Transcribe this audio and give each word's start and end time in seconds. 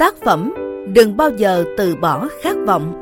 Tác 0.00 0.14
phẩm 0.24 0.52
Đừng 0.94 1.16
bao 1.16 1.30
giờ 1.30 1.64
từ 1.76 1.96
bỏ 1.96 2.28
khát 2.42 2.56
vọng. 2.66 2.92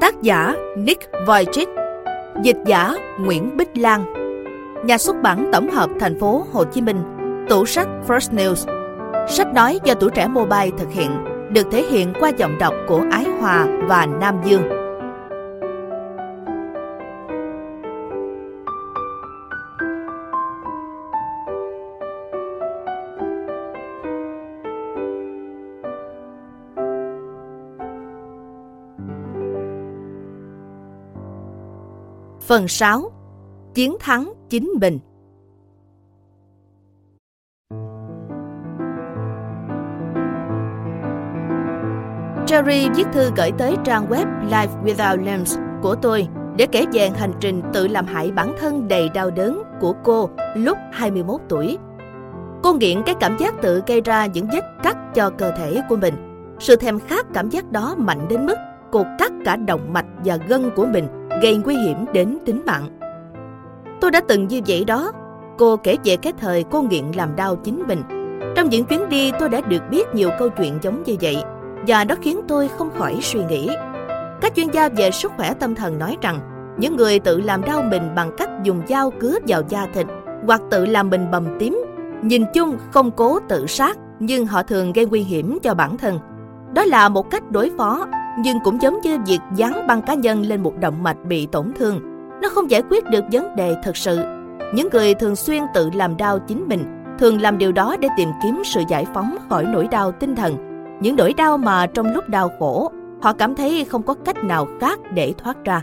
Tác 0.00 0.22
giả 0.22 0.54
Nick 0.76 1.10
Vujicic 1.26 1.66
Dịch 2.42 2.56
giả 2.66 2.94
Nguyễn 3.20 3.56
Bích 3.56 3.76
Lan. 3.76 4.04
Nhà 4.84 4.98
xuất 4.98 5.16
bản 5.22 5.50
tổng 5.52 5.70
hợp 5.70 5.90
thành 6.00 6.20
phố 6.20 6.44
Hồ 6.52 6.64
Chí 6.64 6.80
Minh. 6.80 7.02
Tủ 7.48 7.66
sách 7.66 7.88
First 8.08 8.34
News. 8.36 8.66
Sách 9.28 9.54
nói 9.54 9.80
do 9.84 9.94
tuổi 9.94 10.10
trẻ 10.14 10.26
mobile 10.28 10.70
thực 10.78 10.92
hiện, 10.92 11.10
được 11.50 11.66
thể 11.70 11.82
hiện 11.82 12.12
qua 12.20 12.30
giọng 12.36 12.58
đọc 12.58 12.74
của 12.88 13.04
Ái 13.10 13.24
Hòa 13.40 13.66
và 13.88 14.06
Nam 14.20 14.34
Dương. 14.44 14.77
Phần 32.48 32.68
6 32.68 33.10
Chiến 33.74 33.96
thắng 34.00 34.32
chính 34.50 34.72
mình 34.80 34.98
Jerry 42.46 42.94
viết 42.94 43.04
thư 43.12 43.30
gửi 43.36 43.50
tới 43.58 43.76
trang 43.84 44.08
web 44.08 44.26
Life 44.48 44.84
Without 44.84 45.24
Limbs 45.24 45.58
của 45.82 45.94
tôi 45.94 46.28
để 46.56 46.66
kể 46.72 46.84
về 46.92 47.10
hành 47.10 47.32
trình 47.40 47.62
tự 47.72 47.88
làm 47.88 48.06
hại 48.06 48.30
bản 48.30 48.56
thân 48.60 48.88
đầy 48.88 49.08
đau 49.08 49.30
đớn 49.30 49.62
của 49.80 49.94
cô 50.04 50.30
lúc 50.54 50.78
21 50.92 51.40
tuổi. 51.48 51.78
Cô 52.62 52.72
nghiện 52.72 53.02
cái 53.06 53.14
cảm 53.20 53.36
giác 53.38 53.54
tự 53.62 53.82
gây 53.86 54.00
ra 54.00 54.26
những 54.26 54.46
vết 54.52 54.64
cắt 54.82 55.14
cho 55.14 55.30
cơ 55.30 55.50
thể 55.50 55.80
của 55.88 55.96
mình. 55.96 56.14
Sự 56.58 56.76
thèm 56.76 57.00
khát 57.00 57.26
cảm 57.34 57.48
giác 57.50 57.72
đó 57.72 57.94
mạnh 57.98 58.28
đến 58.28 58.46
mức 58.46 58.56
cột 58.92 59.06
cắt 59.18 59.32
cả 59.44 59.56
động 59.56 59.92
mạch 59.92 60.06
và 60.24 60.38
gân 60.48 60.70
của 60.76 60.86
mình 60.86 61.08
gây 61.42 61.56
nguy 61.56 61.76
hiểm 61.76 62.04
đến 62.12 62.38
tính 62.44 62.62
mạng. 62.66 62.88
Tôi 64.00 64.10
đã 64.10 64.20
từng 64.28 64.48
như 64.48 64.60
vậy 64.66 64.84
đó. 64.84 65.12
Cô 65.58 65.76
kể 65.76 65.96
về 66.04 66.16
cái 66.16 66.32
thời 66.38 66.64
cô 66.70 66.82
nghiện 66.82 67.04
làm 67.14 67.36
đau 67.36 67.56
chính 67.56 67.82
mình. 67.86 68.02
Trong 68.56 68.68
những 68.68 68.84
chuyến 68.84 69.08
đi 69.08 69.32
tôi 69.40 69.48
đã 69.48 69.60
được 69.60 69.82
biết 69.90 70.14
nhiều 70.14 70.30
câu 70.38 70.48
chuyện 70.48 70.78
giống 70.82 71.02
như 71.02 71.16
vậy 71.20 71.42
và 71.86 72.04
nó 72.04 72.14
khiến 72.22 72.40
tôi 72.48 72.68
không 72.68 72.90
khỏi 72.98 73.18
suy 73.22 73.40
nghĩ. 73.48 73.70
Các 74.40 74.54
chuyên 74.54 74.68
gia 74.70 74.88
về 74.88 75.10
sức 75.10 75.32
khỏe 75.36 75.54
tâm 75.54 75.74
thần 75.74 75.98
nói 75.98 76.16
rằng 76.22 76.38
những 76.78 76.96
người 76.96 77.18
tự 77.18 77.40
làm 77.40 77.64
đau 77.64 77.82
mình 77.82 78.02
bằng 78.16 78.30
cách 78.38 78.50
dùng 78.62 78.82
dao 78.88 79.10
cứa 79.10 79.38
vào 79.46 79.62
da 79.68 79.86
thịt 79.94 80.06
hoặc 80.46 80.60
tự 80.70 80.86
làm 80.86 81.10
mình 81.10 81.30
bầm 81.30 81.44
tím, 81.58 81.84
nhìn 82.22 82.44
chung 82.54 82.76
không 82.90 83.10
cố 83.10 83.38
tự 83.48 83.66
sát 83.66 83.98
nhưng 84.18 84.46
họ 84.46 84.62
thường 84.62 84.92
gây 84.92 85.06
nguy 85.06 85.20
hiểm 85.20 85.58
cho 85.62 85.74
bản 85.74 85.96
thân. 85.96 86.18
Đó 86.74 86.84
là 86.84 87.08
một 87.08 87.30
cách 87.30 87.50
đối 87.50 87.70
phó, 87.78 88.06
nhưng 88.38 88.60
cũng 88.64 88.82
giống 88.82 89.00
như 89.00 89.18
việc 89.26 89.40
dán 89.54 89.86
băng 89.86 90.02
cá 90.02 90.14
nhân 90.14 90.42
lên 90.42 90.62
một 90.62 90.72
động 90.80 91.02
mạch 91.02 91.24
bị 91.24 91.46
tổn 91.46 91.72
thương. 91.76 92.00
Nó 92.42 92.48
không 92.48 92.70
giải 92.70 92.82
quyết 92.90 93.04
được 93.04 93.24
vấn 93.32 93.56
đề 93.56 93.76
thực 93.84 93.96
sự. 93.96 94.20
Những 94.74 94.88
người 94.92 95.14
thường 95.14 95.36
xuyên 95.36 95.62
tự 95.74 95.90
làm 95.94 96.16
đau 96.16 96.38
chính 96.38 96.64
mình, 96.68 96.84
thường 97.18 97.40
làm 97.40 97.58
điều 97.58 97.72
đó 97.72 97.96
để 98.00 98.08
tìm 98.16 98.28
kiếm 98.42 98.62
sự 98.64 98.82
giải 98.88 99.06
phóng 99.14 99.36
khỏi 99.48 99.64
nỗi 99.64 99.88
đau 99.90 100.12
tinh 100.12 100.36
thần 100.36 100.68
những 101.00 101.16
nỗi 101.16 101.34
đau 101.34 101.58
mà 101.58 101.86
trong 101.86 102.14
lúc 102.14 102.28
đau 102.28 102.50
khổ, 102.58 102.92
họ 103.22 103.32
cảm 103.32 103.54
thấy 103.54 103.84
không 103.84 104.02
có 104.02 104.14
cách 104.14 104.44
nào 104.44 104.66
khác 104.80 104.98
để 105.14 105.34
thoát 105.38 105.56
ra. 105.64 105.82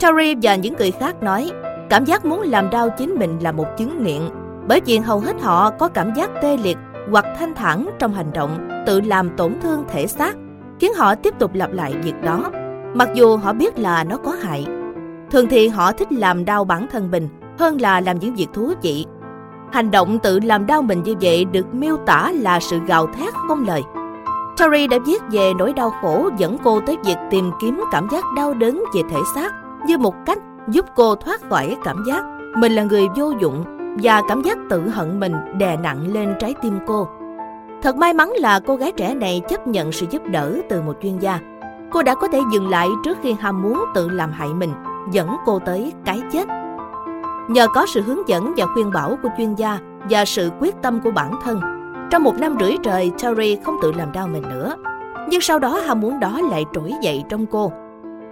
Terry 0.00 0.34
và 0.42 0.54
những 0.54 0.74
người 0.78 0.90
khác 0.90 1.22
nói, 1.22 1.50
cảm 1.90 2.04
giác 2.04 2.24
muốn 2.24 2.40
làm 2.42 2.70
đau 2.70 2.90
chính 2.90 3.14
mình 3.14 3.38
là 3.42 3.52
một 3.52 3.66
chứng 3.78 4.04
nghiện, 4.04 4.22
bởi 4.68 4.80
vì 4.86 4.98
hầu 4.98 5.20
hết 5.20 5.42
họ 5.42 5.70
có 5.70 5.88
cảm 5.88 6.14
giác 6.14 6.30
tê 6.42 6.56
liệt 6.56 6.76
hoặc 7.10 7.24
thanh 7.38 7.54
thản 7.54 7.90
trong 7.98 8.12
hành 8.12 8.32
động, 8.32 8.68
tự 8.86 9.00
làm 9.00 9.30
tổn 9.36 9.54
thương 9.62 9.84
thể 9.88 10.06
xác 10.06 10.36
khiến 10.80 10.94
họ 10.94 11.14
tiếp 11.14 11.34
tục 11.38 11.50
lặp 11.54 11.72
lại 11.72 11.94
việc 12.02 12.22
đó 12.22 12.50
mặc 12.94 13.08
dù 13.14 13.36
họ 13.36 13.52
biết 13.52 13.78
là 13.78 14.04
nó 14.04 14.16
có 14.16 14.30
hại. 14.30 14.66
Thường 15.30 15.46
thì 15.50 15.68
họ 15.68 15.92
thích 15.92 16.12
làm 16.12 16.44
đau 16.44 16.64
bản 16.64 16.86
thân 16.92 17.10
mình 17.10 17.28
hơn 17.58 17.80
là 17.80 18.00
làm 18.00 18.18
những 18.18 18.34
việc 18.34 18.48
thú 18.52 18.72
vị. 18.82 19.06
Hành 19.72 19.90
động 19.90 20.18
tự 20.18 20.40
làm 20.40 20.66
đau 20.66 20.82
mình 20.82 21.02
như 21.02 21.14
vậy 21.20 21.44
được 21.44 21.74
miêu 21.74 21.96
tả 21.96 22.32
là 22.34 22.60
sự 22.60 22.78
gào 22.86 23.06
thét 23.06 23.34
không 23.48 23.66
lời. 23.66 23.82
Tori 24.56 24.86
đã 24.86 24.98
viết 25.06 25.22
về 25.30 25.52
nỗi 25.58 25.72
đau 25.72 25.92
khổ 26.02 26.30
dẫn 26.38 26.56
cô 26.64 26.80
tới 26.86 26.96
việc 27.04 27.16
tìm 27.30 27.50
kiếm 27.60 27.80
cảm 27.92 28.08
giác 28.12 28.24
đau 28.36 28.54
đớn 28.54 28.84
về 28.94 29.02
thể 29.10 29.18
xác 29.34 29.52
như 29.86 29.98
một 29.98 30.14
cách 30.26 30.38
giúp 30.68 30.86
cô 30.96 31.14
thoát 31.14 31.40
khỏi 31.50 31.76
cảm 31.84 31.96
giác 32.06 32.24
mình 32.56 32.72
là 32.72 32.82
người 32.82 33.08
vô 33.16 33.32
dụng 33.40 33.64
và 34.02 34.22
cảm 34.28 34.42
giác 34.42 34.58
tự 34.70 34.88
hận 34.88 35.20
mình 35.20 35.34
đè 35.58 35.76
nặng 35.76 36.12
lên 36.12 36.34
trái 36.40 36.54
tim 36.62 36.78
cô. 36.86 37.08
Thật 37.82 37.96
may 37.96 38.12
mắn 38.12 38.32
là 38.38 38.60
cô 38.60 38.76
gái 38.76 38.92
trẻ 38.92 39.14
này 39.14 39.42
chấp 39.48 39.66
nhận 39.66 39.92
sự 39.92 40.06
giúp 40.10 40.22
đỡ 40.26 40.56
từ 40.68 40.82
một 40.82 40.92
chuyên 41.02 41.18
gia. 41.18 41.38
Cô 41.90 42.02
đã 42.02 42.14
có 42.14 42.28
thể 42.28 42.40
dừng 42.52 42.70
lại 42.70 42.88
trước 43.04 43.18
khi 43.22 43.32
ham 43.32 43.62
muốn 43.62 43.84
tự 43.94 44.08
làm 44.08 44.32
hại 44.32 44.48
mình, 44.48 44.72
dẫn 45.12 45.36
cô 45.46 45.58
tới 45.58 45.92
cái 46.04 46.22
chết. 46.32 46.48
Nhờ 47.48 47.66
có 47.74 47.86
sự 47.94 48.02
hướng 48.02 48.28
dẫn 48.28 48.54
và 48.56 48.66
khuyên 48.74 48.90
bảo 48.92 49.18
của 49.22 49.28
chuyên 49.38 49.54
gia 49.54 49.78
và 50.10 50.24
sự 50.24 50.50
quyết 50.60 50.74
tâm 50.82 51.00
của 51.00 51.10
bản 51.10 51.32
thân, 51.44 51.60
trong 52.10 52.22
một 52.22 52.34
năm 52.38 52.56
rưỡi 52.60 52.76
trời, 52.82 53.12
Terry 53.22 53.58
không 53.64 53.76
tự 53.82 53.92
làm 53.92 54.12
đau 54.12 54.28
mình 54.28 54.42
nữa. 54.42 54.74
Nhưng 55.28 55.40
sau 55.40 55.58
đó 55.58 55.80
ham 55.86 56.00
muốn 56.00 56.20
đó 56.20 56.40
lại 56.50 56.64
trỗi 56.72 56.92
dậy 57.02 57.24
trong 57.28 57.46
cô. 57.46 57.72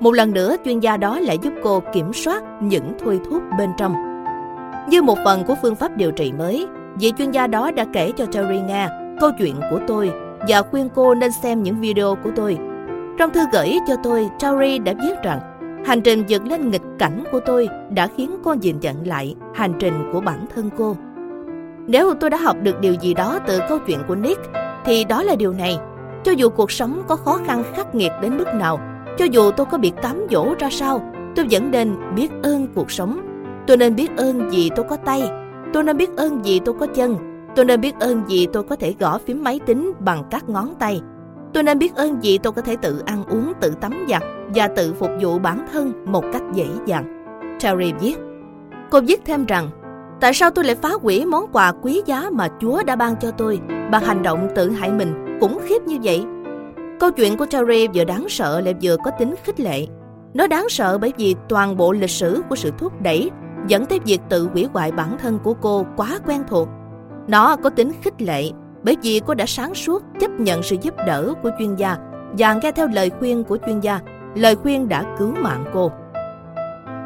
Một 0.01 0.15
lần 0.15 0.35
nữa, 0.35 0.57
chuyên 0.65 0.81
gia 0.81 0.97
đó 0.97 1.21
lại 1.21 1.39
giúp 1.43 1.53
cô 1.63 1.83
kiểm 1.93 2.13
soát 2.13 2.43
những 2.61 2.93
thôi 3.05 3.21
thúc 3.31 3.43
bên 3.59 3.71
trong. 3.79 3.95
Như 4.89 5.03
một 5.03 5.19
phần 5.25 5.45
của 5.45 5.55
phương 5.63 5.77
pháp 5.77 5.97
điều 5.97 6.13
trị 6.13 6.33
mới, 6.39 6.67
vị 7.01 7.13
chuyên 7.19 7.31
gia 7.31 7.47
đó 7.47 7.71
đã 7.71 7.85
kể 7.93 8.13
cho 8.17 8.27
Terry 8.27 8.61
nghe 8.61 8.89
câu 9.21 9.31
chuyện 9.39 9.55
của 9.71 9.81
tôi 9.87 10.13
và 10.49 10.63
khuyên 10.63 10.89
cô 10.95 11.15
nên 11.15 11.33
xem 11.33 11.63
những 11.63 11.81
video 11.81 12.15
của 12.25 12.31
tôi. 12.37 12.59
Trong 13.19 13.31
thư 13.31 13.41
gửi 13.53 13.79
cho 13.89 13.97
tôi, 14.03 14.29
Terry 14.41 14.79
đã 14.79 14.95
viết 15.03 15.23
rằng 15.23 15.41
hành 15.87 16.01
trình 16.01 16.25
vượt 16.29 16.47
lên 16.47 16.71
nghịch 16.71 16.83
cảnh 16.99 17.25
của 17.33 17.41
tôi 17.47 17.69
đã 17.91 18.09
khiến 18.17 18.31
cô 18.45 18.55
nhìn 18.55 18.81
nhận 18.81 19.07
lại 19.07 19.35
hành 19.55 19.73
trình 19.79 20.11
của 20.13 20.21
bản 20.21 20.47
thân 20.55 20.71
cô. 20.79 20.97
Nếu 21.87 22.15
tôi 22.15 22.31
đã 22.31 22.37
học 22.37 22.57
được 22.63 22.81
điều 22.81 22.95
gì 22.95 23.15
đó 23.15 23.39
từ 23.47 23.59
câu 23.69 23.79
chuyện 23.87 23.99
của 24.09 24.15
Nick, 24.15 24.41
thì 24.85 25.05
đó 25.05 25.23
là 25.23 25.35
điều 25.35 25.53
này. 25.53 25.79
Cho 26.25 26.33
dù 26.33 26.49
cuộc 26.49 26.71
sống 26.71 27.03
có 27.09 27.17
khó 27.17 27.39
khăn 27.47 27.63
khắc 27.75 27.95
nghiệt 27.95 28.13
đến 28.23 28.39
mức 28.39 28.55
nào, 28.55 28.81
cho 29.19 29.25
dù 29.25 29.51
tôi 29.51 29.67
có 29.67 29.79
bị 29.79 29.93
cám 30.03 30.27
dỗ 30.31 30.55
ra 30.59 30.69
sao, 30.71 31.13
tôi 31.37 31.47
vẫn 31.51 31.71
nên 31.71 31.95
biết 32.15 32.31
ơn 32.43 32.67
cuộc 32.75 32.91
sống. 32.91 33.21
Tôi 33.67 33.77
nên 33.77 33.97
biết 33.97 34.17
ơn 34.17 34.49
vì 34.51 34.71
tôi 34.77 34.87
có 34.89 34.97
tay, 34.97 35.31
tôi 35.73 35.83
nên 35.83 35.97
biết 35.97 36.17
ơn 36.17 36.43
vì 36.43 36.59
tôi 36.59 36.75
có 36.81 36.87
chân, 36.87 37.17
tôi 37.59 37.65
nên 37.65 37.81
biết 37.81 37.95
ơn 38.01 38.23
gì 38.29 38.47
tôi 38.53 38.63
có 38.63 38.77
thể 38.77 38.95
gõ 38.99 39.19
phím 39.19 39.45
máy 39.45 39.61
tính 39.67 39.93
bằng 40.01 40.25
các 40.31 40.49
ngón 40.49 40.75
tay. 40.79 41.01
Tôi 41.53 41.63
nên 41.63 41.79
biết 41.79 41.95
ơn 41.95 42.23
gì 42.23 42.39
tôi 42.39 42.53
có 42.53 42.63
thể 42.63 42.77
tự 42.77 43.03
ăn 43.07 43.25
uống, 43.25 43.53
tự 43.61 43.75
tắm 43.81 44.07
giặt 44.09 44.23
và 44.55 44.69
tự 44.69 44.95
phục 44.95 45.11
vụ 45.21 45.39
bản 45.39 45.67
thân 45.73 45.93
một 46.07 46.25
cách 46.33 46.43
dễ 46.55 46.67
dàng. 46.87 47.25
Terry 47.61 47.93
viết. 48.01 48.15
Cô 48.91 49.01
viết 49.01 49.25
thêm 49.25 49.47
rằng 49.47 49.71
Tại 50.21 50.35
sao 50.35 50.51
tôi 50.51 50.65
lại 50.65 50.75
phá 50.75 50.89
hủy 51.03 51.25
món 51.25 51.47
quà 51.53 51.73
quý 51.83 52.03
giá 52.07 52.31
mà 52.33 52.49
Chúa 52.61 52.83
đã 52.83 52.97
ban 52.97 53.17
cho 53.17 53.31
tôi 53.31 53.61
bằng 53.91 54.05
hành 54.05 54.23
động 54.23 54.49
tự 54.55 54.71
hại 54.71 54.93
mình 54.93 55.39
cũng 55.41 55.59
khiếp 55.63 55.83
như 55.83 55.99
vậy? 56.03 56.25
Câu 57.01 57.11
chuyện 57.11 57.37
của 57.37 57.47
Terry 57.47 57.89
vừa 57.95 58.05
đáng 58.05 58.29
sợ 58.29 58.61
lại 58.61 58.75
vừa 58.83 58.97
có 59.05 59.11
tính 59.11 59.35
khích 59.45 59.61
lệ. 59.61 59.87
Nó 60.35 60.47
đáng 60.47 60.69
sợ 60.69 60.99
bởi 60.99 61.13
vì 61.19 61.35
toàn 61.49 61.77
bộ 61.77 61.93
lịch 61.93 62.11
sử 62.11 62.43
của 62.49 62.57
sự 62.57 62.73
thúc 62.79 63.03
đẩy 63.03 63.31
dẫn 63.67 63.87
tới 63.87 63.99
việc 64.05 64.21
tự 64.29 64.49
hủy 64.53 64.69
hoại 64.73 64.93
bản 64.93 65.19
thân 65.19 65.39
của 65.45 65.55
cô 65.55 65.87
quá 65.97 66.19
quen 66.27 66.43
thuộc. 66.49 66.69
Nó 67.29 67.57
có 67.57 67.71
tính 67.71 67.93
khích 68.03 68.23
lệ 68.23 68.51
bởi 68.83 68.97
vì 69.03 69.21
cô 69.27 69.35
đã 69.35 69.47
sáng 69.47 69.75
suốt 69.75 70.03
chấp 70.21 70.31
nhận 70.31 70.63
sự 70.63 70.77
giúp 70.83 70.95
đỡ 71.07 71.33
của 71.43 71.51
chuyên 71.59 71.75
gia 71.75 71.97
và 72.39 72.55
nghe 72.55 72.73
theo 72.73 72.89
lời 72.89 73.11
khuyên 73.19 73.45
của 73.45 73.59
chuyên 73.67 73.81
gia. 73.81 74.01
Lời 74.35 74.57
khuyên 74.57 74.89
đã 74.89 75.05
cứu 75.19 75.35
mạng 75.41 75.65
cô. 75.75 75.91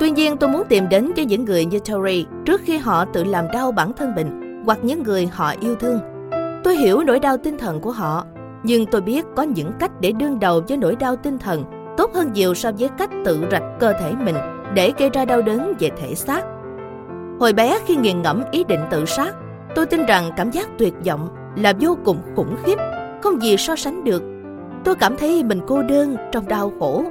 Tuy 0.00 0.10
nhiên 0.10 0.36
tôi 0.36 0.50
muốn 0.50 0.62
tìm 0.68 0.88
đến 0.88 1.12
cho 1.16 1.22
những 1.22 1.44
người 1.44 1.64
như 1.64 1.78
Tori 1.78 2.26
trước 2.44 2.60
khi 2.64 2.76
họ 2.76 3.04
tự 3.04 3.24
làm 3.24 3.44
đau 3.52 3.72
bản 3.72 3.92
thân 3.92 4.14
mình 4.14 4.62
hoặc 4.66 4.78
những 4.82 5.02
người 5.02 5.26
họ 5.26 5.54
yêu 5.60 5.74
thương. 5.74 5.98
Tôi 6.64 6.76
hiểu 6.76 7.02
nỗi 7.06 7.20
đau 7.20 7.36
tinh 7.36 7.58
thần 7.58 7.80
của 7.80 7.92
họ, 7.92 8.24
nhưng 8.62 8.86
tôi 8.86 9.00
biết 9.00 9.26
có 9.36 9.42
những 9.42 9.72
cách 9.78 10.00
để 10.00 10.12
đương 10.12 10.40
đầu 10.40 10.62
với 10.68 10.76
nỗi 10.76 10.96
đau 10.96 11.16
tinh 11.16 11.38
thần 11.38 11.64
tốt 11.96 12.14
hơn 12.14 12.32
nhiều 12.32 12.54
so 12.54 12.72
với 12.78 12.88
cách 12.98 13.10
tự 13.24 13.44
rạch 13.50 13.62
cơ 13.80 13.92
thể 13.92 14.12
mình 14.24 14.36
để 14.74 14.92
gây 14.98 15.10
ra 15.10 15.24
đau 15.24 15.42
đớn 15.42 15.72
về 15.78 15.90
thể 16.00 16.14
xác. 16.14 16.44
Hồi 17.40 17.52
bé 17.52 17.78
khi 17.86 17.96
nghiền 17.96 18.22
ngẫm 18.22 18.42
ý 18.50 18.64
định 18.64 18.80
tự 18.90 19.04
sát, 19.04 19.34
tôi 19.74 19.86
tin 19.86 20.06
rằng 20.06 20.30
cảm 20.36 20.50
giác 20.50 20.68
tuyệt 20.78 20.94
vọng 21.06 21.28
là 21.56 21.72
vô 21.80 21.96
cùng 22.04 22.18
khủng 22.36 22.56
khiếp, 22.64 22.78
không 23.22 23.42
gì 23.42 23.56
so 23.56 23.76
sánh 23.76 24.04
được. 24.04 24.22
Tôi 24.84 24.94
cảm 24.94 25.16
thấy 25.16 25.44
mình 25.44 25.60
cô 25.66 25.82
đơn 25.82 26.16
trong 26.32 26.48
đau 26.48 26.72
khổ, 26.78 27.04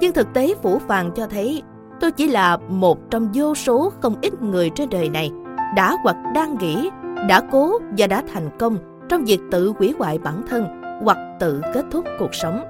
nhưng 0.00 0.12
thực 0.12 0.32
tế 0.34 0.54
phủ 0.62 0.78
phàng 0.78 1.10
cho 1.14 1.26
thấy 1.26 1.62
Tôi 2.00 2.12
chỉ 2.12 2.28
là 2.28 2.56
một 2.68 3.10
trong 3.10 3.28
vô 3.34 3.54
số 3.54 3.92
không 4.00 4.14
ít 4.22 4.42
người 4.42 4.70
trên 4.74 4.88
đời 4.90 5.08
này 5.08 5.30
đã 5.76 5.96
hoặc 6.02 6.16
đang 6.34 6.58
nghĩ, 6.58 6.90
đã 7.28 7.42
cố 7.50 7.78
và 7.98 8.06
đã 8.06 8.22
thành 8.32 8.50
công 8.58 8.76
trong 9.08 9.24
việc 9.24 9.40
tự 9.50 9.72
hủy 9.78 9.94
hoại 9.98 10.18
bản 10.18 10.42
thân 10.48 10.66
hoặc 11.04 11.18
tự 11.40 11.60
kết 11.74 11.84
thúc 11.90 12.04
cuộc 12.18 12.34
sống. 12.34 12.64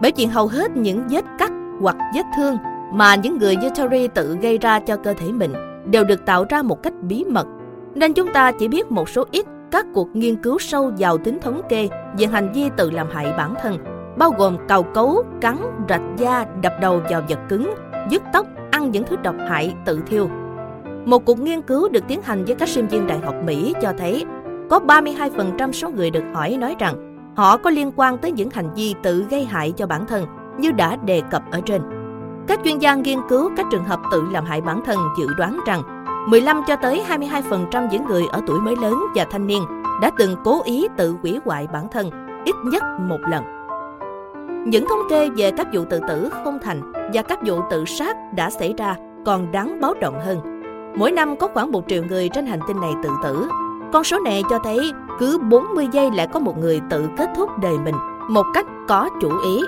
Bởi 0.00 0.12
vì 0.16 0.24
hầu 0.24 0.46
hết 0.46 0.76
những 0.76 1.02
vết 1.10 1.24
cắt 1.38 1.52
hoặc 1.80 1.96
vết 2.14 2.22
thương 2.36 2.56
mà 2.92 3.14
những 3.14 3.38
người 3.38 3.56
như 3.56 3.70
Terry 3.70 4.08
tự 4.08 4.36
gây 4.42 4.58
ra 4.58 4.80
cho 4.80 4.96
cơ 4.96 5.14
thể 5.14 5.32
mình 5.32 5.52
đều 5.90 6.04
được 6.04 6.26
tạo 6.26 6.44
ra 6.48 6.62
một 6.62 6.82
cách 6.82 6.94
bí 7.02 7.24
mật, 7.24 7.46
nên 7.94 8.14
chúng 8.14 8.32
ta 8.32 8.52
chỉ 8.52 8.68
biết 8.68 8.92
một 8.92 9.08
số 9.08 9.24
ít 9.30 9.46
các 9.70 9.86
cuộc 9.94 10.16
nghiên 10.16 10.36
cứu 10.36 10.58
sâu 10.58 10.92
giàu 10.96 11.18
tính 11.18 11.38
thống 11.40 11.60
kê 11.68 11.88
về 12.18 12.26
hành 12.26 12.52
vi 12.52 12.70
tự 12.76 12.90
làm 12.90 13.06
hại 13.12 13.32
bản 13.36 13.54
thân, 13.62 13.78
bao 14.18 14.30
gồm 14.38 14.56
cào 14.68 14.82
cấu, 14.82 15.22
cắn, 15.40 15.56
rạch 15.88 16.02
da, 16.16 16.46
đập 16.62 16.72
đầu 16.80 17.00
vào 17.10 17.22
vật 17.28 17.38
cứng, 17.48 17.74
dứt 18.10 18.22
tóc, 18.32 18.46
ăn 18.70 18.90
những 18.90 19.04
thứ 19.04 19.16
độc 19.16 19.34
hại, 19.48 19.74
tự 19.84 20.00
thiêu. 20.06 20.28
Một 21.04 21.24
cuộc 21.24 21.38
nghiên 21.38 21.62
cứu 21.62 21.88
được 21.88 22.04
tiến 22.08 22.22
hành 22.22 22.44
với 22.44 22.54
các 22.54 22.68
sinh 22.68 22.86
viên 22.86 23.06
đại 23.06 23.18
học 23.18 23.34
Mỹ 23.44 23.74
cho 23.82 23.92
thấy 23.98 24.24
có 24.70 24.78
32% 24.78 25.72
số 25.72 25.90
người 25.90 26.10
được 26.10 26.24
hỏi 26.34 26.56
nói 26.60 26.76
rằng 26.78 26.94
họ 27.36 27.56
có 27.56 27.70
liên 27.70 27.92
quan 27.96 28.18
tới 28.18 28.32
những 28.32 28.50
hành 28.50 28.74
vi 28.74 28.94
tự 29.02 29.24
gây 29.30 29.44
hại 29.44 29.72
cho 29.76 29.86
bản 29.86 30.06
thân 30.06 30.26
như 30.58 30.72
đã 30.72 30.96
đề 30.96 31.22
cập 31.30 31.42
ở 31.50 31.60
trên. 31.66 31.82
Các 32.48 32.60
chuyên 32.64 32.78
gia 32.78 32.94
nghiên 32.94 33.18
cứu 33.28 33.50
các 33.56 33.66
trường 33.70 33.84
hợp 33.84 34.00
tự 34.12 34.22
làm 34.32 34.44
hại 34.44 34.60
bản 34.60 34.80
thân 34.84 34.98
dự 35.18 35.26
đoán 35.38 35.60
rằng 35.66 35.82
15 36.26 36.62
cho 36.66 36.76
tới 36.76 37.02
22% 37.08 37.88
những 37.90 38.04
người 38.04 38.22
ở 38.32 38.40
tuổi 38.46 38.60
mới 38.60 38.76
lớn 38.76 39.04
và 39.14 39.26
thanh 39.30 39.46
niên 39.46 39.62
đã 40.02 40.10
từng 40.18 40.36
cố 40.44 40.62
ý 40.64 40.88
tự 40.96 41.16
hủy 41.22 41.40
hoại 41.44 41.66
bản 41.72 41.88
thân, 41.88 42.10
ít 42.44 42.54
nhất 42.64 42.82
một 43.00 43.18
lần. 43.30 43.44
Những 44.66 44.84
thống 44.88 44.98
kê 45.10 45.30
về 45.30 45.50
các 45.50 45.66
vụ 45.72 45.84
tự 45.90 46.00
tử 46.08 46.30
không 46.44 46.58
thành 46.62 46.92
và 47.14 47.22
các 47.22 47.38
vụ 47.46 47.60
tự 47.70 47.84
sát 47.84 48.16
đã 48.36 48.50
xảy 48.50 48.74
ra 48.78 48.96
còn 49.24 49.52
đáng 49.52 49.80
báo 49.80 49.94
động 50.00 50.20
hơn. 50.24 50.40
Mỗi 50.96 51.12
năm 51.12 51.36
có 51.36 51.48
khoảng 51.54 51.72
1 51.72 51.84
triệu 51.88 52.02
người 52.04 52.28
trên 52.28 52.46
hành 52.46 52.60
tinh 52.68 52.80
này 52.80 52.92
tự 53.02 53.10
tử. 53.22 53.48
Con 53.92 54.04
số 54.04 54.18
này 54.18 54.42
cho 54.50 54.58
thấy 54.58 54.92
cứ 55.18 55.38
40 55.38 55.88
giây 55.92 56.10
lại 56.10 56.26
có 56.26 56.40
một 56.40 56.58
người 56.58 56.80
tự 56.90 57.08
kết 57.18 57.30
thúc 57.36 57.48
đời 57.62 57.78
mình 57.84 57.94
một 58.28 58.46
cách 58.54 58.66
có 58.88 59.08
chủ 59.20 59.30
ý. 59.44 59.62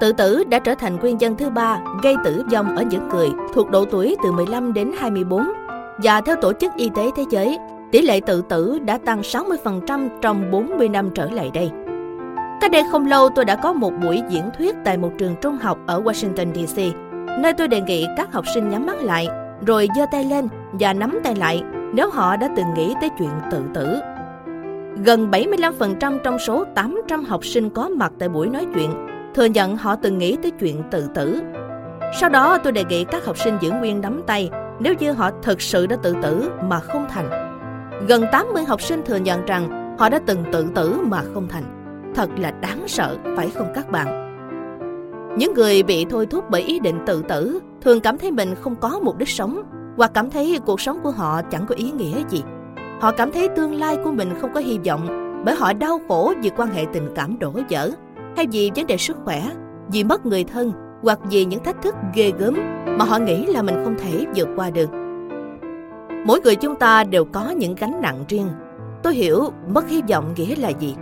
Tự 0.00 0.12
tử 0.12 0.44
đã 0.44 0.58
trở 0.58 0.74
thành 0.74 0.96
nguyên 0.96 1.18
nhân 1.18 1.36
thứ 1.36 1.50
ba 1.50 1.78
gây 2.02 2.14
tử 2.24 2.44
vong 2.52 2.76
ở 2.76 2.82
những 2.82 3.08
người 3.08 3.30
thuộc 3.54 3.70
độ 3.70 3.84
tuổi 3.84 4.16
từ 4.22 4.32
15 4.32 4.72
đến 4.72 4.92
24 4.98 5.46
và 6.02 6.20
theo 6.20 6.36
Tổ 6.36 6.52
chức 6.52 6.72
Y 6.76 6.90
tế 6.94 7.10
Thế 7.16 7.22
giới, 7.30 7.58
tỷ 7.92 8.02
lệ 8.02 8.20
tự 8.20 8.42
tử 8.42 8.78
đã 8.78 8.98
tăng 8.98 9.20
60% 9.20 10.08
trong 10.22 10.50
40 10.50 10.88
năm 10.88 11.10
trở 11.14 11.30
lại 11.30 11.50
đây. 11.54 11.70
Cách 12.60 12.70
đây 12.70 12.82
không 12.92 13.06
lâu 13.06 13.28
tôi 13.28 13.44
đã 13.44 13.56
có 13.56 13.72
một 13.72 13.92
buổi 14.02 14.22
diễn 14.28 14.50
thuyết 14.58 14.76
tại 14.84 14.98
một 14.98 15.10
trường 15.18 15.34
trung 15.40 15.56
học 15.56 15.78
ở 15.86 16.02
Washington 16.02 16.54
DC, 16.54 16.96
nơi 17.38 17.52
tôi 17.52 17.68
đề 17.68 17.80
nghị 17.80 18.06
các 18.16 18.32
học 18.32 18.44
sinh 18.54 18.70
nhắm 18.70 18.86
mắt 18.86 19.02
lại, 19.02 19.28
rồi 19.66 19.88
giơ 19.96 20.06
tay 20.12 20.24
lên 20.24 20.48
và 20.72 20.92
nắm 20.92 21.18
tay 21.24 21.34
lại 21.34 21.62
nếu 21.92 22.10
họ 22.10 22.36
đã 22.36 22.48
từng 22.56 22.74
nghĩ 22.76 22.94
tới 23.00 23.10
chuyện 23.18 23.30
tự 23.50 23.62
tử. 23.74 23.98
Gần 25.04 25.30
75% 25.30 26.18
trong 26.18 26.38
số 26.38 26.64
800 26.74 27.24
học 27.24 27.44
sinh 27.44 27.70
có 27.70 27.88
mặt 27.88 28.12
tại 28.18 28.28
buổi 28.28 28.48
nói 28.48 28.66
chuyện 28.74 28.90
thừa 29.34 29.44
nhận 29.44 29.76
họ 29.76 29.96
từng 29.96 30.18
nghĩ 30.18 30.36
tới 30.42 30.50
chuyện 30.50 30.82
tự 30.90 31.08
tử. 31.14 31.40
Sau 32.20 32.30
đó 32.30 32.58
tôi 32.58 32.72
đề 32.72 32.84
nghị 32.84 33.04
các 33.04 33.24
học 33.24 33.38
sinh 33.38 33.58
giữ 33.60 33.70
nguyên 33.70 34.00
nắm 34.00 34.22
tay 34.26 34.50
nếu 34.80 34.94
như 34.94 35.12
họ 35.12 35.30
thực 35.42 35.60
sự 35.62 35.86
đã 35.86 35.96
tự 36.02 36.14
tử 36.22 36.50
mà 36.62 36.80
không 36.80 37.06
thành. 37.08 37.28
Gần 38.08 38.24
80 38.32 38.64
học 38.64 38.80
sinh 38.80 39.02
thừa 39.04 39.16
nhận 39.16 39.46
rằng 39.46 39.96
họ 39.98 40.08
đã 40.08 40.20
từng 40.26 40.44
tự 40.52 40.66
tử 40.74 41.00
mà 41.02 41.22
không 41.34 41.48
thành. 41.48 41.64
Thật 42.14 42.30
là 42.38 42.50
đáng 42.50 42.88
sợ, 42.88 43.16
phải 43.36 43.50
không 43.50 43.72
các 43.74 43.90
bạn? 43.90 44.26
Những 45.38 45.54
người 45.54 45.82
bị 45.82 46.04
thôi 46.04 46.26
thúc 46.26 46.44
bởi 46.50 46.62
ý 46.62 46.78
định 46.78 46.98
tự 47.06 47.22
tử 47.22 47.60
thường 47.80 48.00
cảm 48.00 48.18
thấy 48.18 48.30
mình 48.30 48.54
không 48.54 48.76
có 48.76 49.00
mục 49.02 49.18
đích 49.18 49.28
sống 49.28 49.62
hoặc 49.96 50.10
cảm 50.14 50.30
thấy 50.30 50.60
cuộc 50.66 50.80
sống 50.80 50.98
của 51.02 51.10
họ 51.10 51.42
chẳng 51.42 51.66
có 51.66 51.74
ý 51.74 51.90
nghĩa 51.90 52.22
gì. 52.28 52.42
Họ 53.00 53.12
cảm 53.12 53.32
thấy 53.32 53.48
tương 53.48 53.74
lai 53.74 53.96
của 54.04 54.12
mình 54.12 54.30
không 54.40 54.52
có 54.54 54.60
hy 54.60 54.78
vọng 54.86 55.22
bởi 55.44 55.54
họ 55.54 55.72
đau 55.72 56.00
khổ 56.08 56.34
vì 56.42 56.50
quan 56.56 56.68
hệ 56.68 56.84
tình 56.92 57.08
cảm 57.14 57.38
đổ 57.38 57.52
vỡ 57.70 57.90
hay 58.36 58.46
vì 58.52 58.70
vấn 58.76 58.86
đề 58.86 58.96
sức 58.96 59.16
khỏe, 59.24 59.42
vì 59.88 60.04
mất 60.04 60.26
người 60.26 60.44
thân 60.44 60.72
hoặc 61.06 61.18
vì 61.30 61.44
những 61.44 61.64
thách 61.64 61.82
thức 61.82 61.94
ghê 62.14 62.32
gớm 62.38 62.54
mà 62.98 63.04
họ 63.04 63.18
nghĩ 63.18 63.46
là 63.46 63.62
mình 63.62 63.84
không 63.84 63.94
thể 63.98 64.26
vượt 64.34 64.48
qua 64.56 64.70
được. 64.70 64.90
Mỗi 66.26 66.40
người 66.40 66.56
chúng 66.56 66.76
ta 66.76 67.04
đều 67.04 67.24
có 67.24 67.50
những 67.50 67.74
gánh 67.74 68.00
nặng 68.02 68.24
riêng. 68.28 68.48
Tôi 69.02 69.14
hiểu 69.14 69.44
mất 69.68 69.88
hy 69.88 70.02
vọng 70.08 70.34
nghĩa 70.36 70.56
là 70.56 70.68
gì. 70.68 70.94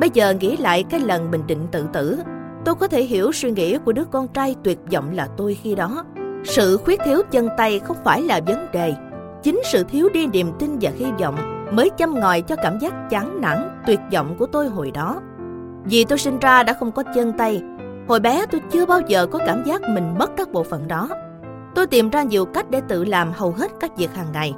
Bây 0.00 0.10
giờ 0.10 0.34
nghĩ 0.40 0.56
lại 0.56 0.84
cái 0.90 1.00
lần 1.00 1.30
mình 1.30 1.42
định 1.46 1.66
tự 1.72 1.86
tử, 1.92 2.18
tôi 2.64 2.74
có 2.74 2.88
thể 2.88 3.02
hiểu 3.02 3.32
suy 3.32 3.50
nghĩ 3.50 3.78
của 3.78 3.92
đứa 3.92 4.04
con 4.04 4.28
trai 4.28 4.54
tuyệt 4.64 4.78
vọng 4.92 5.10
là 5.14 5.28
tôi 5.36 5.54
khi 5.54 5.74
đó. 5.74 6.04
Sự 6.44 6.76
khuyết 6.76 7.00
thiếu 7.04 7.22
chân 7.30 7.48
tay 7.56 7.78
không 7.78 7.96
phải 8.04 8.22
là 8.22 8.40
vấn 8.46 8.66
đề. 8.72 8.94
Chính 9.42 9.60
sự 9.72 9.84
thiếu 9.84 10.08
đi 10.14 10.26
niềm 10.26 10.52
tin 10.58 10.78
và 10.80 10.90
hy 10.96 11.06
vọng 11.20 11.66
mới 11.72 11.90
châm 11.98 12.14
ngòi 12.14 12.40
cho 12.42 12.56
cảm 12.56 12.78
giác 12.78 13.10
chán 13.10 13.40
nản, 13.40 13.80
tuyệt 13.86 14.00
vọng 14.12 14.34
của 14.38 14.46
tôi 14.46 14.68
hồi 14.68 14.90
đó. 14.90 15.20
Vì 15.84 16.04
tôi 16.04 16.18
sinh 16.18 16.38
ra 16.38 16.62
đã 16.62 16.72
không 16.72 16.92
có 16.92 17.02
chân 17.14 17.32
tay, 17.32 17.62
hồi 18.08 18.20
bé 18.20 18.46
tôi 18.50 18.60
chưa 18.70 18.86
bao 18.86 19.00
giờ 19.00 19.26
có 19.26 19.38
cảm 19.46 19.64
giác 19.64 19.82
mình 19.88 20.14
mất 20.18 20.30
các 20.36 20.52
bộ 20.52 20.62
phận 20.62 20.88
đó. 20.88 21.08
Tôi 21.74 21.86
tìm 21.86 22.10
ra 22.10 22.22
nhiều 22.22 22.44
cách 22.44 22.70
để 22.70 22.80
tự 22.88 23.04
làm 23.04 23.32
hầu 23.32 23.50
hết 23.52 23.70
các 23.80 23.96
việc 23.96 24.14
hàng 24.14 24.32
ngày. 24.32 24.54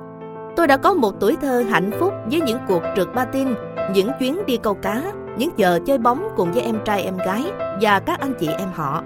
Tôi 0.56 0.66
đã 0.66 0.76
có 0.76 0.94
một 0.94 1.14
tuổi 1.20 1.36
thơ 1.42 1.64
hạnh 1.70 1.90
phúc 1.98 2.12
với 2.30 2.40
những 2.40 2.58
cuộc 2.68 2.82
trượt 2.96 3.08
patin, 3.14 3.48
những 3.94 4.10
chuyến 4.18 4.46
đi 4.46 4.56
câu 4.56 4.74
cá, 4.74 5.02
những 5.36 5.50
giờ 5.56 5.80
chơi 5.86 5.98
bóng 5.98 6.28
cùng 6.36 6.52
với 6.52 6.62
em 6.62 6.78
trai 6.84 7.02
em 7.02 7.16
gái 7.16 7.44
và 7.80 8.00
các 8.00 8.20
anh 8.20 8.34
chị 8.40 8.48
em 8.58 8.68
họ. 8.74 9.02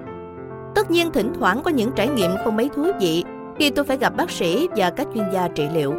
Tất 0.74 0.90
nhiên 0.90 1.10
thỉnh 1.12 1.32
thoảng 1.38 1.62
có 1.62 1.70
những 1.70 1.90
trải 1.96 2.08
nghiệm 2.08 2.30
không 2.44 2.56
mấy 2.56 2.70
thú 2.76 2.86
vị 3.00 3.24
khi 3.58 3.70
tôi 3.70 3.84
phải 3.84 3.96
gặp 3.96 4.16
bác 4.16 4.30
sĩ 4.30 4.68
và 4.76 4.90
các 4.90 5.06
chuyên 5.14 5.24
gia 5.32 5.48
trị 5.48 5.68
liệu. 5.74 5.94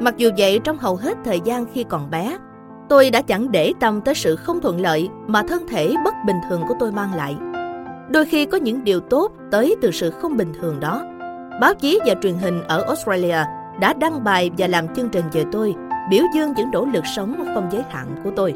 Mặc 0.00 0.16
dù 0.16 0.30
vậy 0.38 0.60
trong 0.64 0.78
hầu 0.78 0.96
hết 0.96 1.18
thời 1.24 1.40
gian 1.40 1.66
khi 1.72 1.84
còn 1.84 2.10
bé, 2.10 2.38
tôi 2.88 3.10
đã 3.10 3.22
chẳng 3.22 3.52
để 3.52 3.72
tâm 3.80 4.00
tới 4.00 4.14
sự 4.14 4.36
không 4.36 4.60
thuận 4.60 4.80
lợi 4.80 5.08
mà 5.26 5.42
thân 5.42 5.68
thể 5.68 5.94
bất 6.04 6.14
bình 6.26 6.36
thường 6.50 6.62
của 6.68 6.74
tôi 6.80 6.92
mang 6.92 7.14
lại. 7.14 7.36
Đôi 8.10 8.24
khi 8.24 8.46
có 8.46 8.58
những 8.58 8.84
điều 8.84 9.00
tốt 9.00 9.32
tới 9.50 9.76
từ 9.82 9.90
sự 9.90 10.10
không 10.10 10.36
bình 10.36 10.52
thường 10.60 10.80
đó. 10.80 11.02
Báo 11.60 11.74
chí 11.74 12.00
và 12.06 12.14
truyền 12.22 12.34
hình 12.34 12.62
ở 12.68 12.82
Australia 12.82 13.38
đã 13.80 13.92
đăng 13.92 14.24
bài 14.24 14.50
và 14.58 14.66
làm 14.66 14.94
chương 14.94 15.08
trình 15.08 15.24
về 15.32 15.44
tôi, 15.52 15.74
biểu 16.10 16.24
dương 16.34 16.52
những 16.56 16.70
nỗ 16.72 16.84
lực 16.84 17.04
sống 17.16 17.44
không 17.54 17.68
giới 17.72 17.82
hạn 17.90 18.06
của 18.24 18.30
tôi. 18.36 18.54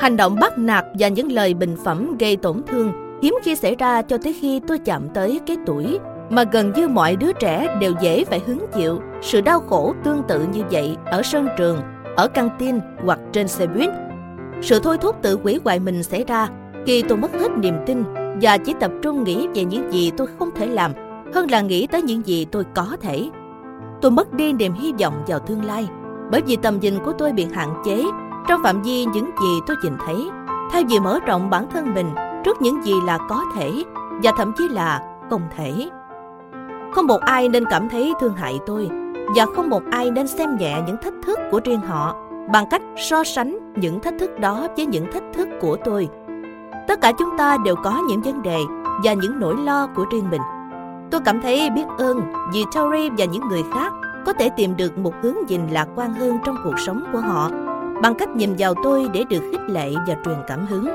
Hành 0.00 0.16
động 0.16 0.36
bắt 0.40 0.58
nạt 0.58 0.84
và 0.98 1.08
những 1.08 1.32
lời 1.32 1.54
bình 1.54 1.76
phẩm 1.84 2.16
gây 2.18 2.36
tổn 2.36 2.62
thương 2.66 2.92
hiếm 3.22 3.34
khi 3.42 3.54
xảy 3.54 3.76
ra 3.76 4.02
cho 4.02 4.18
tới 4.18 4.36
khi 4.40 4.60
tôi 4.66 4.78
chạm 4.78 5.08
tới 5.14 5.40
cái 5.46 5.56
tuổi 5.66 5.98
mà 6.30 6.44
gần 6.44 6.72
như 6.72 6.88
mọi 6.88 7.16
đứa 7.16 7.32
trẻ 7.32 7.76
đều 7.80 7.92
dễ 8.00 8.24
phải 8.24 8.40
hứng 8.46 8.66
chịu 8.74 9.00
sự 9.22 9.40
đau 9.40 9.60
khổ 9.60 9.94
tương 10.04 10.22
tự 10.28 10.46
như 10.52 10.62
vậy 10.70 10.96
ở 11.04 11.22
sân 11.22 11.48
trường, 11.58 11.78
ở 12.16 12.28
căng 12.28 12.50
tin 12.58 12.80
hoặc 13.04 13.18
trên 13.32 13.48
xe 13.48 13.66
buýt. 13.66 13.90
Sự 14.62 14.80
thôi 14.82 14.98
thúc 15.00 15.16
tự 15.22 15.36
quỷ 15.36 15.58
hoại 15.64 15.80
mình 15.80 16.02
xảy 16.02 16.24
ra 16.24 16.48
khi 16.86 17.02
tôi 17.02 17.18
mất 17.18 17.32
hết 17.32 17.48
niềm 17.56 17.74
tin 17.86 18.04
và 18.40 18.58
chỉ 18.58 18.74
tập 18.80 18.90
trung 19.02 19.24
nghĩ 19.24 19.48
về 19.54 19.64
những 19.64 19.92
gì 19.92 20.12
tôi 20.16 20.26
không 20.38 20.50
thể 20.54 20.66
làm, 20.66 20.92
hơn 21.34 21.50
là 21.50 21.60
nghĩ 21.60 21.86
tới 21.86 22.02
những 22.02 22.26
gì 22.26 22.44
tôi 22.44 22.64
có 22.74 22.96
thể. 23.00 23.30
Tôi 24.00 24.10
mất 24.10 24.32
đi 24.32 24.52
niềm 24.52 24.72
hy 24.72 24.92
vọng 25.00 25.14
vào 25.26 25.38
tương 25.38 25.64
lai, 25.64 25.88
bởi 26.30 26.42
vì 26.46 26.56
tầm 26.56 26.80
nhìn 26.80 26.94
của 27.04 27.12
tôi 27.12 27.32
bị 27.32 27.46
hạn 27.52 27.68
chế, 27.84 28.04
trong 28.48 28.62
phạm 28.62 28.82
vi 28.82 29.04
những 29.04 29.24
gì 29.24 29.60
tôi 29.66 29.76
nhìn 29.82 29.92
thấy 30.06 30.28
thay 30.72 30.84
vì 30.84 31.00
mở 31.00 31.18
rộng 31.26 31.50
bản 31.50 31.66
thân 31.70 31.94
mình 31.94 32.06
trước 32.44 32.62
những 32.62 32.84
gì 32.84 32.92
là 33.06 33.18
có 33.28 33.44
thể, 33.54 33.70
và 34.22 34.32
thậm 34.36 34.52
chí 34.58 34.68
là 34.68 35.00
không 35.30 35.42
thể. 35.56 35.88
Không 36.92 37.06
một 37.06 37.20
ai 37.20 37.48
nên 37.48 37.64
cảm 37.70 37.88
thấy 37.88 38.12
thương 38.20 38.34
hại 38.34 38.58
tôi, 38.66 38.88
và 39.36 39.46
không 39.56 39.70
một 39.70 39.82
ai 39.90 40.10
nên 40.10 40.26
xem 40.26 40.56
nhẹ 40.56 40.76
những 40.86 40.96
thách 41.02 41.14
thức 41.26 41.38
của 41.50 41.60
riêng 41.64 41.80
họ 41.80 42.14
bằng 42.52 42.64
cách 42.70 42.82
so 42.96 43.24
sánh 43.24 43.72
những 43.76 44.00
thách 44.00 44.14
thức 44.18 44.40
đó 44.40 44.66
với 44.76 44.86
những 44.86 45.12
thách 45.12 45.24
thức 45.34 45.48
của 45.60 45.76
tôi. 45.84 46.08
Tất 46.88 47.00
cả 47.00 47.12
chúng 47.18 47.38
ta 47.38 47.56
đều 47.64 47.76
có 47.76 48.02
những 48.08 48.22
vấn 48.22 48.42
đề 48.42 48.58
và 49.04 49.12
những 49.12 49.40
nỗi 49.40 49.56
lo 49.56 49.88
của 49.96 50.04
riêng 50.10 50.30
mình. 50.30 50.42
Tôi 51.10 51.20
cảm 51.24 51.40
thấy 51.40 51.70
biết 51.70 51.84
ơn 51.98 52.20
vì 52.52 52.64
Tori 52.74 53.10
và 53.18 53.24
những 53.24 53.48
người 53.48 53.64
khác 53.74 53.92
có 54.26 54.32
thể 54.32 54.50
tìm 54.56 54.76
được 54.76 54.98
một 54.98 55.12
hướng 55.22 55.36
nhìn 55.48 55.68
lạc 55.70 55.88
quan 55.96 56.14
hơn 56.14 56.38
trong 56.44 56.56
cuộc 56.64 56.78
sống 56.86 57.04
của 57.12 57.18
họ 57.18 57.50
bằng 58.02 58.14
cách 58.14 58.28
nhìn 58.36 58.54
vào 58.58 58.74
tôi 58.82 59.08
để 59.12 59.24
được 59.30 59.42
khích 59.52 59.70
lệ 59.70 59.92
và 60.06 60.16
truyền 60.24 60.36
cảm 60.46 60.66
hứng. 60.66 60.88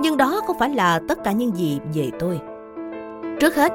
Nhưng 0.00 0.16
đó 0.16 0.40
không 0.46 0.58
phải 0.58 0.70
là 0.70 1.00
tất 1.08 1.24
cả 1.24 1.32
những 1.32 1.56
gì 1.56 1.80
về 1.94 2.10
tôi. 2.18 2.40
Trước 3.40 3.56
hết, 3.56 3.72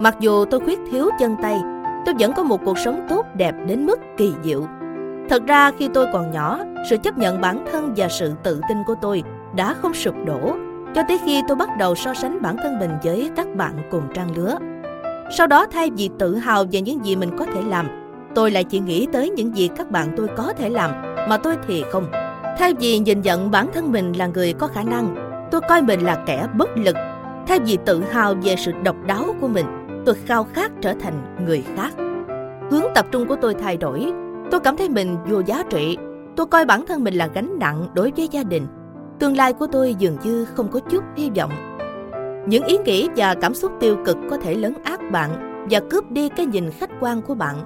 mặc 0.00 0.16
dù 0.20 0.44
tôi 0.44 0.60
khuyết 0.60 0.80
thiếu 0.90 1.10
chân 1.18 1.36
tay, 1.42 1.60
tôi 2.06 2.14
vẫn 2.18 2.32
có 2.36 2.42
một 2.42 2.60
cuộc 2.64 2.78
sống 2.78 3.06
tốt 3.08 3.26
đẹp 3.34 3.54
đến 3.66 3.86
mức 3.86 3.98
kỳ 4.16 4.34
diệu. 4.42 4.66
Thật 5.28 5.42
ra 5.46 5.70
khi 5.78 5.88
tôi 5.94 6.06
còn 6.12 6.30
nhỏ, 6.30 6.58
sự 6.90 6.96
chấp 7.02 7.18
nhận 7.18 7.40
bản 7.40 7.64
thân 7.72 7.92
và 7.96 8.08
sự 8.08 8.32
tự 8.42 8.60
tin 8.68 8.78
của 8.86 8.94
tôi 9.00 9.22
đã 9.56 9.74
không 9.74 9.94
sụp 9.94 10.14
đổ 10.26 10.54
cho 10.94 11.02
tới 11.08 11.18
khi 11.24 11.42
tôi 11.48 11.56
bắt 11.56 11.68
đầu 11.78 11.94
so 11.94 12.14
sánh 12.14 12.42
bản 12.42 12.56
thân 12.62 12.78
mình 12.78 12.90
với 13.02 13.30
các 13.36 13.54
bạn 13.56 13.74
cùng 13.90 14.02
trang 14.14 14.36
lứa. 14.36 14.58
Sau 15.36 15.46
đó 15.46 15.66
thay 15.66 15.90
vì 15.96 16.10
tự 16.18 16.36
hào 16.36 16.64
về 16.72 16.80
những 16.80 17.04
gì 17.04 17.16
mình 17.16 17.30
có 17.38 17.44
thể 17.44 17.62
làm, 17.68 17.88
tôi 18.34 18.50
lại 18.50 18.64
chỉ 18.64 18.78
nghĩ 18.78 19.06
tới 19.12 19.30
những 19.30 19.56
gì 19.56 19.68
các 19.76 19.90
bạn 19.90 20.08
tôi 20.16 20.28
có 20.36 20.52
thể 20.52 20.68
làm 20.68 20.90
mà 21.28 21.36
tôi 21.36 21.56
thì 21.66 21.84
không. 21.90 22.06
Thay 22.58 22.74
vì 22.74 22.98
nhìn 22.98 23.20
nhận 23.20 23.50
bản 23.50 23.66
thân 23.74 23.92
mình 23.92 24.12
là 24.12 24.26
người 24.26 24.52
có 24.52 24.66
khả 24.66 24.82
năng, 24.82 25.14
tôi 25.50 25.60
coi 25.68 25.82
mình 25.82 26.00
là 26.00 26.22
kẻ 26.26 26.46
bất 26.54 26.68
lực. 26.76 26.96
Thay 27.46 27.58
vì 27.58 27.78
tự 27.84 28.02
hào 28.10 28.34
về 28.34 28.56
sự 28.56 28.72
độc 28.82 28.96
đáo 29.06 29.34
của 29.40 29.48
mình, 29.48 29.66
tôi 30.06 30.14
khao 30.14 30.46
khát 30.52 30.72
trở 30.80 30.94
thành 31.00 31.36
người 31.46 31.64
khác. 31.76 31.90
Hướng 32.70 32.84
tập 32.94 33.06
trung 33.10 33.28
của 33.28 33.36
tôi 33.36 33.54
thay 33.54 33.76
đổi. 33.76 34.12
Tôi 34.50 34.60
cảm 34.60 34.76
thấy 34.76 34.88
mình 34.88 35.16
vô 35.28 35.42
giá 35.46 35.62
trị. 35.70 35.96
Tôi 36.36 36.46
coi 36.46 36.64
bản 36.64 36.86
thân 36.86 37.04
mình 37.04 37.14
là 37.14 37.26
gánh 37.26 37.58
nặng 37.58 37.86
đối 37.94 38.12
với 38.16 38.28
gia 38.30 38.42
đình. 38.42 38.66
Tương 39.22 39.36
lai 39.36 39.52
của 39.52 39.66
tôi 39.66 39.94
dường 39.94 40.16
như 40.22 40.44
không 40.44 40.68
có 40.68 40.80
chút 40.80 41.04
hy 41.16 41.30
vọng. 41.36 41.50
Những 42.46 42.64
ý 42.64 42.78
nghĩ 42.78 43.08
và 43.16 43.34
cảm 43.34 43.54
xúc 43.54 43.72
tiêu 43.80 43.96
cực 44.04 44.16
có 44.30 44.36
thể 44.36 44.54
lấn 44.54 44.74
át 44.84 45.00
bạn 45.10 45.30
và 45.70 45.80
cướp 45.90 46.10
đi 46.10 46.28
cái 46.28 46.46
nhìn 46.46 46.70
khách 46.70 46.90
quan 47.00 47.22
của 47.22 47.34
bạn. 47.34 47.56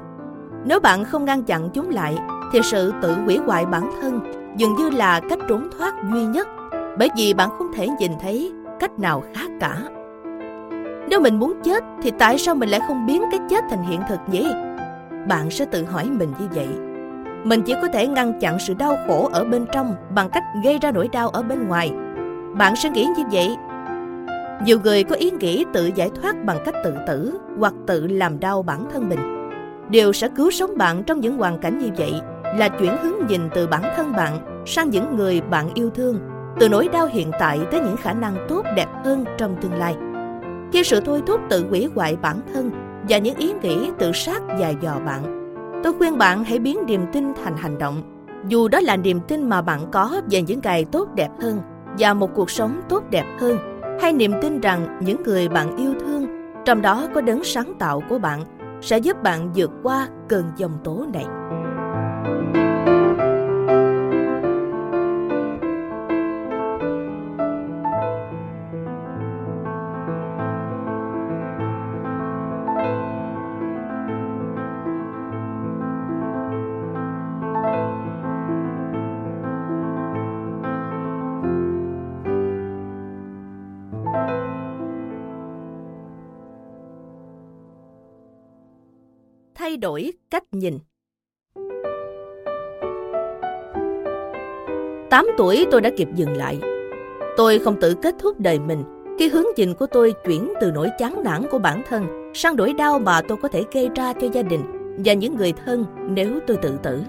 Nếu 0.65 0.81
bạn 0.81 1.05
không 1.05 1.25
ngăn 1.25 1.43
chặn 1.43 1.69
chúng 1.75 1.91
lại, 1.91 2.19
thì 2.53 2.61
sự 2.63 2.93
tự 3.03 3.15
hủy 3.15 3.37
hoại 3.37 3.67
bản 3.67 3.91
thân 4.01 4.21
dường 4.57 4.75
như 4.77 4.91
là 4.91 5.21
cách 5.21 5.39
trốn 5.49 5.69
thoát 5.79 5.95
duy 6.13 6.25
nhất 6.25 6.49
bởi 6.99 7.11
vì 7.17 7.35
bạn 7.35 7.49
không 7.59 7.73
thể 7.75 7.89
nhìn 8.01 8.13
thấy 8.21 8.53
cách 8.81 8.99
nào 8.99 9.23
khác 9.35 9.51
cả. 9.61 9.83
Nếu 11.09 11.21
mình 11.21 11.39
muốn 11.39 11.61
chết 11.65 11.85
thì 12.03 12.13
tại 12.19 12.39
sao 12.39 12.55
mình 12.55 12.69
lại 12.69 12.81
không 12.89 13.07
biến 13.07 13.23
cái 13.31 13.41
chết 13.51 13.65
thành 13.71 13.83
hiện 13.83 14.01
thực 14.09 14.19
nhỉ? 14.27 14.47
Bạn 15.29 15.51
sẽ 15.51 15.65
tự 15.65 15.85
hỏi 15.85 16.05
mình 16.05 16.33
như 16.39 16.47
vậy. 16.55 16.96
Mình 17.45 17.63
chỉ 17.63 17.75
có 17.83 17.89
thể 17.89 18.07
ngăn 18.07 18.41
chặn 18.41 18.59
sự 18.59 18.75
đau 18.75 18.99
khổ 19.07 19.31
ở 19.33 19.45
bên 19.45 19.67
trong 19.73 19.95
bằng 20.15 20.31
cách 20.31 20.45
gây 20.65 20.79
ra 20.79 20.91
nỗi 20.91 21.09
đau 21.13 21.29
ở 21.29 21.43
bên 21.43 21.69
ngoài. 21.69 21.93
Bạn 22.59 22.77
sẽ 22.77 22.91
nghĩ 22.91 23.07
như 23.17 23.25
vậy. 23.33 23.57
Nhiều 24.65 24.79
người 24.85 25.05
có 25.05 25.17
ý 25.17 25.31
nghĩ 25.31 25.65
tự 25.73 25.91
giải 25.95 26.11
thoát 26.23 26.45
bằng 26.45 26.59
cách 26.65 26.75
tự 26.85 26.95
tử 27.07 27.39
hoặc 27.59 27.75
tự 27.87 28.07
làm 28.07 28.41
đau 28.41 28.63
bản 28.63 28.85
thân 28.93 29.09
mình. 29.09 29.51
Điều 29.89 30.13
sẽ 30.13 30.29
cứu 30.37 30.51
sống 30.51 30.79
bạn 30.79 31.03
trong 31.05 31.21
những 31.21 31.39
hoàn 31.39 31.59
cảnh 31.59 31.79
như 31.79 31.89
vậy 31.97 32.13
là 32.57 32.69
chuyển 32.69 32.97
hướng 33.03 33.27
nhìn 33.29 33.41
từ 33.55 33.67
bản 33.67 33.83
thân 33.97 34.13
bạn 34.13 34.63
sang 34.67 34.91
những 34.91 35.17
người 35.17 35.41
bạn 35.41 35.69
yêu 35.75 35.91
thương, 35.91 36.19
từ 36.61 36.69
nỗi 36.69 36.89
đau 36.93 37.07
hiện 37.07 37.31
tại 37.39 37.61
tới 37.71 37.81
những 37.81 37.97
khả 37.97 38.13
năng 38.13 38.37
tốt 38.49 38.65
đẹp 38.77 38.89
hơn 39.05 39.25
trong 39.39 39.57
tương 39.61 39.75
lai. 39.75 39.97
Khi 40.73 40.85
sự 40.85 41.01
thôi 41.01 41.23
thúc 41.27 41.41
tự 41.51 41.67
hủy 41.69 41.89
hoại 41.95 42.17
bản 42.17 42.41
thân 42.55 42.71
và 43.09 43.19
những 43.19 43.37
ý 43.37 43.53
nghĩ 43.63 43.91
tự 43.99 44.13
sát 44.13 44.43
dài 44.61 44.77
dò 44.81 44.99
bạn, 45.07 45.36
tôi 45.87 45.95
khuyên 45.99 46.19
bạn 46.19 46.45
hãy 46.45 46.59
biến 46.59 46.79
niềm 46.87 47.01
tin 47.13 47.25
thành 47.45 47.57
hành 47.57 47.79
động. 47.79 48.03
Dù 48.49 48.69
đó 48.69 48.81
là 48.81 48.97
niềm 48.97 49.21
tin 49.29 49.49
mà 49.49 49.63
bạn 49.63 49.81
có 49.93 50.21
về 50.31 50.43
những 50.43 50.61
ngày 50.63 50.85
tốt 50.85 51.09
đẹp 51.15 51.29
hơn 51.41 51.61
và 51.99 52.15
một 52.15 52.31
cuộc 52.35 52.51
sống 52.51 52.81
tốt 52.89 53.03
đẹp 53.11 53.25
hơn, 53.41 53.59
hay 54.01 54.13
niềm 54.13 54.33
tin 54.43 54.61
rằng 54.61 54.99
những 55.03 55.23
người 55.23 55.49
bạn 55.49 55.77
yêu 55.77 55.95
thương, 56.01 56.27
trong 56.65 56.83
đó 56.83 57.07
có 57.15 57.21
đấng 57.21 57.45
sáng 57.45 57.73
tạo 57.79 58.03
của 58.09 58.19
bạn, 58.19 58.41
sẽ 58.81 58.99
giúp 58.99 59.23
bạn 59.23 59.51
vượt 59.55 59.71
qua 59.83 60.09
cơn 60.29 60.45
dòng 60.57 60.79
tố 60.85 61.05
này. 61.13 61.27
Thay 89.77 89.81
đổi 89.81 90.13
cách 90.31 90.45
nhìn. 90.53 90.79
8 95.11 95.27
tuổi 95.39 95.67
tôi 95.71 95.81
đã 95.81 95.91
kịp 95.97 96.09
dừng 96.15 96.37
lại. 96.37 96.59
Tôi 97.37 97.59
không 97.59 97.81
tự 97.81 97.95
kết 98.03 98.15
thúc 98.19 98.41
đời 98.41 98.59
mình 98.59 98.85
khi 99.19 99.29
hướng 99.29 99.45
nhìn 99.57 99.75
của 99.75 99.87
tôi 99.87 100.15
chuyển 100.27 100.53
từ 100.61 100.71
nỗi 100.71 100.91
chán 100.99 101.23
nản 101.25 101.43
của 101.51 101.59
bản 101.59 101.83
thân 101.89 102.33
sang 102.35 102.57
nỗi 102.57 102.73
đau 102.73 102.99
mà 102.99 103.23
tôi 103.29 103.39
có 103.43 103.49
thể 103.49 103.65
gây 103.73 103.91
ra 103.97 104.13
cho 104.13 104.29
gia 104.33 104.43
đình 104.43 104.61
và 105.05 105.13
những 105.13 105.37
người 105.37 105.53
thân 105.65 105.85
nếu 106.11 106.39
tôi 106.47 106.57
tự 106.57 106.79
tử. 106.83 107.03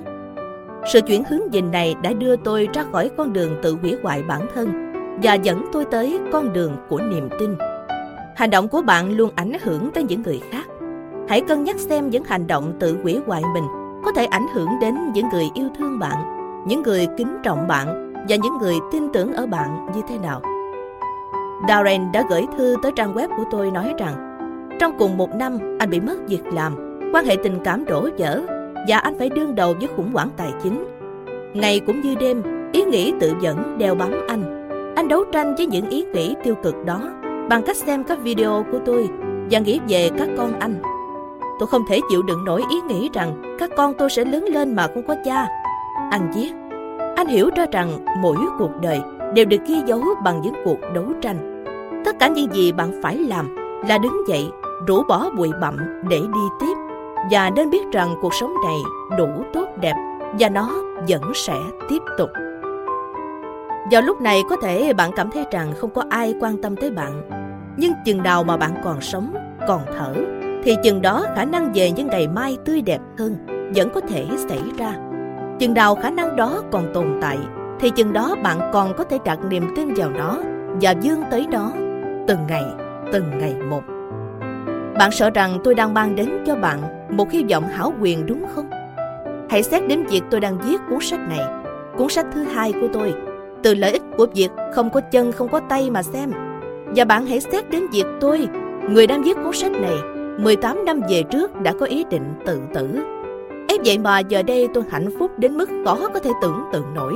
Sự 0.93 1.01
chuyển 1.01 1.23
hướng 1.23 1.41
nhìn 1.51 1.71
này 1.71 1.95
đã 2.03 2.13
đưa 2.13 2.35
tôi 2.35 2.67
ra 2.73 2.85
khỏi 2.91 3.11
con 3.17 3.33
đường 3.33 3.59
tự 3.61 3.77
hủy 3.81 3.95
hoại 4.03 4.23
bản 4.23 4.47
thân 4.55 4.91
và 5.23 5.33
dẫn 5.33 5.65
tôi 5.73 5.85
tới 5.91 6.19
con 6.31 6.53
đường 6.53 6.75
của 6.89 7.01
niềm 7.01 7.29
tin. 7.39 7.55
Hành 8.35 8.49
động 8.49 8.67
của 8.67 8.81
bạn 8.81 9.17
luôn 9.17 9.31
ảnh 9.35 9.53
hưởng 9.61 9.91
tới 9.93 10.03
những 10.03 10.21
người 10.21 10.41
khác 10.51 10.65
hãy 11.29 11.41
cân 11.41 11.63
nhắc 11.63 11.79
xem 11.79 12.09
những 12.09 12.23
hành 12.23 12.47
động 12.47 12.73
tự 12.79 12.97
hủy 13.03 13.19
hoại 13.25 13.41
mình 13.53 13.63
có 14.05 14.11
thể 14.11 14.25
ảnh 14.25 14.45
hưởng 14.53 14.69
đến 14.81 14.95
những 15.13 15.25
người 15.31 15.49
yêu 15.53 15.67
thương 15.77 15.99
bạn, 15.99 16.47
những 16.67 16.81
người 16.81 17.07
kính 17.17 17.37
trọng 17.43 17.67
bạn 17.67 18.13
và 18.29 18.35
những 18.35 18.57
người 18.61 18.75
tin 18.91 19.09
tưởng 19.13 19.33
ở 19.33 19.45
bạn 19.47 19.87
như 19.95 20.01
thế 20.09 20.17
nào. 20.17 20.41
Darren 21.67 22.11
đã 22.11 22.23
gửi 22.29 22.45
thư 22.57 22.75
tới 22.83 22.91
trang 22.95 23.13
web 23.13 23.27
của 23.37 23.43
tôi 23.51 23.71
nói 23.71 23.93
rằng 23.99 24.37
trong 24.79 24.97
cùng 24.99 25.17
một 25.17 25.35
năm 25.35 25.77
anh 25.79 25.89
bị 25.89 25.99
mất 25.99 26.17
việc 26.27 26.45
làm, 26.53 26.99
quan 27.13 27.25
hệ 27.25 27.35
tình 27.43 27.59
cảm 27.63 27.85
đổ 27.85 28.09
vỡ 28.17 28.41
và 28.87 28.97
anh 28.97 29.17
phải 29.19 29.29
đương 29.29 29.55
đầu 29.55 29.73
với 29.79 29.89
khủng 29.95 30.11
hoảng 30.13 30.29
tài 30.37 30.51
chính. 30.63 30.87
Ngày 31.53 31.79
cũng 31.79 32.01
như 32.01 32.15
đêm, 32.15 32.43
ý 32.73 32.83
nghĩ 32.83 33.13
tự 33.19 33.33
dẫn 33.41 33.77
đeo 33.77 33.95
bám 33.95 34.11
anh. 34.27 34.69
Anh 34.95 35.07
đấu 35.07 35.23
tranh 35.33 35.55
với 35.55 35.65
những 35.65 35.89
ý 35.89 36.05
nghĩ 36.13 36.35
tiêu 36.43 36.55
cực 36.63 36.85
đó 36.85 37.01
bằng 37.49 37.63
cách 37.65 37.77
xem 37.77 38.03
các 38.03 38.19
video 38.21 38.65
của 38.71 38.79
tôi 38.85 39.09
và 39.51 39.59
nghĩ 39.59 39.79
về 39.87 40.09
các 40.17 40.29
con 40.37 40.59
anh 40.59 40.81
Tôi 41.59 41.67
không 41.67 41.85
thể 41.87 41.99
chịu 42.09 42.21
đựng 42.21 42.45
nổi 42.45 42.63
ý 42.69 42.81
nghĩ 42.81 43.09
rằng 43.13 43.55
các 43.59 43.69
con 43.77 43.93
tôi 43.93 44.09
sẽ 44.09 44.25
lớn 44.25 44.45
lên 44.45 44.75
mà 44.75 44.87
không 44.93 45.07
có 45.07 45.15
cha. 45.25 45.47
Anh 46.11 46.31
viết, 46.35 46.51
anh 47.15 47.27
hiểu 47.27 47.49
ra 47.55 47.65
rằng 47.71 48.05
mỗi 48.21 48.37
cuộc 48.59 48.71
đời 48.81 49.01
đều 49.33 49.45
được 49.45 49.61
ghi 49.67 49.81
dấu 49.85 50.01
bằng 50.23 50.41
những 50.41 50.53
cuộc 50.65 50.77
đấu 50.93 51.05
tranh. 51.21 51.63
Tất 52.05 52.15
cả 52.19 52.27
những 52.27 52.53
gì 52.53 52.71
bạn 52.71 53.01
phải 53.03 53.15
làm 53.15 53.55
là 53.87 53.97
đứng 53.97 54.27
dậy, 54.27 54.49
rũ 54.87 55.03
bỏ 55.07 55.29
bụi 55.37 55.49
bặm 55.61 55.77
để 56.09 56.19
đi 56.19 56.41
tiếp 56.59 56.73
và 57.31 57.49
nên 57.49 57.69
biết 57.69 57.83
rằng 57.91 58.15
cuộc 58.21 58.33
sống 58.33 58.53
này 58.65 58.77
đủ 59.17 59.27
tốt 59.53 59.67
đẹp 59.81 59.93
và 60.39 60.49
nó 60.49 60.69
vẫn 61.07 61.21
sẽ 61.35 61.57
tiếp 61.89 62.01
tục. 62.17 62.29
Vào 63.91 64.01
lúc 64.01 64.21
này 64.21 64.43
có 64.49 64.55
thể 64.61 64.93
bạn 64.93 65.11
cảm 65.15 65.31
thấy 65.31 65.45
rằng 65.51 65.73
không 65.77 65.89
có 65.89 66.03
ai 66.09 66.35
quan 66.39 66.61
tâm 66.61 66.75
tới 66.75 66.91
bạn, 66.91 67.21
nhưng 67.77 67.93
chừng 68.05 68.23
nào 68.23 68.43
mà 68.43 68.57
bạn 68.57 68.71
còn 68.83 69.01
sống, 69.01 69.33
còn 69.67 69.81
thở 69.97 70.13
thì 70.67 70.75
chừng 70.83 71.01
đó 71.01 71.25
khả 71.35 71.45
năng 71.45 71.71
về 71.73 71.91
những 71.91 72.07
ngày 72.07 72.27
mai 72.27 72.57
tươi 72.65 72.81
đẹp 72.81 72.99
hơn 73.17 73.35
vẫn 73.75 73.89
có 73.93 74.01
thể 74.01 74.25
xảy 74.49 74.59
ra. 74.77 74.93
Chừng 75.59 75.73
nào 75.73 75.95
khả 75.95 76.09
năng 76.09 76.35
đó 76.35 76.61
còn 76.71 76.93
tồn 76.93 77.05
tại, 77.21 77.37
thì 77.79 77.89
chừng 77.89 78.13
đó 78.13 78.35
bạn 78.43 78.69
còn 78.73 78.93
có 78.97 79.03
thể 79.03 79.17
đặt 79.25 79.39
niềm 79.49 79.63
tin 79.75 79.93
vào 79.93 80.09
nó 80.09 80.37
và 80.81 80.93
vươn 81.03 81.23
tới 81.31 81.47
đó 81.51 81.71
từng 82.27 82.39
ngày, 82.47 82.63
từng 83.13 83.37
ngày 83.39 83.55
một. 83.69 83.81
Bạn 84.99 85.11
sợ 85.11 85.29
rằng 85.29 85.59
tôi 85.63 85.75
đang 85.75 85.93
mang 85.93 86.15
đến 86.15 86.29
cho 86.45 86.55
bạn 86.55 86.79
một 87.09 87.31
hy 87.31 87.43
vọng 87.51 87.63
hảo 87.63 87.93
quyền 88.01 88.25
đúng 88.25 88.45
không? 88.55 88.69
Hãy 89.49 89.63
xét 89.63 89.87
đến 89.87 90.03
việc 90.03 90.21
tôi 90.31 90.39
đang 90.39 90.57
viết 90.57 90.77
cuốn 90.89 90.99
sách 91.01 91.19
này, 91.29 91.41
cuốn 91.97 92.09
sách 92.09 92.25
thứ 92.33 92.43
hai 92.43 92.71
của 92.71 92.87
tôi, 92.93 93.13
từ 93.63 93.75
lợi 93.75 93.91
ích 93.91 94.03
của 94.17 94.27
việc 94.35 94.49
không 94.73 94.89
có 94.89 95.01
chân 95.01 95.31
không 95.31 95.49
có 95.49 95.59
tay 95.69 95.89
mà 95.89 96.03
xem. 96.03 96.31
Và 96.95 97.05
bạn 97.05 97.25
hãy 97.25 97.39
xét 97.39 97.69
đến 97.69 97.83
việc 97.93 98.05
tôi, 98.19 98.47
người 98.89 99.07
đang 99.07 99.23
viết 99.23 99.37
cuốn 99.43 99.53
sách 99.53 99.71
này, 99.71 100.16
18 100.37 100.85
năm 100.85 101.01
về 101.09 101.23
trước 101.31 101.61
đã 101.61 101.73
có 101.79 101.85
ý 101.85 102.03
định 102.09 102.33
tự 102.45 102.59
tử. 102.73 102.87
ấy 103.67 103.79
vậy 103.85 103.97
mà 103.97 104.19
giờ 104.19 104.43
đây 104.43 104.67
tôi 104.73 104.83
hạnh 104.89 105.09
phúc 105.19 105.31
đến 105.37 105.57
mức 105.57 105.69
khó 105.85 106.09
có 106.13 106.19
thể 106.19 106.31
tưởng 106.41 106.63
tượng 106.73 106.93
nổi. 106.93 107.13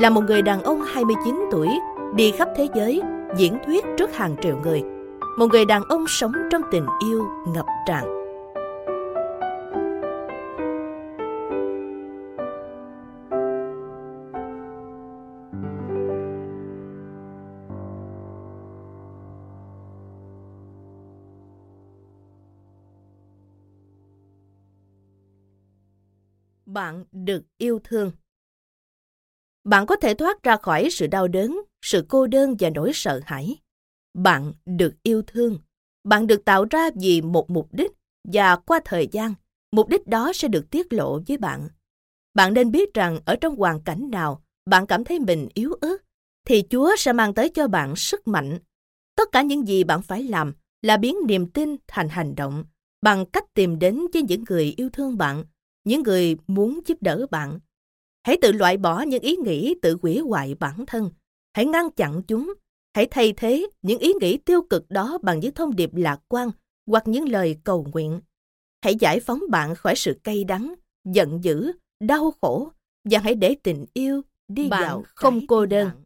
Là 0.00 0.10
một 0.10 0.20
người 0.20 0.42
đàn 0.42 0.62
ông 0.62 0.82
29 0.82 1.34
tuổi, 1.50 1.68
đi 2.14 2.30
khắp 2.30 2.48
thế 2.56 2.68
giới, 2.74 3.02
diễn 3.36 3.58
thuyết 3.66 3.84
trước 3.98 4.16
hàng 4.16 4.36
triệu 4.42 4.56
người. 4.62 4.82
Một 5.38 5.46
người 5.46 5.64
đàn 5.64 5.82
ông 5.88 6.04
sống 6.08 6.32
trong 6.50 6.62
tình 6.70 6.86
yêu 7.04 7.24
ngập 7.54 7.66
tràn. 7.86 8.21
Bạn 26.72 27.04
được 27.12 27.42
yêu 27.58 27.80
thương. 27.84 28.12
Bạn 29.64 29.86
có 29.86 29.96
thể 29.96 30.14
thoát 30.14 30.42
ra 30.42 30.56
khỏi 30.56 30.88
sự 30.90 31.06
đau 31.06 31.28
đớn, 31.28 31.60
sự 31.84 32.06
cô 32.08 32.26
đơn 32.26 32.56
và 32.58 32.70
nỗi 32.70 32.90
sợ 32.94 33.20
hãi. 33.24 33.56
Bạn 34.14 34.52
được 34.66 34.94
yêu 35.02 35.22
thương. 35.26 35.58
Bạn 36.04 36.26
được 36.26 36.44
tạo 36.44 36.66
ra 36.70 36.90
vì 37.00 37.20
một 37.20 37.50
mục 37.50 37.68
đích 37.72 37.92
và 38.32 38.56
qua 38.56 38.80
thời 38.84 39.08
gian, 39.12 39.34
mục 39.72 39.88
đích 39.88 40.06
đó 40.06 40.32
sẽ 40.34 40.48
được 40.48 40.70
tiết 40.70 40.92
lộ 40.92 41.20
với 41.28 41.36
bạn. 41.36 41.68
Bạn 42.34 42.54
nên 42.54 42.70
biết 42.70 42.94
rằng 42.94 43.18
ở 43.24 43.36
trong 43.36 43.56
hoàn 43.56 43.80
cảnh 43.80 44.10
nào 44.10 44.42
bạn 44.66 44.86
cảm 44.86 45.04
thấy 45.04 45.18
mình 45.18 45.48
yếu 45.54 45.72
ớt, 45.72 45.96
thì 46.46 46.64
Chúa 46.70 46.96
sẽ 46.98 47.12
mang 47.12 47.34
tới 47.34 47.48
cho 47.48 47.68
bạn 47.68 47.96
sức 47.96 48.28
mạnh. 48.28 48.58
Tất 49.16 49.28
cả 49.32 49.42
những 49.42 49.68
gì 49.68 49.84
bạn 49.84 50.02
phải 50.02 50.22
làm 50.22 50.54
là 50.82 50.96
biến 50.96 51.16
niềm 51.26 51.50
tin 51.50 51.76
thành 51.86 52.08
hành 52.08 52.34
động 52.34 52.64
bằng 53.02 53.26
cách 53.26 53.54
tìm 53.54 53.78
đến 53.78 54.00
với 54.12 54.22
những 54.22 54.44
người 54.48 54.74
yêu 54.76 54.90
thương 54.92 55.18
bạn 55.18 55.44
những 55.84 56.02
người 56.02 56.36
muốn 56.46 56.80
giúp 56.86 56.98
đỡ 57.00 57.26
bạn. 57.30 57.58
Hãy 58.26 58.36
tự 58.42 58.52
loại 58.52 58.76
bỏ 58.76 59.02
những 59.02 59.22
ý 59.22 59.36
nghĩ 59.36 59.74
tự 59.82 59.98
hủy 60.02 60.18
hoại 60.18 60.54
bản 60.54 60.86
thân. 60.86 61.10
Hãy 61.54 61.66
ngăn 61.66 61.90
chặn 61.90 62.22
chúng. 62.22 62.54
Hãy 62.94 63.06
thay 63.10 63.32
thế 63.36 63.66
những 63.82 63.98
ý 63.98 64.12
nghĩ 64.20 64.36
tiêu 64.36 64.62
cực 64.70 64.90
đó 64.90 65.18
bằng 65.22 65.40
những 65.40 65.54
thông 65.54 65.76
điệp 65.76 65.94
lạc 65.94 66.20
quan 66.28 66.50
hoặc 66.86 67.08
những 67.08 67.28
lời 67.28 67.56
cầu 67.64 67.86
nguyện. 67.92 68.20
Hãy 68.84 68.94
giải 68.94 69.20
phóng 69.20 69.40
bạn 69.50 69.74
khỏi 69.74 69.96
sự 69.96 70.20
cay 70.24 70.44
đắng, 70.44 70.74
giận 71.04 71.44
dữ, 71.44 71.72
đau 72.00 72.32
khổ 72.40 72.70
và 73.04 73.18
hãy 73.18 73.34
để 73.34 73.56
tình 73.62 73.84
yêu 73.94 74.22
đi 74.48 74.68
bạn 74.68 74.82
vào 74.82 75.04
không 75.14 75.46
cô 75.46 75.66
đơn. 75.66 75.90
Bạn. 75.90 76.02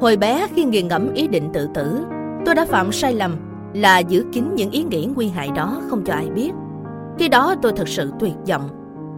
Hồi 0.00 0.16
bé 0.16 0.48
khi 0.54 0.64
nghiền 0.64 0.88
ngẫm 0.88 1.14
ý 1.14 1.28
định 1.28 1.50
tự 1.54 1.68
tử, 1.74 2.04
tôi 2.46 2.54
đã 2.54 2.66
phạm 2.66 2.92
sai 2.92 3.14
lầm 3.14 3.53
là 3.74 3.98
giữ 3.98 4.24
kín 4.32 4.54
những 4.54 4.70
ý 4.70 4.82
nghĩ 4.82 5.08
nguy 5.14 5.28
hại 5.28 5.50
đó 5.54 5.80
không 5.88 6.04
cho 6.04 6.14
ai 6.14 6.30
biết. 6.30 6.50
Khi 7.18 7.28
đó 7.28 7.54
tôi 7.62 7.72
thật 7.76 7.88
sự 7.88 8.12
tuyệt 8.20 8.34
vọng. 8.48 8.68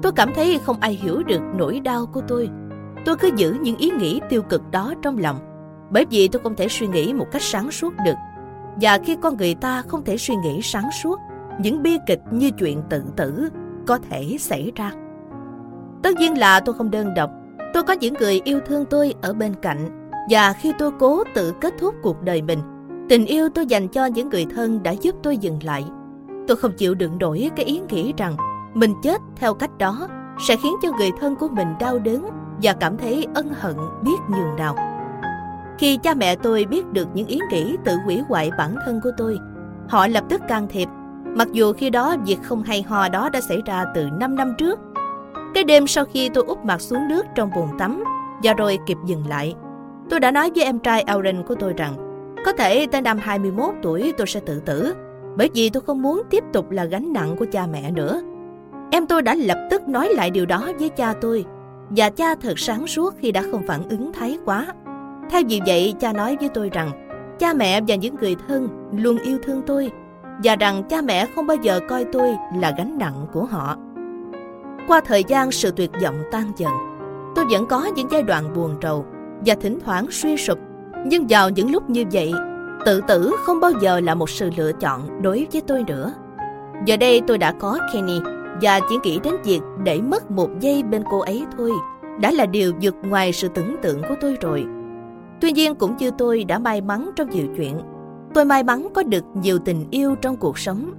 Tôi 0.03 0.13
cảm 0.13 0.31
thấy 0.35 0.61
không 0.65 0.77
ai 0.81 0.93
hiểu 1.03 1.23
được 1.23 1.41
nỗi 1.57 1.81
đau 1.81 2.07
của 2.07 2.21
tôi. 2.29 2.49
Tôi 3.05 3.17
cứ 3.17 3.31
giữ 3.37 3.57
những 3.61 3.77
ý 3.77 3.91
nghĩ 3.91 4.21
tiêu 4.29 4.43
cực 4.43 4.71
đó 4.71 4.95
trong 5.03 5.19
lòng. 5.19 5.39
Bởi 5.91 6.07
vì 6.11 6.29
tôi 6.29 6.43
không 6.43 6.57
thể 6.57 6.69
suy 6.69 6.87
nghĩ 6.87 7.13
một 7.13 7.27
cách 7.33 7.43
sáng 7.43 7.71
suốt 7.71 7.95
được. 8.05 8.15
Và 8.81 8.99
khi 9.05 9.17
con 9.17 9.37
người 9.37 9.55
ta 9.55 9.83
không 9.83 10.05
thể 10.05 10.17
suy 10.17 10.35
nghĩ 10.37 10.61
sáng 10.63 10.91
suốt, 11.03 11.21
những 11.61 11.83
bi 11.83 11.99
kịch 12.07 12.21
như 12.31 12.51
chuyện 12.51 12.83
tự 12.91 13.05
tử 13.17 13.49
có 13.87 13.99
thể 14.11 14.37
xảy 14.39 14.73
ra. 14.77 14.93
Tất 16.03 16.17
nhiên 16.17 16.39
là 16.39 16.61
tôi 16.61 16.75
không 16.75 16.91
đơn 16.91 17.15
độc. 17.15 17.31
Tôi 17.75 17.83
có 17.83 17.93
những 17.93 18.15
người 18.15 18.41
yêu 18.45 18.61
thương 18.67 18.85
tôi 18.85 19.15
ở 19.23 19.33
bên 19.33 19.55
cạnh. 19.63 20.11
Và 20.31 20.53
khi 20.53 20.73
tôi 20.79 20.91
cố 20.99 21.25
tự 21.35 21.53
kết 21.61 21.75
thúc 21.79 21.95
cuộc 22.03 22.23
đời 22.23 22.43
mình, 22.43 22.59
tình 23.09 23.27
yêu 23.27 23.49
tôi 23.49 23.67
dành 23.67 23.89
cho 23.89 24.07
những 24.07 24.29
người 24.29 24.47
thân 24.55 24.83
đã 24.83 24.91
giúp 24.91 25.15
tôi 25.23 25.37
dừng 25.37 25.59
lại. 25.63 25.85
Tôi 26.49 26.57
không 26.57 26.73
chịu 26.73 26.95
đựng 26.95 27.19
nổi 27.19 27.51
cái 27.57 27.67
ý 27.67 27.81
nghĩ 27.91 28.13
rằng 28.17 28.37
mình 28.75 28.95
chết 29.03 29.21
theo 29.37 29.55
cách 29.55 29.79
đó 29.79 30.09
sẽ 30.49 30.57
khiến 30.57 30.73
cho 30.83 30.93
người 30.99 31.11
thân 31.21 31.37
của 31.37 31.49
mình 31.49 31.69
đau 31.81 31.99
đớn 31.99 32.31
và 32.63 32.73
cảm 32.73 32.97
thấy 32.97 33.27
ân 33.35 33.49
hận 33.61 33.77
biết 34.03 34.17
nhường 34.31 34.57
nào. 34.57 34.77
Khi 35.79 35.97
cha 35.97 36.15
mẹ 36.15 36.37
tôi 36.37 36.65
biết 36.65 36.93
được 36.93 37.09
những 37.15 37.27
ý 37.27 37.39
nghĩ 37.51 37.77
tự 37.85 37.97
hủy 38.05 38.23
hoại 38.29 38.51
bản 38.59 38.75
thân 38.87 39.01
của 39.03 39.11
tôi, 39.17 39.39
họ 39.89 40.07
lập 40.07 40.25
tức 40.29 40.41
can 40.49 40.67
thiệp. 40.69 40.89
Mặc 41.37 41.49
dù 41.53 41.73
khi 41.73 41.91
đó 41.91 42.17
việc 42.27 42.39
không 42.43 42.63
hay 42.63 42.83
ho 42.83 43.09
đó 43.09 43.29
đã 43.29 43.41
xảy 43.49 43.63
ra 43.67 43.85
từ 43.95 44.09
5 44.21 44.37
năm 44.37 44.55
trước. 44.59 44.81
Cái 45.55 45.65
đêm 45.65 45.87
sau 45.87 46.05
khi 46.05 46.29
tôi 46.29 46.45
úp 46.47 46.65
mặt 46.65 46.81
xuống 46.81 47.09
nước 47.09 47.27
trong 47.35 47.51
bồn 47.57 47.69
tắm 47.79 48.05
và 48.43 48.53
rồi 48.53 48.79
kịp 48.87 48.97
dừng 49.07 49.27
lại, 49.29 49.55
tôi 50.11 50.21
đã 50.21 50.31
nói 50.31 50.51
với 50.55 50.65
em 50.65 50.79
trai 50.79 51.03
Aaron 51.03 51.43
của 51.43 51.55
tôi 51.55 51.73
rằng 51.73 52.06
có 52.47 52.53
thể 52.53 52.87
tới 52.87 53.03
năm 53.03 53.19
21 53.19 53.75
tuổi 53.83 54.13
tôi 54.19 54.27
sẽ 54.27 54.41
tự 54.41 54.61
tử 54.61 54.95
bởi 55.37 55.51
vì 55.55 55.71
tôi 55.71 55.83
không 55.87 56.03
muốn 56.03 56.23
tiếp 56.31 56.45
tục 56.53 56.71
là 56.71 56.85
gánh 56.85 57.13
nặng 57.13 57.37
của 57.39 57.47
cha 57.53 57.67
mẹ 57.67 57.91
nữa. 57.91 58.21
Em 58.91 59.07
tôi 59.07 59.23
đã 59.23 59.35
lập 59.35 59.59
tức 59.71 59.89
nói 59.89 60.09
lại 60.15 60.31
điều 60.31 60.47
đó 60.47 60.71
với 60.79 60.89
cha 60.89 61.15
tôi 61.21 61.45
và 61.91 62.11
cha 62.11 62.35
thật 62.35 62.59
sáng 62.59 62.87
suốt 62.87 63.15
khi 63.19 63.33
đã 63.33 63.43
không 63.51 63.63
phản 63.67 63.89
ứng 63.89 64.13
thái 64.13 64.39
quá. 64.45 64.67
Theo 65.31 65.43
vì 65.49 65.61
vậy, 65.67 65.95
cha 66.01 66.13
nói 66.13 66.37
với 66.41 66.49
tôi 66.49 66.71
rằng 66.73 66.91
cha 67.39 67.53
mẹ 67.53 67.81
và 67.89 67.95
những 67.95 68.15
người 68.21 68.37
thân 68.49 68.69
luôn 68.93 69.19
yêu 69.19 69.39
thương 69.43 69.63
tôi 69.67 69.91
và 70.45 70.57
rằng 70.57 70.83
cha 70.89 71.03
mẹ 71.03 71.27
không 71.35 71.47
bao 71.47 71.57
giờ 71.63 71.81
coi 71.89 72.05
tôi 72.05 72.37
là 72.57 72.75
gánh 72.79 72.99
nặng 72.99 73.27
của 73.33 73.45
họ. 73.45 73.77
Qua 74.89 75.01
thời 75.01 75.25
gian 75.25 75.51
sự 75.51 75.71
tuyệt 75.71 75.91
vọng 76.03 76.23
tan 76.33 76.53
dần, 76.57 76.73
tôi 77.35 77.45
vẫn 77.51 77.67
có 77.67 77.91
những 77.97 78.09
giai 78.11 78.23
đoạn 78.23 78.55
buồn 78.55 78.77
rầu 78.83 79.07
và 79.47 79.55
thỉnh 79.55 79.79
thoảng 79.85 80.07
suy 80.11 80.37
sụp. 80.37 80.59
Nhưng 81.09 81.27
vào 81.29 81.51
những 81.51 81.71
lúc 81.71 81.91
như 81.91 82.05
vậy, 82.13 82.33
tự 82.85 83.01
tử 83.09 83.33
không 83.45 83.61
bao 83.61 83.71
giờ 83.81 84.01
là 84.01 84.15
một 84.15 84.31
sự 84.31 84.51
lựa 84.57 84.73
chọn 84.73 85.23
đối 85.23 85.47
với 85.53 85.63
tôi 85.67 85.85
nữa. 85.87 86.13
Giờ 86.87 86.97
đây 86.97 87.23
tôi 87.27 87.39
đã 87.39 87.53
có 87.53 87.79
Kenny 87.93 88.19
và 88.63 88.81
chỉ 88.89 88.97
nghĩ 89.03 89.19
đến 89.25 89.35
việc 89.45 89.61
để 89.85 90.01
mất 90.01 90.31
một 90.31 90.51
giây 90.61 90.83
bên 90.83 91.05
cô 91.11 91.21
ấy 91.21 91.45
thôi 91.57 91.71
đã 92.21 92.31
là 92.31 92.47
điều 92.47 92.73
vượt 92.83 92.95
ngoài 93.03 93.33
sự 93.33 93.49
tưởng 93.49 93.77
tượng 93.83 94.03
của 94.03 94.15
tôi 94.21 94.37
rồi. 94.41 94.67
Tuy 95.41 95.53
nhiên 95.53 95.75
cũng 95.75 95.97
như 95.97 96.11
tôi 96.19 96.45
đã 96.45 96.59
may 96.59 96.81
mắn 96.81 97.11
trong 97.17 97.31
nhiều 97.31 97.47
chuyện. 97.57 97.79
Tôi 98.35 98.45
may 98.45 98.63
mắn 98.63 98.89
có 98.95 99.03
được 99.03 99.25
nhiều 99.35 99.59
tình 99.59 99.87
yêu 99.91 100.15
trong 100.15 100.37
cuộc 100.37 100.59
sống. 100.59 100.93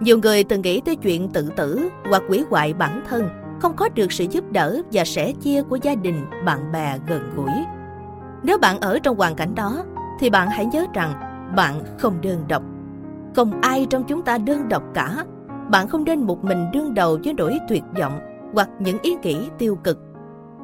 Nhiều 0.00 0.18
người 0.18 0.44
từng 0.44 0.62
nghĩ 0.62 0.80
tới 0.80 0.96
chuyện 0.96 1.28
tự 1.28 1.50
tử 1.56 1.88
hoặc 2.08 2.22
quỷ 2.28 2.44
hoại 2.50 2.74
bản 2.74 3.02
thân, 3.08 3.28
không 3.60 3.72
có 3.76 3.88
được 3.94 4.12
sự 4.12 4.26
giúp 4.30 4.52
đỡ 4.52 4.82
và 4.92 5.04
sẻ 5.04 5.32
chia 5.40 5.62
của 5.62 5.78
gia 5.82 5.94
đình, 5.94 6.26
bạn 6.44 6.72
bè 6.72 6.98
gần 7.08 7.20
gũi. 7.36 7.77
Nếu 8.42 8.58
bạn 8.58 8.80
ở 8.80 8.98
trong 8.98 9.16
hoàn 9.16 9.34
cảnh 9.34 9.54
đó, 9.54 9.84
thì 10.20 10.30
bạn 10.30 10.48
hãy 10.50 10.66
nhớ 10.66 10.86
rằng 10.94 11.12
bạn 11.56 11.74
không 11.98 12.20
đơn 12.20 12.44
độc. 12.48 12.62
Không 13.36 13.60
ai 13.60 13.86
trong 13.90 14.04
chúng 14.04 14.22
ta 14.22 14.38
đơn 14.38 14.68
độc 14.68 14.82
cả. 14.94 15.24
Bạn 15.70 15.88
không 15.88 16.04
nên 16.04 16.20
một 16.20 16.44
mình 16.44 16.66
đương 16.72 16.94
đầu 16.94 17.18
với 17.24 17.34
nỗi 17.34 17.58
tuyệt 17.68 17.82
vọng 18.00 18.20
hoặc 18.54 18.68
những 18.78 18.98
ý 19.02 19.16
nghĩ 19.22 19.48
tiêu 19.58 19.76
cực. 19.84 19.98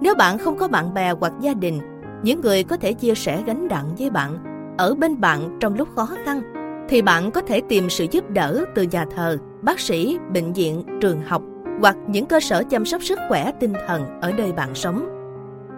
Nếu 0.01 0.15
bạn 0.15 0.39
không 0.39 0.59
có 0.59 0.69
bạn 0.69 0.95
bè 0.95 1.15
hoặc 1.21 1.33
gia 1.41 1.55
đình 1.55 1.81
những 2.23 2.41
người 2.41 2.65
có 2.65 2.77
thể 2.77 2.93
chia 2.93 3.15
sẻ 3.15 3.43
gánh 3.47 3.69
nặng 3.69 3.95
với 3.99 4.11
bạn, 4.11 4.39
ở 4.79 4.95
bên 4.95 5.21
bạn 5.21 5.59
trong 5.61 5.75
lúc 5.75 5.89
khó 5.97 6.09
khăn, 6.25 6.43
thì 6.89 7.03
bạn 7.03 7.31
có 7.31 7.41
thể 7.41 7.61
tìm 7.69 7.91
sự 7.91 8.07
giúp 8.11 8.31
đỡ 8.31 8.65
từ 8.75 8.83
nhà 8.83 9.05
thờ, 9.17 9.39
bác 9.63 9.81
sĩ, 9.81 10.19
bệnh 10.33 10.53
viện, 10.53 10.85
trường 11.01 11.23
học 11.27 11.43
hoặc 11.81 11.97
những 12.07 12.27
cơ 12.27 12.41
sở 12.41 12.63
chăm 12.71 12.85
sóc 12.85 13.03
sức 13.03 13.19
khỏe 13.29 13.53
tinh 13.61 13.73
thần 13.87 14.21
ở 14.21 14.33
nơi 14.33 14.53
bạn 14.53 14.75
sống. 14.75 15.14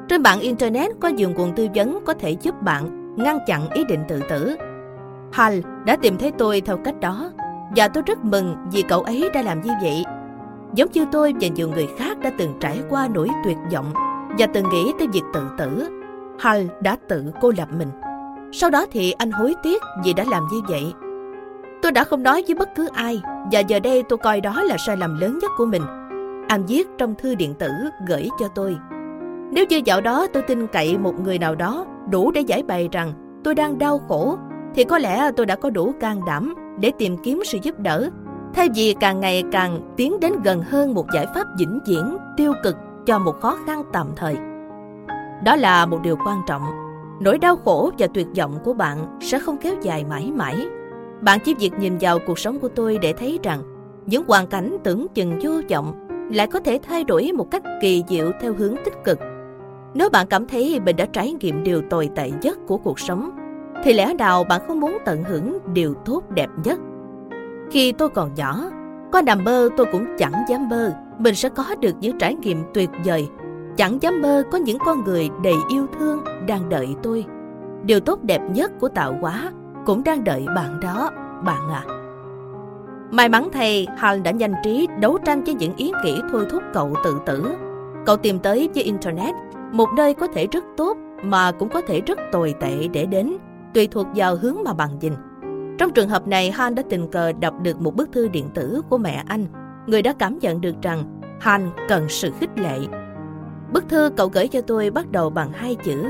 Trên 0.09 0.23
mạng 0.23 0.40
Internet 0.40 0.90
có 1.01 1.09
nhiều 1.09 1.31
nguồn 1.31 1.53
tư 1.57 1.69
vấn 1.75 1.99
có 2.05 2.14
thể 2.14 2.31
giúp 2.31 2.62
bạn 2.62 3.14
ngăn 3.16 3.38
chặn 3.47 3.71
ý 3.71 3.85
định 3.85 4.01
tự 4.09 4.21
tử. 4.29 4.57
Hal 5.33 5.59
đã 5.85 5.97
tìm 5.97 6.19
thấy 6.19 6.33
tôi 6.38 6.61
theo 6.61 6.77
cách 6.77 7.01
đó, 7.01 7.31
và 7.77 7.88
tôi 7.88 8.03
rất 8.07 8.25
mừng 8.25 8.57
vì 8.73 8.83
cậu 8.83 9.03
ấy 9.03 9.31
đã 9.35 9.42
làm 9.42 9.61
như 9.61 9.73
vậy. 9.83 10.05
Giống 10.75 10.88
như 10.92 11.07
tôi 11.12 11.35
và 11.40 11.49
nhiều 11.49 11.69
người 11.69 11.88
khác 11.99 12.19
đã 12.19 12.31
từng 12.38 12.55
trải 12.61 12.81
qua 12.90 13.09
nỗi 13.14 13.29
tuyệt 13.45 13.57
vọng 13.73 13.92
và 14.38 14.47
từng 14.47 14.69
nghĩ 14.73 14.92
tới 14.99 15.09
việc 15.09 15.23
tự 15.35 15.40
tử, 15.59 15.88
Hal 16.38 16.62
đã 16.81 16.97
tự 17.09 17.25
cô 17.40 17.53
lập 17.57 17.69
mình. 17.79 17.88
Sau 18.53 18.71
đó 18.71 18.87
thì 18.90 19.12
anh 19.12 19.31
hối 19.31 19.55
tiếc 19.62 19.83
vì 20.05 20.12
đã 20.12 20.25
làm 20.31 20.42
như 20.53 20.61
vậy. 20.69 20.92
Tôi 21.83 21.92
đã 21.92 22.05
không 22.05 22.23
nói 22.23 22.45
với 22.47 22.55
bất 22.55 22.69
cứ 22.75 22.88
ai, 22.92 23.21
và 23.53 23.61
giờ 23.61 23.81
đây 23.81 24.03
tôi 24.03 24.19
coi 24.19 24.40
đó 24.40 24.62
là 24.62 24.77
sai 24.87 24.97
lầm 24.97 25.21
lớn 25.21 25.38
nhất 25.42 25.51
của 25.57 25.66
mình. 25.66 25.83
Anh 26.49 26.66
viết 26.66 26.88
trong 26.99 27.14
thư 27.14 27.35
điện 27.35 27.55
tử 27.55 27.69
gửi 28.09 28.29
cho 28.40 28.49
tôi. 28.55 28.77
Nếu 29.53 29.65
như 29.69 29.81
dạo 29.85 30.01
đó 30.01 30.27
tôi 30.33 30.43
tin 30.43 30.67
cậy 30.67 30.99
một 30.99 31.21
người 31.21 31.39
nào 31.39 31.55
đó 31.55 31.87
đủ 32.11 32.31
để 32.31 32.41
giải 32.41 32.63
bày 32.63 32.89
rằng 32.93 33.13
tôi 33.45 33.55
đang 33.55 33.79
đau 33.79 33.99
khổ, 33.99 34.37
thì 34.75 34.85
có 34.85 34.99
lẽ 34.99 35.31
tôi 35.37 35.47
đã 35.47 35.57
có 35.57 35.71
đủ 35.71 35.93
can 36.01 36.21
đảm 36.27 36.55
để 36.81 36.93
tìm 36.99 37.17
kiếm 37.19 37.43
sự 37.45 37.59
giúp 37.63 37.79
đỡ, 37.79 38.11
thay 38.55 38.69
vì 38.75 38.95
càng 39.01 39.21
ngày 39.21 39.43
càng 39.53 39.93
tiến 39.97 40.21
đến 40.21 40.33
gần 40.45 40.63
hơn 40.63 40.95
một 40.95 41.07
giải 41.15 41.27
pháp 41.35 41.47
vĩnh 41.59 41.79
viễn 41.87 42.17
tiêu 42.37 42.53
cực 42.63 42.77
cho 43.07 43.19
một 43.19 43.41
khó 43.41 43.59
khăn 43.67 43.83
tạm 43.93 44.07
thời. 44.17 44.37
Đó 45.45 45.57
là 45.57 45.87
một 45.87 45.99
điều 46.03 46.17
quan 46.27 46.41
trọng. 46.47 46.63
Nỗi 47.21 47.39
đau 47.39 47.57
khổ 47.57 47.91
và 47.99 48.07
tuyệt 48.15 48.27
vọng 48.37 48.59
của 48.65 48.75
bạn 48.75 49.19
sẽ 49.21 49.39
không 49.39 49.57
kéo 49.57 49.75
dài 49.83 50.05
mãi 50.05 50.33
mãi. 50.35 50.67
Bạn 51.21 51.39
chỉ 51.45 51.55
việc 51.55 51.73
nhìn 51.81 51.99
vào 52.01 52.19
cuộc 52.27 52.39
sống 52.39 52.59
của 52.59 52.69
tôi 52.69 52.99
để 53.03 53.13
thấy 53.13 53.39
rằng 53.43 53.63
những 54.07 54.25
hoàn 54.27 54.47
cảnh 54.47 54.77
tưởng 54.85 55.07
chừng 55.15 55.39
vô 55.43 55.51
vọng 55.71 56.07
lại 56.33 56.47
có 56.47 56.61
thể 56.61 56.79
thay 56.83 57.05
đổi 57.05 57.33
một 57.33 57.51
cách 57.51 57.63
kỳ 57.81 58.05
diệu 58.09 58.31
theo 58.41 58.55
hướng 58.55 58.75
tích 58.85 59.05
cực. 59.05 59.19
Nếu 59.97 60.11
bạn 60.11 60.27
cảm 60.27 60.47
thấy 60.47 60.81
mình 60.81 60.97
đã 60.97 61.07
trải 61.13 61.33
nghiệm 61.33 61.63
điều 61.63 61.83
tồi 61.91 62.11
tệ 62.15 62.31
nhất 62.43 62.59
của 62.67 62.79
cuộc 62.79 63.01
sống, 63.01 63.31
thì 63.85 63.93
lẽ 63.93 64.15
nào 64.15 64.45
bạn 64.45 64.61
không 64.67 64.81
muốn 64.81 64.99
tận 65.05 65.25
hưởng 65.25 65.59
điều 65.75 65.95
tốt 65.95 66.23
đẹp 66.31 66.49
nhất? 66.65 66.79
Khi 67.71 67.93
tôi 67.93 68.09
còn 68.09 68.35
nhỏ, 68.35 68.71
có 69.13 69.23
nằm 69.23 69.45
mơ 69.45 69.69
tôi 69.77 69.87
cũng 69.93 70.07
chẳng 70.19 70.45
dám 70.49 70.69
mơ 70.69 70.93
mình 71.19 71.35
sẽ 71.35 71.49
có 71.49 71.65
được 71.81 71.97
những 72.01 72.19
trải 72.19 72.35
nghiệm 72.35 72.63
tuyệt 72.75 72.91
vời 73.05 73.29
Chẳng 73.77 74.03
dám 74.03 74.23
mơ 74.23 74.43
có 74.51 74.59
những 74.59 74.79
con 74.85 75.05
người 75.05 75.31
đầy 75.45 75.55
yêu 75.71 75.87
thương 75.99 76.25
đang 76.49 76.69
đợi 76.69 76.89
tôi. 77.03 77.25
Điều 77.85 78.01
tốt 78.01 78.23
đẹp 78.23 78.41
nhất 78.51 78.73
của 78.81 78.89
tạo 78.89 79.19
hóa 79.21 79.53
cũng 79.87 80.05
đang 80.05 80.25
đợi 80.25 80.47
bạn 80.57 80.81
đó, 80.81 81.11
bạn 81.45 81.69
à. 81.71 81.85
May 83.11 83.29
mắn 83.29 83.49
thầy 83.53 83.87
Hal 83.97 84.21
đã 84.21 84.31
nhanh 84.31 84.55
trí 84.65 84.89
đấu 85.01 85.19
tranh 85.25 85.45
với 85.45 85.55
những 85.55 85.77
ý 85.77 85.93
nghĩ 86.05 86.21
thôi 86.33 86.47
thúc 86.51 86.63
cậu 86.75 86.95
tự 87.05 87.19
tử. 87.27 87.57
Cậu 88.07 88.17
tìm 88.17 88.39
tới 88.39 88.69
với 88.75 88.85
Internet, 88.85 89.35
một 89.77 89.89
nơi 89.97 90.15
có 90.15 90.27
thể 90.27 90.47
rất 90.47 90.65
tốt 90.77 90.97
mà 91.23 91.53
cũng 91.53 91.69
có 91.69 91.81
thể 91.81 92.01
rất 92.01 92.19
tồi 92.33 92.55
tệ 92.61 92.89
để 92.89 93.07
đến, 93.07 93.37
tùy 93.75 93.87
thuộc 93.87 94.07
vào 94.15 94.37
hướng 94.37 94.57
mà 94.65 94.73
bạn 94.75 94.99
nhìn. 95.01 95.12
Trong 95.79 95.91
trường 95.93 96.09
hợp 96.09 96.27
này, 96.27 96.51
Han 96.51 96.75
đã 96.75 96.83
tình 96.91 97.11
cờ 97.11 97.33
đọc 97.33 97.55
được 97.62 97.81
một 97.81 97.97
bức 97.97 98.12
thư 98.12 98.29
điện 98.29 98.51
tử 98.55 98.83
của 98.91 98.99
mẹ 98.99 99.23
anh, 99.27 99.47
người 99.87 100.03
đã 100.03 100.12
cảm 100.19 100.39
nhận 100.39 100.61
được 100.61 100.75
rằng 100.83 101.21
Han 101.41 101.71
cần 101.89 102.09
sự 102.09 102.33
khích 102.41 102.59
lệ. 102.59 102.79
Bức 103.73 103.89
thư 103.89 104.11
cậu 104.17 104.29
gửi 104.29 104.49
cho 104.49 104.61
tôi 104.61 104.91
bắt 104.91 105.11
đầu 105.11 105.31
bằng 105.31 105.53
hai 105.53 105.75
chữ 105.75 106.05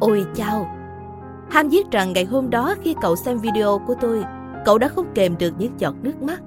Ôi 0.00 0.24
chao. 0.34 0.66
Han 1.50 1.68
viết 1.68 1.90
rằng 1.90 2.12
ngày 2.12 2.24
hôm 2.24 2.50
đó 2.50 2.74
khi 2.82 2.94
cậu 3.02 3.16
xem 3.16 3.38
video 3.38 3.80
của 3.86 3.94
tôi 4.00 4.24
Cậu 4.64 4.78
đã 4.78 4.88
không 4.88 5.06
kềm 5.14 5.34
được 5.38 5.54
những 5.58 5.72
giọt 5.78 5.94
nước 6.02 6.22
mắt. 6.22 6.42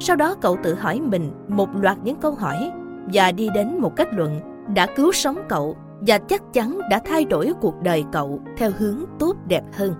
Sau 0.00 0.16
đó 0.16 0.34
cậu 0.40 0.56
tự 0.62 0.74
hỏi 0.74 1.00
mình 1.00 1.30
một 1.48 1.68
loạt 1.80 1.98
những 2.02 2.16
câu 2.16 2.34
hỏi 2.34 2.70
Và 3.12 3.32
đi 3.32 3.48
đến 3.54 3.78
một 3.80 3.96
kết 3.96 4.08
luận 4.14 4.40
đã 4.74 4.86
cứu 4.96 5.12
sống 5.12 5.38
cậu. 5.48 5.76
Và 6.06 6.18
chắc 6.18 6.42
chắn 6.52 6.78
đã 6.90 6.98
thay 6.98 7.24
đổi 7.24 7.52
cuộc 7.60 7.82
đời 7.82 8.04
cậu 8.12 8.40
theo 8.56 8.70
hướng 8.78 9.04
tốt 9.18 9.36
đẹp 9.48 9.62
hơn 9.72 9.94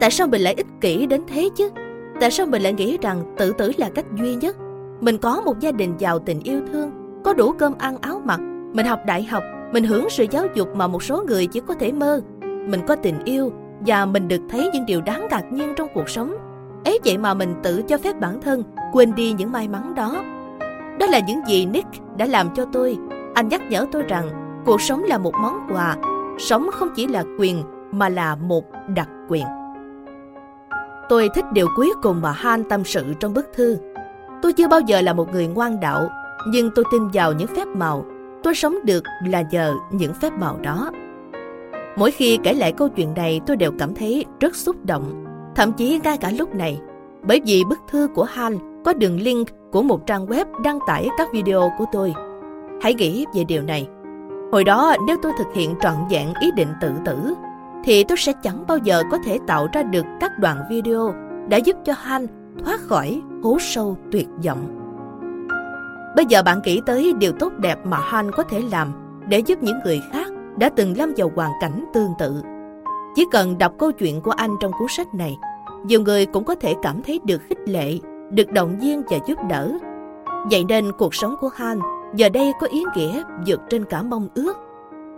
Tại 0.00 0.10
sao 0.10 0.26
mình 0.26 0.40
lại 0.40 0.54
ích 0.54 0.66
kỷ 0.80 1.06
đến 1.06 1.22
thế 1.28 1.48
chứ? 1.56 1.70
Tại 2.20 2.30
sao 2.30 2.46
mình 2.46 2.62
lại 2.62 2.72
nghĩ 2.72 2.98
rằng 3.02 3.34
tự 3.38 3.52
tử 3.52 3.72
là 3.76 3.90
cách 3.94 4.06
duy 4.18 4.34
nhất? 4.34 4.56
Mình 5.00 5.18
có 5.18 5.40
một 5.40 5.60
gia 5.60 5.72
đình 5.72 5.94
giàu 5.98 6.18
tình 6.18 6.40
yêu 6.42 6.60
thương, 6.72 6.90
có 7.24 7.34
đủ 7.34 7.52
cơm 7.52 7.74
ăn 7.78 7.96
áo 8.00 8.20
mặc 8.24 8.40
mình 8.74 8.86
học 8.86 9.00
đại 9.06 9.22
học, 9.24 9.42
mình 9.72 9.84
hưởng 9.84 10.10
sự 10.10 10.26
giáo 10.30 10.46
dục 10.54 10.68
mà 10.76 10.86
một 10.86 11.02
số 11.02 11.24
người 11.28 11.46
chỉ 11.46 11.60
có 11.60 11.74
thể 11.74 11.92
mơ. 11.92 12.20
Mình 12.42 12.80
có 12.86 12.96
tình 12.96 13.24
yêu 13.24 13.52
và 13.86 14.06
mình 14.06 14.28
được 14.28 14.40
thấy 14.48 14.70
những 14.72 14.86
điều 14.86 15.00
đáng 15.00 15.26
ngạc 15.30 15.52
nhiên 15.52 15.74
trong 15.76 15.88
cuộc 15.94 16.08
sống. 16.08 16.34
Ấy 16.84 16.98
vậy 17.04 17.18
mà 17.18 17.34
mình 17.34 17.54
tự 17.62 17.82
cho 17.82 17.98
phép 17.98 18.20
bản 18.20 18.40
thân 18.40 18.62
quên 18.92 19.14
đi 19.14 19.32
những 19.32 19.52
may 19.52 19.68
mắn 19.68 19.94
đó. 19.94 20.24
Đó 21.00 21.06
là 21.06 21.20
những 21.26 21.40
gì 21.46 21.66
Nick 21.66 21.88
đã 22.16 22.26
làm 22.26 22.54
cho 22.54 22.66
tôi. 22.72 22.98
Anh 23.34 23.48
nhắc 23.48 23.62
nhở 23.70 23.86
tôi 23.92 24.02
rằng 24.02 24.39
cuộc 24.64 24.80
sống 24.80 25.04
là 25.04 25.18
một 25.18 25.34
món 25.42 25.66
quà. 25.72 25.96
Sống 26.38 26.70
không 26.72 26.88
chỉ 26.96 27.06
là 27.06 27.24
quyền 27.38 27.62
mà 27.92 28.08
là 28.08 28.36
một 28.36 28.64
đặc 28.94 29.08
quyền. 29.28 29.46
Tôi 31.08 31.28
thích 31.34 31.44
điều 31.52 31.68
cuối 31.76 31.92
cùng 32.02 32.20
mà 32.20 32.30
Han 32.32 32.64
tâm 32.64 32.84
sự 32.84 33.14
trong 33.20 33.34
bức 33.34 33.46
thư. 33.54 33.78
Tôi 34.42 34.52
chưa 34.52 34.68
bao 34.68 34.80
giờ 34.80 35.00
là 35.00 35.12
một 35.12 35.32
người 35.32 35.46
ngoan 35.46 35.80
đạo, 35.80 36.08
nhưng 36.48 36.70
tôi 36.74 36.84
tin 36.92 37.08
vào 37.08 37.32
những 37.32 37.48
phép 37.56 37.68
màu. 37.68 38.04
Tôi 38.42 38.54
sống 38.54 38.76
được 38.84 39.04
là 39.26 39.42
nhờ 39.50 39.74
những 39.90 40.14
phép 40.14 40.32
màu 40.32 40.58
đó. 40.62 40.90
Mỗi 41.96 42.10
khi 42.10 42.38
kể 42.42 42.52
lại 42.52 42.72
câu 42.72 42.88
chuyện 42.88 43.14
này 43.14 43.40
tôi 43.46 43.56
đều 43.56 43.72
cảm 43.78 43.94
thấy 43.94 44.24
rất 44.40 44.56
xúc 44.56 44.76
động, 44.84 45.24
thậm 45.54 45.72
chí 45.72 46.00
ngay 46.04 46.16
cả 46.16 46.30
lúc 46.38 46.54
này, 46.54 46.80
bởi 47.22 47.40
vì 47.46 47.64
bức 47.64 47.78
thư 47.88 48.08
của 48.14 48.24
Han 48.24 48.82
có 48.84 48.92
đường 48.92 49.20
link 49.20 49.48
của 49.72 49.82
một 49.82 50.06
trang 50.06 50.26
web 50.26 50.44
đăng 50.64 50.78
tải 50.86 51.08
các 51.18 51.28
video 51.32 51.70
của 51.78 51.84
tôi. 51.92 52.14
Hãy 52.82 52.94
nghĩ 52.94 53.26
về 53.34 53.44
điều 53.44 53.62
này. 53.62 53.88
Hồi 54.52 54.64
đó 54.64 54.96
nếu 55.06 55.16
tôi 55.22 55.32
thực 55.38 55.54
hiện 55.54 55.74
trọn 55.80 55.94
vẹn 56.10 56.32
ý 56.40 56.50
định 56.56 56.68
tự 56.80 56.92
tử, 57.04 57.34
thì 57.84 58.04
tôi 58.04 58.16
sẽ 58.18 58.32
chẳng 58.42 58.64
bao 58.68 58.78
giờ 58.78 59.02
có 59.10 59.18
thể 59.24 59.38
tạo 59.46 59.68
ra 59.72 59.82
được 59.82 60.04
các 60.20 60.38
đoạn 60.38 60.56
video 60.70 61.14
đã 61.48 61.56
giúp 61.56 61.76
cho 61.84 61.92
Han 61.96 62.26
thoát 62.64 62.80
khỏi 62.80 63.22
hố 63.42 63.56
sâu 63.60 63.96
tuyệt 64.12 64.26
vọng. 64.44 64.76
Bây 66.16 66.26
giờ 66.26 66.42
bạn 66.42 66.60
nghĩ 66.64 66.80
tới 66.86 67.12
điều 67.18 67.32
tốt 67.32 67.52
đẹp 67.58 67.78
mà 67.86 67.96
Han 67.96 68.30
có 68.30 68.42
thể 68.42 68.62
làm 68.72 68.92
để 69.28 69.38
giúp 69.38 69.62
những 69.62 69.76
người 69.84 70.02
khác 70.12 70.26
đã 70.56 70.68
từng 70.68 70.96
lâm 70.96 71.12
vào 71.16 71.32
hoàn 71.34 71.50
cảnh 71.60 71.84
tương 71.94 72.12
tự. 72.18 72.42
Chỉ 73.14 73.24
cần 73.30 73.58
đọc 73.58 73.72
câu 73.78 73.92
chuyện 73.92 74.20
của 74.20 74.30
anh 74.30 74.50
trong 74.60 74.72
cuốn 74.78 74.88
sách 74.88 75.14
này, 75.14 75.38
nhiều 75.84 76.00
người 76.00 76.26
cũng 76.26 76.44
có 76.44 76.54
thể 76.54 76.74
cảm 76.82 77.02
thấy 77.02 77.20
được 77.24 77.42
khích 77.48 77.68
lệ, 77.68 77.98
được 78.30 78.52
động 78.52 78.78
viên 78.80 79.02
và 79.10 79.18
giúp 79.26 79.38
đỡ. 79.48 79.72
Vậy 80.50 80.64
nên 80.68 80.92
cuộc 80.98 81.14
sống 81.14 81.34
của 81.40 81.50
Han 81.54 81.78
giờ 82.14 82.28
đây 82.28 82.52
có 82.60 82.66
ý 82.66 82.84
nghĩa 82.96 83.22
vượt 83.46 83.60
trên 83.68 83.84
cả 83.84 84.02
mong 84.02 84.28
ước. 84.34 84.56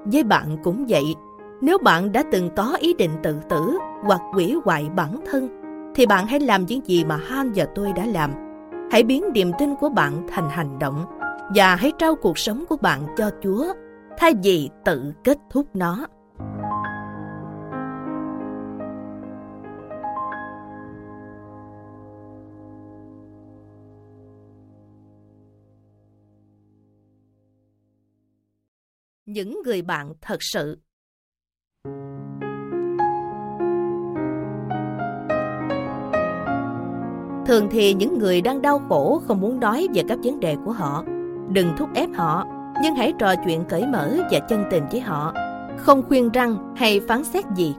Với 0.04 0.24
bạn 0.24 0.56
cũng 0.62 0.84
vậy, 0.88 1.14
nếu 1.60 1.78
bạn 1.78 2.12
đã 2.12 2.22
từng 2.32 2.50
có 2.56 2.76
ý 2.80 2.94
định 2.94 3.10
tự 3.22 3.36
tử 3.48 3.78
hoặc 4.02 4.20
quỷ 4.34 4.56
hoại 4.64 4.88
bản 4.96 5.20
thân, 5.30 5.48
thì 5.94 6.06
bạn 6.06 6.26
hãy 6.26 6.40
làm 6.40 6.66
những 6.66 6.86
gì 6.86 7.04
mà 7.04 7.16
Han 7.16 7.52
và 7.54 7.64
tôi 7.74 7.92
đã 7.92 8.06
làm. 8.06 8.30
Hãy 8.90 9.02
biến 9.02 9.24
niềm 9.34 9.52
tin 9.58 9.74
của 9.76 9.88
bạn 9.88 10.26
thành 10.28 10.48
hành 10.50 10.78
động 10.78 11.04
và 11.54 11.76
hãy 11.76 11.92
trao 11.98 12.14
cuộc 12.14 12.38
sống 12.38 12.64
của 12.68 12.76
bạn 12.76 13.02
cho 13.16 13.30
Chúa 13.42 13.72
thay 14.18 14.34
vì 14.42 14.70
tự 14.84 15.12
kết 15.24 15.38
thúc 15.50 15.66
nó. 15.74 16.06
Những 29.32 29.62
người 29.64 29.82
bạn 29.82 30.12
thật 30.20 30.36
sự 30.40 30.78
Thường 37.46 37.68
thì 37.70 37.94
những 37.94 38.18
người 38.18 38.40
đang 38.40 38.62
đau 38.62 38.82
khổ 38.88 39.22
không 39.26 39.40
muốn 39.40 39.60
nói 39.60 39.88
về 39.94 40.02
các 40.08 40.18
vấn 40.24 40.40
đề 40.40 40.56
của 40.64 40.72
họ. 40.72 41.04
Đừng 41.52 41.76
thúc 41.78 41.88
ép 41.94 42.08
họ, 42.14 42.44
nhưng 42.82 42.94
hãy 42.94 43.12
trò 43.18 43.34
chuyện 43.44 43.64
cởi 43.68 43.86
mở 43.86 44.16
và 44.30 44.38
chân 44.38 44.64
tình 44.70 44.84
với 44.90 45.00
họ. 45.00 45.32
Không 45.76 46.02
khuyên 46.08 46.30
răng 46.30 46.74
hay 46.76 47.00
phán 47.00 47.24
xét 47.24 47.44
gì. 47.56 47.74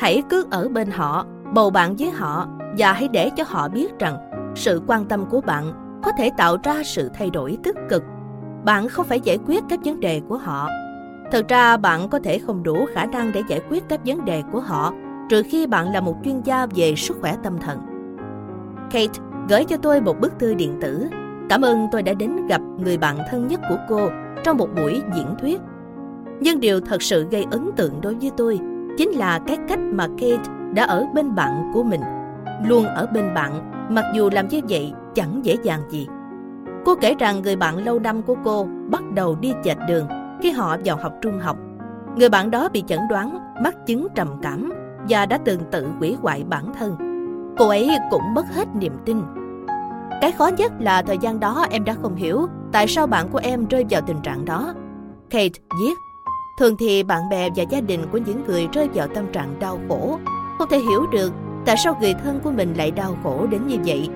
Hãy 0.00 0.22
cứ 0.30 0.46
ở 0.50 0.68
bên 0.68 0.90
họ, 0.90 1.26
bầu 1.54 1.70
bạn 1.70 1.96
với 1.96 2.10
họ 2.10 2.48
và 2.78 2.92
hãy 2.92 3.08
để 3.08 3.30
cho 3.36 3.44
họ 3.46 3.68
biết 3.68 3.98
rằng 3.98 4.16
sự 4.54 4.82
quan 4.86 5.04
tâm 5.04 5.24
của 5.30 5.40
bạn 5.40 5.72
có 6.04 6.12
thể 6.18 6.30
tạo 6.36 6.56
ra 6.62 6.82
sự 6.84 7.10
thay 7.14 7.30
đổi 7.30 7.58
tích 7.62 7.76
cực. 7.88 8.02
Bạn 8.64 8.88
không 8.88 9.06
phải 9.06 9.20
giải 9.20 9.38
quyết 9.46 9.64
các 9.68 9.80
vấn 9.84 10.00
đề 10.00 10.20
của 10.28 10.38
họ. 10.38 10.68
Thật 11.30 11.48
ra 11.48 11.76
bạn 11.76 12.08
có 12.08 12.18
thể 12.18 12.38
không 12.38 12.62
đủ 12.62 12.86
khả 12.94 13.06
năng 13.06 13.32
để 13.32 13.42
giải 13.48 13.60
quyết 13.70 13.88
các 13.88 14.00
vấn 14.06 14.24
đề 14.24 14.42
của 14.52 14.60
họ 14.60 14.92
trừ 15.28 15.42
khi 15.46 15.66
bạn 15.66 15.92
là 15.92 16.00
một 16.00 16.14
chuyên 16.24 16.40
gia 16.40 16.66
về 16.66 16.94
sức 16.96 17.16
khỏe 17.20 17.34
tâm 17.42 17.58
thần. 17.58 17.78
Kate 18.90 19.20
gửi 19.48 19.64
cho 19.64 19.76
tôi 19.76 20.00
một 20.00 20.20
bức 20.20 20.38
thư 20.38 20.54
điện 20.54 20.78
tử. 20.80 21.08
Cảm 21.48 21.62
ơn 21.62 21.86
tôi 21.92 22.02
đã 22.02 22.14
đến 22.14 22.46
gặp 22.46 22.60
người 22.78 22.98
bạn 22.98 23.18
thân 23.30 23.48
nhất 23.48 23.60
của 23.68 23.76
cô 23.88 24.08
trong 24.44 24.56
một 24.56 24.68
buổi 24.76 25.02
diễn 25.14 25.26
thuyết. 25.40 25.60
Nhưng 26.40 26.60
điều 26.60 26.80
thật 26.80 27.02
sự 27.02 27.26
gây 27.30 27.46
ấn 27.50 27.70
tượng 27.76 28.00
đối 28.00 28.14
với 28.14 28.30
tôi 28.36 28.60
chính 28.98 29.10
là 29.10 29.38
cái 29.46 29.56
cách 29.68 29.78
mà 29.78 30.06
Kate 30.08 30.52
đã 30.74 30.84
ở 30.84 31.06
bên 31.14 31.34
bạn 31.34 31.70
của 31.74 31.82
mình. 31.82 32.00
Luôn 32.66 32.84
ở 32.84 33.06
bên 33.06 33.34
bạn, 33.34 33.72
mặc 33.90 34.04
dù 34.14 34.30
làm 34.32 34.48
như 34.48 34.60
vậy 34.68 34.92
chẳng 35.14 35.44
dễ 35.44 35.56
dàng 35.62 35.80
gì. 35.90 36.06
Cô 36.84 36.94
kể 36.94 37.14
rằng 37.18 37.42
người 37.42 37.56
bạn 37.56 37.84
lâu 37.84 37.98
năm 37.98 38.22
của 38.22 38.36
cô 38.44 38.68
bắt 38.90 39.02
đầu 39.14 39.36
đi 39.40 39.52
chệch 39.64 39.78
đường 39.88 40.06
khi 40.42 40.50
họ 40.50 40.76
vào 40.84 40.96
học 40.96 41.12
trung 41.22 41.38
học. 41.38 41.56
Người 42.16 42.28
bạn 42.28 42.50
đó 42.50 42.68
bị 42.72 42.84
chẩn 42.86 43.00
đoán 43.10 43.38
mắc 43.62 43.86
chứng 43.86 44.06
trầm 44.14 44.28
cảm 44.42 44.72
và 45.08 45.26
đã 45.26 45.38
từng 45.44 45.60
tự 45.70 45.88
hủy 45.98 46.16
hoại 46.22 46.44
bản 46.44 46.72
thân 46.78 47.08
cô 47.58 47.68
ấy 47.68 47.90
cũng 48.10 48.34
mất 48.34 48.44
hết 48.54 48.68
niềm 48.74 48.92
tin. 49.04 49.22
Cái 50.20 50.32
khó 50.32 50.46
nhất 50.46 50.72
là 50.78 51.02
thời 51.02 51.18
gian 51.18 51.40
đó 51.40 51.66
em 51.70 51.84
đã 51.84 51.94
không 52.02 52.16
hiểu 52.16 52.46
tại 52.72 52.86
sao 52.88 53.06
bạn 53.06 53.28
của 53.28 53.40
em 53.42 53.66
rơi 53.66 53.84
vào 53.90 54.00
tình 54.06 54.20
trạng 54.22 54.44
đó. 54.44 54.74
Kate 55.30 55.60
viết, 55.80 55.94
thường 56.58 56.76
thì 56.78 57.02
bạn 57.02 57.28
bè 57.30 57.48
và 57.56 57.62
gia 57.70 57.80
đình 57.80 58.00
của 58.12 58.18
những 58.18 58.44
người 58.44 58.68
rơi 58.72 58.88
vào 58.94 59.08
tâm 59.14 59.26
trạng 59.32 59.58
đau 59.58 59.78
khổ 59.88 60.18
không 60.58 60.68
thể 60.70 60.78
hiểu 60.78 61.06
được 61.12 61.32
tại 61.66 61.76
sao 61.84 61.96
người 62.00 62.14
thân 62.24 62.40
của 62.40 62.50
mình 62.50 62.74
lại 62.76 62.90
đau 62.90 63.16
khổ 63.22 63.46
đến 63.50 63.66
như 63.66 63.76
vậy. 63.84 64.08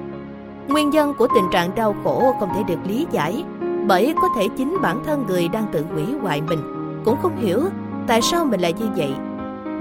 Nguyên 0.69 0.91
nhân 0.91 1.15
của 1.19 1.29
tình 1.35 1.45
trạng 1.53 1.75
đau 1.75 1.95
khổ 2.05 2.35
không 2.41 2.49
thể 2.55 2.63
được 2.63 2.79
lý 2.87 3.07
giải 3.11 3.45
bởi 3.87 4.15
có 4.23 4.29
thể 4.37 4.49
chính 4.57 4.77
bản 4.83 5.05
thân 5.05 5.25
người 5.29 5.49
đang 5.49 5.67
tự 5.73 5.85
hủy 5.93 6.05
hoại 6.23 6.43
mình 6.43 6.61
cũng 7.05 7.17
không 7.23 7.37
hiểu 7.37 7.61
tại 8.07 8.23
sao 8.23 8.45
mình 8.45 8.61
lại 8.61 8.73
như 8.73 8.87
vậy 8.97 9.15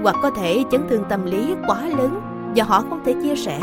hoặc 0.02 0.16
có 0.22 0.30
thể 0.30 0.64
chấn 0.70 0.88
thương 0.88 1.04
tâm 1.08 1.24
lý 1.24 1.54
quá 1.66 1.82
lớn 1.98 2.20
và 2.56 2.64
họ 2.64 2.84
không 2.88 3.00
thể 3.04 3.14
chia 3.22 3.36
sẻ. 3.36 3.60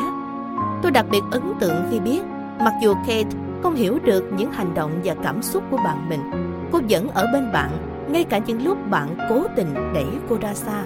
Tôi 0.81 0.91
đặc 0.91 1.05
biệt 1.11 1.21
ấn 1.31 1.41
tượng 1.59 1.75
khi 1.91 1.99
biết, 1.99 2.21
mặc 2.59 2.73
dù 2.81 2.93
Kate 2.93 3.29
không 3.63 3.75
hiểu 3.75 3.99
được 4.03 4.23
những 4.37 4.51
hành 4.51 4.73
động 4.73 4.91
và 5.03 5.15
cảm 5.23 5.41
xúc 5.41 5.63
của 5.71 5.77
bạn 5.77 6.09
mình, 6.09 6.21
cô 6.71 6.79
vẫn 6.89 7.07
ở 7.09 7.27
bên 7.33 7.51
bạn, 7.53 7.69
ngay 8.11 8.23
cả 8.23 8.37
những 8.37 8.63
lúc 8.63 8.77
bạn 8.89 9.07
cố 9.29 9.43
tình 9.55 9.73
đẩy 9.93 10.07
cô 10.29 10.37
ra 10.41 10.53
xa. 10.53 10.83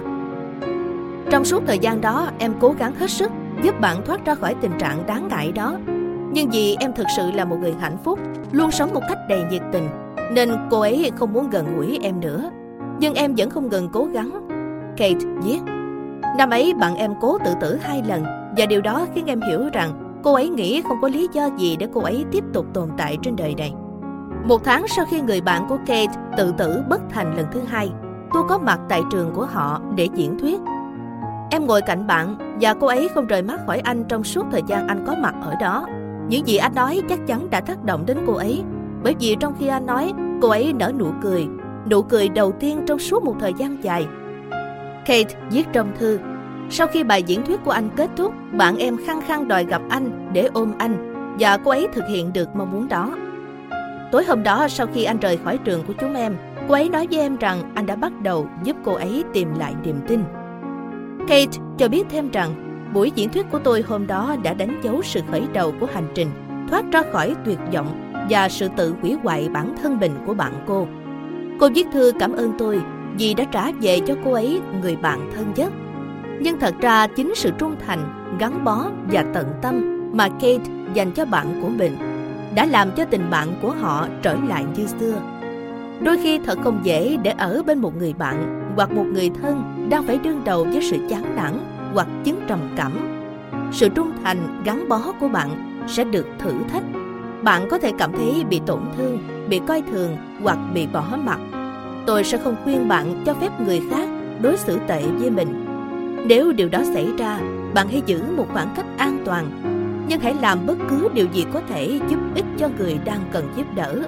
Trong 1.30 1.44
suốt 1.44 1.62
thời 1.66 1.78
gian 1.78 2.00
đó, 2.00 2.28
em 2.38 2.54
cố 2.60 2.74
gắng 2.78 2.94
hết 2.94 3.10
sức 3.10 3.32
giúp 3.62 3.80
bạn 3.80 4.04
thoát 4.06 4.24
ra 4.24 4.34
khỏi 4.34 4.54
tình 4.60 4.72
trạng 4.78 5.06
đáng 5.06 5.28
ngại 5.28 5.52
đó. 5.52 5.76
Nhưng 6.34 6.50
vì 6.50 6.76
em 6.80 6.92
thực 6.92 7.06
sự 7.16 7.30
là 7.30 7.44
một 7.44 7.56
người 7.60 7.74
hạnh 7.80 7.96
phúc, 8.04 8.18
luôn 8.52 8.70
sống 8.70 8.94
một 8.94 9.02
cách 9.08 9.18
đầy 9.28 9.42
nhiệt 9.50 9.62
tình, 9.72 9.88
nên 10.32 10.50
cô 10.70 10.80
ấy 10.80 11.10
không 11.16 11.32
muốn 11.32 11.50
gần 11.50 11.76
gũi 11.76 11.98
em 12.02 12.20
nữa. 12.20 12.50
Nhưng 12.98 13.14
em 13.14 13.34
vẫn 13.36 13.50
không 13.50 13.68
ngừng 13.68 13.88
cố 13.92 14.04
gắng. 14.04 14.30
Kate 14.96 15.26
viết, 15.42 15.60
Năm 16.38 16.50
ấy 16.50 16.74
bạn 16.74 16.96
em 16.96 17.14
cố 17.20 17.38
tự 17.44 17.54
tử 17.60 17.78
hai 17.82 18.02
lần 18.08 18.24
và 18.56 18.66
điều 18.66 18.80
đó 18.80 19.06
khiến 19.14 19.26
em 19.26 19.40
hiểu 19.40 19.60
rằng 19.72 20.20
cô 20.22 20.32
ấy 20.32 20.48
nghĩ 20.48 20.82
không 20.88 21.00
có 21.02 21.08
lý 21.08 21.28
do 21.32 21.48
gì 21.56 21.76
để 21.76 21.88
cô 21.94 22.00
ấy 22.00 22.24
tiếp 22.32 22.44
tục 22.52 22.66
tồn 22.74 22.88
tại 22.98 23.18
trên 23.22 23.36
đời 23.36 23.54
này. 23.54 23.72
Một 24.44 24.64
tháng 24.64 24.84
sau 24.96 25.04
khi 25.10 25.20
người 25.20 25.40
bạn 25.40 25.66
của 25.68 25.78
Kate 25.86 26.14
tự 26.36 26.52
tử 26.58 26.82
bất 26.88 27.00
thành 27.10 27.36
lần 27.36 27.46
thứ 27.52 27.60
hai, 27.68 27.90
tôi 28.34 28.42
có 28.48 28.58
mặt 28.58 28.80
tại 28.88 29.02
trường 29.12 29.32
của 29.34 29.46
họ 29.46 29.80
để 29.96 30.08
diễn 30.14 30.38
thuyết. 30.38 30.60
Em 31.50 31.66
ngồi 31.66 31.80
cạnh 31.82 32.06
bạn 32.06 32.56
và 32.60 32.74
cô 32.74 32.86
ấy 32.86 33.08
không 33.14 33.26
rời 33.26 33.42
mắt 33.42 33.60
khỏi 33.66 33.80
anh 33.80 34.04
trong 34.08 34.24
suốt 34.24 34.46
thời 34.52 34.62
gian 34.66 34.88
anh 34.88 35.04
có 35.06 35.14
mặt 35.22 35.34
ở 35.42 35.54
đó. 35.60 35.86
Những 36.28 36.46
gì 36.46 36.56
anh 36.56 36.74
nói 36.74 37.02
chắc 37.08 37.26
chắn 37.26 37.50
đã 37.50 37.60
tác 37.60 37.84
động 37.84 38.06
đến 38.06 38.18
cô 38.26 38.34
ấy, 38.34 38.62
bởi 39.02 39.14
vì 39.20 39.36
trong 39.40 39.54
khi 39.60 39.66
anh 39.66 39.86
nói, 39.86 40.12
cô 40.42 40.48
ấy 40.48 40.72
nở 40.72 40.92
nụ 40.98 41.06
cười, 41.22 41.46
nụ 41.90 42.02
cười 42.02 42.28
đầu 42.28 42.52
tiên 42.52 42.80
trong 42.86 42.98
suốt 42.98 43.24
một 43.24 43.34
thời 43.40 43.52
gian 43.58 43.84
dài. 43.84 44.06
Kate 45.06 45.34
viết 45.50 45.66
trong 45.72 45.92
thư 45.98 46.18
Sau 46.70 46.86
khi 46.86 47.04
bài 47.04 47.22
diễn 47.22 47.44
thuyết 47.44 47.60
của 47.64 47.70
anh 47.70 47.88
kết 47.96 48.10
thúc 48.16 48.32
Bạn 48.52 48.76
em 48.76 48.96
khăng 49.06 49.20
khăng 49.20 49.48
đòi 49.48 49.64
gặp 49.64 49.82
anh 49.88 50.30
để 50.32 50.48
ôm 50.52 50.72
anh 50.78 51.14
Và 51.38 51.56
cô 51.56 51.70
ấy 51.70 51.88
thực 51.92 52.04
hiện 52.08 52.32
được 52.32 52.48
mong 52.56 52.72
muốn 52.72 52.88
đó. 52.88 53.16
Tối 54.12 54.24
hôm 54.24 54.42
đó 54.42 54.68
sau 54.68 54.86
khi 54.94 55.04
anh 55.04 55.18
rời 55.18 55.36
khỏi 55.36 55.58
trường 55.58 55.84
của 55.86 55.92
chúng 56.00 56.14
em 56.14 56.36
Cô 56.68 56.74
ấy 56.74 56.88
nói 56.88 57.06
với 57.10 57.20
em 57.20 57.36
rằng 57.36 57.72
anh 57.74 57.86
đã 57.86 57.96
bắt 57.96 58.12
đầu 58.22 58.48
giúp 58.64 58.76
cô 58.84 58.92
ấy 58.94 59.24
tìm 59.32 59.48
lại 59.58 59.74
niềm 59.84 59.96
tin. 60.08 60.24
Kate 61.28 61.58
cho 61.78 61.88
biết 61.88 62.06
thêm 62.10 62.30
rằng 62.30 62.63
Buổi 62.94 63.12
diễn 63.14 63.28
thuyết 63.28 63.46
của 63.50 63.58
tôi 63.58 63.84
hôm 63.88 64.06
đó 64.06 64.36
đã 64.42 64.54
đánh 64.54 64.80
dấu 64.82 65.02
sự 65.02 65.20
khởi 65.30 65.42
đầu 65.52 65.74
của 65.80 65.86
hành 65.94 66.08
trình 66.14 66.28
Thoát 66.70 66.84
ra 66.92 67.02
khỏi 67.12 67.34
tuyệt 67.44 67.58
vọng 67.74 68.12
và 68.30 68.48
sự 68.48 68.68
tự 68.76 68.94
hủy 69.02 69.16
hoại 69.22 69.48
bản 69.48 69.74
thân 69.82 70.00
mình 70.00 70.12
của 70.26 70.34
bạn 70.34 70.64
cô 70.66 70.86
Cô 71.60 71.68
viết 71.74 71.86
thư 71.92 72.12
cảm 72.20 72.32
ơn 72.32 72.52
tôi 72.58 72.80
vì 73.18 73.34
đã 73.34 73.44
trả 73.44 73.70
về 73.80 74.00
cho 74.06 74.14
cô 74.24 74.32
ấy 74.32 74.60
người 74.82 74.96
bạn 74.96 75.30
thân 75.34 75.52
nhất. 75.56 75.72
Nhưng 76.40 76.60
thật 76.60 76.74
ra 76.80 77.06
chính 77.06 77.34
sự 77.34 77.50
trung 77.58 77.74
thành, 77.86 78.36
gắn 78.38 78.64
bó 78.64 78.86
và 79.12 79.24
tận 79.34 79.46
tâm 79.62 80.00
mà 80.16 80.28
Kate 80.28 80.70
dành 80.94 81.12
cho 81.12 81.24
bạn 81.24 81.60
của 81.62 81.68
mình 81.68 81.96
đã 82.54 82.66
làm 82.66 82.90
cho 82.96 83.04
tình 83.04 83.30
bạn 83.30 83.48
của 83.62 83.70
họ 83.70 84.08
trở 84.22 84.36
lại 84.48 84.64
như 84.76 84.86
xưa. 84.86 85.20
Đôi 86.00 86.18
khi 86.22 86.38
thật 86.38 86.58
không 86.64 86.80
dễ 86.82 87.16
để 87.22 87.30
ở 87.30 87.62
bên 87.66 87.78
một 87.78 87.96
người 87.96 88.12
bạn 88.12 88.64
hoặc 88.76 88.90
một 88.92 89.04
người 89.12 89.30
thân 89.42 89.86
đang 89.90 90.06
phải 90.06 90.18
đương 90.18 90.44
đầu 90.44 90.64
với 90.64 90.82
sự 90.90 90.96
chán 91.10 91.36
nản 91.36 91.73
hoặc 91.94 92.06
chứng 92.24 92.40
trầm 92.48 92.58
cảm. 92.76 92.92
Sự 93.72 93.88
trung 93.88 94.12
thành, 94.24 94.62
gắn 94.64 94.88
bó 94.88 95.00
của 95.20 95.28
bạn 95.28 95.80
sẽ 95.88 96.04
được 96.04 96.26
thử 96.38 96.52
thách. 96.72 96.84
Bạn 97.42 97.68
có 97.70 97.78
thể 97.78 97.92
cảm 97.98 98.12
thấy 98.12 98.44
bị 98.50 98.60
tổn 98.66 98.80
thương, 98.96 99.18
bị 99.48 99.60
coi 99.66 99.82
thường 99.82 100.16
hoặc 100.42 100.58
bị 100.74 100.86
bỏ 100.86 101.04
mặt 101.24 101.38
tôi 102.06 102.24
sẽ 102.24 102.38
không 102.38 102.56
khuyên 102.64 102.88
bạn 102.88 103.22
cho 103.26 103.34
phép 103.34 103.60
người 103.60 103.82
khác 103.90 104.08
đối 104.40 104.56
xử 104.56 104.78
tệ 104.86 105.02
với 105.18 105.30
mình. 105.30 105.64
Nếu 106.26 106.52
điều 106.52 106.68
đó 106.68 106.82
xảy 106.94 107.08
ra, 107.18 107.40
bạn 107.74 107.88
hãy 107.88 108.02
giữ 108.06 108.22
một 108.36 108.46
khoảng 108.52 108.74
cách 108.76 108.86
an 108.98 109.22
toàn. 109.24 109.60
Nhưng 110.08 110.20
hãy 110.20 110.34
làm 110.34 110.66
bất 110.66 110.78
cứ 110.90 111.08
điều 111.14 111.26
gì 111.32 111.44
có 111.52 111.60
thể 111.68 112.00
giúp 112.08 112.18
ích 112.34 112.44
cho 112.58 112.68
người 112.78 112.98
đang 113.04 113.20
cần 113.32 113.52
giúp 113.56 113.66
đỡ. 113.74 114.02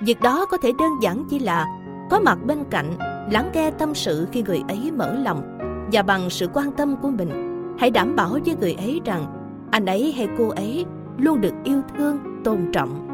Việc 0.00 0.20
đó 0.20 0.46
có 0.50 0.56
thể 0.62 0.72
đơn 0.78 0.90
giản 1.02 1.24
chỉ 1.30 1.38
là 1.38 1.66
có 2.10 2.20
mặt 2.20 2.38
bên 2.46 2.58
cạnh, 2.70 2.92
lắng 3.30 3.50
nghe 3.54 3.70
tâm 3.70 3.94
sự 3.94 4.26
khi 4.32 4.42
người 4.42 4.62
ấy 4.68 4.90
mở 4.96 5.16
lòng 5.24 5.57
và 5.92 6.02
bằng 6.02 6.30
sự 6.30 6.48
quan 6.52 6.72
tâm 6.72 6.96
của 7.02 7.10
mình, 7.10 7.30
hãy 7.78 7.90
đảm 7.90 8.16
bảo 8.16 8.38
với 8.44 8.56
người 8.60 8.72
ấy 8.72 9.00
rằng 9.04 9.26
anh 9.70 9.86
ấy 9.86 10.12
hay 10.16 10.28
cô 10.38 10.48
ấy 10.48 10.84
luôn 11.18 11.40
được 11.40 11.54
yêu 11.64 11.82
thương, 11.96 12.18
tôn 12.44 12.58
trọng. 12.72 13.04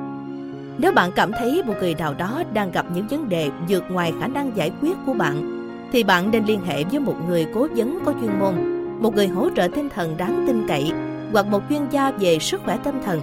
Nếu 0.78 0.92
bạn 0.92 1.10
cảm 1.16 1.32
thấy 1.38 1.62
một 1.66 1.74
người 1.80 1.94
nào 1.94 2.14
đó 2.14 2.42
đang 2.52 2.72
gặp 2.72 2.86
những 2.94 3.06
vấn 3.06 3.28
đề 3.28 3.50
vượt 3.68 3.84
ngoài 3.90 4.12
khả 4.20 4.26
năng 4.26 4.56
giải 4.56 4.72
quyết 4.80 4.96
của 5.06 5.14
bạn, 5.14 5.60
thì 5.92 6.04
bạn 6.04 6.30
nên 6.30 6.44
liên 6.44 6.60
hệ 6.66 6.84
với 6.84 7.00
một 7.00 7.14
người 7.28 7.46
cố 7.54 7.68
vấn 7.76 7.98
có 8.04 8.12
chuyên 8.20 8.38
môn, 8.38 8.54
một 9.02 9.14
người 9.14 9.28
hỗ 9.28 9.48
trợ 9.56 9.68
tinh 9.74 9.88
thần 9.88 10.16
đáng 10.16 10.44
tin 10.46 10.64
cậy 10.68 10.92
hoặc 11.32 11.46
một 11.46 11.62
chuyên 11.68 11.82
gia 11.90 12.10
về 12.10 12.38
sức 12.38 12.60
khỏe 12.64 12.78
tâm 12.84 12.94
thần 13.04 13.20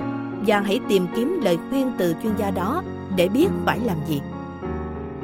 và 0.47 0.59
hãy 0.59 0.79
tìm 0.89 1.07
kiếm 1.15 1.39
lời 1.43 1.57
khuyên 1.69 1.91
từ 1.97 2.15
chuyên 2.23 2.33
gia 2.37 2.51
đó 2.51 2.83
để 3.15 3.29
biết 3.29 3.47
phải 3.65 3.79
làm 3.79 3.97
gì. 4.07 4.21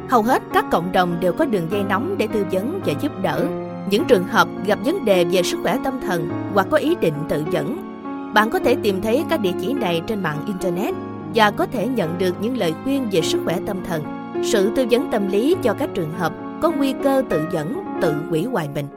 Hầu 0.10 0.22
hết 0.22 0.42
các 0.54 0.66
cộng 0.72 0.92
đồng 0.92 1.18
đều 1.20 1.34
có 1.34 1.46
đường 1.46 1.68
dây 1.72 1.84
nóng 1.84 2.16
để 2.18 2.28
tư 2.28 2.46
vấn 2.52 2.82
và 2.86 2.94
giúp 3.02 3.12
đỡ. 3.22 3.48
Những 3.90 4.06
trường 4.08 4.24
hợp 4.24 4.48
gặp 4.66 4.80
vấn 4.86 5.06
đề 5.06 5.26
về 5.26 5.44
sức 5.44 5.60
khỏe 5.64 5.80
tâm 5.84 6.00
thần 6.08 6.30
hoặc 6.54 6.68
có 6.72 6.78
ý 6.78 6.96
định 6.96 7.14
tự 7.30 7.44
dẫn, 7.52 7.78
bạn 8.34 8.50
có 8.50 8.60
thể 8.60 8.76
tìm 8.84 9.02
thấy 9.02 9.26
các 9.30 9.42
địa 9.42 9.54
chỉ 9.62 9.74
này 9.74 10.02
trên 10.08 10.24
mạng 10.24 10.38
Internet 10.48 10.96
và 11.36 11.52
có 11.52 11.66
thể 11.66 11.88
nhận 11.88 12.18
được 12.18 12.36
những 12.42 12.58
lời 12.58 12.74
khuyên 12.84 13.08
về 13.12 13.22
sức 13.22 13.42
khỏe 13.46 13.60
tâm 13.66 13.78
thần, 13.86 14.04
sự 14.44 14.72
tư 14.76 14.86
vấn 14.92 15.12
tâm 15.12 15.28
lý 15.28 15.56
cho 15.64 15.74
các 15.74 15.90
trường 15.94 16.14
hợp 16.18 16.34
có 16.62 16.72
nguy 16.72 16.94
cơ 17.04 17.24
tự 17.30 17.42
dẫn, 17.54 17.84
tự 18.02 18.16
hủy 18.30 18.44
hoại 18.44 18.70
mình. 18.76 18.97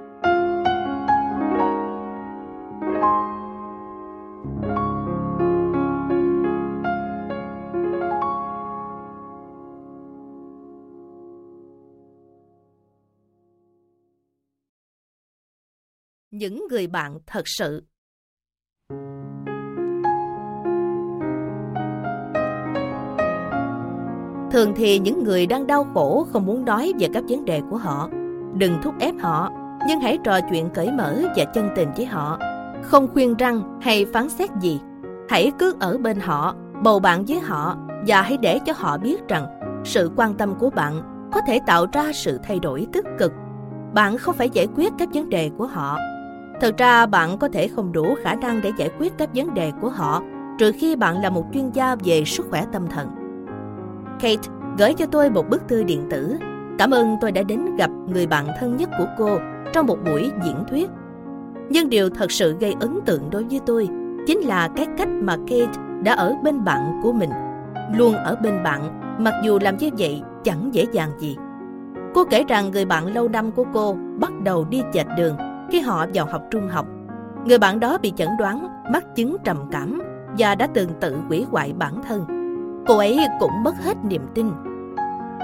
Những 16.40 16.66
người 16.70 16.86
bạn 16.86 17.18
thật 17.26 17.42
sự. 17.46 17.82
Thường 24.50 24.72
thì 24.76 24.98
những 24.98 25.24
người 25.24 25.46
đang 25.46 25.66
đau 25.66 25.86
khổ 25.94 26.26
không 26.32 26.46
muốn 26.46 26.64
nói 26.64 26.92
về 26.98 27.08
các 27.14 27.24
vấn 27.28 27.44
đề 27.44 27.60
của 27.70 27.76
họ. 27.76 28.08
Đừng 28.54 28.78
thúc 28.82 28.94
ép 29.00 29.14
họ, 29.20 29.50
nhưng 29.88 30.00
hãy 30.00 30.18
trò 30.24 30.40
chuyện 30.50 30.70
cởi 30.74 30.92
mở 30.92 31.22
và 31.36 31.44
chân 31.44 31.68
tình 31.76 31.88
với 31.96 32.06
họ. 32.06 32.38
Không 32.82 33.08
khuyên 33.12 33.34
răng 33.36 33.80
hay 33.82 34.04
phán 34.12 34.28
xét 34.28 34.50
gì. 34.60 34.80
Hãy 35.28 35.52
cứ 35.58 35.74
ở 35.80 35.98
bên 35.98 36.20
họ, 36.20 36.54
bầu 36.82 37.00
bạn 37.00 37.24
với 37.24 37.40
họ 37.40 37.76
và 38.06 38.22
hãy 38.22 38.36
để 38.36 38.58
cho 38.66 38.72
họ 38.76 38.98
biết 38.98 39.28
rằng 39.28 39.46
sự 39.84 40.10
quan 40.16 40.34
tâm 40.34 40.54
của 40.58 40.70
bạn 40.70 41.02
có 41.32 41.40
thể 41.46 41.60
tạo 41.66 41.86
ra 41.92 42.12
sự 42.14 42.38
thay 42.42 42.58
đổi 42.58 42.86
tích 42.92 43.04
cực. 43.18 43.32
Bạn 43.94 44.18
không 44.18 44.36
phải 44.36 44.50
giải 44.50 44.68
quyết 44.76 44.92
các 44.98 45.08
vấn 45.12 45.28
đề 45.28 45.50
của 45.58 45.66
họ, 45.66 45.98
Thật 46.60 46.78
ra 46.78 47.06
bạn 47.06 47.38
có 47.38 47.48
thể 47.48 47.68
không 47.68 47.92
đủ 47.92 48.14
khả 48.22 48.34
năng 48.34 48.60
để 48.62 48.72
giải 48.76 48.90
quyết 48.98 49.12
các 49.18 49.28
vấn 49.34 49.54
đề 49.54 49.72
của 49.80 49.88
họ 49.88 50.22
trừ 50.58 50.72
khi 50.72 50.96
bạn 50.96 51.22
là 51.22 51.30
một 51.30 51.44
chuyên 51.52 51.70
gia 51.70 51.96
về 52.04 52.24
sức 52.24 52.46
khỏe 52.50 52.64
tâm 52.72 52.86
thần. 52.88 53.08
Kate 54.20 54.48
gửi 54.78 54.94
cho 54.94 55.06
tôi 55.06 55.30
một 55.30 55.48
bức 55.50 55.68
thư 55.68 55.82
điện 55.82 56.06
tử. 56.10 56.36
Cảm 56.78 56.90
ơn 56.90 57.16
tôi 57.20 57.32
đã 57.32 57.42
đến 57.42 57.76
gặp 57.76 57.90
người 58.08 58.26
bạn 58.26 58.46
thân 58.60 58.76
nhất 58.76 58.90
của 58.98 59.06
cô 59.18 59.38
trong 59.72 59.86
một 59.86 59.98
buổi 60.06 60.30
diễn 60.44 60.64
thuyết. 60.70 60.90
Nhưng 61.70 61.90
điều 61.90 62.10
thật 62.10 62.32
sự 62.32 62.56
gây 62.60 62.74
ấn 62.80 63.00
tượng 63.04 63.30
đối 63.30 63.44
với 63.44 63.60
tôi 63.66 63.88
chính 64.26 64.40
là 64.40 64.68
cái 64.76 64.86
cách 64.98 65.08
mà 65.08 65.36
Kate 65.36 65.72
đã 66.02 66.12
ở 66.12 66.34
bên 66.42 66.64
bạn 66.64 67.00
của 67.02 67.12
mình, 67.12 67.30
luôn 67.94 68.14
ở 68.14 68.36
bên 68.42 68.62
bạn, 68.62 69.00
mặc 69.18 69.34
dù 69.44 69.58
làm 69.62 69.76
như 69.76 69.90
vậy 69.98 70.22
chẳng 70.44 70.74
dễ 70.74 70.86
dàng 70.92 71.10
gì. 71.18 71.36
Cô 72.14 72.24
kể 72.24 72.44
rằng 72.48 72.70
người 72.70 72.84
bạn 72.84 73.14
lâu 73.14 73.28
năm 73.28 73.52
của 73.52 73.64
cô 73.72 73.96
bắt 74.18 74.32
đầu 74.42 74.64
đi 74.64 74.82
chệch 74.92 75.06
đường 75.16 75.36
khi 75.70 75.80
họ 75.80 76.06
vào 76.14 76.26
học 76.26 76.42
trung 76.50 76.68
học. 76.68 76.86
Người 77.44 77.58
bạn 77.58 77.80
đó 77.80 77.98
bị 77.98 78.12
chẩn 78.16 78.28
đoán 78.38 78.68
mắc 78.92 79.04
chứng 79.16 79.36
trầm 79.44 79.56
cảm 79.70 80.02
và 80.38 80.54
đã 80.54 80.68
từng 80.74 80.90
tự 81.00 81.16
hủy 81.28 81.46
hoại 81.50 81.72
bản 81.72 82.02
thân. 82.08 82.24
Cô 82.86 82.98
ấy 82.98 83.18
cũng 83.40 83.62
mất 83.62 83.74
hết 83.84 83.96
niềm 84.04 84.22
tin. 84.34 84.50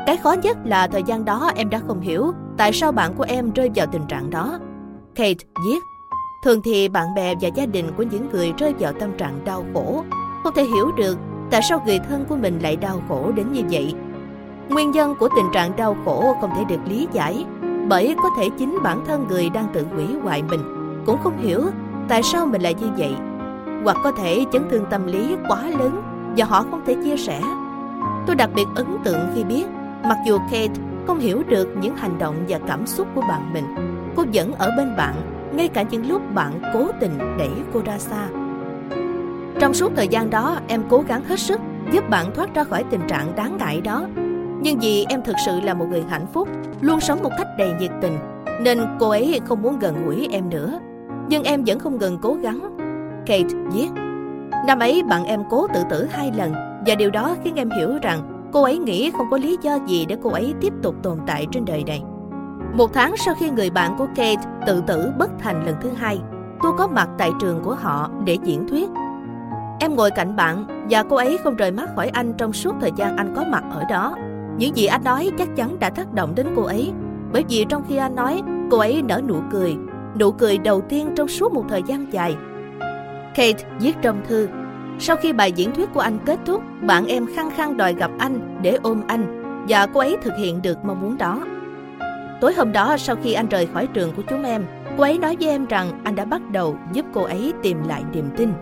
Cái 0.07 0.17
khó 0.17 0.33
nhất 0.43 0.57
là 0.65 0.87
thời 0.87 1.03
gian 1.03 1.25
đó 1.25 1.51
em 1.57 1.71
đã 1.71 1.81
không 1.87 2.01
hiểu 2.01 2.33
tại 2.57 2.73
sao 2.73 2.93
bạn 2.93 3.15
của 3.15 3.25
em 3.29 3.53
rơi 3.53 3.71
vào 3.75 3.87
tình 3.93 4.07
trạng 4.09 4.31
đó. 4.31 4.59
Kate 5.15 5.45
viết, 5.67 5.79
thường 6.45 6.61
thì 6.65 6.89
bạn 6.89 7.15
bè 7.17 7.35
và 7.41 7.49
gia 7.55 7.67
đình 7.67 7.87
của 7.97 8.03
những 8.03 8.29
người 8.31 8.53
rơi 8.59 8.75
vào 8.79 8.93
tâm 8.93 9.11
trạng 9.19 9.45
đau 9.45 9.65
khổ 9.75 10.05
không 10.43 10.53
thể 10.57 10.63
hiểu 10.63 10.93
được 10.97 11.19
tại 11.51 11.61
sao 11.69 11.83
người 11.87 11.99
thân 12.09 12.25
của 12.29 12.37
mình 12.37 12.59
lại 12.63 12.77
đau 12.77 13.03
khổ 13.09 13.33
đến 13.33 13.53
như 13.53 13.63
vậy. 13.71 13.95
Nguyên 14.69 14.91
nhân 14.91 15.15
của 15.21 15.29
tình 15.37 15.47
trạng 15.53 15.77
đau 15.77 15.97
khổ 16.05 16.37
không 16.41 16.51
thể 16.57 16.65
được 16.65 16.81
lý 16.89 17.09
giải 17.13 17.45
bởi 17.89 18.17
có 18.23 18.31
thể 18.39 18.49
chính 18.59 18.79
bản 18.83 19.05
thân 19.07 19.27
người 19.29 19.51
đang 19.51 19.67
tự 19.73 19.87
hủy 19.95 20.07
hoại 20.23 20.43
mình, 20.43 20.61
cũng 21.07 21.19
không 21.23 21.39
hiểu 21.39 21.61
tại 22.09 22.23
sao 22.23 22.47
mình 22.47 22.63
lại 22.63 22.75
như 22.75 22.87
vậy. 22.97 23.15
Hoặc 23.85 23.97
có 24.05 24.13
thể 24.13 24.45
chấn 24.53 24.63
thương 24.71 24.85
tâm 24.91 25.07
lý 25.07 25.37
quá 25.49 25.63
lớn 25.79 26.03
và 26.37 26.45
họ 26.45 26.65
không 26.71 26.83
thể 26.87 26.97
chia 27.05 27.17
sẻ. 27.17 27.41
Tôi 28.27 28.37
đặc 28.37 28.51
biệt 28.55 28.67
ấn 28.75 28.87
tượng 29.05 29.21
khi 29.35 29.45
biết, 29.45 29.65
mặc 30.03 30.19
dù 30.27 30.39
kate 30.39 30.81
không 31.07 31.19
hiểu 31.19 31.43
được 31.49 31.69
những 31.81 31.97
hành 31.97 32.19
động 32.19 32.35
và 32.49 32.59
cảm 32.67 32.87
xúc 32.87 33.09
của 33.15 33.21
bạn 33.21 33.53
mình, 33.53 33.65
cô 34.17 34.25
vẫn 34.33 34.53
ở 34.53 34.71
bên 34.77 34.97
bạn 34.97 35.15
ngay 35.53 35.69
cả 35.69 35.83
những 35.83 36.09
lúc 36.09 36.23
bạn 36.35 36.61
cố 36.75 36.89
tình 37.01 37.19
đẩy 37.39 37.51
cô 37.73 37.81
ra 37.85 37.99
xa. 37.99 38.27
Trong 39.61 39.75
suốt 39.75 39.93
thời 39.97 40.09
gian 40.09 40.31
đó, 40.31 40.57
em 40.69 40.83
cố 40.89 41.05
gắng 41.09 41.25
hết 41.25 41.39
sức 41.39 41.61
giúp 41.93 42.11
bạn 42.11 42.35
thoát 42.35 42.55
ra 42.55 42.65
khỏi 42.65 42.85
tình 42.91 43.01
trạng 43.09 43.37
đáng 43.37 43.57
ngại 43.57 43.81
đó 43.81 44.07
nhưng 44.63 44.79
vì 44.79 45.07
em 45.09 45.23
thực 45.23 45.37
sự 45.47 45.61
là 45.61 45.75
một 45.75 45.87
người 45.91 46.05
hạnh 46.09 46.27
phúc, 46.33 46.49
luôn 46.81 47.01
sống 47.01 47.23
một 47.23 47.31
cách 47.39 47.49
đầy 47.59 47.73
nhiệt 47.81 47.91
tình, 48.03 48.19
nên 48.63 48.79
cô 49.01 49.09
ấy 49.09 49.41
không 49.45 49.63
muốn 49.63 49.79
gần 49.79 50.05
gũi 50.05 50.29
em 50.31 50.51
nữa. 50.51 50.81
Nhưng 51.29 51.43
em 51.43 51.65
vẫn 51.67 51.79
không 51.79 51.99
ngừng 51.99 52.19
cố 52.23 52.35
gắng. 52.35 52.77
Kate 53.27 53.55
viết, 53.73 53.89
Năm 54.67 54.79
ấy 54.79 55.03
bạn 55.03 55.25
em 55.25 55.45
cố 55.51 55.67
tự 55.75 55.83
tử 55.91 56.07
hai 56.11 56.33
lần 56.37 56.53
và 56.87 56.95
điều 56.95 57.11
đó 57.11 57.37
khiến 57.45 57.55
em 57.55 57.71
hiểu 57.71 57.91
rằng 58.03 58.49
cô 58.53 58.63
ấy 58.63 58.79
nghĩ 58.79 59.11
không 59.11 59.27
có 59.31 59.37
lý 59.37 59.59
do 59.63 59.79
gì 59.87 60.07
để 60.07 60.17
cô 60.23 60.31
ấy 60.31 60.55
tiếp 60.61 60.73
tục 60.83 60.95
tồn 61.03 61.19
tại 61.27 61.47
trên 61.53 61.65
đời 61.65 61.85
này. 61.85 62.03
Một 62.75 62.93
tháng 62.95 63.17
sau 63.17 63.35
khi 63.35 63.51
người 63.51 63.71
bạn 63.71 63.95
của 63.99 64.07
Kate 64.07 64.43
tự 64.67 64.83
tử 64.87 65.13
bất 65.19 65.31
thành 65.39 65.67
lần 65.67 65.77
thứ 65.81 65.91
hai, 65.97 66.19
tôi 66.63 66.73
có 66.79 66.87
mặt 66.87 67.09
tại 67.19 67.31
trường 67.41 67.61
của 67.63 67.75
họ 67.75 68.11
để 68.25 68.39
diễn 68.45 68.69
thuyết. 68.69 68.89
Em 69.81 69.97
ngồi 69.97 70.11
cạnh 70.11 70.37
bạn 70.37 70.87
và 70.91 71.03
cô 71.03 71.17
ấy 71.17 71.39
không 71.45 71.57
rời 71.57 71.73
mắt 71.73 71.91
khỏi 71.97 72.09
anh 72.09 72.33
trong 72.39 72.53
suốt 72.53 72.75
thời 72.81 72.93
gian 72.97 73.17
anh 73.17 73.35
có 73.37 73.45
mặt 73.51 73.65
ở 73.71 73.85
đó. 73.91 74.17
Những 74.59 74.77
gì 74.77 74.87
anh 74.87 75.05
nói 75.05 75.31
chắc 75.39 75.57
chắn 75.57 75.79
đã 75.79 75.91
tác 75.91 76.13
động 76.13 76.35
đến 76.35 76.47
cô 76.57 76.63
ấy, 76.63 76.93
bởi 77.33 77.45
vì 77.49 77.65
trong 77.69 77.83
khi 77.89 77.97
anh 77.97 78.15
nói, 78.15 78.43
cô 78.71 78.79
ấy 78.79 79.03
nở 79.03 79.21
nụ 79.29 79.37
cười, 79.53 79.77
nụ 80.19 80.33
cười 80.33 80.59
đầu 80.59 80.81
tiên 80.81 81.11
trong 81.17 81.29
suốt 81.29 81.53
một 81.53 81.65
thời 81.69 81.83
gian 81.87 82.13
dài. 82.13 82.37
Kate 83.35 83.65
viết 83.81 83.97
trong 84.03 84.23
thư, 84.29 84.49
sau 84.99 85.17
khi 85.17 85.33
bài 85.33 85.53
diễn 85.53 85.75
thuyết 85.75 85.89
của 85.95 86.01
anh 86.01 86.19
kết 86.27 86.39
thúc, 86.47 86.63
bạn 86.83 87.07
em 87.07 87.27
khăng 87.37 87.51
khăng 87.51 87.77
đòi 87.77 87.95
gặp 87.95 88.11
anh 88.19 88.59
để 88.63 88.79
ôm 88.83 89.03
anh 89.07 89.43
và 89.69 89.87
cô 89.87 90.01
ấy 90.01 90.17
thực 90.23 90.33
hiện 90.39 90.63
được 90.63 90.79
mong 90.85 91.01
muốn 91.01 91.19
đó. 91.19 91.45
Tối 92.41 92.55
hôm 92.55 92.73
đó 92.73 92.97
sau 92.97 93.17
khi 93.23 93.33
anh 93.33 93.49
rời 93.49 93.67
khỏi 93.67 93.87
trường 93.87 94.13
của 94.17 94.23
chúng 94.31 94.43
em, 94.43 94.65
cô 94.97 95.03
ấy 95.03 95.19
nói 95.19 95.37
với 95.41 95.49
em 95.49 95.67
rằng 95.67 96.01
anh 96.05 96.15
đã 96.15 96.25
bắt 96.25 96.51
đầu 96.51 96.77
giúp 96.93 97.07
cô 97.15 97.23
ấy 97.23 97.53
tìm 97.63 97.89
lại 97.89 98.03
niềm 98.13 98.29
tin. 98.37 98.53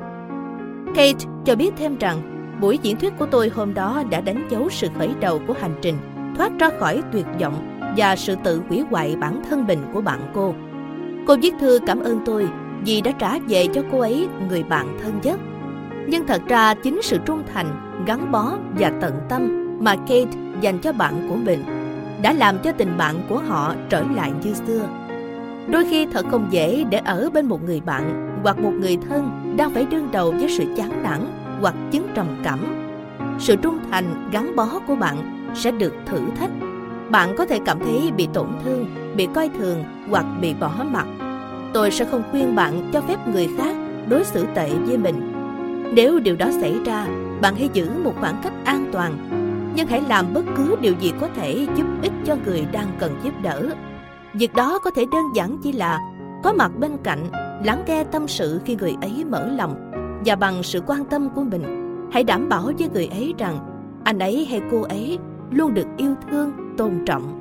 Kate 0.86 1.26
cho 1.44 1.56
biết 1.56 1.74
thêm 1.76 1.96
rằng 1.98 2.33
Buổi 2.64 2.78
diễn 2.82 2.96
thuyết 2.96 3.12
của 3.18 3.26
tôi 3.26 3.48
hôm 3.48 3.74
đó 3.74 4.02
đã 4.10 4.20
đánh 4.20 4.48
dấu 4.50 4.68
sự 4.70 4.88
khởi 4.98 5.08
đầu 5.20 5.40
của 5.46 5.54
hành 5.60 5.74
trình 5.82 5.94
thoát 6.36 6.52
ra 6.58 6.70
khỏi 6.78 7.02
tuyệt 7.12 7.26
vọng 7.40 7.80
và 7.96 8.16
sự 8.16 8.36
tự 8.44 8.62
hủy 8.68 8.80
hoại 8.90 9.16
bản 9.16 9.42
thân 9.50 9.66
mình 9.66 9.78
của 9.92 10.00
bạn 10.00 10.20
cô. 10.34 10.54
Cô 11.26 11.36
viết 11.42 11.54
thư 11.60 11.78
cảm 11.86 12.00
ơn 12.00 12.20
tôi 12.26 12.48
vì 12.84 13.00
đã 13.00 13.10
trả 13.10 13.38
về 13.48 13.66
cho 13.74 13.82
cô 13.92 14.00
ấy 14.00 14.28
người 14.48 14.62
bạn 14.62 14.98
thân 15.02 15.12
nhất. 15.22 15.40
Nhưng 16.08 16.26
thật 16.26 16.42
ra 16.48 16.74
chính 16.74 17.02
sự 17.02 17.18
trung 17.26 17.42
thành, 17.54 17.66
gắn 18.06 18.32
bó 18.32 18.52
và 18.78 18.92
tận 19.00 19.14
tâm 19.28 19.68
mà 19.84 19.96
Kate 19.96 20.38
dành 20.60 20.78
cho 20.78 20.92
bạn 20.92 21.26
của 21.28 21.36
mình 21.36 21.64
đã 22.22 22.32
làm 22.32 22.58
cho 22.58 22.72
tình 22.72 22.96
bạn 22.96 23.14
của 23.28 23.38
họ 23.38 23.74
trở 23.88 24.04
lại 24.14 24.32
như 24.44 24.54
xưa. 24.54 24.88
Đôi 25.68 25.84
khi 25.90 26.06
thật 26.06 26.26
không 26.30 26.46
dễ 26.50 26.84
để 26.90 26.98
ở 26.98 27.30
bên 27.34 27.46
một 27.46 27.64
người 27.64 27.80
bạn 27.80 28.30
hoặc 28.42 28.58
một 28.58 28.72
người 28.80 28.98
thân 29.08 29.54
đang 29.56 29.70
phải 29.70 29.84
đương 29.84 30.08
đầu 30.12 30.30
với 30.30 30.48
sự 30.58 30.64
chán 30.76 31.02
nản 31.02 31.43
hoặc 31.60 31.74
chứng 31.90 32.06
trầm 32.14 32.26
cảm. 32.42 32.58
Sự 33.38 33.56
trung 33.56 33.78
thành 33.90 34.30
gắn 34.32 34.56
bó 34.56 34.68
của 34.86 34.96
bạn 34.96 35.48
sẽ 35.54 35.70
được 35.70 35.94
thử 36.06 36.20
thách. 36.38 36.50
Bạn 37.10 37.34
có 37.38 37.46
thể 37.46 37.58
cảm 37.64 37.78
thấy 37.78 38.12
bị 38.16 38.28
tổn 38.32 38.46
thương, 38.64 38.86
bị 39.16 39.28
coi 39.34 39.48
thường 39.48 39.84
hoặc 40.10 40.26
bị 40.40 40.54
bỏ 40.54 40.70
mặt. 40.90 41.06
Tôi 41.72 41.90
sẽ 41.90 42.04
không 42.04 42.22
khuyên 42.30 42.54
bạn 42.54 42.90
cho 42.92 43.00
phép 43.00 43.28
người 43.28 43.48
khác 43.58 43.76
đối 44.08 44.24
xử 44.24 44.46
tệ 44.54 44.70
với 44.86 44.98
mình. 44.98 45.32
Nếu 45.94 46.18
điều 46.18 46.36
đó 46.36 46.46
xảy 46.60 46.76
ra, 46.84 47.06
bạn 47.40 47.54
hãy 47.56 47.68
giữ 47.72 47.88
một 48.04 48.12
khoảng 48.20 48.40
cách 48.42 48.52
an 48.64 48.88
toàn, 48.92 49.12
nhưng 49.76 49.86
hãy 49.86 50.02
làm 50.08 50.34
bất 50.34 50.44
cứ 50.56 50.76
điều 50.80 50.94
gì 51.00 51.12
có 51.20 51.28
thể 51.36 51.66
giúp 51.76 51.86
ích 52.02 52.12
cho 52.24 52.36
người 52.46 52.66
đang 52.72 52.86
cần 52.98 53.12
giúp 53.22 53.32
đỡ. 53.42 53.70
Việc 54.34 54.54
đó 54.54 54.78
có 54.78 54.90
thể 54.90 55.04
đơn 55.12 55.24
giản 55.34 55.58
chỉ 55.62 55.72
là 55.72 55.98
có 56.42 56.52
mặt 56.52 56.70
bên 56.78 56.96
cạnh, 57.02 57.26
lắng 57.64 57.84
nghe 57.86 58.04
tâm 58.04 58.28
sự 58.28 58.60
khi 58.64 58.76
người 58.76 58.96
ấy 59.00 59.24
mở 59.30 59.46
lòng 59.46 59.90
và 60.24 60.36
bằng 60.36 60.62
sự 60.62 60.82
quan 60.86 61.04
tâm 61.04 61.28
của 61.34 61.42
mình, 61.42 61.62
hãy 62.12 62.24
đảm 62.24 62.48
bảo 62.48 62.70
với 62.78 62.88
người 62.92 63.06
ấy 63.06 63.34
rằng 63.38 63.58
anh 64.04 64.18
ấy 64.18 64.46
hay 64.50 64.60
cô 64.70 64.82
ấy 64.82 65.18
luôn 65.50 65.74
được 65.74 65.86
yêu 65.96 66.14
thương, 66.30 66.52
tôn 66.76 66.90
trọng. 67.06 67.40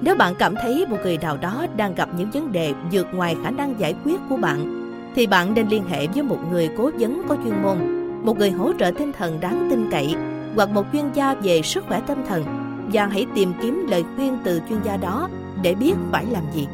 Nếu 0.00 0.16
bạn 0.16 0.34
cảm 0.38 0.54
thấy 0.62 0.86
một 0.86 0.96
người 1.02 1.18
nào 1.18 1.36
đó 1.36 1.66
đang 1.76 1.94
gặp 1.94 2.08
những 2.16 2.30
vấn 2.30 2.52
đề 2.52 2.74
vượt 2.92 3.06
ngoài 3.14 3.36
khả 3.42 3.50
năng 3.50 3.80
giải 3.80 3.94
quyết 4.04 4.20
của 4.28 4.36
bạn, 4.36 4.80
thì 5.14 5.26
bạn 5.26 5.54
nên 5.54 5.68
liên 5.68 5.84
hệ 5.88 6.06
với 6.06 6.22
một 6.22 6.38
người 6.50 6.70
cố 6.78 6.90
vấn 6.98 7.22
có 7.28 7.36
chuyên 7.44 7.62
môn, 7.62 7.78
một 8.24 8.38
người 8.38 8.50
hỗ 8.50 8.72
trợ 8.78 8.90
tinh 8.98 9.12
thần 9.12 9.40
đáng 9.40 9.66
tin 9.70 9.90
cậy 9.90 10.14
hoặc 10.56 10.70
một 10.70 10.86
chuyên 10.92 11.04
gia 11.14 11.34
về 11.34 11.62
sức 11.62 11.84
khỏe 11.88 12.00
tâm 12.06 12.18
thần 12.28 12.44
và 12.92 13.06
hãy 13.06 13.26
tìm 13.34 13.52
kiếm 13.62 13.86
lời 13.90 14.04
khuyên 14.16 14.38
từ 14.44 14.60
chuyên 14.68 14.78
gia 14.84 14.96
đó 14.96 15.28
để 15.62 15.74
biết 15.74 15.94
phải 16.12 16.26
làm 16.26 16.42
gì. 16.54 16.66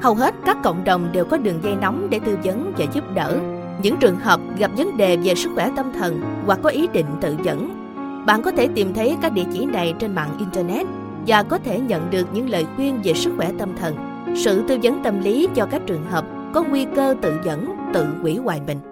Hầu 0.00 0.14
hết 0.14 0.34
các 0.44 0.56
cộng 0.64 0.84
đồng 0.84 1.08
đều 1.12 1.24
có 1.24 1.36
đường 1.36 1.60
dây 1.62 1.76
nóng 1.76 2.10
để 2.10 2.20
tư 2.20 2.38
vấn 2.44 2.72
và 2.78 2.84
giúp 2.92 3.04
đỡ. 3.14 3.40
Những 3.82 3.96
trường 4.00 4.16
hợp 4.16 4.40
gặp 4.58 4.70
vấn 4.76 4.96
đề 4.96 5.16
về 5.16 5.34
sức 5.34 5.50
khỏe 5.54 5.70
tâm 5.76 5.92
thần 5.98 6.20
hoặc 6.46 6.58
có 6.62 6.70
ý 6.70 6.86
định 6.92 7.06
tự 7.20 7.36
dẫn, 7.42 7.78
bạn 8.26 8.42
có 8.42 8.50
thể 8.50 8.68
tìm 8.74 8.94
thấy 8.94 9.16
các 9.22 9.32
địa 9.32 9.44
chỉ 9.52 9.64
này 9.64 9.94
trên 9.98 10.14
mạng 10.14 10.36
Internet 10.38 10.86
và 11.26 11.42
có 11.42 11.58
thể 11.58 11.80
nhận 11.80 12.10
được 12.10 12.26
những 12.32 12.50
lời 12.50 12.66
khuyên 12.76 13.00
về 13.04 13.14
sức 13.14 13.32
khỏe 13.36 13.50
tâm 13.58 13.76
thần, 13.80 13.96
sự 14.36 14.64
tư 14.68 14.78
vấn 14.82 15.02
tâm 15.02 15.20
lý 15.20 15.48
cho 15.54 15.66
các 15.70 15.82
trường 15.86 16.04
hợp 16.10 16.24
có 16.54 16.62
nguy 16.62 16.86
cơ 16.96 17.14
tự 17.22 17.34
dẫn, 17.44 17.76
tự 17.94 18.06
hủy 18.22 18.36
hoại 18.36 18.60
mình. 18.66 18.91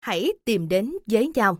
Hãy 0.00 0.32
tìm 0.44 0.68
đến 0.68 0.92
với 1.06 1.30
nhau. 1.34 1.58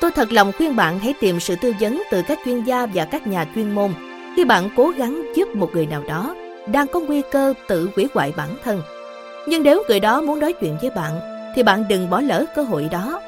Tôi 0.00 0.10
thật 0.10 0.32
lòng 0.32 0.52
khuyên 0.52 0.76
bạn 0.76 0.98
hãy 0.98 1.14
tìm 1.20 1.40
sự 1.40 1.56
tư 1.62 1.72
vấn 1.80 2.02
từ 2.10 2.22
các 2.28 2.38
chuyên 2.44 2.64
gia 2.64 2.86
và 2.86 3.04
các 3.04 3.26
nhà 3.26 3.46
chuyên 3.54 3.74
môn 3.74 3.90
khi 4.36 4.44
bạn 4.44 4.70
cố 4.76 4.92
gắng 4.96 5.32
giúp 5.34 5.48
một 5.54 5.70
người 5.74 5.86
nào 5.86 6.02
đó 6.08 6.34
đang 6.72 6.86
có 6.86 7.00
nguy 7.00 7.22
cơ 7.30 7.54
tự 7.68 7.90
hủy 7.96 8.08
hoại 8.14 8.32
bản 8.36 8.56
thân. 8.64 8.82
Nhưng 9.48 9.62
nếu 9.62 9.82
người 9.88 10.00
đó 10.00 10.20
muốn 10.20 10.40
nói 10.40 10.52
chuyện 10.52 10.76
với 10.80 10.90
bạn, 10.90 11.20
thì 11.56 11.62
bạn 11.62 11.84
đừng 11.88 12.10
bỏ 12.10 12.20
lỡ 12.20 12.44
cơ 12.54 12.62
hội 12.62 12.88
đó. 12.92 13.20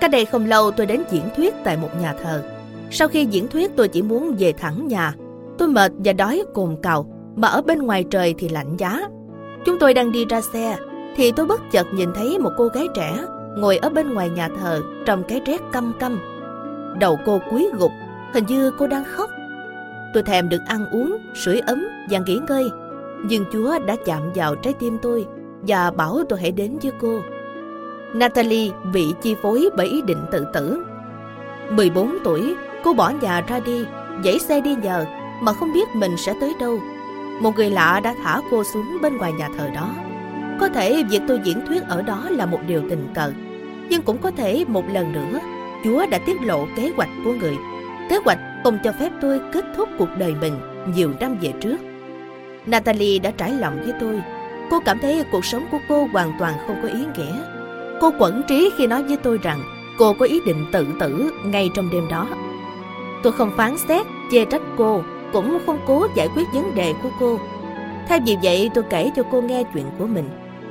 Cách 0.00 0.10
đây 0.10 0.24
không 0.24 0.46
lâu 0.46 0.70
tôi 0.70 0.86
đến 0.86 1.02
diễn 1.10 1.28
thuyết 1.36 1.54
tại 1.64 1.76
một 1.76 1.90
nhà 2.00 2.14
thờ. 2.22 2.50
Sau 2.90 3.08
khi 3.08 3.24
diễn 3.24 3.48
thuyết 3.48 3.70
tôi 3.76 3.88
chỉ 3.88 4.02
muốn 4.02 4.36
về 4.38 4.52
thẳng 4.52 4.88
nhà. 4.88 5.14
Tôi 5.58 5.68
mệt 5.68 5.92
và 6.04 6.12
đói 6.12 6.42
cồn 6.54 6.76
cào 6.82 7.15
mà 7.36 7.48
ở 7.48 7.62
bên 7.62 7.78
ngoài 7.78 8.04
trời 8.10 8.34
thì 8.38 8.48
lạnh 8.48 8.76
giá. 8.76 9.00
Chúng 9.64 9.78
tôi 9.78 9.94
đang 9.94 10.12
đi 10.12 10.24
ra 10.24 10.40
xe, 10.40 10.76
thì 11.16 11.32
tôi 11.32 11.46
bất 11.46 11.60
chợt 11.70 11.86
nhìn 11.94 12.08
thấy 12.14 12.38
một 12.38 12.50
cô 12.56 12.68
gái 12.68 12.88
trẻ 12.94 13.24
ngồi 13.56 13.76
ở 13.76 13.88
bên 13.90 14.14
ngoài 14.14 14.30
nhà 14.30 14.48
thờ 14.60 14.82
trong 15.06 15.22
cái 15.28 15.40
rét 15.46 15.60
căm 15.72 15.92
căm. 16.00 16.18
Đầu 17.00 17.18
cô 17.26 17.40
cúi 17.50 17.70
gục, 17.78 17.90
hình 18.34 18.44
như 18.48 18.70
cô 18.78 18.86
đang 18.86 19.04
khóc. 19.04 19.30
Tôi 20.14 20.22
thèm 20.22 20.48
được 20.48 20.60
ăn 20.66 20.86
uống, 20.92 21.18
sưởi 21.34 21.60
ấm 21.60 21.86
và 22.10 22.18
nghỉ 22.26 22.40
ngơi. 22.48 22.70
Nhưng 23.24 23.44
Chúa 23.52 23.78
đã 23.86 23.96
chạm 24.04 24.22
vào 24.34 24.54
trái 24.54 24.72
tim 24.72 24.98
tôi 25.02 25.26
và 25.62 25.90
bảo 25.90 26.22
tôi 26.28 26.40
hãy 26.40 26.52
đến 26.52 26.78
với 26.82 26.92
cô. 27.00 27.20
Natalie 28.14 28.70
bị 28.92 29.14
chi 29.22 29.36
phối 29.42 29.68
bởi 29.76 29.86
ý 29.86 30.02
định 30.02 30.18
tự 30.32 30.46
tử. 30.52 30.84
14 31.70 32.16
tuổi, 32.24 32.54
cô 32.84 32.94
bỏ 32.94 33.12
nhà 33.20 33.40
ra 33.40 33.60
đi, 33.60 33.84
dãy 34.24 34.38
xe 34.38 34.60
đi 34.60 34.76
nhờ 34.82 35.04
mà 35.40 35.52
không 35.52 35.72
biết 35.72 35.88
mình 35.94 36.16
sẽ 36.16 36.34
tới 36.40 36.54
đâu 36.60 36.78
một 37.40 37.56
người 37.56 37.70
lạ 37.70 38.00
đã 38.04 38.14
thả 38.24 38.40
cô 38.50 38.64
xuống 38.64 38.98
bên 39.02 39.16
ngoài 39.16 39.32
nhà 39.32 39.48
thờ 39.58 39.68
đó. 39.74 39.90
Có 40.60 40.68
thể 40.68 41.02
việc 41.10 41.22
tôi 41.28 41.40
diễn 41.44 41.66
thuyết 41.66 41.82
ở 41.82 42.02
đó 42.02 42.26
là 42.30 42.46
một 42.46 42.60
điều 42.66 42.82
tình 42.90 43.08
cờ, 43.14 43.32
nhưng 43.90 44.02
cũng 44.02 44.18
có 44.18 44.30
thể 44.30 44.64
một 44.68 44.84
lần 44.92 45.12
nữa 45.12 45.40
Chúa 45.84 46.06
đã 46.10 46.18
tiết 46.18 46.42
lộ 46.42 46.66
kế 46.76 46.92
hoạch 46.96 47.08
của 47.24 47.32
người. 47.32 47.56
Kế 48.10 48.16
hoạch 48.24 48.38
không 48.64 48.78
cho 48.84 48.92
phép 49.00 49.12
tôi 49.20 49.40
kết 49.52 49.64
thúc 49.76 49.88
cuộc 49.98 50.08
đời 50.18 50.34
mình 50.40 50.54
nhiều 50.94 51.12
năm 51.20 51.36
về 51.40 51.52
trước. 51.60 51.76
Natalie 52.66 53.18
đã 53.18 53.30
trải 53.30 53.52
lòng 53.52 53.78
với 53.84 53.92
tôi. 54.00 54.22
Cô 54.70 54.80
cảm 54.84 54.98
thấy 54.98 55.24
cuộc 55.32 55.44
sống 55.44 55.66
của 55.70 55.78
cô 55.88 56.08
hoàn 56.12 56.32
toàn 56.38 56.54
không 56.66 56.76
có 56.82 56.88
ý 56.88 56.98
nghĩa. 57.16 57.42
Cô 58.00 58.12
quẩn 58.18 58.42
trí 58.48 58.70
khi 58.76 58.86
nói 58.86 59.02
với 59.02 59.16
tôi 59.16 59.38
rằng 59.42 59.60
cô 59.98 60.14
có 60.18 60.26
ý 60.26 60.40
định 60.46 60.66
tự 60.72 60.86
tử 61.00 61.30
ngay 61.44 61.70
trong 61.74 61.90
đêm 61.92 62.08
đó. 62.10 62.28
Tôi 63.22 63.32
không 63.32 63.50
phán 63.56 63.78
xét, 63.88 64.06
chê 64.32 64.44
trách 64.44 64.62
cô 64.76 65.02
cũng 65.36 65.58
không 65.66 65.78
cố 65.86 66.06
giải 66.14 66.28
quyết 66.36 66.52
vấn 66.52 66.74
đề 66.74 66.94
của 67.02 67.08
cô. 67.20 67.38
Thay 68.08 68.20
vì 68.26 68.36
vậy 68.42 68.70
tôi 68.74 68.84
kể 68.90 69.10
cho 69.16 69.22
cô 69.30 69.40
nghe 69.40 69.62
chuyện 69.74 69.86
của 69.98 70.06
mình 70.06 70.28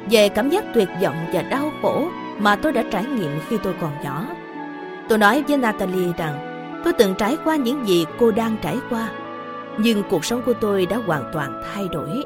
về 0.10 0.30
cảm 0.30 0.50
giác 0.50 0.64
tuyệt 0.74 0.90
vọng 1.02 1.16
và 1.34 1.42
đau 1.42 1.72
khổ 1.82 2.08
mà 2.40 2.56
tôi 2.56 2.72
đã 2.72 2.84
trải 2.92 3.06
nghiệm 3.06 3.40
khi 3.48 3.58
tôi 3.64 3.74
còn 3.82 3.92
nhỏ. 4.04 4.26
Tôi 5.10 5.18
nói 5.18 5.44
với 5.48 5.58
Natalie 5.58 6.14
rằng 6.18 6.36
tôi 6.84 6.94
từng 6.94 7.16
trải 7.18 7.38
qua 7.44 7.56
những 7.56 7.88
gì 7.88 8.06
cô 8.20 8.32
đang 8.32 8.56
trải 8.62 8.78
qua, 8.90 9.10
nhưng 9.78 10.04
cuộc 10.10 10.26
sống 10.26 10.42
của 10.46 10.54
tôi 10.54 10.86
đã 10.86 10.98
hoàn 10.98 11.24
toàn 11.34 11.62
thay 11.74 11.88
đổi. 11.92 12.24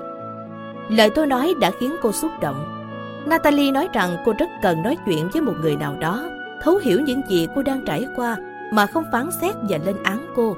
Lời 0.89 1.09
tôi 1.09 1.27
nói 1.27 1.53
đã 1.59 1.71
khiến 1.79 1.95
cô 2.01 2.11
xúc 2.11 2.31
động. 2.41 2.85
Natalie 3.25 3.71
nói 3.71 3.87
rằng 3.93 4.17
cô 4.25 4.33
rất 4.39 4.49
cần 4.61 4.83
nói 4.83 4.97
chuyện 5.05 5.29
với 5.33 5.41
một 5.41 5.53
người 5.61 5.75
nào 5.75 5.95
đó, 5.99 6.29
thấu 6.63 6.77
hiểu 6.83 7.01
những 7.01 7.21
gì 7.29 7.47
cô 7.55 7.61
đang 7.61 7.85
trải 7.85 8.05
qua 8.15 8.37
mà 8.71 8.85
không 8.85 9.03
phán 9.11 9.29
xét 9.41 9.55
và 9.69 9.77
lên 9.85 10.03
án 10.03 10.25
cô. 10.35 10.55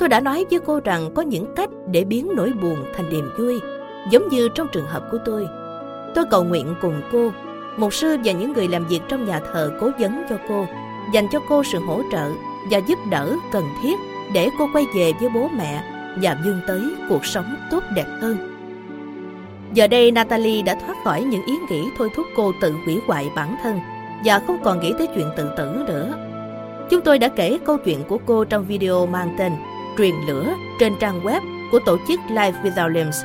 Tôi 0.00 0.08
đã 0.08 0.20
nói 0.20 0.46
với 0.50 0.60
cô 0.66 0.80
rằng 0.84 1.10
có 1.14 1.22
những 1.22 1.54
cách 1.56 1.70
để 1.90 2.04
biến 2.04 2.28
nỗi 2.36 2.52
buồn 2.62 2.84
thành 2.96 3.10
niềm 3.10 3.30
vui, 3.38 3.60
giống 4.10 4.28
như 4.28 4.48
trong 4.54 4.68
trường 4.72 4.86
hợp 4.86 5.08
của 5.10 5.18
tôi. 5.24 5.46
Tôi 6.14 6.24
cầu 6.30 6.44
nguyện 6.44 6.74
cùng 6.82 7.02
cô, 7.12 7.32
một 7.76 7.94
sư 7.94 8.16
và 8.24 8.32
những 8.32 8.52
người 8.52 8.68
làm 8.68 8.86
việc 8.86 9.00
trong 9.08 9.26
nhà 9.26 9.40
thờ 9.52 9.70
cố 9.80 9.90
vấn 9.98 10.22
cho 10.30 10.36
cô, 10.48 10.66
dành 11.14 11.26
cho 11.32 11.40
cô 11.48 11.64
sự 11.64 11.78
hỗ 11.78 12.02
trợ 12.12 12.30
và 12.70 12.78
giúp 12.78 12.98
đỡ 13.10 13.36
cần 13.52 13.64
thiết 13.82 13.98
để 14.34 14.48
cô 14.58 14.68
quay 14.72 14.84
về 14.96 15.12
với 15.20 15.28
bố 15.34 15.48
mẹ 15.58 15.84
và 16.22 16.36
vươn 16.44 16.60
tới 16.66 16.82
cuộc 17.08 17.24
sống 17.26 17.56
tốt 17.70 17.82
đẹp 17.94 18.06
hơn. 18.20 18.36
Giờ 19.74 19.86
đây 19.86 20.10
Natalie 20.10 20.62
đã 20.62 20.74
thoát 20.74 20.94
khỏi 21.04 21.22
những 21.22 21.46
ý 21.46 21.54
nghĩ 21.70 21.88
thôi 21.98 22.10
thúc 22.16 22.26
cô 22.36 22.52
tự 22.60 22.74
hủy 22.84 23.00
hoại 23.06 23.30
bản 23.36 23.56
thân 23.62 23.80
và 24.24 24.40
không 24.46 24.58
còn 24.64 24.80
nghĩ 24.80 24.92
tới 24.98 25.06
chuyện 25.14 25.26
tự 25.36 25.50
tử 25.56 25.84
nữa. 25.86 26.14
Chúng 26.90 27.00
tôi 27.00 27.18
đã 27.18 27.28
kể 27.28 27.58
câu 27.64 27.76
chuyện 27.78 27.98
của 28.08 28.18
cô 28.26 28.44
trong 28.44 28.64
video 28.64 29.06
mang 29.06 29.34
tên 29.38 29.52
truyền 29.98 30.14
lửa 30.26 30.54
trên 30.80 30.92
trang 31.00 31.20
web 31.24 31.40
của 31.72 31.78
tổ 31.86 31.98
chức 32.08 32.20
Life 32.28 32.52
Without 32.62 32.88
Limbs. 32.88 33.24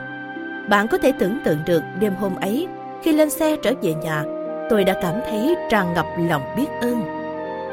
Bạn 0.70 0.88
có 0.88 0.98
thể 0.98 1.14
tưởng 1.20 1.38
tượng 1.46 1.60
được 1.66 1.82
đêm 2.00 2.16
hôm 2.16 2.36
ấy, 2.36 2.68
khi 3.04 3.12
lên 3.12 3.30
xe 3.30 3.58
trở 3.64 3.74
về 3.82 3.94
nhà, 3.94 4.24
tôi 4.70 4.84
đã 4.84 5.00
cảm 5.02 5.14
thấy 5.30 5.56
tràn 5.70 5.94
ngập 5.94 6.06
lòng 6.18 6.42
biết 6.58 6.68
ơn. 6.82 7.04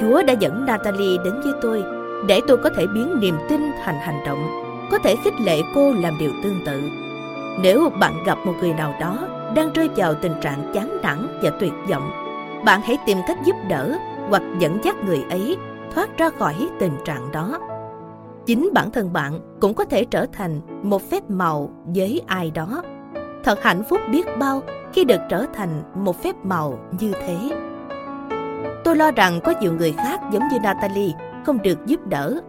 Chúa 0.01 0.23
đã 0.23 0.33
dẫn 0.33 0.67
Natalie 0.67 1.19
đến 1.25 1.41
với 1.45 1.53
tôi 1.63 1.83
để 2.27 2.41
tôi 2.49 2.57
có 2.57 2.71
thể 2.77 2.87
biến 2.95 3.21
niềm 3.21 3.39
tin 3.49 3.61
thành 3.85 3.99
hành 4.01 4.25
động, 4.27 4.63
có 4.91 4.99
thể 4.99 5.17
khích 5.25 5.41
lệ 5.41 5.61
cô 5.75 5.93
làm 5.93 6.19
điều 6.19 6.31
tương 6.43 6.65
tự. 6.67 6.83
Nếu 7.63 7.91
bạn 8.01 8.25
gặp 8.27 8.39
một 8.45 8.55
người 8.61 8.73
nào 8.73 8.95
đó 9.01 9.19
đang 9.55 9.73
rơi 9.73 9.89
vào 9.97 10.15
tình 10.15 10.35
trạng 10.41 10.71
chán 10.75 10.99
nản 11.03 11.41
và 11.43 11.51
tuyệt 11.51 11.73
vọng, 11.91 12.11
bạn 12.65 12.81
hãy 12.85 12.99
tìm 13.07 13.19
cách 13.27 13.39
giúp 13.45 13.57
đỡ 13.69 13.99
hoặc 14.29 14.43
dẫn 14.59 14.79
dắt 14.85 14.97
người 15.07 15.25
ấy 15.31 15.57
thoát 15.95 16.19
ra 16.19 16.31
khỏi 16.39 16.69
tình 16.79 16.97
trạng 17.05 17.33
đó 17.33 17.59
chính 18.47 18.71
bản 18.75 18.91
thân 18.91 19.13
bạn 19.13 19.41
cũng 19.61 19.75
có 19.75 19.85
thể 19.85 20.05
trở 20.05 20.27
thành 20.33 20.61
một 20.83 21.11
phép 21.11 21.31
màu 21.31 21.71
với 21.85 22.23
ai 22.27 22.51
đó. 22.51 22.83
Thật 23.45 23.63
hạnh 23.63 23.83
phúc 23.89 24.01
biết 24.13 24.27
bao 24.39 24.63
khi 24.93 25.05
được 25.05 25.21
trở 25.29 25.47
thành 25.55 25.83
một 25.95 26.23
phép 26.23 26.37
màu 26.45 26.79
như 27.01 27.13
thế. 27.27 27.37
Tôi 28.85 28.97
lo 28.97 29.11
rằng 29.11 29.41
có 29.45 29.55
nhiều 29.61 29.73
người 29.73 29.93
khác 29.93 30.21
giống 30.33 30.43
như 30.53 30.59
natalie 30.59 31.13
không 31.47 31.63
được 31.63 31.87
giúp 31.87 32.07
đỡ. 32.07 32.41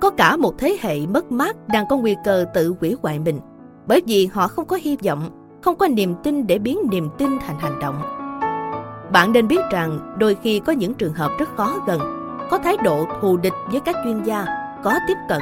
Có 0.00 0.10
cả 0.10 0.36
một 0.36 0.58
thế 0.58 0.76
hệ 0.80 1.06
mất 1.06 1.32
mát 1.32 1.56
đang 1.68 1.86
có 1.88 1.96
nguy 1.96 2.16
cơ 2.24 2.44
tự 2.54 2.74
hủy 2.80 2.96
hoại 3.02 3.18
mình, 3.18 3.40
bởi 3.86 4.02
vì 4.06 4.26
họ 4.26 4.48
không 4.48 4.66
có 4.66 4.78
hy 4.82 4.96
vọng, 5.04 5.30
không 5.62 5.76
có 5.76 5.88
niềm 5.88 6.14
tin 6.22 6.46
để 6.46 6.58
biến 6.58 6.78
niềm 6.90 7.08
tin 7.18 7.38
thành 7.46 7.58
hành 7.58 7.78
động. 7.80 8.02
Bạn 9.12 9.32
nên 9.32 9.48
biết 9.48 9.60
rằng 9.70 10.16
đôi 10.18 10.34
khi 10.42 10.60
có 10.60 10.72
những 10.72 10.94
trường 10.94 11.14
hợp 11.14 11.30
rất 11.38 11.48
khó 11.56 11.74
gần, 11.86 12.00
có 12.50 12.58
thái 12.58 12.76
độ 12.76 13.06
thù 13.20 13.36
địch 13.36 13.52
với 13.70 13.80
các 13.80 13.96
chuyên 14.04 14.22
gia 14.22 14.67
có 14.88 14.98
tiếp 15.06 15.18
cận 15.28 15.40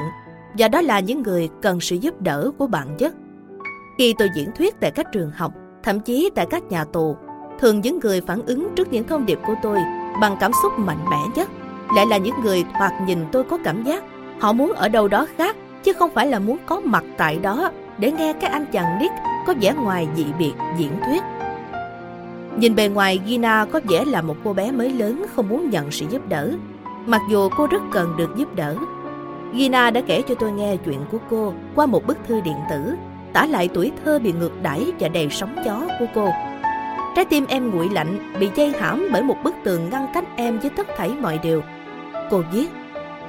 và 0.58 0.68
đó 0.68 0.80
là 0.80 1.00
những 1.00 1.22
người 1.22 1.48
cần 1.62 1.80
sự 1.80 1.96
giúp 1.96 2.20
đỡ 2.20 2.50
của 2.58 2.66
bạn 2.66 2.96
nhất. 2.96 3.14
Khi 3.98 4.14
tôi 4.18 4.28
diễn 4.34 4.50
thuyết 4.52 4.80
tại 4.80 4.90
các 4.90 5.06
trường 5.12 5.30
học, 5.30 5.52
thậm 5.82 6.00
chí 6.00 6.30
tại 6.34 6.46
các 6.50 6.62
nhà 6.64 6.84
tù, 6.84 7.16
thường 7.60 7.80
những 7.80 7.98
người 7.98 8.20
phản 8.20 8.42
ứng 8.46 8.68
trước 8.76 8.92
những 8.92 9.06
thông 9.06 9.26
điệp 9.26 9.38
của 9.46 9.54
tôi 9.62 9.78
bằng 10.20 10.36
cảm 10.40 10.50
xúc 10.62 10.72
mạnh 10.78 11.04
mẽ 11.10 11.16
nhất 11.34 11.48
lại 11.96 12.06
là 12.06 12.16
những 12.16 12.34
người 12.42 12.64
thoạt 12.78 12.92
nhìn 13.06 13.18
tôi 13.32 13.44
có 13.44 13.58
cảm 13.64 13.84
giác 13.84 14.04
họ 14.40 14.52
muốn 14.52 14.72
ở 14.72 14.88
đâu 14.88 15.08
đó 15.08 15.26
khác 15.36 15.56
chứ 15.84 15.92
không 15.92 16.10
phải 16.14 16.26
là 16.26 16.38
muốn 16.38 16.58
có 16.66 16.80
mặt 16.80 17.04
tại 17.16 17.38
đó 17.38 17.70
để 17.98 18.12
nghe 18.12 18.32
các 18.32 18.52
anh 18.52 18.66
chàng 18.72 18.98
Nick 18.98 19.14
có 19.46 19.54
vẻ 19.60 19.74
ngoài 19.74 20.08
dị 20.16 20.26
biệt 20.38 20.52
diễn 20.78 20.92
thuyết. 21.06 21.22
Nhìn 22.58 22.74
bề 22.74 22.88
ngoài 22.88 23.20
Gina 23.26 23.64
có 23.64 23.80
vẻ 23.88 24.04
là 24.04 24.22
một 24.22 24.36
cô 24.44 24.52
bé 24.52 24.72
mới 24.72 24.90
lớn 24.90 25.26
không 25.36 25.48
muốn 25.48 25.70
nhận 25.70 25.90
sự 25.90 26.06
giúp 26.10 26.28
đỡ, 26.28 26.52
mặc 27.06 27.22
dù 27.30 27.48
cô 27.56 27.66
rất 27.66 27.82
cần 27.92 28.16
được 28.16 28.36
giúp 28.36 28.54
đỡ 28.54 28.76
Gina 29.56 29.90
đã 29.90 30.00
kể 30.06 30.22
cho 30.28 30.34
tôi 30.34 30.52
nghe 30.52 30.76
chuyện 30.76 31.00
của 31.12 31.18
cô 31.30 31.54
qua 31.74 31.86
một 31.86 32.06
bức 32.06 32.18
thư 32.28 32.40
điện 32.40 32.56
tử, 32.70 32.94
tả 33.32 33.46
lại 33.46 33.68
tuổi 33.74 33.92
thơ 34.04 34.18
bị 34.18 34.32
ngược 34.32 34.62
đãi 34.62 34.92
và 35.00 35.08
đầy 35.08 35.28
sóng 35.30 35.56
gió 35.64 35.82
của 35.98 36.06
cô. 36.14 36.28
Trái 37.16 37.24
tim 37.24 37.46
em 37.48 37.70
nguội 37.70 37.88
lạnh, 37.92 38.32
bị 38.40 38.50
dây 38.54 38.72
hãm 38.80 39.08
bởi 39.12 39.22
một 39.22 39.36
bức 39.44 39.54
tường 39.64 39.90
ngăn 39.90 40.06
cách 40.14 40.24
em 40.36 40.58
với 40.58 40.70
tất 40.70 40.86
thảy 40.96 41.10
mọi 41.20 41.38
điều. 41.42 41.62
Cô 42.30 42.42
viết, 42.52 42.66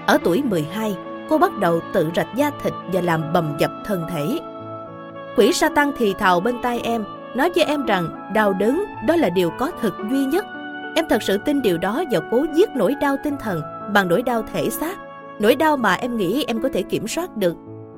ở 0.05 0.17
tuổi 0.23 0.43
12, 0.43 0.95
cô 1.29 1.37
bắt 1.37 1.57
đầu 1.57 1.79
tự 1.93 2.09
rạch 2.15 2.35
da 2.35 2.51
thịt 2.63 2.73
và 2.93 3.01
làm 3.01 3.33
bầm 3.33 3.55
dập 3.59 3.71
thân 3.85 4.05
thể. 4.11 4.39
Quỷ 5.37 5.53
sa 5.53 5.69
tăng 5.69 5.91
thì 5.97 6.13
thào 6.13 6.39
bên 6.39 6.55
tai 6.61 6.79
em, 6.79 7.03
nói 7.35 7.51
với 7.55 7.63
em 7.63 7.85
rằng 7.85 8.31
đau 8.33 8.53
đớn 8.53 8.85
đó 9.07 9.15
là 9.15 9.29
điều 9.29 9.49
có 9.59 9.71
thực 9.81 9.93
duy 10.09 10.25
nhất. 10.25 10.45
Em 10.95 11.05
thật 11.09 11.23
sự 11.23 11.37
tin 11.37 11.61
điều 11.61 11.77
đó 11.77 12.03
và 12.11 12.19
cố 12.31 12.45
giết 12.53 12.69
nỗi 12.75 12.95
đau 13.01 13.15
tinh 13.23 13.37
thần 13.39 13.61
bằng 13.93 14.07
nỗi 14.07 14.23
đau 14.23 14.43
thể 14.53 14.69
xác, 14.69 14.97
nỗi 15.39 15.55
đau 15.55 15.77
mà 15.77 15.93
em 15.93 16.17
nghĩ 16.17 16.45
em 16.47 16.61
có 16.61 16.69
thể 16.73 16.81
kiểm 16.81 17.07
soát 17.07 17.37
được. 17.37 17.55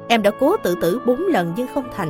Em 0.08 0.22
đã 0.22 0.32
cố 0.40 0.58
tự 0.58 0.76
tử 0.82 1.02
bốn 1.06 1.22
lần 1.28 1.54
nhưng 1.56 1.68
không 1.74 1.86
thành. 1.96 2.10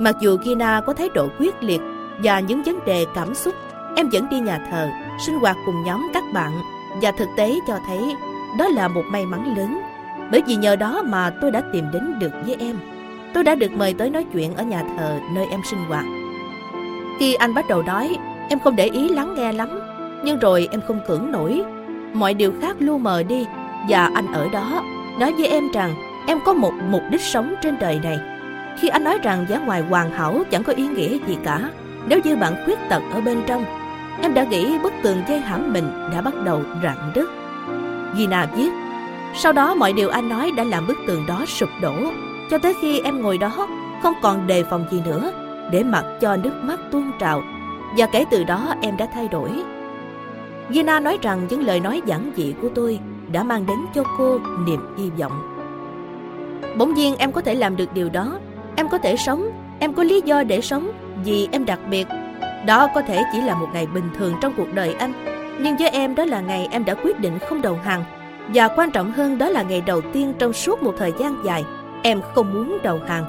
Mặc 0.00 0.16
dù 0.20 0.38
Gina 0.44 0.80
có 0.80 0.92
thái 0.92 1.08
độ 1.14 1.28
quyết 1.38 1.62
liệt 1.62 1.80
và 2.22 2.40
những 2.40 2.62
vấn 2.62 2.84
đề 2.86 3.06
cảm 3.14 3.34
xúc, 3.34 3.54
em 3.96 4.08
vẫn 4.12 4.28
đi 4.30 4.40
nhà 4.40 4.66
thờ, 4.70 4.88
sinh 5.26 5.38
hoạt 5.38 5.56
cùng 5.66 5.82
nhóm 5.84 6.10
các 6.14 6.24
bạn 6.34 6.52
và 7.02 7.12
thực 7.12 7.28
tế 7.36 7.54
cho 7.68 7.78
thấy 7.86 8.14
đó 8.58 8.68
là 8.68 8.88
một 8.88 9.02
may 9.10 9.26
mắn 9.26 9.54
lớn. 9.56 9.80
Bởi 10.30 10.42
vì 10.46 10.56
nhờ 10.56 10.76
đó 10.76 11.02
mà 11.02 11.30
tôi 11.40 11.50
đã 11.50 11.62
tìm 11.72 11.84
đến 11.92 12.18
được 12.18 12.32
với 12.46 12.56
em. 12.58 12.76
Tôi 13.34 13.44
đã 13.44 13.54
được 13.54 13.72
mời 13.72 13.94
tới 13.94 14.10
nói 14.10 14.24
chuyện 14.32 14.54
ở 14.54 14.62
nhà 14.62 14.84
thờ 14.98 15.18
nơi 15.34 15.46
em 15.50 15.60
sinh 15.70 15.80
hoạt. 15.88 16.04
Khi 17.18 17.34
anh 17.34 17.54
bắt 17.54 17.68
đầu 17.68 17.82
nói, 17.82 18.16
em 18.48 18.58
không 18.58 18.76
để 18.76 18.84
ý 18.84 19.08
lắng 19.08 19.34
nghe 19.34 19.52
lắm, 19.52 19.68
nhưng 20.24 20.38
rồi 20.38 20.68
em 20.70 20.80
không 20.80 21.00
cưỡng 21.06 21.32
nổi. 21.32 21.62
Mọi 22.12 22.34
điều 22.34 22.52
khác 22.60 22.76
lu 22.78 22.98
mờ 22.98 23.22
đi 23.22 23.46
và 23.88 24.10
anh 24.14 24.32
ở 24.32 24.48
đó 24.48 24.82
nói 25.18 25.32
với 25.32 25.46
em 25.46 25.68
rằng 25.72 25.94
em 26.26 26.38
có 26.44 26.52
một 26.52 26.72
mục 26.90 27.02
đích 27.10 27.20
sống 27.20 27.54
trên 27.62 27.78
đời 27.78 28.00
này. 28.02 28.18
Khi 28.80 28.88
anh 28.88 29.04
nói 29.04 29.18
rằng 29.22 29.46
giá 29.48 29.58
ngoài 29.58 29.82
hoàn 29.90 30.10
hảo 30.10 30.42
chẳng 30.50 30.64
có 30.64 30.72
ý 30.72 30.86
nghĩa 30.86 31.18
gì 31.26 31.38
cả, 31.44 31.70
nếu 32.08 32.20
như 32.24 32.36
bạn 32.36 32.54
khuyết 32.64 32.78
tật 32.88 33.02
ở 33.12 33.20
bên 33.20 33.42
trong, 33.46 33.64
em 34.22 34.34
đã 34.34 34.44
nghĩ 34.44 34.78
bức 34.78 34.92
tường 35.02 35.22
dây 35.28 35.40
hãm 35.40 35.72
mình 35.72 36.10
đã 36.14 36.20
bắt 36.20 36.34
đầu 36.44 36.62
rạn 36.82 36.96
đứt. 37.14 37.30
Gina 38.16 38.46
viết, 38.56 38.70
sau 39.34 39.52
đó 39.52 39.74
mọi 39.74 39.92
điều 39.92 40.08
anh 40.08 40.28
nói 40.28 40.50
đã 40.56 40.64
làm 40.64 40.86
bức 40.86 40.96
tường 41.06 41.26
đó 41.26 41.44
sụp 41.46 41.68
đổ, 41.82 41.94
cho 42.50 42.58
tới 42.58 42.74
khi 42.82 43.00
em 43.00 43.22
ngồi 43.22 43.38
đó 43.38 43.68
không 44.02 44.14
còn 44.22 44.46
đề 44.46 44.64
phòng 44.64 44.84
gì 44.90 45.02
nữa, 45.04 45.32
để 45.70 45.84
mặc 45.84 46.04
cho 46.20 46.36
nước 46.36 46.52
mắt 46.62 46.80
tuôn 46.90 47.10
trào. 47.18 47.42
Và 47.96 48.06
kể 48.12 48.24
từ 48.30 48.44
đó 48.44 48.74
em 48.82 48.96
đã 48.96 49.06
thay 49.14 49.28
đổi. 49.28 49.50
Gina 50.70 51.00
nói 51.00 51.18
rằng 51.22 51.46
những 51.48 51.62
lời 51.62 51.80
nói 51.80 52.02
giản 52.06 52.30
dị 52.36 52.54
của 52.62 52.68
tôi 52.74 52.98
đã 53.32 53.42
mang 53.42 53.66
đến 53.66 53.78
cho 53.94 54.02
cô 54.18 54.38
niềm 54.66 54.80
hy 54.96 55.10
vọng. 55.10 55.32
Bỗng 56.76 56.94
nhiên 56.94 57.14
em 57.18 57.32
có 57.32 57.40
thể 57.40 57.54
làm 57.54 57.76
được 57.76 57.92
điều 57.94 58.08
đó. 58.08 58.38
Em 58.76 58.88
có 58.88 58.98
thể 58.98 59.16
sống, 59.16 59.50
em 59.78 59.92
có 59.92 60.02
lý 60.02 60.20
do 60.24 60.42
để 60.42 60.60
sống 60.60 60.90
vì 61.24 61.48
em 61.52 61.64
đặc 61.64 61.78
biệt. 61.90 62.06
Đó 62.66 62.88
có 62.94 63.02
thể 63.02 63.22
chỉ 63.32 63.40
là 63.40 63.54
một 63.54 63.66
ngày 63.72 63.86
bình 63.86 64.10
thường 64.18 64.34
trong 64.40 64.52
cuộc 64.56 64.74
đời 64.74 64.94
anh, 64.98 65.12
nhưng 65.60 65.76
với 65.76 65.88
em 65.88 66.14
đó 66.14 66.24
là 66.24 66.40
ngày 66.40 66.68
em 66.70 66.84
đã 66.84 66.94
quyết 66.94 67.20
định 67.20 67.38
không 67.38 67.62
đầu 67.62 67.78
hàng. 67.84 68.04
Và 68.54 68.68
quan 68.68 68.90
trọng 68.90 69.12
hơn 69.12 69.38
đó 69.38 69.48
là 69.48 69.62
ngày 69.62 69.80
đầu 69.80 70.00
tiên 70.12 70.34
trong 70.38 70.52
suốt 70.52 70.82
một 70.82 70.94
thời 70.98 71.12
gian 71.18 71.44
dài, 71.44 71.64
em 72.02 72.20
không 72.34 72.54
muốn 72.54 72.78
đầu 72.82 73.00
hàng. 73.06 73.24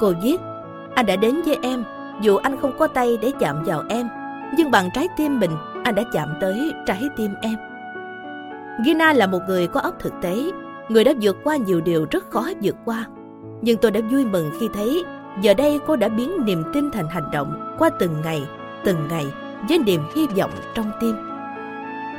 Cô 0.00 0.12
viết, 0.22 0.36
anh 0.94 1.06
đã 1.06 1.16
đến 1.16 1.42
với 1.42 1.58
em, 1.62 1.84
dù 2.20 2.36
anh 2.36 2.60
không 2.60 2.72
có 2.78 2.86
tay 2.86 3.18
để 3.22 3.32
chạm 3.40 3.64
vào 3.64 3.82
em, 3.88 4.08
nhưng 4.56 4.70
bằng 4.70 4.90
trái 4.94 5.08
tim 5.16 5.40
mình, 5.40 5.50
anh 5.84 5.94
đã 5.94 6.02
chạm 6.12 6.28
tới 6.40 6.72
trái 6.86 7.02
tim 7.16 7.34
em. 7.42 7.73
Gina 8.82 9.12
là 9.12 9.26
một 9.26 9.38
người 9.48 9.66
có 9.66 9.80
óc 9.80 9.94
thực 9.98 10.12
tế, 10.22 10.36
người 10.88 11.04
đã 11.04 11.12
vượt 11.20 11.36
qua 11.44 11.56
nhiều 11.56 11.80
điều 11.80 12.06
rất 12.10 12.30
khó 12.30 12.48
vượt 12.62 12.76
qua. 12.84 13.06
Nhưng 13.62 13.76
tôi 13.76 13.90
đã 13.90 14.00
vui 14.10 14.24
mừng 14.24 14.50
khi 14.60 14.68
thấy 14.74 15.04
giờ 15.40 15.54
đây 15.54 15.80
cô 15.86 15.96
đã 15.96 16.08
biến 16.08 16.44
niềm 16.44 16.62
tin 16.74 16.90
thành 16.90 17.08
hành 17.08 17.30
động 17.32 17.76
qua 17.78 17.90
từng 17.98 18.20
ngày, 18.24 18.42
từng 18.84 19.08
ngày 19.10 19.26
với 19.68 19.78
niềm 19.78 20.00
hy 20.14 20.26
vọng 20.26 20.50
trong 20.74 20.90
tim. 21.00 21.14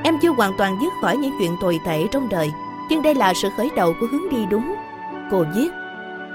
Em 0.04 0.16
chưa 0.22 0.30
hoàn 0.30 0.52
toàn 0.58 0.78
dứt 0.82 0.94
khỏi 1.02 1.18
những 1.18 1.32
chuyện 1.40 1.52
tồi 1.62 1.80
tệ 1.86 2.08
trong 2.12 2.30
đời, 2.30 2.52
nhưng 2.90 3.02
đây 3.02 3.16
là 3.16 3.34
sự 3.34 3.50
khởi 3.58 3.70
đầu 3.76 3.94
của 4.00 4.08
hướng 4.12 4.30
đi 4.30 4.46
đúng. 4.52 4.76
Cô 5.32 5.46
viết, 5.56 5.70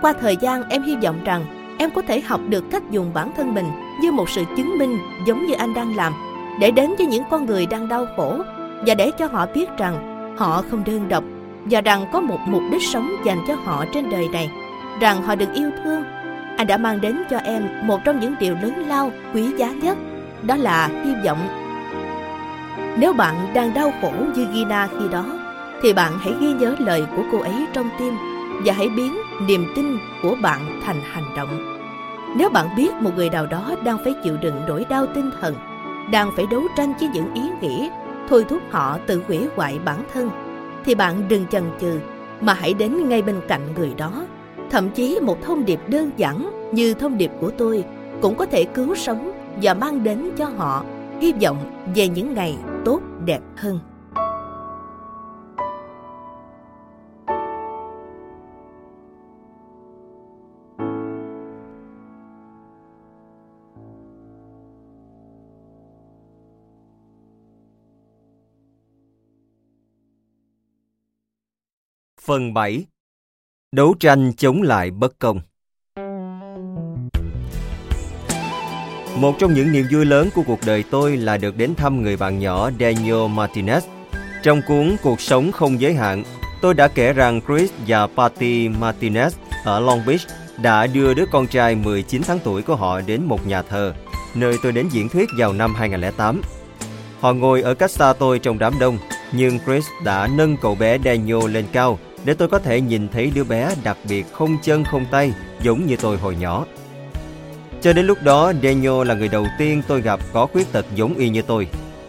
qua 0.02 0.12
thời 0.12 0.36
gian 0.36 0.68
em 0.68 0.82
hy 0.82 0.96
vọng 0.96 1.24
rằng 1.24 1.44
em 1.78 1.90
có 1.90 2.02
thể 2.02 2.20
học 2.20 2.40
được 2.48 2.64
cách 2.70 2.90
dùng 2.90 3.10
bản 3.14 3.32
thân 3.36 3.54
mình 3.54 3.66
như 4.00 4.12
một 4.12 4.30
sự 4.30 4.44
chứng 4.56 4.78
minh 4.78 4.98
giống 5.26 5.46
như 5.46 5.54
anh 5.54 5.74
đang 5.74 5.96
làm, 5.96 6.12
để 6.60 6.70
đến 6.70 6.94
với 6.98 7.06
những 7.06 7.24
con 7.30 7.46
người 7.46 7.66
đang 7.66 7.88
đau 7.88 8.06
khổ 8.16 8.38
và 8.86 8.94
để 8.94 9.10
cho 9.10 9.26
họ 9.26 9.46
biết 9.54 9.68
rằng 9.78 10.09
họ 10.40 10.62
không 10.70 10.84
đơn 10.84 11.08
độc 11.08 11.24
và 11.64 11.80
rằng 11.80 12.06
có 12.12 12.20
một 12.20 12.38
mục 12.46 12.62
đích 12.70 12.82
sống 12.82 13.10
dành 13.24 13.38
cho 13.48 13.54
họ 13.64 13.84
trên 13.94 14.10
đời 14.10 14.28
này, 14.28 14.50
rằng 15.00 15.22
họ 15.22 15.34
được 15.34 15.52
yêu 15.54 15.70
thương. 15.84 16.02
Anh 16.56 16.66
đã 16.66 16.76
mang 16.76 17.00
đến 17.00 17.22
cho 17.30 17.36
em 17.36 17.62
một 17.86 18.00
trong 18.04 18.20
những 18.20 18.34
điều 18.40 18.54
lớn 18.54 18.84
lao, 18.88 19.10
quý 19.34 19.52
giá 19.56 19.70
nhất, 19.70 19.98
đó 20.42 20.56
là 20.56 20.88
hy 21.04 21.10
vọng. 21.24 21.38
Nếu 22.98 23.12
bạn 23.12 23.34
đang 23.54 23.74
đau 23.74 23.92
khổ 24.00 24.12
như 24.34 24.46
Gina 24.52 24.86
khi 24.86 25.08
đó, 25.12 25.24
thì 25.82 25.92
bạn 25.92 26.12
hãy 26.20 26.32
ghi 26.40 26.52
nhớ 26.52 26.74
lời 26.78 27.04
của 27.16 27.22
cô 27.32 27.38
ấy 27.38 27.66
trong 27.72 27.90
tim 27.98 28.14
và 28.64 28.72
hãy 28.72 28.88
biến 28.88 29.18
niềm 29.46 29.66
tin 29.76 29.98
của 30.22 30.36
bạn 30.42 30.80
thành 30.86 31.00
hành 31.12 31.36
động. 31.36 31.80
Nếu 32.36 32.50
bạn 32.50 32.66
biết 32.76 32.90
một 33.00 33.10
người 33.16 33.30
nào 33.30 33.46
đó 33.46 33.70
đang 33.84 33.98
phải 34.04 34.14
chịu 34.24 34.36
đựng 34.36 34.60
nỗi 34.68 34.84
đau 34.88 35.06
tinh 35.14 35.30
thần, 35.40 35.54
đang 36.10 36.30
phải 36.36 36.46
đấu 36.50 36.62
tranh 36.76 36.92
với 37.00 37.08
những 37.08 37.34
ý 37.34 37.42
nghĩ 37.60 37.90
thôi 38.30 38.44
thúc 38.48 38.62
họ 38.70 38.98
tự 39.06 39.22
hủy 39.26 39.38
hoại 39.56 39.78
bản 39.84 40.04
thân, 40.12 40.30
thì 40.84 40.94
bạn 40.94 41.28
đừng 41.28 41.46
chần 41.46 41.64
chừ 41.80 41.98
mà 42.40 42.54
hãy 42.54 42.74
đến 42.74 43.08
ngay 43.08 43.22
bên 43.22 43.40
cạnh 43.48 43.60
người 43.76 43.94
đó. 43.96 44.26
Thậm 44.70 44.90
chí 44.90 45.20
một 45.22 45.42
thông 45.42 45.64
điệp 45.64 45.80
đơn 45.88 46.10
giản 46.16 46.70
như 46.72 46.94
thông 46.94 47.18
điệp 47.18 47.30
của 47.40 47.50
tôi 47.50 47.84
cũng 48.22 48.34
có 48.36 48.46
thể 48.46 48.64
cứu 48.64 48.94
sống 48.94 49.32
và 49.62 49.74
mang 49.74 50.04
đến 50.04 50.30
cho 50.36 50.46
họ 50.46 50.84
hy 51.20 51.32
vọng 51.32 51.56
về 51.94 52.08
những 52.08 52.34
ngày 52.34 52.56
tốt 52.84 53.00
đẹp 53.24 53.40
hơn. 53.56 53.78
Phần 72.30 72.54
7 72.54 72.84
Đấu 73.72 73.94
tranh 74.00 74.32
chống 74.36 74.62
lại 74.62 74.90
bất 74.90 75.18
công 75.18 75.40
Một 79.16 79.34
trong 79.38 79.54
những 79.54 79.72
niềm 79.72 79.86
vui 79.92 80.04
lớn 80.04 80.28
của 80.34 80.42
cuộc 80.46 80.58
đời 80.66 80.84
tôi 80.90 81.16
là 81.16 81.36
được 81.36 81.56
đến 81.56 81.74
thăm 81.74 82.02
người 82.02 82.16
bạn 82.16 82.38
nhỏ 82.38 82.70
Daniel 82.80 83.14
Martinez. 83.14 83.80
Trong 84.42 84.60
cuốn 84.68 84.96
Cuộc 85.02 85.20
sống 85.20 85.52
không 85.52 85.80
giới 85.80 85.94
hạn, 85.94 86.24
tôi 86.62 86.74
đã 86.74 86.88
kể 86.88 87.12
rằng 87.12 87.40
Chris 87.48 87.72
và 87.86 88.06
Patty 88.06 88.68
Martinez 88.68 89.30
ở 89.64 89.80
Long 89.80 90.06
Beach 90.06 90.22
đã 90.62 90.86
đưa 90.86 91.14
đứa 91.14 91.26
con 91.32 91.46
trai 91.46 91.74
19 91.74 92.22
tháng 92.22 92.38
tuổi 92.44 92.62
của 92.62 92.76
họ 92.76 93.00
đến 93.00 93.24
một 93.24 93.46
nhà 93.46 93.62
thờ, 93.62 93.94
nơi 94.34 94.56
tôi 94.62 94.72
đến 94.72 94.88
diễn 94.88 95.08
thuyết 95.08 95.28
vào 95.38 95.52
năm 95.52 95.74
2008. 95.74 96.42
Họ 97.20 97.32
ngồi 97.32 97.62
ở 97.62 97.74
cách 97.74 97.90
xa 97.90 98.12
tôi 98.12 98.38
trong 98.38 98.58
đám 98.58 98.78
đông, 98.78 98.98
nhưng 99.32 99.58
Chris 99.66 99.86
đã 100.04 100.28
nâng 100.36 100.56
cậu 100.56 100.74
bé 100.74 100.98
Daniel 101.04 101.50
lên 101.50 101.64
cao 101.72 101.98
để 102.24 102.34
tôi 102.34 102.48
có 102.48 102.58
thể 102.58 102.80
nhìn 102.80 103.08
thấy 103.08 103.32
đứa 103.34 103.44
bé 103.44 103.74
đặc 103.84 103.96
biệt 104.08 104.32
không 104.32 104.56
chân 104.62 104.84
không 104.84 105.06
tay 105.10 105.32
giống 105.62 105.86
như 105.86 105.96
tôi 105.96 106.16
hồi 106.16 106.36
nhỏ. 106.40 106.66
Cho 107.82 107.92
đến 107.92 108.06
lúc 108.06 108.18
đó, 108.22 108.52
Daniel 108.62 109.06
là 109.06 109.14
người 109.14 109.28
đầu 109.28 109.46
tiên 109.58 109.82
tôi 109.88 110.00
gặp 110.00 110.20
có 110.32 110.46
khuyết 110.46 110.72
tật 110.72 110.86
giống 110.94 111.14
y 111.14 111.28
như 111.28 111.42
tôi. 111.42 111.68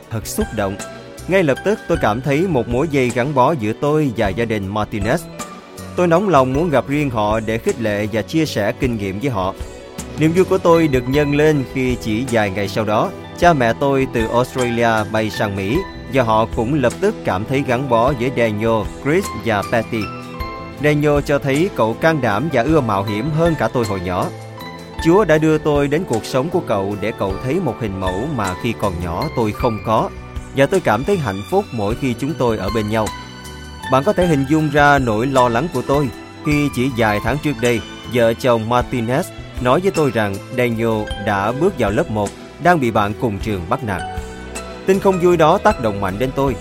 Thật 0.09 0.28
xúc 0.28 0.45
động. 0.55 0.76
Ngay 1.28 1.43
lập 1.43 1.57
tức 1.66 1.80
tôi 1.88 1.97
cảm 2.01 2.22
thấy 2.22 2.41
một 2.47 2.68
mối 2.68 2.88
dây 2.91 3.09
gắn 3.09 3.36
bó 3.36 3.51
giữa 3.51 3.74
tôi 3.82 4.12
và 4.18 4.30
gia 4.30 4.45
đình 4.45 4.74
Martinez. 4.74 5.18
Tôi 5.95 6.07
nóng 6.07 6.30
lòng 6.30 6.53
muốn 6.53 6.70
gặp 6.70 6.88
riêng 6.88 7.09
họ 7.09 7.39
để 7.39 7.57
khích 7.57 7.82
lệ 7.82 8.07
và 8.12 8.22
chia 8.22 8.45
sẻ 8.45 8.72
kinh 8.72 8.97
nghiệm 8.97 9.20
với 9.20 9.30
họ. 9.30 9.53
Niềm 10.20 10.32
vui 10.32 10.45
của 10.45 10.57
tôi 10.57 10.88
được 10.88 11.03
nhân 11.09 11.36
lên 11.36 11.64
khi 11.74 11.95
chỉ 12.01 12.26
vài 12.32 12.49
ngày 12.49 12.68
sau 12.68 12.86
đó, 12.86 13.09
cha 13.39 13.53
mẹ 13.53 13.74
tôi 13.80 14.07
từ 14.14 14.28
Australia 14.28 14.89
bay 15.12 15.30
sang 15.30 15.55
Mỹ 15.55 15.78
và 16.14 16.24
họ 16.24 16.47
cũng 16.55 16.74
lập 16.74 16.93
tức 17.01 17.16
cảm 17.26 17.45
thấy 17.45 17.64
gắn 17.68 17.89
bó 17.89 18.14
với 18.20 18.32
Daniel, 18.38 18.88
Chris 19.03 19.26
và 19.45 19.64
Patty. 19.72 20.01
Daniel 20.84 21.20
cho 21.26 21.39
thấy 21.39 21.70
cậu 21.76 21.93
can 21.93 22.22
đảm 22.22 22.49
và 22.53 22.62
ưa 22.62 22.82
mạo 22.82 23.03
hiểm 23.03 23.30
hơn 23.30 23.55
cả 23.59 23.68
tôi 23.68 23.86
hồi 23.86 23.99
nhỏ. 24.05 24.28
Chúa 25.05 25.26
đã 25.26 25.38
đưa 25.38 25.57
tôi 25.57 25.88
đến 25.88 26.03
cuộc 26.07 26.26
sống 26.26 26.49
của 26.49 26.62
cậu 26.68 26.95
để 27.01 27.12
cậu 27.20 27.34
thấy 27.43 27.59
một 27.59 27.76
hình 27.80 27.99
mẫu 27.99 28.28
mà 28.36 28.53
khi 28.64 28.74
còn 28.80 28.93
nhỏ 29.03 29.26
tôi 29.36 29.51
không 29.51 29.78
có 29.86 30.09
và 30.55 30.66
tôi 30.66 30.80
cảm 30.80 31.03
thấy 31.03 31.18
hạnh 31.18 31.41
phúc 31.49 31.66
mỗi 31.72 31.95
khi 31.95 32.16
chúng 32.20 32.34
tôi 32.34 32.57
ở 32.57 32.70
bên 32.76 32.89
nhau. 32.89 33.07
Bạn 33.91 34.03
có 34.03 34.14
thể 34.14 34.28
hình 34.28 34.45
dung 34.49 34.70
ra 34.70 34.99
nỗi 34.99 35.28
lo 35.28 35.49
lắng 35.49 35.68
của 35.74 35.82
tôi 35.88 36.09
khi 36.45 36.70
chỉ 36.76 36.89
vài 36.97 37.20
tháng 37.24 37.38
trước 37.38 37.53
đây, 37.62 37.82
vợ 38.14 38.34
chồng 38.34 38.70
Martinez 38.70 39.24
nói 39.62 39.80
với 39.80 39.91
tôi 39.91 40.12
rằng 40.12 40.36
Daniel 40.57 41.09
đã 41.26 41.51
bước 41.51 41.74
vào 41.80 41.91
lớp 41.91 42.12
1, 42.12 42.30
đang 42.64 42.80
bị 42.80 42.91
bạn 42.91 43.14
cùng 43.22 43.39
trường 43.39 43.62
bắt 43.70 43.84
nạt. 43.84 44.01
Tin 44.86 45.00
không 45.00 45.20
vui 45.20 45.38
đó 45.38 45.58
tác 45.58 45.82
động 45.82 46.02
mạnh 46.02 46.20
đến 46.20 46.30
tôi. 46.36 46.56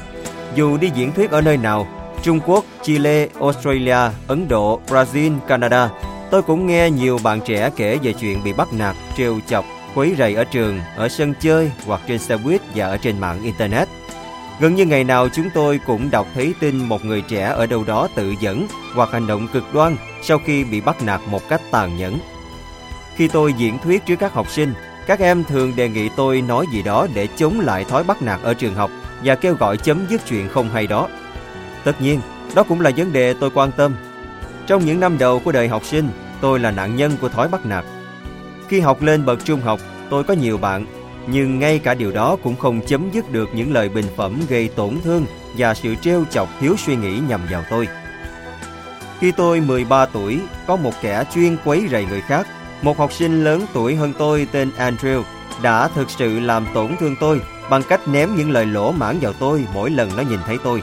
Dù 0.55 0.77
đi 0.77 0.91
diễn 0.95 1.13
thuyết 1.13 1.31
ở 1.31 1.41
nơi 1.41 1.57
nào, 1.57 1.89
Trung 2.23 2.41
Quốc, 2.47 2.65
Chile, 2.83 3.27
Australia, 3.41 3.99
Ấn 4.29 4.49
Độ, 4.49 4.81
Brazil, 4.89 5.41
Canada, 5.41 5.91
tôi 6.31 6.43
cũng 6.43 6.67
nghe 6.67 6.91
nhiều 6.91 7.19
bạn 7.23 7.41
trẻ 7.41 7.71
kể 7.77 7.99
về 8.03 8.13
chuyện 8.13 8.45
bị 8.45 8.53
bắt 8.53 8.73
nạt, 8.73 8.97
trêu 9.17 9.41
chọc, 9.47 9.65
quấy 9.95 10.15
rầy 10.19 10.35
ở 10.35 10.45
trường, 10.45 10.81
ở 10.97 11.09
sân 11.09 11.35
chơi 11.41 11.71
hoặc 11.87 12.01
trên 12.09 12.19
xe 12.19 12.37
buýt 12.37 12.61
và 12.75 12.87
ở 12.87 12.97
trên 12.97 13.21
mạng 13.21 13.43
Internet. 13.43 13.89
Gần 14.61 14.75
như 14.75 14.85
ngày 14.85 15.05
nào 15.05 15.29
chúng 15.29 15.51
tôi 15.55 15.81
cũng 15.87 16.11
đọc 16.11 16.27
thấy 16.35 16.55
tin 16.61 16.77
một 16.77 17.05
người 17.05 17.21
trẻ 17.21 17.43
ở 17.43 17.67
đâu 17.67 17.85
đó 17.85 18.09
tự 18.15 18.35
dẫn 18.41 18.67
hoặc 18.95 19.09
hành 19.13 19.27
động 19.27 19.49
cực 19.53 19.75
đoan 19.75 19.97
sau 20.23 20.39
khi 20.47 20.65
bị 20.65 20.81
bắt 20.81 21.03
nạt 21.03 21.21
một 21.27 21.49
cách 21.49 21.61
tàn 21.71 21.97
nhẫn. 21.97 22.19
Khi 23.17 23.29
tôi 23.29 23.53
diễn 23.53 23.79
thuyết 23.79 24.07
trước 24.07 24.17
các 24.17 24.33
học 24.33 24.51
sinh, 24.51 24.75
các 25.11 25.21
em 25.21 25.45
thường 25.45 25.77
đề 25.77 25.89
nghị 25.89 26.09
tôi 26.17 26.41
nói 26.41 26.67
gì 26.73 26.83
đó 26.83 27.07
để 27.15 27.29
chống 27.37 27.61
lại 27.61 27.85
thói 27.85 28.05
bắt 28.05 28.23
nạt 28.23 28.41
ở 28.43 28.55
trường 28.55 28.75
học 28.75 28.91
và 29.25 29.35
kêu 29.35 29.55
gọi 29.55 29.77
chấm 29.77 30.07
dứt 30.11 30.21
chuyện 30.27 30.49
không 30.49 30.69
hay 30.69 30.87
đó. 30.87 31.09
Tất 31.85 32.01
nhiên, 32.01 32.21
đó 32.55 32.63
cũng 32.63 32.81
là 32.81 32.91
vấn 32.97 33.13
đề 33.13 33.35
tôi 33.35 33.51
quan 33.55 33.73
tâm. 33.73 33.97
Trong 34.67 34.85
những 34.85 35.01
năm 35.01 35.19
đầu 35.19 35.41
của 35.41 35.53
đời 35.53 35.69
học 35.69 35.85
sinh, 35.85 36.09
tôi 36.41 36.61
là 36.61 36.71
nạn 36.71 36.97
nhân 36.97 37.13
của 37.21 37.29
thói 37.29 37.49
bắt 37.49 37.67
nạt. 37.67 37.85
Khi 38.69 38.81
học 38.81 39.03
lên 39.03 39.25
bậc 39.25 39.45
trung 39.45 39.61
học, 39.61 39.81
tôi 40.11 40.25
có 40.25 40.35
nhiều 40.35 40.59
bạn, 40.59 40.87
nhưng 41.27 41.59
ngay 41.59 41.79
cả 41.79 41.95
điều 41.95 42.13
đó 42.13 42.37
cũng 42.43 42.57
không 42.57 42.81
chấm 42.87 43.11
dứt 43.13 43.33
được 43.33 43.49
những 43.55 43.73
lời 43.73 43.89
bình 43.89 44.07
phẩm 44.17 44.41
gây 44.49 44.69
tổn 44.69 44.95
thương 45.05 45.25
và 45.57 45.75
sự 45.75 45.95
trêu 45.95 46.25
chọc 46.31 46.49
thiếu 46.61 46.75
suy 46.77 46.97
nghĩ 46.97 47.21
nhằm 47.29 47.41
vào 47.51 47.65
tôi. 47.71 47.89
Khi 49.19 49.33
tôi 49.33 49.61
13 49.61 50.07
tuổi, 50.07 50.41
có 50.67 50.77
một 50.77 50.93
kẻ 51.03 51.25
chuyên 51.35 51.57
quấy 51.65 51.87
rầy 51.91 52.05
người 52.05 52.21
khác 52.21 52.47
một 52.83 52.99
học 52.99 53.13
sinh 53.13 53.45
lớn 53.45 53.67
tuổi 53.73 53.95
hơn 53.95 54.13
tôi 54.19 54.47
tên 54.53 54.71
Andrew 54.79 55.23
đã 55.63 55.89
thực 55.89 56.11
sự 56.11 56.41
làm 56.41 56.67
tổn 56.75 56.97
thương 57.01 57.17
tôi 57.21 57.41
bằng 57.71 57.83
cách 57.83 58.09
ném 58.09 58.37
những 58.37 58.51
lời 58.51 58.67
lỗ 58.67 58.93
mãn 58.93 59.19
vào 59.21 59.33
tôi 59.33 59.67
mỗi 59.75 59.91
lần 59.91 60.11
nó 60.17 60.23
nhìn 60.23 60.41
thấy 60.47 60.59
tôi. 60.65 60.83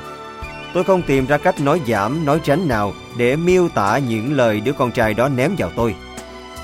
Tôi 0.74 0.84
không 0.84 1.02
tìm 1.02 1.26
ra 1.26 1.38
cách 1.38 1.62
nói 1.62 1.82
giảm, 1.88 2.26
nói 2.26 2.40
tránh 2.44 2.68
nào 2.68 2.94
để 3.18 3.36
miêu 3.36 3.70
tả 3.70 3.98
những 3.98 4.34
lời 4.34 4.62
đứa 4.62 4.74
con 4.74 4.92
trai 4.92 5.14
đó 5.14 5.30
ném 5.30 5.56
vào 5.58 5.72
tôi. 5.76 5.96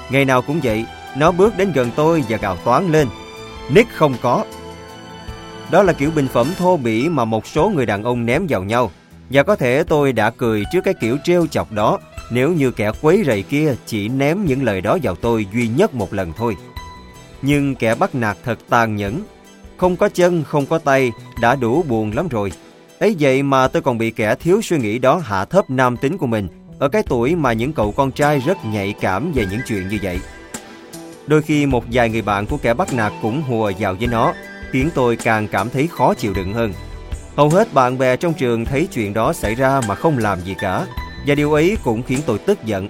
Ngày 0.10 0.26
nào 0.26 0.42
cũng 0.42 0.60
vậy, 0.64 0.86
nó 1.18 1.32
bước 1.32 1.58
đến 1.58 1.72
gần 1.72 1.92
tôi 1.96 2.24
và 2.30 2.38
gào 2.38 2.58
toán 2.58 2.92
lên. 2.92 3.08
Nick 3.70 3.94
không 3.94 4.16
có. 4.22 4.46
Đó 5.72 5.84
là 5.84 5.94
kiểu 5.94 6.12
bình 6.16 6.28
phẩm 6.28 6.54
thô 6.58 6.78
bỉ 6.78 7.10
mà 7.10 7.26
một 7.26 7.48
số 7.48 7.70
người 7.70 7.86
đàn 7.86 8.04
ông 8.04 8.26
ném 8.26 8.46
vào 8.50 8.64
nhau. 8.64 8.92
Và 9.30 9.44
có 9.44 9.56
thể 9.56 9.84
tôi 9.84 10.14
đã 10.14 10.30
cười 10.30 10.64
trước 10.72 10.82
cái 10.84 10.94
kiểu 10.94 11.18
trêu 11.24 11.48
chọc 11.48 11.72
đó 11.72 12.00
nếu 12.32 12.54
như 12.54 12.72
kẻ 12.72 12.92
quấy 13.02 13.24
rầy 13.26 13.44
kia 13.44 13.76
chỉ 13.86 14.10
ném 14.10 14.46
những 14.46 14.64
lời 14.64 14.82
đó 14.82 14.98
vào 15.04 15.16
tôi 15.16 15.48
duy 15.54 15.68
nhất 15.68 15.94
một 15.94 16.14
lần 16.14 16.34
thôi. 16.38 16.56
Nhưng 17.42 17.76
kẻ 17.76 17.96
bắt 17.96 18.16
nạt 18.16 18.38
thật 18.44 18.60
tàn 18.70 18.96
nhẫn. 18.96 19.22
Không 19.78 19.96
có 19.96 20.10
chân, 20.10 20.44
không 20.44 20.66
có 20.66 20.78
tay, 20.78 21.12
đã 21.42 21.56
đủ 21.56 21.84
buồn 21.84 22.12
lắm 22.16 22.28
rồi. 22.28 22.52
ấy 23.00 23.16
vậy 23.20 23.44
mà 23.44 23.68
tôi 23.68 23.82
còn 23.82 23.98
bị 23.98 24.12
kẻ 24.12 24.36
thiếu 24.36 24.62
suy 24.62 24.78
nghĩ 24.78 25.00
đó 25.00 25.22
hạ 25.26 25.46
thấp 25.46 25.70
nam 25.70 25.98
tính 25.98 26.18
của 26.18 26.28
mình 26.28 26.48
ở 26.80 26.90
cái 26.90 27.04
tuổi 27.04 27.36
mà 27.36 27.54
những 27.54 27.74
cậu 27.74 27.92
con 27.92 28.12
trai 28.12 28.40
rất 28.40 28.66
nhạy 28.66 28.94
cảm 29.02 29.32
về 29.32 29.46
những 29.52 29.60
chuyện 29.68 29.88
như 29.88 29.98
vậy. 30.04 30.20
Đôi 31.28 31.42
khi 31.42 31.66
một 31.66 31.84
vài 31.92 32.10
người 32.10 32.22
bạn 32.22 32.46
của 32.46 32.58
kẻ 32.58 32.74
bắt 32.74 32.94
nạt 32.94 33.14
cũng 33.22 33.42
hùa 33.42 33.72
vào 33.80 33.96
với 34.00 34.08
nó, 34.08 34.34
khiến 34.72 34.90
tôi 34.96 35.16
càng 35.16 35.48
cảm 35.48 35.70
thấy 35.70 35.88
khó 35.88 36.14
chịu 36.14 36.34
đựng 36.34 36.54
hơn. 36.54 36.74
Hầu 37.36 37.50
hết 37.50 37.74
bạn 37.74 37.98
bè 37.98 38.16
trong 38.16 38.34
trường 38.34 38.66
thấy 38.66 38.88
chuyện 38.94 39.14
đó 39.14 39.34
xảy 39.34 39.56
ra 39.56 39.82
mà 39.88 39.96
không 39.96 40.18
làm 40.18 40.42
gì 40.42 40.56
cả, 40.60 40.86
và 41.28 41.36
điều 41.36 41.54
ấy 41.54 41.78
cũng 41.84 42.04
khiến 42.04 42.20
tôi 42.26 42.38
tức 42.38 42.64
giận. 42.66 42.88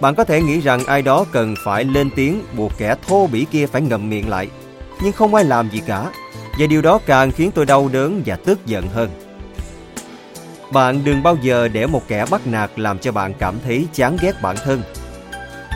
Bạn 0.00 0.14
có 0.14 0.24
thể 0.24 0.42
nghĩ 0.42 0.60
rằng 0.60 0.84
ai 0.86 1.02
đó 1.02 1.24
cần 1.32 1.54
phải 1.64 1.84
lên 1.84 2.10
tiếng 2.16 2.42
buộc 2.56 2.72
kẻ 2.78 2.94
thô 3.06 3.26
bỉ 3.26 3.46
kia 3.50 3.66
phải 3.66 3.82
ngậm 3.82 4.10
miệng 4.10 4.28
lại. 4.28 4.48
Nhưng 5.02 5.12
không 5.12 5.34
ai 5.34 5.44
làm 5.44 5.70
gì 5.70 5.82
cả. 5.86 6.10
Và 6.58 6.66
điều 6.66 6.82
đó 6.82 6.98
càng 7.06 7.32
khiến 7.32 7.50
tôi 7.54 7.66
đau 7.66 7.88
đớn 7.92 8.22
và 8.26 8.36
tức 8.36 8.66
giận 8.66 8.88
hơn. 8.88 9.10
Bạn 10.72 11.04
đừng 11.04 11.22
bao 11.22 11.36
giờ 11.42 11.68
để 11.68 11.86
một 11.86 12.02
kẻ 12.08 12.24
bắt 12.30 12.46
nạt 12.46 12.70
làm 12.76 12.98
cho 12.98 13.12
bạn 13.12 13.34
cảm 13.38 13.54
thấy 13.64 13.86
chán 13.92 14.16
ghét 14.20 14.42
bản 14.42 14.56
thân. 14.64 14.82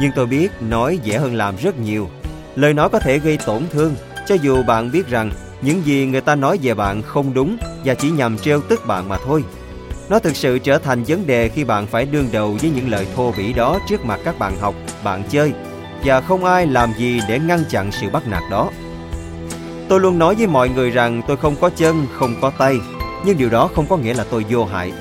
Nhưng 0.01 0.13
tôi 0.15 0.27
biết 0.27 0.53
nói 0.61 0.99
dễ 1.03 1.19
hơn 1.19 1.35
làm 1.35 1.57
rất 1.57 1.79
nhiều. 1.79 2.09
Lời 2.57 2.75
nói 2.75 2.89
có 2.89 2.99
thể 2.99 3.19
gây 3.19 3.39
tổn 3.47 3.63
thương, 3.71 3.95
cho 4.27 4.35
dù 4.35 4.63
bạn 4.63 4.91
biết 4.91 5.09
rằng 5.09 5.31
những 5.63 5.87
gì 5.87 6.07
người 6.07 6.21
ta 6.21 6.35
nói 6.35 6.59
về 6.63 6.75
bạn 6.75 7.03
không 7.03 7.35
đúng 7.35 7.57
và 7.85 7.95
chỉ 7.95 8.11
nhằm 8.11 8.39
trêu 8.39 8.61
tức 8.61 8.87
bạn 8.87 9.09
mà 9.09 9.19
thôi. 9.25 9.45
Nó 10.09 10.19
thực 10.19 10.37
sự 10.37 10.59
trở 10.59 10.79
thành 10.79 11.05
vấn 11.05 11.27
đề 11.27 11.49
khi 11.49 11.65
bạn 11.65 11.87
phải 11.87 12.05
đương 12.05 12.29
đầu 12.33 12.57
với 12.61 12.71
những 12.71 12.91
lời 12.91 13.07
thô 13.17 13.33
bỉ 13.37 13.53
đó 13.53 13.79
trước 13.89 14.05
mặt 14.05 14.21
các 14.25 14.39
bạn 14.39 14.57
học, 14.61 14.75
bạn 15.05 15.23
chơi 15.31 15.53
và 16.05 16.21
không 16.21 16.45
ai 16.45 16.67
làm 16.67 16.93
gì 16.99 17.21
để 17.29 17.39
ngăn 17.39 17.65
chặn 17.71 17.93
sự 17.93 18.11
bắt 18.11 18.29
nạt 18.29 18.43
đó. 18.51 18.71
Tôi 19.89 20.01
luôn 20.01 20.19
nói 20.19 20.35
với 20.35 20.47
mọi 20.47 20.69
người 20.69 20.91
rằng 20.91 21.23
tôi 21.29 21.37
không 21.37 21.57
có 21.61 21.71
chân, 21.77 22.07
không 22.13 22.35
có 22.41 22.51
tay, 22.59 22.77
nhưng 23.25 23.39
điều 23.39 23.51
đó 23.51 23.71
không 23.75 23.87
có 23.87 23.97
nghĩa 23.97 24.15
là 24.15 24.25
tôi 24.31 24.45
vô 24.51 24.65
hại. 24.65 24.93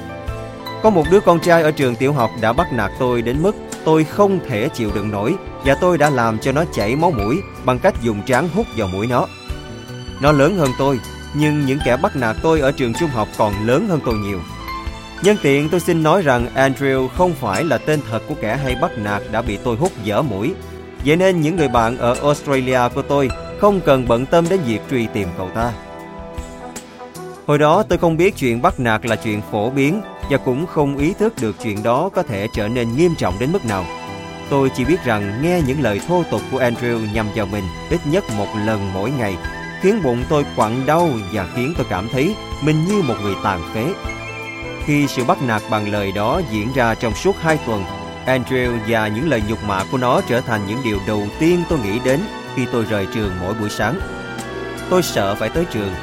Có 0.83 0.89
một 0.89 1.03
đứa 1.11 1.19
con 1.19 1.39
trai 1.39 1.63
ở 1.63 1.71
trường 1.71 1.95
tiểu 1.95 2.13
học 2.13 2.29
đã 2.41 2.53
bắt 2.53 2.73
nạt 2.73 2.91
tôi 2.99 3.21
đến 3.21 3.41
mức 3.41 3.55
tôi 3.85 4.03
không 4.03 4.39
thể 4.49 4.69
chịu 4.69 4.91
đựng 4.95 5.11
nổi 5.11 5.35
và 5.65 5.75
tôi 5.81 5.97
đã 5.97 6.09
làm 6.09 6.39
cho 6.39 6.51
nó 6.51 6.63
chảy 6.73 6.95
máu 6.95 7.11
mũi 7.11 7.37
bằng 7.65 7.79
cách 7.79 8.01
dùng 8.01 8.21
trán 8.25 8.49
hút 8.53 8.67
vào 8.77 8.87
mũi 8.87 9.07
nó. 9.07 9.27
Nó 10.21 10.31
lớn 10.31 10.57
hơn 10.57 10.71
tôi, 10.77 10.99
nhưng 11.33 11.65
những 11.65 11.79
kẻ 11.85 11.97
bắt 11.97 12.15
nạt 12.15 12.35
tôi 12.41 12.59
ở 12.59 12.71
trường 12.71 12.93
trung 12.93 13.09
học 13.09 13.27
còn 13.37 13.67
lớn 13.67 13.87
hơn 13.87 13.99
tôi 14.05 14.15
nhiều. 14.15 14.39
Nhân 15.23 15.37
tiện 15.41 15.69
tôi 15.69 15.79
xin 15.79 16.03
nói 16.03 16.21
rằng 16.21 16.47
Andrew 16.55 17.07
không 17.07 17.33
phải 17.33 17.63
là 17.63 17.77
tên 17.77 17.99
thật 18.09 18.19
của 18.27 18.35
kẻ 18.41 18.57
hay 18.63 18.75
bắt 18.81 18.91
nạt 18.97 19.21
đã 19.31 19.41
bị 19.41 19.57
tôi 19.63 19.75
hút 19.75 19.91
dở 20.03 20.21
mũi. 20.21 20.53
Vậy 21.05 21.15
nên 21.15 21.41
những 21.41 21.55
người 21.55 21.67
bạn 21.67 21.97
ở 21.97 22.15
Australia 22.21 22.79
của 22.95 23.01
tôi 23.01 23.29
không 23.59 23.81
cần 23.81 24.07
bận 24.07 24.25
tâm 24.25 24.45
đến 24.49 24.59
việc 24.67 24.79
truy 24.89 25.07
tìm 25.13 25.27
cậu 25.37 25.49
ta. 25.49 25.71
Hồi 27.47 27.57
đó 27.57 27.83
tôi 27.83 27.97
không 27.97 28.17
biết 28.17 28.35
chuyện 28.37 28.61
bắt 28.61 28.79
nạt 28.79 29.05
là 29.05 29.15
chuyện 29.15 29.41
phổ 29.51 29.69
biến 29.69 30.01
và 30.29 30.37
cũng 30.37 30.67
không 30.67 30.97
ý 30.97 31.13
thức 31.13 31.33
được 31.41 31.55
chuyện 31.63 31.83
đó 31.83 32.09
có 32.09 32.23
thể 32.23 32.47
trở 32.55 32.67
nên 32.67 32.95
nghiêm 32.95 33.15
trọng 33.15 33.39
đến 33.39 33.51
mức 33.51 33.65
nào. 33.65 33.85
Tôi 34.49 34.71
chỉ 34.75 34.85
biết 34.85 35.03
rằng 35.03 35.41
nghe 35.43 35.61
những 35.67 35.81
lời 35.81 36.01
thô 36.07 36.23
tục 36.31 36.41
của 36.51 36.59
Andrew 36.59 37.13
nhằm 37.13 37.27
vào 37.35 37.45
mình 37.45 37.63
ít 37.89 37.99
nhất 38.05 38.23
một 38.37 38.47
lần 38.65 38.93
mỗi 38.93 39.11
ngày 39.11 39.35
khiến 39.81 40.03
bụng 40.03 40.23
tôi 40.29 40.45
quặn 40.55 40.85
đau 40.85 41.09
và 41.31 41.47
khiến 41.55 41.73
tôi 41.77 41.85
cảm 41.89 42.07
thấy 42.09 42.35
mình 42.61 42.85
như 42.85 43.01
một 43.01 43.15
người 43.23 43.35
tàn 43.43 43.61
phế. 43.73 43.85
Khi 44.85 45.07
sự 45.07 45.23
bắt 45.23 45.41
nạt 45.41 45.61
bằng 45.69 45.91
lời 45.91 46.11
đó 46.11 46.41
diễn 46.51 46.73
ra 46.75 46.95
trong 46.95 47.15
suốt 47.15 47.35
hai 47.41 47.57
tuần, 47.65 47.83
Andrew 48.25 48.77
và 48.87 49.07
những 49.07 49.29
lời 49.29 49.41
nhục 49.49 49.63
mạ 49.63 49.83
của 49.91 49.97
nó 49.97 50.21
trở 50.27 50.41
thành 50.41 50.67
những 50.67 50.79
điều 50.83 50.99
đầu 51.07 51.27
tiên 51.39 51.63
tôi 51.69 51.79
nghĩ 51.79 51.99
đến 52.05 52.19
khi 52.55 52.65
tôi 52.71 52.85
rời 52.85 53.07
trường 53.13 53.31
mỗi 53.41 53.53
buổi 53.53 53.69
sáng. 53.69 53.99
Tôi 54.89 55.03
sợ 55.03 55.35
phải 55.35 55.49
tới 55.49 55.65
trường, 55.71 55.93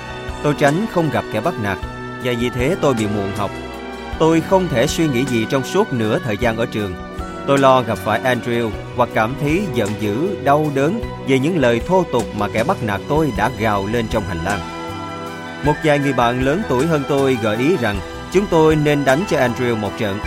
tôi 0.43 0.55
tránh 0.59 0.87
không 0.93 1.11
gặp 1.11 1.25
kẻ 1.33 1.41
bắt 1.41 1.55
nạt 1.63 1.79
và 2.25 2.33
vì 2.41 2.51
thế 2.51 2.77
tôi 2.81 2.95
bị 2.95 3.07
muộn 3.07 3.33
học. 3.37 3.51
Tôi 4.19 4.41
không 4.41 4.69
thể 4.69 4.87
suy 4.87 5.09
nghĩ 5.09 5.25
gì 5.25 5.47
trong 5.51 5.65
suốt 5.65 5.93
nửa 5.93 6.19
thời 6.19 6.37
gian 6.37 6.57
ở 6.57 6.67
trường. 6.67 6.95
Tôi 7.49 7.59
lo 7.59 7.83
gặp 7.83 7.99
phải 7.99 8.21
Andrew 8.25 8.71
hoặc 8.97 9.09
cảm 9.15 9.35
thấy 9.41 9.63
giận 9.75 9.91
dữ, 10.01 10.37
đau 10.45 10.71
đớn 10.75 11.01
về 11.29 11.39
những 11.39 11.59
lời 11.59 11.81
thô 11.87 12.05
tục 12.13 12.25
mà 12.39 12.49
kẻ 12.49 12.65
bắt 12.65 12.83
nạt 12.83 13.01
tôi 13.09 13.33
đã 13.37 13.51
gào 13.59 13.87
lên 13.87 14.09
trong 14.09 14.23
hành 14.23 14.45
lang. 14.45 14.61
Một 15.65 15.73
vài 15.85 15.99
người 15.99 16.13
bạn 16.13 16.45
lớn 16.45 16.63
tuổi 16.69 16.87
hơn 16.87 17.03
tôi 17.09 17.39
gợi 17.43 17.57
ý 17.57 17.77
rằng 17.77 18.01
Chúng 18.33 18.47
tôi 18.51 18.77
nên 18.77 19.05
đánh 19.05 19.25
cho 19.29 19.37
Andrew 19.37 19.77
một 19.77 19.91
trận. 19.99 20.19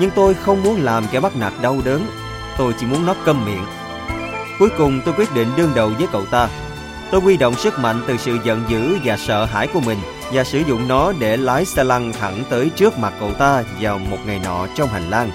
Nhưng 0.00 0.10
tôi 0.10 0.34
không 0.34 0.62
muốn 0.62 0.82
làm 0.82 1.04
kẻ 1.12 1.20
bắt 1.20 1.36
nạt 1.36 1.52
đau 1.62 1.80
đớn. 1.84 2.06
Tôi 2.58 2.74
chỉ 2.80 2.86
muốn 2.86 3.06
nó 3.06 3.14
câm 3.24 3.44
miệng. 3.44 3.64
Cuối 4.58 4.68
cùng 4.78 5.00
tôi 5.04 5.14
quyết 5.18 5.34
định 5.34 5.48
đương 5.56 5.72
đầu 5.74 5.88
với 5.98 6.06
cậu 6.12 6.26
ta. 6.26 6.48
Tôi 7.10 7.20
huy 7.20 7.36
động 7.36 7.54
sức 7.54 7.78
mạnh 7.78 8.02
từ 8.06 8.16
sự 8.16 8.38
giận 8.44 8.62
dữ 8.68 8.98
và 9.04 9.16
sợ 9.16 9.44
hãi 9.44 9.66
của 9.66 9.80
mình 9.80 9.98
Và 10.32 10.44
sử 10.44 10.58
dụng 10.58 10.88
nó 10.88 11.12
để 11.18 11.36
lái 11.36 11.64
xe 11.64 11.84
lăn 11.84 12.12
thẳng 12.12 12.42
tới 12.50 12.70
trước 12.76 12.98
mặt 12.98 13.12
cậu 13.20 13.32
ta 13.32 13.62
vào 13.80 13.98
một 13.98 14.18
ngày 14.26 14.40
nọ 14.44 14.66
trong 14.76 14.88
hành 14.88 15.10
lang. 15.10 15.30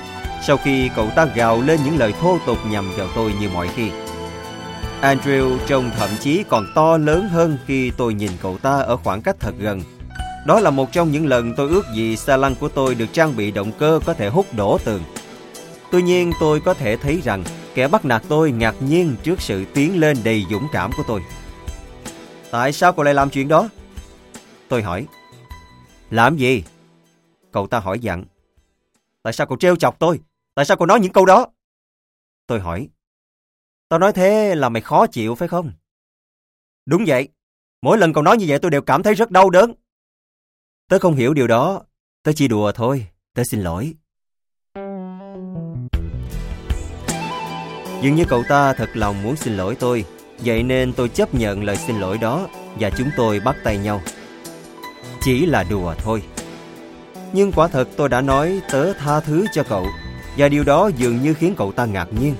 Sau 0.47 0.57
khi 0.57 0.89
cậu 0.95 1.09
ta 1.15 1.25
gào 1.25 1.61
lên 1.61 1.79
những 1.85 1.97
lời 1.97 2.13
thô 2.21 2.37
tục 2.45 2.57
nhằm 2.69 2.91
vào 2.97 3.07
tôi 3.15 3.33
như 3.39 3.49
mọi 3.49 3.67
khi, 3.75 3.91
Andrew 5.01 5.57
trông 5.67 5.91
thậm 5.97 6.09
chí 6.19 6.43
còn 6.49 6.65
to 6.75 6.97
lớn 6.97 7.29
hơn 7.29 7.57
khi 7.65 7.91
tôi 7.97 8.13
nhìn 8.13 8.31
cậu 8.41 8.57
ta 8.57 8.79
ở 8.79 8.97
khoảng 8.97 9.21
cách 9.21 9.35
thật 9.39 9.53
gần 9.59 9.81
đó 10.45 10.59
là 10.59 10.69
một 10.69 10.91
trong 10.91 11.11
những 11.11 11.25
lần 11.25 11.53
tôi 11.55 11.69
ước 11.69 11.85
gì 11.93 12.15
xa 12.15 12.37
lăng 12.37 12.55
của 12.55 12.69
tôi 12.69 12.95
được 12.95 13.13
trang 13.13 13.35
bị 13.35 13.51
động 13.51 13.71
cơ 13.79 13.99
có 14.05 14.13
thể 14.13 14.29
hút 14.29 14.45
đổ 14.57 14.77
tường. 14.85 15.03
Tuy 15.91 16.01
nhiên, 16.01 16.31
tôi 16.39 16.59
có 16.59 16.73
thể 16.73 16.97
thấy 16.97 17.21
rằng 17.23 17.43
kẻ 17.73 17.87
bắt 17.87 18.05
nạt 18.05 18.23
tôi 18.27 18.51
ngạc 18.51 18.75
nhiên 18.79 19.15
trước 19.23 19.41
sự 19.41 19.65
tiến 19.73 19.99
lên 19.99 20.17
đầy 20.23 20.45
dũng 20.51 20.67
cảm 20.71 20.91
của 20.97 21.03
tôi. 21.07 21.21
Tại 22.51 22.71
sao 22.71 22.93
cậu 22.93 23.05
lại 23.05 23.13
làm 23.13 23.29
chuyện 23.29 23.47
đó? 23.47 23.69
Tôi 24.67 24.81
hỏi. 24.81 25.05
Làm 26.09 26.37
gì? 26.37 26.63
Cậu 27.51 27.67
ta 27.67 27.79
hỏi 27.79 27.99
dặn. 27.99 28.25
Tại 29.23 29.33
sao 29.33 29.47
cậu 29.47 29.57
trêu 29.57 29.75
chọc 29.75 29.99
tôi? 29.99 30.19
Tại 30.59 30.65
sao 30.65 30.77
cậu 30.77 30.85
nói 30.85 30.99
những 30.99 31.11
câu 31.11 31.25
đó? 31.25 31.47
Tôi 32.47 32.59
hỏi. 32.59 32.89
Tao 33.89 33.99
nói 33.99 34.13
thế 34.13 34.55
là 34.55 34.69
mày 34.69 34.81
khó 34.81 35.07
chịu, 35.07 35.35
phải 35.35 35.47
không? 35.47 35.71
Đúng 36.85 37.03
vậy. 37.07 37.27
Mỗi 37.81 37.97
lần 37.97 38.13
cậu 38.13 38.23
nói 38.23 38.37
như 38.37 38.45
vậy 38.47 38.59
tôi 38.59 38.71
đều 38.71 38.81
cảm 38.81 39.03
thấy 39.03 39.13
rất 39.13 39.31
đau 39.31 39.49
đớn. 39.49 39.73
Tớ 40.89 40.99
không 40.99 41.15
hiểu 41.15 41.33
điều 41.33 41.47
đó. 41.47 41.83
Tớ 42.23 42.31
chỉ 42.35 42.47
đùa 42.47 42.71
thôi. 42.71 43.07
Tớ 43.33 43.43
xin 43.43 43.61
lỗi. 43.61 43.93
Dường 48.01 48.15
như 48.15 48.25
cậu 48.29 48.43
ta 48.49 48.73
thật 48.73 48.89
lòng 48.93 49.23
muốn 49.23 49.35
xin 49.35 49.57
lỗi 49.57 49.75
tôi. 49.79 50.05
Vậy 50.39 50.63
nên 50.63 50.93
tôi 50.93 51.09
chấp 51.09 51.35
nhận 51.35 51.63
lời 51.63 51.77
xin 51.77 51.99
lỗi 51.99 52.17
đó 52.17 52.47
và 52.79 52.89
chúng 52.97 53.09
tôi 53.17 53.39
bắt 53.39 53.55
tay 53.63 53.77
nhau. 53.77 54.01
Chỉ 55.21 55.45
là 55.45 55.63
đùa 55.69 55.95
thôi. 55.97 56.23
Nhưng 57.33 57.51
quả 57.51 57.67
thật 57.67 57.87
tôi 57.97 58.09
đã 58.09 58.21
nói 58.21 58.61
tớ 58.71 58.93
tha 58.93 59.19
thứ 59.19 59.45
cho 59.53 59.63
cậu 59.63 59.85
và 60.39 60.49
điều 60.49 60.63
đó 60.63 60.89
dường 60.97 61.21
như 61.21 61.33
khiến 61.33 61.53
cậu 61.57 61.71
ta 61.71 61.85
ngạc 61.85 62.07
nhiên. 62.21 62.35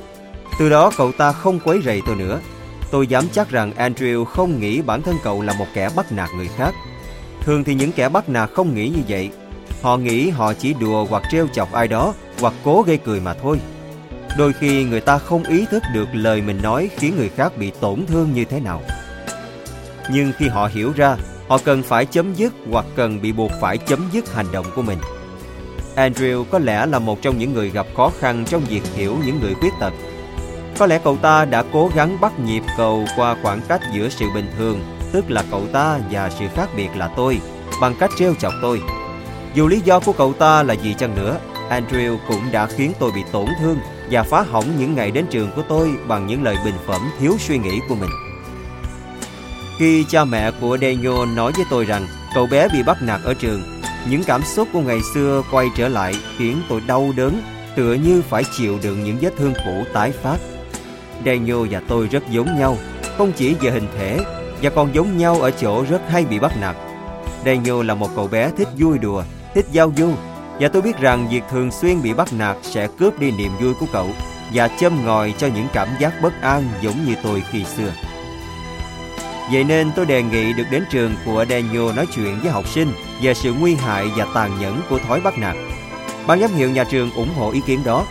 Từ 0.60 0.70
đó 0.70 0.91
cậu 0.97 1.12
ta 1.12 1.32
không 1.32 1.60
quấy 1.60 1.82
rầy 1.86 2.02
tôi 2.06 2.16
nữa. 2.16 2.39
Tôi 2.91 3.08
dám 3.08 3.26
chắc 3.32 3.50
rằng 3.50 3.72
Andrew 3.78 4.26
không 4.26 4.60
nghĩ 4.60 4.82
bản 4.82 5.02
thân 5.02 5.16
cậu 5.24 5.41
là 5.41 5.54
một 5.54 5.66
kẻ 5.74 5.89
bắt 5.95 6.12
nạt 6.12 6.30
người 6.38 6.50
khác. 6.58 6.74
Thường 7.43 7.64
thì 7.64 7.74
những 7.76 7.91
kẻ 7.91 8.10
bắt 8.10 8.30
nạt 8.30 8.50
không 8.54 8.76
nghĩ 8.76 8.89
như 8.89 9.02
vậy. 9.08 9.30
Họ 9.82 9.97
nghĩ 9.97 10.30
họ 10.30 10.54
chỉ 10.54 10.74
đùa 10.74 11.06
hoặc 11.10 11.24
trêu 11.32 11.47
chọc 11.47 11.72
ai 11.72 11.88
đó, 11.88 12.14
Hoặc 12.39 12.54
cố 12.64 12.84
gây 12.88 12.97
cười 12.97 13.20
mà 13.20 13.34
thôi. 13.34 13.60
Đôi 14.38 14.54
khi 14.54 14.84
người 14.84 15.02
ta 15.02 15.18
không 15.18 15.43
ý 15.43 15.66
thức 15.72 15.84
được 15.93 16.08
lời 16.14 16.41
mình 16.41 16.60
nói 16.64 16.89
khiến 16.97 17.16
người 17.18 17.30
khác 17.30 17.58
bị 17.58 17.72
tổn 17.80 18.06
thương 18.06 18.34
như 18.34 18.45
thế 18.45 18.60
nào. 18.60 18.82
Nhưng 20.12 20.32
khi 20.38 20.47
họ 20.47 20.70
hiểu 20.74 20.91
ra, 20.95 21.16
Họ 21.47 21.58
cần 21.58 21.84
phải 21.84 22.06
chấm 22.06 22.34
dứt 22.34 22.54
hoặc 22.72 22.86
cần 22.95 23.22
bị 23.22 23.32
buộc 23.32 23.52
phải 23.62 23.78
chấm 23.78 24.10
dứt 24.12 24.34
hành 24.34 24.52
động 24.52 24.66
của 24.76 24.82
mình. 24.82 24.97
Andrew 26.00 26.43
có 26.43 26.60
lẽ 26.60 26.86
là 26.86 27.00
một 27.00 27.22
trong 27.22 27.38
những 27.38 27.54
người 27.54 27.70
gặp 27.70 27.86
khó 27.97 28.12
khăn 28.20 28.45
trong 28.45 28.62
việc 28.66 28.82
hiểu 28.95 29.18
những 29.26 29.39
người 29.39 29.54
khuyết 29.54 29.74
tật 29.80 29.93
có 30.80 30.86
lẽ 30.86 31.00
cậu 31.04 31.18
ta 31.18 31.45
đã 31.45 31.64
cố 31.74 31.91
gắng 31.95 32.18
bắt 32.22 32.39
nhịp 32.39 32.64
cầu 32.78 33.06
qua 33.16 33.36
khoảng 33.41 33.62
cách 33.68 33.82
giữa 33.93 34.10
sự 34.10 34.26
bình 34.36 34.47
thường, 34.58 34.82
tức 35.12 35.32
là 35.32 35.43
cậu 35.52 35.66
ta 35.74 36.00
và 36.12 36.30
sự 36.30 36.45
khác 36.56 36.70
biệt 36.76 36.89
là 36.95 37.10
tôi, 37.16 37.39
bằng 37.82 37.95
cách 38.00 38.12
trêu 38.18 38.36
chọc 38.36 38.54
tôi. 38.62 38.82
Dù 39.54 39.68
lý 39.68 39.82
do 39.86 40.00
của 40.00 40.14
cậu 40.14 40.34
ta 40.34 40.64
là 40.64 40.74
gì 40.74 40.95
chăng 41.00 41.16
nữa, 41.16 41.38
Andrew 41.70 42.18
cũng 42.28 42.52
đã 42.52 42.66
khiến 42.66 42.91
tôi 43.00 43.12
bị 43.16 43.22
tổn 43.32 43.45
thương 43.62 43.78
và 44.12 44.24
phá 44.24 44.41
hỏng 44.41 44.66
những 44.80 44.95
ngày 44.95 45.12
đến 45.12 45.26
trường 45.30 45.52
của 45.56 45.62
tôi 45.70 45.91
bằng 46.08 46.28
những 46.28 46.43
lời 46.43 46.56
bình 46.66 46.76
phẩm 46.88 47.02
thiếu 47.20 47.36
suy 47.39 47.58
nghĩ 47.58 47.80
của 47.89 47.95
mình. 47.95 48.10
Khi 49.80 50.06
cha 50.10 50.26
mẹ 50.26 50.52
của 50.62 50.78
Daniel 50.82 51.36
nói 51.36 51.52
với 51.56 51.66
tôi 51.70 51.86
rằng 51.86 52.08
cậu 52.36 52.47
bé 52.47 52.68
bị 52.74 52.84
bắt 52.84 52.97
nạt 53.02 53.20
ở 53.24 53.34
trường, 53.34 53.62
những 54.10 54.24
cảm 54.24 54.43
xúc 54.43 54.68
của 54.74 54.82
ngày 54.82 55.00
xưa 55.14 55.41
quay 55.52 55.68
trở 55.78 55.88
lại 55.88 56.14
khiến 56.38 56.62
tôi 56.70 56.82
đau 56.88 57.14
đớn, 57.16 57.41
tựa 57.76 57.93
như 57.93 58.22
phải 58.30 58.43
chịu 58.58 58.80
đựng 58.84 59.04
những 59.04 59.18
vết 59.22 59.34
thương 59.38 59.54
cũ 59.66 59.84
tái 59.93 60.12
phát. 60.12 60.38
Daniel 61.26 61.68
và 61.70 61.82
tôi 61.88 62.08
rất 62.08 62.24
giống 62.30 62.60
nhau, 62.60 62.78
không 63.18 63.32
chỉ 63.32 63.54
về 63.54 63.72
hình 63.72 63.88
thể 63.97 64.20
và 64.62 64.70
còn 64.70 64.95
giống 64.95 65.18
nhau 65.18 65.41
ở 65.41 65.52
chỗ 65.52 65.86
rất 65.89 66.02
hay 66.10 66.26
bị 66.26 66.39
bắt 66.39 66.52
nạt. 66.62 66.76
Daniel 67.45 67.86
là 67.86 67.95
một 67.95 68.10
cậu 68.16 68.28
bé 68.28 68.52
thích 68.58 68.68
vui 68.78 68.97
đùa, 68.97 69.24
thích 69.54 69.66
giao 69.72 69.91
du 69.97 70.12
và 70.60 70.68
tôi 70.68 70.82
biết 70.82 70.97
rằng 71.00 71.28
việc 71.30 71.43
thường 71.50 71.72
xuyên 71.72 72.02
bị 72.02 72.14
bắt 72.14 72.34
nạt 72.34 72.58
sẽ 72.62 72.88
cướp 73.00 73.20
đi 73.20 73.32
niềm 73.32 73.52
vui 73.62 73.74
của 73.74 73.86
cậu 73.91 74.08
và 74.54 74.70
châm 74.80 75.06
ngòi 75.06 75.34
cho 75.38 75.47
những 75.47 75.68
cảm 75.74 75.88
giác 76.00 76.14
bất 76.22 76.41
an 76.41 76.64
giống 76.82 77.06
như 77.06 77.16
tôi 77.24 77.43
khi 77.52 77.64
xưa. 77.64 77.91
Vậy 79.52 79.64
nên 79.64 79.91
tôi 79.95 80.06
đề 80.06 80.24
nghị 80.24 80.54
được 80.54 80.64
đến 80.72 80.84
trường 80.89 81.16
của 81.26 81.45
Daniel 81.50 81.95
nói 81.95 82.08
chuyện 82.16 82.39
với 82.41 82.52
học 82.52 82.68
sinh 82.68 82.91
về 83.22 83.34
sự 83.34 83.54
nguy 83.54 83.76
hại 83.76 84.08
và 84.18 84.28
tàn 84.34 84.60
nhẫn 84.60 84.82
của 84.89 85.00
thói 85.00 85.22
bắt 85.22 85.38
nạt. 85.38 85.56
Ban 86.28 86.39
giám 86.39 86.52
hiệu 86.52 86.70
nhà 86.70 86.84
trường 86.84 87.12
ủng 87.12 87.34
hộ 87.36 87.52
ý 87.52 87.62
kiến 87.66 87.80
đó 87.86 88.06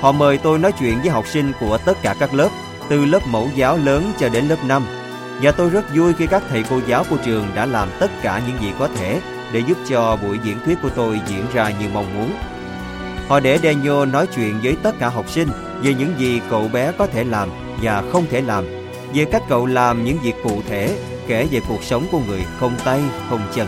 Họ 0.00 0.12
mời 0.12 0.38
tôi 0.38 0.58
nói 0.58 0.72
chuyện 0.72 0.98
với 1.00 1.10
học 1.10 1.26
sinh 1.26 1.52
của 1.60 1.78
tất 1.78 2.02
cả 2.02 2.14
các 2.20 2.34
lớp, 2.34 2.48
từ 2.88 3.04
lớp 3.04 3.26
mẫu 3.26 3.48
giáo 3.54 3.76
lớn 3.76 4.12
cho 4.18 4.28
đến 4.28 4.48
lớp 4.48 4.64
5. 4.64 4.82
Và 5.42 5.52
tôi 5.52 5.70
rất 5.70 5.94
vui 5.94 6.12
khi 6.12 6.26
các 6.26 6.42
thầy 6.48 6.64
cô 6.70 6.80
giáo 6.86 7.04
của 7.10 7.16
trường 7.24 7.46
đã 7.54 7.66
làm 7.66 7.88
tất 8.00 8.10
cả 8.22 8.42
những 8.46 8.62
gì 8.62 8.72
có 8.78 8.88
thể 8.88 9.20
để 9.52 9.60
giúp 9.60 9.78
cho 9.88 10.18
buổi 10.22 10.38
diễn 10.44 10.58
thuyết 10.64 10.78
của 10.82 10.88
tôi 10.88 11.20
diễn 11.26 11.46
ra 11.54 11.70
như 11.70 11.86
mong 11.92 12.14
muốn. 12.18 12.32
Họ 13.28 13.40
để 13.40 13.58
Daniel 13.62 14.06
nói 14.12 14.26
chuyện 14.36 14.60
với 14.62 14.76
tất 14.82 14.98
cả 14.98 15.08
học 15.08 15.30
sinh 15.30 15.48
về 15.82 15.94
những 15.94 16.14
gì 16.18 16.40
cậu 16.50 16.68
bé 16.68 16.92
có 16.98 17.06
thể 17.06 17.24
làm 17.24 17.48
và 17.82 18.02
không 18.12 18.26
thể 18.30 18.40
làm, 18.40 18.64
về 19.16 19.24
cách 19.24 19.42
cậu 19.48 19.66
làm 19.66 20.04
những 20.04 20.18
việc 20.22 20.34
cụ 20.42 20.62
thể, 20.68 20.98
kể 21.26 21.46
về 21.50 21.60
cuộc 21.68 21.82
sống 21.82 22.06
của 22.12 22.20
người 22.26 22.44
không 22.58 22.76
tay, 22.84 23.00
không 23.28 23.40
chân. 23.54 23.66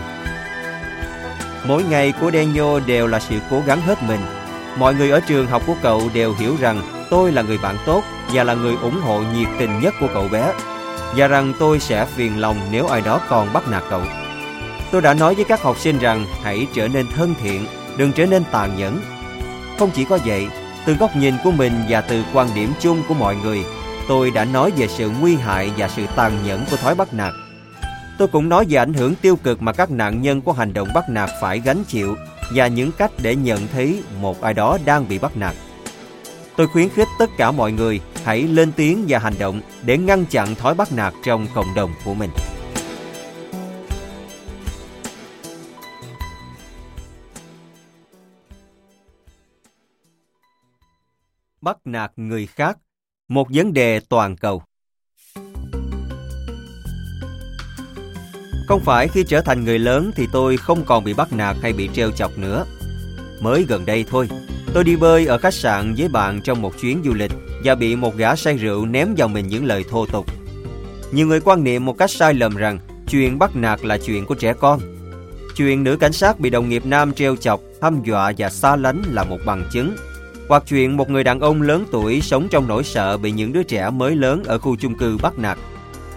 Mỗi 1.66 1.82
ngày 1.82 2.12
của 2.20 2.30
Daniel 2.30 2.80
đều 2.86 3.06
là 3.06 3.20
sự 3.20 3.36
cố 3.50 3.62
gắng 3.66 3.80
hết 3.80 4.02
mình 4.02 4.20
Mọi 4.78 4.94
người 4.94 5.10
ở 5.10 5.20
trường 5.20 5.46
học 5.46 5.62
của 5.66 5.74
cậu 5.82 6.02
đều 6.14 6.34
hiểu 6.38 6.56
rằng 6.60 6.82
tôi 7.10 7.32
là 7.32 7.42
người 7.42 7.58
bạn 7.58 7.76
tốt 7.86 8.02
và 8.32 8.44
là 8.44 8.54
người 8.54 8.74
ủng 8.82 9.00
hộ 9.00 9.20
nhiệt 9.20 9.48
tình 9.58 9.80
nhất 9.80 9.94
của 10.00 10.08
cậu 10.14 10.28
bé 10.28 10.52
và 11.16 11.26
rằng 11.26 11.52
tôi 11.58 11.80
sẽ 11.80 12.06
phiền 12.06 12.40
lòng 12.40 12.56
nếu 12.70 12.86
ai 12.86 13.00
đó 13.00 13.20
còn 13.28 13.52
bắt 13.52 13.68
nạt 13.68 13.82
cậu. 13.90 14.02
Tôi 14.90 15.02
đã 15.02 15.14
nói 15.14 15.34
với 15.34 15.44
các 15.44 15.62
học 15.62 15.78
sinh 15.78 15.98
rằng 15.98 16.26
hãy 16.42 16.66
trở 16.74 16.88
nên 16.88 17.06
thân 17.16 17.34
thiện, 17.42 17.66
đừng 17.96 18.12
trở 18.12 18.26
nên 18.26 18.42
tàn 18.52 18.76
nhẫn. 18.76 19.00
Không 19.78 19.90
chỉ 19.94 20.04
có 20.04 20.18
vậy, 20.26 20.48
từ 20.86 20.94
góc 20.94 21.16
nhìn 21.16 21.34
của 21.44 21.50
mình 21.50 21.72
và 21.88 22.00
từ 22.00 22.22
quan 22.34 22.48
điểm 22.54 22.72
chung 22.80 23.02
của 23.08 23.14
mọi 23.14 23.36
người, 23.36 23.64
tôi 24.08 24.30
đã 24.30 24.44
nói 24.44 24.72
về 24.76 24.88
sự 24.88 25.10
nguy 25.20 25.36
hại 25.36 25.72
và 25.76 25.88
sự 25.88 26.06
tàn 26.16 26.32
nhẫn 26.46 26.64
của 26.70 26.76
thói 26.76 26.94
bắt 26.94 27.14
nạt. 27.14 27.34
Tôi 28.18 28.28
cũng 28.28 28.48
nói 28.48 28.66
về 28.68 28.78
ảnh 28.78 28.94
hưởng 28.94 29.14
tiêu 29.14 29.36
cực 29.36 29.62
mà 29.62 29.72
các 29.72 29.90
nạn 29.90 30.22
nhân 30.22 30.42
của 30.42 30.52
hành 30.52 30.72
động 30.72 30.88
bắt 30.94 31.04
nạt 31.08 31.30
phải 31.40 31.60
gánh 31.60 31.84
chịu 31.84 32.16
và 32.54 32.66
những 32.66 32.92
cách 32.92 33.10
để 33.22 33.36
nhận 33.36 33.68
thấy 33.72 34.02
một 34.20 34.40
ai 34.40 34.54
đó 34.54 34.78
đang 34.84 35.08
bị 35.08 35.18
bắt 35.18 35.36
nạt. 35.36 35.54
Tôi 36.56 36.66
khuyến 36.66 36.88
khích 36.88 37.08
tất 37.18 37.30
cả 37.38 37.50
mọi 37.50 37.72
người 37.72 38.00
hãy 38.24 38.42
lên 38.42 38.72
tiếng 38.72 39.04
và 39.08 39.18
hành 39.18 39.34
động 39.38 39.60
để 39.82 39.98
ngăn 39.98 40.24
chặn 40.24 40.54
thói 40.54 40.74
bắt 40.74 40.92
nạt 40.92 41.14
trong 41.24 41.46
cộng 41.54 41.74
đồng 41.74 41.94
của 42.04 42.14
mình. 42.14 42.30
Bắt 51.60 51.76
nạt 51.84 52.12
người 52.16 52.46
khác, 52.46 52.78
một 53.28 53.48
vấn 53.50 53.72
đề 53.72 54.00
toàn 54.00 54.36
cầu. 54.36 54.62
Không 58.68 58.80
phải 58.84 59.08
khi 59.08 59.24
trở 59.28 59.40
thành 59.40 59.64
người 59.64 59.78
lớn 59.78 60.10
thì 60.16 60.26
tôi 60.32 60.56
không 60.56 60.84
còn 60.84 61.04
bị 61.04 61.14
bắt 61.14 61.32
nạt 61.32 61.56
hay 61.62 61.72
bị 61.72 61.88
treo 61.94 62.10
chọc 62.10 62.38
nữa. 62.38 62.64
Mới 63.40 63.64
gần 63.68 63.86
đây 63.86 64.04
thôi, 64.10 64.28
tôi 64.74 64.84
đi 64.84 64.96
bơi 64.96 65.26
ở 65.26 65.38
khách 65.38 65.54
sạn 65.54 65.94
với 65.98 66.08
bạn 66.08 66.40
trong 66.44 66.62
một 66.62 66.72
chuyến 66.80 67.02
du 67.04 67.14
lịch 67.14 67.32
và 67.64 67.74
bị 67.74 67.96
một 67.96 68.16
gã 68.16 68.36
say 68.36 68.56
rượu 68.56 68.86
ném 68.86 69.14
vào 69.16 69.28
mình 69.28 69.48
những 69.48 69.64
lời 69.64 69.84
thô 69.90 70.06
tục. 70.06 70.26
Nhiều 71.12 71.26
người 71.26 71.40
quan 71.40 71.64
niệm 71.64 71.84
một 71.84 71.98
cách 71.98 72.10
sai 72.10 72.34
lầm 72.34 72.56
rằng 72.56 72.78
chuyện 73.10 73.38
bắt 73.38 73.56
nạt 73.56 73.84
là 73.84 73.98
chuyện 73.98 74.26
của 74.26 74.34
trẻ 74.34 74.54
con. 74.54 74.80
Chuyện 75.56 75.84
nữ 75.84 75.96
cảnh 75.96 76.12
sát 76.12 76.40
bị 76.40 76.50
đồng 76.50 76.68
nghiệp 76.68 76.86
nam 76.86 77.12
treo 77.12 77.36
chọc, 77.36 77.60
hăm 77.82 78.02
dọa 78.04 78.32
và 78.38 78.50
xa 78.50 78.76
lánh 78.76 79.02
là 79.06 79.24
một 79.24 79.38
bằng 79.46 79.68
chứng. 79.72 79.96
Hoặc 80.48 80.62
chuyện 80.68 80.96
một 80.96 81.10
người 81.10 81.24
đàn 81.24 81.40
ông 81.40 81.62
lớn 81.62 81.84
tuổi 81.90 82.20
sống 82.20 82.48
trong 82.50 82.68
nỗi 82.68 82.84
sợ 82.84 83.16
bị 83.16 83.30
những 83.30 83.52
đứa 83.52 83.62
trẻ 83.62 83.90
mới 83.90 84.16
lớn 84.16 84.44
ở 84.44 84.58
khu 84.58 84.76
chung 84.76 84.94
cư 84.94 85.16
bắt 85.22 85.38
nạt 85.38 85.58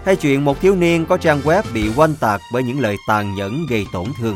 hay 0.06 0.16
chuyện 0.16 0.46
một 0.46 0.62
thiếu 0.62 0.76
niên 0.76 1.06
có 1.06 1.18
trang 1.18 1.42
web 1.42 1.64
bị 1.74 1.90
quanh 1.96 2.16
tạc 2.16 2.42
bởi 2.54 2.64
những 2.64 2.80
lời 2.80 2.96
tàn 3.08 3.36
nhẫn 3.36 3.66
gây 3.70 3.86
tổn 3.94 4.06
thương. 4.20 4.36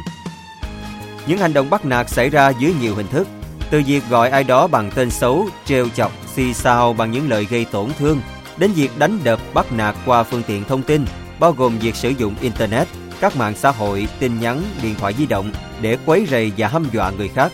Những 1.28 1.38
hành 1.38 1.54
động 1.54 1.70
bắt 1.70 1.86
nạt 1.86 2.10
xảy 2.10 2.30
ra 2.30 2.50
dưới 2.50 2.74
nhiều 2.82 2.96
hình 2.96 3.08
thức, 3.08 3.28
từ 3.72 3.82
việc 3.88 4.04
gọi 4.10 4.30
ai 4.30 4.44
đó 4.44 4.68
bằng 4.68 4.92
tên 4.96 5.12
xấu, 5.12 5.48
trêu 5.66 5.90
chọc, 5.90 6.12
xì 6.36 6.54
xào 6.54 6.94
bằng 6.94 7.12
những 7.12 7.30
lời 7.30 7.48
gây 7.50 7.66
tổn 7.66 7.90
thương, 8.00 8.22
đến 8.58 8.72
việc 8.72 8.92
đánh 8.98 9.20
đập 9.24 9.40
bắt 9.54 9.72
nạt 9.72 9.96
qua 10.06 10.24
phương 10.24 10.44
tiện 10.48 10.64
thông 10.64 10.84
tin, 10.84 11.06
bao 11.40 11.52
gồm 11.52 11.80
việc 11.80 11.96
sử 11.96 12.10
dụng 12.10 12.36
Internet, 12.42 12.88
các 13.20 13.36
mạng 13.38 13.54
xã 13.56 13.72
hội, 13.72 14.08
tin 14.20 14.40
nhắn, 14.40 14.64
điện 14.84 14.96
thoại 15.00 15.14
di 15.18 15.26
động 15.26 15.52
để 15.82 15.98
quấy 16.06 16.26
rầy 16.30 16.52
và 16.58 16.68
hăm 16.68 16.86
dọa 16.94 17.12
người 17.12 17.28
khác. 17.28 17.52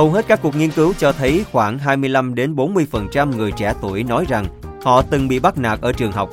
Hầu 0.00 0.10
hết 0.10 0.24
các 0.28 0.40
cuộc 0.42 0.56
nghiên 0.56 0.70
cứu 0.70 0.94
cho 0.98 1.12
thấy 1.12 1.44
khoảng 1.52 1.78
25 1.78 2.34
đến 2.34 2.54
40% 2.54 3.36
người 3.36 3.52
trẻ 3.52 3.74
tuổi 3.80 4.02
nói 4.02 4.24
rằng 4.28 4.46
họ 4.84 5.02
từng 5.02 5.28
bị 5.28 5.38
bắt 5.38 5.58
nạt 5.58 5.80
ở 5.80 5.92
trường 5.92 6.12
học 6.12 6.30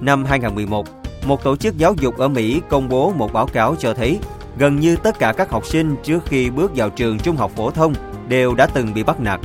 Năm 0.00 0.24
2011, 0.24 0.86
một 1.26 1.44
tổ 1.44 1.56
chức 1.56 1.78
giáo 1.78 1.94
dục 2.00 2.18
ở 2.18 2.28
Mỹ 2.28 2.60
công 2.68 2.88
bố 2.88 3.12
một 3.16 3.32
báo 3.32 3.46
cáo 3.46 3.76
cho 3.78 3.94
thấy 3.94 4.18
gần 4.58 4.80
như 4.80 4.96
tất 4.96 5.18
cả 5.18 5.32
các 5.36 5.50
học 5.50 5.66
sinh 5.66 5.96
trước 6.04 6.22
khi 6.26 6.50
bước 6.50 6.72
vào 6.76 6.90
trường 6.90 7.18
trung 7.18 7.36
học 7.36 7.52
phổ 7.56 7.70
thông 7.70 7.94
đều 8.28 8.54
đã 8.54 8.66
từng 8.66 8.94
bị 8.94 9.02
bắt 9.02 9.20
nạt. 9.20 9.40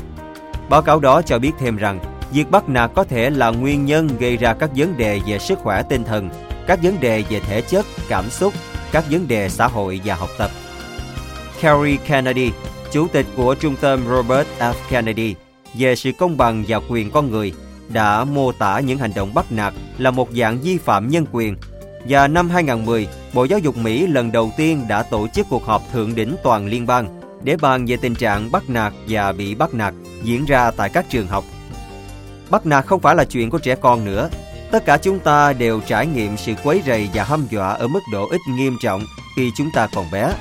Báo 0.69 0.81
cáo 0.81 0.99
đó 0.99 1.21
cho 1.21 1.39
biết 1.39 1.51
thêm 1.59 1.77
rằng, 1.77 1.99
việc 2.33 2.51
bắt 2.51 2.69
nạt 2.69 2.91
có 2.95 3.03
thể 3.03 3.29
là 3.29 3.49
nguyên 3.49 3.85
nhân 3.85 4.09
gây 4.19 4.37
ra 4.37 4.53
các 4.53 4.69
vấn 4.75 4.97
đề 4.97 5.19
về 5.27 5.39
sức 5.39 5.59
khỏe 5.59 5.83
tinh 5.83 6.03
thần, 6.03 6.29
các 6.67 6.79
vấn 6.83 6.99
đề 6.99 7.23
về 7.29 7.39
thể 7.39 7.61
chất, 7.61 7.85
cảm 8.09 8.29
xúc, 8.29 8.53
các 8.91 9.03
vấn 9.11 9.27
đề 9.27 9.49
xã 9.49 9.67
hội 9.67 10.01
và 10.05 10.15
học 10.15 10.29
tập. 10.37 10.51
Carrie 11.61 11.97
Kennedy, 11.97 12.51
chủ 12.91 13.07
tịch 13.07 13.25
của 13.35 13.55
Trung 13.55 13.75
tâm 13.81 13.99
Robert 14.07 14.47
F. 14.59 14.73
Kennedy 14.89 15.35
về 15.73 15.95
sự 15.95 16.11
công 16.11 16.37
bằng 16.37 16.63
và 16.67 16.79
quyền 16.89 17.11
con 17.11 17.31
người, 17.31 17.53
đã 17.89 18.23
mô 18.23 18.51
tả 18.51 18.79
những 18.79 18.97
hành 18.97 19.11
động 19.15 19.33
bắt 19.33 19.51
nạt 19.51 19.73
là 19.97 20.11
một 20.11 20.29
dạng 20.31 20.61
vi 20.61 20.77
phạm 20.77 21.07
nhân 21.07 21.25
quyền. 21.31 21.55
Và 22.09 22.27
năm 22.27 22.49
2010, 22.49 23.07
Bộ 23.33 23.43
Giáo 23.43 23.59
dục 23.59 23.77
Mỹ 23.77 24.07
lần 24.07 24.31
đầu 24.31 24.51
tiên 24.57 24.85
đã 24.87 25.03
tổ 25.03 25.27
chức 25.27 25.47
cuộc 25.49 25.65
họp 25.65 25.81
thượng 25.93 26.15
đỉnh 26.15 26.35
toàn 26.43 26.67
liên 26.67 26.87
bang 26.87 27.21
để 27.43 27.57
bàn 27.61 27.85
về 27.85 27.97
tình 27.97 28.15
trạng 28.15 28.51
bắt 28.51 28.69
nạt 28.69 28.93
và 29.07 29.31
bị 29.31 29.55
bắt 29.55 29.73
nạt 29.73 29.93
diễn 30.23 30.45
ra 30.45 30.71
tại 30.71 30.89
các 30.89 31.05
trường 31.09 31.27
học. 31.27 31.43
Bắt 32.49 32.65
nạt 32.65 32.85
không 32.85 32.99
phải 32.99 33.15
là 33.15 33.25
chuyện 33.25 33.49
của 33.49 33.57
trẻ 33.57 33.75
con 33.75 34.05
nữa. 34.05 34.29
Tất 34.71 34.85
cả 34.85 34.97
chúng 34.97 35.19
ta 35.19 35.53
đều 35.53 35.81
trải 35.87 36.07
nghiệm 36.07 36.37
sự 36.37 36.53
quấy 36.63 36.81
rầy 36.85 37.09
và 37.13 37.23
hăm 37.23 37.47
dọa 37.49 37.69
ở 37.69 37.87
mức 37.87 37.99
độ 38.11 38.29
ít 38.29 38.41
nghiêm 38.49 38.77
trọng 38.81 39.05
khi 39.35 39.51
chúng 39.57 39.69
ta 39.73 39.87
còn 39.95 40.05
bé. 40.11 40.33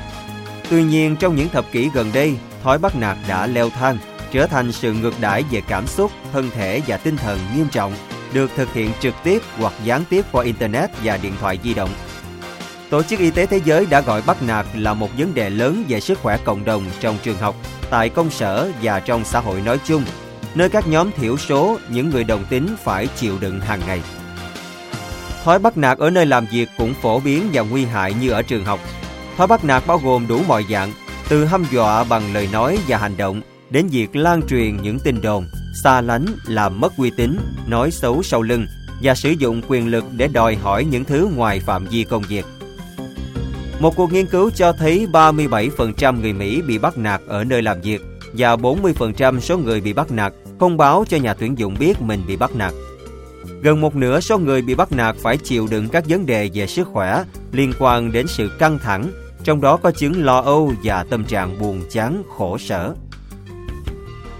Tuy 0.70 0.84
nhiên, 0.84 1.16
trong 1.16 1.36
những 1.36 1.48
thập 1.48 1.72
kỷ 1.72 1.90
gần 1.94 2.10
đây, 2.14 2.36
thói 2.62 2.78
bắt 2.78 2.96
nạt 2.96 3.16
đã 3.28 3.46
leo 3.46 3.70
thang 3.70 3.98
trở 4.32 4.46
thành 4.46 4.72
sự 4.72 4.92
ngược 4.92 5.20
đãi 5.20 5.44
về 5.50 5.62
cảm 5.68 5.86
xúc, 5.86 6.10
thân 6.32 6.50
thể 6.54 6.82
và 6.86 6.96
tinh 6.96 7.16
thần 7.16 7.38
nghiêm 7.56 7.68
trọng, 7.72 7.92
được 8.32 8.50
thực 8.56 8.72
hiện 8.72 8.90
trực 9.00 9.14
tiếp 9.24 9.42
hoặc 9.58 9.72
gián 9.84 10.04
tiếp 10.10 10.24
qua 10.32 10.44
Internet 10.44 10.90
và 11.04 11.16
điện 11.16 11.32
thoại 11.40 11.58
di 11.64 11.74
động. 11.74 11.90
Tổ 12.90 13.02
chức 13.02 13.18
Y 13.18 13.30
tế 13.30 13.46
Thế 13.46 13.60
giới 13.64 13.86
đã 13.86 14.00
gọi 14.00 14.22
bắt 14.26 14.42
nạt 14.42 14.66
là 14.74 14.94
một 14.94 15.08
vấn 15.18 15.34
đề 15.34 15.50
lớn 15.50 15.84
về 15.88 16.00
sức 16.00 16.18
khỏe 16.22 16.38
cộng 16.44 16.64
đồng 16.64 16.84
trong 17.00 17.18
trường 17.22 17.38
học, 17.38 17.56
tại 17.90 18.08
công 18.08 18.30
sở 18.30 18.70
và 18.82 19.00
trong 19.00 19.24
xã 19.24 19.40
hội 19.40 19.60
nói 19.60 19.78
chung, 19.84 20.04
nơi 20.54 20.68
các 20.68 20.88
nhóm 20.88 21.10
thiểu 21.12 21.36
số, 21.36 21.78
những 21.88 22.10
người 22.10 22.24
đồng 22.24 22.44
tính 22.50 22.76
phải 22.84 23.06
chịu 23.06 23.38
đựng 23.40 23.60
hàng 23.60 23.80
ngày. 23.86 24.00
Thói 25.44 25.58
bắt 25.58 25.76
nạt 25.76 25.98
ở 25.98 26.10
nơi 26.10 26.26
làm 26.26 26.46
việc 26.52 26.68
cũng 26.78 26.94
phổ 26.94 27.20
biến 27.20 27.50
và 27.52 27.62
nguy 27.62 27.84
hại 27.84 28.14
như 28.14 28.30
ở 28.30 28.42
trường 28.42 28.64
học. 28.64 28.80
Thói 29.40 29.46
bắt 29.46 29.64
nạt 29.64 29.82
bao 29.86 29.98
gồm 29.98 30.26
đủ 30.28 30.40
mọi 30.48 30.64
dạng, 30.70 30.92
từ 31.28 31.44
hăm 31.44 31.64
dọa 31.72 32.04
bằng 32.04 32.34
lời 32.34 32.48
nói 32.52 32.78
và 32.88 32.96
hành 32.96 33.16
động 33.16 33.40
đến 33.70 33.86
việc 33.86 34.16
lan 34.16 34.42
truyền 34.48 34.76
những 34.82 34.98
tin 34.98 35.20
đồn, 35.20 35.44
xa 35.82 36.00
lánh, 36.00 36.26
làm 36.46 36.80
mất 36.80 36.92
uy 36.96 37.10
tín, 37.16 37.36
nói 37.66 37.90
xấu 37.90 38.22
sau 38.22 38.42
lưng 38.42 38.66
và 39.02 39.14
sử 39.14 39.30
dụng 39.30 39.62
quyền 39.68 39.86
lực 39.86 40.04
để 40.16 40.28
đòi 40.28 40.54
hỏi 40.56 40.84
những 40.84 41.04
thứ 41.04 41.28
ngoài 41.36 41.60
phạm 41.60 41.86
vi 41.86 42.04
công 42.04 42.22
việc. 42.28 42.44
Một 43.78 43.96
cuộc 43.96 44.12
nghiên 44.12 44.26
cứu 44.26 44.50
cho 44.50 44.72
thấy 44.72 45.06
37% 45.12 46.20
người 46.20 46.32
Mỹ 46.32 46.62
bị 46.62 46.78
bắt 46.78 46.98
nạt 46.98 47.20
ở 47.26 47.44
nơi 47.44 47.62
làm 47.62 47.80
việc 47.80 48.02
và 48.32 48.56
40% 48.56 49.40
số 49.40 49.58
người 49.58 49.80
bị 49.80 49.92
bắt 49.92 50.10
nạt 50.10 50.32
không 50.58 50.76
báo 50.76 51.04
cho 51.08 51.16
nhà 51.16 51.34
tuyển 51.34 51.58
dụng 51.58 51.76
biết 51.78 52.02
mình 52.02 52.22
bị 52.26 52.36
bắt 52.36 52.56
nạt. 52.56 52.72
Gần 53.62 53.80
một 53.80 53.96
nửa 53.96 54.20
số 54.20 54.38
người 54.38 54.62
bị 54.62 54.74
bắt 54.74 54.92
nạt 54.92 55.16
phải 55.22 55.36
chịu 55.36 55.66
đựng 55.70 55.88
các 55.88 56.04
vấn 56.08 56.26
đề 56.26 56.50
về 56.54 56.66
sức 56.66 56.88
khỏe 56.88 57.24
liên 57.52 57.72
quan 57.78 58.12
đến 58.12 58.26
sự 58.26 58.50
căng 58.58 58.78
thẳng, 58.78 59.10
trong 59.44 59.60
đó 59.60 59.76
có 59.76 59.90
chứng 59.90 60.24
lo 60.24 60.40
âu 60.40 60.72
và 60.84 61.04
tâm 61.10 61.24
trạng 61.24 61.58
buồn 61.58 61.82
chán, 61.90 62.22
khổ 62.36 62.58
sở. 62.58 62.94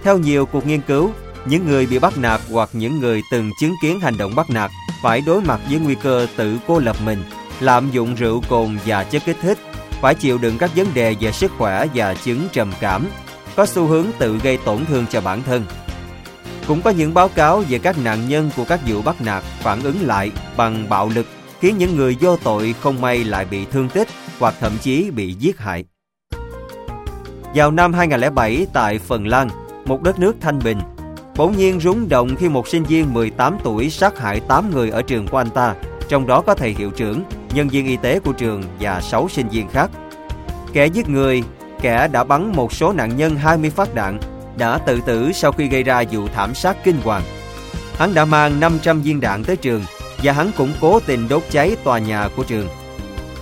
Theo 0.03 0.17
nhiều 0.17 0.45
cuộc 0.45 0.65
nghiên 0.65 0.81
cứu, 0.81 1.11
những 1.45 1.67
người 1.67 1.85
bị 1.85 1.99
bắt 1.99 2.17
nạt 2.17 2.41
hoặc 2.51 2.69
những 2.73 2.99
người 2.99 3.21
từng 3.31 3.51
chứng 3.59 3.73
kiến 3.81 3.99
hành 3.99 4.17
động 4.17 4.35
bắt 4.35 4.49
nạt 4.49 4.71
phải 5.03 5.21
đối 5.21 5.41
mặt 5.41 5.59
với 5.69 5.79
nguy 5.79 5.95
cơ 5.95 6.27
tự 6.35 6.57
cô 6.67 6.79
lập 6.79 6.95
mình, 7.05 7.23
lạm 7.59 7.91
dụng 7.91 8.15
rượu 8.15 8.41
cồn 8.49 8.77
và 8.85 9.03
chất 9.03 9.21
kích 9.25 9.37
thích, 9.41 9.57
phải 10.01 10.15
chịu 10.15 10.37
đựng 10.37 10.57
các 10.57 10.71
vấn 10.75 10.87
đề 10.93 11.15
về 11.19 11.31
sức 11.31 11.51
khỏe 11.57 11.87
và 11.95 12.13
chứng 12.13 12.47
trầm 12.51 12.73
cảm, 12.79 13.07
có 13.55 13.65
xu 13.65 13.85
hướng 13.85 14.05
tự 14.19 14.39
gây 14.43 14.57
tổn 14.57 14.85
thương 14.85 15.05
cho 15.11 15.21
bản 15.21 15.43
thân. 15.43 15.65
Cũng 16.67 16.81
có 16.81 16.89
những 16.89 17.13
báo 17.13 17.29
cáo 17.29 17.63
về 17.69 17.79
các 17.79 17.97
nạn 17.97 18.29
nhân 18.29 18.51
của 18.57 18.65
các 18.65 18.79
vụ 18.87 19.01
bắt 19.01 19.21
nạt 19.21 19.43
phản 19.43 19.81
ứng 19.83 20.01
lại 20.01 20.31
bằng 20.57 20.89
bạo 20.89 21.09
lực 21.15 21.25
khiến 21.61 21.77
những 21.77 21.95
người 21.95 22.17
vô 22.21 22.37
tội 22.37 22.75
không 22.81 23.01
may 23.01 23.23
lại 23.23 23.45
bị 23.45 23.65
thương 23.65 23.89
tích 23.89 24.07
hoặc 24.39 24.55
thậm 24.59 24.77
chí 24.81 25.11
bị 25.11 25.33
giết 25.33 25.59
hại. 25.59 25.85
Vào 27.55 27.71
năm 27.71 27.93
2007 27.93 28.67
tại 28.73 28.99
Phần 28.99 29.27
Lan, 29.27 29.49
một 29.85 30.01
đất 30.01 30.19
nước 30.19 30.35
thanh 30.41 30.59
bình, 30.63 30.77
bỗng 31.37 31.57
nhiên 31.57 31.79
rúng 31.79 32.09
động 32.09 32.35
khi 32.35 32.49
một 32.49 32.67
sinh 32.67 32.83
viên 32.83 33.13
18 33.13 33.57
tuổi 33.63 33.89
sát 33.89 34.19
hại 34.19 34.39
8 34.39 34.71
người 34.71 34.89
ở 34.89 35.01
trường 35.01 35.27
của 35.27 35.37
anh 35.37 35.49
ta, 35.49 35.75
trong 36.09 36.27
đó 36.27 36.41
có 36.41 36.55
thầy 36.55 36.73
hiệu 36.73 36.91
trưởng, 36.91 37.23
nhân 37.53 37.67
viên 37.67 37.85
y 37.85 37.97
tế 37.97 38.19
của 38.19 38.31
trường 38.31 38.63
và 38.79 39.01
6 39.01 39.29
sinh 39.29 39.47
viên 39.49 39.69
khác. 39.69 39.91
Kẻ 40.73 40.85
giết 40.85 41.09
người, 41.09 41.43
kẻ 41.81 42.07
đã 42.07 42.23
bắn 42.23 42.51
một 42.55 42.73
số 42.73 42.93
nạn 42.93 43.17
nhân 43.17 43.35
20 43.35 43.69
phát 43.69 43.95
đạn, 43.95 44.19
đã 44.57 44.77
tự 44.77 44.99
tử 45.05 45.31
sau 45.31 45.51
khi 45.51 45.67
gây 45.67 45.83
ra 45.83 46.03
vụ 46.11 46.27
thảm 46.27 46.55
sát 46.55 46.77
kinh 46.83 47.01
hoàng. 47.03 47.23
Hắn 47.97 48.13
đã 48.13 48.25
mang 48.25 48.59
500 48.59 49.01
viên 49.01 49.21
đạn 49.21 49.43
tới 49.43 49.57
trường 49.57 49.81
và 50.23 50.33
hắn 50.33 50.51
cũng 50.57 50.73
cố 50.81 50.99
tình 50.99 51.27
đốt 51.29 51.43
cháy 51.51 51.75
tòa 51.83 51.99
nhà 51.99 52.29
của 52.35 52.43
trường. 52.43 52.67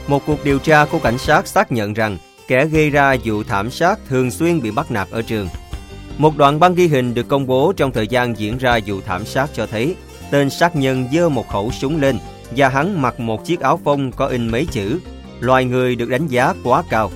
Một 0.07 0.23
cuộc 0.25 0.43
điều 0.43 0.59
tra 0.59 0.85
của 0.85 0.99
cảnh 0.99 1.17
sát 1.17 1.47
xác 1.47 1.71
nhận 1.71 1.93
rằng 1.93 2.17
kẻ 2.47 2.65
gây 2.65 2.89
ra 2.89 3.15
vụ 3.23 3.43
thảm 3.43 3.71
sát 3.71 3.99
thường 4.07 4.31
xuyên 4.31 4.61
bị 4.61 4.71
bắt 4.71 4.91
nạt 4.91 5.07
ở 5.11 5.21
trường. 5.21 5.47
Một 6.17 6.37
đoạn 6.37 6.59
băng 6.59 6.75
ghi 6.75 6.87
hình 6.87 7.13
được 7.13 7.27
công 7.27 7.47
bố 7.47 7.73
trong 7.77 7.91
thời 7.91 8.07
gian 8.07 8.37
diễn 8.37 8.57
ra 8.57 8.79
vụ 8.85 9.01
thảm 9.05 9.25
sát 9.25 9.49
cho 9.53 9.65
thấy 9.65 9.95
tên 10.31 10.49
sát 10.49 10.75
nhân 10.75 11.07
dơ 11.13 11.29
một 11.29 11.49
khẩu 11.49 11.71
súng 11.71 12.01
lên 12.01 12.19
và 12.55 12.69
hắn 12.69 13.01
mặc 13.01 13.19
một 13.19 13.45
chiếc 13.45 13.59
áo 13.59 13.79
phông 13.83 14.11
có 14.11 14.25
in 14.25 14.51
mấy 14.51 14.65
chữ 14.65 14.99
loài 15.39 15.65
người 15.65 15.95
được 15.95 16.09
đánh 16.09 16.27
giá 16.27 16.53
quá 16.63 16.83
cao. 16.89 17.11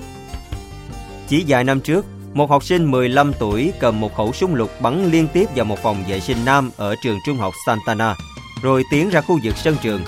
Chỉ 1.28 1.44
vài 1.48 1.64
năm 1.64 1.80
trước, 1.80 2.06
một 2.34 2.50
học 2.50 2.64
sinh 2.64 2.90
15 2.90 3.32
tuổi 3.38 3.72
cầm 3.80 4.00
một 4.00 4.14
khẩu 4.14 4.32
súng 4.32 4.54
lục 4.54 4.70
bắn 4.80 5.10
liên 5.10 5.28
tiếp 5.32 5.48
vào 5.56 5.64
một 5.64 5.78
phòng 5.82 6.04
vệ 6.08 6.20
sinh 6.20 6.44
nam 6.44 6.70
ở 6.76 6.94
trường 7.02 7.18
trung 7.26 7.36
học 7.36 7.52
Santana, 7.66 8.14
rồi 8.64 8.84
tiến 8.90 9.10
ra 9.10 9.20
khu 9.20 9.38
vực 9.42 9.56
sân 9.56 9.76
trường. 9.82 10.00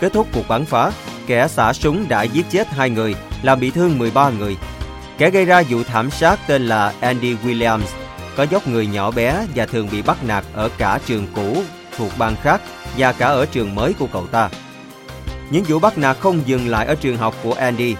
Kết 0.00 0.12
thúc 0.12 0.26
cuộc 0.32 0.48
bắn 0.48 0.64
phá, 0.64 0.92
kẻ 1.26 1.48
xả 1.48 1.72
súng 1.72 2.08
đã 2.08 2.22
giết 2.22 2.46
chết 2.50 2.68
hai 2.68 2.90
người, 2.90 3.14
làm 3.42 3.60
bị 3.60 3.70
thương 3.70 3.98
13 3.98 4.30
người. 4.30 4.56
Kẻ 5.18 5.30
gây 5.30 5.44
ra 5.44 5.62
vụ 5.68 5.82
thảm 5.82 6.10
sát 6.10 6.40
tên 6.46 6.66
là 6.66 6.92
Andy 7.00 7.36
Williams, 7.44 7.80
có 8.36 8.42
dốc 8.42 8.68
người 8.68 8.86
nhỏ 8.86 9.10
bé 9.10 9.46
và 9.54 9.66
thường 9.66 9.88
bị 9.92 10.02
bắt 10.02 10.24
nạt 10.24 10.44
ở 10.52 10.70
cả 10.78 10.98
trường 11.06 11.26
cũ 11.34 11.62
thuộc 11.96 12.12
bang 12.18 12.36
khác 12.42 12.60
và 12.98 13.12
cả 13.12 13.26
ở 13.26 13.46
trường 13.46 13.74
mới 13.74 13.92
của 13.92 14.06
cậu 14.12 14.26
ta. 14.26 14.48
Những 15.50 15.64
vụ 15.64 15.78
bắt 15.78 15.98
nạt 15.98 16.16
không 16.20 16.40
dừng 16.46 16.68
lại 16.68 16.86
ở 16.86 16.94
trường 16.94 17.16
học 17.16 17.34
của 17.42 17.52
Andy. 17.52 17.96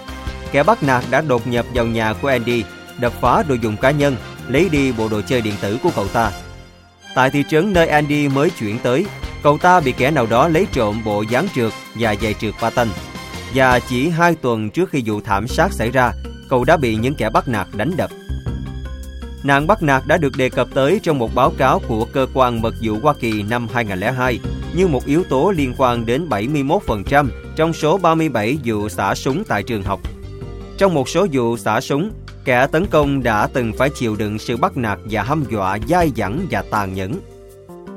Kẻ 0.51 0.63
bắt 0.63 0.83
nạt 0.83 1.03
đã 1.09 1.21
đột 1.21 1.47
nhập 1.47 1.65
vào 1.73 1.85
nhà 1.85 2.13
của 2.13 2.27
Andy, 2.27 2.63
đập 2.99 3.13
phá 3.21 3.43
đồ 3.47 3.55
dùng 3.61 3.77
cá 3.77 3.91
nhân, 3.91 4.15
lấy 4.47 4.69
đi 4.69 4.91
bộ 4.91 5.07
đồ 5.09 5.21
chơi 5.21 5.41
điện 5.41 5.53
tử 5.61 5.77
của 5.83 5.91
cậu 5.95 6.07
ta. 6.07 6.31
Tại 7.15 7.29
thị 7.29 7.43
trấn 7.49 7.73
nơi 7.73 7.87
Andy 7.87 8.27
mới 8.27 8.49
chuyển 8.49 8.79
tới, 8.79 9.05
cậu 9.43 9.57
ta 9.57 9.79
bị 9.79 9.91
kẻ 9.91 10.11
nào 10.11 10.25
đó 10.25 10.47
lấy 10.47 10.67
trộm 10.71 11.01
bộ 11.05 11.21
gián 11.21 11.47
trượt 11.55 11.73
và 11.95 12.15
giày 12.21 12.33
trượt 12.33 12.53
patin. 12.61 12.87
Và 13.55 13.79
chỉ 13.79 14.09
hai 14.09 14.35
tuần 14.35 14.69
trước 14.69 14.89
khi 14.89 15.03
vụ 15.05 15.21
thảm 15.21 15.47
sát 15.47 15.73
xảy 15.73 15.91
ra, 15.91 16.11
cậu 16.49 16.63
đã 16.63 16.77
bị 16.77 16.95
những 16.95 17.15
kẻ 17.15 17.29
bắt 17.29 17.47
nạt 17.47 17.67
đánh 17.73 17.91
đập. 17.97 18.09
Nạn 19.43 19.67
bắt 19.67 19.83
nạt 19.83 20.03
đã 20.07 20.17
được 20.17 20.37
đề 20.37 20.49
cập 20.49 20.67
tới 20.73 20.99
trong 21.03 21.19
một 21.19 21.35
báo 21.35 21.53
cáo 21.57 21.81
của 21.87 22.05
Cơ 22.13 22.27
quan 22.33 22.61
Mật 22.61 22.75
vụ 22.81 22.97
Hoa 23.01 23.13
Kỳ 23.19 23.43
năm 23.43 23.67
2002 23.73 24.39
như 24.73 24.87
một 24.87 25.05
yếu 25.05 25.23
tố 25.23 25.51
liên 25.51 25.73
quan 25.77 26.05
đến 26.05 26.29
71% 26.29 27.27
trong 27.55 27.73
số 27.73 27.97
37 27.97 28.57
vụ 28.65 28.89
xả 28.89 29.15
súng 29.15 29.43
tại 29.43 29.63
trường 29.63 29.83
học. 29.83 29.99
Trong 30.77 30.93
một 30.93 31.09
số 31.09 31.27
vụ 31.31 31.57
xả 31.57 31.81
súng, 31.81 32.11
kẻ 32.45 32.67
tấn 32.71 32.85
công 32.85 33.23
đã 33.23 33.47
từng 33.47 33.73
phải 33.77 33.89
chịu 33.89 34.15
đựng 34.15 34.39
sự 34.39 34.57
bắt 34.57 34.77
nạt 34.77 34.99
và 35.09 35.23
hăm 35.23 35.43
dọa 35.51 35.77
dai 35.87 36.11
dẳng 36.15 36.45
và 36.51 36.63
tàn 36.71 36.93
nhẫn. 36.93 37.13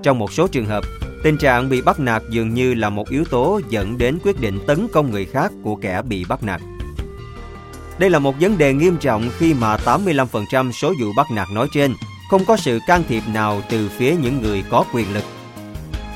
Trong 0.03 0.19
một 0.19 0.33
số 0.33 0.47
trường 0.47 0.67
hợp, 0.67 0.85
tình 1.23 1.37
trạng 1.37 1.69
bị 1.69 1.83
bắt 1.83 2.01
nạt 2.01 2.23
dường 2.31 2.55
như 2.55 2.75
là 2.75 2.91
một 2.91 3.09
yếu 3.09 3.25
tố 3.25 3.61
dẫn 3.69 3.99
đến 3.99 4.19
quyết 4.25 4.41
định 4.41 4.59
tấn 4.67 4.89
công 4.93 5.11
người 5.11 5.25
khác 5.25 5.53
của 5.63 5.77
kẻ 5.77 6.03
bị 6.03 6.25
bắt 6.25 6.43
nạt. 6.43 6.61
Đây 7.99 8.11
là 8.11 8.19
một 8.19 8.35
vấn 8.41 8.59
đề 8.59 8.75
nghiêm 8.75 8.97
trọng 8.97 9.31
khi 9.39 9.55
mà 9.55 9.77
85% 9.77 10.73
số 10.73 10.95
vụ 11.01 11.13
bắt 11.17 11.27
nạt 11.31 11.49
nói 11.55 11.69
trên 11.75 11.95
không 12.31 12.45
có 12.45 12.57
sự 12.57 12.79
can 12.87 13.03
thiệp 13.09 13.23
nào 13.33 13.63
từ 13.71 13.89
phía 13.89 14.17
những 14.23 14.43
người 14.43 14.65
có 14.71 14.85
quyền 14.93 15.15
lực. 15.15 15.25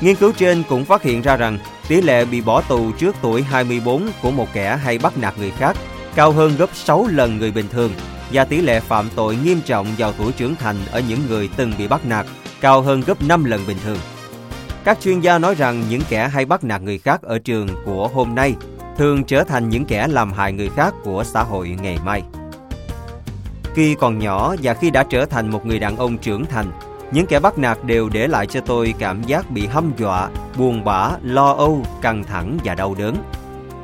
Nghiên 0.01 0.15
cứu 0.15 0.31
trên 0.37 0.63
cũng 0.69 0.85
phát 0.85 1.03
hiện 1.03 1.21
ra 1.21 1.35
rằng 1.35 1.59
tỷ 1.87 2.01
lệ 2.01 2.25
bị 2.25 2.41
bỏ 2.41 2.61
tù 2.61 2.91
trước 2.91 3.15
tuổi 3.21 3.43
24 3.43 4.09
của 4.21 4.31
một 4.31 4.47
kẻ 4.53 4.79
hay 4.83 4.97
bắt 4.97 5.17
nạt 5.17 5.37
người 5.37 5.51
khác 5.51 5.77
cao 6.15 6.31
hơn 6.31 6.55
gấp 6.57 6.69
6 6.73 7.07
lần 7.07 7.37
người 7.37 7.51
bình 7.51 7.67
thường 7.71 7.91
và 8.31 8.45
tỷ 8.45 8.61
lệ 8.61 8.79
phạm 8.79 9.09
tội 9.15 9.37
nghiêm 9.43 9.61
trọng 9.65 9.87
vào 9.97 10.13
tuổi 10.17 10.31
trưởng 10.31 10.55
thành 10.55 10.75
ở 10.91 11.01
những 11.09 11.19
người 11.29 11.49
từng 11.57 11.73
bị 11.77 11.87
bắt 11.87 12.05
nạt 12.05 12.25
cao 12.61 12.81
hơn 12.81 13.01
gấp 13.01 13.23
5 13.23 13.43
lần 13.43 13.61
bình 13.67 13.77
thường. 13.85 13.97
Các 14.87 14.97
chuyên 15.01 15.19
gia 15.19 15.37
nói 15.37 15.55
rằng 15.55 15.83
những 15.89 16.01
kẻ 16.09 16.27
hay 16.27 16.45
bắt 16.45 16.63
nạt 16.63 16.81
người 16.81 16.97
khác 16.97 17.21
ở 17.21 17.39
trường 17.39 17.67
của 17.85 18.07
hôm 18.07 18.35
nay 18.35 18.55
thường 18.97 19.23
trở 19.23 19.43
thành 19.43 19.69
những 19.69 19.85
kẻ 19.85 20.07
làm 20.07 20.33
hại 20.33 20.53
người 20.53 20.69
khác 20.69 20.93
của 21.03 21.23
xã 21.23 21.43
hội 21.43 21.77
ngày 21.81 21.97
mai. 22.05 22.23
Khi 23.73 23.95
còn 23.99 24.19
nhỏ 24.19 24.55
và 24.63 24.73
khi 24.73 24.89
đã 24.89 25.03
trở 25.09 25.25
thành 25.25 25.51
một 25.51 25.65
người 25.65 25.79
đàn 25.79 25.97
ông 25.97 26.17
trưởng 26.17 26.45
thành, 26.45 26.71
những 27.11 27.25
kẻ 27.25 27.39
bắt 27.39 27.57
nạt 27.57 27.77
đều 27.83 28.09
để 28.09 28.27
lại 28.27 28.47
cho 28.47 28.61
tôi 28.61 28.93
cảm 28.99 29.23
giác 29.23 29.51
bị 29.51 29.67
hăm 29.67 29.91
dọa, 29.97 30.29
buồn 30.57 30.83
bã, 30.83 31.11
lo 31.23 31.53
âu, 31.53 31.85
căng 32.01 32.23
thẳng 32.23 32.57
và 32.63 32.75
đau 32.75 32.95
đớn. 32.97 33.15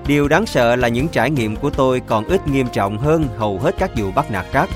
Điều 0.08 0.28
đáng 0.28 0.46
sợ 0.46 0.76
là 0.76 0.88
những 0.88 1.08
trải 1.08 1.32
nghiệm 1.32 1.56
của 1.56 1.70
tôi 1.70 2.02
còn 2.08 2.26
ít 2.26 2.48
nghiêm 2.48 2.68
trọng 2.74 2.98
hơn 2.98 3.28
hầu 3.38 3.60
hết 3.60 3.76
các 3.80 3.92
vụ 3.98 4.12
bắt 4.12 4.32
nạt 4.32 4.46
khác. 4.52 4.70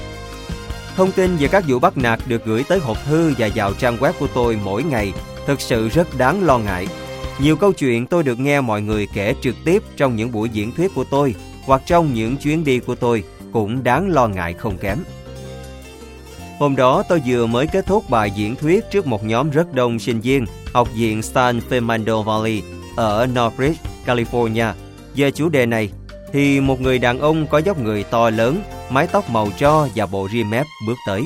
Thông 0.96 1.12
tin 1.12 1.38
về 1.38 1.48
các 1.48 1.64
vụ 1.68 1.80
bắt 1.80 1.98
nạt 1.98 2.20
được 2.28 2.46
gửi 2.46 2.64
tới 2.68 2.80
hộp 2.80 2.98
thư 3.06 3.34
và 3.38 3.50
vào 3.56 3.74
trang 3.74 3.98
web 3.98 4.14
của 4.20 4.28
tôi 4.34 4.60
mỗi 4.64 4.84
ngày 4.84 5.14
thực 5.48 5.62
sự 5.62 5.90
rất 5.90 6.18
đáng 6.18 6.44
lo 6.44 6.58
ngại. 6.58 6.88
Nhiều 7.40 7.56
câu 7.56 7.74
chuyện 7.74 8.08
tôi 8.08 8.24
được 8.24 8.40
nghe 8.40 8.62
mọi 8.62 8.82
người 8.82 9.08
kể 9.14 9.36
trực 9.42 9.56
tiếp 9.66 9.84
trong 9.98 10.16
những 10.16 10.32
buổi 10.32 10.50
diễn 10.50 10.72
thuyết 10.72 10.92
của 10.96 11.04
tôi 11.04 11.36
hoặc 11.66 11.82
trong 11.86 12.14
những 12.14 12.38
chuyến 12.38 12.64
đi 12.64 12.80
của 12.80 12.96
tôi 12.96 13.24
cũng 13.54 13.84
đáng 13.84 14.10
lo 14.10 14.28
ngại 14.28 14.54
không 14.54 14.78
kém. 14.78 14.98
Hôm 16.60 16.76
đó 16.76 17.04
tôi 17.10 17.22
vừa 17.26 17.46
mới 17.46 17.68
kết 17.68 17.86
thúc 17.86 18.10
bài 18.10 18.32
diễn 18.32 18.56
thuyết 18.56 18.84
trước 18.92 19.08
một 19.08 19.24
nhóm 19.24 19.50
rất 19.50 19.74
đông 19.74 20.00
sinh 20.00 20.22
viên 20.22 20.46
học 20.74 20.90
viện 20.96 21.22
San 21.22 21.60
Fernando 21.70 22.24
Valley 22.24 22.62
ở 22.96 23.28
Northridge, 23.28 23.82
California. 24.06 24.74
Về 25.16 25.32
chủ 25.32 25.50
đề 25.50 25.66
này, 25.66 25.90
thì 26.34 26.60
một 26.60 26.82
người 26.82 27.00
đàn 27.00 27.20
ông 27.20 27.48
có 27.48 27.58
dốc 27.58 27.80
người 27.80 28.04
to 28.04 28.30
lớn, 28.30 28.62
mái 28.90 29.08
tóc 29.08 29.30
màu 29.30 29.50
tro 29.58 29.88
và 29.96 30.06
bộ 30.06 30.28
rimep 30.32 30.52
mép 30.52 30.66
bước 30.88 30.98
tới. 31.08 31.24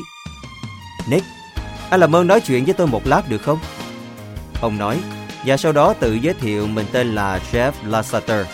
Nick, 1.09 1.25
anh 1.89 1.99
làm 1.99 2.15
ơn 2.15 2.27
nói 2.27 2.41
chuyện 2.41 2.65
với 2.65 2.73
tôi 2.73 2.87
một 2.87 3.07
lát 3.07 3.29
được 3.29 3.41
không? 3.41 3.59
Ông 4.61 4.77
nói, 4.77 4.99
và 5.45 5.57
sau 5.57 5.71
đó 5.71 5.93
tự 5.93 6.13
giới 6.13 6.33
thiệu 6.33 6.67
mình 6.67 6.85
tên 6.91 7.15
là 7.15 7.39
Jeff 7.51 7.71
Lasseter. 7.85 8.45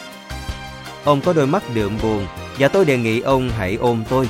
Ông 1.03 1.21
có 1.21 1.33
đôi 1.33 1.47
mắt 1.47 1.63
đượm 1.73 1.97
buồn 2.01 2.25
và 2.59 2.67
tôi 2.67 2.85
đề 2.85 2.97
nghị 2.97 3.19
ông 3.19 3.49
hãy 3.57 3.75
ôm 3.75 4.03
tôi. 4.09 4.29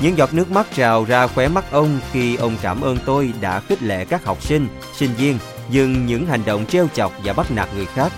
Những 0.00 0.18
giọt 0.18 0.34
nước 0.34 0.50
mắt 0.50 0.66
trào 0.74 1.04
ra 1.04 1.26
khóe 1.26 1.48
mắt 1.48 1.64
ông 1.70 2.00
khi 2.12 2.36
ông 2.36 2.56
cảm 2.62 2.80
ơn 2.80 2.98
tôi 3.04 3.32
đã 3.40 3.60
khích 3.60 3.82
lệ 3.82 4.04
các 4.04 4.24
học 4.24 4.42
sinh, 4.42 4.68
sinh 4.94 5.10
viên 5.14 5.38
dừng 5.70 6.06
những 6.06 6.26
hành 6.26 6.42
động 6.46 6.66
trêu 6.66 6.88
chọc 6.94 7.12
và 7.24 7.32
bắt 7.32 7.50
nạt 7.50 7.68
người 7.74 7.86
khác. 7.86 8.12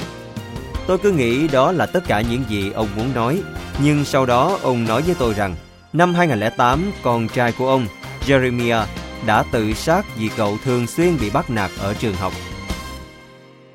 Tôi 0.87 0.99
cứ 0.99 1.13
nghĩ 1.13 1.49
đó 1.49 1.73
là 1.73 1.87
tất 1.87 2.05
cả 2.07 2.21
những 2.21 2.45
gì 2.49 2.71
ông 2.71 2.89
muốn 2.97 3.15
nói, 3.15 3.43
nhưng 3.83 4.05
sau 4.05 4.27
đó 4.27 4.59
ông 4.63 4.85
nói 4.85 5.03
với 5.03 5.15
tôi 5.19 5.35
rằng 5.35 5.57
năm 5.93 6.15
2008 6.15 6.93
con 7.03 7.29
trai 7.29 7.53
của 7.53 7.69
ông, 7.69 7.87
Jeremiah, 8.27 8.85
đã 9.27 9.45
tự 9.53 9.73
sát 9.73 10.07
vì 10.17 10.29
cậu 10.37 10.59
thường 10.65 10.87
xuyên 10.87 11.19
bị 11.21 11.31
bắt 11.31 11.51
nạt 11.51 11.71
ở 11.79 11.95
trường 11.95 12.15
học. 12.15 12.33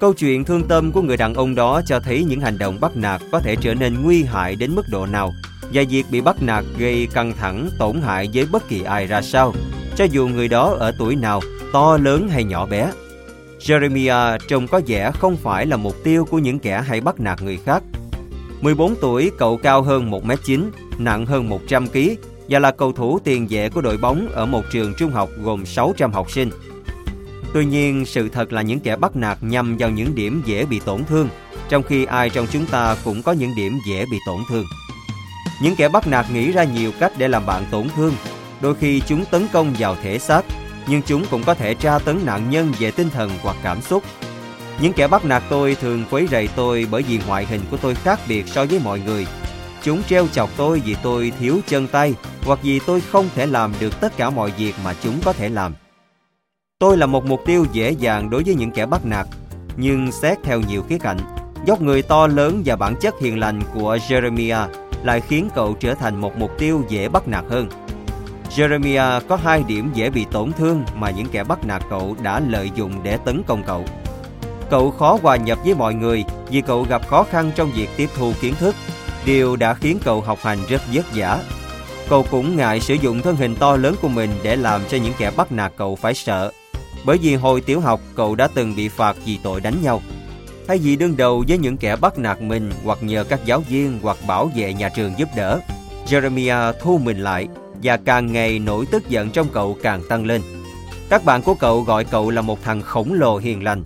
Câu 0.03 0.13
chuyện 0.13 0.43
thương 0.43 0.67
tâm 0.67 0.91
của 0.91 1.01
người 1.01 1.17
đàn 1.17 1.33
ông 1.33 1.55
đó 1.55 1.81
cho 1.85 1.99
thấy 1.99 2.23
những 2.23 2.39
hành 2.39 2.57
động 2.57 2.79
bắt 2.81 2.91
nạt 2.95 3.21
có 3.31 3.39
thể 3.39 3.55
trở 3.55 3.73
nên 3.73 4.03
nguy 4.03 4.23
hại 4.23 4.55
đến 4.55 4.75
mức 4.75 4.85
độ 4.91 5.05
nào 5.05 5.33
và 5.73 5.83
việc 5.89 6.05
bị 6.11 6.21
bắt 6.21 6.35
nạt 6.41 6.63
gây 6.77 7.07
căng 7.13 7.33
thẳng, 7.39 7.69
tổn 7.79 8.01
hại 8.01 8.29
với 8.33 8.45
bất 8.51 8.69
kỳ 8.69 8.83
ai 8.83 9.07
ra 9.07 9.21
sao, 9.21 9.53
cho 9.95 10.03
dù 10.03 10.27
người 10.27 10.47
đó 10.47 10.75
ở 10.79 10.91
tuổi 10.99 11.15
nào, 11.15 11.41
to 11.73 11.97
lớn 11.97 12.29
hay 12.29 12.43
nhỏ 12.43 12.65
bé. 12.65 12.91
Jeremiah 13.59 14.37
trông 14.47 14.67
có 14.67 14.81
vẻ 14.87 15.11
không 15.19 15.37
phải 15.37 15.65
là 15.65 15.77
mục 15.77 15.95
tiêu 16.03 16.25
của 16.25 16.39
những 16.39 16.59
kẻ 16.59 16.83
hay 16.87 17.01
bắt 17.01 17.19
nạt 17.19 17.41
người 17.41 17.59
khác. 17.65 17.83
14 18.61 18.95
tuổi, 19.01 19.31
cậu 19.37 19.57
cao 19.57 19.81
hơn 19.81 20.11
1m9, 20.11 20.69
nặng 20.97 21.25
hơn 21.25 21.49
100kg 21.49 22.15
và 22.49 22.59
là 22.59 22.71
cầu 22.71 22.91
thủ 22.91 23.19
tiền 23.23 23.47
vệ 23.49 23.69
của 23.69 23.81
đội 23.81 23.97
bóng 23.97 24.27
ở 24.33 24.45
một 24.45 24.63
trường 24.71 24.93
trung 24.97 25.11
học 25.11 25.29
gồm 25.43 25.65
600 25.65 26.11
học 26.11 26.31
sinh. 26.31 26.49
Tuy 27.53 27.65
nhiên, 27.65 28.05
sự 28.05 28.29
thật 28.29 28.53
là 28.53 28.61
những 28.61 28.79
kẻ 28.79 28.95
bắt 28.95 29.15
nạt 29.15 29.37
nhằm 29.41 29.77
vào 29.77 29.89
những 29.89 30.15
điểm 30.15 30.41
dễ 30.45 30.65
bị 30.65 30.79
tổn 30.79 31.03
thương, 31.03 31.29
trong 31.69 31.83
khi 31.83 32.05
ai 32.05 32.29
trong 32.29 32.47
chúng 32.51 32.65
ta 32.65 32.95
cũng 33.03 33.23
có 33.23 33.31
những 33.31 33.55
điểm 33.55 33.79
dễ 33.87 34.05
bị 34.11 34.17
tổn 34.25 34.37
thương. 34.49 34.65
Những 35.61 35.75
kẻ 35.75 35.89
bắt 35.89 36.07
nạt 36.07 36.25
nghĩ 36.31 36.51
ra 36.51 36.63
nhiều 36.63 36.91
cách 36.99 37.11
để 37.17 37.27
làm 37.27 37.45
bạn 37.45 37.63
tổn 37.71 37.87
thương. 37.95 38.13
Đôi 38.61 38.75
khi 38.75 39.01
chúng 39.07 39.25
tấn 39.25 39.47
công 39.53 39.73
vào 39.79 39.95
thể 40.03 40.19
xác, 40.19 40.41
nhưng 40.87 41.01
chúng 41.01 41.25
cũng 41.31 41.43
có 41.43 41.53
thể 41.53 41.73
tra 41.73 41.99
tấn 41.99 42.25
nạn 42.25 42.49
nhân 42.49 42.73
về 42.79 42.91
tinh 42.91 43.09
thần 43.09 43.31
hoặc 43.41 43.57
cảm 43.63 43.81
xúc. 43.81 44.03
Những 44.81 44.93
kẻ 44.93 45.07
bắt 45.07 45.25
nạt 45.25 45.43
tôi 45.49 45.75
thường 45.75 46.03
quấy 46.11 46.27
rầy 46.31 46.47
tôi 46.47 46.87
bởi 46.91 47.01
vì 47.01 47.19
ngoại 47.27 47.45
hình 47.45 47.61
của 47.71 47.77
tôi 47.77 47.95
khác 47.95 48.19
biệt 48.27 48.47
so 48.47 48.65
với 48.65 48.79
mọi 48.83 48.99
người. 48.99 49.27
Chúng 49.83 50.03
treo 50.03 50.27
chọc 50.27 50.49
tôi 50.57 50.81
vì 50.85 50.95
tôi 51.03 51.31
thiếu 51.39 51.59
chân 51.67 51.87
tay 51.87 52.13
hoặc 52.41 52.59
vì 52.63 52.79
tôi 52.87 53.01
không 53.01 53.29
thể 53.35 53.45
làm 53.45 53.73
được 53.79 53.99
tất 53.99 54.17
cả 54.17 54.29
mọi 54.29 54.51
việc 54.57 54.75
mà 54.83 54.93
chúng 55.03 55.19
có 55.25 55.33
thể 55.33 55.49
làm. 55.49 55.73
Tôi 56.83 56.97
là 56.97 57.05
một 57.05 57.25
mục 57.25 57.41
tiêu 57.45 57.65
dễ 57.71 57.91
dàng 57.91 58.29
đối 58.29 58.43
với 58.43 58.55
những 58.55 58.71
kẻ 58.71 58.85
bắt 58.85 59.05
nạt, 59.05 59.27
nhưng 59.77 60.11
xét 60.11 60.37
theo 60.43 60.61
nhiều 60.61 60.83
khía 60.89 60.97
cạnh, 60.97 61.17
dốc 61.65 61.81
người 61.81 62.01
to 62.01 62.27
lớn 62.27 62.61
và 62.65 62.75
bản 62.75 62.95
chất 63.01 63.13
hiền 63.21 63.39
lành 63.39 63.61
của 63.73 63.97
Jeremiah 64.07 64.67
lại 65.03 65.21
khiến 65.21 65.49
cậu 65.55 65.73
trở 65.73 65.93
thành 65.93 66.21
một 66.21 66.37
mục 66.37 66.51
tiêu 66.57 66.83
dễ 66.89 67.09
bắt 67.09 67.27
nạt 67.27 67.43
hơn. 67.49 67.67
Jeremiah 68.55 69.21
có 69.27 69.35
hai 69.35 69.63
điểm 69.67 69.91
dễ 69.93 70.09
bị 70.09 70.25
tổn 70.31 70.53
thương 70.53 70.83
mà 70.95 71.09
những 71.09 71.27
kẻ 71.31 71.43
bắt 71.43 71.65
nạt 71.65 71.83
cậu 71.89 72.15
đã 72.21 72.41
lợi 72.47 72.71
dụng 72.75 73.03
để 73.03 73.17
tấn 73.17 73.43
công 73.47 73.63
cậu. 73.63 73.85
Cậu 74.69 74.91
khó 74.91 75.17
hòa 75.21 75.35
nhập 75.35 75.59
với 75.65 75.75
mọi 75.75 75.93
người 75.93 76.23
vì 76.49 76.61
cậu 76.61 76.83
gặp 76.89 77.07
khó 77.07 77.23
khăn 77.23 77.51
trong 77.55 77.71
việc 77.75 77.89
tiếp 77.97 78.09
thu 78.15 78.33
kiến 78.41 78.53
thức, 78.59 78.75
điều 79.25 79.55
đã 79.55 79.73
khiến 79.73 79.97
cậu 80.03 80.21
học 80.21 80.39
hành 80.41 80.59
rất 80.69 80.81
vất 80.93 81.05
vả. 81.15 81.39
Cậu 82.09 82.25
cũng 82.31 82.57
ngại 82.57 82.79
sử 82.79 82.93
dụng 82.93 83.21
thân 83.21 83.35
hình 83.35 83.55
to 83.55 83.75
lớn 83.75 83.95
của 84.01 84.09
mình 84.09 84.29
để 84.43 84.55
làm 84.55 84.81
cho 84.89 84.97
những 84.97 85.13
kẻ 85.17 85.31
bắt 85.37 85.51
nạt 85.51 85.73
cậu 85.77 85.95
phải 85.95 86.13
sợ. 86.13 86.51
Bởi 87.05 87.17
vì 87.17 87.35
hồi 87.35 87.61
tiểu 87.61 87.79
học 87.79 88.01
cậu 88.15 88.35
đã 88.35 88.47
từng 88.53 88.75
bị 88.75 88.87
phạt 88.87 89.15
vì 89.25 89.39
tội 89.43 89.61
đánh 89.61 89.75
nhau. 89.81 90.01
Thay 90.67 90.77
vì 90.77 90.95
đương 90.95 91.17
đầu 91.17 91.43
với 91.47 91.57
những 91.57 91.77
kẻ 91.77 91.95
bắt 91.95 92.17
nạt 92.17 92.41
mình 92.41 92.71
hoặc 92.83 93.03
nhờ 93.03 93.23
các 93.23 93.45
giáo 93.45 93.59
viên 93.59 93.99
hoặc 94.01 94.17
bảo 94.27 94.51
vệ 94.55 94.73
nhà 94.73 94.89
trường 94.89 95.13
giúp 95.17 95.29
đỡ, 95.35 95.59
Jeremiah 96.07 96.73
thu 96.81 96.97
mình 96.97 97.17
lại 97.19 97.47
và 97.83 97.97
càng 97.97 98.33
ngày 98.33 98.59
nỗi 98.59 98.85
tức 98.91 99.09
giận 99.09 99.29
trong 99.29 99.47
cậu 99.53 99.77
càng 99.83 100.01
tăng 100.09 100.25
lên. 100.25 100.41
Các 101.09 101.25
bạn 101.25 101.41
của 101.41 101.53
cậu 101.53 101.81
gọi 101.81 102.03
cậu 102.03 102.29
là 102.29 102.41
một 102.41 102.63
thằng 102.63 102.81
khổng 102.81 103.13
lồ 103.13 103.37
hiền 103.37 103.63
lành. 103.63 103.83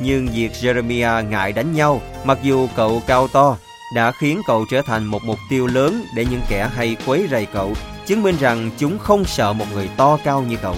Nhưng 0.00 0.28
việc 0.28 0.52
Jeremiah 0.52 1.28
ngại 1.28 1.52
đánh 1.52 1.72
nhau, 1.72 2.00
mặc 2.24 2.38
dù 2.42 2.68
cậu 2.76 3.02
cao 3.06 3.28
to, 3.28 3.56
đã 3.94 4.12
khiến 4.12 4.40
cậu 4.46 4.64
trở 4.70 4.82
thành 4.82 5.04
một 5.04 5.24
mục 5.24 5.38
tiêu 5.50 5.66
lớn 5.66 6.04
để 6.16 6.24
những 6.30 6.40
kẻ 6.48 6.70
hay 6.74 6.96
quấy 7.06 7.26
rầy 7.30 7.46
cậu, 7.46 7.72
chứng 8.06 8.22
minh 8.22 8.36
rằng 8.40 8.70
chúng 8.78 8.98
không 8.98 9.24
sợ 9.24 9.52
một 9.52 9.66
người 9.72 9.88
to 9.96 10.18
cao 10.24 10.42
như 10.42 10.56
cậu. 10.62 10.76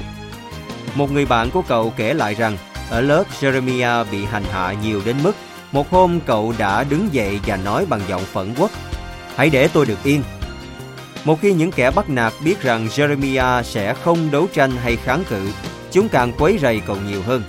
Một 0.96 1.12
người 1.12 1.26
bạn 1.26 1.50
của 1.50 1.62
cậu 1.62 1.92
kể 1.96 2.14
lại 2.14 2.34
rằng, 2.34 2.56
ở 2.90 3.00
lớp 3.00 3.24
Jeremiah 3.40 4.04
bị 4.10 4.24
hành 4.24 4.44
hạ 4.44 4.74
nhiều 4.82 5.02
đến 5.04 5.16
mức 5.22 5.32
một 5.72 5.90
hôm 5.90 6.20
cậu 6.26 6.54
đã 6.58 6.84
đứng 6.84 7.08
dậy 7.12 7.40
và 7.46 7.56
nói 7.56 7.86
bằng 7.88 8.00
giọng 8.08 8.24
phẫn 8.24 8.54
quốc 8.58 8.70
hãy 9.36 9.50
để 9.50 9.68
tôi 9.68 9.86
được 9.86 9.98
yên, 10.04 10.22
một 11.26 11.40
khi 11.42 11.52
những 11.52 11.72
kẻ 11.72 11.90
bắt 11.90 12.10
nạt 12.10 12.32
biết 12.44 12.62
rằng 12.62 12.86
Jeremiah 12.86 13.62
sẽ 13.62 13.94
không 13.94 14.30
đấu 14.30 14.46
tranh 14.52 14.70
hay 14.70 14.96
kháng 14.96 15.24
cự, 15.28 15.48
chúng 15.92 16.08
càng 16.08 16.32
quấy 16.38 16.58
rầy 16.58 16.80
cậu 16.86 16.96
nhiều 17.08 17.22
hơn. 17.22 17.42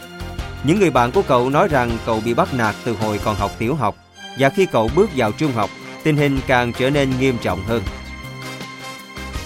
Những 0.64 0.80
người 0.80 0.90
bạn 0.90 1.12
của 1.12 1.22
cậu 1.22 1.50
nói 1.50 1.68
rằng 1.68 1.98
cậu 2.06 2.20
bị 2.26 2.34
bắt 2.34 2.54
nạt 2.54 2.76
từ 2.84 2.96
hồi 2.96 3.20
còn 3.24 3.36
học 3.36 3.52
tiểu 3.60 3.76
học 3.76 3.96
và 4.40 4.50
khi 4.50 4.66
cậu 4.66 4.90
bước 4.96 5.10
vào 5.16 5.32
trung 5.32 5.52
học, 5.52 5.70
tình 6.04 6.18
hình 6.18 6.40
càng 6.48 6.74
trở 6.74 6.90
nên 6.90 7.10
nghiêm 7.20 7.38
trọng 7.42 7.64
hơn. 7.64 7.82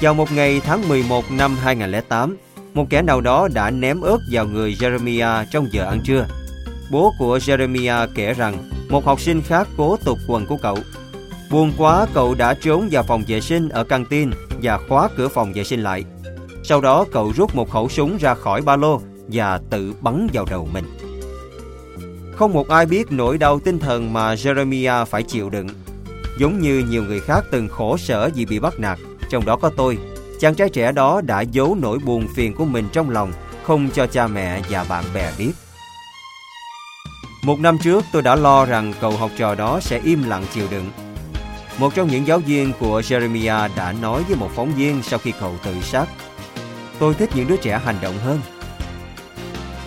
Vào 0.01 0.13
một 0.13 0.31
ngày 0.31 0.61
tháng 0.65 0.89
11 0.89 1.31
năm 1.31 1.57
2008, 1.63 2.37
một 2.73 2.89
kẻ 2.89 3.01
nào 3.01 3.21
đó 3.21 3.47
đã 3.53 3.71
ném 3.71 4.01
ớt 4.01 4.17
vào 4.31 4.45
người 4.45 4.75
Jeremiah 4.79 5.45
trong 5.51 5.67
giờ 5.71 5.85
ăn 5.85 6.01
trưa. 6.05 6.25
Bố 6.91 7.13
của 7.19 7.37
Jeremiah 7.37 8.07
kể 8.15 8.33
rằng 8.33 8.69
một 8.89 9.05
học 9.05 9.21
sinh 9.21 9.41
khác 9.41 9.67
cố 9.77 9.97
tục 10.05 10.17
quần 10.27 10.45
của 10.45 10.57
cậu 10.57 10.77
Buồn 11.51 11.73
quá 11.77 12.07
cậu 12.13 12.35
đã 12.35 12.53
trốn 12.53 12.87
vào 12.91 13.03
phòng 13.03 13.23
vệ 13.27 13.41
sinh 13.41 13.69
ở 13.69 13.83
căng 13.83 14.05
tin 14.05 14.31
và 14.61 14.79
khóa 14.89 15.09
cửa 15.17 15.27
phòng 15.27 15.53
vệ 15.53 15.63
sinh 15.63 15.83
lại. 15.83 16.03
Sau 16.63 16.81
đó 16.81 17.05
cậu 17.11 17.33
rút 17.35 17.55
một 17.55 17.69
khẩu 17.69 17.89
súng 17.89 18.17
ra 18.17 18.33
khỏi 18.33 18.61
ba 18.61 18.75
lô 18.75 19.01
và 19.27 19.59
tự 19.69 19.93
bắn 20.01 20.27
vào 20.33 20.45
đầu 20.49 20.67
mình. 20.73 20.85
Không 22.35 22.53
một 22.53 22.67
ai 22.69 22.85
biết 22.85 23.11
nỗi 23.11 23.37
đau 23.37 23.59
tinh 23.59 23.79
thần 23.79 24.13
mà 24.13 24.35
Jeremiah 24.35 25.05
phải 25.05 25.23
chịu 25.23 25.49
đựng. 25.49 25.67
Giống 26.39 26.59
như 26.59 26.83
nhiều 26.89 27.03
người 27.03 27.19
khác 27.19 27.45
từng 27.51 27.67
khổ 27.67 27.97
sở 27.97 28.29
vì 28.35 28.45
bị 28.45 28.59
bắt 28.59 28.79
nạt, 28.79 28.99
trong 29.29 29.45
đó 29.45 29.57
có 29.57 29.71
tôi. 29.77 29.97
Chàng 30.41 30.55
trai 30.55 30.69
trẻ 30.69 30.91
đó 30.91 31.21
đã 31.21 31.41
giấu 31.41 31.77
nỗi 31.81 31.99
buồn 31.99 32.27
phiền 32.35 32.53
của 32.53 32.65
mình 32.65 32.87
trong 32.93 33.09
lòng, 33.09 33.33
không 33.63 33.89
cho 33.93 34.07
cha 34.07 34.27
mẹ 34.27 34.61
và 34.69 34.85
bạn 34.89 35.03
bè 35.13 35.31
biết. 35.37 35.51
Một 37.43 37.59
năm 37.59 37.77
trước 37.83 38.05
tôi 38.11 38.21
đã 38.21 38.35
lo 38.35 38.65
rằng 38.65 38.93
cậu 39.01 39.11
học 39.11 39.31
trò 39.37 39.55
đó 39.55 39.79
sẽ 39.79 39.99
im 40.03 40.23
lặng 40.23 40.45
chịu 40.53 40.67
đựng 40.71 40.91
một 41.77 41.95
trong 41.95 42.07
những 42.07 42.27
giáo 42.27 42.39
viên 42.39 42.73
của 42.79 43.01
Jeremiah 43.01 43.69
đã 43.75 43.93
nói 44.01 44.23
với 44.27 44.35
một 44.35 44.49
phóng 44.55 44.73
viên 44.75 45.03
sau 45.03 45.19
khi 45.19 45.33
cậu 45.39 45.55
tự 45.65 45.75
sát. 45.81 46.05
Tôi 46.99 47.13
thích 47.13 47.29
những 47.35 47.47
đứa 47.47 47.57
trẻ 47.57 47.81
hành 47.85 47.97
động 48.01 48.17
hơn. 48.17 48.39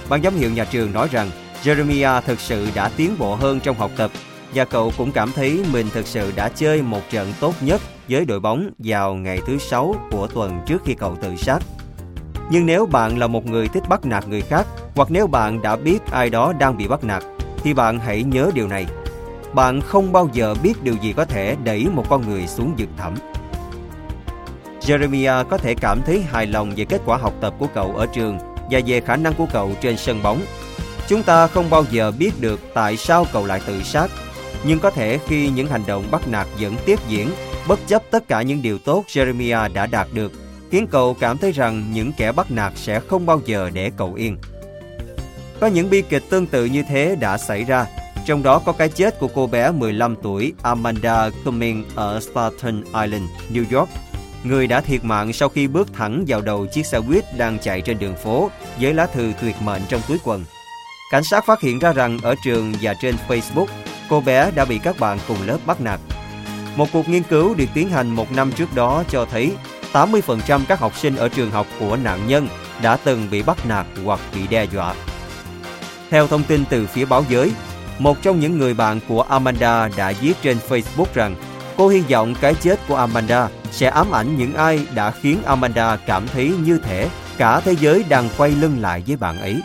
Ban 0.09 0.23
giám 0.23 0.37
hiệu 0.37 0.51
nhà 0.51 0.65
trường 0.65 0.93
nói 0.93 1.09
rằng 1.13 1.31
Jeremiah 1.65 2.21
thực 2.21 2.41
sự 2.41 2.69
đã 2.75 2.91
tiến 2.97 3.19
bộ 3.19 3.35
hơn 3.35 3.61
trong 3.61 3.77
học 3.77 3.91
tập 3.97 4.11
và 4.55 4.65
cậu 4.65 4.93
cũng 4.99 5.13
cảm 5.13 5.33
thấy 5.33 5.65
mình 5.73 5.87
thực 5.93 6.07
sự 6.07 6.33
đã 6.37 6.49
chơi 6.49 6.83
một 6.83 7.11
trận 7.11 7.33
tốt 7.41 7.55
nhất 7.61 7.81
với 8.09 8.25
đội 8.25 8.41
bóng 8.41 8.71
vào 8.79 9.15
ngày 9.15 9.41
thứ 9.47 9.59
sáu 9.59 9.95
của 10.11 10.27
tuần 10.27 10.61
trước 10.67 10.83
khi 10.85 10.95
cậu 10.95 11.17
tự 11.23 11.37
sát. 11.37 11.59
Nhưng 12.51 12.67
nếu 12.67 12.87
bạn 12.87 13.19
là 13.19 13.27
một 13.27 13.47
người 13.47 13.69
thích 13.69 13.83
bắt 13.89 14.05
nạt 14.05 14.29
người 14.29 14.41
khác 14.41 14.67
hoặc 14.95 15.09
nếu 15.11 15.27
bạn 15.27 15.63
đã 15.63 15.77
biết 15.77 15.99
ai 16.11 16.31
đó 16.31 16.53
đang 16.59 16.77
bị 16.77 16.89
bắt 16.89 17.05
nạt 17.05 17.23
thì 17.63 17.75
bạn 17.75 17.99
hãy 17.99 18.23
nhớ 18.23 18.51
điều 18.55 18.69
này 18.69 18.87
bạn 19.55 19.81
không 19.81 20.13
bao 20.13 20.29
giờ 20.33 20.55
biết 20.63 20.83
điều 20.83 20.95
gì 20.95 21.13
có 21.13 21.25
thể 21.25 21.57
đẩy 21.65 21.87
một 21.93 22.05
con 22.09 22.31
người 22.31 22.47
xuống 22.47 22.75
vực 22.79 22.89
thẳm. 22.97 23.15
Jeremiah 24.81 25.45
có 25.45 25.59
thể 25.59 25.75
cảm 25.75 26.03
thấy 26.07 26.23
hài 26.23 26.47
lòng 26.47 26.73
về 26.77 26.85
kết 26.85 27.01
quả 27.07 27.17
học 27.17 27.33
tập 27.41 27.55
của 27.59 27.67
cậu 27.75 27.97
ở 27.97 28.07
trường 28.07 28.39
và 28.71 28.81
về 28.87 29.01
khả 29.01 29.17
năng 29.17 29.35
của 29.35 29.47
cậu 29.53 29.71
trên 29.81 29.97
sân 29.97 30.23
bóng. 30.23 30.43
Chúng 31.09 31.23
ta 31.23 31.47
không 31.47 31.71
bao 31.71 31.85
giờ 31.91 32.13
biết 32.19 32.41
được 32.41 32.61
tại 32.75 32.97
sao 32.97 33.27
cậu 33.33 33.47
lại 33.47 33.61
tự 33.67 33.83
sát, 33.83 34.11
nhưng 34.65 34.79
có 34.79 34.91
thể 34.91 35.19
khi 35.27 35.49
những 35.49 35.67
hành 35.67 35.83
động 35.87 36.05
bắt 36.11 36.29
nạt 36.29 36.47
vẫn 36.61 36.77
tiếp 36.87 36.99
diễn, 37.09 37.29
bất 37.69 37.81
chấp 37.87 38.03
tất 38.11 38.29
cả 38.29 38.43
những 38.43 38.63
điều 38.63 38.79
tốt 38.79 39.05
Jeremiah 39.09 39.73
đã 39.73 39.87
đạt 39.87 40.09
được, 40.13 40.33
khiến 40.71 40.87
cậu 40.91 41.17
cảm 41.21 41.39
thấy 41.39 41.53
rằng 41.53 41.85
những 41.93 42.13
kẻ 42.13 42.33
bắt 42.33 42.51
nạt 42.51 42.73
sẽ 42.77 43.01
không 43.01 43.27
bao 43.27 43.41
giờ 43.47 43.71
để 43.75 43.91
cậu 43.97 44.15
yên. 44.15 44.39
Có 45.61 45.67
những 45.67 45.91
bi 45.91 46.03
kịch 46.03 46.23
tương 46.31 46.47
tự 46.47 46.65
như 46.65 46.83
thế 46.89 47.17
đã 47.21 47.39
xảy 47.39 47.65
ra 47.65 47.87
trong 48.25 48.43
đó 48.43 48.59
có 48.59 48.73
cái 48.73 48.89
chết 48.89 49.19
của 49.19 49.29
cô 49.29 49.47
bé 49.47 49.71
15 49.71 50.17
tuổi 50.23 50.53
Amanda 50.63 51.31
Cumming 51.45 51.85
ở 51.95 52.21
Staten 52.21 52.85
Island, 52.85 53.31
New 53.53 53.79
York, 53.79 53.89
người 54.45 54.67
đã 54.67 54.81
thiệt 54.81 55.05
mạng 55.05 55.33
sau 55.33 55.49
khi 55.49 55.67
bước 55.67 55.89
thẳng 55.93 56.25
vào 56.29 56.41
đầu 56.41 56.67
chiếc 56.67 56.87
xe 56.87 57.01
buýt 57.01 57.25
đang 57.37 57.59
chạy 57.59 57.81
trên 57.81 57.99
đường 57.99 58.17
phố 58.17 58.51
với 58.81 58.95
lá 58.95 59.07
thư 59.07 59.33
tuyệt 59.43 59.55
mệnh 59.65 59.83
trong 59.89 60.01
túi 60.09 60.19
quần. 60.25 60.45
Cảnh 61.11 61.25
sát 61.25 61.47
phát 61.47 61.61
hiện 61.61 61.79
ra 61.79 61.93
rằng 61.93 62.19
ở 62.23 62.35
trường 62.45 62.73
và 62.83 62.95
trên 63.03 63.15
Facebook, 63.29 63.67
cô 64.09 64.21
bé 64.21 64.51
đã 64.51 64.65
bị 64.65 64.79
các 64.79 64.99
bạn 64.99 65.19
cùng 65.29 65.39
lớp 65.47 65.59
bắt 65.67 65.81
nạt. 65.81 66.01
Một 66.77 66.89
cuộc 66.93 67.09
nghiên 67.09 67.23
cứu 67.23 67.55
được 67.55 67.69
tiến 67.75 67.89
hành 67.89 68.11
một 68.11 68.33
năm 68.33 68.53
trước 68.53 68.75
đó 68.75 69.05
cho 69.09 69.25
thấy 69.25 69.53
80% 69.93 70.61
các 70.69 70.81
học 70.81 70.97
sinh 70.97 71.17
ở 71.17 71.29
trường 71.29 71.51
học 71.51 71.67
của 71.81 71.97
nạn 71.97 72.27
nhân 72.27 72.49
đã 72.83 72.97
từng 72.97 73.29
bị 73.31 73.43
bắt 73.43 73.67
nạt 73.67 73.87
hoặc 74.05 74.21
bị 74.35 74.47
đe 74.47 74.65
dọa. 74.65 74.95
Theo 76.11 76.27
thông 76.27 76.43
tin 76.43 76.65
từ 76.71 76.87
phía 76.87 77.05
báo 77.05 77.25
giới, 77.29 77.53
một 77.99 78.23
trong 78.23 78.41
những 78.41 78.59
người 78.59 78.75
bạn 78.75 79.01
của 79.09 79.23
Amanda 79.23 79.89
đã 79.97 80.13
viết 80.21 80.35
trên 80.43 80.59
Facebook 80.69 81.07
rằng 81.15 81.37
cô 81.77 81.89
hy 81.89 82.01
vọng 82.01 82.35
cái 82.41 82.55
chết 82.55 82.81
của 82.89 82.97
Amanda 82.97 83.49
sẽ 83.71 83.89
ám 83.89 84.15
ảnh 84.15 84.37
những 84.37 84.55
ai 84.55 84.87
đã 84.95 85.11
khiến 85.11 85.43
Amanda 85.45 85.97
cảm 85.97 86.29
thấy 86.29 86.53
như 86.65 86.79
thể 86.79 87.09
cả 87.39 87.61
thế 87.61 87.75
giới 87.81 88.05
đang 88.09 88.29
quay 88.37 88.51
lưng 88.51 88.79
lại 88.81 89.03
với 89.07 89.17
bạn 89.17 89.41
ấy. 89.41 89.63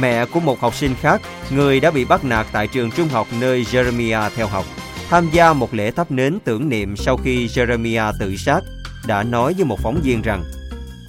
mẹ 0.00 0.26
của 0.26 0.40
một 0.40 0.60
học 0.60 0.74
sinh 0.74 0.94
khác, 1.00 1.20
người 1.50 1.80
đã 1.80 1.90
bị 1.90 2.04
bắt 2.04 2.24
nạt 2.24 2.46
tại 2.52 2.66
trường 2.66 2.90
trung 2.90 3.08
học 3.08 3.26
nơi 3.40 3.66
Jeremiah 3.70 4.30
theo 4.36 4.46
học, 4.46 4.64
tham 5.10 5.28
gia 5.32 5.52
một 5.52 5.74
lễ 5.74 5.90
thắp 5.90 6.10
nến 6.10 6.38
tưởng 6.44 6.68
niệm 6.68 6.96
sau 6.96 7.16
khi 7.16 7.46
Jeremiah 7.46 8.12
tự 8.20 8.36
sát, 8.36 8.60
đã 9.06 9.22
nói 9.22 9.54
với 9.56 9.64
một 9.64 9.80
phóng 9.80 10.00
viên 10.02 10.22
rằng 10.22 10.44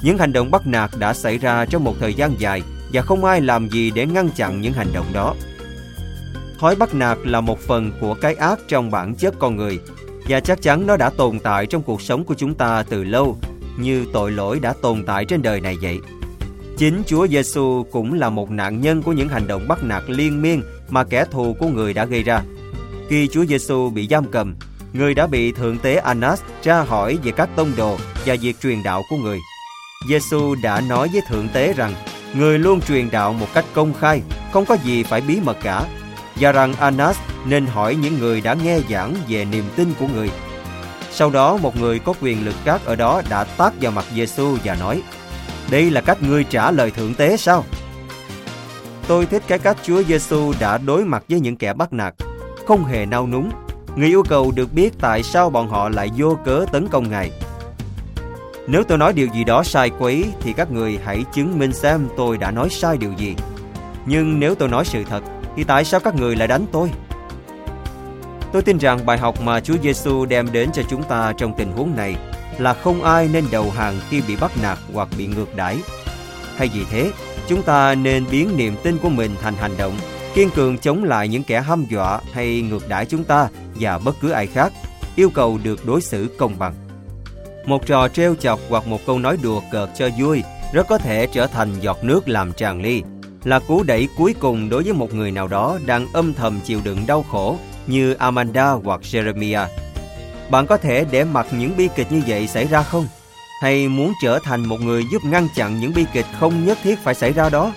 những 0.04 0.18
hành 0.18 0.34
động 0.34 0.52
bắt 0.52 0.68
nạt 0.68 0.90
đã 1.00 1.14
xảy 1.14 1.38
ra 1.38 1.66
trong 1.66 1.84
một 1.84 1.96
thời 2.00 2.14
gian 2.14 2.36
dài 2.40 2.62
và 2.94 3.02
không 3.02 3.26
ai 3.26 3.42
làm 3.42 3.70
gì 3.70 3.92
để 3.92 4.06
ngăn 4.06 4.30
chặn 4.30 4.62
những 4.62 4.74
hành 4.74 4.94
động 4.94 5.06
đó. 5.14 5.36
Thói 6.60 6.76
bắt 6.76 6.94
nạt 6.94 7.18
là 7.24 7.42
một 7.42 7.60
phần 7.60 7.92
của 8.02 8.14
cái 8.14 8.36
ác 8.36 8.60
trong 8.68 8.92
bản 8.92 9.16
chất 9.16 9.34
con 9.40 9.56
người 9.56 9.80
và 10.28 10.40
chắc 10.40 10.62
chắn 10.62 10.88
nó 10.88 10.98
đã 10.98 11.10
tồn 11.10 11.40
tại 11.40 11.66
trong 11.66 11.84
cuộc 11.84 12.02
sống 12.02 12.24
của 12.24 12.36
chúng 12.38 12.56
ta 12.56 12.84
từ 12.90 13.04
lâu 13.04 13.38
như 13.80 14.06
tội 14.14 14.32
lỗi 14.32 14.60
đã 14.60 14.74
tồn 14.82 15.04
tại 15.06 15.26
trên 15.26 15.42
đời 15.42 15.62
này 15.62 15.78
vậy. 15.82 16.00
Chính 16.78 17.04
Chúa 17.08 17.28
Giêsu 17.28 17.86
cũng 17.92 18.14
là 18.14 18.30
một 18.30 18.52
nạn 18.52 18.82
nhân 18.82 19.02
của 19.02 19.14
những 19.14 19.30
hành 19.30 19.48
động 19.48 19.68
bắt 19.68 19.84
nạt 19.84 20.04
liên 20.08 20.42
miên 20.42 20.62
mà 20.90 21.04
kẻ 21.04 21.26
thù 21.32 21.56
của 21.60 21.68
người 21.68 21.94
đã 21.94 22.06
gây 22.06 22.24
ra. 22.24 22.42
Khi 23.12 23.28
Chúa 23.28 23.46
Giêsu 23.46 23.90
bị 23.90 24.08
giam 24.10 24.26
cầm, 24.32 24.56
người 24.94 25.14
đã 25.14 25.28
bị 25.28 25.52
thượng 25.52 25.78
tế 25.78 25.96
Annas 25.96 26.42
tra 26.62 26.82
hỏi 26.82 27.18
về 27.24 27.32
các 27.32 27.50
tông 27.56 27.72
đồ 27.78 27.98
và 28.26 28.36
việc 28.42 28.56
truyền 28.62 28.84
đạo 28.84 29.02
của 29.10 29.18
người. 29.18 29.40
Giêsu 30.10 30.56
đã 30.64 30.82
nói 30.82 31.10
với 31.14 31.22
thượng 31.30 31.50
tế 31.54 31.74
rằng 31.74 31.94
người 32.34 32.60
luôn 32.60 32.82
truyền 32.82 33.12
đạo 33.12 33.34
một 33.34 33.48
cách 33.54 33.66
công 33.74 33.94
khai, 33.94 34.22
không 34.52 34.66
có 34.66 34.78
gì 34.84 35.04
phải 35.04 35.22
bí 35.22 35.40
mật 35.40 35.58
cả, 35.64 35.86
và 36.36 36.52
rằng 36.52 36.74
Annas 36.74 37.18
nên 37.46 37.66
hỏi 37.66 37.96
những 37.96 38.20
người 38.20 38.42
đã 38.42 38.54
nghe 38.54 38.80
giảng 38.90 39.16
về 39.30 39.46
niềm 39.46 39.66
tin 39.76 39.94
của 40.00 40.08
người. 40.08 40.30
Sau 41.12 41.30
đó 41.30 41.58
một 41.58 41.78
người 41.78 42.00
có 42.00 42.14
quyền 42.22 42.46
lực 42.46 42.56
khác 42.66 42.82
ở 42.86 42.96
đó 42.96 43.22
đã 43.30 43.44
tát 43.44 43.74
vào 43.82 43.92
mặt 43.92 44.06
Giêsu 44.16 44.58
và 44.64 44.76
nói: 44.76 45.02
"Đây 45.72 45.92
là 45.92 46.02
cách 46.02 46.24
ngươi 46.24 46.44
trả 46.44 46.72
lời 46.72 46.92
thượng 46.92 47.14
tế 47.14 47.38
sao?" 47.38 47.66
Tôi 49.08 49.26
thích 49.26 49.44
cái 49.48 49.60
cách 49.60 49.78
Chúa 49.84 50.04
Giêsu 50.04 50.54
đã 50.60 50.78
đối 50.78 51.06
mặt 51.06 51.24
với 51.30 51.40
những 51.40 51.56
kẻ 51.56 51.74
bắt 51.74 51.94
nạt, 51.94 52.14
không 52.72 52.86
hề 52.86 53.06
nao 53.06 53.28
núng. 53.28 53.52
Người 53.96 54.08
yêu 54.08 54.24
cầu 54.30 54.52
được 54.52 54.74
biết 54.74 54.94
tại 55.00 55.24
sao 55.24 55.50
bọn 55.50 55.70
họ 55.70 55.90
lại 55.90 56.10
vô 56.18 56.38
cớ 56.46 56.66
tấn 56.72 56.88
công 56.88 57.10
Ngài. 57.10 57.32
Nếu 58.68 58.84
tôi 58.84 58.98
nói 58.98 59.14
điều 59.14 59.28
gì 59.28 59.44
đó 59.44 59.64
sai 59.64 59.92
quấy 60.00 60.26
thì 60.42 60.54
các 60.54 60.72
người 60.72 61.00
hãy 61.06 61.24
chứng 61.34 61.60
minh 61.60 61.74
xem 61.74 62.08
tôi 62.18 62.38
đã 62.38 62.52
nói 62.52 62.70
sai 62.70 62.98
điều 62.98 63.12
gì. 63.18 63.36
Nhưng 64.06 64.40
nếu 64.40 64.56
tôi 64.56 64.70
nói 64.70 64.86
sự 64.86 65.04
thật 65.04 65.24
thì 65.56 65.64
tại 65.64 65.86
sao 65.86 66.00
các 66.00 66.16
người 66.16 66.36
lại 66.36 66.48
đánh 66.48 66.66
tôi? 66.72 66.92
Tôi 68.54 68.62
tin 68.62 68.78
rằng 68.78 69.06
bài 69.06 69.18
học 69.18 69.42
mà 69.42 69.60
Chúa 69.60 69.76
Giêsu 69.84 70.26
đem 70.26 70.52
đến 70.52 70.70
cho 70.74 70.82
chúng 70.90 71.04
ta 71.04 71.34
trong 71.38 71.54
tình 71.58 71.72
huống 71.72 71.96
này 71.96 72.16
là 72.58 72.74
không 72.74 73.04
ai 73.04 73.30
nên 73.34 73.46
đầu 73.52 73.72
hàng 73.72 74.00
khi 74.10 74.22
bị 74.28 74.36
bắt 74.36 74.52
nạt 74.62 74.78
hoặc 74.94 75.08
bị 75.18 75.28
ngược 75.28 75.56
đãi. 75.56 75.78
Hay 76.56 76.70
vì 76.74 76.86
thế, 76.92 77.12
chúng 77.48 77.62
ta 77.62 77.96
nên 77.96 78.26
biến 78.32 78.58
niềm 78.58 78.76
tin 78.84 78.98
của 78.98 79.10
mình 79.10 79.32
thành 79.42 79.54
hành 79.54 79.78
động, 79.78 79.94
kiên 80.34 80.50
cường 80.50 80.78
chống 80.78 81.04
lại 81.04 81.28
những 81.28 81.44
kẻ 81.44 81.62
hăm 81.62 81.86
dọa 81.90 82.20
hay 82.34 82.62
ngược 82.62 82.90
đãi 82.90 83.06
chúng 83.06 83.24
ta 83.24 83.48
và 83.76 83.98
bất 83.98 84.16
cứ 84.22 84.30
ai 84.30 84.48
khác, 84.48 84.74
yêu 85.16 85.30
cầu 85.30 85.60
được 85.64 85.86
đối 85.86 86.02
xử 86.02 86.36
công 86.38 86.60
bằng. 86.60 86.74
Một 87.66 87.86
trò 87.86 88.08
trêu 88.08 88.36
chọc 88.36 88.60
hoặc 88.70 88.88
một 88.88 89.00
câu 89.06 89.20
nói 89.20 89.38
đùa 89.44 89.62
cợt 89.72 89.90
cho 89.98 90.10
vui 90.20 90.44
rất 90.74 90.88
có 90.88 90.98
thể 90.98 91.28
trở 91.28 91.48
thành 91.48 91.74
giọt 91.82 92.04
nước 92.04 92.30
làm 92.30 92.54
tràn 92.54 92.82
ly, 92.82 93.04
là 93.44 93.60
cú 93.60 93.84
đẩy 93.84 94.08
cuối 94.18 94.36
cùng 94.40 94.70
đối 94.70 94.84
với 94.84 94.94
một 94.94 95.14
người 95.14 95.32
nào 95.32 95.48
đó 95.48 95.80
đang 95.86 96.08
âm 96.14 96.34
thầm 96.34 96.60
chịu 96.64 96.80
đựng 96.84 97.08
đau 97.08 97.24
khổ 97.32 97.58
như 97.88 98.14
Amanda 98.14 98.72
hoặc 98.72 99.02
Jeremiah. 99.02 99.68
Bạn 100.50 100.68
có 100.68 100.78
thể 100.78 101.06
để 101.12 101.24
mặc 101.24 101.48
những 101.52 101.78
bi 101.78 101.90
kịch 101.96 102.12
như 102.12 102.22
vậy 102.28 102.48
xảy 102.48 102.66
ra 102.66 102.84
không? 102.84 103.08
Hay 103.62 103.88
muốn 103.88 104.14
trở 104.24 104.40
thành 104.44 104.66
một 104.66 104.82
người 104.82 105.04
giúp 105.12 105.24
ngăn 105.24 105.48
chặn 105.56 105.80
những 105.80 105.94
bi 105.96 106.06
kịch 106.14 106.26
không 106.40 106.66
nhất 106.66 106.78
thiết 106.84 107.00
phải 107.00 107.16
xảy 107.16 107.34
ra 107.34 107.50
đó? 107.50 107.72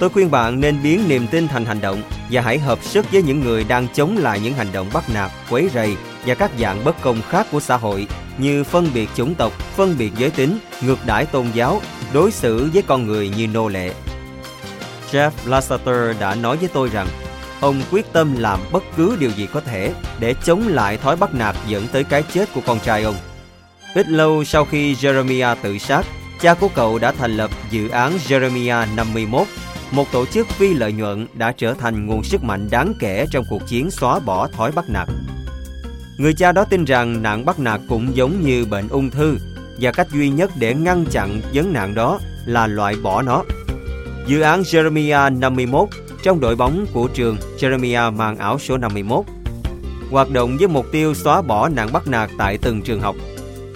Tôi 0.00 0.10
khuyên 0.10 0.30
bạn 0.30 0.60
nên 0.60 0.82
biến 0.82 1.08
niềm 1.08 1.26
tin 1.26 1.48
thành 1.48 1.64
hành 1.64 1.80
động 1.80 2.02
và 2.30 2.42
hãy 2.42 2.58
hợp 2.58 2.78
sức 2.82 3.12
với 3.12 3.22
những 3.22 3.40
người 3.40 3.64
đang 3.64 3.88
chống 3.94 4.16
lại 4.18 4.40
những 4.40 4.54
hành 4.54 4.72
động 4.72 4.90
bắt 4.92 5.04
nạt, 5.14 5.30
quấy 5.50 5.70
rầy 5.74 5.96
và 6.26 6.34
các 6.34 6.50
dạng 6.58 6.84
bất 6.84 7.00
công 7.02 7.22
khác 7.22 7.46
của 7.50 7.60
xã 7.60 7.76
hội 7.76 8.06
như 8.38 8.64
phân 8.64 8.88
biệt 8.94 9.08
chủng 9.14 9.34
tộc, 9.34 9.52
phân 9.76 9.98
biệt 9.98 10.12
giới 10.16 10.30
tính, 10.30 10.58
ngược 10.82 10.98
đãi 11.06 11.26
tôn 11.26 11.46
giáo, 11.54 11.80
đối 12.12 12.30
xử 12.30 12.70
với 12.74 12.82
con 12.82 13.06
người 13.06 13.28
như 13.28 13.46
nô 13.46 13.68
lệ. 13.68 13.92
Jeff 15.10 15.30
Lasseter 15.44 16.20
đã 16.20 16.34
nói 16.34 16.56
với 16.56 16.68
tôi 16.68 16.88
rằng 16.92 17.08
ông 17.60 17.82
quyết 17.90 18.12
tâm 18.12 18.36
làm 18.38 18.60
bất 18.72 18.82
cứ 18.96 19.16
điều 19.20 19.30
gì 19.30 19.48
có 19.52 19.60
thể 19.60 19.92
để 20.20 20.34
chống 20.44 20.68
lại 20.68 20.96
thói 20.96 21.16
bắt 21.16 21.34
nạt 21.34 21.56
dẫn 21.68 21.86
tới 21.92 22.04
cái 22.04 22.22
chết 22.22 22.48
của 22.54 22.60
con 22.66 22.80
trai 22.80 23.02
ông. 23.02 23.16
Ít 23.94 24.08
lâu 24.08 24.44
sau 24.44 24.64
khi 24.64 24.94
Jeremiah 24.94 25.56
tự 25.62 25.78
sát, 25.78 26.06
cha 26.40 26.54
của 26.54 26.68
cậu 26.74 26.98
đã 26.98 27.12
thành 27.12 27.36
lập 27.36 27.50
dự 27.70 27.88
án 27.88 28.12
Jeremiah 28.28 28.94
51, 28.94 29.46
một 29.92 30.12
tổ 30.12 30.26
chức 30.26 30.48
phi 30.48 30.74
lợi 30.74 30.92
nhuận 30.92 31.26
đã 31.34 31.52
trở 31.52 31.74
thành 31.74 32.06
nguồn 32.06 32.22
sức 32.22 32.44
mạnh 32.44 32.68
đáng 32.70 32.94
kể 33.00 33.26
trong 33.30 33.44
cuộc 33.50 33.66
chiến 33.66 33.90
xóa 33.90 34.18
bỏ 34.18 34.48
thói 34.48 34.72
bắt 34.72 34.84
nạt. 34.88 35.08
Người 36.18 36.34
cha 36.34 36.52
đó 36.52 36.64
tin 36.64 36.84
rằng 36.84 37.22
nạn 37.22 37.44
bắt 37.44 37.58
nạt 37.58 37.80
cũng 37.88 38.16
giống 38.16 38.40
như 38.40 38.64
bệnh 38.64 38.88
ung 38.88 39.10
thư, 39.10 39.38
và 39.80 39.92
cách 39.92 40.10
duy 40.12 40.30
nhất 40.30 40.50
để 40.58 40.74
ngăn 40.74 41.04
chặn 41.10 41.40
vấn 41.54 41.72
nạn 41.72 41.94
đó 41.94 42.18
là 42.46 42.66
loại 42.66 42.94
bỏ 43.02 43.22
nó. 43.22 43.44
Dự 44.26 44.40
án 44.40 44.62
Jeremiah 44.62 45.38
51 45.38 45.88
trong 46.22 46.40
đội 46.40 46.56
bóng 46.56 46.86
của 46.92 47.08
trường 47.14 47.36
Jeremiah 47.58 48.12
mang 48.12 48.38
áo 48.38 48.58
số 48.58 48.76
51 48.76 49.24
hoạt 50.10 50.30
động 50.30 50.56
với 50.58 50.68
mục 50.68 50.86
tiêu 50.92 51.14
xóa 51.14 51.42
bỏ 51.42 51.68
nạn 51.68 51.88
bắt 51.92 52.06
nạt 52.06 52.30
tại 52.38 52.58
từng 52.58 52.82
trường 52.82 53.00
học. 53.00 53.16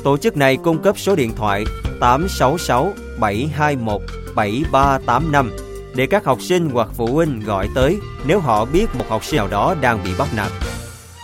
Tổ 0.04 0.16
chức 0.16 0.36
này 0.36 0.56
cung 0.56 0.82
cấp 0.82 0.98
số 0.98 1.16
điện 1.16 1.32
thoại 1.36 1.64
866 2.00 2.92
721 3.20 4.00
7385 4.34 5.73
để 5.94 6.06
các 6.06 6.24
học 6.24 6.42
sinh 6.42 6.70
hoặc 6.70 6.88
phụ 6.96 7.06
huynh 7.06 7.40
gọi 7.40 7.68
tới 7.74 7.98
nếu 8.26 8.40
họ 8.40 8.64
biết 8.64 8.86
một 8.94 9.04
học 9.08 9.24
sinh 9.24 9.36
nào 9.36 9.48
đó 9.48 9.74
đang 9.80 10.04
bị 10.04 10.10
bắt 10.18 10.28
nạt. 10.36 10.52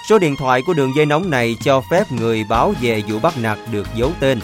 Số 0.09 0.19
điện 0.19 0.37
thoại 0.39 0.63
của 0.67 0.75
đường 0.75 0.93
dây 0.97 1.07
nóng 1.07 1.31
này 1.31 1.57
cho 1.65 1.83
phép 1.91 2.13
người 2.13 2.45
báo 2.49 2.75
về 2.81 3.03
vụ 3.09 3.19
bắt 3.19 3.39
nạt 3.39 3.59
được 3.73 3.87
giấu 3.95 4.13
tên. 4.21 4.41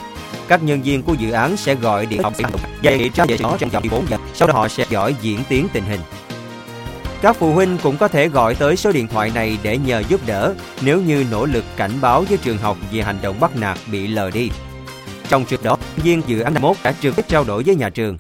Các 0.49 0.63
nhân 0.63 0.83
viên 0.83 1.03
của 1.03 1.15
dự 1.15 1.31
án 1.31 1.57
sẽ 1.57 1.75
gọi 1.75 2.07
điện 2.07 2.23
thoại 2.23 2.35
dạy 2.83 3.11
tra 3.15 3.25
về 3.29 3.37
nó 3.41 3.57
trong 3.59 3.71
vòng 3.71 3.85
4 3.91 4.07
giờ. 4.11 4.17
Sau 4.35 4.49
đó 4.49 4.55
họ 4.55 4.69
sẽ 4.69 4.87
dõi 4.91 5.15
diễn 5.23 5.41
tiến 5.49 5.69
tình 5.73 5.85
hình. 5.85 6.01
Các 7.23 7.37
phụ 7.37 7.53
huynh 7.53 7.79
cũng 7.83 7.97
có 7.97 8.09
thể 8.09 8.29
gọi 8.29 8.55
tới 8.55 8.77
số 8.77 8.93
điện 8.93 9.09
thoại 9.09 9.31
này 9.35 9.59
để 9.63 9.79
nhờ 9.79 10.03
giúp 10.09 10.21
đỡ 10.27 10.55
nếu 10.81 11.01
như 11.01 11.27
nỗ 11.31 11.47
lực 11.47 11.65
cảnh 11.77 11.93
báo 12.01 12.25
với 12.29 12.39
trường 12.39 12.59
học 12.59 12.77
về 12.93 13.03
hành 13.03 13.19
động 13.23 13.41
bắt 13.41 13.57
nạt 13.57 13.79
bị 13.93 14.07
lờ 14.07 14.31
đi. 14.31 14.51
Trong 15.29 15.45
trường 15.45 15.63
đó, 15.63 15.77
viên 15.97 16.23
dự 16.27 16.41
án 16.41 16.55
1 16.61 16.77
đã 16.83 16.95
trực 17.01 17.17
tiếp 17.17 17.25
trao 17.29 17.45
đổi 17.45 17.63
với 17.63 17.75
nhà 17.75 17.91
trường. 17.91 18.19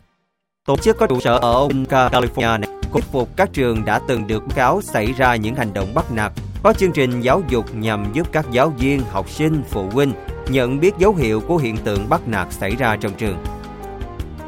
Tổ 0.67 0.77
chức 0.77 0.97
có 0.99 1.07
trụ 1.07 1.21
sở 1.21 1.39
ở 1.39 1.53
Oakland, 1.61 2.15
California 2.15 2.61
này, 2.61 2.71
thuyết 2.93 3.05
phục 3.13 3.29
các 3.37 3.53
trường 3.53 3.85
đã 3.85 4.01
từng 4.09 4.27
được 4.27 4.43
cáo 4.55 4.81
xảy 4.83 5.13
ra 5.13 5.37
những 5.37 5.55
hành 5.55 5.73
động 5.73 5.95
bắt 5.95 6.13
nạt 6.13 6.33
có 6.63 6.73
chương 6.73 6.93
trình 6.93 7.21
giáo 7.21 7.43
dục 7.49 7.75
nhằm 7.75 8.07
giúp 8.13 8.27
các 8.33 8.47
giáo 8.51 8.69
viên, 8.69 9.01
học 9.01 9.31
sinh, 9.31 9.63
phụ 9.71 9.89
huynh 9.93 10.13
nhận 10.49 10.81
biết 10.81 10.95
dấu 10.99 11.15
hiệu 11.15 11.41
của 11.41 11.57
hiện 11.57 11.77
tượng 11.77 12.09
bắt 12.09 12.29
nạt 12.29 12.47
xảy 12.51 12.77
ra 12.77 12.97
trong 12.97 13.13
trường. 13.15 13.39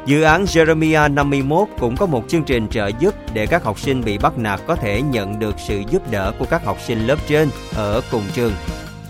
Dự 0.05 0.21
án 0.21 0.45
Jeremiah 0.45 1.13
51 1.13 1.67
cũng 1.79 1.97
có 1.97 2.05
một 2.05 2.23
chương 2.27 2.43
trình 2.43 2.67
trợ 2.67 2.91
giúp 2.99 3.15
để 3.33 3.47
các 3.47 3.63
học 3.63 3.79
sinh 3.79 4.03
bị 4.03 4.17
bắt 4.17 4.37
nạt 4.37 4.59
có 4.67 4.75
thể 4.75 5.01
nhận 5.01 5.39
được 5.39 5.55
sự 5.67 5.83
giúp 5.89 6.11
đỡ 6.11 6.33
của 6.39 6.45
các 6.45 6.65
học 6.65 6.77
sinh 6.87 7.07
lớp 7.07 7.17
trên 7.27 7.49
ở 7.75 8.01
cùng 8.11 8.23
trường, 8.33 8.53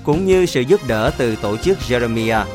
cũng 0.03 0.26
như 0.26 0.45
sự 0.45 0.62
giúp 0.62 0.80
đỡ 0.88 1.12
từ 1.18 1.36
tổ 1.36 1.57
chức 1.57 1.78
Jeremiah. 1.88 2.45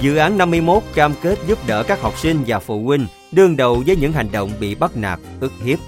Dự 0.00 0.16
án 0.16 0.38
51 0.38 0.82
cam 0.94 1.12
kết 1.22 1.38
giúp 1.46 1.58
đỡ 1.66 1.82
các 1.82 2.02
học 2.02 2.18
sinh 2.18 2.42
và 2.46 2.58
phụ 2.58 2.82
huynh 2.84 3.06
đương 3.32 3.56
đầu 3.56 3.82
với 3.86 3.96
những 3.96 4.12
hành 4.12 4.32
động 4.32 4.50
bị 4.60 4.74
bắt 4.74 4.96
nạt, 4.96 5.18
ức 5.40 5.52
hiếp. 5.64 5.78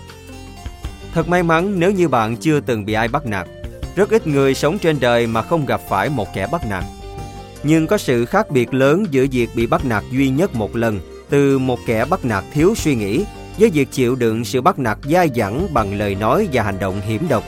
Thật 1.14 1.28
may 1.28 1.42
mắn 1.42 1.80
nếu 1.80 1.90
như 1.90 2.08
bạn 2.08 2.36
chưa 2.36 2.60
từng 2.60 2.84
bị 2.84 2.92
ai 2.92 3.08
bắt 3.08 3.26
nạt. 3.26 3.48
Rất 3.96 4.10
ít 4.10 4.26
người 4.26 4.54
sống 4.54 4.78
trên 4.78 5.00
đời 5.00 5.26
mà 5.26 5.42
không 5.42 5.66
gặp 5.66 5.80
phải 5.88 6.08
một 6.08 6.34
kẻ 6.34 6.46
bắt 6.52 6.62
nạt. 6.70 6.84
Nhưng 7.62 7.86
có 7.86 7.98
sự 7.98 8.24
khác 8.24 8.50
biệt 8.50 8.74
lớn 8.74 9.04
giữa 9.10 9.26
việc 9.32 9.50
bị 9.54 9.66
bắt 9.66 9.84
nạt 9.84 10.04
duy 10.10 10.28
nhất 10.28 10.54
một 10.54 10.76
lần 10.76 11.00
từ 11.30 11.58
một 11.58 11.78
kẻ 11.86 12.04
bắt 12.04 12.24
nạt 12.24 12.44
thiếu 12.52 12.74
suy 12.76 12.94
nghĩ 12.94 13.24
với 13.58 13.70
việc 13.70 13.88
chịu 13.92 14.14
đựng 14.14 14.44
sự 14.44 14.60
bắt 14.60 14.78
nạt 14.78 14.98
dai 15.10 15.30
dẳng 15.36 15.74
bằng 15.74 15.98
lời 15.98 16.14
nói 16.14 16.48
và 16.52 16.62
hành 16.62 16.78
động 16.78 17.00
hiểm 17.00 17.28
độc. 17.28 17.44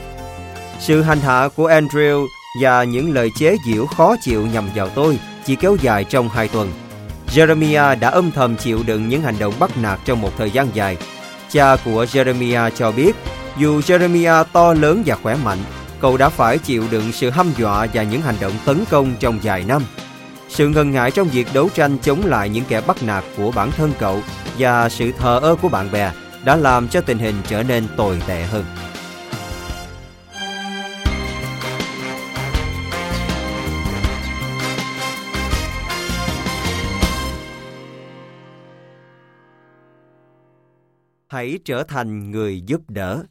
Sự 0.79 1.01
hành 1.01 1.19
hạ 1.19 1.49
của 1.55 1.69
Andrew 1.69 2.27
và 2.61 2.83
những 2.83 3.13
lời 3.13 3.29
chế 3.39 3.55
giễu 3.67 3.85
khó 3.85 4.15
chịu 4.21 4.47
nhằm 4.53 4.69
vào 4.75 4.89
tôi 4.89 5.19
chỉ 5.45 5.55
kéo 5.55 5.77
dài 5.81 6.03
trong 6.03 6.29
hai 6.29 6.47
tuần. 6.47 6.71
Jeremiah 7.33 7.99
đã 7.99 8.09
âm 8.09 8.31
thầm 8.31 8.55
chịu 8.55 8.83
đựng 8.85 9.09
những 9.09 9.21
hành 9.21 9.39
động 9.39 9.53
bắt 9.59 9.77
nạt 9.77 9.99
trong 10.05 10.21
một 10.21 10.31
thời 10.37 10.51
gian 10.51 10.67
dài. 10.73 10.97
Cha 11.51 11.75
của 11.85 12.03
Jeremiah 12.03 12.69
cho 12.69 12.91
biết, 12.91 13.15
dù 13.57 13.81
Jeremiah 13.81 14.43
to 14.53 14.73
lớn 14.73 15.03
và 15.05 15.15
khỏe 15.23 15.35
mạnh, 15.43 15.57
cậu 15.99 16.17
đã 16.17 16.29
phải 16.29 16.57
chịu 16.57 16.83
đựng 16.91 17.11
sự 17.11 17.29
hăm 17.29 17.51
dọa 17.57 17.87
và 17.93 18.03
những 18.03 18.21
hành 18.21 18.35
động 18.41 18.53
tấn 18.65 18.85
công 18.89 19.15
trong 19.19 19.39
vài 19.43 19.63
năm. 19.63 19.83
Sự 20.49 20.69
ngần 20.69 20.91
ngại 20.91 21.11
trong 21.11 21.27
việc 21.27 21.47
đấu 21.53 21.69
tranh 21.73 21.97
chống 21.97 22.25
lại 22.25 22.49
những 22.49 22.65
kẻ 22.65 22.81
bắt 22.81 23.03
nạt 23.03 23.23
của 23.37 23.51
bản 23.51 23.71
thân 23.71 23.91
cậu 23.99 24.21
và 24.57 24.89
sự 24.89 25.11
thờ 25.19 25.39
ơ 25.41 25.55
của 25.61 25.69
bạn 25.69 25.91
bè 25.91 26.11
đã 26.43 26.55
làm 26.55 26.87
cho 26.87 27.01
tình 27.01 27.19
hình 27.19 27.35
trở 27.47 27.63
nên 27.63 27.87
tồi 27.97 28.21
tệ 28.27 28.43
hơn. 28.43 28.65
Hãy 41.33 41.59
trở 41.65 41.83
thành 41.83 42.31
người 42.31 42.61
giúp 42.61 42.81
đỡ. 42.87 43.23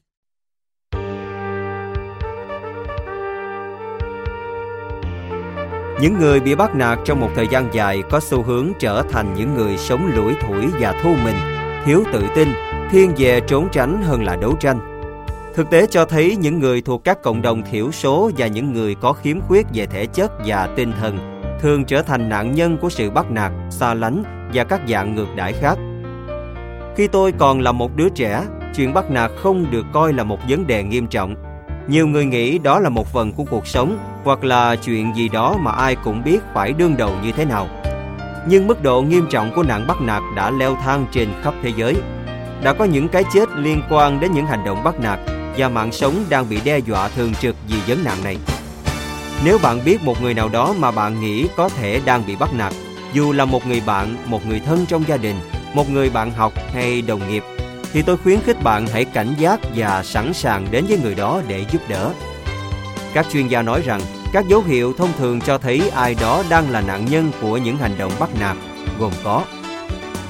Những 6.00 6.18
người 6.20 6.40
bị 6.40 6.54
bắt 6.54 6.74
nạt 6.74 6.98
trong 7.04 7.20
một 7.20 7.30
thời 7.34 7.48
gian 7.48 7.68
dài 7.74 8.02
có 8.10 8.20
xu 8.20 8.42
hướng 8.42 8.72
trở 8.78 9.02
thành 9.10 9.34
những 9.34 9.54
người 9.54 9.78
sống 9.78 10.10
lủi 10.14 10.34
thủi 10.34 10.66
và 10.80 11.00
thu 11.02 11.14
mình, 11.24 11.36
thiếu 11.84 12.04
tự 12.12 12.22
tin, 12.34 12.48
thiên 12.90 13.12
về 13.16 13.40
trốn 13.40 13.68
tránh 13.72 14.02
hơn 14.02 14.24
là 14.24 14.36
đấu 14.36 14.56
tranh. 14.60 15.02
Thực 15.54 15.70
tế 15.70 15.86
cho 15.90 16.04
thấy 16.04 16.36
những 16.36 16.58
người 16.58 16.82
thuộc 16.82 17.04
các 17.04 17.22
cộng 17.22 17.42
đồng 17.42 17.62
thiểu 17.70 17.92
số 17.92 18.30
và 18.36 18.46
những 18.46 18.72
người 18.72 18.94
có 18.94 19.12
khiếm 19.12 19.40
khuyết 19.40 19.66
về 19.74 19.86
thể 19.86 20.06
chất 20.06 20.32
và 20.46 20.68
tinh 20.76 20.92
thần 21.00 21.18
thường 21.60 21.84
trở 21.84 22.02
thành 22.02 22.28
nạn 22.28 22.54
nhân 22.54 22.78
của 22.78 22.90
sự 22.90 23.10
bắt 23.10 23.30
nạt, 23.30 23.52
xa 23.70 23.94
lánh 23.94 24.50
và 24.54 24.64
các 24.64 24.80
dạng 24.88 25.14
ngược 25.14 25.28
đãi 25.36 25.52
khác. 25.52 25.78
Khi 26.96 27.06
tôi 27.06 27.32
còn 27.38 27.60
là 27.60 27.72
một 27.72 27.96
đứa 27.96 28.08
trẻ, 28.08 28.44
chuyện 28.76 28.94
bắt 28.94 29.10
nạt 29.10 29.30
không 29.36 29.70
được 29.70 29.86
coi 29.92 30.12
là 30.12 30.24
một 30.24 30.38
vấn 30.48 30.66
đề 30.66 30.82
nghiêm 30.82 31.06
trọng. 31.06 31.34
Nhiều 31.88 32.06
người 32.06 32.24
nghĩ 32.24 32.58
đó 32.58 32.80
là 32.80 32.88
một 32.88 33.12
phần 33.12 33.32
của 33.32 33.44
cuộc 33.44 33.66
sống 33.66 33.98
hoặc 34.24 34.44
là 34.44 34.76
chuyện 34.76 35.16
gì 35.16 35.28
đó 35.28 35.56
mà 35.60 35.70
ai 35.70 35.96
cũng 35.96 36.22
biết 36.24 36.38
phải 36.54 36.72
đương 36.72 36.96
đầu 36.96 37.10
như 37.22 37.32
thế 37.32 37.44
nào. 37.44 37.68
Nhưng 38.48 38.66
mức 38.66 38.82
độ 38.82 39.02
nghiêm 39.02 39.26
trọng 39.30 39.54
của 39.54 39.62
nạn 39.62 39.86
bắt 39.86 40.00
nạt 40.00 40.22
đã 40.36 40.50
leo 40.50 40.76
thang 40.84 41.06
trên 41.12 41.28
khắp 41.42 41.54
thế 41.62 41.72
giới. 41.76 41.96
Đã 42.62 42.72
có 42.72 42.84
những 42.84 43.08
cái 43.08 43.24
chết 43.34 43.48
liên 43.56 43.82
quan 43.90 44.20
đến 44.20 44.32
những 44.32 44.46
hành 44.46 44.64
động 44.64 44.84
bắt 44.84 45.00
nạt 45.00 45.18
và 45.56 45.68
mạng 45.68 45.92
sống 45.92 46.14
đang 46.28 46.48
bị 46.48 46.60
đe 46.64 46.78
dọa 46.78 47.08
thường 47.08 47.34
trực 47.34 47.56
vì 47.68 47.76
vấn 47.86 48.04
nạn 48.04 48.18
này. 48.24 48.36
Nếu 49.44 49.58
bạn 49.62 49.78
biết 49.84 50.04
một 50.04 50.22
người 50.22 50.34
nào 50.34 50.48
đó 50.48 50.74
mà 50.78 50.90
bạn 50.90 51.20
nghĩ 51.20 51.48
có 51.56 51.68
thể 51.68 52.00
đang 52.04 52.22
bị 52.26 52.36
bắt 52.36 52.54
nạt, 52.54 52.72
dù 53.12 53.32
là 53.32 53.44
một 53.44 53.66
người 53.66 53.82
bạn, 53.86 54.16
một 54.26 54.46
người 54.46 54.60
thân 54.66 54.86
trong 54.86 55.04
gia 55.08 55.16
đình, 55.16 55.36
một 55.74 55.90
người 55.90 56.10
bạn 56.10 56.30
học 56.30 56.52
hay 56.74 57.02
đồng 57.02 57.28
nghiệp, 57.28 57.44
thì 57.92 58.02
tôi 58.02 58.16
khuyến 58.16 58.40
khích 58.40 58.62
bạn 58.62 58.86
hãy 58.86 59.04
cảnh 59.04 59.34
giác 59.38 59.60
và 59.76 60.02
sẵn 60.02 60.32
sàng 60.34 60.66
đến 60.70 60.84
với 60.88 60.98
người 60.98 61.14
đó 61.14 61.42
để 61.48 61.64
giúp 61.72 61.82
đỡ. 61.88 62.10
Các 63.14 63.26
chuyên 63.32 63.48
gia 63.48 63.62
nói 63.62 63.82
rằng 63.84 64.00
các 64.32 64.48
dấu 64.48 64.62
hiệu 64.62 64.92
thông 64.98 65.12
thường 65.18 65.40
cho 65.40 65.58
thấy 65.58 65.90
ai 65.94 66.16
đó 66.20 66.44
đang 66.48 66.70
là 66.70 66.80
nạn 66.80 67.04
nhân 67.10 67.30
của 67.40 67.56
những 67.56 67.76
hành 67.76 67.98
động 67.98 68.12
bắt 68.20 68.30
nạt 68.40 68.56
gồm 68.98 69.12
có 69.24 69.44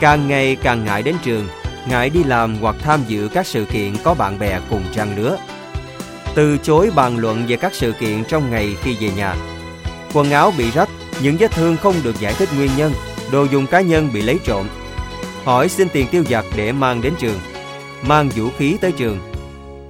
càng 0.00 0.28
ngày 0.28 0.56
càng 0.56 0.84
ngại 0.84 1.02
đến 1.02 1.16
trường, 1.22 1.48
ngại 1.88 2.10
đi 2.10 2.24
làm 2.24 2.56
hoặc 2.60 2.76
tham 2.82 3.00
dự 3.08 3.28
các 3.34 3.46
sự 3.46 3.64
kiện 3.64 3.96
có 4.04 4.14
bạn 4.14 4.38
bè 4.38 4.60
cùng 4.70 4.82
trang 4.92 5.16
lứa, 5.16 5.36
từ 6.34 6.58
chối 6.58 6.90
bàn 6.94 7.16
luận 7.16 7.44
về 7.48 7.56
các 7.56 7.74
sự 7.74 7.92
kiện 7.92 8.24
trong 8.24 8.50
ngày 8.50 8.76
khi 8.82 8.96
về 9.00 9.10
nhà. 9.16 9.34
Quần 10.12 10.30
áo 10.30 10.52
bị 10.58 10.70
rách, 10.70 10.88
những 11.20 11.36
vết 11.36 11.50
thương 11.50 11.76
không 11.76 11.94
được 12.02 12.20
giải 12.20 12.34
thích 12.34 12.48
nguyên 12.56 12.70
nhân, 12.76 12.92
đồ 13.32 13.44
dùng 13.44 13.66
cá 13.66 13.80
nhân 13.80 14.10
bị 14.12 14.22
lấy 14.22 14.38
trộm. 14.44 14.66
Hỏi 15.44 15.68
xin 15.68 15.88
tiền 15.92 16.06
tiêu 16.10 16.22
vặt 16.28 16.44
để 16.56 16.72
mang 16.72 17.00
đến 17.02 17.12
trường, 17.18 17.38
mang 18.08 18.28
vũ 18.28 18.48
khí 18.58 18.78
tới 18.80 18.92
trường. 18.92 19.18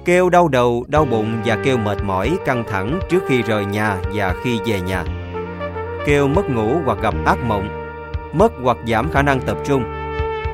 Kêu 0.05 0.29
đau 0.29 0.47
đầu, 0.47 0.85
đau 0.87 1.05
bụng 1.05 1.41
và 1.45 1.57
kêu 1.63 1.77
mệt 1.77 1.97
mỏi, 2.03 2.37
căng 2.45 2.63
thẳng 2.69 2.99
trước 3.09 3.23
khi 3.27 3.41
rời 3.41 3.65
nhà 3.65 3.97
và 4.13 4.35
khi 4.43 4.59
về 4.65 4.81
nhà. 4.81 5.03
Kêu 6.05 6.27
mất 6.27 6.49
ngủ 6.49 6.75
hoặc 6.85 6.97
gặp 7.01 7.13
ác 7.25 7.37
mộng, 7.43 7.69
mất 8.33 8.53
hoặc 8.63 8.77
giảm 8.87 9.11
khả 9.11 9.21
năng 9.21 9.41
tập 9.41 9.57
trung. 9.65 9.83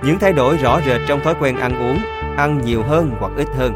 Những 0.03 0.19
thay 0.19 0.33
đổi 0.33 0.57
rõ 0.57 0.79
rệt 0.85 1.01
trong 1.07 1.19
thói 1.23 1.35
quen 1.41 1.57
ăn 1.57 1.89
uống, 1.89 1.99
ăn 2.37 2.61
nhiều 2.65 2.83
hơn 2.83 3.11
hoặc 3.19 3.31
ít 3.37 3.47
hơn 3.57 3.73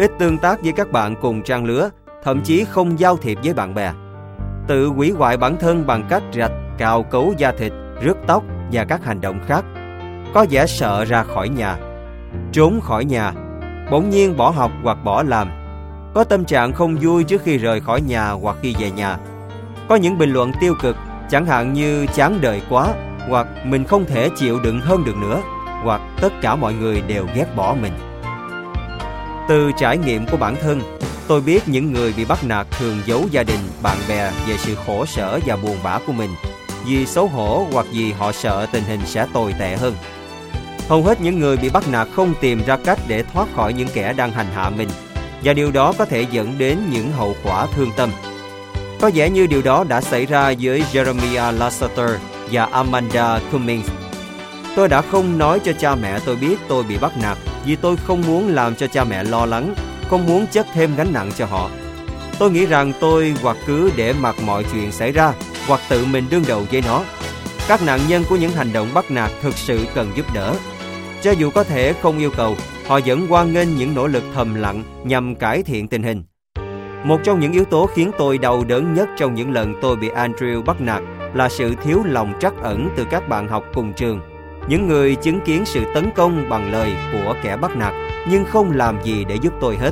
ít 0.00 0.10
tương 0.18 0.38
tác 0.38 0.62
với 0.62 0.72
các 0.72 0.92
bạn 0.92 1.14
cùng 1.20 1.42
trang 1.42 1.64
lứa, 1.64 1.90
thậm 2.24 2.42
chí 2.42 2.64
không 2.64 2.98
giao 2.98 3.16
thiệp 3.16 3.38
với 3.44 3.54
bạn 3.54 3.74
bè. 3.74 3.92
Tự 4.66 4.86
hủy 4.86 5.10
hoại 5.10 5.36
bản 5.36 5.56
thân 5.60 5.86
bằng 5.86 6.04
cách 6.08 6.22
rạch, 6.34 6.52
cào 6.78 7.02
cấu 7.02 7.34
da 7.38 7.52
thịt, 7.52 7.72
rước 8.02 8.16
tóc 8.26 8.42
và 8.72 8.84
các 8.84 9.04
hành 9.04 9.20
động 9.20 9.40
khác. 9.46 9.64
Có 10.34 10.46
vẻ 10.50 10.66
sợ 10.66 11.04
ra 11.04 11.22
khỏi 11.22 11.48
nhà, 11.48 11.76
trốn 12.52 12.80
khỏi 12.80 13.04
nhà, 13.04 13.32
bỗng 13.90 14.10
nhiên 14.10 14.36
bỏ 14.36 14.50
học 14.50 14.70
hoặc 14.82 14.98
bỏ 15.04 15.22
làm. 15.22 15.50
Có 16.14 16.24
tâm 16.24 16.44
trạng 16.44 16.72
không 16.72 16.96
vui 17.00 17.24
trước 17.24 17.42
khi 17.44 17.58
rời 17.58 17.80
khỏi 17.80 18.00
nhà 18.00 18.30
hoặc 18.30 18.56
khi 18.62 18.74
về 18.80 18.90
nhà. 18.90 19.16
Có 19.88 19.96
những 19.96 20.18
bình 20.18 20.32
luận 20.32 20.52
tiêu 20.60 20.74
cực, 20.82 20.96
chẳng 21.30 21.46
hạn 21.46 21.72
như 21.72 22.06
chán 22.14 22.38
đời 22.40 22.62
quá, 22.68 22.88
hoặc 23.28 23.46
mình 23.64 23.84
không 23.84 24.04
thể 24.04 24.28
chịu 24.36 24.60
đựng 24.60 24.80
hơn 24.80 25.04
được 25.04 25.16
nữa, 25.16 25.40
hoặc 25.82 26.00
tất 26.20 26.32
cả 26.42 26.56
mọi 26.56 26.74
người 26.74 27.02
đều 27.06 27.26
ghét 27.34 27.46
bỏ 27.56 27.76
mình. 27.82 27.92
Từ 29.48 29.70
trải 29.78 29.98
nghiệm 29.98 30.26
của 30.26 30.36
bản 30.36 30.56
thân, 30.62 30.80
tôi 31.28 31.40
biết 31.40 31.68
những 31.68 31.92
người 31.92 32.14
bị 32.16 32.24
bắt 32.24 32.38
nạt 32.44 32.66
thường 32.70 32.98
giấu 33.06 33.24
gia 33.30 33.42
đình, 33.42 33.60
bạn 33.82 33.96
bè 34.08 34.30
về 34.48 34.56
sự 34.56 34.74
khổ 34.86 35.06
sở 35.06 35.38
và 35.46 35.56
buồn 35.56 35.76
bã 35.82 35.98
của 36.06 36.12
mình, 36.12 36.30
vì 36.86 37.06
xấu 37.06 37.26
hổ 37.26 37.66
hoặc 37.72 37.86
vì 37.92 38.12
họ 38.12 38.32
sợ 38.32 38.66
tình 38.72 38.84
hình 38.84 39.00
sẽ 39.04 39.26
tồi 39.32 39.54
tệ 39.58 39.76
hơn. 39.76 39.94
Hầu 40.90 41.02
hết 41.02 41.20
những 41.20 41.40
người 41.40 41.56
bị 41.56 41.68
bắt 41.68 41.88
nạt 41.88 42.08
không 42.16 42.34
tìm 42.40 42.62
ra 42.66 42.76
cách 42.76 42.98
để 43.08 43.22
thoát 43.22 43.48
khỏi 43.56 43.72
những 43.72 43.88
kẻ 43.94 44.12
đang 44.12 44.32
hành 44.32 44.46
hạ 44.54 44.70
mình, 44.70 44.88
và 45.44 45.52
điều 45.52 45.70
đó 45.70 45.92
có 45.98 46.04
thể 46.04 46.26
dẫn 46.30 46.54
đến 46.58 46.78
những 46.90 47.12
hậu 47.12 47.36
quả 47.44 47.66
thương 47.76 47.90
tâm. 47.96 48.10
Có 49.00 49.10
vẻ 49.14 49.30
như 49.30 49.46
điều 49.46 49.62
đó 49.62 49.84
đã 49.88 50.00
xảy 50.00 50.26
ra 50.26 50.54
với 50.60 50.84
Jeremiah 50.92 51.58
Lasseter 51.58 52.10
và 52.50 52.64
Amanda 52.64 53.40
Cummings. 53.52 53.90
Tôi 54.76 54.88
đã 54.88 55.02
không 55.02 55.38
nói 55.38 55.60
cho 55.64 55.72
cha 55.72 55.94
mẹ 55.94 56.18
tôi 56.24 56.36
biết 56.36 56.56
tôi 56.68 56.82
bị 56.82 56.98
bắt 56.98 57.12
nạt 57.22 57.38
vì 57.64 57.76
tôi 57.76 57.96
không 57.96 58.22
muốn 58.26 58.48
làm 58.48 58.74
cho 58.74 58.86
cha 58.86 59.04
mẹ 59.04 59.24
lo 59.24 59.46
lắng, 59.46 59.74
không 60.08 60.26
muốn 60.26 60.46
chất 60.46 60.66
thêm 60.74 60.96
gánh 60.96 61.12
nặng 61.12 61.30
cho 61.38 61.46
họ. 61.46 61.70
Tôi 62.38 62.50
nghĩ 62.50 62.66
rằng 62.66 62.92
tôi 63.00 63.34
hoặc 63.42 63.56
cứ 63.66 63.90
để 63.96 64.12
mặc 64.12 64.36
mọi 64.46 64.64
chuyện 64.72 64.92
xảy 64.92 65.12
ra, 65.12 65.32
hoặc 65.66 65.80
tự 65.88 66.04
mình 66.04 66.26
đương 66.30 66.44
đầu 66.48 66.66
với 66.70 66.82
nó. 66.86 67.02
Các 67.68 67.82
nạn 67.82 68.00
nhân 68.08 68.24
của 68.28 68.36
những 68.36 68.52
hành 68.52 68.72
động 68.72 68.88
bắt 68.94 69.10
nạt 69.10 69.30
thực 69.42 69.56
sự 69.56 69.86
cần 69.94 70.12
giúp 70.16 70.34
đỡ. 70.34 70.54
Cho 71.22 71.30
dù 71.30 71.50
có 71.50 71.64
thể 71.64 71.92
không 71.92 72.18
yêu 72.18 72.30
cầu, 72.36 72.56
họ 72.86 73.00
vẫn 73.06 73.26
hoan 73.26 73.52
nghênh 73.52 73.76
những 73.76 73.94
nỗ 73.94 74.06
lực 74.06 74.24
thầm 74.34 74.54
lặng 74.54 74.82
nhằm 75.04 75.34
cải 75.34 75.62
thiện 75.62 75.88
tình 75.88 76.02
hình. 76.02 76.22
Một 77.04 77.20
trong 77.24 77.40
những 77.40 77.52
yếu 77.52 77.64
tố 77.64 77.86
khiến 77.86 78.10
tôi 78.18 78.38
đau 78.38 78.64
đớn 78.64 78.94
nhất 78.94 79.08
trong 79.18 79.34
những 79.34 79.52
lần 79.52 79.74
tôi 79.80 79.96
bị 79.96 80.08
Andrew 80.08 80.64
bắt 80.64 80.80
nạt 80.80 81.02
là 81.34 81.48
sự 81.48 81.74
thiếu 81.82 82.02
lòng 82.04 82.32
trắc 82.40 82.62
ẩn 82.62 82.88
từ 82.96 83.04
các 83.10 83.28
bạn 83.28 83.48
học 83.48 83.64
cùng 83.74 83.92
trường 83.92 84.20
những 84.68 84.88
người 84.88 85.14
chứng 85.14 85.40
kiến 85.40 85.64
sự 85.64 85.80
tấn 85.94 86.10
công 86.16 86.48
bằng 86.48 86.72
lời 86.72 86.92
của 87.12 87.34
kẻ 87.42 87.56
bắt 87.56 87.76
nạt 87.76 87.94
nhưng 88.28 88.44
không 88.44 88.72
làm 88.72 89.02
gì 89.04 89.24
để 89.24 89.34
giúp 89.42 89.52
tôi 89.60 89.76
hết. 89.76 89.90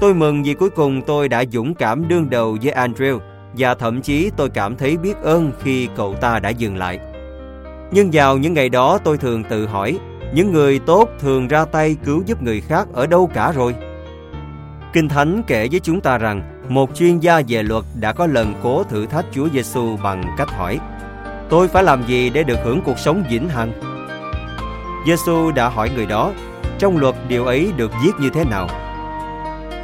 Tôi 0.00 0.14
mừng 0.14 0.42
vì 0.42 0.54
cuối 0.54 0.70
cùng 0.70 1.02
tôi 1.02 1.28
đã 1.28 1.44
dũng 1.52 1.74
cảm 1.74 2.08
đương 2.08 2.30
đầu 2.30 2.56
với 2.62 2.72
Andrew 2.72 3.18
và 3.56 3.74
thậm 3.74 4.02
chí 4.02 4.30
tôi 4.36 4.50
cảm 4.50 4.76
thấy 4.76 4.96
biết 4.96 5.16
ơn 5.22 5.52
khi 5.62 5.88
cậu 5.96 6.14
ta 6.14 6.38
đã 6.38 6.48
dừng 6.48 6.76
lại. 6.76 6.98
Nhưng 7.90 8.10
vào 8.12 8.38
những 8.38 8.54
ngày 8.54 8.68
đó 8.68 8.98
tôi 9.04 9.18
thường 9.18 9.44
tự 9.44 9.66
hỏi, 9.66 9.98
những 10.34 10.52
người 10.52 10.78
tốt 10.78 11.08
thường 11.20 11.48
ra 11.48 11.64
tay 11.64 11.96
cứu 12.04 12.22
giúp 12.26 12.42
người 12.42 12.60
khác 12.60 12.88
ở 12.92 13.06
đâu 13.06 13.30
cả 13.34 13.52
rồi? 13.52 13.74
Kinh 14.92 15.08
Thánh 15.08 15.42
kể 15.46 15.68
với 15.70 15.80
chúng 15.80 16.00
ta 16.00 16.18
rằng 16.18 16.42
một 16.68 16.90
chuyên 16.94 17.18
gia 17.18 17.42
về 17.48 17.62
luật 17.62 17.84
đã 18.00 18.12
có 18.12 18.26
lần 18.26 18.54
cố 18.62 18.82
thử 18.82 19.06
thách 19.06 19.24
Chúa 19.32 19.48
Giêsu 19.52 19.96
bằng 19.96 20.34
cách 20.38 20.50
hỏi: 20.50 20.78
Tôi 21.48 21.68
phải 21.68 21.82
làm 21.82 22.06
gì 22.06 22.30
để 22.30 22.42
được 22.42 22.58
hưởng 22.64 22.80
cuộc 22.84 22.98
sống 22.98 23.24
vĩnh 23.30 23.48
hằng? 23.48 23.72
Giêsu 25.06 25.50
đã 25.50 25.68
hỏi 25.68 25.90
người 25.96 26.06
đó, 26.06 26.32
trong 26.78 26.98
luật 26.98 27.14
điều 27.28 27.44
ấy 27.44 27.72
được 27.76 27.90
viết 28.04 28.12
như 28.20 28.30
thế 28.30 28.44
nào? 28.44 28.68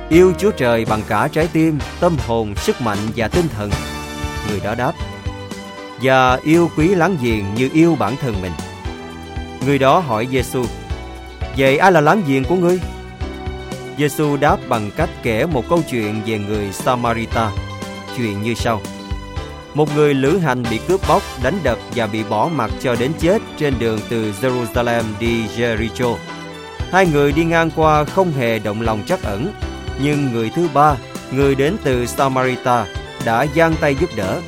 Yêu 0.08 0.32
Chúa 0.38 0.50
Trời 0.50 0.84
bằng 0.84 1.02
cả 1.08 1.28
trái 1.28 1.48
tim, 1.52 1.78
tâm 2.00 2.16
hồn, 2.26 2.54
sức 2.56 2.80
mạnh 2.80 2.98
và 3.16 3.28
tinh 3.28 3.46
thần. 3.56 3.70
Người 4.50 4.60
đó 4.64 4.74
đáp, 4.74 4.92
và 6.02 6.38
yêu 6.42 6.70
quý 6.76 6.94
láng 6.94 7.16
giềng 7.22 7.44
như 7.54 7.70
yêu 7.72 7.96
bản 7.98 8.16
thân 8.20 8.34
mình. 8.42 8.52
Người 9.66 9.78
đó 9.78 9.98
hỏi 9.98 10.28
Giêsu, 10.30 10.64
vậy 11.56 11.78
ai 11.78 11.92
là 11.92 12.00
láng 12.00 12.22
giềng 12.26 12.44
của 12.44 12.54
ngươi? 12.54 12.80
Giêsu 13.98 14.36
đáp 14.36 14.56
bằng 14.68 14.90
cách 14.96 15.10
kể 15.22 15.46
một 15.46 15.64
câu 15.68 15.82
chuyện 15.90 16.22
về 16.26 16.38
người 16.38 16.72
Samarita. 16.72 17.50
Chuyện 18.16 18.42
như 18.42 18.54
sau. 18.54 18.80
Một 19.74 19.96
người 19.96 20.14
lữ 20.14 20.38
hành 20.38 20.62
bị 20.70 20.80
cướp 20.88 21.08
bóc, 21.08 21.22
đánh 21.42 21.58
đập 21.62 21.78
và 21.94 22.06
bị 22.06 22.22
bỏ 22.22 22.50
mặt 22.54 22.70
cho 22.82 22.94
đến 22.94 23.12
chết 23.20 23.42
trên 23.58 23.74
đường 23.78 24.00
từ 24.08 24.32
Jerusalem 24.40 25.02
đi 25.20 25.46
Jericho. 25.56 26.16
Hai 26.90 27.06
người 27.06 27.32
đi 27.32 27.44
ngang 27.44 27.70
qua 27.76 28.04
không 28.04 28.32
hề 28.32 28.58
động 28.58 28.80
lòng 28.80 29.02
trắc 29.06 29.22
ẩn, 29.22 29.52
nhưng 30.02 30.32
người 30.32 30.50
thứ 30.54 30.68
ba, 30.74 30.94
người 31.32 31.54
đến 31.54 31.76
từ 31.84 32.06
Samarita, 32.06 32.86
đã 33.24 33.46
giang 33.56 33.74
tay 33.80 33.94
giúp 34.00 34.10
đỡ. 34.16 34.40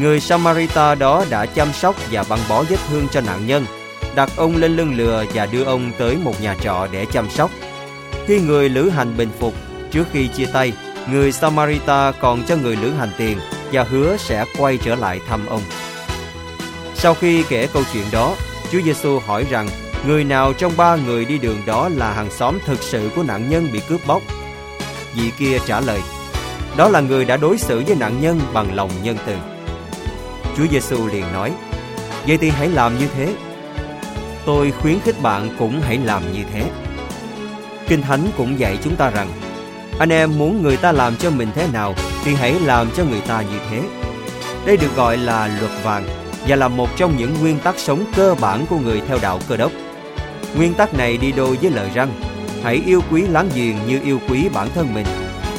Người 0.00 0.20
Samarita 0.20 0.94
đó 0.94 1.24
đã 1.30 1.46
chăm 1.46 1.72
sóc 1.72 1.96
và 2.10 2.24
băng 2.28 2.40
bó 2.48 2.62
vết 2.62 2.78
thương 2.90 3.08
cho 3.12 3.20
nạn 3.20 3.46
nhân, 3.46 3.66
đặt 4.14 4.30
ông 4.36 4.56
lên 4.56 4.76
lưng 4.76 4.94
lừa 4.96 5.24
và 5.34 5.46
đưa 5.46 5.64
ông 5.64 5.92
tới 5.98 6.16
một 6.24 6.42
nhà 6.42 6.56
trọ 6.60 6.86
để 6.92 7.06
chăm 7.12 7.30
sóc. 7.30 7.50
Khi 8.26 8.40
người 8.40 8.68
lữ 8.68 8.88
hành 8.88 9.16
bình 9.16 9.30
phục, 9.38 9.54
trước 9.90 10.04
khi 10.12 10.28
chia 10.28 10.46
tay, 10.46 10.72
người 11.10 11.32
Samarita 11.32 12.12
còn 12.20 12.42
cho 12.44 12.56
người 12.56 12.76
lữ 12.76 12.90
hành 12.90 13.10
tiền 13.18 13.38
và 13.72 13.82
hứa 13.82 14.16
sẽ 14.16 14.44
quay 14.58 14.78
trở 14.78 14.94
lại 14.94 15.20
thăm 15.28 15.46
ông. 15.46 15.62
Sau 16.94 17.14
khi 17.14 17.44
kể 17.48 17.68
câu 17.72 17.82
chuyện 17.92 18.04
đó, 18.12 18.34
Chúa 18.72 18.80
Giêsu 18.84 19.18
hỏi 19.18 19.46
rằng 19.50 19.68
người 20.06 20.24
nào 20.24 20.52
trong 20.52 20.72
ba 20.76 20.96
người 20.96 21.24
đi 21.24 21.38
đường 21.38 21.62
đó 21.66 21.88
là 21.88 22.12
hàng 22.12 22.30
xóm 22.30 22.58
thực 22.64 22.82
sự 22.82 23.10
của 23.16 23.22
nạn 23.22 23.50
nhân 23.50 23.68
bị 23.72 23.80
cướp 23.88 24.06
bóc. 24.06 24.22
Vị 25.14 25.30
kia 25.38 25.58
trả 25.66 25.80
lời, 25.80 26.00
đó 26.76 26.88
là 26.88 27.00
người 27.00 27.24
đã 27.24 27.36
đối 27.36 27.58
xử 27.58 27.82
với 27.86 27.96
nạn 27.96 28.20
nhân 28.20 28.40
bằng 28.52 28.74
lòng 28.74 28.90
nhân 29.02 29.16
từ. 29.26 29.34
Chúa 30.56 30.64
Giêsu 30.70 31.06
liền 31.06 31.32
nói, 31.32 31.52
vậy 32.26 32.38
thì 32.38 32.50
hãy 32.50 32.68
làm 32.68 32.98
như 32.98 33.06
thế. 33.16 33.34
Tôi 34.46 34.70
khuyến 34.70 35.00
khích 35.00 35.22
bạn 35.22 35.48
cũng 35.58 35.80
hãy 35.80 35.98
làm 35.98 36.32
như 36.32 36.40
thế. 36.52 36.70
Kinh 37.88 38.02
Thánh 38.02 38.26
cũng 38.36 38.58
dạy 38.58 38.78
chúng 38.84 38.96
ta 38.96 39.10
rằng 39.10 39.28
anh 39.98 40.12
em 40.12 40.38
muốn 40.38 40.62
người 40.62 40.76
ta 40.76 40.92
làm 40.92 41.16
cho 41.16 41.30
mình 41.30 41.48
thế 41.54 41.66
nào 41.72 41.94
thì 42.24 42.34
hãy 42.34 42.60
làm 42.60 42.90
cho 42.96 43.04
người 43.04 43.20
ta 43.20 43.42
như 43.42 43.58
thế. 43.70 43.82
Đây 44.66 44.76
được 44.76 44.96
gọi 44.96 45.16
là 45.16 45.46
luật 45.60 45.72
vàng 45.82 46.04
và 46.48 46.56
là 46.56 46.68
một 46.68 46.88
trong 46.96 47.16
những 47.16 47.34
nguyên 47.40 47.58
tắc 47.58 47.78
sống 47.78 48.04
cơ 48.16 48.34
bản 48.40 48.66
của 48.66 48.78
người 48.78 49.02
theo 49.08 49.18
đạo 49.22 49.40
cơ 49.48 49.56
đốc. 49.56 49.72
Nguyên 50.56 50.74
tắc 50.74 50.94
này 50.94 51.16
đi 51.16 51.32
đôi 51.32 51.56
với 51.56 51.70
lời 51.70 51.90
răng, 51.94 52.12
hãy 52.62 52.82
yêu 52.86 53.00
quý 53.10 53.22
láng 53.22 53.48
giềng 53.54 53.76
như 53.86 54.00
yêu 54.04 54.20
quý 54.28 54.48
bản 54.54 54.68
thân 54.74 54.94
mình 54.94 55.06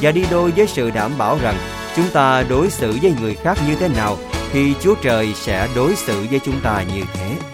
và 0.02 0.12
đi 0.12 0.26
đôi 0.32 0.52
với 0.52 0.68
sự 0.68 0.90
đảm 0.90 1.12
bảo 1.18 1.40
rằng 1.41 1.56
chúng 1.95 2.10
ta 2.14 2.44
đối 2.49 2.70
xử 2.70 2.98
với 3.02 3.14
người 3.22 3.36
khác 3.36 3.57
như 3.68 3.76
thế 3.76 3.88
nào 3.88 4.18
thì 4.52 4.74
Chúa 4.82 4.95
Trời 4.95 5.34
sẽ 5.36 5.68
đối 5.76 5.95
xử 5.95 6.26
với 6.30 6.40
chúng 6.40 6.60
ta 6.60 6.84
như 6.95 7.03
thế. 7.14 7.45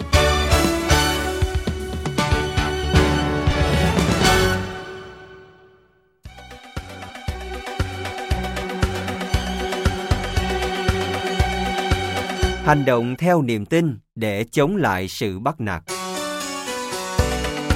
Hành 12.72 12.84
động 12.84 13.16
theo 13.16 13.42
niềm 13.42 13.66
tin 13.66 13.98
để 14.14 14.44
chống 14.50 14.76
lại 14.76 15.08
sự 15.08 15.38
bắt 15.38 15.60
nạt. 15.60 15.82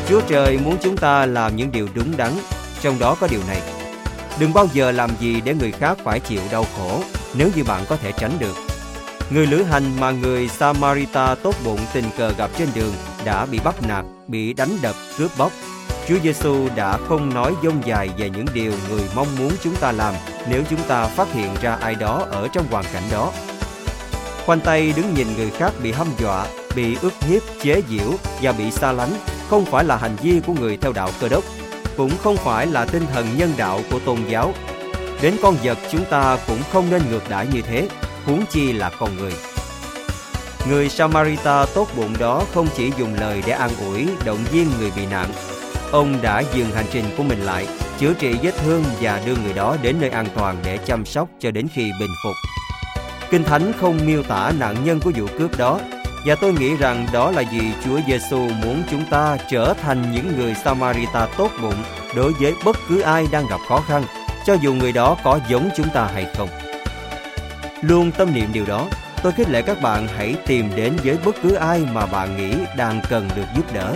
Chúa 0.09 0.21
Trời 0.29 0.59
muốn 0.65 0.77
chúng 0.83 0.97
ta 0.97 1.27
làm 1.27 1.57
những 1.57 1.73
điều 1.73 1.89
đúng 1.95 2.17
đắn, 2.17 2.33
trong 2.81 2.99
đó 2.99 3.17
có 3.21 3.29
điều 3.31 3.41
này. 3.49 3.61
Đừng 4.41 4.53
bao 4.53 4.69
giờ 4.73 4.93
làm 4.93 5.11
gì 5.21 5.41
để 5.45 5.55
người 5.55 5.73
khác 5.73 5.99
phải 6.05 6.21
chịu 6.21 6.41
đau 6.53 6.65
khổ 6.77 7.03
nếu 7.35 7.51
như 7.57 7.65
bạn 7.65 7.85
có 7.89 7.97
thể 7.97 8.13
tránh 8.13 8.33
được. 8.39 8.57
Người 9.31 9.47
lữ 9.47 9.63
hành 9.63 10.01
mà 10.01 10.11
người 10.11 10.49
Samarita 10.49 11.35
tốt 11.35 11.55
bụng 11.65 11.81
tình 11.93 12.05
cờ 12.19 12.33
gặp 12.39 12.51
trên 12.59 12.69
đường 12.75 12.95
đã 13.25 13.47
bị 13.47 13.61
bắt 13.65 13.75
nạt, 13.89 14.05
bị 14.29 14.53
đánh 14.53 14.79
đập, 14.83 14.95
cướp 15.19 15.31
bóc. 15.39 15.53
Chúa 16.09 16.19
Giêsu 16.23 16.69
đã 16.77 16.99
không 17.09 17.35
nói 17.35 17.55
dông 17.63 17.87
dài 17.87 18.11
về 18.19 18.31
những 18.31 18.47
điều 18.55 18.73
người 18.91 19.03
mong 19.15 19.37
muốn 19.39 19.53
chúng 19.63 19.77
ta 19.77 19.93
làm 19.93 20.15
nếu 20.51 20.63
chúng 20.71 20.81
ta 20.89 21.07
phát 21.07 21.33
hiện 21.33 21.51
ra 21.63 21.75
ai 21.75 21.95
đó 21.95 22.27
ở 22.31 22.49
trong 22.53 22.67
hoàn 22.71 22.85
cảnh 22.93 23.05
đó. 23.11 23.33
Khoanh 24.47 24.61
tay 24.61 24.93
đứng 24.97 25.15
nhìn 25.15 25.27
người 25.37 25.51
khác 25.51 25.73
bị 25.83 25.93
hăm 25.93 26.07
dọa, 26.19 26.47
bị 26.77 26.97
ức 27.03 27.13
hiếp, 27.21 27.43
chế 27.63 27.83
giễu 27.91 28.13
và 28.43 28.53
bị 28.53 28.71
xa 28.71 28.93
lánh 28.93 29.11
không 29.49 29.65
phải 29.65 29.85
là 29.85 29.97
hành 29.97 30.17
vi 30.23 30.41
của 30.47 30.53
người 30.53 30.77
theo 30.77 30.93
đạo 30.93 31.11
cơ 31.21 31.29
đốc, 31.29 31.45
cũng 31.97 32.11
không 32.23 32.37
phải 32.37 32.67
là 32.67 32.85
tinh 32.85 33.07
thần 33.15 33.27
nhân 33.37 33.53
đạo 33.57 33.81
của 33.91 33.99
tôn 33.99 34.19
giáo. 34.29 34.55
Đến 35.23 35.37
con 35.43 35.57
vật 35.65 35.79
chúng 35.93 36.05
ta 36.05 36.39
cũng 36.47 36.59
không 36.73 36.91
nên 36.91 37.03
ngược 37.11 37.31
đãi 37.31 37.47
như 37.53 37.63
thế, 37.63 37.89
huống 38.25 38.45
chi 38.51 38.73
là 38.73 38.91
con 38.99 39.17
người. 39.17 39.33
Người 40.69 40.89
Samarita 40.89 41.67
tốt 41.75 41.89
bụng 41.97 42.15
đó 42.19 42.45
không 42.55 42.69
chỉ 42.77 42.93
dùng 42.99 43.15
lời 43.21 43.43
để 43.47 43.53
an 43.53 43.71
ủi, 43.81 44.07
động 44.25 44.45
viên 44.53 44.71
người 44.79 44.91
bị 44.97 45.07
nạn. 45.07 45.31
Ông 45.93 46.23
đã 46.23 46.43
dừng 46.55 46.71
hành 46.71 46.87
trình 46.93 47.05
của 47.17 47.23
mình 47.23 47.41
lại, 47.41 47.67
chữa 47.99 48.15
trị 48.15 48.35
vết 48.43 48.53
thương 48.65 48.85
và 49.01 49.23
đưa 49.27 49.37
người 49.37 49.53
đó 49.53 49.77
đến 49.83 49.97
nơi 50.01 50.11
an 50.11 50.27
toàn 50.35 50.57
để 50.65 50.79
chăm 50.87 51.05
sóc 51.05 51.29
cho 51.41 51.51
đến 51.51 51.69
khi 51.75 51.93
bình 52.01 52.11
phục. 52.25 52.35
Kinh 53.31 53.45
Thánh 53.45 53.73
không 53.81 54.07
miêu 54.07 54.23
tả 54.23 54.53
nạn 54.59 54.77
nhân 54.85 55.01
của 55.01 55.13
vụ 55.17 55.27
cướp 55.39 55.59
đó 55.59 55.81
và 56.27 56.35
tôi 56.35 56.53
nghĩ 56.53 56.77
rằng 56.77 57.07
đó 57.13 57.31
là 57.31 57.43
vì 57.53 57.61
Chúa 57.85 57.99
Giêsu 58.07 58.39
muốn 58.39 58.83
chúng 58.91 59.05
ta 59.11 59.37
trở 59.51 59.75
thành 59.83 60.13
những 60.13 60.37
người 60.37 60.55
Samarita 60.55 61.27
tốt 61.37 61.51
bụng 61.63 61.83
đối 62.17 62.33
với 62.33 62.55
bất 62.65 62.77
cứ 62.89 63.01
ai 63.01 63.27
đang 63.31 63.47
gặp 63.47 63.61
khó 63.69 63.81
khăn, 63.89 64.05
cho 64.47 64.55
dù 64.55 64.75
người 64.75 64.93
đó 64.93 65.17
có 65.25 65.41
giống 65.49 65.71
chúng 65.77 65.89
ta 65.95 66.09
hay 66.15 66.27
không. 66.37 66.49
Luôn 67.81 68.11
tâm 68.11 68.35
niệm 68.35 68.49
điều 68.53 68.67
đó, 68.67 68.87
tôi 69.23 69.33
khích 69.33 69.51
lệ 69.51 69.63
các 69.63 69.83
bạn 69.83 70.09
hãy 70.17 70.35
tìm 70.47 70.71
đến 70.77 70.97
với 71.05 71.19
bất 71.25 71.37
cứ 71.43 71.55
ai 71.55 71.87
mà 71.93 72.07
bạn 72.07 72.37
nghĩ 72.37 72.57
đang 72.77 73.01
cần 73.09 73.29
được 73.37 73.47
giúp 73.57 73.73
đỡ. 73.73 73.95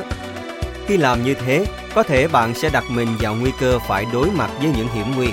Khi 0.87 0.97
làm 0.97 1.25
như 1.25 1.35
thế, 1.35 1.67
có 1.95 2.03
thể 2.03 2.29
bạn 2.29 2.55
sẽ 2.55 2.71
đặt 2.73 2.85
mình 2.89 3.09
vào 3.21 3.35
nguy 3.35 3.51
cơ 3.61 3.79
phải 3.79 4.07
đối 4.13 4.31
mặt 4.31 4.51
với 4.59 4.71
những 4.77 4.89
hiểm 4.95 5.07
nguy. 5.17 5.29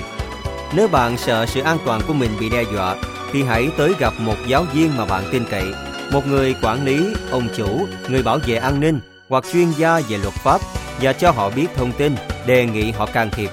Nếu 0.72 0.88
bạn 0.88 1.16
sợ 1.16 1.46
sự 1.46 1.60
an 1.60 1.78
toàn 1.84 2.00
của 2.06 2.12
mình 2.12 2.30
bị 2.40 2.50
đe 2.50 2.64
dọa, 2.74 2.96
thì 3.32 3.42
hãy 3.42 3.68
tới 3.76 3.94
gặp 3.98 4.12
một 4.18 4.36
giáo 4.46 4.66
viên 4.74 4.96
mà 4.96 5.06
bạn 5.06 5.24
tin 5.32 5.44
cậy, 5.50 5.64
một 6.12 6.26
người 6.26 6.54
quản 6.62 6.84
lý, 6.84 7.06
ông 7.30 7.48
chủ, 7.56 7.86
người 8.08 8.22
bảo 8.22 8.38
vệ 8.46 8.56
an 8.56 8.80
ninh 8.80 9.00
hoặc 9.28 9.44
chuyên 9.52 9.70
gia 9.70 10.00
về 10.08 10.16
luật 10.16 10.34
pháp 10.34 10.60
và 11.00 11.12
cho 11.12 11.30
họ 11.30 11.50
biết 11.50 11.66
thông 11.76 11.92
tin, 11.92 12.14
đề 12.46 12.66
nghị 12.66 12.90
họ 12.90 13.06
can 13.06 13.30
thiệp. 13.30 13.50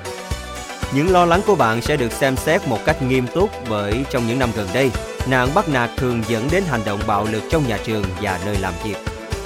Những 0.95 1.11
lo 1.11 1.25
lắng 1.25 1.41
của 1.47 1.55
bạn 1.55 1.81
sẽ 1.81 1.97
được 1.97 2.11
xem 2.11 2.35
xét 2.35 2.67
một 2.67 2.79
cách 2.85 3.01
nghiêm 3.01 3.27
túc 3.27 3.49
bởi 3.69 4.05
trong 4.09 4.27
những 4.27 4.39
năm 4.39 4.49
gần 4.55 4.67
đây, 4.73 4.91
nạn 5.27 5.49
bắt 5.55 5.69
nạt 5.69 5.89
thường 5.97 6.23
dẫn 6.27 6.47
đến 6.51 6.63
hành 6.69 6.81
động 6.85 6.99
bạo 7.07 7.27
lực 7.31 7.43
trong 7.51 7.67
nhà 7.67 7.77
trường 7.85 8.03
và 8.21 8.39
nơi 8.45 8.57
làm 8.61 8.73
việc. 8.83 8.95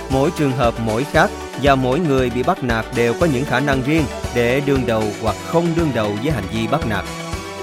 Mỗi 0.10 0.30
trường 0.38 0.52
hợp 0.52 0.74
mỗi 0.86 1.04
khác 1.04 1.30
và 1.62 1.76
mỗi 1.76 2.00
người 2.00 2.30
bị 2.30 2.44
bắt 2.44 2.64
nạt 2.64 2.86
đều 2.96 3.14
có 3.20 3.26
những 3.26 3.46
khả 3.46 3.60
năng 3.60 3.82
riêng 3.82 4.04
để 4.36 4.62
đương 4.66 4.86
đầu 4.86 5.04
hoặc 5.22 5.36
không 5.48 5.68
đương 5.76 5.92
đầu 5.94 6.12
với 6.24 6.32
hành 6.32 6.44
vi 6.54 6.68
bắt 6.68 6.88
nạt. 6.88 7.06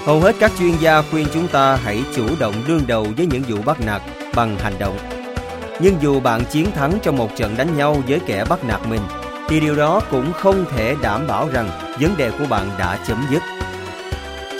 Hầu 0.06 0.20
hết 0.20 0.36
các 0.40 0.52
chuyên 0.58 0.76
gia 0.80 1.02
khuyên 1.02 1.26
chúng 1.34 1.48
ta 1.48 1.76
hãy 1.76 2.02
chủ 2.14 2.26
động 2.38 2.54
đương 2.66 2.82
đầu 2.86 3.06
với 3.16 3.26
những 3.26 3.42
vụ 3.48 3.56
bắt 3.64 3.80
nạt 3.80 4.02
bằng 4.34 4.58
hành 4.58 4.78
động. 4.78 4.98
Nhưng 5.80 5.96
dù 6.00 6.20
bạn 6.20 6.44
chiến 6.44 6.72
thắng 6.72 6.98
trong 7.02 7.16
một 7.16 7.36
trận 7.36 7.56
đánh 7.56 7.76
nhau 7.76 8.02
với 8.08 8.20
kẻ 8.26 8.44
bắt 8.48 8.64
nạt 8.64 8.80
mình, 8.86 9.00
thì 9.48 9.60
điều 9.60 9.76
đó 9.76 10.00
cũng 10.10 10.32
không 10.32 10.64
thể 10.76 10.96
đảm 11.02 11.26
bảo 11.26 11.48
rằng 11.52 11.70
vấn 12.00 12.16
đề 12.16 12.30
của 12.30 12.44
bạn 12.48 12.70
đã 12.78 12.98
chấm 13.08 13.26
dứt. 13.30 13.42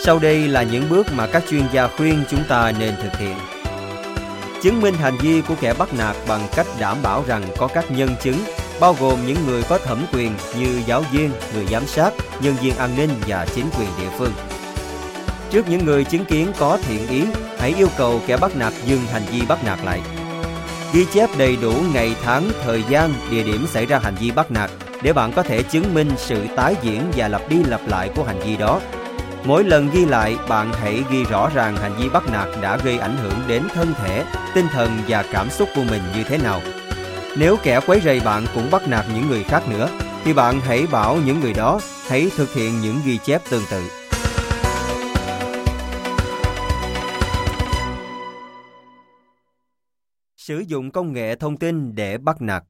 Sau 0.05 0.19
đây 0.19 0.47
là 0.47 0.63
những 0.63 0.89
bước 0.89 1.07
mà 1.13 1.27
các 1.27 1.43
chuyên 1.49 1.63
gia 1.73 1.87
khuyên 1.87 2.23
chúng 2.29 2.43
ta 2.49 2.71
nên 2.79 2.95
thực 3.03 3.17
hiện. 3.17 3.35
Chứng 4.63 4.81
minh 4.81 4.93
hành 4.93 5.17
vi 5.21 5.41
của 5.41 5.55
kẻ 5.61 5.73
bắt 5.73 5.93
nạt 5.93 6.15
bằng 6.27 6.47
cách 6.55 6.67
đảm 6.79 6.97
bảo 7.03 7.23
rằng 7.27 7.43
có 7.57 7.67
các 7.67 7.91
nhân 7.91 8.09
chứng, 8.21 8.43
bao 8.79 8.95
gồm 8.99 9.19
những 9.27 9.37
người 9.47 9.63
có 9.69 9.77
thẩm 9.77 10.05
quyền 10.13 10.31
như 10.59 10.81
giáo 10.85 11.03
viên, 11.11 11.31
người 11.53 11.65
giám 11.71 11.87
sát, 11.87 12.13
nhân 12.41 12.55
viên 12.61 12.77
an 12.77 12.89
ninh 12.97 13.09
và 13.27 13.45
chính 13.55 13.65
quyền 13.79 13.89
địa 13.99 14.09
phương. 14.17 14.31
Trước 15.51 15.69
những 15.69 15.85
người 15.85 16.03
chứng 16.03 16.25
kiến 16.25 16.51
có 16.59 16.77
thiện 16.87 17.07
ý, 17.07 17.23
hãy 17.59 17.73
yêu 17.77 17.87
cầu 17.97 18.21
kẻ 18.27 18.37
bắt 18.37 18.55
nạt 18.55 18.73
dừng 18.85 19.01
hành 19.11 19.23
vi 19.31 19.41
bắt 19.47 19.63
nạt 19.65 19.79
lại. 19.85 20.01
Ghi 20.93 21.05
chép 21.13 21.29
đầy 21.37 21.57
đủ 21.61 21.73
ngày 21.93 22.15
tháng, 22.23 22.49
thời 22.63 22.83
gian, 22.89 23.13
địa 23.31 23.43
điểm 23.43 23.67
xảy 23.67 23.85
ra 23.85 23.99
hành 24.03 24.15
vi 24.19 24.31
bắt 24.31 24.51
nạt 24.51 24.71
để 25.01 25.13
bạn 25.13 25.31
có 25.33 25.43
thể 25.43 25.63
chứng 25.63 25.93
minh 25.93 26.11
sự 26.17 26.45
tái 26.55 26.75
diễn 26.81 27.01
và 27.15 27.27
lặp 27.27 27.49
đi 27.49 27.63
lặp 27.63 27.81
lại 27.87 28.09
của 28.15 28.23
hành 28.23 28.39
vi 28.39 28.57
đó. 28.57 28.81
Mỗi 29.43 29.63
lần 29.63 29.89
ghi 29.93 30.05
lại, 30.05 30.35
bạn 30.49 30.73
hãy 30.73 31.03
ghi 31.11 31.23
rõ 31.23 31.49
ràng 31.55 31.77
hành 31.77 31.95
vi 31.97 32.09
bắt 32.09 32.23
nạt 32.31 32.47
đã 32.61 32.77
gây 32.77 32.97
ảnh 32.97 33.17
hưởng 33.17 33.39
đến 33.47 33.63
thân 33.75 33.93
thể, 34.03 34.23
tinh 34.55 34.65
thần 34.73 34.89
và 35.07 35.23
cảm 35.31 35.49
xúc 35.49 35.69
của 35.75 35.83
mình 35.89 36.01
như 36.15 36.23
thế 36.23 36.37
nào. 36.37 36.61
Nếu 37.37 37.57
kẻ 37.63 37.79
quấy 37.87 38.01
rầy 38.05 38.19
bạn 38.19 38.45
cũng 38.55 38.71
bắt 38.71 38.87
nạt 38.87 39.05
những 39.15 39.29
người 39.29 39.43
khác 39.43 39.69
nữa, 39.69 39.89
thì 40.23 40.33
bạn 40.33 40.61
hãy 40.61 40.87
bảo 40.91 41.17
những 41.25 41.39
người 41.39 41.53
đó 41.53 41.79
hãy 42.07 42.29
thực 42.37 42.53
hiện 42.53 42.81
những 42.81 42.99
ghi 43.05 43.19
chép 43.25 43.41
tương 43.49 43.63
tự. 43.71 43.81
Sử 50.47 50.63
dụng 50.67 50.91
công 50.91 51.13
nghệ 51.13 51.35
thông 51.35 51.57
tin 51.57 51.95
để 51.95 52.17
bắt 52.17 52.41
nạt. 52.41 52.63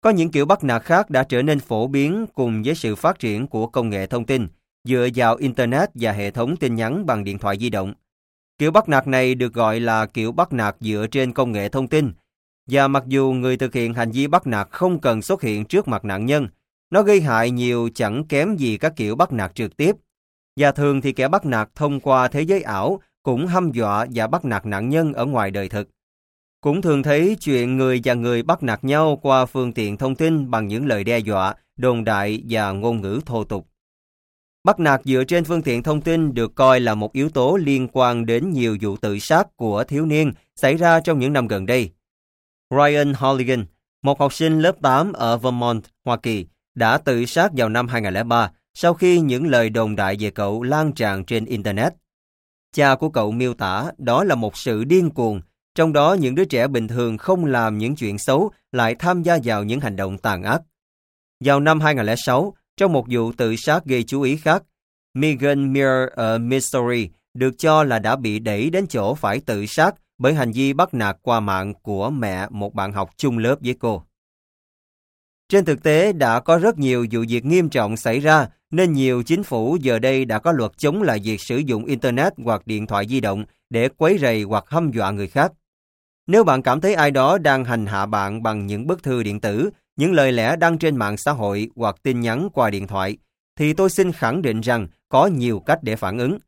Có 0.00 0.10
những 0.10 0.30
kiểu 0.30 0.46
bắt 0.46 0.64
nạt 0.64 0.82
khác 0.82 1.10
đã 1.10 1.24
trở 1.24 1.42
nên 1.42 1.60
phổ 1.60 1.86
biến 1.86 2.26
cùng 2.34 2.62
với 2.62 2.74
sự 2.74 2.96
phát 2.96 3.18
triển 3.18 3.46
của 3.46 3.66
công 3.66 3.90
nghệ 3.90 4.06
thông 4.06 4.26
tin 4.26 4.48
dựa 4.84 5.08
vào 5.14 5.36
Internet 5.36 5.90
và 5.94 6.12
hệ 6.12 6.30
thống 6.30 6.56
tin 6.56 6.74
nhắn 6.74 7.06
bằng 7.06 7.24
điện 7.24 7.38
thoại 7.38 7.58
di 7.58 7.70
động. 7.70 7.94
Kiểu 8.58 8.70
bắt 8.70 8.88
nạt 8.88 9.06
này 9.06 9.34
được 9.34 9.54
gọi 9.54 9.80
là 9.80 10.06
kiểu 10.06 10.32
bắt 10.32 10.52
nạt 10.52 10.76
dựa 10.80 11.06
trên 11.10 11.32
công 11.32 11.52
nghệ 11.52 11.68
thông 11.68 11.88
tin. 11.88 12.12
Và 12.70 12.88
mặc 12.88 13.04
dù 13.06 13.32
người 13.32 13.56
thực 13.56 13.74
hiện 13.74 13.94
hành 13.94 14.10
vi 14.10 14.26
bắt 14.26 14.46
nạt 14.46 14.68
không 14.70 15.00
cần 15.00 15.22
xuất 15.22 15.42
hiện 15.42 15.64
trước 15.64 15.88
mặt 15.88 16.04
nạn 16.04 16.26
nhân, 16.26 16.48
nó 16.90 17.02
gây 17.02 17.20
hại 17.20 17.50
nhiều 17.50 17.88
chẳng 17.94 18.24
kém 18.24 18.56
gì 18.56 18.78
các 18.78 18.92
kiểu 18.96 19.16
bắt 19.16 19.32
nạt 19.32 19.54
trực 19.54 19.76
tiếp. 19.76 19.96
Và 20.56 20.72
thường 20.72 21.00
thì 21.00 21.12
kẻ 21.12 21.28
bắt 21.28 21.46
nạt 21.46 21.68
thông 21.74 22.00
qua 22.00 22.28
thế 22.28 22.42
giới 22.42 22.62
ảo 22.62 23.00
cũng 23.22 23.46
hăm 23.46 23.72
dọa 23.72 24.06
và 24.14 24.26
bắt 24.26 24.44
nạt 24.44 24.66
nạn 24.66 24.88
nhân 24.88 25.12
ở 25.12 25.26
ngoài 25.26 25.50
đời 25.50 25.68
thực. 25.68 25.88
Cũng 26.62 26.82
thường 26.82 27.02
thấy 27.02 27.36
chuyện 27.40 27.76
người 27.76 28.00
và 28.04 28.14
người 28.14 28.42
bắt 28.42 28.62
nạt 28.62 28.84
nhau 28.84 29.18
qua 29.22 29.46
phương 29.46 29.72
tiện 29.72 29.96
thông 29.96 30.14
tin 30.14 30.50
bằng 30.50 30.68
những 30.68 30.86
lời 30.86 31.04
đe 31.04 31.18
dọa, 31.18 31.54
đồn 31.76 32.04
đại 32.04 32.42
và 32.48 32.72
ngôn 32.72 33.00
ngữ 33.00 33.20
thô 33.26 33.44
tục. 33.44 33.68
Bắt 34.64 34.80
nạt 34.80 35.00
dựa 35.04 35.24
trên 35.24 35.44
phương 35.44 35.62
tiện 35.62 35.82
thông 35.82 36.00
tin 36.00 36.34
được 36.34 36.54
coi 36.54 36.80
là 36.80 36.94
một 36.94 37.12
yếu 37.12 37.30
tố 37.30 37.56
liên 37.56 37.88
quan 37.92 38.26
đến 38.26 38.50
nhiều 38.50 38.76
vụ 38.80 38.96
tự 38.96 39.18
sát 39.18 39.56
của 39.56 39.84
thiếu 39.84 40.06
niên 40.06 40.32
xảy 40.56 40.76
ra 40.76 41.00
trong 41.00 41.18
những 41.18 41.32
năm 41.32 41.48
gần 41.48 41.66
đây. 41.66 41.90
Ryan 42.70 43.14
Holligan, 43.14 43.64
một 44.02 44.20
học 44.20 44.32
sinh 44.32 44.60
lớp 44.60 44.76
8 44.82 45.12
ở 45.12 45.38
Vermont, 45.38 45.84
Hoa 46.04 46.16
Kỳ, 46.16 46.46
đã 46.74 46.98
tự 46.98 47.24
sát 47.24 47.50
vào 47.56 47.68
năm 47.68 47.88
2003 47.88 48.50
sau 48.74 48.94
khi 48.94 49.20
những 49.20 49.46
lời 49.46 49.70
đồn 49.70 49.96
đại 49.96 50.16
về 50.20 50.30
cậu 50.30 50.62
lan 50.62 50.92
tràn 50.92 51.24
trên 51.24 51.44
Internet. 51.44 51.92
Cha 52.72 52.94
của 52.94 53.08
cậu 53.08 53.32
miêu 53.32 53.54
tả 53.54 53.90
đó 53.98 54.24
là 54.24 54.34
một 54.34 54.56
sự 54.56 54.84
điên 54.84 55.10
cuồng 55.10 55.40
trong 55.74 55.92
đó 55.92 56.16
những 56.20 56.34
đứa 56.34 56.44
trẻ 56.44 56.68
bình 56.68 56.88
thường 56.88 57.18
không 57.18 57.44
làm 57.44 57.78
những 57.78 57.96
chuyện 57.96 58.18
xấu 58.18 58.50
lại 58.72 58.94
tham 58.94 59.22
gia 59.22 59.38
vào 59.44 59.64
những 59.64 59.80
hành 59.80 59.96
động 59.96 60.18
tàn 60.18 60.42
ác. 60.42 60.62
Vào 61.44 61.60
năm 61.60 61.80
2006, 61.80 62.54
trong 62.76 62.92
một 62.92 63.06
vụ 63.10 63.32
tự 63.32 63.56
sát 63.56 63.84
gây 63.84 64.02
chú 64.02 64.22
ý 64.22 64.36
khác, 64.36 64.62
Megan 65.14 65.72
Muir 65.72 66.08
ở 66.12 66.38
Missouri 66.38 67.08
được 67.34 67.58
cho 67.58 67.84
là 67.84 67.98
đã 67.98 68.16
bị 68.16 68.38
đẩy 68.38 68.70
đến 68.70 68.86
chỗ 68.86 69.14
phải 69.14 69.40
tự 69.40 69.66
sát 69.66 69.94
bởi 70.18 70.34
hành 70.34 70.52
vi 70.52 70.72
bắt 70.72 70.94
nạt 70.94 71.16
qua 71.22 71.40
mạng 71.40 71.74
của 71.82 72.10
mẹ 72.10 72.46
một 72.50 72.74
bạn 72.74 72.92
học 72.92 73.10
chung 73.16 73.38
lớp 73.38 73.56
với 73.60 73.74
cô. 73.74 74.02
Trên 75.48 75.64
thực 75.64 75.82
tế 75.82 76.12
đã 76.12 76.40
có 76.40 76.58
rất 76.58 76.78
nhiều 76.78 77.06
vụ 77.10 77.24
việc 77.28 77.44
nghiêm 77.44 77.68
trọng 77.68 77.96
xảy 77.96 78.20
ra 78.20 78.48
nên 78.70 78.92
nhiều 78.92 79.22
chính 79.22 79.42
phủ 79.42 79.76
giờ 79.80 79.98
đây 79.98 80.24
đã 80.24 80.38
có 80.38 80.52
luật 80.52 80.72
chống 80.76 81.02
lại 81.02 81.20
việc 81.24 81.40
sử 81.40 81.56
dụng 81.56 81.84
Internet 81.84 82.32
hoặc 82.44 82.66
điện 82.66 82.86
thoại 82.86 83.06
di 83.08 83.20
động 83.20 83.44
để 83.70 83.88
quấy 83.88 84.18
rầy 84.18 84.42
hoặc 84.42 84.64
hâm 84.66 84.90
dọa 84.92 85.10
người 85.10 85.28
khác. 85.28 85.52
Nếu 86.26 86.44
bạn 86.44 86.62
cảm 86.62 86.80
thấy 86.80 86.94
ai 86.94 87.10
đó 87.10 87.38
đang 87.38 87.64
hành 87.64 87.86
hạ 87.86 88.06
bạn 88.06 88.42
bằng 88.42 88.66
những 88.66 88.86
bức 88.86 89.02
thư 89.02 89.22
điện 89.22 89.40
tử, 89.40 89.70
những 89.96 90.12
lời 90.12 90.32
lẽ 90.32 90.56
đăng 90.56 90.78
trên 90.78 90.96
mạng 90.96 91.16
xã 91.16 91.32
hội 91.32 91.70
hoặc 91.76 91.96
tin 92.02 92.20
nhắn 92.20 92.48
qua 92.54 92.70
điện 92.70 92.86
thoại, 92.86 93.16
thì 93.56 93.72
tôi 93.72 93.90
xin 93.90 94.12
khẳng 94.12 94.42
định 94.42 94.60
rằng 94.60 94.88
có 95.08 95.26
nhiều 95.26 95.60
cách 95.60 95.78
để 95.82 95.96
phản 95.96 96.18
ứng. 96.18 96.38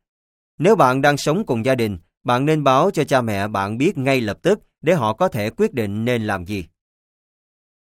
Nếu 0.59 0.75
bạn 0.75 1.01
đang 1.01 1.17
sống 1.17 1.45
cùng 1.45 1.65
gia 1.65 1.75
đình, 1.75 1.97
bạn 2.23 2.45
nên 2.45 2.63
báo 2.63 2.91
cho 2.91 3.03
cha 3.03 3.21
mẹ 3.21 3.47
bạn 3.47 3.77
biết 3.77 3.97
ngay 3.97 4.21
lập 4.21 4.37
tức 4.41 4.59
để 4.81 4.93
họ 4.93 5.13
có 5.13 5.27
thể 5.27 5.49
quyết 5.49 5.73
định 5.73 6.05
nên 6.05 6.27
làm 6.27 6.45
gì. 6.45 6.65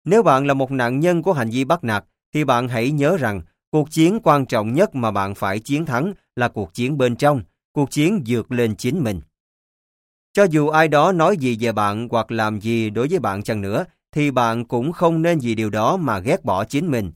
Nếu 0.04 0.22
bạn 0.22 0.46
là 0.46 0.54
một 0.54 0.70
nạn 0.70 1.00
nhân 1.00 1.22
của 1.22 1.32
hành 1.32 1.50
vi 1.50 1.64
bắt 1.64 1.84
nạt, 1.84 2.04
thì 2.34 2.44
bạn 2.44 2.68
hãy 2.68 2.90
nhớ 2.90 3.16
rằng 3.16 3.42
cuộc 3.70 3.90
chiến 3.90 4.18
quan 4.22 4.46
trọng 4.46 4.74
nhất 4.74 4.94
mà 4.94 5.10
bạn 5.10 5.34
phải 5.34 5.58
chiến 5.58 5.86
thắng 5.86 6.12
là 6.36 6.48
cuộc 6.48 6.74
chiến 6.74 6.98
bên 6.98 7.16
trong, 7.16 7.42
cuộc 7.72 7.90
chiến 7.90 8.22
dược 8.26 8.52
lên 8.52 8.76
chính 8.76 9.04
mình. 9.04 9.20
Cho 10.32 10.44
dù 10.44 10.68
ai 10.68 10.88
đó 10.88 11.12
nói 11.12 11.36
gì 11.36 11.56
về 11.60 11.72
bạn 11.72 12.08
hoặc 12.10 12.30
làm 12.30 12.60
gì 12.60 12.90
đối 12.90 13.08
với 13.08 13.18
bạn 13.18 13.42
chăng 13.42 13.60
nữa, 13.60 13.84
thì 14.12 14.30
bạn 14.30 14.64
cũng 14.64 14.92
không 14.92 15.22
nên 15.22 15.38
vì 15.38 15.54
điều 15.54 15.70
đó 15.70 15.96
mà 15.96 16.18
ghét 16.18 16.44
bỏ 16.44 16.64
chính 16.64 16.90
mình. 16.90 17.12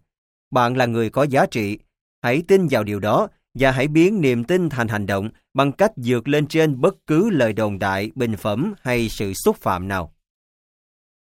Bạn 0.51 0.77
là 0.77 0.87
người 0.87 1.11
có 1.11 1.23
giá 1.23 1.47
trị. 1.47 1.79
Hãy 2.23 2.43
tin 2.49 2.67
vào 2.71 2.85
điều 2.85 3.01
đó 3.01 3.29
và 3.55 3.71
hãy 3.71 3.89
biến 3.89 4.21
niềm 4.21 4.45
tin 4.45 4.69
thành 4.69 4.89
hành 4.89 5.07
động 5.07 5.29
bằng 5.55 5.73
cách 5.73 5.93
vượt 5.97 6.29
lên 6.29 6.47
trên 6.47 6.81
bất 6.81 6.95
cứ 7.07 7.31
lời 7.31 7.53
đồn 7.53 7.79
đại, 7.79 8.11
bình 8.15 8.37
phẩm 8.37 8.75
hay 8.83 9.09
sự 9.09 9.35
xúc 9.35 9.57
phạm 9.57 9.89
nào. 9.89 10.15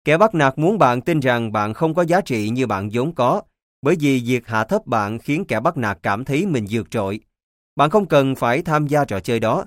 Kẻ 0.05 0.19
bắt 0.19 0.35
nạt 0.35 0.59
muốn 0.59 0.79
bạn 0.79 1.01
tin 1.01 1.21
rằng 1.21 1.53
bạn 1.53 1.75
không 1.75 1.95
có 1.95 2.03
giá 2.03 2.21
trị 2.21 2.49
như 2.49 2.67
bạn 2.67 2.91
vốn 2.93 3.15
có, 3.15 3.43
bởi 3.83 3.97
vì 4.01 4.23
việc 4.27 4.47
hạ 4.47 4.65
thấp 4.65 4.87
bạn 4.87 5.19
khiến 5.19 5.45
kẻ 5.45 5.61
bắt 5.61 5.77
nạt 5.77 5.99
cảm 6.03 6.25
thấy 6.25 6.47
mình 6.47 6.67
vượt 6.71 6.91
trội. 6.91 7.21
Bạn 7.77 7.91
không 7.91 8.07
cần 8.07 8.35
phải 8.35 8.63
tham 8.63 8.87
gia 8.87 9.05
trò 9.05 9.21
chơi 9.21 9.41
đó. 9.41 9.65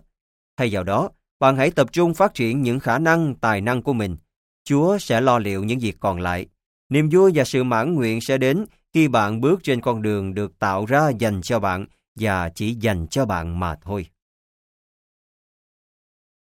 Thay 0.57 0.69
vào 0.71 0.83
đó, 0.83 1.09
bạn 1.39 1.55
hãy 1.55 1.71
tập 1.71 1.91
trung 1.91 2.13
phát 2.13 2.33
triển 2.33 2.61
những 2.61 2.79
khả 2.79 2.99
năng, 2.99 3.35
tài 3.35 3.61
năng 3.61 3.81
của 3.81 3.93
mình. 3.93 4.17
Chúa 4.63 4.97
sẽ 4.97 5.21
lo 5.21 5.39
liệu 5.39 5.63
những 5.63 5.79
việc 5.79 5.97
còn 5.99 6.19
lại. 6.19 6.45
Niềm 6.89 7.09
vui 7.09 7.31
và 7.35 7.43
sự 7.43 7.63
mãn 7.63 7.95
nguyện 7.95 8.21
sẽ 8.21 8.37
đến 8.37 8.65
khi 8.93 9.07
bạn 9.07 9.41
bước 9.41 9.63
trên 9.63 9.81
con 9.81 10.01
đường 10.01 10.33
được 10.33 10.59
tạo 10.59 10.85
ra 10.85 11.09
dành 11.19 11.41
cho 11.41 11.59
bạn 11.59 11.85
và 12.15 12.49
chỉ 12.49 12.73
dành 12.73 13.07
cho 13.07 13.25
bạn 13.25 13.59
mà 13.59 13.75
thôi. 13.81 14.07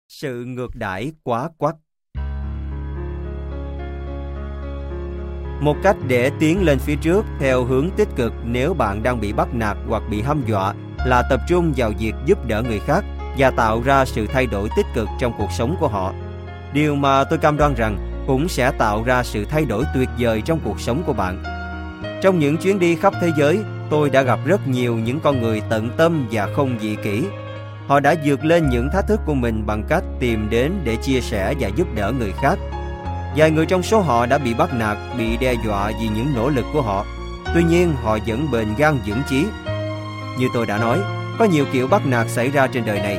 Sự 0.09 0.45
ngược 0.45 0.77
đãi 0.77 1.13
quá 1.23 1.51
quắt 1.59 1.75
Một 5.61 5.77
cách 5.83 5.97
để 6.09 6.31
tiến 6.41 6.63
lên 6.63 6.79
phía 6.79 6.97
trước 7.03 7.25
theo 7.41 7.65
hướng 7.65 7.91
tích 7.97 8.09
cực 8.17 8.33
nếu 8.45 8.75
bạn 8.75 9.03
đang 9.03 9.21
bị 9.21 9.33
bắt 9.33 9.49
nạt 9.55 9.77
hoặc 9.89 10.03
bị 10.11 10.23
hăm 10.23 10.43
dọa 10.47 10.75
là 11.07 11.23
tập 11.31 11.41
trung 11.49 11.73
vào 11.77 11.93
việc 11.99 12.13
giúp 12.27 12.47
đỡ 12.47 12.63
người 12.63 12.81
khác 12.81 13.05
và 13.39 13.51
tạo 13.51 13.83
ra 13.85 14.05
sự 14.05 14.27
thay 14.27 14.47
đổi 14.47 14.69
tích 14.77 14.87
cực 14.95 15.09
trong 15.19 15.33
cuộc 15.39 15.53
sống 15.53 15.77
của 15.81 15.89
họ. 15.89 16.13
Điều 16.73 16.95
mà 16.95 17.25
tôi 17.25 17.39
cam 17.39 17.57
đoan 17.57 17.75
rằng 17.75 17.99
cũng 18.27 18.49
sẽ 18.49 18.71
tạo 18.71 19.03
ra 19.03 19.23
sự 19.23 19.45
thay 19.45 19.65
đổi 19.65 19.85
tuyệt 19.95 20.09
vời 20.19 20.43
trong 20.45 20.61
cuộc 20.65 20.81
sống 20.81 21.03
của 21.07 21.13
bạn. 21.13 21.43
Trong 22.23 22.39
những 22.39 22.57
chuyến 22.57 22.79
đi 22.79 22.97
khắp 22.97 23.15
thế 23.21 23.31
giới, 23.39 23.59
tôi 23.91 24.11
đã 24.11 24.23
gặp 24.23 24.39
rất 24.45 24.69
nhiều 24.69 24.97
những 24.97 25.21
con 25.21 25.43
người 25.43 25.63
tận 25.69 25.91
tâm 25.97 26.27
và 26.31 26.49
không 26.57 26.79
dị 26.81 26.97
kỷ. 26.97 27.25
Họ 27.87 28.01
đã 28.01 28.15
vượt 28.25 28.45
lên 28.45 28.69
những 28.69 28.89
thách 28.93 29.07
thức 29.09 29.21
của 29.27 29.35
mình 29.35 29.67
bằng 29.67 29.85
cách 29.89 30.05
tìm 30.21 30.51
đến 30.51 30.73
để 30.85 30.97
chia 30.97 31.21
sẻ 31.21 31.55
và 31.61 31.69
giúp 31.69 31.89
đỡ 31.95 32.13
người 32.19 32.33
khác. 32.43 32.59
Vài 33.37 33.51
người 33.51 33.67
trong 33.67 33.83
số 33.83 34.01
họ 34.01 34.27
đã 34.27 34.39
bị 34.39 34.55
bắt 34.55 34.75
nạt, 34.75 34.99
bị 35.19 35.37
đe 35.37 35.55
dọa 35.65 35.93
vì 36.01 36.09
những 36.09 36.35
nỗ 36.35 36.49
lực 36.49 36.65
của 36.73 36.83
họ. 36.83 37.05
Tuy 37.55 37.65
nhiên, 37.65 37.95
họ 38.03 38.19
vẫn 38.27 38.51
bền 38.53 38.69
gan 38.79 38.99
vững 39.07 39.23
chí. 39.29 39.47
Như 40.39 40.49
tôi 40.55 40.67
đã 40.67 40.79
nói, 40.79 40.99
có 41.39 41.45
nhiều 41.45 41.65
kiểu 41.73 41.89
bắt 41.89 42.07
nạt 42.07 42.31
xảy 42.31 42.51
ra 42.51 42.67
trên 42.67 42.85
đời 42.85 43.01
này. 43.01 43.19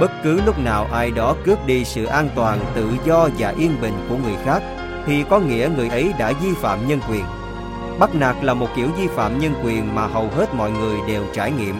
Bất 0.00 0.10
cứ 0.22 0.40
lúc 0.46 0.58
nào 0.58 0.86
ai 0.92 1.10
đó 1.10 1.34
cướp 1.44 1.66
đi 1.66 1.84
sự 1.84 2.04
an 2.04 2.28
toàn, 2.34 2.58
tự 2.74 2.90
do 3.04 3.28
và 3.38 3.54
yên 3.58 3.76
bình 3.82 3.94
của 4.08 4.16
người 4.16 4.36
khác, 4.44 4.62
thì 5.06 5.24
có 5.30 5.38
nghĩa 5.38 5.70
người 5.76 5.88
ấy 5.88 6.12
đã 6.18 6.32
vi 6.42 6.52
phạm 6.54 6.88
nhân 6.88 7.00
quyền. 7.10 7.24
Bắt 7.98 8.14
nạt 8.14 8.36
là 8.42 8.54
một 8.54 8.68
kiểu 8.76 8.88
vi 8.98 9.06
phạm 9.06 9.38
nhân 9.38 9.52
quyền 9.64 9.94
mà 9.94 10.06
hầu 10.06 10.28
hết 10.28 10.54
mọi 10.54 10.70
người 10.70 10.96
đều 11.08 11.22
trải 11.34 11.52
nghiệm. 11.52 11.74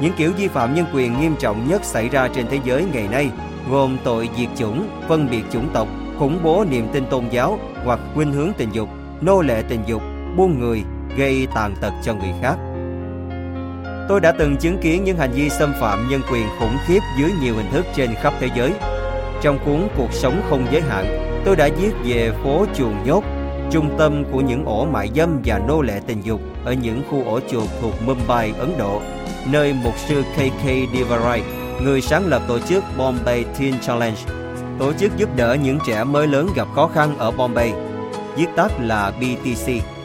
Những 0.00 0.12
kiểu 0.16 0.32
vi 0.32 0.48
phạm 0.48 0.74
nhân 0.74 0.86
quyền 0.94 1.20
nghiêm 1.20 1.34
trọng 1.38 1.68
nhất 1.68 1.84
xảy 1.84 2.08
ra 2.08 2.28
trên 2.34 2.46
thế 2.50 2.58
giới 2.64 2.86
ngày 2.92 3.08
nay 3.08 3.30
gồm 3.70 3.96
tội 4.04 4.30
diệt 4.38 4.48
chủng, 4.56 4.88
phân 5.08 5.30
biệt 5.30 5.42
chủng 5.52 5.68
tộc, 5.72 5.88
khủng 6.18 6.38
bố 6.42 6.64
niềm 6.70 6.88
tin 6.92 7.06
tôn 7.10 7.24
giáo 7.30 7.58
hoặc 7.84 8.00
khuynh 8.14 8.32
hướng 8.32 8.52
tình 8.56 8.68
dục, 8.72 8.88
nô 9.20 9.40
lệ 9.40 9.62
tình 9.68 9.82
dục, 9.86 10.02
buôn 10.36 10.60
người, 10.60 10.82
gây 11.16 11.46
tàn 11.54 11.74
tật 11.80 11.92
cho 12.04 12.14
người 12.14 12.32
khác. 12.42 12.56
Tôi 14.08 14.20
đã 14.20 14.32
từng 14.32 14.56
chứng 14.56 14.78
kiến 14.78 15.04
những 15.04 15.16
hành 15.16 15.32
vi 15.32 15.50
xâm 15.50 15.74
phạm 15.80 16.08
nhân 16.08 16.20
quyền 16.32 16.46
khủng 16.58 16.76
khiếp 16.86 17.00
dưới 17.18 17.30
nhiều 17.40 17.54
hình 17.56 17.70
thức 17.72 17.86
trên 17.94 18.14
khắp 18.14 18.32
thế 18.40 18.48
giới. 18.56 18.72
Trong 19.42 19.58
cuốn 19.64 19.88
Cuộc 19.96 20.12
sống 20.12 20.42
không 20.50 20.66
giới 20.72 20.80
hạn, 20.82 21.06
tôi 21.44 21.56
đã 21.56 21.68
viết 21.80 21.92
về 22.04 22.32
phố 22.44 22.66
chuồng 22.74 23.04
nhốt, 23.04 23.24
trung 23.70 23.94
tâm 23.98 24.24
của 24.32 24.40
những 24.40 24.64
ổ 24.64 24.84
mại 24.84 25.10
dâm 25.14 25.40
và 25.44 25.58
nô 25.58 25.82
lệ 25.82 26.00
tình 26.06 26.22
dục 26.22 26.40
ở 26.64 26.72
những 26.72 27.02
khu 27.10 27.24
ổ 27.24 27.40
chuột 27.50 27.68
thuộc 27.80 27.94
Mumbai, 28.06 28.52
Ấn 28.58 28.72
Độ, 28.78 29.02
nơi 29.50 29.74
mục 29.84 29.94
sư 30.08 30.22
KK 30.36 30.64
Devarai, 30.94 31.42
người 31.82 32.00
sáng 32.00 32.26
lập 32.26 32.42
tổ 32.48 32.58
chức 32.58 32.84
Bombay 32.98 33.44
Teen 33.58 33.74
Challenge, 33.80 34.20
tổ 34.78 34.92
chức 34.92 35.16
giúp 35.16 35.36
đỡ 35.36 35.56
những 35.62 35.78
trẻ 35.86 36.04
mới 36.04 36.26
lớn 36.26 36.48
gặp 36.56 36.68
khó 36.74 36.90
khăn 36.94 37.18
ở 37.18 37.30
Bombay, 37.30 37.72
viết 38.36 38.46
tắt 38.56 38.72
là 38.80 39.12
BTC 39.20 39.95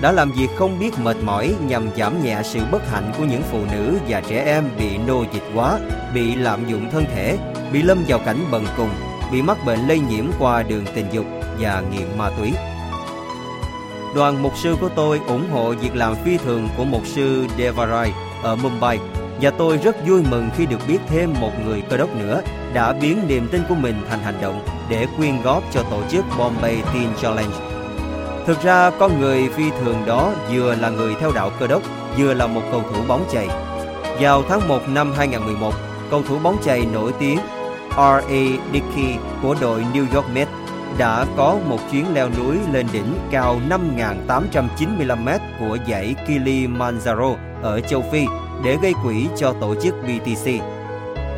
đã 0.00 0.12
làm 0.12 0.32
việc 0.32 0.48
không 0.56 0.78
biết 0.78 0.98
mệt 0.98 1.16
mỏi 1.22 1.54
nhằm 1.66 1.88
giảm 1.96 2.24
nhẹ 2.24 2.40
sự 2.44 2.60
bất 2.72 2.90
hạnh 2.90 3.12
của 3.18 3.24
những 3.24 3.42
phụ 3.50 3.58
nữ 3.72 3.98
và 4.08 4.20
trẻ 4.20 4.44
em 4.44 4.64
bị 4.78 4.98
nô 4.98 5.24
dịch 5.32 5.42
quá, 5.54 5.78
bị 6.14 6.34
lạm 6.34 6.66
dụng 6.66 6.90
thân 6.90 7.04
thể, 7.14 7.38
bị 7.72 7.82
lâm 7.82 8.04
vào 8.08 8.18
cảnh 8.18 8.44
bần 8.50 8.64
cùng, 8.76 8.90
bị 9.32 9.42
mắc 9.42 9.58
bệnh 9.66 9.88
lây 9.88 9.98
nhiễm 9.98 10.24
qua 10.38 10.62
đường 10.62 10.84
tình 10.94 11.06
dục 11.12 11.26
và 11.60 11.82
nghiện 11.92 12.18
ma 12.18 12.30
túy. 12.38 12.52
Đoàn 14.14 14.42
mục 14.42 14.52
sư 14.62 14.76
của 14.80 14.88
tôi 14.88 15.20
ủng 15.26 15.50
hộ 15.52 15.70
việc 15.70 15.96
làm 15.96 16.14
phi 16.24 16.36
thường 16.36 16.68
của 16.76 16.84
mục 16.84 17.06
sư 17.06 17.46
Devarai 17.58 18.12
ở 18.42 18.56
Mumbai 18.56 18.98
và 19.40 19.50
tôi 19.50 19.76
rất 19.76 20.06
vui 20.06 20.22
mừng 20.30 20.50
khi 20.56 20.66
được 20.66 20.80
biết 20.88 20.98
thêm 21.06 21.34
một 21.40 21.50
người 21.64 21.82
cơ 21.90 21.96
đốc 21.96 22.16
nữa 22.16 22.42
đã 22.74 22.92
biến 22.92 23.18
niềm 23.28 23.48
tin 23.52 23.62
của 23.68 23.74
mình 23.74 23.94
thành 24.10 24.20
hành 24.20 24.40
động 24.40 24.66
để 24.90 25.06
quyên 25.16 25.42
góp 25.42 25.62
cho 25.72 25.82
tổ 25.82 26.02
chức 26.10 26.24
Bombay 26.38 26.82
Teen 26.94 27.08
Challenge 27.22 27.73
Thực 28.46 28.62
ra 28.62 28.90
con 28.98 29.20
người 29.20 29.48
phi 29.48 29.70
thường 29.70 30.02
đó 30.06 30.32
vừa 30.52 30.74
là 30.74 30.90
người 30.90 31.14
theo 31.20 31.32
đạo 31.34 31.50
cơ 31.60 31.66
đốc, 31.66 31.82
vừa 32.18 32.34
là 32.34 32.46
một 32.46 32.62
cầu 32.70 32.82
thủ 32.82 33.02
bóng 33.08 33.24
chày. 33.32 33.48
Vào 34.20 34.42
tháng 34.48 34.68
1 34.68 34.88
năm 34.88 35.12
2011, 35.16 35.74
cầu 36.10 36.22
thủ 36.22 36.38
bóng 36.42 36.56
chày 36.64 36.86
nổi 36.92 37.12
tiếng 37.18 37.38
R.A. 37.96 38.42
Dickey 38.72 39.16
của 39.42 39.56
đội 39.60 39.84
New 39.94 40.06
York 40.14 40.26
Mets 40.34 40.50
đã 40.98 41.26
có 41.36 41.58
một 41.68 41.78
chuyến 41.92 42.14
leo 42.14 42.28
núi 42.38 42.56
lên 42.72 42.86
đỉnh 42.92 43.14
cao 43.30 43.60
5.895m 43.68 45.38
của 45.60 45.78
dãy 45.88 46.14
Kilimanjaro 46.26 47.36
ở 47.62 47.80
châu 47.80 48.04
Phi 48.12 48.26
để 48.64 48.76
gây 48.82 48.92
quỹ 49.04 49.26
cho 49.36 49.54
tổ 49.60 49.74
chức 49.82 49.94
BTC. 50.02 50.50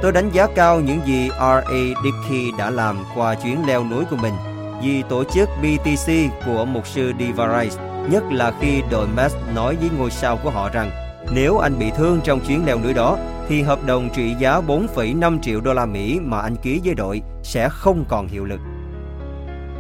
Tôi 0.03 0.13
đánh 0.13 0.31
giá 0.31 0.47
cao 0.55 0.81
những 0.81 1.01
gì 1.07 1.29
R.A. 1.29 2.03
Dickey 2.05 2.53
đã 2.59 2.71
làm 2.71 2.99
qua 3.15 3.35
chuyến 3.35 3.67
leo 3.67 3.85
núi 3.85 4.05
của 4.11 4.17
mình 4.17 4.35
vì 4.83 5.03
tổ 5.09 5.25
chức 5.25 5.49
BTC 5.63 6.13
của 6.47 6.65
mục 6.65 6.87
sư 6.87 7.13
Devarais, 7.21 7.79
nhất 8.11 8.25
là 8.31 8.53
khi 8.61 8.83
đội 8.91 9.07
Mets 9.17 9.35
nói 9.55 9.77
với 9.77 9.91
ngôi 9.99 10.11
sao 10.11 10.39
của 10.43 10.51
họ 10.51 10.69
rằng 10.69 10.91
nếu 11.35 11.59
anh 11.59 11.79
bị 11.79 11.91
thương 11.97 12.21
trong 12.25 12.41
chuyến 12.41 12.67
leo 12.67 12.79
núi 12.81 12.93
đó, 12.93 13.19
thì 13.49 13.63
hợp 13.63 13.87
đồng 13.87 14.09
trị 14.15 14.35
giá 14.39 14.61
4,5 14.61 15.41
triệu 15.43 15.61
đô 15.61 15.73
la 15.73 15.87
Mỹ 15.87 16.21
mà 16.23 16.41
anh 16.41 16.57
ký 16.57 16.81
với 16.85 16.95
đội 16.95 17.23
sẽ 17.43 17.69
không 17.69 18.05
còn 18.09 18.29
hiệu 18.29 18.45
lực. 18.45 18.61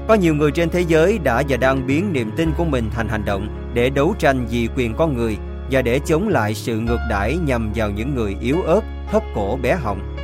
Có 0.08 0.14
nhiều 0.14 0.34
người 0.34 0.50
trên 0.50 0.70
thế 0.70 0.80
giới 0.80 1.18
đã 1.18 1.42
và 1.48 1.56
đang 1.56 1.86
biến 1.86 2.12
niềm 2.12 2.30
tin 2.36 2.52
của 2.56 2.64
mình 2.64 2.90
thành 2.90 3.08
hành 3.08 3.24
động 3.24 3.72
để 3.74 3.90
đấu 3.90 4.14
tranh 4.18 4.46
vì 4.50 4.68
quyền 4.76 4.94
con 4.94 5.16
người 5.16 5.36
và 5.70 5.82
để 5.82 6.00
chống 6.06 6.28
lại 6.28 6.54
sự 6.54 6.78
ngược 6.78 7.00
đãi 7.10 7.36
nhằm 7.36 7.72
vào 7.74 7.90
những 7.90 8.14
người 8.14 8.36
yếu 8.40 8.62
ớt, 8.62 8.80
thấp 9.10 9.22
cổ 9.34 9.58
bé 9.62 9.74
họng 9.74 10.15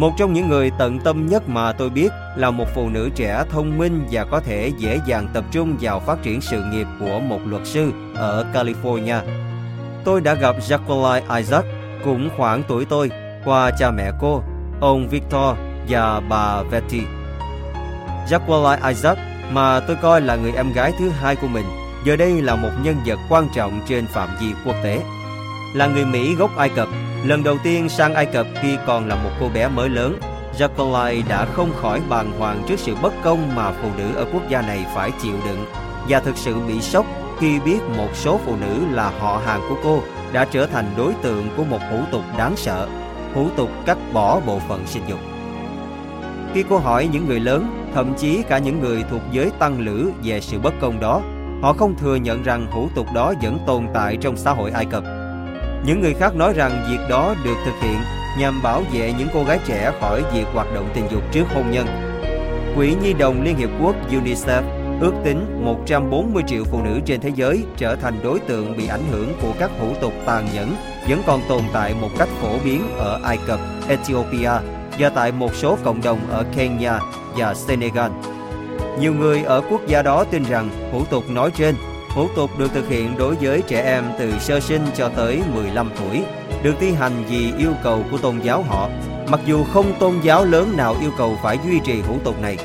một 0.00 0.12
trong 0.16 0.32
những 0.32 0.48
người 0.48 0.70
tận 0.78 0.98
tâm 0.98 1.26
nhất 1.26 1.48
mà 1.48 1.72
tôi 1.72 1.90
biết 1.90 2.08
là 2.36 2.50
một 2.50 2.64
phụ 2.74 2.88
nữ 2.88 3.10
trẻ 3.14 3.44
thông 3.50 3.78
minh 3.78 4.06
và 4.10 4.24
có 4.24 4.40
thể 4.40 4.72
dễ 4.78 5.00
dàng 5.06 5.28
tập 5.32 5.44
trung 5.52 5.76
vào 5.80 6.00
phát 6.00 6.22
triển 6.22 6.40
sự 6.40 6.62
nghiệp 6.64 6.86
của 7.00 7.20
một 7.20 7.38
luật 7.46 7.66
sư 7.66 7.92
ở 8.14 8.46
California. 8.54 9.20
Tôi 10.04 10.20
đã 10.20 10.34
gặp 10.34 10.56
Jacqueline 10.68 11.36
Isaac, 11.36 11.64
cũng 12.04 12.28
khoảng 12.36 12.62
tuổi 12.68 12.84
tôi, 12.84 13.10
qua 13.44 13.70
cha 13.78 13.90
mẹ 13.90 14.10
cô, 14.20 14.42
ông 14.80 15.08
Victor 15.08 15.56
và 15.88 16.20
bà 16.20 16.62
Betty. 16.70 17.00
Jacqueline 18.28 18.88
Isaac 18.88 19.18
mà 19.52 19.80
tôi 19.80 19.96
coi 20.02 20.20
là 20.20 20.36
người 20.36 20.52
em 20.52 20.72
gái 20.72 20.92
thứ 20.98 21.08
hai 21.08 21.36
của 21.36 21.48
mình, 21.48 21.66
giờ 22.04 22.16
đây 22.16 22.42
là 22.42 22.56
một 22.56 22.70
nhân 22.82 22.96
vật 23.06 23.18
quan 23.28 23.48
trọng 23.54 23.80
trên 23.88 24.06
phạm 24.06 24.28
vi 24.40 24.46
quốc 24.64 24.76
tế. 24.82 25.02
Là 25.74 25.86
người 25.86 26.04
Mỹ 26.04 26.34
gốc 26.34 26.56
Ai 26.56 26.68
Cập, 26.68 26.88
Lần 27.24 27.42
đầu 27.42 27.58
tiên 27.62 27.88
sang 27.88 28.14
Ai 28.14 28.26
Cập 28.26 28.46
khi 28.62 28.76
còn 28.86 29.08
là 29.08 29.14
một 29.14 29.30
cô 29.40 29.48
bé 29.54 29.68
mới 29.68 29.88
lớn, 29.88 30.18
Jacqueline 30.58 31.22
đã 31.28 31.44
không 31.44 31.70
khỏi 31.76 32.00
bàng 32.08 32.32
hoàng 32.38 32.62
trước 32.68 32.78
sự 32.78 32.94
bất 33.02 33.12
công 33.22 33.54
mà 33.56 33.72
phụ 33.72 33.88
nữ 33.98 34.14
ở 34.14 34.26
quốc 34.32 34.42
gia 34.48 34.62
này 34.62 34.86
phải 34.94 35.10
chịu 35.22 35.34
đựng 35.46 35.64
và 36.08 36.20
thực 36.20 36.36
sự 36.36 36.54
bị 36.68 36.80
sốc 36.80 37.06
khi 37.38 37.60
biết 37.60 37.78
một 37.96 38.08
số 38.14 38.40
phụ 38.46 38.56
nữ 38.56 38.80
là 38.92 39.12
họ 39.18 39.42
hàng 39.46 39.60
của 39.68 39.76
cô 39.82 40.02
đã 40.32 40.44
trở 40.44 40.66
thành 40.66 40.84
đối 40.96 41.12
tượng 41.22 41.48
của 41.56 41.64
một 41.64 41.80
hủ 41.90 41.98
tục 42.12 42.22
đáng 42.38 42.56
sợ, 42.56 42.88
hủ 43.34 43.48
tục 43.56 43.70
cắt 43.86 43.98
bỏ 44.12 44.40
bộ 44.46 44.58
phận 44.58 44.86
sinh 44.86 45.02
dục. 45.08 45.18
Khi 46.54 46.64
cô 46.68 46.78
hỏi 46.78 47.08
những 47.12 47.26
người 47.28 47.40
lớn, 47.40 47.90
thậm 47.94 48.14
chí 48.18 48.42
cả 48.48 48.58
những 48.58 48.80
người 48.80 49.04
thuộc 49.10 49.22
giới 49.32 49.50
tăng 49.58 49.80
lữ 49.80 50.10
về 50.24 50.40
sự 50.40 50.58
bất 50.58 50.74
công 50.80 51.00
đó, 51.00 51.22
họ 51.62 51.72
không 51.72 51.94
thừa 51.96 52.16
nhận 52.16 52.42
rằng 52.42 52.66
hủ 52.70 52.88
tục 52.94 53.06
đó 53.14 53.34
vẫn 53.42 53.58
tồn 53.66 53.86
tại 53.94 54.16
trong 54.16 54.36
xã 54.36 54.50
hội 54.50 54.70
Ai 54.70 54.84
Cập. 54.84 55.19
Những 55.84 56.00
người 56.00 56.14
khác 56.14 56.36
nói 56.36 56.52
rằng 56.52 56.86
việc 56.90 57.08
đó 57.08 57.34
được 57.44 57.56
thực 57.64 57.74
hiện 57.80 57.98
nhằm 58.38 58.62
bảo 58.62 58.82
vệ 58.92 59.12
những 59.18 59.28
cô 59.34 59.44
gái 59.44 59.58
trẻ 59.66 59.92
khỏi 60.00 60.22
việc 60.34 60.44
hoạt 60.52 60.74
động 60.74 60.88
tình 60.94 61.04
dục 61.10 61.22
trước 61.32 61.44
hôn 61.54 61.70
nhân. 61.70 61.86
Quỹ 62.76 62.94
Nhi 63.02 63.12
đồng 63.12 63.42
Liên 63.42 63.56
Hiệp 63.56 63.70
Quốc 63.82 63.94
UNICEF 64.10 64.62
ước 65.00 65.12
tính 65.24 65.64
140 65.64 66.42
triệu 66.46 66.64
phụ 66.64 66.82
nữ 66.82 67.00
trên 67.06 67.20
thế 67.20 67.32
giới 67.34 67.64
trở 67.76 67.96
thành 67.96 68.14
đối 68.22 68.40
tượng 68.40 68.76
bị 68.76 68.86
ảnh 68.86 69.04
hưởng 69.10 69.32
của 69.42 69.52
các 69.58 69.70
hủ 69.80 69.94
tục 70.00 70.12
tàn 70.26 70.48
nhẫn 70.54 70.74
vẫn 71.08 71.22
còn 71.26 71.40
tồn 71.48 71.62
tại 71.72 71.94
một 72.00 72.08
cách 72.18 72.28
phổ 72.40 72.58
biến 72.64 72.82
ở 72.98 73.20
Ai 73.24 73.38
Cập, 73.46 73.60
Ethiopia 73.88 74.50
và 74.98 75.08
tại 75.14 75.32
một 75.32 75.54
số 75.54 75.78
cộng 75.84 76.02
đồng 76.02 76.18
ở 76.30 76.44
Kenya 76.56 76.98
và 77.36 77.54
Senegal. 77.54 78.10
Nhiều 79.00 79.14
người 79.14 79.42
ở 79.42 79.62
quốc 79.70 79.80
gia 79.86 80.02
đó 80.02 80.24
tin 80.24 80.42
rằng 80.42 80.68
hủ 80.92 81.04
tục 81.04 81.24
nói 81.30 81.50
trên 81.56 81.74
hủ 82.14 82.28
tục 82.36 82.58
được 82.58 82.72
thực 82.74 82.88
hiện 82.88 83.16
đối 83.18 83.34
với 83.34 83.62
trẻ 83.68 83.82
em 83.82 84.04
từ 84.18 84.32
sơ 84.38 84.60
sinh 84.60 84.86
cho 84.96 85.08
tới 85.08 85.42
15 85.54 85.90
tuổi, 85.98 86.22
được 86.62 86.74
thi 86.80 86.92
hành 86.92 87.24
vì 87.28 87.52
yêu 87.58 87.72
cầu 87.82 88.04
của 88.10 88.18
tôn 88.18 88.38
giáo 88.38 88.62
họ, 88.68 88.88
mặc 89.28 89.40
dù 89.46 89.64
không 89.64 89.92
tôn 89.98 90.14
giáo 90.22 90.44
lớn 90.44 90.76
nào 90.76 90.96
yêu 91.00 91.10
cầu 91.18 91.38
phải 91.42 91.58
duy 91.64 91.80
trì 91.84 92.00
hủ 92.00 92.18
tục 92.24 92.42
này. 92.42 92.56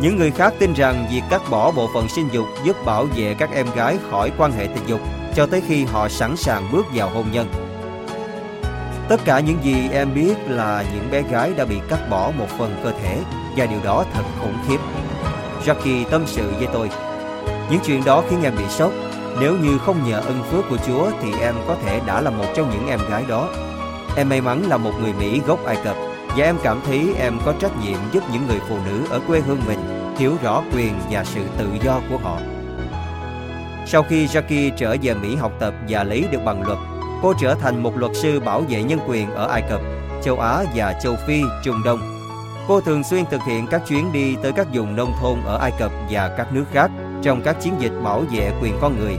Những 0.00 0.16
người 0.16 0.30
khác 0.30 0.54
tin 0.58 0.72
rằng 0.72 1.06
việc 1.12 1.22
cắt 1.30 1.42
bỏ 1.50 1.72
bộ 1.72 1.90
phận 1.94 2.08
sinh 2.08 2.28
dục 2.32 2.46
giúp 2.64 2.76
bảo 2.84 3.04
vệ 3.16 3.34
các 3.38 3.50
em 3.54 3.66
gái 3.76 3.98
khỏi 4.10 4.30
quan 4.38 4.52
hệ 4.52 4.66
tình 4.66 4.86
dục 4.86 5.00
cho 5.34 5.46
tới 5.46 5.62
khi 5.68 5.84
họ 5.84 6.08
sẵn 6.08 6.36
sàng 6.36 6.68
bước 6.72 6.86
vào 6.94 7.10
hôn 7.10 7.24
nhân. 7.32 7.48
Tất 9.08 9.20
cả 9.24 9.40
những 9.40 9.58
gì 9.62 9.88
em 9.92 10.14
biết 10.14 10.34
là 10.48 10.84
những 10.94 11.10
bé 11.10 11.22
gái 11.22 11.52
đã 11.56 11.64
bị 11.64 11.76
cắt 11.88 12.10
bỏ 12.10 12.32
một 12.38 12.48
phần 12.58 12.76
cơ 12.84 12.92
thể 13.02 13.18
và 13.56 13.66
điều 13.66 13.80
đó 13.84 14.04
thật 14.14 14.22
khủng 14.40 14.58
khiếp. 14.68 14.78
Jackie 15.64 16.04
tâm 16.10 16.22
sự 16.26 16.52
với 16.58 16.68
tôi. 16.72 16.90
Những 17.70 17.80
chuyện 17.84 18.04
đó 18.04 18.22
khiến 18.30 18.42
em 18.42 18.54
bị 18.58 18.64
sốc. 18.68 18.92
Nếu 19.40 19.56
như 19.56 19.78
không 19.78 20.08
nhờ 20.08 20.20
ân 20.20 20.42
phước 20.50 20.64
của 20.70 20.76
Chúa 20.86 21.10
thì 21.22 21.32
em 21.40 21.54
có 21.68 21.76
thể 21.84 22.00
đã 22.06 22.20
là 22.20 22.30
một 22.30 22.44
trong 22.56 22.70
những 22.70 22.88
em 22.88 23.00
gái 23.10 23.24
đó. 23.28 23.48
Em 24.16 24.28
may 24.28 24.40
mắn 24.40 24.62
là 24.68 24.76
một 24.76 24.92
người 25.00 25.12
Mỹ 25.12 25.40
gốc 25.46 25.66
Ai 25.66 25.76
Cập 25.84 25.96
và 26.36 26.44
em 26.44 26.56
cảm 26.62 26.80
thấy 26.86 27.14
em 27.18 27.38
có 27.44 27.54
trách 27.60 27.72
nhiệm 27.82 27.98
giúp 28.12 28.22
những 28.32 28.46
người 28.46 28.60
phụ 28.68 28.76
nữ 28.86 29.00
ở 29.10 29.20
quê 29.26 29.40
hương 29.40 29.60
mình 29.66 29.78
hiểu 30.18 30.32
rõ 30.42 30.62
quyền 30.74 30.94
và 31.10 31.24
sự 31.24 31.40
tự 31.58 31.68
do 31.84 32.00
của 32.10 32.18
họ. 32.18 32.38
Sau 33.86 34.02
khi 34.02 34.26
Jackie 34.26 34.70
trở 34.76 34.96
về 35.02 35.14
Mỹ 35.14 35.36
học 35.36 35.52
tập 35.58 35.74
và 35.88 36.04
lấy 36.04 36.24
được 36.32 36.40
bằng 36.44 36.62
luật, 36.66 36.78
cô 37.22 37.34
trở 37.40 37.54
thành 37.54 37.82
một 37.82 37.96
luật 37.96 38.12
sư 38.14 38.40
bảo 38.40 38.60
vệ 38.68 38.82
nhân 38.82 38.98
quyền 39.08 39.34
ở 39.34 39.48
Ai 39.48 39.62
Cập, 39.68 39.80
châu 40.22 40.40
Á 40.40 40.64
và 40.74 40.94
châu 41.02 41.16
Phi, 41.26 41.42
Trung 41.64 41.82
Đông. 41.84 42.00
Cô 42.68 42.80
thường 42.80 43.04
xuyên 43.04 43.24
thực 43.30 43.40
hiện 43.46 43.66
các 43.66 43.82
chuyến 43.88 44.12
đi 44.12 44.36
tới 44.42 44.52
các 44.52 44.66
vùng 44.72 44.96
nông 44.96 45.12
thôn 45.20 45.38
ở 45.44 45.58
Ai 45.58 45.72
Cập 45.78 45.92
và 46.10 46.34
các 46.36 46.52
nước 46.52 46.64
khác 46.72 46.90
trong 47.22 47.42
các 47.42 47.56
chiến 47.60 47.74
dịch 47.78 47.92
bảo 48.04 48.22
vệ 48.32 48.52
quyền 48.62 48.74
con 48.80 48.96
người. 48.98 49.18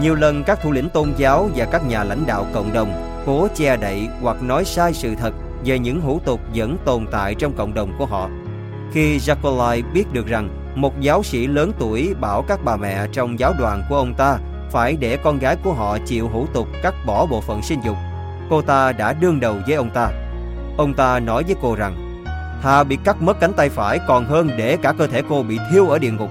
Nhiều 0.00 0.14
lần 0.14 0.44
các 0.44 0.58
thủ 0.62 0.72
lĩnh 0.72 0.88
tôn 0.88 1.12
giáo 1.16 1.48
và 1.56 1.64
các 1.64 1.86
nhà 1.86 2.04
lãnh 2.04 2.26
đạo 2.26 2.46
cộng 2.54 2.72
đồng 2.72 3.22
cố 3.26 3.48
che 3.54 3.76
đậy 3.76 4.08
hoặc 4.22 4.42
nói 4.42 4.64
sai 4.64 4.94
sự 4.94 5.14
thật 5.14 5.34
về 5.64 5.78
những 5.78 6.00
hủ 6.00 6.20
tục 6.24 6.40
vẫn 6.54 6.76
tồn 6.84 7.06
tại 7.12 7.34
trong 7.34 7.52
cộng 7.52 7.74
đồng 7.74 7.92
của 7.98 8.06
họ. 8.06 8.28
Khi 8.92 9.18
Jacqueline 9.18 9.92
biết 9.92 10.04
được 10.12 10.26
rằng 10.26 10.48
một 10.74 11.00
giáo 11.00 11.22
sĩ 11.22 11.46
lớn 11.46 11.72
tuổi 11.78 12.14
bảo 12.20 12.42
các 12.42 12.60
bà 12.64 12.76
mẹ 12.76 13.06
trong 13.12 13.38
giáo 13.38 13.54
đoàn 13.58 13.82
của 13.88 13.96
ông 13.96 14.14
ta 14.14 14.38
phải 14.70 14.96
để 15.00 15.16
con 15.16 15.38
gái 15.38 15.56
của 15.64 15.72
họ 15.72 15.98
chịu 16.06 16.28
hủ 16.28 16.46
tục 16.54 16.68
cắt 16.82 16.94
bỏ 17.06 17.26
bộ 17.26 17.40
phận 17.40 17.62
sinh 17.62 17.80
dục, 17.84 17.96
cô 18.50 18.62
ta 18.62 18.92
đã 18.92 19.12
đương 19.12 19.40
đầu 19.40 19.56
với 19.66 19.76
ông 19.76 19.90
ta. 19.90 20.08
Ông 20.76 20.94
ta 20.94 21.20
nói 21.20 21.42
với 21.42 21.56
cô 21.62 21.74
rằng, 21.74 22.22
thà 22.62 22.84
bị 22.84 22.98
cắt 23.04 23.22
mất 23.22 23.40
cánh 23.40 23.52
tay 23.52 23.68
phải 23.68 23.98
còn 24.08 24.24
hơn 24.24 24.50
để 24.58 24.76
cả 24.82 24.92
cơ 24.92 25.06
thể 25.06 25.22
cô 25.28 25.42
bị 25.42 25.58
thiêu 25.72 25.88
ở 25.88 25.98
địa 25.98 26.10
ngục. 26.10 26.30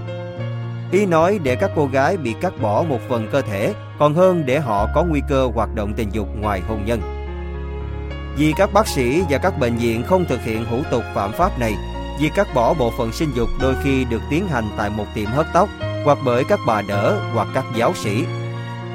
Ý 0.92 1.06
nói 1.06 1.38
để 1.42 1.56
các 1.56 1.70
cô 1.76 1.86
gái 1.86 2.16
bị 2.16 2.34
cắt 2.40 2.52
bỏ 2.60 2.84
một 2.88 3.00
phần 3.08 3.28
cơ 3.32 3.42
thể 3.42 3.74
còn 3.98 4.14
hơn 4.14 4.46
để 4.46 4.60
họ 4.60 4.88
có 4.94 5.04
nguy 5.04 5.22
cơ 5.28 5.50
hoạt 5.54 5.74
động 5.74 5.92
tình 5.96 6.08
dục 6.12 6.28
ngoài 6.40 6.60
hôn 6.68 6.84
nhân. 6.84 7.00
Vì 8.36 8.52
các 8.56 8.72
bác 8.72 8.86
sĩ 8.86 9.22
và 9.30 9.38
các 9.38 9.58
bệnh 9.58 9.76
viện 9.76 10.02
không 10.06 10.24
thực 10.24 10.42
hiện 10.42 10.64
hủ 10.64 10.82
tục 10.90 11.02
phạm 11.14 11.32
pháp 11.32 11.58
này, 11.58 11.74
việc 12.20 12.30
cắt 12.34 12.48
bỏ 12.54 12.74
bộ 12.74 12.92
phận 12.98 13.12
sinh 13.12 13.28
dục 13.34 13.48
đôi 13.60 13.74
khi 13.84 14.04
được 14.04 14.22
tiến 14.30 14.48
hành 14.48 14.64
tại 14.76 14.90
một 14.90 15.04
tiệm 15.14 15.26
hớt 15.26 15.46
tóc 15.54 15.68
hoặc 16.04 16.18
bởi 16.24 16.44
các 16.44 16.60
bà 16.66 16.82
đỡ 16.82 17.20
hoặc 17.34 17.48
các 17.54 17.64
giáo 17.76 17.94
sĩ. 17.94 18.24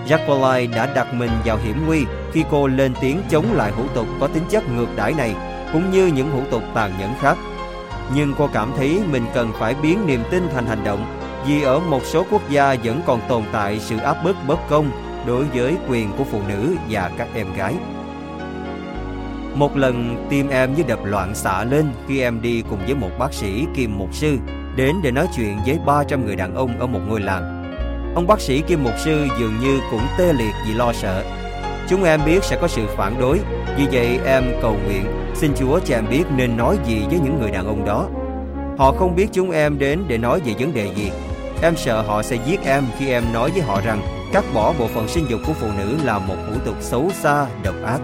Jacqueline 0.07 0.71
đã 0.75 0.93
đặt 0.95 1.13
mình 1.13 1.31
vào 1.45 1.57
hiểm 1.63 1.85
nguy 1.85 2.05
khi 2.31 2.43
cô 2.51 2.67
lên 2.67 2.93
tiếng 3.01 3.21
chống 3.29 3.45
lại 3.53 3.71
hủ 3.71 3.83
tục 3.93 4.07
có 4.19 4.27
tính 4.27 4.43
chất 4.49 4.63
ngược 4.69 4.87
đãi 4.95 5.13
này, 5.13 5.35
cũng 5.73 5.91
như 5.91 6.07
những 6.07 6.31
hủ 6.31 6.41
tục 6.51 6.63
tàn 6.73 6.91
nhẫn 6.99 7.13
khác. 7.21 7.37
Nhưng 8.15 8.33
cô 8.37 8.49
cảm 8.53 8.71
thấy 8.77 8.99
mình 9.11 9.25
cần 9.33 9.51
phải 9.59 9.75
biến 9.81 10.07
niềm 10.07 10.23
tin 10.31 10.47
thành 10.53 10.65
hành 10.65 10.83
động, 10.83 11.20
vì 11.47 11.61
ở 11.61 11.79
một 11.79 12.05
số 12.05 12.25
quốc 12.31 12.49
gia 12.49 12.75
vẫn 12.83 13.01
còn 13.05 13.19
tồn 13.27 13.43
tại 13.51 13.79
sự 13.79 13.97
áp 13.97 14.23
bức 14.23 14.35
bất 14.47 14.59
công 14.69 14.91
đối 15.25 15.43
với 15.43 15.75
quyền 15.89 16.11
của 16.17 16.23
phụ 16.23 16.39
nữ 16.47 16.75
và 16.89 17.11
các 17.17 17.27
em 17.35 17.47
gái. 17.57 17.73
Một 19.55 19.77
lần 19.77 20.25
tim 20.29 20.49
em 20.49 20.75
như 20.75 20.83
đập 20.87 20.99
loạn 21.03 21.35
xạ 21.35 21.63
lên 21.63 21.85
khi 22.07 22.21
em 22.21 22.41
đi 22.41 22.63
cùng 22.69 22.79
với 22.85 22.95
một 22.95 23.09
bác 23.19 23.33
sĩ 23.33 23.65
kim 23.75 23.97
mục 23.97 24.09
sư 24.13 24.37
đến 24.75 24.95
để 25.03 25.11
nói 25.11 25.27
chuyện 25.35 25.57
với 25.65 25.79
300 25.85 26.25
người 26.25 26.35
đàn 26.35 26.55
ông 26.55 26.79
ở 26.79 26.87
một 26.87 26.99
ngôi 27.07 27.21
làng. 27.21 27.61
Ông 28.15 28.27
bác 28.27 28.41
sĩ 28.41 28.61
kim 28.61 28.83
mục 28.83 28.93
sư 29.03 29.27
dường 29.39 29.59
như 29.59 29.79
cũng 29.91 30.01
tê 30.17 30.33
liệt 30.33 30.53
vì 30.67 30.73
lo 30.73 30.93
sợ. 30.93 31.23
Chúng 31.89 32.03
em 32.03 32.19
biết 32.25 32.43
sẽ 32.43 32.57
có 32.61 32.67
sự 32.67 32.81
phản 32.97 33.19
đối, 33.19 33.39
vì 33.77 33.87
vậy 33.91 34.19
em 34.25 34.43
cầu 34.61 34.77
nguyện 34.85 35.05
xin 35.35 35.51
Chúa 35.59 35.79
cho 35.79 35.95
em 35.95 36.05
biết 36.09 36.23
nên 36.35 36.57
nói 36.57 36.77
gì 36.85 37.03
với 37.09 37.19
những 37.19 37.39
người 37.39 37.51
đàn 37.51 37.65
ông 37.65 37.85
đó. 37.85 38.07
Họ 38.77 38.91
không 38.91 39.15
biết 39.15 39.27
chúng 39.31 39.51
em 39.51 39.79
đến 39.79 40.03
để 40.07 40.17
nói 40.17 40.41
về 40.45 40.53
vấn 40.59 40.73
đề 40.73 40.89
gì. 40.95 41.11
Em 41.63 41.77
sợ 41.77 42.01
họ 42.01 42.23
sẽ 42.23 42.37
giết 42.45 42.59
em 42.65 42.83
khi 42.97 43.09
em 43.09 43.23
nói 43.33 43.51
với 43.51 43.61
họ 43.61 43.81
rằng 43.81 44.01
cắt 44.33 44.45
bỏ 44.53 44.73
bộ 44.79 44.87
phận 44.87 45.07
sinh 45.07 45.25
dục 45.29 45.41
của 45.47 45.53
phụ 45.53 45.67
nữ 45.77 45.97
là 46.03 46.19
một 46.19 46.35
hủ 46.47 46.53
tục 46.65 46.75
xấu 46.81 47.09
xa, 47.13 47.45
độc 47.63 47.75
ác. 47.85 47.99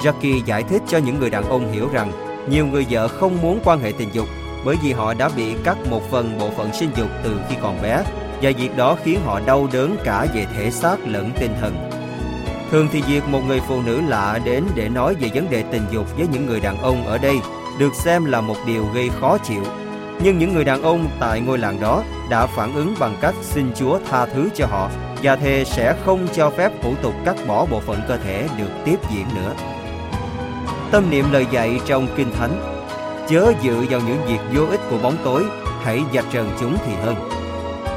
Jackie 0.00 0.44
giải 0.44 0.62
thích 0.62 0.82
cho 0.88 0.98
những 0.98 1.20
người 1.20 1.30
đàn 1.30 1.48
ông 1.48 1.72
hiểu 1.72 1.88
rằng 1.92 2.12
nhiều 2.50 2.66
người 2.66 2.86
vợ 2.90 3.08
không 3.08 3.42
muốn 3.42 3.60
quan 3.64 3.80
hệ 3.80 3.92
tình 3.98 4.08
dục 4.12 4.26
bởi 4.64 4.76
vì 4.82 4.92
họ 4.92 5.14
đã 5.14 5.28
bị 5.36 5.54
cắt 5.64 5.76
một 5.90 6.10
phần 6.10 6.38
bộ 6.38 6.50
phận 6.50 6.72
sinh 6.72 6.90
dục 6.96 7.08
từ 7.24 7.40
khi 7.48 7.56
còn 7.62 7.82
bé 7.82 8.02
và 8.42 8.50
việc 8.58 8.76
đó 8.76 8.96
khiến 9.04 9.20
họ 9.24 9.40
đau 9.46 9.68
đớn 9.72 9.96
cả 10.04 10.26
về 10.34 10.46
thể 10.56 10.70
xác 10.70 10.96
lẫn 11.06 11.30
tinh 11.40 11.54
thần. 11.60 11.90
Thường 12.70 12.88
thì 12.92 13.02
việc 13.02 13.28
một 13.28 13.40
người 13.48 13.60
phụ 13.68 13.82
nữ 13.82 14.00
lạ 14.08 14.40
đến 14.44 14.64
để 14.74 14.88
nói 14.88 15.14
về 15.14 15.30
vấn 15.34 15.50
đề 15.50 15.64
tình 15.72 15.82
dục 15.92 16.16
với 16.16 16.26
những 16.32 16.46
người 16.46 16.60
đàn 16.60 16.78
ông 16.78 17.06
ở 17.06 17.18
đây 17.18 17.36
được 17.78 17.94
xem 17.94 18.24
là 18.24 18.40
một 18.40 18.56
điều 18.66 18.86
gây 18.94 19.10
khó 19.20 19.38
chịu. 19.38 19.62
Nhưng 20.22 20.38
những 20.38 20.54
người 20.54 20.64
đàn 20.64 20.82
ông 20.82 21.08
tại 21.20 21.40
ngôi 21.40 21.58
làng 21.58 21.80
đó 21.80 22.04
đã 22.30 22.46
phản 22.46 22.74
ứng 22.74 22.94
bằng 22.98 23.16
cách 23.20 23.34
xin 23.42 23.72
Chúa 23.74 23.98
tha 24.10 24.26
thứ 24.26 24.48
cho 24.54 24.66
họ 24.66 24.90
và 25.22 25.36
thề 25.36 25.64
sẽ 25.64 25.94
không 26.04 26.28
cho 26.34 26.50
phép 26.50 26.72
thủ 26.82 26.94
tục 27.02 27.14
cắt 27.24 27.36
bỏ 27.46 27.66
bộ 27.70 27.80
phận 27.80 28.00
cơ 28.08 28.16
thể 28.16 28.48
được 28.58 28.70
tiếp 28.84 28.98
diễn 29.10 29.26
nữa 29.34 29.54
tâm 30.90 31.10
niệm 31.10 31.24
lời 31.32 31.46
dạy 31.50 31.80
trong 31.86 32.08
Kinh 32.16 32.30
Thánh. 32.32 32.60
Chớ 33.28 33.52
dự 33.62 33.86
vào 33.90 34.00
những 34.00 34.18
việc 34.26 34.38
vô 34.54 34.66
ích 34.70 34.80
của 34.90 34.98
bóng 35.02 35.16
tối, 35.24 35.44
hãy 35.82 36.00
dạch 36.14 36.24
trần 36.32 36.50
chúng 36.60 36.76
thì 36.86 36.92
hơn. 36.94 37.14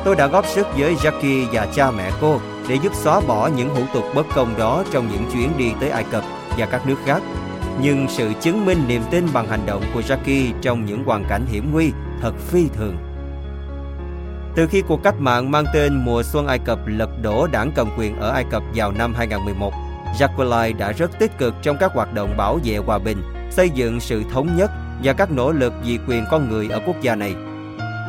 Tôi 0.06 0.16
đã 0.16 0.28
góp 0.28 0.46
sức 0.46 0.68
với 0.78 0.96
Jackie 0.96 1.46
và 1.52 1.68
cha 1.76 1.92
mẹ 1.92 2.12
cô 2.22 2.40
để 2.68 2.76
giúp 2.76 2.96
xóa 2.96 3.22
bỏ 3.28 3.50
những 3.56 3.70
hủ 3.70 3.82
tục 3.94 4.04
bất 4.16 4.26
công 4.36 4.58
đó 4.58 4.84
trong 4.92 5.08
những 5.12 5.32
chuyến 5.34 5.58
đi 5.58 5.72
tới 5.80 5.90
Ai 5.90 6.04
Cập 6.12 6.24
và 6.58 6.66
các 6.66 6.88
nước 6.88 6.98
khác. 7.06 7.22
Nhưng 7.82 8.08
sự 8.10 8.32
chứng 8.42 8.66
minh 8.66 8.84
niềm 8.88 9.02
tin 9.12 9.28
bằng 9.34 9.48
hành 9.48 9.66
động 9.66 9.84
của 9.94 10.02
Jackie 10.02 10.52
trong 10.62 10.86
những 10.86 11.04
hoàn 11.04 11.26
cảnh 11.30 11.46
hiểm 11.52 11.72
nguy 11.72 11.92
thật 12.22 12.34
phi 12.38 12.68
thường. 12.68 12.98
Từ 14.56 14.68
khi 14.68 14.82
cuộc 14.88 15.04
cách 15.04 15.16
mạng 15.20 15.52
mang 15.52 15.66
tên 15.74 16.02
Mùa 16.06 16.24
Xuân 16.24 16.48
Ai 16.48 16.60
Cập 16.60 16.80
lật 16.86 17.10
đổ 17.22 17.48
đảng 17.48 17.72
cầm 17.76 17.90
quyền 17.98 18.20
ở 18.20 18.30
Ai 18.30 18.44
Cập 18.52 18.64
vào 18.76 18.92
năm 18.92 19.14
2011, 19.14 19.74
Jacqueline 20.20 20.78
đã 20.78 20.92
rất 20.92 21.20
tích 21.20 21.38
cực 21.38 21.54
trong 21.62 21.78
các 21.80 21.92
hoạt 21.94 22.14
động 22.14 22.38
bảo 22.38 22.60
vệ 22.64 22.78
hòa 22.78 23.00
bình, 23.00 23.22
xây 23.52 23.70
dựng 23.70 24.00
sự 24.00 24.24
thống 24.34 24.58
nhất 24.58 24.72
và 25.04 25.14
các 25.14 25.32
nỗ 25.32 25.52
lực 25.52 25.74
vì 25.84 26.00
quyền 26.08 26.26
con 26.32 26.50
người 26.50 26.70
ở 26.70 26.80
quốc 26.86 26.96
gia 27.02 27.16
này. 27.16 27.36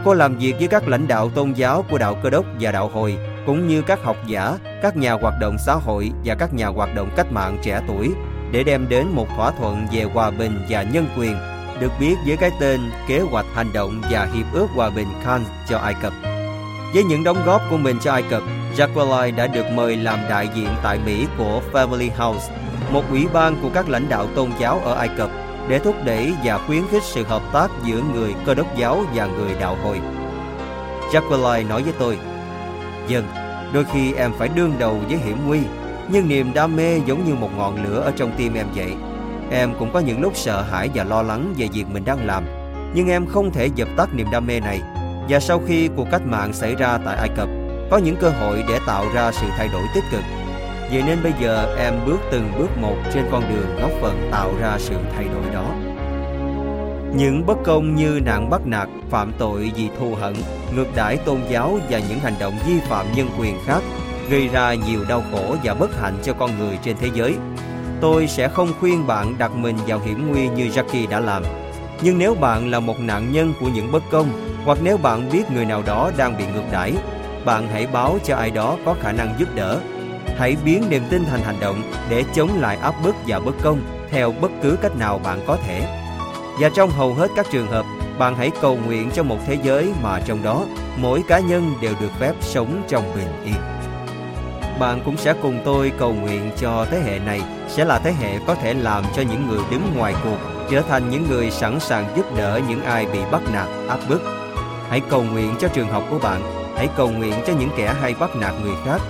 Cô 0.05 0.14
làm 0.14 0.39
việc 0.39 0.55
với 0.59 0.68
các 0.68 0.89
lãnh 0.89 1.09
đạo 1.09 1.30
tôn 1.34 1.52
giáo 1.52 1.84
của 1.90 1.98
đạo 1.98 2.16
Cơ 2.22 2.30
đốc 2.30 2.44
và 2.60 2.72
đạo 2.72 2.90
Hồi, 2.94 3.16
cũng 3.47 3.68
như 3.68 3.82
các 3.82 4.02
học 4.02 4.16
giả, 4.26 4.59
các 4.82 4.97
nhà 4.97 5.12
hoạt 5.12 5.34
động 5.40 5.56
xã 5.66 5.74
hội 5.74 6.10
và 6.24 6.34
các 6.34 6.55
nhà 6.55 6.66
hoạt 6.66 6.94
động 6.94 7.10
cách 7.16 7.32
mạng 7.32 7.59
trẻ 7.62 7.80
tuổi 7.89 8.12
để 8.52 8.64
đem 8.64 8.89
đến 8.89 9.06
một 9.12 9.26
thỏa 9.36 9.51
thuận 9.51 9.86
về 9.93 10.02
hòa 10.02 10.30
bình 10.30 10.59
và 10.68 10.82
nhân 10.82 11.06
quyền, 11.18 11.36
được 11.82 11.92
biết 12.00 12.16
với 12.26 12.36
cái 12.36 12.50
tên 12.60 12.80
Kế 13.06 13.20
hoạch 13.20 13.46
Hành 13.54 13.72
động 13.72 14.02
và 14.10 14.28
Hiệp 14.34 14.46
ước 14.52 14.66
Hòa 14.74 14.90
bình 14.90 15.09
Khan 15.24 15.44
cho 15.68 15.78
Ai 15.78 15.94
Cập. 16.02 16.12
Với 16.94 17.04
những 17.04 17.24
đóng 17.24 17.42
góp 17.46 17.62
của 17.70 17.76
mình 17.76 17.98
cho 18.02 18.12
Ai 18.12 18.22
Cập, 18.22 18.42
Jacqueline 18.76 19.36
đã 19.36 19.46
được 19.46 19.66
mời 19.74 19.96
làm 19.96 20.18
đại 20.30 20.48
diện 20.54 20.68
tại 20.82 20.98
Mỹ 21.06 21.26
của 21.38 21.60
Family 21.72 22.10
House, 22.16 22.54
một 22.90 23.04
ủy 23.10 23.26
ban 23.32 23.56
của 23.62 23.70
các 23.74 23.88
lãnh 23.88 24.09
đạo 24.09 24.26
tôn 24.34 24.50
giáo 24.59 24.80
ở 24.84 24.94
Ai 24.94 25.09
Cập 25.09 25.30
để 25.68 25.78
thúc 25.78 25.96
đẩy 26.04 26.32
và 26.44 26.59
khuyến 26.59 26.82
khích 26.90 27.02
sự 27.02 27.24
hợp 27.24 27.42
tác 27.52 27.70
giữa 27.84 28.00
người 28.14 28.34
cơ 28.44 28.54
đốc 28.54 28.76
giáo 28.76 29.04
và 29.14 29.26
người 29.26 29.54
đạo 29.60 29.76
hồi. 29.84 30.00
Jacqueline 31.12 31.68
nói 31.68 31.82
với 31.82 31.92
tôi, 31.98 32.18
Dân, 33.09 33.24
đôi 33.72 33.84
khi 33.92 34.12
em 34.12 34.32
phải 34.38 34.48
đương 34.48 34.74
đầu 34.78 35.00
với 35.09 35.16
hiểm 35.16 35.36
nguy, 35.46 35.60
nhưng 36.09 36.28
niềm 36.28 36.54
đam 36.54 36.76
mê 36.76 37.00
giống 37.06 37.24
như 37.24 37.34
một 37.34 37.50
ngọn 37.56 37.84
lửa 37.84 38.00
ở 38.00 38.12
trong 38.16 38.32
tim 38.36 38.54
em 38.54 38.66
vậy. 38.74 38.94
Em 39.53 39.74
cũng 39.79 39.93
có 39.93 40.01
những 40.01 40.20
lúc 40.20 40.33
sợ 40.37 40.62
hãi 40.62 40.91
và 40.95 41.05
lo 41.05 41.23
lắng 41.23 41.55
về 41.59 41.69
việc 41.73 41.85
mình 41.93 42.05
đang 42.05 42.27
làm, 42.27 42.45
nhưng 42.95 43.09
em 43.09 43.27
không 43.27 43.51
thể 43.51 43.69
dập 43.74 43.89
tắt 43.97 44.09
niềm 44.15 44.27
đam 44.33 44.47
mê 44.47 44.61
này. 44.61 44.81
Và 45.29 45.41
sau 45.41 45.61
khi 45.66 45.89
cuộc 45.97 46.07
cách 46.11 46.23
mạng 46.27 46.53
xảy 46.53 46.74
ra 46.74 46.99
tại 47.05 47.16
Ai 47.16 47.29
Cập, 47.37 47.49
có 47.91 47.99
những 47.99 48.16
cơ 48.16 48.31
hội 48.31 48.65
để 48.69 48.79
tạo 48.87 49.05
ra 49.15 49.33
sự 49.33 49.47
thay 49.57 49.69
đổi 49.73 49.83
tích 49.95 50.05
cực. 50.12 50.23
Vậy 50.93 51.03
nên 51.07 51.23
bây 51.23 51.33
giờ 51.41 51.77
em 51.79 51.95
bước 52.07 52.19
từng 52.31 52.53
bước 52.59 52.69
một 52.81 52.97
trên 53.15 53.24
con 53.33 53.43
đường 53.55 53.77
góp 53.81 53.91
phần 54.01 54.29
tạo 54.33 54.53
ra 54.61 54.77
sự 54.79 54.95
thay 55.16 55.24
đổi 55.24 55.55
đó. 55.55 55.74
Những 57.16 57.47
bất 57.47 57.59
công 57.65 57.95
như 57.95 58.20
nạn 58.24 58.51
bắt 58.51 58.66
nạt, 58.66 58.89
phạm 59.11 59.33
tội 59.39 59.73
vì 59.77 59.89
thù 59.99 60.15
hận, 60.20 60.35
ngược 60.77 60.87
đãi 60.97 61.16
tôn 61.16 61.41
giáo 61.51 61.79
và 61.91 61.99
những 62.09 62.19
hành 62.19 62.35
động 62.41 62.55
vi 62.66 62.81
phạm 62.89 63.07
nhân 63.15 63.29
quyền 63.39 63.57
khác 63.66 63.83
gây 64.31 64.49
ra 64.49 64.74
nhiều 64.74 65.01
đau 65.09 65.23
khổ 65.33 65.57
và 65.65 65.74
bất 65.74 66.01
hạnh 66.01 66.19
cho 66.23 66.33
con 66.33 66.59
người 66.59 66.79
trên 66.85 66.97
thế 67.01 67.11
giới. 67.15 67.35
Tôi 68.03 68.27
sẽ 68.27 68.49
không 68.49 68.73
khuyên 68.81 69.07
bạn 69.07 69.35
đặt 69.39 69.55
mình 69.55 69.77
vào 69.87 69.99
hiểm 69.99 70.29
nguy 70.31 70.49
như 70.49 70.65
Jackie 70.65 71.09
đã 71.09 71.20
làm. 71.20 71.43
Nhưng 72.01 72.19
nếu 72.19 72.35
bạn 72.35 72.70
là 72.70 72.81
một 72.81 73.01
nạn 73.01 73.33
nhân 73.33 73.55
của 73.61 73.69
những 73.69 73.93
bất 73.93 74.03
công, 74.11 74.29
hoặc 74.65 74.79
nếu 74.83 74.97
bạn 74.97 75.29
biết 75.33 75.51
người 75.51 75.65
nào 75.65 75.83
đó 75.87 76.11
đang 76.16 76.39
bị 76.39 76.45
ngược 76.55 76.65
đãi, 76.73 76.93
bạn 77.45 77.69
hãy 77.73 77.87
báo 77.87 78.19
cho 78.24 78.37
ai 78.37 78.51
đó 78.51 78.77
có 78.85 78.95
khả 79.01 79.12
năng 79.12 79.35
giúp 79.39 79.49
đỡ. 79.55 79.81
Hãy 80.39 80.57
biến 80.65 80.85
niềm 80.89 81.03
tin 81.11 81.24
thành 81.24 81.41
hành 81.41 81.57
động 81.61 81.83
để 82.11 82.24
chống 82.35 82.51
lại 82.61 82.77
áp 82.77 82.95
bức 83.05 83.15
và 83.27 83.39
bất 83.41 83.55
công 83.62 83.81
theo 84.11 84.33
bất 84.41 84.51
cứ 84.62 84.77
cách 84.83 84.97
nào 84.97 85.20
bạn 85.24 85.41
có 85.47 85.57
thể. 85.66 85.81
Và 86.61 86.69
trong 86.69 86.91
hầu 86.91 87.15
hết 87.15 87.31
các 87.37 87.47
trường 87.51 87.66
hợp, 87.66 87.87
bạn 88.19 88.37
hãy 88.37 88.51
cầu 88.61 88.79
nguyện 88.87 89.11
cho 89.15 89.23
một 89.23 89.39
thế 89.47 89.59
giới 89.62 89.93
mà 90.03 90.20
trong 90.27 90.43
đó 90.43 90.65
mỗi 90.97 91.23
cá 91.29 91.39
nhân 91.39 91.74
đều 91.81 91.93
được 92.01 92.11
phép 92.20 92.35
sống 92.41 92.83
trong 92.89 93.05
bình 93.15 93.45
yên. 93.45 93.72
Bạn 94.78 95.01
cũng 95.05 95.16
sẽ 95.16 95.35
cùng 95.43 95.61
tôi 95.65 95.93
cầu 95.99 96.15
nguyện 96.15 96.51
cho 96.61 96.86
thế 96.90 97.01
hệ 97.01 97.19
này 97.19 97.43
sẽ 97.69 97.85
là 97.85 97.99
thế 97.99 98.12
hệ 98.12 98.39
có 98.47 98.55
thể 98.55 98.74
làm 98.74 99.05
cho 99.16 99.23
những 99.23 99.49
người 99.49 99.61
đứng 99.70 99.82
ngoài 99.97 100.15
cuộc 100.24 100.39
trở 100.70 100.82
thành 100.82 101.11
những 101.11 101.27
người 101.31 101.51
sẵn 101.51 101.81
sàng 101.81 102.16
giúp 102.16 102.36
đỡ 102.36 102.61
những 102.69 102.82
ai 102.82 103.07
bị 103.07 103.19
bắt 103.31 103.43
nạt, 103.53 103.69
áp 103.89 103.99
bức. 104.09 104.23
Hãy 104.89 105.01
cầu 105.11 105.23
nguyện 105.23 105.55
cho 105.61 105.69
trường 105.69 105.89
học 105.89 106.03
của 106.11 106.19
bạn, 106.19 106.43
hãy 106.77 106.89
cầu 106.97 107.11
nguyện 107.11 107.35
cho 107.47 107.53
những 107.59 107.70
kẻ 107.77 107.94
hay 108.01 108.15
bắt 108.20 108.36
nạt 108.36 108.55
người 108.62 108.74
khác, 108.85 109.01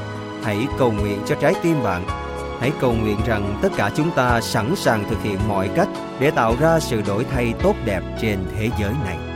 hãy 0.42 0.66
cầu 0.78 0.92
nguyện 0.92 1.18
cho 1.26 1.34
trái 1.34 1.54
tim 1.62 1.82
bạn 1.82 2.04
Hãy 2.62 2.72
cầu 2.80 2.92
nguyện 2.92 3.18
rằng 3.26 3.58
tất 3.62 3.68
cả 3.76 3.90
chúng 3.96 4.10
ta 4.10 4.40
sẵn 4.40 4.76
sàng 4.76 5.04
thực 5.10 5.22
hiện 5.22 5.38
mọi 5.48 5.70
cách 5.76 5.88
để 6.20 6.30
tạo 6.30 6.56
ra 6.60 6.80
sự 6.80 7.02
đổi 7.06 7.24
thay 7.24 7.54
tốt 7.62 7.74
đẹp 7.84 8.02
trên 8.20 8.38
thế 8.56 8.70
giới 8.80 8.92
này. 9.04 9.31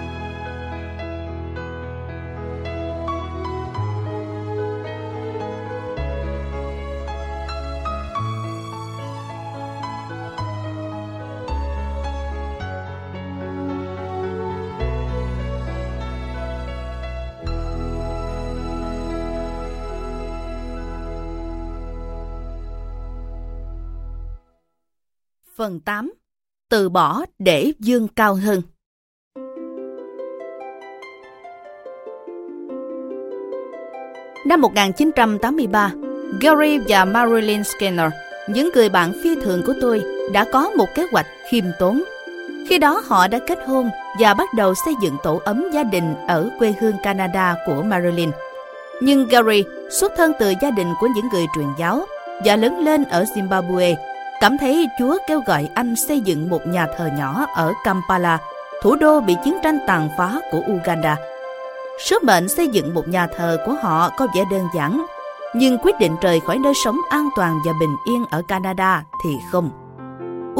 Phần 25.66 25.80
8. 25.80 26.12
Từ 26.70 26.88
bỏ 26.88 27.24
để 27.38 27.72
dương 27.78 28.08
cao 28.08 28.34
hơn. 28.34 28.62
Năm 34.46 34.60
1983, 34.60 35.92
Gary 36.40 36.78
và 36.88 37.04
Marilyn 37.04 37.64
Skinner, 37.64 38.10
những 38.48 38.70
người 38.74 38.88
bạn 38.88 39.12
phi 39.22 39.34
thường 39.34 39.62
của 39.66 39.74
tôi, 39.80 40.02
đã 40.32 40.44
có 40.52 40.70
một 40.70 40.86
kế 40.94 41.06
hoạch 41.12 41.26
khiêm 41.50 41.64
tốn. 41.78 42.02
Khi 42.68 42.78
đó 42.78 43.02
họ 43.06 43.28
đã 43.28 43.38
kết 43.46 43.58
hôn 43.66 43.90
và 44.20 44.34
bắt 44.34 44.48
đầu 44.56 44.74
xây 44.84 44.94
dựng 45.02 45.16
tổ 45.22 45.40
ấm 45.44 45.64
gia 45.72 45.82
đình 45.82 46.14
ở 46.28 46.50
quê 46.58 46.74
hương 46.80 46.96
Canada 47.02 47.56
của 47.66 47.82
Marilyn. 47.82 48.30
Nhưng 49.00 49.28
Gary 49.28 49.64
xuất 49.90 50.12
thân 50.16 50.32
từ 50.38 50.54
gia 50.62 50.70
đình 50.70 50.88
của 51.00 51.08
những 51.16 51.28
người 51.32 51.46
truyền 51.54 51.68
giáo 51.78 52.06
và 52.44 52.56
lớn 52.56 52.78
lên 52.78 53.04
ở 53.04 53.24
Zimbabwe 53.34 54.15
cảm 54.40 54.58
thấy 54.58 54.88
Chúa 54.98 55.18
kêu 55.26 55.40
gọi 55.46 55.68
anh 55.74 55.96
xây 55.96 56.20
dựng 56.20 56.50
một 56.50 56.66
nhà 56.66 56.86
thờ 56.96 57.08
nhỏ 57.18 57.46
ở 57.54 57.72
Kampala, 57.84 58.38
thủ 58.82 58.96
đô 58.96 59.20
bị 59.20 59.36
chiến 59.44 59.56
tranh 59.62 59.78
tàn 59.86 60.08
phá 60.18 60.40
của 60.52 60.60
Uganda. 60.72 61.16
Sứ 62.04 62.18
mệnh 62.22 62.48
xây 62.48 62.68
dựng 62.68 62.94
một 62.94 63.08
nhà 63.08 63.26
thờ 63.36 63.58
của 63.66 63.74
họ 63.82 64.10
có 64.16 64.26
vẻ 64.34 64.44
đơn 64.50 64.66
giản, 64.74 65.06
nhưng 65.54 65.78
quyết 65.78 65.98
định 66.00 66.16
rời 66.20 66.40
khỏi 66.40 66.58
nơi 66.58 66.72
sống 66.84 66.98
an 67.10 67.28
toàn 67.36 67.58
và 67.66 67.72
bình 67.80 67.96
yên 68.04 68.24
ở 68.30 68.42
Canada 68.48 69.04
thì 69.24 69.30
không. 69.52 69.70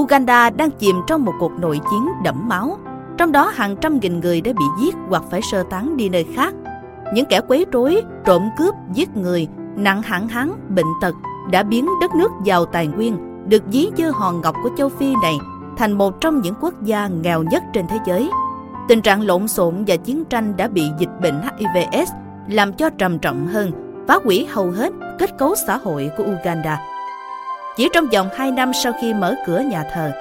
Uganda 0.00 0.50
đang 0.50 0.70
chìm 0.70 0.96
trong 1.06 1.24
một 1.24 1.34
cuộc 1.40 1.52
nội 1.60 1.80
chiến 1.90 2.08
đẫm 2.24 2.48
máu, 2.48 2.78
trong 3.18 3.32
đó 3.32 3.52
hàng 3.54 3.76
trăm 3.76 3.98
nghìn 3.98 4.20
người 4.20 4.40
đã 4.40 4.52
bị 4.52 4.64
giết 4.80 4.94
hoặc 5.08 5.22
phải 5.30 5.40
sơ 5.42 5.62
tán 5.62 5.96
đi 5.96 6.08
nơi 6.08 6.26
khác. 6.36 6.54
Những 7.14 7.26
kẻ 7.26 7.40
quấy 7.48 7.66
rối, 7.72 8.02
trộm 8.24 8.50
cướp, 8.56 8.74
giết 8.92 9.16
người, 9.16 9.48
nặng 9.76 10.02
hạn 10.02 10.28
hán, 10.28 10.52
bệnh 10.68 10.86
tật 11.00 11.14
đã 11.50 11.62
biến 11.62 11.88
đất 12.00 12.14
nước 12.14 12.30
giàu 12.44 12.66
tài 12.66 12.86
nguyên 12.86 13.25
được 13.48 13.62
ví 13.66 13.89
như 13.97 14.10
hòn 14.10 14.40
ngọc 14.40 14.56
của 14.62 14.70
châu 14.78 14.89
Phi 14.89 15.14
này 15.23 15.39
thành 15.77 15.93
một 15.93 16.20
trong 16.20 16.40
những 16.40 16.55
quốc 16.60 16.74
gia 16.82 17.06
nghèo 17.06 17.43
nhất 17.43 17.62
trên 17.74 17.86
thế 17.86 17.98
giới. 18.06 18.31
Tình 18.89 19.02
trạng 19.02 19.27
lộn 19.27 19.48
xộn 19.48 19.85
và 19.86 19.97
chiến 19.97 20.24
tranh 20.24 20.56
đã 20.56 20.68
bị 20.68 20.85
dịch 20.98 21.20
bệnh 21.23 21.40
HIVS 21.43 22.10
làm 22.48 22.73
cho 22.73 22.90
trầm 22.90 23.18
trọng 23.18 23.47
hơn, 23.47 23.70
phá 24.09 24.18
hủy 24.24 24.47
hầu 24.51 24.70
hết 24.70 24.93
kết 25.18 25.39
cấu 25.39 25.55
xã 25.66 25.77
hội 25.77 26.10
của 26.16 26.24
Uganda. 26.24 26.81
Chỉ 27.77 27.89
trong 27.93 28.06
vòng 28.06 28.28
2 28.36 28.51
năm 28.51 28.73
sau 28.73 28.93
khi 29.01 29.14
mở 29.14 29.35
cửa 29.47 29.59
nhà 29.59 29.85
thờ, 29.94 30.12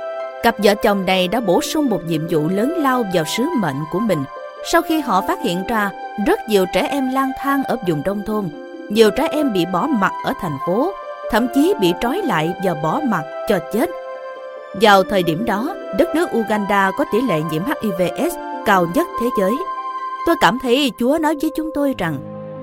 cặp 0.44 0.56
vợ 0.64 0.76
chồng 0.84 1.06
này 1.06 1.28
đã 1.28 1.40
bổ 1.40 1.62
sung 1.62 1.90
một 1.90 2.00
nhiệm 2.08 2.28
vụ 2.30 2.48
lớn 2.48 2.74
lao 2.78 3.04
vào 3.14 3.24
sứ 3.26 3.44
mệnh 3.62 3.78
của 3.92 4.00
mình 4.00 4.24
sau 4.72 4.82
khi 4.82 5.00
họ 5.00 5.22
phát 5.22 5.42
hiện 5.42 5.64
ra 5.68 5.92
rất 6.26 6.40
nhiều 6.50 6.66
trẻ 6.74 6.88
em 6.88 7.14
lang 7.14 7.32
thang 7.38 7.64
ở 7.64 7.78
vùng 7.88 8.02
nông 8.06 8.22
thôn, 8.26 8.50
nhiều 8.90 9.10
trẻ 9.18 9.28
em 9.32 9.54
bị 9.54 9.66
bỏ 9.66 9.88
mặc 9.88 10.12
ở 10.26 10.34
thành 10.42 10.58
phố 10.68 10.94
thậm 11.32 11.48
chí 11.56 11.74
bị 11.82 11.94
trói 12.02 12.22
lại 12.22 12.54
và 12.66 12.74
bỏ 12.84 13.02
mặt 13.10 13.24
cho 13.50 13.60
chết. 13.74 13.90
Vào 14.82 15.04
thời 15.04 15.24
điểm 15.24 15.46
đó, 15.46 15.76
đất 15.98 16.16
nước 16.16 16.30
Uganda 16.38 16.92
có 16.98 17.06
tỷ 17.12 17.22
lệ 17.22 17.42
nhiễm 17.52 17.62
HIVS 17.66 18.36
cao 18.66 18.88
nhất 18.94 19.08
thế 19.20 19.28
giới. 19.40 19.52
Tôi 20.26 20.36
cảm 20.42 20.60
thấy 20.60 20.92
Chúa 21.00 21.18
nói 21.22 21.36
với 21.42 21.52
chúng 21.56 21.70
tôi 21.74 21.96
rằng, 21.98 22.18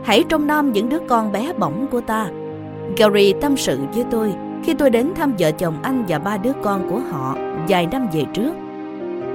hãy 0.05 0.25
trông 0.29 0.47
nom 0.47 0.73
những 0.73 0.89
đứa 0.89 0.99
con 1.09 1.33
bé 1.33 1.53
bỏng 1.53 1.87
của 1.91 2.01
ta. 2.01 2.29
Gary 2.97 3.33
tâm 3.41 3.57
sự 3.57 3.79
với 3.95 4.05
tôi 4.11 4.33
khi 4.65 4.75
tôi 4.75 4.91
đến 4.91 5.13
thăm 5.15 5.35
vợ 5.39 5.51
chồng 5.51 5.75
anh 5.83 6.05
và 6.09 6.19
ba 6.19 6.37
đứa 6.37 6.53
con 6.63 6.91
của 6.91 7.01
họ 7.11 7.37
vài 7.69 7.87
năm 7.87 8.09
về 8.13 8.25
trước. 8.35 8.53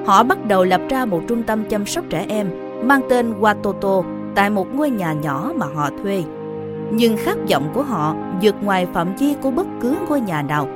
Họ 0.06 0.24
bắt 0.24 0.45
đầu 0.45 0.64
lập 0.64 0.82
ra 0.90 1.06
một 1.06 1.22
trung 1.28 1.44
tâm 1.44 1.64
chăm 1.70 1.86
sóc 1.86 2.06
trẻ 2.10 2.26
em 2.30 2.49
mang 2.84 3.02
tên 3.10 3.34
Watoto 3.40 4.04
tại 4.36 4.49
một 4.49 4.68
ngôi 4.76 4.90
nhà 4.90 5.14
nhỏ 5.14 5.52
mà 5.56 5.66
họ 5.76 5.90
thuê 6.04 6.24
nhưng 6.91 7.18
khát 7.18 7.38
vọng 7.49 7.69
của 7.73 7.84
họ 7.84 8.15
vượt 8.41 8.55
ngoài 8.64 8.88
phạm 8.93 9.15
vi 9.15 9.35
của 9.41 9.51
bất 9.51 9.68
cứ 9.81 9.95
ngôi 10.09 10.22
nhà 10.22 10.41
nào. 10.41 10.68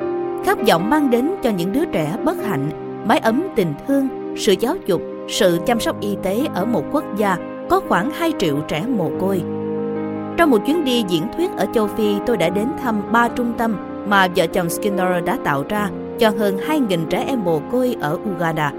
Khát 0.45 0.57
vọng 0.67 0.89
mang 0.89 1.09
đến 1.09 1.31
cho 1.43 1.49
những 1.49 1.71
đứa 1.71 1.85
trẻ 1.85 2.15
bất 2.23 2.37
hạnh, 2.45 2.69
mái 3.07 3.19
ấm 3.19 3.43
tình 3.55 3.73
thương, 3.87 4.07
sự 4.37 4.55
giáo 4.59 4.75
dục, 4.85 5.01
sự 5.29 5.59
chăm 5.65 5.79
sóc 5.79 6.01
y 6.01 6.17
tế 6.23 6.47
ở 6.53 6.65
một 6.65 6.83
quốc 6.91 7.03
gia 7.17 7.37
có 7.69 7.81
khoảng 7.87 8.11
2 8.11 8.33
triệu 8.39 8.55
trẻ 8.67 8.83
mồ 8.97 9.11
côi. 9.19 9.41
Trong 10.37 10.49
một 10.51 10.57
chuyến 10.65 10.83
đi 10.83 11.03
diễn 11.07 11.23
thuyết 11.37 11.51
ở 11.57 11.65
châu 11.73 11.87
Phi, 11.87 12.15
tôi 12.25 12.37
đã 12.37 12.49
đến 12.49 12.67
thăm 12.83 13.01
ba 13.11 13.27
trung 13.27 13.53
tâm 13.57 13.75
mà 14.07 14.27
vợ 14.35 14.47
chồng 14.47 14.69
Skinner 14.69 15.25
đã 15.25 15.37
tạo 15.43 15.63
ra 15.69 15.89
cho 16.19 16.31
hơn 16.37 16.57
2.000 16.67 17.05
trẻ 17.09 17.23
em 17.27 17.43
mồ 17.43 17.61
côi 17.71 17.95
ở 18.01 18.17
Uganda. 18.35 18.73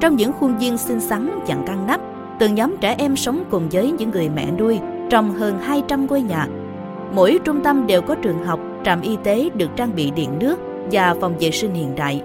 Trong 0.00 0.16
những 0.16 0.32
khuôn 0.32 0.58
viên 0.58 0.78
xinh 0.78 1.00
xắn 1.00 1.40
chẳng 1.46 1.64
căng 1.66 1.86
nắp, 1.86 2.00
từng 2.38 2.54
nhóm 2.54 2.76
trẻ 2.80 2.94
em 2.98 3.16
sống 3.16 3.44
cùng 3.50 3.68
với 3.72 3.92
những 3.92 4.10
người 4.10 4.28
mẹ 4.28 4.46
nuôi 4.58 4.78
trong 5.10 5.34
hơn 5.34 5.58
200 5.58 6.06
ngôi 6.06 6.22
nhà. 6.22 6.46
Mỗi 7.12 7.38
trung 7.44 7.60
tâm 7.64 7.86
đều 7.86 8.02
có 8.02 8.14
trường 8.14 8.44
học, 8.44 8.60
trạm 8.84 9.00
y 9.00 9.16
tế 9.24 9.50
được 9.54 9.68
trang 9.76 9.94
bị 9.94 10.10
điện 10.10 10.30
nước 10.38 10.56
và 10.92 11.14
phòng 11.20 11.34
vệ 11.38 11.50
sinh 11.50 11.74
hiện 11.74 11.94
đại. 11.94 12.22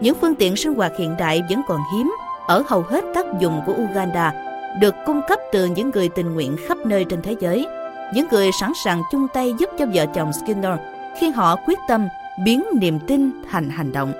Những 0.00 0.14
phương 0.20 0.34
tiện 0.34 0.56
sinh 0.56 0.74
hoạt 0.74 0.92
hiện 0.98 1.14
đại 1.18 1.42
vẫn 1.50 1.62
còn 1.68 1.80
hiếm 1.94 2.12
ở 2.46 2.62
hầu 2.66 2.82
hết 2.82 3.04
các 3.14 3.26
vùng 3.40 3.60
của 3.66 3.72
Uganda, 3.72 4.32
được 4.80 4.94
cung 5.06 5.20
cấp 5.28 5.38
từ 5.52 5.66
những 5.66 5.90
người 5.90 6.08
tình 6.08 6.34
nguyện 6.34 6.56
khắp 6.68 6.78
nơi 6.86 7.04
trên 7.04 7.22
thế 7.22 7.36
giới. 7.40 7.66
Những 8.14 8.26
người 8.30 8.50
sẵn 8.60 8.72
sàng 8.84 9.02
chung 9.12 9.26
tay 9.34 9.54
giúp 9.58 9.70
cho 9.78 9.86
vợ 9.94 10.06
chồng 10.06 10.32
Skinner 10.32 10.78
khi 11.20 11.30
họ 11.30 11.56
quyết 11.66 11.78
tâm 11.88 12.08
biến 12.44 12.64
niềm 12.74 12.98
tin 12.98 13.30
thành 13.50 13.70
hành 13.70 13.92
động. 13.92 14.12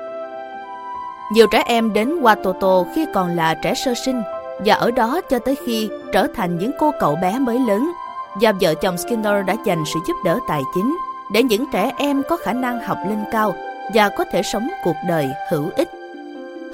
Nhiều 1.32 1.46
trẻ 1.46 1.62
em 1.66 1.92
đến 1.92 2.20
Watoto 2.20 2.84
khi 2.94 3.06
còn 3.14 3.36
là 3.36 3.54
trẻ 3.54 3.74
sơ 3.74 3.94
sinh 4.04 4.22
và 4.58 4.74
ở 4.74 4.90
đó 4.90 5.20
cho 5.30 5.38
tới 5.38 5.56
khi 5.66 5.88
trở 6.12 6.26
thành 6.34 6.58
những 6.58 6.70
cô 6.78 6.90
cậu 7.00 7.16
bé 7.22 7.38
mới 7.38 7.58
lớn 7.58 7.92
và 8.40 8.52
vợ 8.60 8.74
chồng 8.74 8.98
Skinner 8.98 9.46
đã 9.46 9.56
dành 9.64 9.84
sự 9.94 10.00
giúp 10.06 10.14
đỡ 10.24 10.38
tài 10.48 10.62
chính 10.74 10.96
để 11.32 11.42
những 11.42 11.64
trẻ 11.72 11.92
em 11.96 12.22
có 12.28 12.36
khả 12.36 12.52
năng 12.52 12.80
học 12.80 12.98
lên 13.08 13.18
cao 13.32 13.54
và 13.94 14.08
có 14.08 14.24
thể 14.32 14.42
sống 14.42 14.68
cuộc 14.84 14.96
đời 15.08 15.28
hữu 15.50 15.70
ích. 15.76 15.88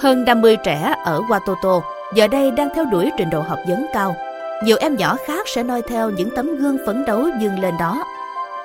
Hơn 0.00 0.24
50 0.24 0.56
trẻ 0.64 0.94
ở 1.04 1.20
Watoto 1.20 1.80
giờ 2.14 2.28
đây 2.28 2.50
đang 2.50 2.68
theo 2.74 2.84
đuổi 2.84 3.10
trình 3.18 3.30
độ 3.30 3.40
học 3.40 3.58
vấn 3.68 3.86
cao. 3.92 4.16
nhiều 4.64 4.76
em 4.80 4.96
nhỏ 4.96 5.16
khác 5.26 5.48
sẽ 5.48 5.62
noi 5.62 5.82
theo 5.82 6.10
những 6.10 6.30
tấm 6.36 6.56
gương 6.56 6.78
phấn 6.86 7.04
đấu 7.04 7.28
dương 7.40 7.60
lên 7.60 7.74
đó. 7.78 8.04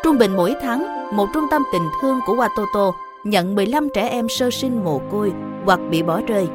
Trung 0.04 0.18
bình 0.18 0.36
mỗi 0.36 0.56
tháng, 0.62 1.10
một 1.16 1.28
trung 1.34 1.46
tâm 1.52 1.64
tình 1.74 1.88
thương 2.02 2.20
của 2.26 2.36
Watoto 2.36 2.92
nhận 3.24 3.56
15 3.56 3.90
trẻ 3.94 4.08
em 4.08 4.30
sơ 4.30 4.50
sinh 4.52 4.84
mồ 4.84 5.02
côi 5.12 5.32
hoặc 5.66 5.80
bị 5.90 6.04
bỏ 6.04 6.22
rơi. 6.28 6.48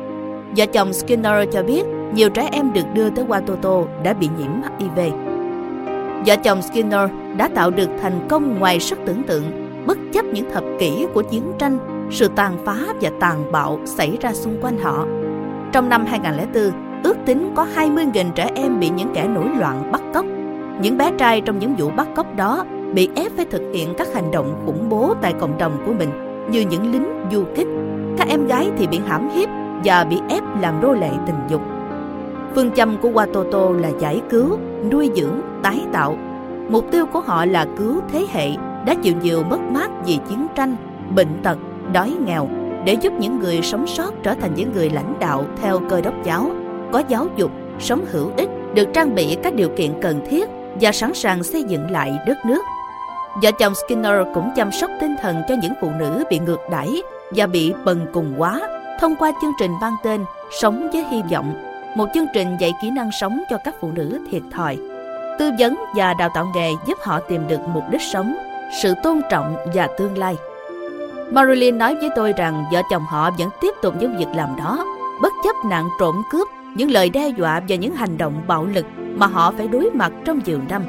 Vợ 0.57 0.67
chồng 0.67 0.93
Skinner 0.93 1.49
cho 1.53 1.63
biết 1.63 1.85
nhiều 2.15 2.31
trẻ 2.31 2.49
em 2.53 2.73
được 2.73 2.95
đưa 2.95 3.11
tới 3.11 3.25
Watoto 3.25 3.87
đã 4.03 4.13
bị 4.13 4.29
nhiễm 4.39 4.51
HIV. 4.79 5.15
Vợ 6.27 6.37
chồng 6.45 6.63
Skinner 6.63 7.11
đã 7.37 7.49
tạo 7.49 7.71
được 7.71 7.91
thành 8.03 8.27
công 8.29 8.59
ngoài 8.59 8.81
sức 8.81 8.99
tưởng 9.07 9.23
tượng, 9.23 9.45
bất 9.87 9.99
chấp 10.13 10.25
những 10.25 10.51
thập 10.51 10.65
kỷ 10.79 11.07
của 11.15 11.23
chiến 11.23 11.53
tranh, 11.59 11.79
sự 12.11 12.29
tàn 12.29 12.53
phá 12.65 12.77
và 13.01 13.11
tàn 13.21 13.53
bạo 13.53 13.79
xảy 13.85 14.19
ra 14.21 14.33
xung 14.33 14.57
quanh 14.61 14.79
họ. 14.79 15.07
Trong 15.73 15.89
năm 15.89 16.07
2004, 16.07 16.73
ước 17.03 17.17
tính 17.27 17.53
có 17.55 17.67
20.000 17.77 18.33
trẻ 18.35 18.51
em 18.55 18.81
bị 18.81 18.91
những 18.91 19.09
kẻ 19.15 19.29
nổi 19.29 19.49
loạn 19.59 19.93
bắt 19.93 20.03
cóc. 20.15 20.25
Những 20.83 20.99
bé 20.99 21.13
trai 21.19 21.41
trong 21.41 21.59
những 21.59 21.75
vụ 21.75 21.91
bắt 21.91 22.09
cóc 22.17 22.37
đó 22.37 22.65
bị 22.95 23.09
ép 23.17 23.33
phải 23.37 23.45
thực 23.45 23.63
hiện 23.75 23.95
các 23.99 24.09
hành 24.15 24.31
động 24.31 24.63
khủng 24.67 24.89
bố 24.89 25.15
tại 25.23 25.35
cộng 25.41 25.59
đồng 25.59 25.83
của 25.87 25.93
mình 25.93 26.11
như 26.51 26.61
những 26.61 26.93
lính 26.93 27.27
du 27.33 27.45
kích. 27.57 27.69
Các 28.19 28.29
em 28.29 28.47
gái 28.47 28.71
thì 28.79 28.87
bị 28.87 29.01
hãm 29.07 29.31
hiếp 29.31 29.49
và 29.85 30.05
bị 30.05 30.21
ép 30.29 30.43
làm 30.61 30.81
nô 30.83 30.93
lệ 30.93 31.11
tình 31.27 31.37
dục. 31.49 31.61
Phương 32.55 32.71
châm 32.71 32.97
của 32.97 33.09
Watoto 33.09 33.73
là 33.73 33.91
giải 33.99 34.21
cứu, 34.31 34.59
nuôi 34.93 35.11
dưỡng, 35.17 35.41
tái 35.63 35.81
tạo. 35.93 36.17
Mục 36.69 36.85
tiêu 36.91 37.07
của 37.07 37.21
họ 37.21 37.45
là 37.45 37.67
cứu 37.79 38.01
thế 38.13 38.27
hệ 38.33 38.49
đã 38.87 38.95
chịu 39.03 39.15
nhiều 39.23 39.43
mất 39.43 39.61
mát 39.61 39.91
vì 40.07 40.19
chiến 40.29 40.47
tranh, 40.55 40.77
bệnh 41.15 41.43
tật, 41.43 41.59
đói 41.93 42.17
nghèo 42.27 42.49
để 42.85 42.95
giúp 42.95 43.13
những 43.19 43.39
người 43.39 43.63
sống 43.63 43.87
sót 43.87 44.15
trở 44.23 44.35
thành 44.35 44.55
những 44.55 44.73
người 44.73 44.91
lãnh 44.91 45.15
đạo 45.21 45.45
theo 45.63 45.81
cơ 45.91 46.01
đốc 46.01 46.15
giáo, 46.25 46.51
có 46.93 47.03
giáo 47.09 47.27
dục, 47.37 47.51
sống 47.79 48.05
hữu 48.11 48.31
ích, 48.37 48.49
được 48.75 48.89
trang 48.95 49.15
bị 49.15 49.37
các 49.43 49.55
điều 49.55 49.69
kiện 49.77 49.91
cần 50.03 50.21
thiết 50.31 50.49
và 50.81 50.93
sẵn 50.93 51.15
sàng 51.15 51.43
xây 51.43 51.63
dựng 51.63 51.91
lại 51.91 52.13
đất 52.27 52.37
nước. 52.47 52.63
Vợ 53.43 53.51
chồng 53.59 53.75
Skinner 53.75 54.15
cũng 54.35 54.51
chăm 54.57 54.73
sóc 54.73 54.91
tinh 55.01 55.17
thần 55.23 55.37
cho 55.49 55.55
những 55.63 55.73
phụ 55.81 55.91
nữ 55.99 56.25
bị 56.31 56.39
ngược 56.39 56.61
đãi 56.71 57.03
và 57.31 57.47
bị 57.47 57.73
bần 57.85 58.07
cùng 58.13 58.35
quá 58.39 58.61
thông 59.01 59.17
qua 59.17 59.33
chương 59.43 59.53
trình 59.59 59.71
mang 59.81 59.97
tên 60.03 60.25
Sống 60.61 60.91
với 60.93 61.05
hy 61.05 61.23
vọng, 61.33 61.70
một 61.97 62.07
chương 62.15 62.27
trình 62.35 62.57
dạy 62.61 62.73
kỹ 62.83 62.91
năng 62.91 63.13
sống 63.13 63.43
cho 63.51 63.59
các 63.65 63.75
phụ 63.81 63.93
nữ 63.93 64.19
thiệt 64.31 64.43
thòi. 64.51 64.79
Tư 65.39 65.51
vấn 65.59 65.75
và 65.97 66.15
đào 66.15 66.31
tạo 66.35 66.53
nghề 66.55 66.71
giúp 66.87 66.99
họ 67.05 67.21
tìm 67.21 67.49
được 67.49 67.61
mục 67.75 67.85
đích 67.91 68.03
sống, 68.03 68.37
sự 68.83 68.95
tôn 69.03 69.21
trọng 69.31 69.57
và 69.75 69.89
tương 69.99 70.19
lai. 70.19 70.37
Marilyn 71.33 71.79
nói 71.79 71.95
với 71.95 72.11
tôi 72.17 72.33
rằng 72.33 72.65
vợ 72.73 72.83
chồng 72.91 73.03
họ 73.09 73.31
vẫn 73.31 73.49
tiếp 73.61 73.75
tục 73.83 73.95
những 74.01 74.17
việc 74.17 74.29
làm 74.35 74.57
đó, 74.57 74.85
bất 75.23 75.33
chấp 75.45 75.57
nạn 75.71 75.89
trộm 76.01 76.23
cướp, 76.31 76.49
những 76.75 76.91
lời 76.91 77.11
đe 77.11 77.29
dọa 77.29 77.61
và 77.69 77.77
những 77.77 77.95
hành 77.95 78.19
động 78.19 78.43
bạo 78.47 78.67
lực 78.67 78.87
mà 79.17 79.27
họ 79.27 79.53
phải 79.57 79.69
đối 79.69 79.91
mặt 79.91 80.13
trong 80.25 80.41
nhiều 80.45 80.59
năm. 80.69 80.83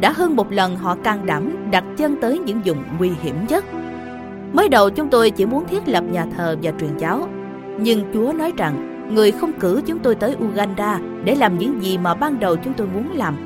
Đã 0.00 0.12
hơn 0.12 0.36
một 0.36 0.52
lần 0.52 0.76
họ 0.76 0.96
can 1.04 1.26
đảm 1.26 1.70
đặt 1.70 1.84
chân 1.96 2.16
tới 2.20 2.38
những 2.38 2.60
vùng 2.64 2.82
nguy 2.98 3.10
hiểm 3.22 3.36
nhất. 3.48 3.64
Mới 4.52 4.68
đầu 4.68 4.90
chúng 4.90 5.08
tôi 5.08 5.30
chỉ 5.30 5.46
muốn 5.46 5.64
thiết 5.64 5.88
lập 5.88 6.04
nhà 6.10 6.26
thờ 6.36 6.56
và 6.62 6.72
truyền 6.80 6.98
giáo, 6.98 7.28
nhưng 7.78 8.12
Chúa 8.14 8.32
nói 8.32 8.52
rằng 8.56 8.91
người 9.12 9.32
không 9.32 9.52
cử 9.52 9.82
chúng 9.86 9.98
tôi 9.98 10.14
tới 10.14 10.36
Uganda 10.44 11.00
để 11.24 11.34
làm 11.34 11.58
những 11.58 11.82
gì 11.82 11.98
mà 11.98 12.14
ban 12.14 12.40
đầu 12.40 12.56
chúng 12.56 12.72
tôi 12.72 12.86
muốn 12.86 13.12
làm. 13.14 13.36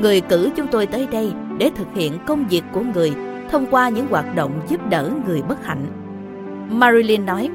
Người 0.00 0.20
cử 0.20 0.50
chúng 0.56 0.66
tôi 0.66 0.86
tới 0.86 1.08
đây 1.10 1.32
để 1.58 1.70
thực 1.76 1.86
hiện 1.94 2.12
công 2.26 2.48
việc 2.48 2.62
của 2.72 2.80
người 2.94 3.12
thông 3.50 3.66
qua 3.70 3.88
những 3.88 4.06
hoạt 4.06 4.34
động 4.34 4.60
giúp 4.68 4.80
đỡ 4.90 5.10
người 5.26 5.42
bất 5.42 5.64
hạnh. 5.64 5.86
Marilyn 6.70 7.26
nói, 7.26 7.50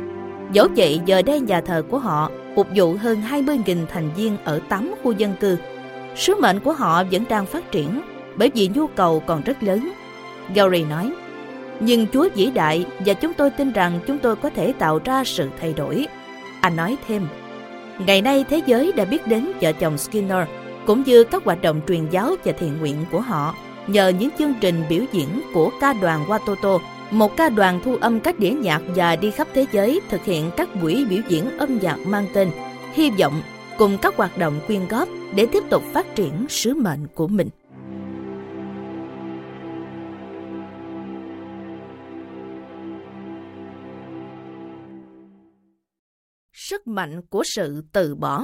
dẫu 0.51 0.67
vậy 0.75 1.01
giờ 1.05 1.21
đây 1.21 1.39
nhà 1.39 1.61
thờ 1.61 1.83
của 1.89 1.99
họ 1.99 2.31
phục 2.55 2.67
vụ 2.75 2.93
hơn 2.93 3.21
20.000 3.29 3.77
thành 3.89 4.09
viên 4.15 4.37
ở 4.43 4.59
8 4.69 4.93
khu 5.03 5.11
dân 5.11 5.33
cư. 5.39 5.57
Sứ 6.15 6.35
mệnh 6.41 6.59
của 6.59 6.73
họ 6.73 7.03
vẫn 7.11 7.23
đang 7.29 7.45
phát 7.45 7.71
triển 7.71 8.01
bởi 8.35 8.51
vì 8.55 8.69
nhu 8.75 8.87
cầu 8.87 9.23
còn 9.25 9.41
rất 9.41 9.63
lớn. 9.63 9.89
Gary 10.55 10.83
nói, 10.83 11.13
nhưng 11.79 12.07
Chúa 12.13 12.29
vĩ 12.35 12.51
đại 12.51 12.85
và 13.05 13.13
chúng 13.13 13.33
tôi 13.33 13.49
tin 13.49 13.71
rằng 13.71 13.99
chúng 14.07 14.17
tôi 14.17 14.35
có 14.35 14.49
thể 14.49 14.73
tạo 14.79 14.99
ra 15.05 15.23
sự 15.23 15.49
thay 15.61 15.73
đổi. 15.73 16.07
Anh 16.61 16.75
nói 16.75 16.97
thêm, 17.07 17.27
ngày 17.99 18.21
nay 18.21 18.45
thế 18.49 18.61
giới 18.65 18.91
đã 18.91 19.05
biết 19.05 19.27
đến 19.27 19.51
vợ 19.61 19.71
chồng 19.71 19.97
Skinner 19.97 20.47
cũng 20.87 21.03
như 21.03 21.23
các 21.23 21.43
hoạt 21.43 21.61
động 21.61 21.81
truyền 21.87 22.09
giáo 22.09 22.35
và 22.43 22.51
thiện 22.51 22.77
nguyện 22.79 22.95
của 23.11 23.21
họ 23.21 23.55
nhờ 23.87 24.07
những 24.07 24.29
chương 24.39 24.53
trình 24.61 24.83
biểu 24.89 25.03
diễn 25.11 25.41
của 25.53 25.71
ca 25.81 25.93
đoàn 25.93 26.25
Watoto, 26.25 26.79
một 27.11 27.37
ca 27.37 27.49
đoàn 27.49 27.79
thu 27.85 27.95
âm 28.01 28.19
các 28.19 28.39
đĩa 28.39 28.51
nhạc 28.51 28.81
và 28.95 29.15
đi 29.15 29.31
khắp 29.31 29.47
thế 29.53 29.65
giới 29.71 30.01
thực 30.09 30.25
hiện 30.25 30.51
các 30.57 30.81
buổi 30.81 31.05
biểu 31.09 31.19
diễn 31.27 31.57
âm 31.57 31.79
nhạc 31.81 31.97
mang 32.07 32.25
tên 32.33 32.49
Hy 32.93 33.11
vọng 33.11 33.41
cùng 33.77 33.97
các 34.01 34.15
hoạt 34.17 34.37
động 34.37 34.59
quyên 34.67 34.87
góp 34.87 35.07
để 35.35 35.45
tiếp 35.45 35.63
tục 35.69 35.83
phát 35.93 36.15
triển 36.15 36.45
sứ 36.49 36.73
mệnh 36.73 37.07
của 37.15 37.27
mình. 37.27 37.49
Sức 46.85 46.91
mạnh 46.91 47.21
của 47.29 47.43
sự 47.45 47.83
từ 47.93 48.15
bỏ 48.15 48.43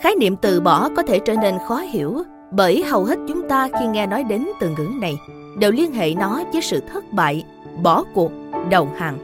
Khái 0.00 0.14
niệm 0.20 0.36
từ 0.36 0.60
bỏ 0.60 0.88
có 0.96 1.02
thể 1.02 1.18
trở 1.18 1.34
nên 1.34 1.54
khó 1.68 1.76
hiểu 1.76 2.22
bởi 2.50 2.82
hầu 2.82 3.04
hết 3.04 3.18
chúng 3.28 3.48
ta 3.48 3.68
khi 3.80 3.86
nghe 3.86 4.06
nói 4.06 4.24
đến 4.24 4.48
từ 4.60 4.68
ngữ 4.68 4.88
này 5.00 5.14
đều 5.58 5.72
liên 5.72 5.92
hệ 5.92 6.14
nó 6.14 6.42
với 6.52 6.62
sự 6.62 6.80
thất 6.92 7.04
bại, 7.12 7.44
bỏ 7.82 8.04
cuộc, 8.14 8.32
đầu 8.70 8.88
hàng. 8.96 9.18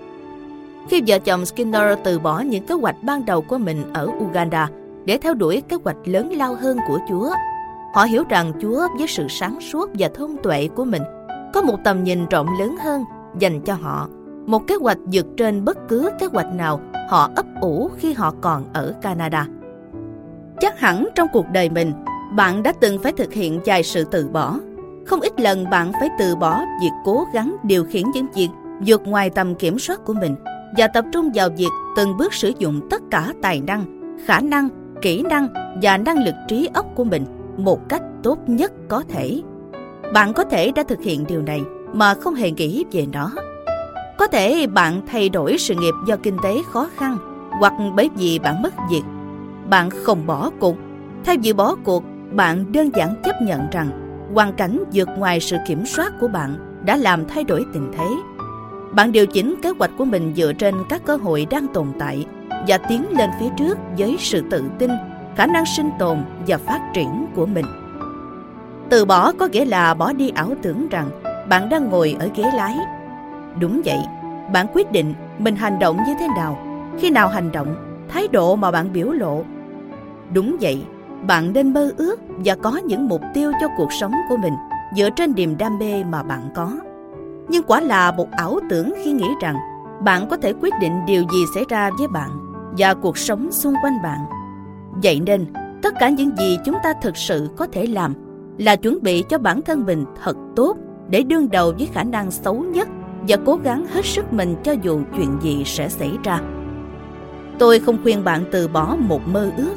Khi 0.89 1.03
vợ 1.07 1.19
chồng 1.19 1.47
Skinner 1.47 1.99
từ 2.05 2.19
bỏ 2.19 2.41
những 2.41 2.67
kế 2.67 2.75
hoạch 2.75 2.97
ban 3.03 3.25
đầu 3.25 3.43
của 3.43 3.59
mình 3.59 3.93
ở 3.95 4.09
Uganda 4.19 4.69
để 5.05 5.19
theo 5.19 5.35
đuổi 5.35 5.63
kế 5.69 5.77
hoạch 5.85 5.97
lớn 6.05 6.33
lao 6.33 6.55
hơn 6.55 6.79
của 6.89 6.99
Chúa, 7.09 7.31
họ 7.95 8.05
hiểu 8.05 8.25
rằng 8.29 8.53
Chúa 8.63 8.89
với 8.99 9.07
sự 9.09 9.27
sáng 9.29 9.61
suốt 9.61 9.91
và 9.99 10.09
thông 10.15 10.37
tuệ 10.43 10.69
của 10.69 10.85
mình 10.85 11.03
có 11.55 11.63
một 11.63 11.77
tầm 11.85 12.05
nhìn 12.05 12.27
rộng 12.27 12.47
lớn 12.61 12.77
hơn 12.85 13.05
dành 13.39 13.61
cho 13.61 13.75
họ, 13.75 14.09
một 14.47 14.67
kế 14.67 14.75
hoạch 14.75 14.99
vượt 15.13 15.27
trên 15.37 15.65
bất 15.65 15.89
cứ 15.89 16.11
kế 16.21 16.27
hoạch 16.27 16.55
nào 16.55 16.81
họ 17.11 17.31
ấp 17.37 17.47
ủ 17.61 17.91
khi 17.97 18.13
họ 18.13 18.35
còn 18.41 18.65
ở 18.73 18.95
Canada. 19.03 19.47
Chắc 20.61 20.81
hẳn 20.81 21.09
trong 21.15 21.29
cuộc 21.33 21.47
đời 21.53 21.71
mình, 21.71 21.93
bạn 22.37 22.63
đã 22.63 22.73
từng 22.81 22.99
phải 23.03 23.13
thực 23.13 23.33
hiện 23.33 23.61
vài 23.65 23.83
sự 23.83 24.05
từ 24.05 24.29
bỏ. 24.29 24.59
Không 25.07 25.21
ít 25.21 25.41
lần 25.41 25.71
bạn 25.71 25.93
phải 26.01 26.09
từ 26.19 26.37
bỏ 26.37 26.61
việc 26.83 26.91
cố 27.05 27.25
gắng 27.33 27.57
điều 27.63 27.85
khiển 27.85 28.03
những 28.15 28.27
việc 28.35 28.49
vượt 28.87 29.03
ngoài 29.07 29.31
tầm 29.31 29.55
kiểm 29.55 29.79
soát 29.79 30.05
của 30.05 30.15
mình 30.15 30.35
và 30.77 30.87
tập 30.87 31.05
trung 31.13 31.31
vào 31.35 31.49
việc 31.57 31.71
từng 31.97 32.17
bước 32.17 32.35
sử 32.35 32.53
dụng 32.59 32.81
tất 32.91 33.03
cả 33.11 33.33
tài 33.43 33.61
năng, 33.61 34.15
khả 34.27 34.41
năng, 34.41 34.69
kỹ 35.03 35.23
năng 35.23 35.49
và 35.83 35.97
năng 35.97 36.25
lực 36.25 36.35
trí 36.49 36.69
óc 36.75 36.87
của 36.95 37.05
mình 37.05 37.25
một 37.57 37.89
cách 37.89 38.03
tốt 38.23 38.39
nhất 38.47 38.73
có 38.89 39.03
thể. 39.09 39.43
Bạn 40.13 40.33
có 40.33 40.45
thể 40.45 40.73
đã 40.73 40.83
thực 40.83 41.03
hiện 41.03 41.25
điều 41.29 41.43
này 41.43 41.61
mà 41.93 42.15
không 42.15 42.35
hề 42.35 42.51
nghĩ 42.51 42.85
về 42.93 43.07
nó. 43.13 43.31
Có 44.19 44.27
thể 44.27 44.67
bạn 44.67 45.01
thay 45.07 45.29
đổi 45.29 45.59
sự 45.59 45.75
nghiệp 45.75 45.95
do 46.07 46.17
kinh 46.17 46.37
tế 46.43 46.63
khó 46.73 46.89
khăn 46.97 47.19
hoặc 47.61 47.73
bởi 47.97 48.11
vì 48.17 48.39
bạn 48.39 48.63
mất 48.63 48.75
việc 48.91 49.03
bạn 49.69 49.91
không 49.91 50.27
bỏ 50.27 50.51
cuộc. 50.61 50.77
Thay 51.25 51.37
vì 51.43 51.53
bỏ 51.53 51.75
cuộc, 51.85 52.05
bạn 52.33 52.73
đơn 52.73 52.91
giản 52.95 53.15
chấp 53.25 53.43
nhận 53.43 53.71
rằng 53.73 53.91
hoàn 54.35 54.53
cảnh 54.53 54.85
vượt 54.93 55.09
ngoài 55.17 55.41
sự 55.41 55.57
kiểm 55.67 55.87
soát 55.87 56.13
của 56.21 56.29
bạn 56.29 56.57
đã 56.85 56.97
làm 56.97 57.25
thay 57.29 57.45
đổi 57.45 57.65
tình 57.73 57.93
thế. 57.99 58.07
Bạn 58.93 59.13
điều 59.13 59.27
chỉnh 59.27 59.55
kế 59.63 59.71
hoạch 59.79 59.91
của 59.99 60.05
mình 60.05 60.33
dựa 60.37 60.53
trên 60.53 60.75
các 60.89 61.03
cơ 61.07 61.17
hội 61.17 61.47
đang 61.51 61.67
tồn 61.75 61.87
tại 61.99 62.27
và 62.69 62.79
tiến 62.79 63.05
lên 63.19 63.31
phía 63.41 63.49
trước 63.59 63.79
với 63.99 64.17
sự 64.19 64.43
tự 64.51 64.63
tin, 64.79 64.91
khả 65.37 65.47
năng 65.47 65.65
sinh 65.77 65.91
tồn 65.99 66.19
và 66.47 66.59
phát 66.59 66.91
triển 66.95 67.27
của 67.35 67.47
mình. 67.47 67.67
Từ 68.91 69.05
bỏ 69.05 69.33
có 69.33 69.49
nghĩa 69.49 69.65
là 69.65 69.95
bỏ 69.95 70.13
đi 70.13 70.29
ảo 70.29 70.55
tưởng 70.63 70.89
rằng 70.89 71.11
bạn 71.49 71.69
đang 71.69 71.89
ngồi 71.89 72.17
ở 72.21 72.29
ghế 72.35 72.45
lái. 72.57 72.77
Đúng 73.61 73.81
vậy, 73.85 73.99
bạn 74.53 74.67
quyết 74.75 74.93
định 74.93 75.15
mình 75.39 75.57
hành 75.57 75.79
động 75.79 75.97
như 76.07 76.15
thế 76.21 76.29
nào, 76.37 76.59
khi 76.99 77.11
nào 77.11 77.29
hành 77.29 77.53
động, 77.53 77.75
thái 78.09 78.29
độ 78.29 78.57
mà 78.57 78.71
bạn 78.71 78.93
biểu 78.93 79.11
lộ 79.11 79.45
Đúng 80.33 80.57
vậy, 80.61 80.85
bạn 81.27 81.53
nên 81.53 81.73
mơ 81.73 81.93
ước 81.97 82.21
và 82.45 82.55
có 82.55 82.81
những 82.85 83.09
mục 83.09 83.23
tiêu 83.35 83.53
cho 83.61 83.67
cuộc 83.77 83.93
sống 83.93 84.13
của 84.29 84.37
mình 84.37 84.55
dựa 84.97 85.11
trên 85.17 85.35
niềm 85.35 85.59
đam 85.59 85.79
mê 85.79 86.05
mà 86.05 86.23
bạn 86.23 86.49
có. 86.55 86.73
Nhưng 87.49 87.63
quả 87.63 87.81
là 87.81 88.13
một 88.13 88.31
ảo 88.31 88.61
tưởng 88.71 88.95
khi 89.05 89.13
nghĩ 89.13 89.29
rằng 89.43 89.57
bạn 90.05 90.29
có 90.29 90.37
thể 90.37 90.53
quyết 90.61 90.75
định 90.81 90.93
điều 91.07 91.23
gì 91.33 91.45
xảy 91.55 91.65
ra 91.69 91.91
với 91.99 92.09
bạn 92.09 92.31
và 92.79 92.95
cuộc 92.95 93.19
sống 93.19 93.53
xung 93.53 93.75
quanh 93.85 94.03
bạn. 94.03 94.19
Vậy 95.03 95.21
nên, 95.27 95.47
tất 95.83 95.95
cả 96.01 96.09
những 96.09 96.37
gì 96.37 96.59
chúng 96.65 96.77
ta 96.83 96.93
thực 97.03 97.17
sự 97.17 97.49
có 97.57 97.67
thể 97.73 97.87
làm 97.87 98.15
là 98.59 98.77
chuẩn 98.77 98.99
bị 99.03 99.25
cho 99.29 99.39
bản 99.39 99.63
thân 99.63 99.87
mình 99.87 100.05
thật 100.23 100.37
tốt 100.57 100.77
để 101.09 101.23
đương 101.23 101.51
đầu 101.51 101.73
với 101.79 101.89
khả 101.93 102.05
năng 102.05 102.31
xấu 102.31 102.63
nhất 102.63 102.89
và 103.29 103.37
cố 103.47 103.57
gắng 103.57 103.87
hết 103.87 104.05
sức 104.05 104.33
mình 104.33 104.57
cho 104.65 104.73
dù 104.83 105.01
chuyện 105.17 105.39
gì 105.43 105.63
sẽ 105.65 105.89
xảy 105.89 106.11
ra. 106.25 106.41
Tôi 107.59 107.81
không 107.81 107.99
khuyên 108.03 108.25
bạn 108.25 108.45
từ 108.53 108.69
bỏ 108.69 108.97
một 109.09 109.21
mơ 109.29 109.51
ước 109.57 109.75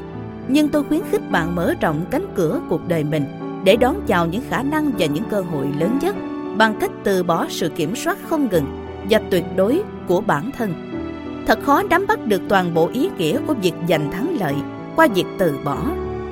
nhưng 0.47 0.69
tôi 0.69 0.83
khuyến 0.83 1.01
khích 1.11 1.31
bạn 1.31 1.55
mở 1.55 1.73
rộng 1.81 2.05
cánh 2.11 2.25
cửa 2.35 2.61
cuộc 2.69 2.87
đời 2.87 3.03
mình 3.03 3.23
để 3.63 3.75
đón 3.75 3.95
chào 4.07 4.27
những 4.27 4.41
khả 4.49 4.63
năng 4.63 4.91
và 4.99 5.05
những 5.05 5.23
cơ 5.29 5.41
hội 5.41 5.67
lớn 5.79 5.99
nhất 6.01 6.15
bằng 6.57 6.75
cách 6.79 6.91
từ 7.03 7.23
bỏ 7.23 7.45
sự 7.49 7.69
kiểm 7.69 7.95
soát 7.95 8.17
không 8.29 8.47
ngừng 8.51 8.65
và 9.09 9.21
tuyệt 9.31 9.43
đối 9.55 9.83
của 10.07 10.21
bản 10.21 10.51
thân. 10.57 10.73
Thật 11.47 11.59
khó 11.63 11.83
nắm 11.83 12.05
bắt 12.07 12.27
được 12.27 12.41
toàn 12.49 12.73
bộ 12.73 12.89
ý 12.93 13.09
nghĩa 13.17 13.39
của 13.47 13.53
việc 13.53 13.73
giành 13.89 14.11
thắng 14.11 14.37
lợi 14.39 14.55
qua 14.95 15.07
việc 15.15 15.25
từ 15.37 15.59
bỏ, 15.63 15.77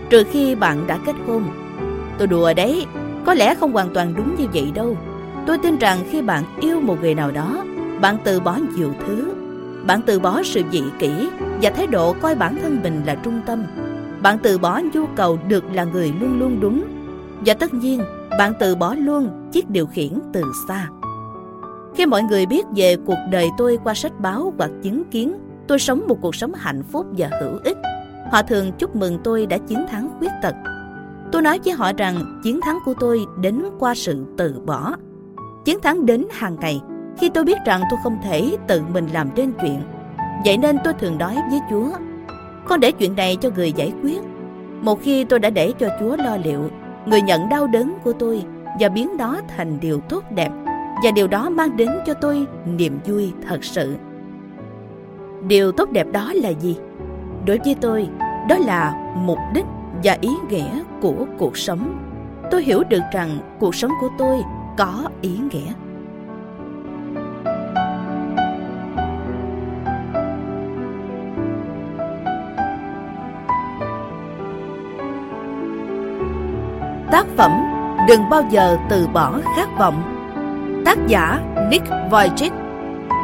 trừ 0.10 0.24
khi 0.32 0.56
bạn 0.56 0.88
đã 0.88 1.00
kết 1.06 1.16
hôn. 1.28 1.44
Tôi 2.18 2.28
đùa 2.28 2.54
đấy, 2.54 2.86
có 3.26 3.34
lẽ 3.34 3.56
không 3.56 3.74
hoàn 3.74 3.94
toàn 3.94 4.14
đúng 4.16 4.36
như 4.36 4.46
vậy 4.54 4.72
đâu. 4.76 4.98
Tôi 5.48 5.58
tin 5.58 5.78
rằng 5.78 5.98
khi 6.10 6.22
bạn 6.22 6.44
yêu 6.62 6.82
một 6.82 6.96
người 7.02 7.16
nào 7.16 7.32
đó, 7.32 7.64
bạn 8.02 8.18
từ 8.24 8.40
bỏ 8.40 8.58
nhiều 8.76 8.94
thứ. 9.08 9.34
Bạn 9.88 10.02
từ 10.06 10.20
bỏ 10.20 10.44
sự 10.44 10.62
dị 10.72 10.84
kỷ 11.00 11.12
và 11.62 11.70
thái 11.70 11.88
độ 11.88 12.16
coi 12.22 12.36
bản 12.36 12.58
thân 12.62 12.80
mình 12.84 13.02
là 13.06 13.16
trung 13.16 13.42
tâm. 13.46 13.64
Bạn 14.22 14.38
từ 14.44 14.58
bỏ 14.58 14.82
nhu 14.94 15.06
cầu 15.16 15.40
được 15.48 15.64
là 15.74 15.84
người 15.84 16.14
luôn 16.20 16.40
luôn 16.40 16.60
đúng. 16.60 16.84
Và 17.46 17.54
tất 17.54 17.74
nhiên, 17.74 18.02
bạn 18.40 18.54
từ 18.60 18.76
bỏ 18.76 18.94
luôn 18.94 19.50
chiếc 19.52 19.70
điều 19.70 19.88
khiển 19.88 20.20
từ 20.34 20.44
xa. 20.68 20.88
Khi 21.96 22.06
mọi 22.06 22.24
người 22.24 22.46
biết 22.46 22.66
về 22.76 22.96
cuộc 23.06 23.18
đời 23.32 23.50
tôi 23.58 23.78
qua 23.84 23.94
sách 23.94 24.20
báo 24.20 24.54
hoặc 24.58 24.72
chứng 24.84 25.04
kiến 25.12 25.34
tôi 25.68 25.80
sống 25.80 26.08
một 26.08 26.18
cuộc 26.22 26.36
sống 26.36 26.54
hạnh 26.54 26.84
phúc 26.84 27.06
và 27.18 27.30
hữu 27.42 27.60
ích, 27.64 27.78
họ 28.32 28.42
thường 28.42 28.72
chúc 28.78 28.96
mừng 28.96 29.20
tôi 29.24 29.46
đã 29.46 29.58
chiến 29.58 29.80
thắng 29.90 30.10
khuyết 30.20 30.32
tật. 30.44 30.56
Tôi 31.32 31.42
nói 31.42 31.60
với 31.66 31.74
họ 31.74 31.92
rằng 31.98 32.40
chiến 32.44 32.60
thắng 32.62 32.80
của 32.86 32.94
tôi 33.00 33.26
đến 33.42 33.64
qua 33.80 33.96
sự 33.96 34.26
từ 34.38 34.62
bỏ. 34.66 34.94
Chiến 35.66 35.80
thắng 35.80 36.06
đến 36.06 36.26
hàng 36.32 36.56
ngày 36.60 36.82
khi 37.20 37.30
tôi 37.30 37.44
biết 37.44 37.58
rằng 37.66 37.82
tôi 37.90 38.00
không 38.04 38.18
thể 38.24 38.58
tự 38.68 38.82
mình 38.94 39.08
làm 39.14 39.30
nên 39.36 39.52
chuyện. 39.62 39.82
Vậy 40.46 40.58
nên 40.58 40.78
tôi 40.84 40.94
thường 40.94 41.18
nói 41.18 41.38
với 41.50 41.60
Chúa, 41.70 41.90
con 42.66 42.80
để 42.80 42.92
chuyện 42.92 43.16
này 43.16 43.36
cho 43.36 43.50
người 43.56 43.72
giải 43.72 43.94
quyết. 44.04 44.20
Một 44.82 45.02
khi 45.02 45.24
tôi 45.24 45.40
đã 45.40 45.50
để 45.50 45.74
cho 45.80 45.88
Chúa 46.00 46.16
lo 46.18 46.38
liệu, 46.44 46.70
người 47.06 47.22
nhận 47.22 47.50
đau 47.50 47.68
đớn 47.68 47.94
của 48.04 48.14
tôi 48.14 48.44
và 48.80 48.90
biến 48.90 49.18
đó 49.18 49.42
thành 49.48 49.80
điều 49.80 50.00
tốt 50.00 50.24
đẹp 50.36 50.50
và 51.04 51.12
điều 51.12 51.28
đó 51.28 51.50
mang 51.50 51.78
đến 51.78 51.90
cho 52.06 52.14
tôi 52.14 52.46
niềm 52.66 53.00
vui 53.06 53.34
thật 53.48 53.64
sự. 53.64 53.96
Điều 55.48 55.72
tốt 55.72 55.92
đẹp 55.92 56.08
đó 56.12 56.32
là 56.36 56.50
gì? 56.50 56.78
Đối 57.46 57.60
với 57.66 57.76
tôi, 57.82 58.10
đó 58.50 58.58
là 58.58 59.14
mục 59.16 59.38
đích 59.54 59.66
và 60.04 60.18
ý 60.22 60.30
nghĩa 60.50 60.84
của 61.02 61.26
cuộc 61.38 61.58
sống. 61.58 61.98
Tôi 62.52 62.64
hiểu 62.64 62.84
được 62.90 63.04
rằng 63.14 63.38
cuộc 63.60 63.76
sống 63.76 63.92
của 64.02 64.10
tôi 64.18 64.38
có 64.78 65.10
ý 65.22 65.40
nghĩa. 65.52 65.74
Tác 77.12 77.26
phẩm 77.38 77.52
Đừng 78.10 78.30
bao 78.30 78.44
giờ 78.50 78.78
từ 78.90 79.08
bỏ 79.08 79.40
khát 79.56 79.78
vọng. 79.80 80.04
Tác 80.86 81.08
giả 81.08 81.40
Nick 81.72 81.88
Vujicic 82.12 82.52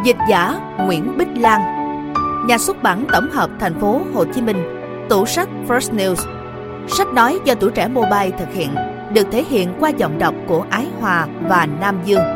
Dịch 0.06 0.18
giả 0.30 0.60
Nguyễn 0.86 1.18
Bích 1.18 1.38
Lan. 1.38 1.62
Nhà 2.48 2.58
xuất 2.58 2.84
bản 2.84 3.06
tổng 3.12 3.30
hợp 3.32 3.50
thành 3.60 3.80
phố 3.80 4.02
Hồ 4.14 4.26
Chí 4.26 4.42
Minh. 4.42 4.58
Tủ 5.10 5.26
sách 5.26 5.50
First 5.68 5.96
News. 5.96 6.35
Sách 6.88 7.14
nói 7.14 7.40
do 7.46 7.56
tuổi 7.56 7.72
trẻ 7.72 7.88
mobile 7.88 8.32
thực 8.40 8.54
hiện, 8.54 8.70
Được 9.14 9.28
thể 9.32 9.44
hiện 9.50 9.74
qua 9.80 9.90
giọng 9.90 10.18
đọc 10.20 10.36
của 10.48 10.66
Ái 10.70 10.88
Hòa 11.00 11.28
và 11.50 11.68
Nam 11.82 12.00
Dương. 12.06 12.35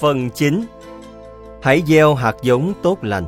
Phần 0.00 0.30
9 0.30 0.64
Hãy 1.62 1.82
gieo 1.86 2.14
hạt 2.14 2.36
giống 2.42 2.72
tốt 2.82 2.98
lành 3.02 3.24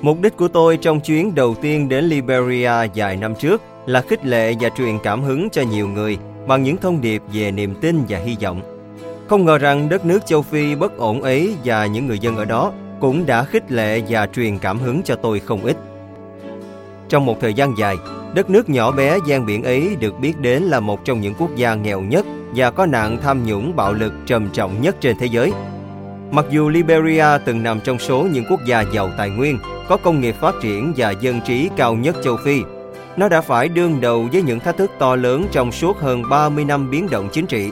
Mục 0.00 0.20
đích 0.20 0.36
của 0.36 0.48
tôi 0.48 0.76
trong 0.76 1.00
chuyến 1.00 1.34
đầu 1.34 1.54
tiên 1.54 1.88
đến 1.88 2.04
Liberia 2.04 2.72
vài 2.94 3.16
năm 3.16 3.34
trước 3.34 3.62
là 3.86 4.00
khích 4.00 4.26
lệ 4.26 4.54
và 4.60 4.68
truyền 4.68 4.98
cảm 5.02 5.22
hứng 5.22 5.48
cho 5.50 5.62
nhiều 5.62 5.88
người 5.88 6.18
bằng 6.46 6.62
những 6.62 6.76
thông 6.76 7.00
điệp 7.00 7.22
về 7.32 7.50
niềm 7.50 7.74
tin 7.74 8.04
và 8.08 8.18
hy 8.18 8.36
vọng. 8.42 8.60
Không 9.28 9.44
ngờ 9.44 9.58
rằng 9.58 9.88
đất 9.88 10.04
nước 10.04 10.26
châu 10.26 10.42
Phi 10.42 10.74
bất 10.74 10.96
ổn 10.98 11.22
ấy 11.22 11.54
và 11.64 11.86
những 11.86 12.06
người 12.06 12.18
dân 12.18 12.36
ở 12.36 12.44
đó 12.44 12.72
cũng 13.00 13.26
đã 13.26 13.44
khích 13.44 13.72
lệ 13.72 14.02
và 14.08 14.26
truyền 14.26 14.58
cảm 14.58 14.78
hứng 14.78 15.02
cho 15.02 15.16
tôi 15.16 15.40
không 15.40 15.64
ít. 15.64 15.76
Trong 17.08 17.26
một 17.26 17.40
thời 17.40 17.54
gian 17.54 17.74
dài, 17.78 17.96
đất 18.34 18.50
nước 18.50 18.68
nhỏ 18.68 18.92
bé 18.92 19.18
gian 19.26 19.46
biển 19.46 19.62
ấy 19.62 19.96
được 20.00 20.18
biết 20.20 20.40
đến 20.40 20.62
là 20.62 20.80
một 20.80 21.04
trong 21.04 21.20
những 21.20 21.34
quốc 21.38 21.56
gia 21.56 21.74
nghèo 21.74 22.00
nhất 22.00 22.26
và 22.56 22.70
có 22.70 22.86
nạn 22.86 23.18
tham 23.22 23.44
nhũng 23.44 23.76
bạo 23.76 23.92
lực 23.92 24.12
trầm 24.26 24.48
trọng 24.52 24.82
nhất 24.82 24.96
trên 25.00 25.16
thế 25.18 25.26
giới. 25.26 25.52
Mặc 26.30 26.44
dù 26.50 26.68
Liberia 26.68 27.26
từng 27.44 27.62
nằm 27.62 27.80
trong 27.80 27.98
số 27.98 28.26
những 28.32 28.44
quốc 28.50 28.60
gia 28.66 28.80
giàu 28.80 29.10
tài 29.18 29.30
nguyên, 29.30 29.58
có 29.88 29.96
công 29.96 30.20
nghiệp 30.20 30.34
phát 30.40 30.54
triển 30.62 30.92
và 30.96 31.10
dân 31.10 31.40
trí 31.40 31.70
cao 31.76 31.94
nhất 31.94 32.16
châu 32.24 32.36
Phi, 32.44 32.62
nó 33.16 33.28
đã 33.28 33.40
phải 33.40 33.68
đương 33.68 34.00
đầu 34.00 34.28
với 34.32 34.42
những 34.42 34.60
thách 34.60 34.76
thức 34.76 34.90
to 34.98 35.16
lớn 35.16 35.46
trong 35.52 35.72
suốt 35.72 35.98
hơn 35.98 36.22
30 36.30 36.64
năm 36.64 36.90
biến 36.90 37.10
động 37.10 37.28
chính 37.32 37.46
trị. 37.46 37.70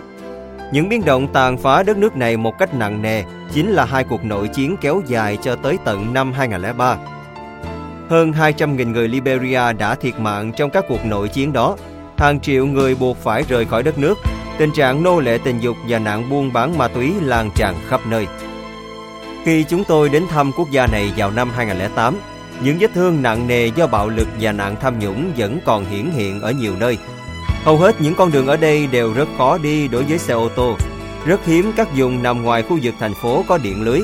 Những 0.72 0.88
biến 0.88 1.04
động 1.04 1.28
tàn 1.32 1.58
phá 1.58 1.82
đất 1.82 1.96
nước 1.96 2.16
này 2.16 2.36
một 2.36 2.58
cách 2.58 2.74
nặng 2.74 3.02
nề 3.02 3.22
chính 3.52 3.70
là 3.70 3.84
hai 3.84 4.04
cuộc 4.04 4.24
nội 4.24 4.48
chiến 4.48 4.76
kéo 4.80 5.02
dài 5.06 5.38
cho 5.42 5.56
tới 5.56 5.78
tận 5.84 6.14
năm 6.14 6.32
2003. 6.32 6.96
Hơn 8.10 8.32
200.000 8.32 8.90
người 8.90 9.08
Liberia 9.08 9.72
đã 9.78 9.94
thiệt 9.94 10.20
mạng 10.20 10.52
trong 10.56 10.70
các 10.70 10.84
cuộc 10.88 11.04
nội 11.04 11.28
chiến 11.28 11.52
đó. 11.52 11.76
Hàng 12.16 12.40
triệu 12.40 12.66
người 12.66 12.94
buộc 12.94 13.16
phải 13.16 13.44
rời 13.48 13.64
khỏi 13.64 13.82
đất 13.82 13.98
nước 13.98 14.18
Tình 14.58 14.72
trạng 14.72 15.02
nô 15.02 15.20
lệ 15.20 15.38
tình 15.44 15.60
dục 15.60 15.76
và 15.88 15.98
nạn 15.98 16.30
buôn 16.30 16.52
bán 16.52 16.78
ma 16.78 16.88
túy 16.88 17.12
lan 17.20 17.50
tràn 17.54 17.74
khắp 17.88 18.00
nơi. 18.06 18.26
Khi 19.44 19.64
chúng 19.68 19.84
tôi 19.84 20.08
đến 20.08 20.24
thăm 20.30 20.52
quốc 20.52 20.70
gia 20.70 20.86
này 20.86 21.12
vào 21.16 21.30
năm 21.30 21.50
2008, 21.56 22.18
những 22.62 22.76
vết 22.80 22.90
thương 22.94 23.22
nặng 23.22 23.46
nề 23.46 23.66
do 23.66 23.86
bạo 23.86 24.08
lực 24.08 24.28
và 24.40 24.52
nạn 24.52 24.76
tham 24.80 24.98
nhũng 24.98 25.32
vẫn 25.36 25.58
còn 25.64 25.84
hiển 25.84 26.10
hiện 26.10 26.40
ở 26.40 26.50
nhiều 26.52 26.74
nơi. 26.78 26.98
Hầu 27.64 27.76
hết 27.76 28.00
những 28.00 28.14
con 28.14 28.32
đường 28.32 28.46
ở 28.46 28.56
đây 28.56 28.86
đều 28.86 29.12
rất 29.12 29.28
khó 29.38 29.58
đi 29.58 29.88
đối 29.88 30.02
với 30.02 30.18
xe 30.18 30.34
ô 30.34 30.48
tô. 30.48 30.76
Rất 31.26 31.46
hiếm 31.46 31.72
các 31.76 31.88
vùng 31.96 32.22
nằm 32.22 32.42
ngoài 32.42 32.62
khu 32.62 32.78
vực 32.82 32.94
thành 33.00 33.14
phố 33.14 33.44
có 33.48 33.58
điện 33.58 33.82
lưới. 33.82 34.00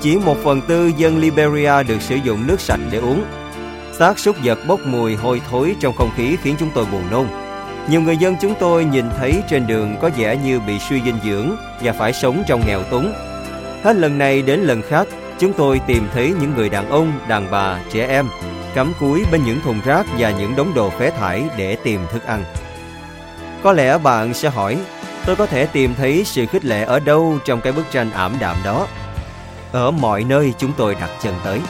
Chỉ 0.00 0.16
một 0.16 0.36
phần 0.42 0.60
tư 0.68 0.92
dân 0.96 1.18
Liberia 1.18 1.82
được 1.88 2.02
sử 2.02 2.14
dụng 2.14 2.46
nước 2.46 2.60
sạch 2.60 2.80
để 2.90 2.98
uống. 2.98 3.24
Xác 3.98 4.18
súc 4.18 4.36
vật 4.44 4.58
bốc 4.68 4.80
mùi 4.86 5.14
hôi 5.14 5.40
thối 5.50 5.76
trong 5.80 5.96
không 5.96 6.10
khí 6.16 6.36
khiến 6.42 6.54
chúng 6.58 6.70
tôi 6.74 6.84
buồn 6.92 7.02
nôn. 7.10 7.26
Nhiều 7.88 8.00
người 8.00 8.16
dân 8.16 8.36
chúng 8.40 8.54
tôi 8.60 8.84
nhìn 8.84 9.04
thấy 9.18 9.42
trên 9.48 9.66
đường 9.66 9.96
có 10.00 10.10
vẻ 10.16 10.36
như 10.36 10.60
bị 10.60 10.78
suy 10.78 11.02
dinh 11.02 11.18
dưỡng 11.24 11.56
và 11.80 11.92
phải 11.92 12.12
sống 12.12 12.42
trong 12.46 12.66
nghèo 12.66 12.82
túng. 12.82 13.12
Hết 13.84 13.96
lần 13.96 14.18
này 14.18 14.42
đến 14.42 14.60
lần 14.60 14.82
khác, 14.82 15.06
chúng 15.38 15.52
tôi 15.52 15.80
tìm 15.86 16.08
thấy 16.14 16.34
những 16.40 16.54
người 16.56 16.68
đàn 16.68 16.90
ông, 16.90 17.12
đàn 17.28 17.50
bà, 17.50 17.78
trẻ 17.92 18.06
em 18.06 18.26
cắm 18.74 18.92
cúi 19.00 19.24
bên 19.32 19.44
những 19.44 19.60
thùng 19.60 19.80
rác 19.84 20.06
và 20.18 20.30
những 20.30 20.56
đống 20.56 20.74
đồ 20.74 20.90
phế 20.90 21.10
thải 21.10 21.44
để 21.56 21.76
tìm 21.76 22.00
thức 22.12 22.26
ăn. 22.26 22.44
Có 23.62 23.72
lẽ 23.72 23.98
bạn 23.98 24.34
sẽ 24.34 24.50
hỏi, 24.50 24.78
tôi 25.26 25.36
có 25.36 25.46
thể 25.46 25.66
tìm 25.66 25.94
thấy 25.94 26.22
sự 26.24 26.46
khích 26.46 26.64
lệ 26.64 26.84
ở 26.84 27.00
đâu 27.00 27.38
trong 27.44 27.60
cái 27.60 27.72
bức 27.72 27.90
tranh 27.90 28.10
ảm 28.10 28.32
đạm 28.40 28.56
đó? 28.64 28.86
Ở 29.72 29.90
mọi 29.90 30.24
nơi 30.24 30.54
chúng 30.58 30.72
tôi 30.76 30.94
đặt 30.94 31.10
chân 31.22 31.34
tới. 31.44 31.60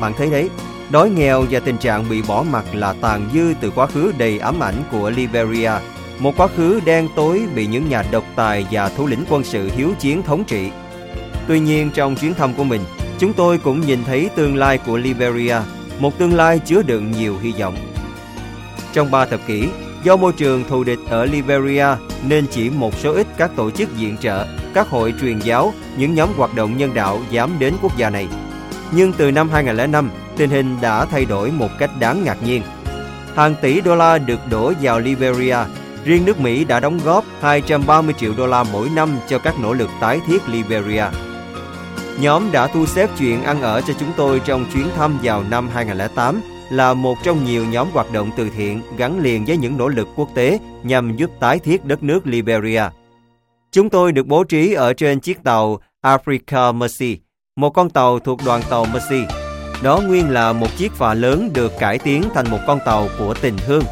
Bạn 0.00 0.12
thấy 0.18 0.30
đấy, 0.30 0.50
Đói 0.90 1.10
nghèo 1.10 1.44
và 1.50 1.60
tình 1.60 1.78
trạng 1.78 2.08
bị 2.08 2.22
bỏ 2.22 2.44
mặt 2.50 2.64
là 2.72 2.94
tàn 3.00 3.28
dư 3.34 3.54
từ 3.60 3.70
quá 3.70 3.86
khứ 3.86 4.12
đầy 4.18 4.38
ám 4.38 4.62
ảnh 4.62 4.74
của 4.90 5.10
Liberia, 5.10 5.72
một 6.18 6.36
quá 6.36 6.48
khứ 6.56 6.80
đen 6.84 7.08
tối 7.16 7.42
bị 7.54 7.66
những 7.66 7.88
nhà 7.88 8.04
độc 8.10 8.24
tài 8.36 8.66
và 8.70 8.88
thủ 8.88 9.06
lĩnh 9.06 9.24
quân 9.28 9.44
sự 9.44 9.70
hiếu 9.76 9.92
chiến 10.00 10.22
thống 10.22 10.44
trị. 10.44 10.70
Tuy 11.48 11.60
nhiên 11.60 11.90
trong 11.94 12.16
chuyến 12.16 12.34
thăm 12.34 12.54
của 12.54 12.64
mình, 12.64 12.80
chúng 13.18 13.32
tôi 13.32 13.58
cũng 13.58 13.80
nhìn 13.80 14.04
thấy 14.04 14.30
tương 14.36 14.56
lai 14.56 14.78
của 14.78 14.96
Liberia, 14.96 15.56
một 15.98 16.18
tương 16.18 16.34
lai 16.34 16.58
chứa 16.58 16.82
đựng 16.82 17.10
nhiều 17.10 17.36
hy 17.42 17.52
vọng. 17.52 17.76
Trong 18.92 19.10
ba 19.10 19.26
thập 19.26 19.40
kỷ, 19.46 19.68
do 20.04 20.16
môi 20.16 20.32
trường 20.32 20.64
thù 20.68 20.84
địch 20.84 20.98
ở 21.08 21.24
Liberia 21.24 21.86
nên 22.28 22.46
chỉ 22.50 22.70
một 22.70 22.94
số 22.98 23.12
ít 23.12 23.26
các 23.36 23.50
tổ 23.56 23.70
chức 23.70 23.96
viện 23.98 24.16
trợ, 24.20 24.46
các 24.74 24.88
hội 24.88 25.14
truyền 25.20 25.38
giáo, 25.38 25.72
những 25.96 26.14
nhóm 26.14 26.28
hoạt 26.36 26.54
động 26.54 26.76
nhân 26.76 26.94
đạo 26.94 27.20
dám 27.30 27.50
đến 27.58 27.74
quốc 27.82 27.96
gia 27.96 28.10
này. 28.10 28.28
Nhưng 28.92 29.12
từ 29.12 29.30
năm 29.30 29.50
2005, 29.50 30.10
tình 30.36 30.50
hình 30.50 30.76
đã 30.80 31.04
thay 31.04 31.24
đổi 31.24 31.50
một 31.50 31.68
cách 31.78 31.90
đáng 32.00 32.24
ngạc 32.24 32.42
nhiên. 32.42 32.62
Hàng 33.34 33.54
tỷ 33.62 33.80
đô 33.80 33.96
la 33.96 34.18
được 34.18 34.40
đổ 34.50 34.72
vào 34.82 35.00
Liberia, 35.00 35.56
riêng 36.04 36.24
nước 36.24 36.40
Mỹ 36.40 36.64
đã 36.64 36.80
đóng 36.80 37.00
góp 37.04 37.24
230 37.40 38.14
triệu 38.18 38.34
đô 38.36 38.46
la 38.46 38.64
mỗi 38.72 38.88
năm 38.94 39.18
cho 39.28 39.38
các 39.38 39.54
nỗ 39.60 39.72
lực 39.72 39.90
tái 40.00 40.20
thiết 40.26 40.48
Liberia. 40.48 41.04
Nhóm 42.20 42.52
đã 42.52 42.66
thu 42.66 42.86
xếp 42.86 43.10
chuyện 43.18 43.42
ăn 43.42 43.62
ở 43.62 43.80
cho 43.80 43.94
chúng 44.00 44.12
tôi 44.16 44.40
trong 44.44 44.66
chuyến 44.72 44.88
thăm 44.96 45.18
vào 45.22 45.44
năm 45.50 45.68
2008 45.74 46.40
là 46.70 46.94
một 46.94 47.18
trong 47.22 47.44
nhiều 47.44 47.64
nhóm 47.66 47.88
hoạt 47.92 48.12
động 48.12 48.30
từ 48.36 48.48
thiện 48.56 48.82
gắn 48.96 49.20
liền 49.20 49.44
với 49.44 49.56
những 49.56 49.76
nỗ 49.76 49.88
lực 49.88 50.08
quốc 50.16 50.28
tế 50.34 50.58
nhằm 50.82 51.16
giúp 51.16 51.30
tái 51.40 51.58
thiết 51.58 51.84
đất 51.84 52.02
nước 52.02 52.26
Liberia. 52.26 52.82
Chúng 53.72 53.90
tôi 53.90 54.12
được 54.12 54.26
bố 54.26 54.44
trí 54.44 54.72
ở 54.72 54.92
trên 54.92 55.20
chiếc 55.20 55.42
tàu 55.44 55.78
Africa 56.02 56.74
Mercy, 56.74 57.18
một 57.60 57.70
con 57.70 57.90
tàu 57.90 58.18
thuộc 58.18 58.40
đoàn 58.46 58.62
tàu 58.70 58.84
Mercy 58.84 59.24
Đó 59.82 60.00
nguyên 60.00 60.30
là 60.30 60.52
một 60.52 60.66
chiếc 60.76 60.92
phà 60.92 61.14
lớn 61.14 61.50
được 61.54 61.72
cải 61.78 61.98
tiến 61.98 62.22
thành 62.34 62.50
một 62.50 62.58
con 62.66 62.78
tàu 62.84 63.08
của 63.18 63.34
tình 63.40 63.56
thương. 63.66 63.82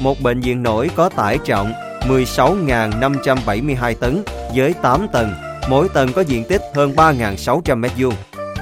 Một 0.00 0.20
bệnh 0.20 0.40
viện 0.40 0.62
nổi 0.62 0.90
có 0.96 1.08
tải 1.08 1.38
trọng 1.44 1.72
16.572 2.08 3.94
tấn 3.94 4.22
với 4.54 4.74
8 4.82 5.06
tầng, 5.12 5.32
mỗi 5.68 5.88
tầng 5.88 6.12
có 6.12 6.22
diện 6.22 6.44
tích 6.44 6.62
hơn 6.74 6.92
3.600 6.96 7.80
m2. 7.80 8.12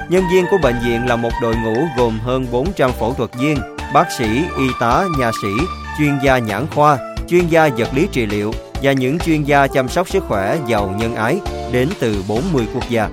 Nhân 0.09 0.23
viên 0.31 0.45
của 0.51 0.57
bệnh 0.63 0.75
viện 0.85 1.07
là 1.07 1.15
một 1.15 1.31
đội 1.41 1.55
ngũ 1.55 1.75
gồm 1.97 2.19
hơn 2.19 2.45
400 2.51 2.91
phẫu 2.91 3.13
thuật 3.13 3.29
viên, 3.35 3.57
bác 3.93 4.11
sĩ, 4.11 4.43
y 4.57 4.65
tá, 4.79 5.05
nhà 5.19 5.31
sĩ, 5.41 5.65
chuyên 5.99 6.19
gia 6.23 6.37
nhãn 6.37 6.67
khoa, 6.75 6.97
chuyên 7.27 7.47
gia 7.47 7.69
vật 7.77 7.87
lý 7.93 8.07
trị 8.11 8.25
liệu 8.25 8.53
và 8.83 8.91
những 8.91 9.19
chuyên 9.19 9.43
gia 9.43 9.67
chăm 9.67 9.89
sóc 9.89 10.09
sức 10.09 10.23
khỏe 10.27 10.57
giàu 10.67 10.95
nhân 10.97 11.15
ái 11.15 11.39
đến 11.71 11.89
từ 11.99 12.23
40 12.27 12.67
quốc 12.73 12.83
gia. 12.89 13.09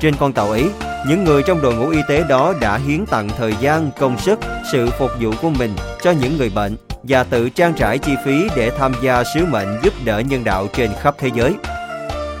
Trên 0.00 0.14
con 0.16 0.32
tàu 0.32 0.50
ấy, 0.50 0.70
những 1.06 1.24
người 1.24 1.42
trong 1.42 1.62
đội 1.62 1.74
ngũ 1.74 1.88
y 1.88 2.00
tế 2.08 2.24
đó 2.28 2.54
đã 2.60 2.78
hiến 2.86 3.06
tặng 3.06 3.28
thời 3.38 3.54
gian, 3.60 3.90
công 3.98 4.18
sức, 4.18 4.40
sự 4.72 4.90
phục 4.98 5.10
vụ 5.20 5.32
của 5.42 5.50
mình 5.50 5.74
cho 6.02 6.10
những 6.10 6.38
người 6.38 6.50
bệnh 6.50 6.76
và 7.02 7.24
tự 7.24 7.48
trang 7.50 7.74
trải 7.74 7.98
chi 7.98 8.12
phí 8.24 8.48
để 8.56 8.70
tham 8.78 8.92
gia 9.02 9.24
sứ 9.34 9.46
mệnh 9.46 9.68
giúp 9.82 9.92
đỡ 10.04 10.18
nhân 10.18 10.44
đạo 10.44 10.66
trên 10.76 10.90
khắp 11.00 11.14
thế 11.18 11.30
giới. 11.34 11.54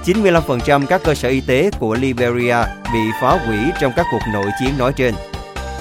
95% 0.04 0.86
các 0.86 1.00
cơ 1.04 1.14
sở 1.14 1.28
y 1.28 1.40
tế 1.40 1.70
của 1.78 1.94
Liberia 1.94 2.56
bị 2.92 3.00
phá 3.20 3.38
hủy 3.46 3.58
trong 3.80 3.92
các 3.96 4.06
cuộc 4.12 4.22
nội 4.32 4.50
chiến 4.60 4.78
nói 4.78 4.92
trên. 4.96 5.14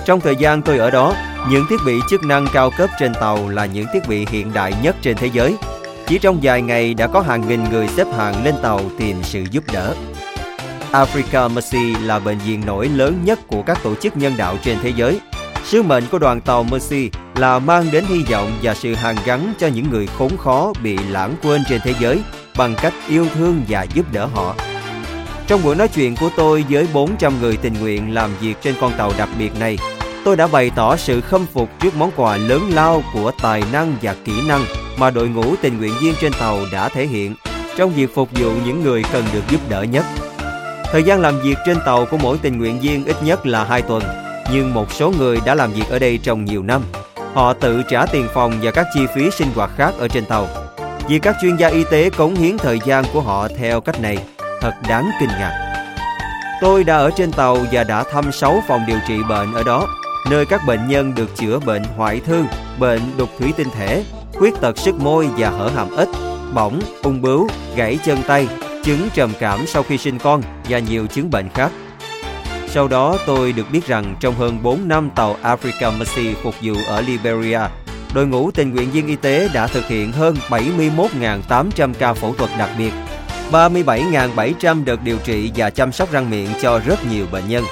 Trong 0.05 0.19
thời 0.19 0.35
gian 0.35 0.61
tôi 0.61 0.77
ở 0.77 0.91
đó, 0.91 1.15
những 1.49 1.65
thiết 1.69 1.79
bị 1.85 1.93
chức 2.09 2.23
năng 2.23 2.47
cao 2.53 2.71
cấp 2.77 2.89
trên 2.99 3.13
tàu 3.13 3.49
là 3.49 3.65
những 3.65 3.85
thiết 3.93 4.07
bị 4.07 4.25
hiện 4.29 4.53
đại 4.53 4.73
nhất 4.83 4.95
trên 5.01 5.17
thế 5.17 5.29
giới. 5.33 5.55
Chỉ 6.07 6.19
trong 6.19 6.39
vài 6.41 6.61
ngày 6.61 6.93
đã 6.93 7.07
có 7.07 7.21
hàng 7.21 7.47
nghìn 7.47 7.63
người 7.63 7.87
xếp 7.87 8.07
hàng 8.17 8.45
lên 8.45 8.55
tàu 8.63 8.81
tìm 8.99 9.17
sự 9.23 9.43
giúp 9.51 9.63
đỡ. 9.73 9.95
Africa 10.91 11.53
Mercy 11.53 11.95
là 12.01 12.19
bệnh 12.19 12.37
viện 12.37 12.61
nổi 12.65 12.89
lớn 12.89 13.19
nhất 13.25 13.39
của 13.47 13.61
các 13.61 13.83
tổ 13.83 13.95
chức 13.95 14.17
nhân 14.17 14.33
đạo 14.37 14.57
trên 14.63 14.77
thế 14.81 14.93
giới. 14.95 15.19
Sứ 15.63 15.83
mệnh 15.83 16.03
của 16.11 16.19
đoàn 16.19 16.41
tàu 16.41 16.63
Mercy 16.63 17.09
là 17.35 17.59
mang 17.59 17.85
đến 17.91 18.05
hy 18.07 18.23
vọng 18.23 18.51
và 18.61 18.73
sự 18.73 18.93
hàn 18.95 19.15
gắn 19.25 19.53
cho 19.59 19.67
những 19.67 19.89
người 19.89 20.07
khốn 20.07 20.37
khó 20.37 20.73
bị 20.83 20.97
lãng 21.09 21.35
quên 21.43 21.63
trên 21.69 21.81
thế 21.83 21.93
giới 21.99 22.19
bằng 22.57 22.75
cách 22.81 22.93
yêu 23.09 23.27
thương 23.35 23.61
và 23.69 23.85
giúp 23.93 24.05
đỡ 24.11 24.25
họ. 24.25 24.55
Trong 25.47 25.63
buổi 25.63 25.75
nói 25.75 25.87
chuyện 25.87 26.15
của 26.15 26.29
tôi 26.37 26.65
với 26.69 26.87
400 26.93 27.33
người 27.41 27.57
tình 27.57 27.73
nguyện 27.79 28.13
làm 28.13 28.31
việc 28.41 28.55
trên 28.61 28.75
con 28.81 28.91
tàu 28.97 29.13
đặc 29.17 29.29
biệt 29.39 29.59
này, 29.59 29.77
tôi 30.25 30.35
đã 30.35 30.47
bày 30.47 30.71
tỏ 30.75 30.95
sự 30.95 31.21
khâm 31.21 31.45
phục 31.53 31.69
trước 31.79 31.95
món 31.95 32.11
quà 32.15 32.37
lớn 32.37 32.69
lao 32.73 33.03
của 33.13 33.31
tài 33.41 33.63
năng 33.71 33.95
và 34.01 34.15
kỹ 34.25 34.33
năng 34.47 34.65
mà 34.97 35.11
đội 35.11 35.27
ngũ 35.27 35.55
tình 35.61 35.77
nguyện 35.77 35.93
viên 36.01 36.13
trên 36.21 36.31
tàu 36.39 36.59
đã 36.71 36.89
thể 36.89 37.07
hiện 37.07 37.35
trong 37.77 37.93
việc 37.93 38.15
phục 38.15 38.29
vụ 38.31 38.51
những 38.65 38.83
người 38.83 39.03
cần 39.13 39.25
được 39.33 39.43
giúp 39.49 39.59
đỡ 39.69 39.83
nhất. 39.83 40.05
Thời 40.91 41.03
gian 41.03 41.21
làm 41.21 41.39
việc 41.39 41.57
trên 41.65 41.77
tàu 41.85 42.05
của 42.05 42.17
mỗi 42.17 42.37
tình 42.41 42.57
nguyện 42.57 42.79
viên 42.79 43.05
ít 43.05 43.15
nhất 43.23 43.45
là 43.45 43.63
2 43.63 43.81
tuần, 43.81 44.03
nhưng 44.51 44.73
một 44.73 44.91
số 44.91 45.13
người 45.17 45.37
đã 45.45 45.55
làm 45.55 45.71
việc 45.71 45.89
ở 45.89 45.99
đây 45.99 46.19
trong 46.23 46.45
nhiều 46.45 46.63
năm. 46.63 46.81
Họ 47.33 47.53
tự 47.53 47.83
trả 47.89 48.05
tiền 48.05 48.27
phòng 48.33 48.53
và 48.61 48.71
các 48.71 48.87
chi 48.93 49.01
phí 49.15 49.31
sinh 49.31 49.47
hoạt 49.55 49.71
khác 49.77 49.93
ở 49.99 50.07
trên 50.07 50.25
tàu. 50.25 50.47
Vì 51.07 51.19
các 51.19 51.35
chuyên 51.41 51.55
gia 51.55 51.67
y 51.67 51.83
tế 51.91 52.09
cống 52.09 52.35
hiến 52.35 52.57
thời 52.57 52.79
gian 52.85 53.03
của 53.13 53.21
họ 53.21 53.47
theo 53.57 53.81
cách 53.81 54.01
này, 54.01 54.17
thật 54.61 54.73
đáng 54.87 55.11
kinh 55.19 55.29
ngạc. 55.29 55.83
Tôi 56.61 56.83
đã 56.83 56.97
ở 56.97 57.11
trên 57.17 57.31
tàu 57.31 57.57
và 57.71 57.83
đã 57.83 58.03
thăm 58.03 58.31
6 58.31 58.63
phòng 58.67 58.85
điều 58.87 58.99
trị 59.07 59.15
bệnh 59.29 59.53
ở 59.53 59.63
đó, 59.63 59.87
nơi 60.29 60.45
các 60.45 60.61
bệnh 60.67 60.87
nhân 60.87 61.15
được 61.15 61.35
chữa 61.35 61.59
bệnh 61.59 61.83
hoại 61.97 62.19
thư, 62.19 62.43
bệnh 62.79 63.01
đục 63.17 63.29
thủy 63.39 63.53
tinh 63.57 63.67
thể, 63.75 64.03
khuyết 64.33 64.53
tật 64.61 64.77
sức 64.77 64.95
môi 64.95 65.27
và 65.37 65.49
hở 65.49 65.69
hàm 65.75 65.97
ếch, 65.97 66.09
bỏng, 66.53 66.81
ung 67.03 67.21
bướu, 67.21 67.47
gãy 67.75 67.99
chân 68.05 68.17
tay, 68.27 68.47
chứng 68.87 69.09
trầm 69.13 69.31
cảm 69.39 69.67
sau 69.67 69.83
khi 69.83 69.97
sinh 69.97 70.19
con 70.19 70.41
và 70.69 70.79
nhiều 70.79 71.07
chứng 71.07 71.31
bệnh 71.31 71.49
khác. 71.49 71.71
Sau 72.67 72.87
đó 72.87 73.17
tôi 73.25 73.51
được 73.53 73.71
biết 73.71 73.87
rằng 73.87 74.15
trong 74.19 74.35
hơn 74.35 74.63
4 74.63 74.87
năm 74.87 75.09
tàu 75.15 75.37
Africa 75.43 75.97
Mercy 75.97 76.33
phục 76.43 76.55
vụ 76.61 76.73
ở 76.87 77.01
Liberia, 77.01 77.59
đội 78.13 78.27
ngũ 78.27 78.51
tình 78.51 78.73
nguyện 78.73 78.91
viên 78.91 79.07
y 79.07 79.15
tế 79.15 79.49
đã 79.53 79.67
thực 79.67 79.87
hiện 79.87 80.11
hơn 80.11 80.35
71.800 80.49 81.93
ca 81.93 82.13
phẫu 82.13 82.33
thuật 82.33 82.49
đặc 82.59 82.69
biệt, 82.77 82.91
37.700 83.51 84.85
đợt 84.85 85.03
điều 85.03 85.17
trị 85.17 85.51
và 85.55 85.69
chăm 85.69 85.91
sóc 85.91 86.11
răng 86.11 86.29
miệng 86.29 86.49
cho 86.61 86.79
rất 86.79 87.05
nhiều 87.11 87.25
bệnh 87.31 87.47
nhân. 87.47 87.63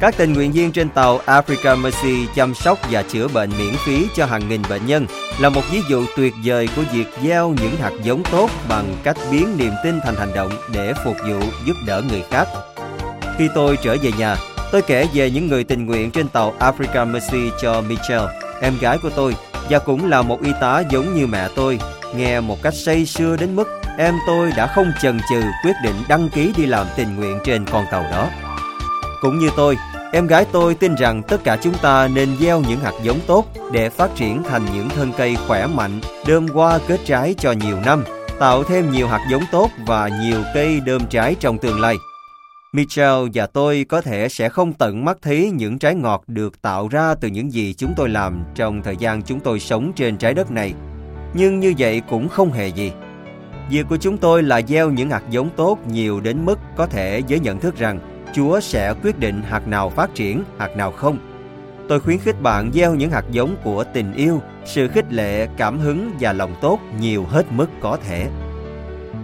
Các 0.00 0.14
tình 0.16 0.32
nguyện 0.32 0.52
viên 0.52 0.72
trên 0.72 0.88
tàu 0.88 1.20
Africa 1.26 1.82
Mercy 1.82 2.26
chăm 2.34 2.54
sóc 2.54 2.78
và 2.90 3.02
chữa 3.02 3.28
bệnh 3.28 3.50
miễn 3.58 3.74
phí 3.86 4.06
cho 4.14 4.26
hàng 4.26 4.48
nghìn 4.48 4.62
bệnh 4.68 4.86
nhân 4.86 5.06
là 5.40 5.48
một 5.48 5.60
ví 5.70 5.82
dụ 5.88 6.04
tuyệt 6.16 6.34
vời 6.44 6.68
của 6.76 6.82
việc 6.92 7.06
gieo 7.22 7.54
những 7.62 7.76
hạt 7.76 7.92
giống 8.02 8.22
tốt 8.32 8.50
bằng 8.68 8.96
cách 9.02 9.16
biến 9.32 9.56
niềm 9.56 9.72
tin 9.84 10.00
thành 10.04 10.14
hành 10.14 10.34
động 10.34 10.50
để 10.72 10.94
phục 11.04 11.16
vụ 11.28 11.40
giúp 11.66 11.74
đỡ 11.86 12.02
người 12.10 12.22
khác. 12.30 12.48
Khi 13.38 13.48
tôi 13.54 13.78
trở 13.82 13.96
về 14.02 14.10
nhà, 14.18 14.36
tôi 14.72 14.82
kể 14.82 15.06
về 15.14 15.30
những 15.30 15.48
người 15.48 15.64
tình 15.64 15.86
nguyện 15.86 16.10
trên 16.10 16.28
tàu 16.28 16.54
Africa 16.58 17.12
Mercy 17.12 17.50
cho 17.62 17.80
Michelle, 17.80 18.40
em 18.62 18.74
gái 18.80 18.98
của 19.02 19.10
tôi, 19.16 19.36
và 19.70 19.78
cũng 19.78 20.10
là 20.10 20.22
một 20.22 20.42
y 20.42 20.52
tá 20.60 20.82
giống 20.90 21.14
như 21.14 21.26
mẹ 21.26 21.48
tôi, 21.56 21.78
nghe 22.16 22.40
một 22.40 22.62
cách 22.62 22.74
say 22.74 23.06
sưa 23.06 23.36
đến 23.36 23.56
mức 23.56 23.68
em 23.98 24.14
tôi 24.26 24.52
đã 24.56 24.66
không 24.74 24.92
chần 25.02 25.20
chừ 25.30 25.42
quyết 25.64 25.74
định 25.84 25.96
đăng 26.08 26.28
ký 26.28 26.52
đi 26.56 26.66
làm 26.66 26.86
tình 26.96 27.16
nguyện 27.16 27.38
trên 27.44 27.64
con 27.64 27.84
tàu 27.90 28.02
đó. 28.02 28.28
Cũng 29.20 29.38
như 29.38 29.50
tôi, 29.56 29.76
em 30.12 30.26
gái 30.26 30.46
tôi 30.52 30.74
tin 30.74 30.94
rằng 30.94 31.22
tất 31.22 31.44
cả 31.44 31.58
chúng 31.62 31.74
ta 31.82 32.08
nên 32.08 32.36
gieo 32.40 32.60
những 32.68 32.80
hạt 32.80 32.92
giống 33.02 33.20
tốt 33.26 33.46
để 33.72 33.90
phát 33.90 34.10
triển 34.14 34.42
thành 34.42 34.62
những 34.74 34.88
thân 34.88 35.12
cây 35.16 35.36
khỏe 35.46 35.66
mạnh, 35.66 36.00
đơm 36.26 36.46
hoa 36.46 36.78
kết 36.88 37.00
trái 37.04 37.34
cho 37.38 37.52
nhiều 37.52 37.76
năm, 37.86 38.04
tạo 38.38 38.64
thêm 38.64 38.90
nhiều 38.90 39.08
hạt 39.08 39.28
giống 39.30 39.42
tốt 39.52 39.70
và 39.86 40.08
nhiều 40.22 40.42
cây 40.54 40.80
đơm 40.80 41.06
trái 41.06 41.36
trong 41.40 41.58
tương 41.58 41.80
lai. 41.80 41.96
Michelle 42.72 43.28
và 43.34 43.46
tôi 43.46 43.86
có 43.88 44.00
thể 44.00 44.28
sẽ 44.28 44.48
không 44.48 44.72
tận 44.72 45.04
mắt 45.04 45.18
thấy 45.22 45.50
những 45.54 45.78
trái 45.78 45.94
ngọt 45.94 46.22
được 46.26 46.62
tạo 46.62 46.88
ra 46.88 47.14
từ 47.14 47.28
những 47.28 47.52
gì 47.52 47.74
chúng 47.74 47.94
tôi 47.96 48.08
làm 48.08 48.44
trong 48.54 48.82
thời 48.82 48.96
gian 48.96 49.22
chúng 49.22 49.40
tôi 49.40 49.60
sống 49.60 49.92
trên 49.96 50.16
trái 50.16 50.34
đất 50.34 50.50
này. 50.50 50.74
Nhưng 51.34 51.60
như 51.60 51.74
vậy 51.78 52.02
cũng 52.10 52.28
không 52.28 52.52
hề 52.52 52.68
gì. 52.68 52.92
Việc 53.70 53.86
của 53.88 53.96
chúng 53.96 54.18
tôi 54.18 54.42
là 54.42 54.62
gieo 54.62 54.90
những 54.90 55.10
hạt 55.10 55.22
giống 55.30 55.50
tốt 55.56 55.78
nhiều 55.86 56.20
đến 56.20 56.44
mức 56.44 56.58
có 56.76 56.86
thể 56.86 57.22
với 57.28 57.40
nhận 57.40 57.60
thức 57.60 57.78
rằng 57.78 58.17
Chúa 58.32 58.60
sẽ 58.60 58.94
quyết 59.02 59.18
định 59.18 59.42
hạt 59.42 59.68
nào 59.68 59.90
phát 59.90 60.14
triển, 60.14 60.44
hạt 60.58 60.76
nào 60.76 60.92
không. 60.92 61.18
Tôi 61.88 62.00
khuyến 62.00 62.18
khích 62.18 62.42
bạn 62.42 62.70
gieo 62.74 62.94
những 62.94 63.10
hạt 63.10 63.24
giống 63.30 63.56
của 63.64 63.84
tình 63.84 64.12
yêu, 64.14 64.42
sự 64.64 64.88
khích 64.88 65.12
lệ, 65.12 65.48
cảm 65.56 65.78
hứng 65.78 66.10
và 66.20 66.32
lòng 66.32 66.54
tốt 66.60 66.80
nhiều 67.00 67.24
hết 67.24 67.46
mức 67.50 67.66
có 67.80 67.98
thể. 68.08 68.26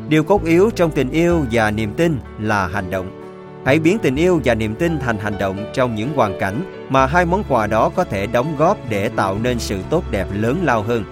Điều 0.08 0.24
cốt 0.24 0.44
yếu 0.44 0.70
trong 0.70 0.90
tình 0.90 1.10
yêu 1.10 1.40
và 1.50 1.70
niềm 1.70 1.94
tin 1.96 2.18
là 2.40 2.66
hành 2.66 2.90
động. 2.90 3.20
Hãy 3.66 3.78
biến 3.78 3.98
tình 3.98 4.16
yêu 4.16 4.40
và 4.44 4.54
niềm 4.54 4.74
tin 4.74 4.98
thành 4.98 5.18
hành 5.18 5.38
động 5.38 5.70
trong 5.74 5.94
những 5.94 6.14
hoàn 6.14 6.40
cảnh 6.40 6.86
mà 6.88 7.06
hai 7.06 7.24
món 7.24 7.44
quà 7.48 7.66
đó 7.66 7.90
có 7.96 8.04
thể 8.04 8.26
đóng 8.26 8.56
góp 8.58 8.78
để 8.88 9.08
tạo 9.08 9.38
nên 9.42 9.58
sự 9.58 9.78
tốt 9.90 10.04
đẹp 10.10 10.26
lớn 10.32 10.58
lao 10.62 10.82
hơn. 10.82 11.04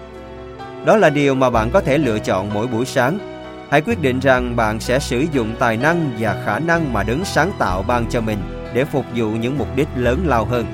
Đó 0.84 0.96
là 0.96 1.10
điều 1.10 1.34
mà 1.34 1.50
bạn 1.50 1.70
có 1.70 1.80
thể 1.80 1.98
lựa 1.98 2.18
chọn 2.18 2.54
mỗi 2.54 2.66
buổi 2.66 2.84
sáng 2.84 3.18
Hãy 3.72 3.80
quyết 3.80 4.02
định 4.02 4.20
rằng 4.20 4.56
bạn 4.56 4.80
sẽ 4.80 4.98
sử 4.98 5.24
dụng 5.32 5.54
tài 5.58 5.76
năng 5.76 6.10
và 6.18 6.42
khả 6.46 6.58
năng 6.58 6.92
mà 6.92 7.02
đấng 7.02 7.24
sáng 7.24 7.52
tạo 7.58 7.82
ban 7.82 8.06
cho 8.10 8.20
mình 8.20 8.38
để 8.74 8.84
phục 8.84 9.04
vụ 9.14 9.30
những 9.30 9.58
mục 9.58 9.68
đích 9.76 9.88
lớn 9.96 10.24
lao 10.26 10.44
hơn. 10.44 10.66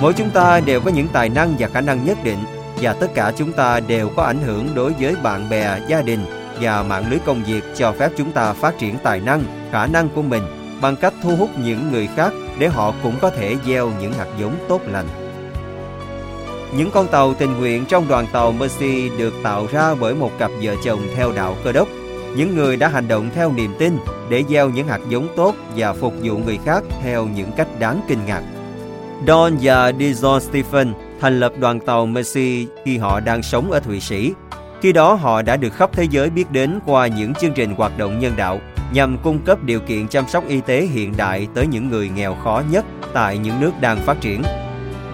Mỗi 0.00 0.12
chúng 0.12 0.30
ta 0.30 0.60
đều 0.60 0.80
có 0.80 0.90
những 0.90 1.08
tài 1.12 1.28
năng 1.28 1.54
và 1.58 1.68
khả 1.68 1.80
năng 1.80 2.04
nhất 2.04 2.18
định 2.24 2.38
và 2.80 2.92
tất 2.92 3.06
cả 3.14 3.32
chúng 3.36 3.52
ta 3.52 3.80
đều 3.80 4.10
có 4.16 4.22
ảnh 4.22 4.38
hưởng 4.42 4.68
đối 4.74 4.92
với 4.92 5.16
bạn 5.22 5.48
bè, 5.48 5.80
gia 5.88 6.02
đình 6.02 6.20
và 6.60 6.82
mạng 6.82 7.04
lưới 7.10 7.18
công 7.26 7.42
việc 7.44 7.64
cho 7.76 7.92
phép 7.92 8.10
chúng 8.16 8.32
ta 8.32 8.52
phát 8.52 8.78
triển 8.78 8.94
tài 9.02 9.20
năng, 9.20 9.42
khả 9.72 9.86
năng 9.86 10.08
của 10.08 10.22
mình 10.22 10.42
bằng 10.80 10.96
cách 10.96 11.14
thu 11.22 11.36
hút 11.36 11.50
những 11.58 11.92
người 11.92 12.08
khác 12.16 12.32
để 12.58 12.68
họ 12.68 12.94
cũng 13.02 13.14
có 13.20 13.30
thể 13.30 13.56
gieo 13.66 13.92
những 14.00 14.12
hạt 14.12 14.28
giống 14.40 14.54
tốt 14.68 14.80
lành. 14.86 15.06
Những 16.76 16.90
con 16.90 17.06
tàu 17.08 17.34
tình 17.34 17.58
nguyện 17.58 17.84
trong 17.86 18.08
đoàn 18.08 18.26
tàu 18.32 18.52
Mercy 18.52 19.10
được 19.18 19.34
tạo 19.42 19.66
ra 19.72 19.94
bởi 19.94 20.14
một 20.14 20.30
cặp 20.38 20.50
vợ 20.62 20.74
chồng 20.84 21.00
theo 21.16 21.32
đạo 21.32 21.56
cơ 21.64 21.72
đốc 21.72 21.88
những 22.36 22.54
người 22.54 22.76
đã 22.76 22.88
hành 22.88 23.08
động 23.08 23.30
theo 23.34 23.52
niềm 23.52 23.74
tin 23.78 23.98
để 24.30 24.44
gieo 24.48 24.70
những 24.70 24.88
hạt 24.88 25.00
giống 25.08 25.28
tốt 25.36 25.54
và 25.76 25.92
phục 25.92 26.14
vụ 26.22 26.38
người 26.38 26.58
khác 26.64 26.82
theo 27.02 27.26
những 27.26 27.50
cách 27.56 27.68
đáng 27.78 28.00
kinh 28.08 28.18
ngạc. 28.26 28.42
Don 29.26 29.56
và 29.62 29.90
Dijon 29.90 30.40
Stephen 30.40 30.92
thành 31.20 31.40
lập 31.40 31.52
đoàn 31.58 31.80
tàu 31.80 32.06
Mercy 32.06 32.66
khi 32.84 32.98
họ 32.98 33.20
đang 33.20 33.42
sống 33.42 33.70
ở 33.70 33.80
Thụy 33.80 34.00
Sĩ. 34.00 34.32
Khi 34.82 34.92
đó 34.92 35.14
họ 35.14 35.42
đã 35.42 35.56
được 35.56 35.74
khắp 35.74 35.90
thế 35.92 36.06
giới 36.10 36.30
biết 36.30 36.50
đến 36.50 36.78
qua 36.86 37.06
những 37.06 37.34
chương 37.34 37.52
trình 37.54 37.74
hoạt 37.74 37.98
động 37.98 38.18
nhân 38.18 38.32
đạo 38.36 38.60
nhằm 38.92 39.18
cung 39.22 39.38
cấp 39.38 39.64
điều 39.64 39.80
kiện 39.80 40.08
chăm 40.08 40.28
sóc 40.28 40.44
y 40.48 40.60
tế 40.60 40.80
hiện 40.80 41.14
đại 41.16 41.48
tới 41.54 41.66
những 41.66 41.88
người 41.88 42.08
nghèo 42.08 42.34
khó 42.44 42.62
nhất 42.70 42.84
tại 43.14 43.38
những 43.38 43.60
nước 43.60 43.72
đang 43.80 43.98
phát 43.98 44.20
triển. 44.20 44.42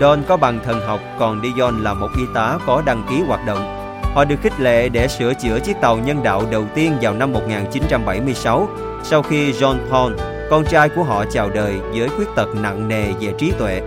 Don 0.01 0.23
có 0.29 0.37
bằng 0.37 0.61
thần 0.65 0.81
học, 0.81 1.01
còn 1.19 1.43
Dion 1.43 1.83
là 1.83 1.95
một 1.95 2.09
y 2.19 2.23
tá 2.35 2.59
có 2.67 2.83
đăng 2.87 3.07
ký 3.11 3.21
hoạt 3.21 3.47
động 3.47 3.84
Họ 4.15 4.25
được 4.25 4.37
khích 4.43 4.61
lệ 4.61 4.89
để 4.89 5.09
sửa 5.09 5.35
chữa 5.35 5.59
chiếc 5.61 5.77
tàu 5.81 5.99
nhân 5.99 6.23
đạo 6.23 6.43
đầu 6.51 6.65
tiên 6.75 6.93
vào 7.03 7.15
năm 7.15 7.33
1976 7.33 8.69
sau 9.05 9.23
khi 9.23 9.53
John 9.53 9.77
Paul, 9.91 10.13
con 10.51 10.65
trai 10.65 10.89
của 10.89 11.03
họ 11.03 11.25
chào 11.31 11.51
đời 11.51 11.75
với 11.95 12.09
khuyết 12.09 12.29
tật 12.37 12.49
nặng 12.55 12.89
nề 12.89 13.13
về 13.21 13.33
trí 13.39 13.53
tuệ. 13.59 13.81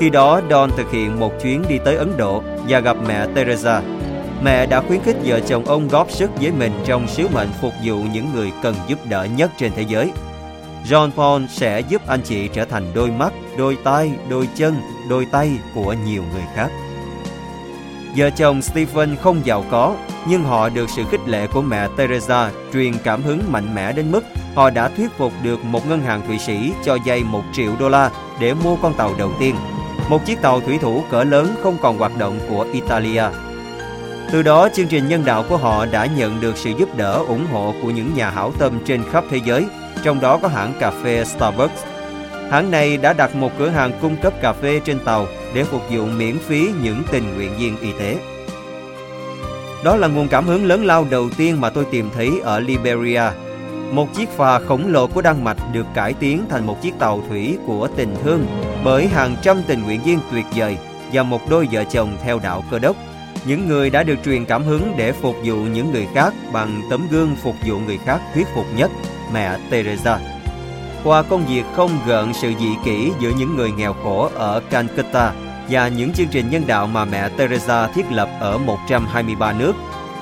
Khi 0.00 0.10
đó, 0.10 0.40
Don 0.50 0.70
thực 0.76 0.90
hiện 0.90 1.20
một 1.20 1.32
chuyến 1.42 1.62
đi 1.68 1.78
tới 1.84 1.96
Ấn 1.96 2.16
Độ 2.16 2.42
và 2.68 2.80
gặp 2.80 2.96
mẹ 3.08 3.26
Teresa. 3.34 3.82
Mẹ 4.42 4.66
đã 4.66 4.80
khuyến 4.80 5.00
khích 5.00 5.16
vợ 5.24 5.40
chồng 5.40 5.64
ông 5.64 5.88
góp 5.88 6.10
sức 6.10 6.30
với 6.40 6.52
mình 6.52 6.72
trong 6.86 7.08
sứ 7.08 7.28
mệnh 7.28 7.48
phục 7.60 7.72
vụ 7.84 7.96
những 8.12 8.26
người 8.34 8.52
cần 8.62 8.74
giúp 8.86 8.98
đỡ 9.08 9.24
nhất 9.36 9.50
trên 9.58 9.72
thế 9.76 9.82
giới. 9.88 10.12
John 10.88 11.10
Paul 11.10 11.42
sẽ 11.48 11.80
giúp 11.80 12.02
anh 12.06 12.20
chị 12.24 12.48
trở 12.48 12.64
thành 12.64 12.84
đôi 12.94 13.10
mắt, 13.10 13.32
đôi 13.58 13.76
tay, 13.84 14.12
đôi 14.28 14.48
chân, 14.54 14.74
đôi 15.08 15.26
tay 15.32 15.50
của 15.74 15.94
nhiều 16.06 16.22
người 16.32 16.44
khác. 16.54 16.70
Vợ 18.16 18.30
chồng 18.30 18.62
Stephen 18.62 19.16
không 19.16 19.40
giàu 19.44 19.64
có, 19.70 19.96
nhưng 20.28 20.44
họ 20.44 20.68
được 20.68 20.90
sự 20.90 21.02
khích 21.10 21.28
lệ 21.28 21.46
của 21.46 21.62
mẹ 21.62 21.88
Teresa 21.96 22.50
truyền 22.72 22.92
cảm 23.04 23.22
hứng 23.22 23.40
mạnh 23.52 23.74
mẽ 23.74 23.92
đến 23.92 24.12
mức 24.12 24.24
họ 24.54 24.70
đã 24.70 24.88
thuyết 24.88 25.10
phục 25.18 25.32
được 25.42 25.64
một 25.64 25.88
ngân 25.88 26.00
hàng 26.00 26.26
Thụy 26.26 26.38
Sĩ 26.38 26.72
cho 26.84 26.98
vay 27.04 27.24
một 27.24 27.42
triệu 27.52 27.72
đô 27.78 27.88
la 27.88 28.10
để 28.40 28.54
mua 28.54 28.76
con 28.76 28.94
tàu 28.94 29.14
đầu 29.18 29.32
tiên. 29.40 29.54
Một 30.08 30.26
chiếc 30.26 30.42
tàu 30.42 30.60
thủy 30.60 30.78
thủ 30.78 31.04
cỡ 31.10 31.24
lớn 31.24 31.54
không 31.62 31.76
còn 31.82 31.98
hoạt 31.98 32.18
động 32.18 32.38
của 32.48 32.66
Italia. 32.72 33.24
Từ 34.32 34.42
đó, 34.42 34.68
chương 34.74 34.88
trình 34.88 35.08
nhân 35.08 35.24
đạo 35.24 35.44
của 35.48 35.56
họ 35.56 35.86
đã 35.86 36.06
nhận 36.06 36.40
được 36.40 36.56
sự 36.56 36.70
giúp 36.78 36.96
đỡ 36.96 37.12
ủng 37.28 37.46
hộ 37.52 37.74
của 37.82 37.90
những 37.90 38.14
nhà 38.14 38.30
hảo 38.30 38.52
tâm 38.58 38.78
trên 38.84 39.02
khắp 39.12 39.24
thế 39.30 39.40
giới, 39.44 39.66
trong 40.02 40.20
đó 40.20 40.38
có 40.42 40.48
hãng 40.48 40.72
cà 40.80 40.90
phê 40.90 41.24
Starbucks. 41.24 41.93
Hãng 42.50 42.70
này 42.70 42.96
đã 42.96 43.12
đặt 43.12 43.34
một 43.34 43.50
cửa 43.58 43.68
hàng 43.68 43.92
cung 44.02 44.16
cấp 44.16 44.32
cà 44.42 44.52
phê 44.52 44.80
trên 44.84 44.98
tàu 44.98 45.26
để 45.54 45.64
phục 45.64 45.82
vụ 45.90 46.06
miễn 46.06 46.38
phí 46.38 46.70
những 46.82 47.02
tình 47.10 47.36
nguyện 47.36 47.50
viên 47.58 47.80
y 47.80 47.92
tế. 47.98 48.16
Đó 49.84 49.96
là 49.96 50.08
nguồn 50.08 50.28
cảm 50.28 50.46
hứng 50.46 50.64
lớn 50.64 50.84
lao 50.84 51.06
đầu 51.10 51.28
tiên 51.36 51.60
mà 51.60 51.70
tôi 51.70 51.84
tìm 51.90 52.10
thấy 52.14 52.40
ở 52.44 52.60
Liberia. 52.60 53.22
Một 53.92 54.14
chiếc 54.14 54.28
phà 54.28 54.58
khổng 54.58 54.92
lồ 54.92 55.06
của 55.06 55.22
Đan 55.22 55.44
Mạch 55.44 55.56
được 55.72 55.86
cải 55.94 56.12
tiến 56.12 56.44
thành 56.50 56.66
một 56.66 56.82
chiếc 56.82 56.98
tàu 56.98 57.22
thủy 57.28 57.58
của 57.66 57.88
tình 57.96 58.16
thương 58.24 58.46
bởi 58.84 59.08
hàng 59.08 59.36
trăm 59.42 59.62
tình 59.66 59.82
nguyện 59.82 60.00
viên 60.04 60.18
tuyệt 60.32 60.44
vời 60.56 60.76
và 61.12 61.22
một 61.22 61.50
đôi 61.50 61.68
vợ 61.72 61.84
chồng 61.84 62.16
theo 62.24 62.38
đạo 62.38 62.64
cơ 62.70 62.78
đốc. 62.78 62.96
Những 63.46 63.68
người 63.68 63.90
đã 63.90 64.02
được 64.02 64.18
truyền 64.24 64.44
cảm 64.44 64.64
hứng 64.64 64.94
để 64.96 65.12
phục 65.12 65.36
vụ 65.44 65.54
những 65.56 65.92
người 65.92 66.06
khác 66.14 66.34
bằng 66.52 66.82
tấm 66.90 67.08
gương 67.10 67.36
phục 67.42 67.54
vụ 67.66 67.78
người 67.78 67.98
khác 68.04 68.20
thuyết 68.34 68.46
phục 68.54 68.66
nhất, 68.76 68.90
mẹ 69.32 69.56
Teresa. 69.70 70.33
Qua 71.04 71.22
công 71.22 71.46
việc 71.46 71.64
không 71.74 71.90
gợn 72.06 72.32
sự 72.32 72.52
dị 72.60 72.68
kỷ 72.84 73.12
giữa 73.20 73.30
những 73.38 73.56
người 73.56 73.72
nghèo 73.72 73.94
khổ 74.02 74.30
ở 74.34 74.60
Calcutta 74.70 75.32
và 75.70 75.88
những 75.88 76.12
chương 76.12 76.26
trình 76.26 76.50
nhân 76.50 76.62
đạo 76.66 76.86
mà 76.86 77.04
mẹ 77.04 77.28
Teresa 77.28 77.86
thiết 77.86 78.04
lập 78.10 78.28
ở 78.40 78.58
123 78.58 79.52
nước, 79.52 79.72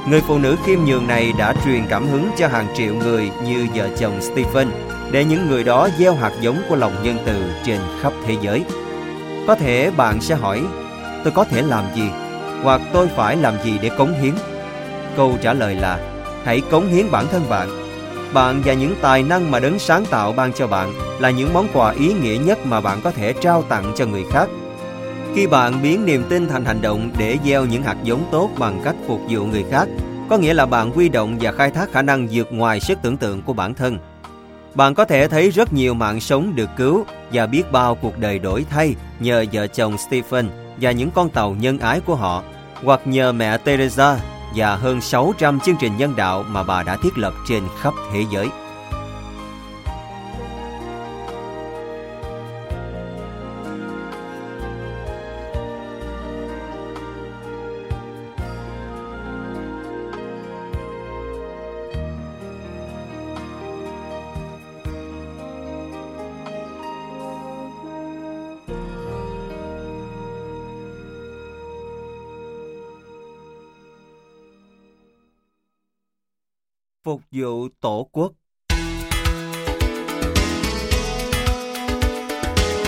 người 0.08 0.20
phụ 0.20 0.38
nữ 0.38 0.56
khiêm 0.64 0.78
nhường 0.84 1.06
này 1.06 1.32
đã 1.38 1.54
truyền 1.64 1.82
cảm 1.88 2.06
hứng 2.06 2.30
cho 2.38 2.48
hàng 2.48 2.66
triệu 2.76 2.94
người 2.94 3.30
như 3.44 3.66
vợ 3.74 3.88
chồng 3.98 4.20
Stephen 4.22 4.68
để 5.10 5.24
những 5.24 5.48
người 5.48 5.64
đó 5.64 5.88
gieo 5.98 6.14
hạt 6.14 6.32
giống 6.40 6.62
của 6.68 6.76
lòng 6.76 6.92
nhân 7.02 7.18
từ 7.26 7.52
trên 7.64 7.80
khắp 8.00 8.12
thế 8.26 8.36
giới. 8.42 8.64
Có 9.46 9.54
thể 9.54 9.90
bạn 9.96 10.20
sẽ 10.20 10.34
hỏi, 10.34 10.62
tôi 11.24 11.32
có 11.32 11.44
thể 11.44 11.62
làm 11.62 11.84
gì? 11.94 12.08
Hoặc 12.62 12.80
tôi 12.92 13.08
phải 13.08 13.36
làm 13.36 13.54
gì 13.64 13.78
để 13.82 13.90
cống 13.98 14.20
hiến? 14.20 14.34
Câu 15.16 15.38
trả 15.42 15.52
lời 15.52 15.74
là, 15.74 15.98
hãy 16.44 16.60
cống 16.60 16.86
hiến 16.86 17.10
bản 17.10 17.26
thân 17.32 17.42
bạn. 17.48 17.81
Bạn 18.34 18.62
và 18.64 18.72
những 18.72 18.94
tài 19.02 19.22
năng 19.22 19.50
mà 19.50 19.60
đấng 19.60 19.78
sáng 19.78 20.04
tạo 20.04 20.32
ban 20.32 20.52
cho 20.52 20.66
bạn 20.66 20.92
là 21.18 21.30
những 21.30 21.52
món 21.54 21.68
quà 21.72 21.90
ý 21.90 22.12
nghĩa 22.12 22.38
nhất 22.44 22.66
mà 22.66 22.80
bạn 22.80 23.00
có 23.04 23.10
thể 23.10 23.32
trao 23.32 23.62
tặng 23.62 23.92
cho 23.96 24.06
người 24.06 24.24
khác 24.30 24.48
khi 25.34 25.46
bạn 25.46 25.82
biến 25.82 26.06
niềm 26.06 26.24
tin 26.28 26.48
thành 26.48 26.64
hành 26.64 26.82
động 26.82 27.10
để 27.18 27.38
gieo 27.44 27.64
những 27.64 27.82
hạt 27.82 27.96
giống 28.02 28.24
tốt 28.30 28.50
bằng 28.58 28.80
cách 28.84 28.94
phục 29.06 29.20
vụ 29.28 29.44
người 29.44 29.64
khác, 29.70 29.88
có 30.30 30.38
nghĩa 30.38 30.54
là 30.54 30.66
bạn 30.66 30.90
huy 30.90 31.08
động 31.08 31.36
và 31.40 31.52
khai 31.52 31.70
thác 31.70 31.92
khả 31.92 32.02
năng 32.02 32.28
vượt 32.30 32.52
ngoài 32.52 32.80
sức 32.80 32.98
tưởng 33.02 33.16
tượng 33.16 33.42
của 33.42 33.52
bản 33.52 33.74
thân. 33.74 33.98
Bạn 34.74 34.94
có 34.94 35.04
thể 35.04 35.28
thấy 35.28 35.50
rất 35.50 35.72
nhiều 35.72 35.94
mạng 35.94 36.20
sống 36.20 36.56
được 36.56 36.70
cứu 36.76 37.04
và 37.32 37.46
biết 37.46 37.72
bao 37.72 37.94
cuộc 37.94 38.18
đời 38.18 38.38
đổi 38.38 38.66
thay 38.70 38.94
nhờ 39.20 39.44
vợ 39.52 39.66
chồng 39.66 39.98
Stephen 39.98 40.48
và 40.80 40.90
những 40.90 41.10
con 41.10 41.28
tàu 41.28 41.56
nhân 41.60 41.78
ái 41.78 42.00
của 42.00 42.14
họ, 42.14 42.42
hoặc 42.84 43.00
nhờ 43.04 43.32
mẹ 43.32 43.58
Teresa 43.58 44.18
và 44.54 44.76
hơn 44.76 45.00
600 45.00 45.60
chương 45.60 45.76
trình 45.80 45.96
nhân 45.96 46.16
đạo 46.16 46.44
mà 46.48 46.62
bà 46.62 46.82
đã 46.82 46.96
thiết 46.96 47.18
lập 47.18 47.34
trên 47.46 47.62
khắp 47.80 47.94
thế 48.12 48.24
giới. 48.30 48.48
Phục 77.12 77.22
vụ 77.32 77.68
tổ 77.80 78.08
quốc. 78.12 78.32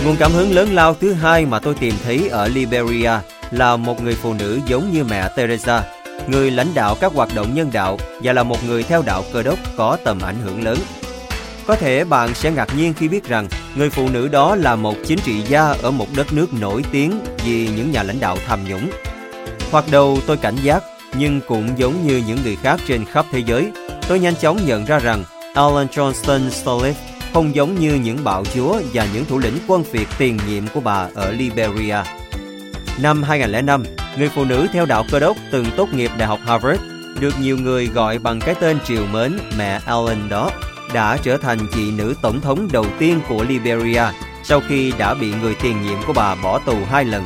Nguồn 0.05 0.17
cảm 0.19 0.33
hứng 0.33 0.55
lớn 0.55 0.69
lao 0.73 0.95
thứ 0.95 1.13
hai 1.13 1.47
mà 1.47 1.59
tôi 1.59 1.75
tìm 1.75 1.95
thấy 2.05 2.29
ở 2.29 2.49
Liberia 2.49 3.11
là 3.51 3.77
một 3.77 4.03
người 4.03 4.15
phụ 4.15 4.35
nữ 4.35 4.61
giống 4.67 4.93
như 4.93 5.05
mẹ 5.05 5.29
Teresa, 5.37 5.85
người 6.29 6.51
lãnh 6.51 6.75
đạo 6.75 6.97
các 7.01 7.13
hoạt 7.13 7.29
động 7.35 7.55
nhân 7.55 7.71
đạo 7.73 7.99
và 8.23 8.33
là 8.33 8.43
một 8.43 8.65
người 8.67 8.83
theo 8.83 9.03
đạo 9.03 9.25
cơ 9.33 9.43
đốc 9.43 9.59
có 9.77 9.99
tầm 10.05 10.21
ảnh 10.21 10.41
hưởng 10.45 10.65
lớn. 10.65 10.79
Có 11.67 11.77
thể 11.77 12.05
bạn 12.05 12.35
sẽ 12.35 12.51
ngạc 12.51 12.69
nhiên 12.77 12.95
khi 12.95 13.09
biết 13.09 13.25
rằng 13.25 13.49
người 13.77 13.91
phụ 13.91 14.09
nữ 14.09 14.29
đó 14.29 14.57
là 14.57 14.77
một 14.77 14.95
chính 15.07 15.19
trị 15.19 15.41
gia 15.49 15.63
ở 15.63 15.91
một 15.91 16.07
đất 16.17 16.33
nước 16.33 16.55
nổi 16.61 16.85
tiếng 16.93 17.21
vì 17.45 17.69
những 17.77 17.91
nhà 17.91 18.03
lãnh 18.03 18.21
đạo 18.21 18.37
tham 18.47 18.61
nhũng. 18.69 18.91
Hoặc 19.71 19.85
đầu 19.91 20.19
tôi 20.27 20.37
cảnh 20.37 20.57
giác, 20.63 20.83
nhưng 21.19 21.41
cũng 21.49 21.69
giống 21.77 22.07
như 22.07 22.23
những 22.27 22.39
người 22.45 22.57
khác 22.57 22.81
trên 22.87 23.05
khắp 23.05 23.27
thế 23.33 23.39
giới, 23.39 23.71
tôi 24.09 24.21
nhanh 24.21 24.37
chóng 24.37 24.59
nhận 24.67 24.85
ra 24.85 24.99
rằng 24.99 25.25
Alan 25.55 25.87
Johnston 25.87 26.49
Sirleaf 26.49 26.93
không 27.35 27.55
giống 27.55 27.81
như 27.81 27.95
những 27.95 28.25
bạo 28.25 28.45
chúa 28.55 28.81
và 28.93 29.07
những 29.15 29.25
thủ 29.25 29.39
lĩnh 29.39 29.59
quân 29.67 29.83
Việt 29.93 30.09
tiền 30.19 30.39
nhiệm 30.49 30.65
của 30.75 30.81
bà 30.81 31.09
ở 31.15 31.31
Liberia. 31.31 31.99
Năm 33.01 33.23
2005, 33.23 33.85
người 34.19 34.29
phụ 34.29 34.45
nữ 34.45 34.67
theo 34.73 34.87
đạo 34.87 35.05
cơ 35.11 35.21
đốc 35.21 35.37
từng 35.51 35.67
tốt 35.77 35.89
nghiệp 35.95 36.11
Đại 36.19 36.29
học 36.29 36.41
Harvard, 36.47 36.81
được 37.21 37.35
nhiều 37.41 37.59
người 37.59 37.87
gọi 37.87 38.19
bằng 38.19 38.41
cái 38.41 38.55
tên 38.61 38.79
triều 38.85 39.07
mến 39.07 39.39
mẹ 39.59 39.81
Alan 39.87 40.29
đó, 40.29 40.51
đã 40.95 41.19
trở 41.23 41.37
thành 41.37 41.59
chị 41.75 41.91
nữ 41.91 42.15
tổng 42.23 42.41
thống 42.41 42.69
đầu 42.73 42.87
tiên 42.99 43.21
của 43.29 43.45
Liberia 43.49 44.03
sau 44.45 44.61
khi 44.69 44.93
đã 44.99 45.15
bị 45.15 45.33
người 45.43 45.57
tiền 45.63 45.83
nhiệm 45.83 45.99
của 46.07 46.13
bà 46.13 46.35
bỏ 46.35 46.59
tù 46.59 46.77
hai 46.91 47.05
lần. 47.05 47.25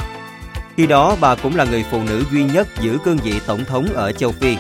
Khi 0.79 0.87
đó, 0.87 1.17
bà 1.21 1.35
cũng 1.35 1.57
là 1.57 1.65
người 1.65 1.85
phụ 1.91 2.03
nữ 2.09 2.25
duy 2.33 2.45
nhất 2.45 2.69
giữ 2.81 2.99
cương 3.05 3.17
vị 3.17 3.35
tổng 3.47 3.65
thống 3.65 3.87
ở 3.95 4.13
châu 4.13 4.33
Phi 4.33 4.57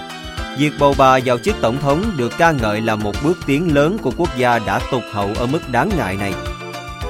Việc 0.58 0.72
bầu 0.78 0.94
bà 0.98 1.18
vào 1.24 1.38
chức 1.38 1.56
tổng 1.60 1.78
thống 1.80 2.12
được 2.16 2.32
ca 2.38 2.52
ngợi 2.52 2.80
là 2.80 2.96
một 2.96 3.12
bước 3.24 3.38
tiến 3.46 3.74
lớn 3.74 3.98
của 4.02 4.12
quốc 4.16 4.28
gia 4.38 4.58
đã 4.58 4.80
tụt 4.90 5.02
hậu 5.12 5.30
ở 5.38 5.46
mức 5.46 5.68
đáng 5.70 5.90
ngại 5.96 6.16
này. 6.16 6.32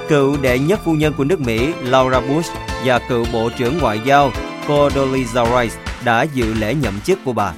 Cựu 0.09 0.37
đệ 0.41 0.59
nhất 0.59 0.79
phu 0.85 0.93
nhân 0.93 1.13
của 1.17 1.23
nước 1.23 1.39
Mỹ 1.39 1.73
Laura 1.83 2.19
Bush 2.19 2.51
và 2.85 2.99
cựu 3.09 3.25
Bộ 3.33 3.49
trưởng 3.57 3.77
Ngoại 3.77 3.99
giao 4.05 4.31
Condoleezza 4.67 5.61
Rice 5.61 5.75
đã 6.05 6.23
dự 6.23 6.53
lễ 6.53 6.75
nhậm 6.75 6.99
chức 7.05 7.19
của 7.25 7.33
bà. 7.33 7.53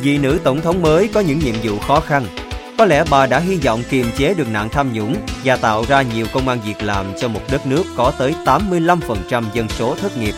Vị 0.00 0.18
nữ 0.18 0.38
tổng 0.44 0.60
thống 0.60 0.82
mới 0.82 1.08
có 1.08 1.20
những 1.20 1.38
nhiệm 1.38 1.54
vụ 1.62 1.78
khó 1.78 2.00
khăn. 2.00 2.26
Có 2.78 2.84
lẽ 2.84 3.04
bà 3.10 3.26
đã 3.26 3.38
hy 3.38 3.56
vọng 3.56 3.82
kiềm 3.90 4.06
chế 4.16 4.34
được 4.34 4.48
nạn 4.52 4.68
tham 4.68 4.92
nhũng 4.92 5.16
và 5.44 5.56
tạo 5.56 5.84
ra 5.88 6.02
nhiều 6.02 6.26
công 6.32 6.48
an 6.48 6.58
việc 6.66 6.82
làm 6.82 7.06
cho 7.20 7.28
một 7.28 7.40
đất 7.52 7.66
nước 7.66 7.84
có 7.96 8.12
tới 8.18 8.34
85% 8.44 9.44
dân 9.54 9.68
số 9.68 9.94
thất 10.00 10.18
nghiệp. 10.18 10.34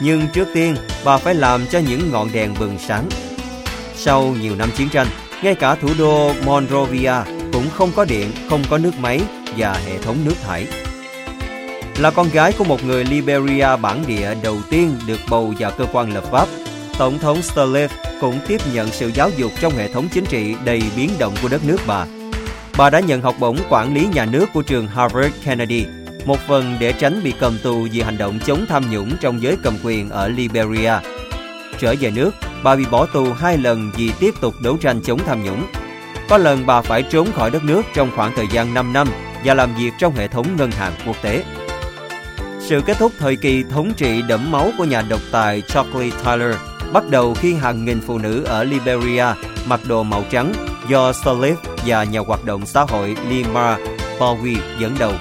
Nhưng 0.00 0.28
trước 0.32 0.48
tiên, 0.54 0.76
bà 1.04 1.18
phải 1.18 1.34
làm 1.34 1.66
cho 1.66 1.78
những 1.78 2.10
ngọn 2.10 2.32
đèn 2.32 2.54
bừng 2.58 2.78
sáng 2.78 3.08
sau 4.02 4.34
nhiều 4.40 4.56
năm 4.56 4.70
chiến 4.76 4.88
tranh, 4.88 5.06
ngay 5.42 5.54
cả 5.54 5.74
thủ 5.74 5.88
đô 5.98 6.32
Monrovia 6.44 7.14
cũng 7.52 7.70
không 7.70 7.90
có 7.96 8.04
điện, 8.04 8.32
không 8.50 8.62
có 8.70 8.78
nước 8.78 8.98
máy 8.98 9.20
và 9.56 9.72
hệ 9.72 9.98
thống 9.98 10.16
nước 10.24 10.34
thải. 10.42 10.66
Là 11.98 12.10
con 12.10 12.28
gái 12.32 12.52
của 12.58 12.64
một 12.64 12.84
người 12.84 13.04
Liberia 13.04 13.76
bản 13.82 14.04
địa 14.06 14.34
đầu 14.42 14.58
tiên 14.70 14.96
được 15.06 15.20
bầu 15.30 15.54
vào 15.58 15.70
cơ 15.78 15.86
quan 15.92 16.14
lập 16.14 16.24
pháp, 16.30 16.48
Tổng 16.98 17.18
thống 17.18 17.40
Sirleaf 17.40 17.88
cũng 18.20 18.38
tiếp 18.46 18.60
nhận 18.72 18.88
sự 18.88 19.10
giáo 19.14 19.30
dục 19.36 19.52
trong 19.60 19.72
hệ 19.76 19.92
thống 19.92 20.08
chính 20.12 20.24
trị 20.24 20.54
đầy 20.64 20.82
biến 20.96 21.10
động 21.18 21.34
của 21.42 21.48
đất 21.48 21.64
nước 21.64 21.78
bà. 21.86 22.06
Bà 22.76 22.90
đã 22.90 23.00
nhận 23.00 23.20
học 23.20 23.34
bổng 23.38 23.58
quản 23.68 23.94
lý 23.94 24.06
nhà 24.14 24.24
nước 24.24 24.46
của 24.54 24.62
trường 24.62 24.86
Harvard 24.86 25.34
Kennedy, 25.44 25.84
một 26.26 26.38
phần 26.48 26.76
để 26.80 26.92
tránh 26.92 27.20
bị 27.24 27.32
cầm 27.40 27.58
tù 27.62 27.88
vì 27.92 28.00
hành 28.00 28.18
động 28.18 28.38
chống 28.46 28.64
tham 28.68 28.90
nhũng 28.90 29.16
trong 29.20 29.42
giới 29.42 29.56
cầm 29.62 29.76
quyền 29.82 30.10
ở 30.10 30.28
Liberia. 30.28 30.92
Trở 31.78 31.94
về 32.00 32.10
nước, 32.10 32.30
bà 32.62 32.76
bị 32.76 32.84
bỏ 32.90 33.06
tù 33.06 33.32
hai 33.32 33.58
lần 33.58 33.90
vì 33.96 34.12
tiếp 34.20 34.34
tục 34.40 34.54
đấu 34.62 34.76
tranh 34.76 35.00
chống 35.02 35.18
tham 35.26 35.44
nhũng. 35.44 35.66
Có 36.28 36.38
lần 36.38 36.66
bà 36.66 36.82
phải 36.82 37.02
trốn 37.02 37.32
khỏi 37.32 37.50
đất 37.50 37.64
nước 37.64 37.82
trong 37.94 38.10
khoảng 38.16 38.32
thời 38.36 38.46
gian 38.52 38.74
5 38.74 38.92
năm 38.92 39.08
và 39.44 39.54
làm 39.54 39.74
việc 39.74 39.90
trong 39.98 40.16
hệ 40.16 40.28
thống 40.28 40.46
ngân 40.56 40.70
hàng 40.70 40.92
quốc 41.06 41.16
tế. 41.22 41.44
Sự 42.60 42.80
kết 42.86 42.96
thúc 42.98 43.12
thời 43.18 43.36
kỳ 43.36 43.64
thống 43.70 43.92
trị 43.96 44.22
đẫm 44.28 44.50
máu 44.50 44.70
của 44.78 44.84
nhà 44.84 45.02
độc 45.02 45.20
tài 45.32 45.60
Charlie 45.60 46.12
Tyler 46.24 46.54
bắt 46.92 47.04
đầu 47.10 47.34
khi 47.34 47.54
hàng 47.54 47.84
nghìn 47.84 48.00
phụ 48.00 48.18
nữ 48.18 48.44
ở 48.44 48.64
Liberia 48.64 49.26
mặc 49.66 49.80
đồ 49.88 50.02
màu 50.02 50.24
trắng 50.30 50.52
do 50.88 51.10
Sirleaf 51.10 51.54
và 51.86 52.04
nhà 52.04 52.20
hoạt 52.20 52.44
động 52.44 52.66
xã 52.66 52.82
hội 52.82 53.16
Lima 53.28 53.78
Bowie 54.18 54.56
dẫn 54.78 54.94
đầu, 54.98 55.12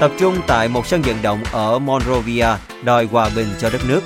tập 0.00 0.10
trung 0.18 0.36
tại 0.46 0.68
một 0.68 0.86
sân 0.86 1.02
vận 1.02 1.16
động 1.22 1.44
ở 1.52 1.78
Monrovia 1.78 2.46
đòi 2.82 3.04
hòa 3.04 3.30
bình 3.36 3.48
cho 3.60 3.70
đất 3.70 3.80
nước. 3.88 4.00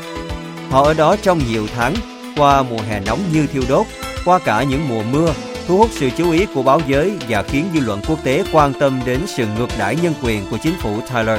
Họ 0.70 0.82
ở 0.85 0.94
đó 0.94 1.16
trong 1.23 1.40
nhiều 1.48 1.66
tháng 1.77 1.94
qua 2.36 2.62
mùa 2.62 2.81
hè 2.89 3.01
nóng 3.01 3.20
như 3.32 3.47
thiêu 3.47 3.62
đốt, 3.69 3.86
qua 4.24 4.39
cả 4.39 4.62
những 4.62 4.89
mùa 4.89 5.02
mưa, 5.02 5.35
thu 5.69 5.78
hút 5.78 5.90
sự 5.93 6.10
chú 6.16 6.31
ý 6.31 6.47
của 6.55 6.62
báo 6.62 6.81
giới 6.86 7.12
và 7.28 7.43
khiến 7.43 7.64
dư 7.74 7.81
luận 7.81 8.01
quốc 8.09 8.19
tế 8.24 8.44
quan 8.52 8.73
tâm 8.81 9.01
đến 9.06 9.20
sự 9.27 9.47
ngược 9.47 9.69
đãi 9.78 9.97
nhân 10.02 10.14
quyền 10.23 10.51
của 10.51 10.56
chính 10.62 10.74
phủ 10.81 11.01
Tyler. 11.14 11.39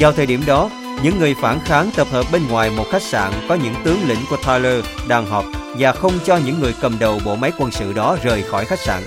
Vào 0.00 0.12
thời 0.12 0.26
điểm 0.26 0.42
đó, 0.46 0.70
những 1.02 1.18
người 1.18 1.34
phản 1.42 1.60
kháng 1.64 1.90
tập 1.96 2.06
hợp 2.10 2.26
bên 2.32 2.48
ngoài 2.48 2.70
một 2.70 2.84
khách 2.92 3.02
sạn 3.02 3.32
có 3.48 3.54
những 3.54 3.74
tướng 3.84 4.08
lĩnh 4.08 4.24
của 4.30 4.36
Tyler 4.46 4.84
đang 5.08 5.26
họp 5.26 5.44
và 5.78 5.92
không 5.92 6.12
cho 6.24 6.36
những 6.36 6.60
người 6.60 6.74
cầm 6.80 6.98
đầu 6.98 7.20
bộ 7.24 7.36
máy 7.36 7.52
quân 7.58 7.70
sự 7.70 7.92
đó 7.92 8.16
rời 8.22 8.42
khỏi 8.42 8.64
khách 8.64 8.80
sạn. 8.80 9.02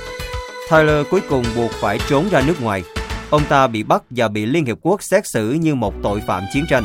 Tyler 0.72 1.08
cuối 1.10 1.22
cùng 1.30 1.44
buộc 1.56 1.72
phải 1.72 2.00
trốn 2.10 2.30
ra 2.30 2.42
nước 2.42 2.62
ngoài. 2.62 2.84
Ông 3.30 3.42
ta 3.50 3.68
bị 3.68 3.84
bắt 3.84 4.04
và 4.10 4.28
bị 4.28 4.46
Liên 4.46 4.66
Hiệp 4.66 4.78
Quốc 4.82 5.04
xét 5.04 5.28
xử 5.28 5.52
như 5.52 5.76
một 5.76 5.94
tội 6.04 6.22
phạm 6.28 6.44
chiến 6.54 6.66
tranh. 6.70 6.84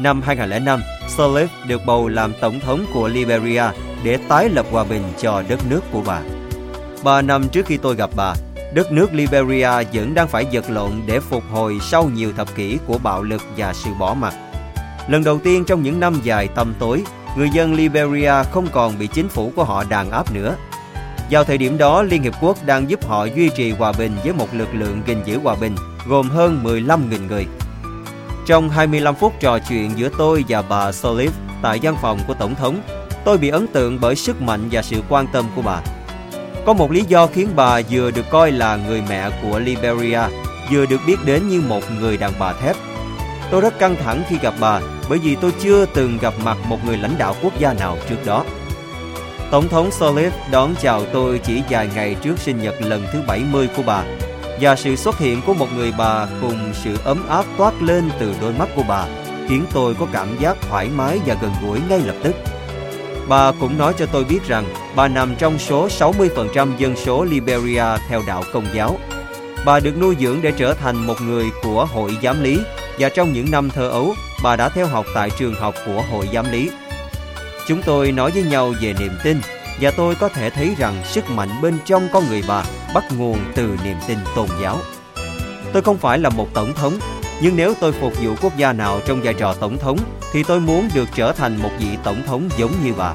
Năm 0.00 0.22
2005, 0.22 0.80
Sirleaf 1.16 1.46
được 1.66 1.80
bầu 1.86 2.08
làm 2.08 2.32
tổng 2.40 2.60
thống 2.60 2.86
của 2.94 3.08
Liberia 3.08 3.64
để 4.04 4.18
tái 4.28 4.48
lập 4.48 4.66
hòa 4.70 4.84
bình 4.84 5.02
cho 5.20 5.42
đất 5.48 5.60
nước 5.70 5.80
của 5.92 6.02
bà. 6.06 6.20
Ba 7.04 7.22
năm 7.22 7.48
trước 7.48 7.66
khi 7.66 7.76
tôi 7.76 7.96
gặp 7.96 8.10
bà, 8.16 8.34
đất 8.74 8.92
nước 8.92 9.12
Liberia 9.12 9.70
vẫn 9.92 10.14
đang 10.14 10.28
phải 10.28 10.46
vật 10.52 10.70
lộn 10.70 10.92
để 11.06 11.20
phục 11.20 11.42
hồi 11.52 11.78
sau 11.82 12.10
nhiều 12.14 12.32
thập 12.36 12.56
kỷ 12.56 12.78
của 12.86 12.98
bạo 12.98 13.22
lực 13.22 13.42
và 13.56 13.72
sự 13.72 13.90
bỏ 13.98 14.14
mặt. 14.14 14.34
Lần 15.08 15.24
đầu 15.24 15.38
tiên 15.38 15.64
trong 15.64 15.82
những 15.82 16.00
năm 16.00 16.20
dài 16.22 16.48
tăm 16.48 16.74
tối, 16.78 17.04
người 17.36 17.48
dân 17.52 17.74
Liberia 17.74 18.32
không 18.50 18.66
còn 18.72 18.98
bị 18.98 19.06
chính 19.06 19.28
phủ 19.28 19.52
của 19.56 19.64
họ 19.64 19.84
đàn 19.84 20.10
áp 20.10 20.34
nữa. 20.34 20.56
Vào 21.30 21.44
thời 21.44 21.58
điểm 21.58 21.78
đó, 21.78 22.02
Liên 22.02 22.22
Hiệp 22.22 22.34
Quốc 22.40 22.66
đang 22.66 22.90
giúp 22.90 23.06
họ 23.06 23.24
duy 23.24 23.50
trì 23.56 23.70
hòa 23.70 23.92
bình 23.92 24.12
với 24.24 24.32
một 24.32 24.48
lực 24.52 24.68
lượng 24.72 25.02
gìn 25.06 25.22
giữ 25.24 25.38
hòa 25.38 25.56
bình 25.60 25.74
gồm 26.06 26.30
hơn 26.30 26.60
15.000 26.64 27.26
người. 27.28 27.46
Trong 28.46 28.68
25 28.68 29.14
phút 29.14 29.32
trò 29.40 29.58
chuyện 29.68 29.90
giữa 29.96 30.08
tôi 30.18 30.44
và 30.48 30.62
bà 30.62 30.90
Solif 30.90 31.30
tại 31.62 31.78
văn 31.82 31.96
phòng 32.02 32.18
của 32.26 32.34
Tổng 32.34 32.54
thống, 32.54 32.80
tôi 33.24 33.38
bị 33.38 33.48
ấn 33.48 33.66
tượng 33.66 33.98
bởi 34.00 34.16
sức 34.16 34.42
mạnh 34.42 34.68
và 34.72 34.82
sự 34.82 35.02
quan 35.08 35.26
tâm 35.32 35.44
của 35.56 35.62
bà. 35.62 35.80
Có 36.66 36.72
một 36.72 36.90
lý 36.90 37.04
do 37.08 37.26
khiến 37.26 37.48
bà 37.56 37.80
vừa 37.90 38.10
được 38.10 38.30
coi 38.30 38.52
là 38.52 38.76
người 38.76 39.02
mẹ 39.08 39.30
của 39.42 39.58
Liberia, 39.58 40.20
vừa 40.72 40.86
được 40.86 41.00
biết 41.06 41.16
đến 41.24 41.48
như 41.48 41.62
một 41.68 41.82
người 42.00 42.16
đàn 42.16 42.32
bà 42.38 42.52
thép. 42.52 42.76
Tôi 43.50 43.60
rất 43.60 43.78
căng 43.78 43.96
thẳng 44.04 44.22
khi 44.28 44.36
gặp 44.42 44.54
bà 44.60 44.80
bởi 45.08 45.18
vì 45.18 45.36
tôi 45.36 45.52
chưa 45.60 45.86
từng 45.86 46.18
gặp 46.20 46.34
mặt 46.44 46.56
một 46.68 46.84
người 46.86 46.96
lãnh 46.96 47.14
đạo 47.18 47.34
quốc 47.42 47.58
gia 47.58 47.72
nào 47.72 47.96
trước 48.08 48.26
đó. 48.26 48.44
Tổng 49.50 49.68
thống 49.68 49.90
Solis 49.90 50.32
đón 50.50 50.74
chào 50.80 51.04
tôi 51.12 51.40
chỉ 51.44 51.62
vài 51.70 51.88
ngày 51.94 52.16
trước 52.22 52.38
sinh 52.38 52.62
nhật 52.62 52.74
lần 52.82 53.04
thứ 53.12 53.22
70 53.26 53.68
của 53.76 53.82
bà 53.86 54.04
và 54.60 54.76
sự 54.76 54.96
xuất 54.96 55.18
hiện 55.18 55.40
của 55.46 55.54
một 55.54 55.66
người 55.76 55.92
bà 55.98 56.26
cùng 56.40 56.72
sự 56.84 56.96
ấm 57.04 57.28
áp 57.28 57.44
toát 57.58 57.82
lên 57.82 58.10
từ 58.18 58.34
đôi 58.40 58.52
mắt 58.52 58.68
của 58.76 58.82
bà 58.88 59.06
khiến 59.48 59.64
tôi 59.72 59.94
có 59.94 60.06
cảm 60.12 60.28
giác 60.40 60.56
thoải 60.60 60.88
mái 60.96 61.20
và 61.26 61.36
gần 61.42 61.52
gũi 61.62 61.78
ngay 61.88 62.00
lập 62.00 62.14
tức. 62.22 62.34
Bà 63.28 63.52
cũng 63.52 63.78
nói 63.78 63.94
cho 63.98 64.06
tôi 64.06 64.24
biết 64.24 64.40
rằng 64.48 64.64
bà 64.96 65.08
nằm 65.08 65.34
trong 65.38 65.58
số 65.58 65.88
60% 65.88 66.76
dân 66.78 66.96
số 66.96 67.24
Liberia 67.24 67.84
theo 68.08 68.22
đạo 68.26 68.44
công 68.52 68.66
giáo. 68.74 68.98
Bà 69.64 69.80
được 69.80 69.98
nuôi 70.00 70.16
dưỡng 70.20 70.42
để 70.42 70.52
trở 70.56 70.74
thành 70.74 71.06
một 71.06 71.20
người 71.20 71.44
của 71.62 71.84
hội 71.84 72.16
giám 72.22 72.42
lý 72.42 72.58
và 72.98 73.08
trong 73.08 73.32
những 73.32 73.50
năm 73.50 73.70
thơ 73.70 73.88
ấu, 73.88 74.14
bà 74.42 74.56
đã 74.56 74.68
theo 74.68 74.86
học 74.86 75.06
tại 75.14 75.30
trường 75.38 75.54
học 75.54 75.74
của 75.86 76.02
hội 76.10 76.28
giám 76.32 76.52
lý. 76.52 76.70
Chúng 77.68 77.82
tôi 77.82 78.12
nói 78.12 78.30
với 78.30 78.42
nhau 78.42 78.74
về 78.80 78.94
niềm 78.98 79.12
tin 79.24 79.40
và 79.80 79.90
tôi 79.90 80.14
có 80.14 80.28
thể 80.28 80.50
thấy 80.50 80.74
rằng 80.78 81.02
sức 81.04 81.30
mạnh 81.30 81.48
bên 81.62 81.78
trong 81.84 82.08
con 82.12 82.28
người 82.28 82.42
bà 82.48 82.64
bắt 82.94 83.04
nguồn 83.16 83.38
từ 83.54 83.76
niềm 83.84 83.96
tin 84.08 84.18
tôn 84.36 84.48
giáo. 84.62 84.78
Tôi 85.72 85.82
không 85.82 85.98
phải 85.98 86.18
là 86.18 86.30
một 86.30 86.48
tổng 86.54 86.74
thống, 86.74 86.98
nhưng 87.42 87.56
nếu 87.56 87.74
tôi 87.80 87.92
phục 87.92 88.12
vụ 88.22 88.34
quốc 88.42 88.56
gia 88.56 88.72
nào 88.72 89.00
trong 89.06 89.20
vai 89.22 89.34
trò 89.34 89.54
tổng 89.54 89.78
thống 89.78 89.98
thì 90.32 90.42
tôi 90.42 90.60
muốn 90.60 90.88
được 90.94 91.08
trở 91.14 91.32
thành 91.32 91.56
một 91.62 91.70
vị 91.78 91.86
tổng 92.04 92.22
thống 92.26 92.48
giống 92.58 92.72
như 92.84 92.92
bà. 92.96 93.12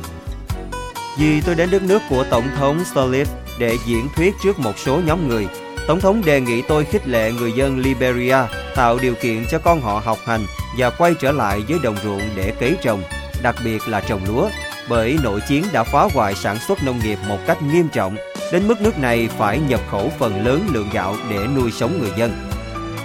Vì 1.18 1.42
tôi 1.42 1.56
đến 1.56 1.72
đất 1.72 1.84
nước 1.84 2.02
của 2.10 2.26
Tổng 2.30 2.48
thống 2.58 2.84
Sirleaf 2.94 3.26
để 3.60 3.78
diễn 3.86 4.08
thuyết 4.16 4.36
trước 4.44 4.60
một 4.60 4.80
số 4.80 5.02
nhóm 5.06 5.28
người, 5.28 5.48
Tổng 5.88 6.00
thống 6.00 6.26
đề 6.26 6.42
nghị 6.42 6.62
tôi 6.62 6.86
khích 6.86 7.08
lệ 7.08 7.32
người 7.32 7.52
dân 7.52 7.80
Liberia 7.80 8.38
tạo 8.76 8.98
điều 9.02 9.14
kiện 9.16 9.46
cho 9.52 9.60
con 9.60 9.82
họ 9.82 10.02
học 10.06 10.18
hành 10.26 10.46
và 10.78 10.90
quay 10.90 11.14
trở 11.20 11.32
lại 11.32 11.62
với 11.70 11.80
đồng 11.84 11.96
ruộng 12.04 12.22
để 12.36 12.54
cấy 12.60 12.76
trồng, 12.82 13.04
đặc 13.42 13.56
biệt 13.64 13.88
là 13.88 14.02
trồng 14.02 14.26
lúa, 14.28 14.50
bởi 14.90 15.18
nội 15.24 15.42
chiến 15.48 15.64
đã 15.74 15.84
phá 15.84 16.08
hoại 16.14 16.36
sản 16.36 16.58
xuất 16.68 16.84
nông 16.84 17.00
nghiệp 17.00 17.20
một 17.28 17.38
cách 17.48 17.62
nghiêm 17.62 17.88
trọng, 17.90 18.16
đến 18.52 18.68
mức 18.68 18.82
nước 18.82 19.00
này 19.00 19.30
phải 19.38 19.60
nhập 19.60 19.80
khẩu 19.92 20.12
phần 20.20 20.46
lớn 20.46 20.68
lượng 20.74 20.90
gạo 20.94 21.16
để 21.30 21.48
nuôi 21.56 21.72
sống 21.72 22.00
người 22.00 22.12
dân. 22.18 22.32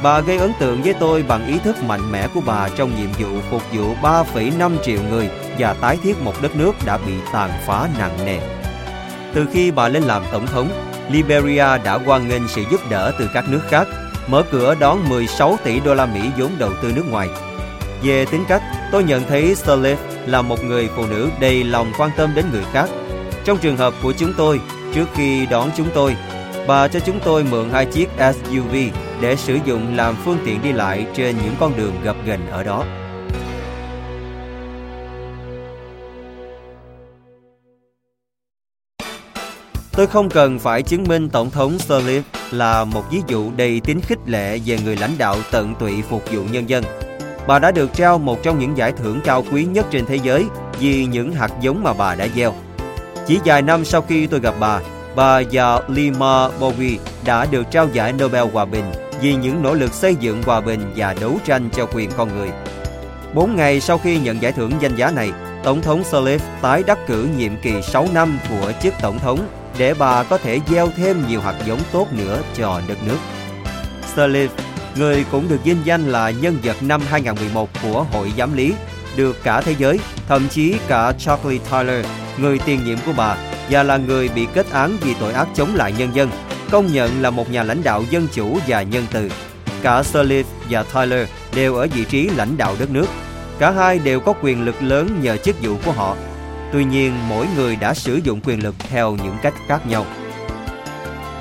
Bà 0.03 0.21
gây 0.21 0.39
ấn 0.39 0.53
tượng 0.61 0.83
với 0.83 0.95
tôi 0.95 1.23
bằng 1.23 1.47
ý 1.47 1.59
thức 1.59 1.83
mạnh 1.83 2.13
mẽ 2.13 2.29
của 2.35 2.41
bà 2.47 2.69
trong 2.69 2.97
nhiệm 2.97 3.11
vụ 3.19 3.41
phục 3.51 3.63
vụ 3.73 3.95
3,5 4.03 4.77
triệu 4.83 5.01
người 5.11 5.31
và 5.59 5.75
tái 5.75 5.99
thiết 6.03 6.21
một 6.21 6.43
đất 6.43 6.57
nước 6.57 6.73
đã 6.87 6.99
bị 6.99 7.13
tàn 7.33 7.51
phá 7.67 7.89
nặng 7.99 8.19
nề. 8.25 8.39
Từ 9.35 9.47
khi 9.53 9.71
bà 9.71 9.89
lên 9.89 10.03
làm 10.03 10.23
tổng 10.33 10.47
thống, 10.47 10.69
Liberia 11.11 11.79
đã 11.85 11.99
hoan 12.07 12.29
nghênh 12.29 12.49
sự 12.49 12.63
giúp 12.71 12.81
đỡ 12.91 13.13
từ 13.19 13.31
các 13.35 13.45
nước 13.49 13.61
khác, 13.69 13.89
mở 14.27 14.43
cửa 14.51 14.75
đón 14.81 15.09
16 15.09 15.59
tỷ 15.65 15.81
đô 15.81 15.95
la 15.95 16.07
Mỹ 16.07 16.21
vốn 16.39 16.51
đầu 16.59 16.71
tư 16.83 16.93
nước 16.97 17.05
ngoài. 17.11 17.29
Về 18.03 18.25
tính 18.25 18.45
cách, 18.49 18.63
tôi 18.93 19.05
nhận 19.05 19.23
thấy 19.29 19.55
Sterling 19.55 19.97
là 20.27 20.43
một 20.43 20.65
người 20.65 20.89
phụ 20.97 21.07
nữ 21.07 21.29
đầy 21.41 21.65
lòng 21.65 21.93
quan 21.99 22.11
tâm 22.17 22.31
đến 22.35 22.45
người 22.53 22.65
khác. 22.73 22.91
Trong 23.45 23.59
trường 23.59 23.77
hợp 23.77 23.95
của 24.03 24.13
chúng 24.13 24.33
tôi, 24.37 24.61
trước 24.95 25.07
khi 25.15 25.47
đón 25.47 25.71
chúng 25.77 25.89
tôi, 25.95 26.17
bà 26.67 26.89
cho 26.89 27.01
chúng 27.01 27.21
tôi 27.25 27.45
mượn 27.45 27.71
hai 27.71 27.87
chiếc 27.87 28.09
SUV 28.19 28.75
để 29.21 29.37
sử 29.37 29.59
dụng 29.65 29.97
làm 29.97 30.15
phương 30.25 30.39
tiện 30.45 30.63
đi 30.63 30.73
lại 30.73 31.07
trên 31.15 31.37
những 31.45 31.55
con 31.61 31.77
đường 31.77 31.95
gập 32.05 32.17
ghềnh 32.27 32.47
ở 32.51 32.65
đó. 32.65 32.85
Tôi 39.93 40.07
không 40.07 40.31
cần 40.31 40.59
phải 40.59 40.83
chứng 40.83 41.05
minh 41.05 41.29
Tổng 41.29 41.51
thống 41.51 41.79
Sirleaf 41.89 42.23
là 42.51 42.85
một 42.85 43.03
ví 43.11 43.21
dụ 43.27 43.51
đầy 43.57 43.81
tính 43.81 44.01
khích 44.01 44.19
lệ 44.27 44.59
về 44.67 44.79
người 44.85 44.97
lãnh 44.97 45.19
đạo 45.19 45.37
tận 45.51 45.75
tụy 45.75 46.03
phục 46.03 46.33
vụ 46.33 46.43
nhân 46.53 46.69
dân. 46.69 46.85
Bà 47.51 47.59
đã 47.59 47.71
được 47.71 47.95
trao 47.95 48.19
một 48.19 48.43
trong 48.43 48.59
những 48.59 48.77
giải 48.77 48.93
thưởng 48.93 49.21
cao 49.25 49.45
quý 49.53 49.65
nhất 49.65 49.87
trên 49.91 50.07
thế 50.07 50.17
giới 50.17 50.45
vì 50.79 51.07
những 51.07 51.33
hạt 51.33 51.51
giống 51.61 51.83
mà 51.83 51.93
bà 51.93 52.15
đã 52.15 52.27
gieo. 52.37 52.55
Chỉ 53.27 53.39
vài 53.45 53.63
năm 53.63 53.85
sau 53.85 54.03
khi 54.03 54.27
tôi 54.27 54.41
gặp 54.41 54.55
bà, 54.61 54.81
bà 55.17 55.41
và 55.53 55.81
Lima 55.89 56.49
Bowie 56.61 56.97
đã 57.25 57.47
được 57.51 57.71
trao 57.71 57.89
giải 57.93 58.13
Nobel 58.13 58.45
Hòa 58.53 58.65
Bình 58.65 58.85
vì 59.21 59.35
những 59.35 59.63
nỗ 59.63 59.75
lực 59.75 59.93
xây 59.93 60.15
dựng 60.15 60.43
hòa 60.43 60.61
bình 60.61 60.93
và 60.97 61.15
đấu 61.21 61.39
tranh 61.45 61.69
cho 61.73 61.87
quyền 61.95 62.11
con 62.17 62.39
người. 62.39 62.51
Bốn 63.35 63.57
ngày 63.57 63.81
sau 63.81 63.99
khi 63.99 64.19
nhận 64.19 64.43
giải 64.43 64.53
thưởng 64.53 64.73
danh 64.81 64.97
giá 64.97 65.11
này, 65.11 65.31
Tổng 65.65 65.83
thống 65.83 66.03
Sirleaf 66.11 66.39
tái 66.63 66.83
đắc 66.87 66.99
cử 67.07 67.29
nhiệm 67.37 67.53
kỳ 67.63 67.83
6 67.83 68.07
năm 68.15 68.39
của 68.51 68.73
chức 68.83 68.95
Tổng 69.03 69.19
thống 69.19 69.39
để 69.79 69.95
bà 69.95 70.23
có 70.23 70.39
thể 70.39 70.61
gieo 70.71 70.89
thêm 70.97 71.25
nhiều 71.29 71.41
hạt 71.41 71.55
giống 71.67 71.81
tốt 71.93 72.07
nữa 72.13 72.43
cho 72.55 72.81
đất 72.89 72.99
nước. 73.07 73.19
Sirleaf, 74.17 74.49
người 75.01 75.25
cũng 75.31 75.49
được 75.49 75.65
vinh 75.65 75.77
danh 75.85 76.07
là 76.07 76.31
nhân 76.31 76.59
vật 76.63 76.83
năm 76.83 77.01
2011 77.11 77.69
của 77.83 78.07
Hội 78.13 78.33
Giám 78.39 78.57
lý, 78.57 78.73
được 79.17 79.37
cả 79.45 79.61
thế 79.61 79.75
giới, 79.79 80.01
thậm 80.29 80.49
chí 80.49 80.75
cả 80.89 81.13
Charlie 81.19 81.61
Tyler, 81.71 82.07
người 82.39 82.59
tiền 82.67 82.85
nhiệm 82.85 82.99
của 83.07 83.13
bà, 83.17 83.37
và 83.71 83.83
là 83.83 83.97
người 83.97 84.29
bị 84.29 84.47
kết 84.55 84.71
án 84.71 84.97
vì 85.01 85.15
tội 85.21 85.33
ác 85.33 85.49
chống 85.55 85.75
lại 85.75 85.95
nhân 85.99 86.11
dân, 86.15 86.31
công 86.71 86.93
nhận 86.93 87.23
là 87.23 87.31
một 87.31 87.51
nhà 87.51 87.63
lãnh 87.63 87.83
đạo 87.83 88.05
dân 88.11 88.29
chủ 88.33 88.59
và 88.67 88.83
nhân 88.83 89.07
từ. 89.13 89.31
Cả 89.83 90.03
Sirleaf 90.03 90.45
và 90.71 90.83
Tyler 90.83 91.29
đều 91.55 91.75
ở 91.75 91.89
vị 91.95 92.05
trí 92.05 92.29
lãnh 92.29 92.57
đạo 92.57 92.77
đất 92.79 92.91
nước. 92.91 93.07
Cả 93.59 93.71
hai 93.71 93.99
đều 93.99 94.21
có 94.21 94.35
quyền 94.43 94.65
lực 94.65 94.83
lớn 94.83 95.21
nhờ 95.23 95.37
chức 95.37 95.63
vụ 95.63 95.77
của 95.85 95.93
họ. 95.93 96.17
Tuy 96.73 96.85
nhiên, 96.85 97.13
mỗi 97.29 97.47
người 97.57 97.77
đã 97.77 97.95
sử 97.95 98.21
dụng 98.25 98.41
quyền 98.45 98.63
lực 98.63 98.75
theo 98.79 99.17
những 99.25 99.37
cách 99.43 99.55
khác 99.69 99.87
nhau. 99.87 100.07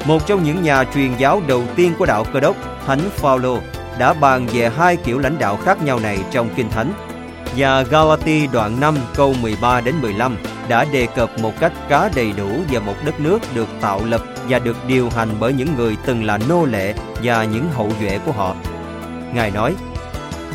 Một 0.06 0.28
trong 0.28 0.44
những 0.44 0.64
nhà 0.64 0.84
truyền 0.94 1.18
giáo 1.18 1.42
đầu 1.48 1.64
tiên 1.76 1.94
của 2.00 2.06
đạo 2.06 2.26
Cơ 2.34 2.40
đốc, 2.40 2.56
Thánh 2.86 3.10
Phaolô, 3.16 3.60
đã 4.00 4.14
bàn 4.14 4.48
về 4.54 4.70
hai 4.70 4.96
kiểu 4.96 5.20
lãnh 5.20 5.40
đạo 5.40 5.58
khác 5.58 5.84
nhau 5.84 6.00
này 6.00 6.20
trong 6.32 6.50
Kinh 6.56 6.70
Thánh. 6.70 6.94
Và 7.58 7.82
Galati 7.82 8.48
đoạn 8.48 8.80
5 8.80 8.98
câu 9.16 9.34
13 9.42 9.82
đến 9.82 9.96
15 10.02 10.38
đã 10.70 10.86
đề 10.86 11.08
cập 11.16 11.40
một 11.40 11.54
cách 11.60 11.74
khá 11.90 12.10
đầy 12.16 12.32
đủ 12.38 12.50
về 12.72 12.80
một 12.80 12.96
đất 13.06 13.20
nước 13.20 13.40
được 13.56 13.68
tạo 13.82 14.06
lập 14.06 14.22
và 14.50 14.60
được 14.60 14.78
điều 14.88 15.10
hành 15.10 15.30
bởi 15.40 15.54
những 15.54 15.76
người 15.78 15.98
từng 16.06 16.24
là 16.24 16.40
nô 16.50 16.66
lệ 16.66 16.94
và 17.24 17.44
những 17.44 17.70
hậu 17.74 17.92
duệ 18.02 18.20
của 18.26 18.32
họ. 18.32 18.56
Ngài 19.34 19.52
nói, 19.52 19.76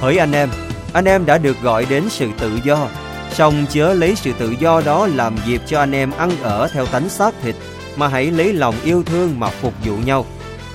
Hỡi 0.00 0.16
anh 0.16 0.32
em, 0.32 0.48
anh 0.92 1.04
em 1.04 1.26
đã 1.26 1.38
được 1.38 1.56
gọi 1.62 1.86
đến 1.90 2.04
sự 2.08 2.28
tự 2.38 2.58
do, 2.64 2.88
song 3.32 3.66
chớ 3.70 3.94
lấy 3.94 4.14
sự 4.14 4.32
tự 4.38 4.54
do 4.60 4.82
đó 4.84 5.08
làm 5.14 5.36
dịp 5.46 5.60
cho 5.66 5.80
anh 5.80 5.92
em 5.92 6.10
ăn 6.10 6.30
ở 6.42 6.68
theo 6.68 6.86
tánh 6.86 7.08
xác 7.08 7.34
thịt, 7.42 7.54
mà 7.96 8.08
hãy 8.08 8.30
lấy 8.30 8.52
lòng 8.52 8.74
yêu 8.84 9.02
thương 9.02 9.40
mà 9.40 9.48
phục 9.48 9.74
vụ 9.84 9.96
nhau. 9.96 10.26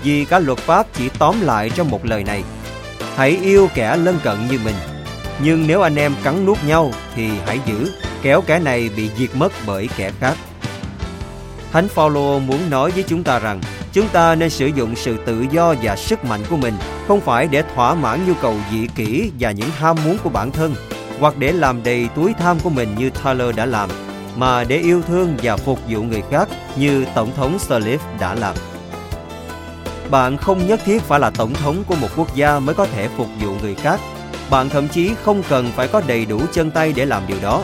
Vì 0.04 0.26
cả 0.26 0.40
luật 0.40 0.58
pháp 0.58 0.88
chỉ 0.94 1.10
tóm 1.20 1.41
lại 1.41 1.70
trong 1.70 1.90
một 1.90 2.06
lời 2.06 2.24
này, 2.24 2.44
hãy 3.16 3.38
yêu 3.44 3.70
kẻ 3.74 3.96
lân 3.96 4.20
cận 4.24 4.38
như 4.52 4.60
mình. 4.64 4.76
Nhưng 5.44 5.68
nếu 5.68 5.82
anh 5.82 5.96
em 5.96 6.14
cắn 6.24 6.46
nuốt 6.46 6.58
nhau 6.64 6.91
thì 7.16 7.30
hãy 7.46 7.60
giữ, 7.66 7.91
kéo 8.22 8.41
kẻ 8.41 8.60
này 8.60 8.90
bị 8.98 9.10
diệt 9.18 9.30
mất 9.36 9.54
bởi 9.66 9.90
kẻ 9.98 10.12
khác. 10.20 10.38
Thánh 11.72 11.88
Phaolô 11.88 12.40
muốn 12.40 12.70
nói 12.70 12.91
với 12.91 13.04
chúng 13.04 13.24
ta 13.24 13.40
rằng 13.40 13.62
chúng 13.94 14.08
ta 14.08 14.36
nên 14.36 14.50
sử 14.50 14.68
dụng 14.68 14.96
sự 14.96 15.18
tự 15.26 15.46
do 15.52 15.76
và 15.82 15.96
sức 15.96 16.26
mạnh 16.26 16.41
của 16.50 16.58
mình 16.58 16.74
không 17.08 17.22
phải 17.22 17.48
để 17.48 17.64
thỏa 17.76 17.94
mãn 17.94 18.28
nhu 18.28 18.34
cầu 18.41 18.56
dị 18.72 18.88
kỷ 18.96 19.32
và 19.40 19.52
những 19.52 19.70
ham 19.70 19.98
muốn 20.06 20.18
của 20.24 20.30
bản 20.30 20.52
thân 20.52 20.76
hoặc 21.20 21.38
để 21.38 21.52
làm 21.52 21.84
đầy 21.84 22.08
túi 22.16 22.34
tham 22.34 22.60
của 22.60 22.70
mình 22.70 22.96
như 22.98 23.10
Tyler 23.10 23.56
đã 23.56 23.66
làm 23.66 23.90
mà 24.40 24.64
để 24.64 24.78
yêu 24.78 25.02
thương 25.07 25.38
và 25.44 25.57
phục 25.57 25.80
vụ 25.90 26.03
người 26.03 26.24
khác 26.32 26.49
như 26.76 27.06
Tổng 27.16 27.32
thống 27.36 27.57
Sirleaf 27.68 27.98
đã 28.20 28.36
làm. 28.36 28.56
Bạn 30.11 30.38
không 30.38 30.68
nhất 30.68 30.80
thiết 30.86 31.02
phải 31.02 31.20
là 31.20 31.30
tổng 31.30 31.53
thống 31.53 31.84
của 31.88 31.95
một 31.95 32.07
quốc 32.16 32.36
gia 32.36 32.60
mới 32.60 32.76
có 32.76 32.86
thể 32.86 33.07
phục 33.18 33.28
vụ 33.41 33.52
người 33.61 33.76
khác. 33.76 33.99
Bạn 34.49 34.70
thậm 34.70 34.88
chí 34.88 35.11
không 35.24 35.44
cần 35.49 35.72
phải 35.76 35.88
có 35.88 36.02
đầy 36.07 36.26
đủ 36.26 36.41
chân 36.52 36.72
tay 36.72 36.94
để 36.95 37.06
làm 37.06 37.24
điều 37.28 37.38
đó. 37.41 37.64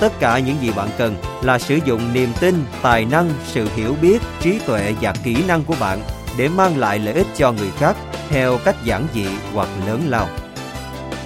Tất 0.00 0.12
cả 0.20 0.38
những 0.38 0.56
gì 0.60 0.70
bạn 0.76 0.88
cần 0.98 1.16
là 1.42 1.58
sử 1.58 1.78
dụng 1.84 2.12
niềm 2.12 2.28
tin, 2.40 2.64
tài 2.82 3.04
năng, 3.04 3.30
sự 3.46 3.68
hiểu 3.76 3.94
biết, 4.02 4.22
trí 4.40 4.58
tuệ 4.58 4.94
và 5.00 5.14
kỹ 5.24 5.36
năng 5.48 5.64
của 5.64 5.74
bạn 5.80 6.00
để 6.38 6.48
mang 6.48 6.78
lại 6.78 6.98
lợi 6.98 7.14
ích 7.14 7.26
cho 7.36 7.52
người 7.52 7.70
khác 7.78 7.96
theo 8.28 8.58
cách 8.64 8.76
giản 8.84 9.06
dị 9.14 9.26
hoặc 9.54 9.68
lớn 9.86 10.02
lao. 10.08 10.28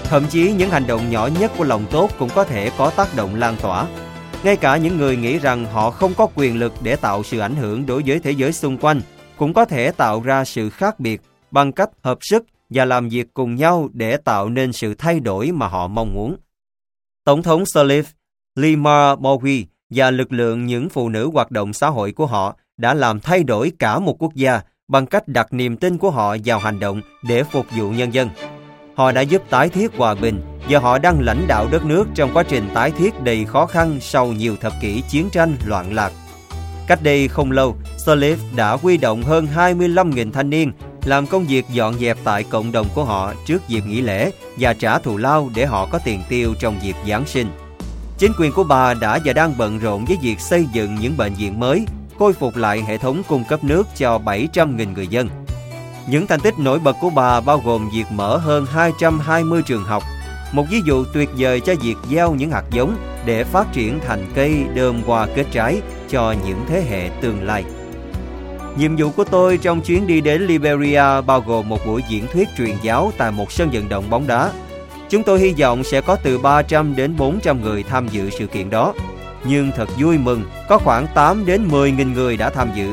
Thậm 0.04 0.26
chí 0.26 0.52
những 0.52 0.70
hành 0.70 0.86
động 0.86 1.10
nhỏ 1.10 1.28
nhất 1.40 1.52
của 1.58 1.64
lòng 1.64 1.84
tốt 1.90 2.10
cũng 2.18 2.30
có 2.34 2.44
thể 2.44 2.70
có 2.78 2.90
tác 2.90 3.16
động 3.16 3.34
lan 3.34 3.56
tỏa. 3.62 3.86
Ngay 4.44 4.56
cả 4.56 4.76
những 4.76 4.98
người 4.98 5.16
nghĩ 5.16 5.38
rằng 5.38 5.64
họ 5.64 5.90
không 5.90 6.14
có 6.14 6.26
quyền 6.34 6.58
lực 6.58 6.72
để 6.82 6.96
tạo 6.96 7.22
sự 7.22 7.38
ảnh 7.38 7.56
hưởng 7.56 7.86
đối 7.86 8.02
với 8.06 8.18
thế 8.18 8.30
giới 8.30 8.52
xung 8.52 8.78
quanh 8.78 9.00
cũng 9.36 9.54
có 9.54 9.64
thể 9.64 9.90
tạo 9.90 10.20
ra 10.20 10.44
sự 10.44 10.70
khác 10.70 11.00
biệt 11.00 11.20
bằng 11.50 11.72
cách 11.72 11.90
hợp 12.02 12.18
sức 12.20 12.44
và 12.70 12.84
làm 12.84 13.08
việc 13.08 13.26
cùng 13.34 13.56
nhau 13.56 13.88
để 13.92 14.16
tạo 14.16 14.48
nên 14.48 14.72
sự 14.72 14.94
thay 14.94 15.20
đổi 15.20 15.52
mà 15.52 15.68
họ 15.68 15.88
mong 15.88 16.14
muốn. 16.14 16.36
Tổng 17.24 17.42
thống 17.42 17.64
Salif, 17.74 18.02
Lima 18.54 19.14
Bowie 19.14 19.64
và 19.90 20.10
lực 20.10 20.32
lượng 20.32 20.66
những 20.66 20.88
phụ 20.88 21.08
nữ 21.08 21.30
hoạt 21.32 21.50
động 21.50 21.72
xã 21.72 21.88
hội 21.88 22.12
của 22.12 22.26
họ 22.26 22.56
đã 22.76 22.94
làm 22.94 23.20
thay 23.20 23.44
đổi 23.44 23.72
cả 23.78 23.98
một 23.98 24.22
quốc 24.22 24.34
gia 24.34 24.60
bằng 24.88 25.06
cách 25.06 25.28
đặt 25.28 25.52
niềm 25.52 25.76
tin 25.76 25.98
của 25.98 26.10
họ 26.10 26.36
vào 26.44 26.58
hành 26.58 26.80
động 26.80 27.00
để 27.22 27.42
phục 27.44 27.66
vụ 27.76 27.90
nhân 27.90 28.14
dân. 28.14 28.28
Họ 28.94 29.12
đã 29.12 29.20
giúp 29.20 29.42
tái 29.50 29.68
thiết 29.68 29.96
hòa 29.96 30.14
bình 30.14 30.40
và 30.68 30.78
họ 30.78 30.98
đang 30.98 31.20
lãnh 31.20 31.46
đạo 31.48 31.68
đất 31.70 31.84
nước 31.84 32.08
trong 32.14 32.30
quá 32.34 32.42
trình 32.42 32.68
tái 32.74 32.90
thiết 32.90 33.20
đầy 33.20 33.44
khó 33.44 33.66
khăn 33.66 33.98
sau 34.00 34.26
nhiều 34.26 34.56
thập 34.60 34.72
kỷ 34.80 35.02
chiến 35.10 35.30
tranh 35.32 35.56
loạn 35.64 35.94
lạc. 35.94 36.12
Cách 36.86 37.02
đây 37.02 37.28
không 37.28 37.52
lâu, 37.52 37.76
Sirleaf 37.98 38.36
đã 38.56 38.72
huy 38.72 38.96
động 38.96 39.22
hơn 39.22 39.48
25.000 39.56 40.32
thanh 40.32 40.50
niên 40.50 40.72
làm 41.04 41.26
công 41.26 41.44
việc 41.44 41.64
dọn 41.72 41.94
dẹp 41.98 42.18
tại 42.24 42.44
cộng 42.44 42.72
đồng 42.72 42.86
của 42.94 43.04
họ 43.04 43.34
trước 43.46 43.68
dịp 43.68 43.86
nghỉ 43.86 44.00
lễ 44.00 44.30
và 44.58 44.72
trả 44.72 44.98
thù 44.98 45.16
lao 45.16 45.50
để 45.54 45.66
họ 45.66 45.86
có 45.86 45.98
tiền 46.04 46.22
tiêu 46.28 46.54
trong 46.60 46.76
dịp 46.82 46.96
Giáng 47.08 47.26
sinh. 47.26 47.46
Chính 48.18 48.32
quyền 48.38 48.52
của 48.52 48.64
bà 48.64 48.94
đã 48.94 49.18
và 49.24 49.32
đang 49.32 49.58
bận 49.58 49.78
rộn 49.78 50.04
với 50.04 50.18
việc 50.22 50.40
xây 50.40 50.66
dựng 50.72 50.94
những 51.00 51.16
bệnh 51.16 51.34
viện 51.34 51.60
mới, 51.60 51.84
khôi 52.18 52.32
phục 52.32 52.56
lại 52.56 52.82
hệ 52.82 52.98
thống 52.98 53.22
cung 53.28 53.44
cấp 53.44 53.64
nước 53.64 53.86
cho 53.96 54.18
700.000 54.24 54.92
người 54.94 55.06
dân. 55.06 55.28
Những 56.06 56.26
thành 56.26 56.40
tích 56.40 56.58
nổi 56.58 56.78
bật 56.78 56.96
của 57.00 57.10
bà 57.10 57.40
bao 57.40 57.62
gồm 57.64 57.90
việc 57.94 58.04
mở 58.10 58.36
hơn 58.36 58.66
220 58.66 59.62
trường 59.62 59.84
học, 59.84 60.02
một 60.52 60.64
ví 60.70 60.80
dụ 60.84 61.04
tuyệt 61.14 61.28
vời 61.38 61.60
cho 61.60 61.74
việc 61.82 61.96
gieo 62.10 62.34
những 62.34 62.50
hạt 62.50 62.64
giống 62.70 62.96
để 63.24 63.44
phát 63.44 63.72
triển 63.72 64.00
thành 64.06 64.26
cây 64.34 64.64
đơm 64.74 65.02
hoa 65.02 65.26
kết 65.34 65.44
trái 65.52 65.80
cho 66.08 66.34
những 66.46 66.64
thế 66.68 66.82
hệ 66.90 67.10
tương 67.20 67.42
lai. 67.42 67.64
Nhiệm 68.76 68.96
vụ 68.96 69.10
của 69.10 69.24
tôi 69.24 69.58
trong 69.58 69.80
chuyến 69.80 70.06
đi 70.06 70.20
đến 70.20 70.42
Liberia 70.42 71.20
bao 71.26 71.40
gồm 71.46 71.68
một 71.68 71.78
buổi 71.86 72.02
diễn 72.08 72.26
thuyết 72.32 72.48
truyền 72.58 72.76
giáo 72.82 73.12
tại 73.18 73.30
một 73.30 73.52
sân 73.52 73.70
vận 73.72 73.88
động 73.88 74.10
bóng 74.10 74.26
đá. 74.26 74.52
Chúng 75.10 75.22
tôi 75.22 75.40
hy 75.40 75.54
vọng 75.60 75.84
sẽ 75.84 76.00
có 76.00 76.16
từ 76.16 76.38
300 76.38 76.96
đến 76.96 77.16
400 77.16 77.62
người 77.62 77.82
tham 77.82 78.08
dự 78.08 78.30
sự 78.30 78.46
kiện 78.46 78.70
đó. 78.70 78.94
Nhưng 79.44 79.70
thật 79.76 79.88
vui 79.98 80.18
mừng, 80.18 80.44
có 80.68 80.78
khoảng 80.78 81.06
8 81.14 81.46
đến 81.46 81.68
10 81.68 81.92
nghìn 81.92 82.12
người 82.12 82.36
đã 82.36 82.50
tham 82.50 82.68
dự. 82.76 82.92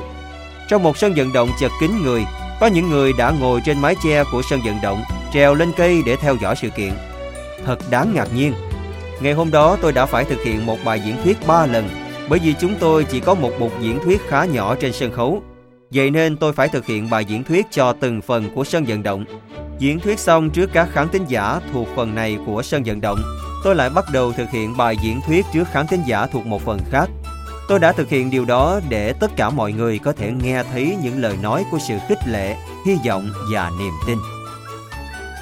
Trong 0.69 0.83
một 0.83 0.97
sân 0.97 1.13
vận 1.13 1.33
động 1.33 1.49
chật 1.59 1.71
kín 1.81 1.91
người, 2.03 2.25
có 2.59 2.67
những 2.67 2.89
người 2.89 3.13
đã 3.17 3.33
ngồi 3.39 3.61
trên 3.65 3.81
mái 3.81 3.95
che 4.03 4.23
của 4.31 4.41
sân 4.49 4.61
vận 4.65 4.75
động, 4.83 5.03
trèo 5.33 5.55
lên 5.55 5.71
cây 5.77 6.01
để 6.05 6.15
theo 6.15 6.35
dõi 6.41 6.55
sự 6.61 6.69
kiện. 6.69 6.91
Thật 7.65 7.79
đáng 7.89 8.11
ngạc 8.15 8.27
nhiên. 8.35 8.53
Ngày 9.21 9.33
hôm 9.33 9.51
đó 9.51 9.77
tôi 9.81 9.91
đã 9.91 10.05
phải 10.05 10.25
thực 10.25 10.43
hiện 10.43 10.65
một 10.65 10.77
bài 10.85 11.01
diễn 11.05 11.15
thuyết 11.23 11.47
3 11.47 11.65
lần, 11.65 11.89
bởi 12.29 12.39
vì 12.39 12.53
chúng 12.59 12.75
tôi 12.79 13.03
chỉ 13.03 13.19
có 13.19 13.35
một 13.35 13.51
mục 13.59 13.71
diễn 13.81 13.99
thuyết 14.03 14.21
khá 14.27 14.45
nhỏ 14.45 14.75
trên 14.75 14.93
sân 14.93 15.11
khấu 15.11 15.43
Vậy 15.93 16.11
nên 16.11 16.37
tôi 16.37 16.53
phải 16.53 16.69
thực 16.69 16.85
hiện 16.85 17.09
bài 17.09 17.25
diễn 17.25 17.43
thuyết 17.43 17.65
cho 17.71 17.93
từng 17.93 18.21
phần 18.21 18.49
của 18.55 18.63
sân 18.63 18.85
vận 18.87 19.03
động. 19.03 19.25
Diễn 19.79 19.99
thuyết 19.99 20.19
xong 20.19 20.49
trước 20.49 20.69
các 20.73 20.89
khán 20.91 21.09
thính 21.09 21.25
giả 21.27 21.59
thuộc 21.73 21.87
phần 21.95 22.15
này 22.15 22.37
của 22.45 22.61
sân 22.63 22.83
vận 22.85 23.01
động, 23.01 23.19
tôi 23.63 23.75
lại 23.75 23.89
bắt 23.89 24.05
đầu 24.13 24.31
thực 24.31 24.49
hiện 24.49 24.77
bài 24.77 24.95
diễn 25.01 25.19
thuyết 25.27 25.45
trước 25.53 25.63
khán 25.71 25.87
thính 25.87 26.03
giả 26.07 26.25
thuộc 26.25 26.45
một 26.45 26.61
phần 26.61 26.79
khác. 26.91 27.09
Tôi 27.67 27.79
đã 27.79 27.91
thực 27.91 28.09
hiện 28.09 28.29
điều 28.29 28.45
đó 28.45 28.79
để 28.89 29.13
tất 29.13 29.31
cả 29.35 29.49
mọi 29.49 29.71
người 29.71 29.99
có 29.99 30.13
thể 30.13 30.31
nghe 30.43 30.63
thấy 30.63 30.97
những 31.03 31.21
lời 31.21 31.37
nói 31.41 31.65
của 31.71 31.77
sự 31.87 31.97
khích 32.07 32.27
lệ, 32.27 32.55
hy 32.85 32.97
vọng 33.07 33.29
và 33.53 33.71
niềm 33.79 33.93
tin. 34.07 34.17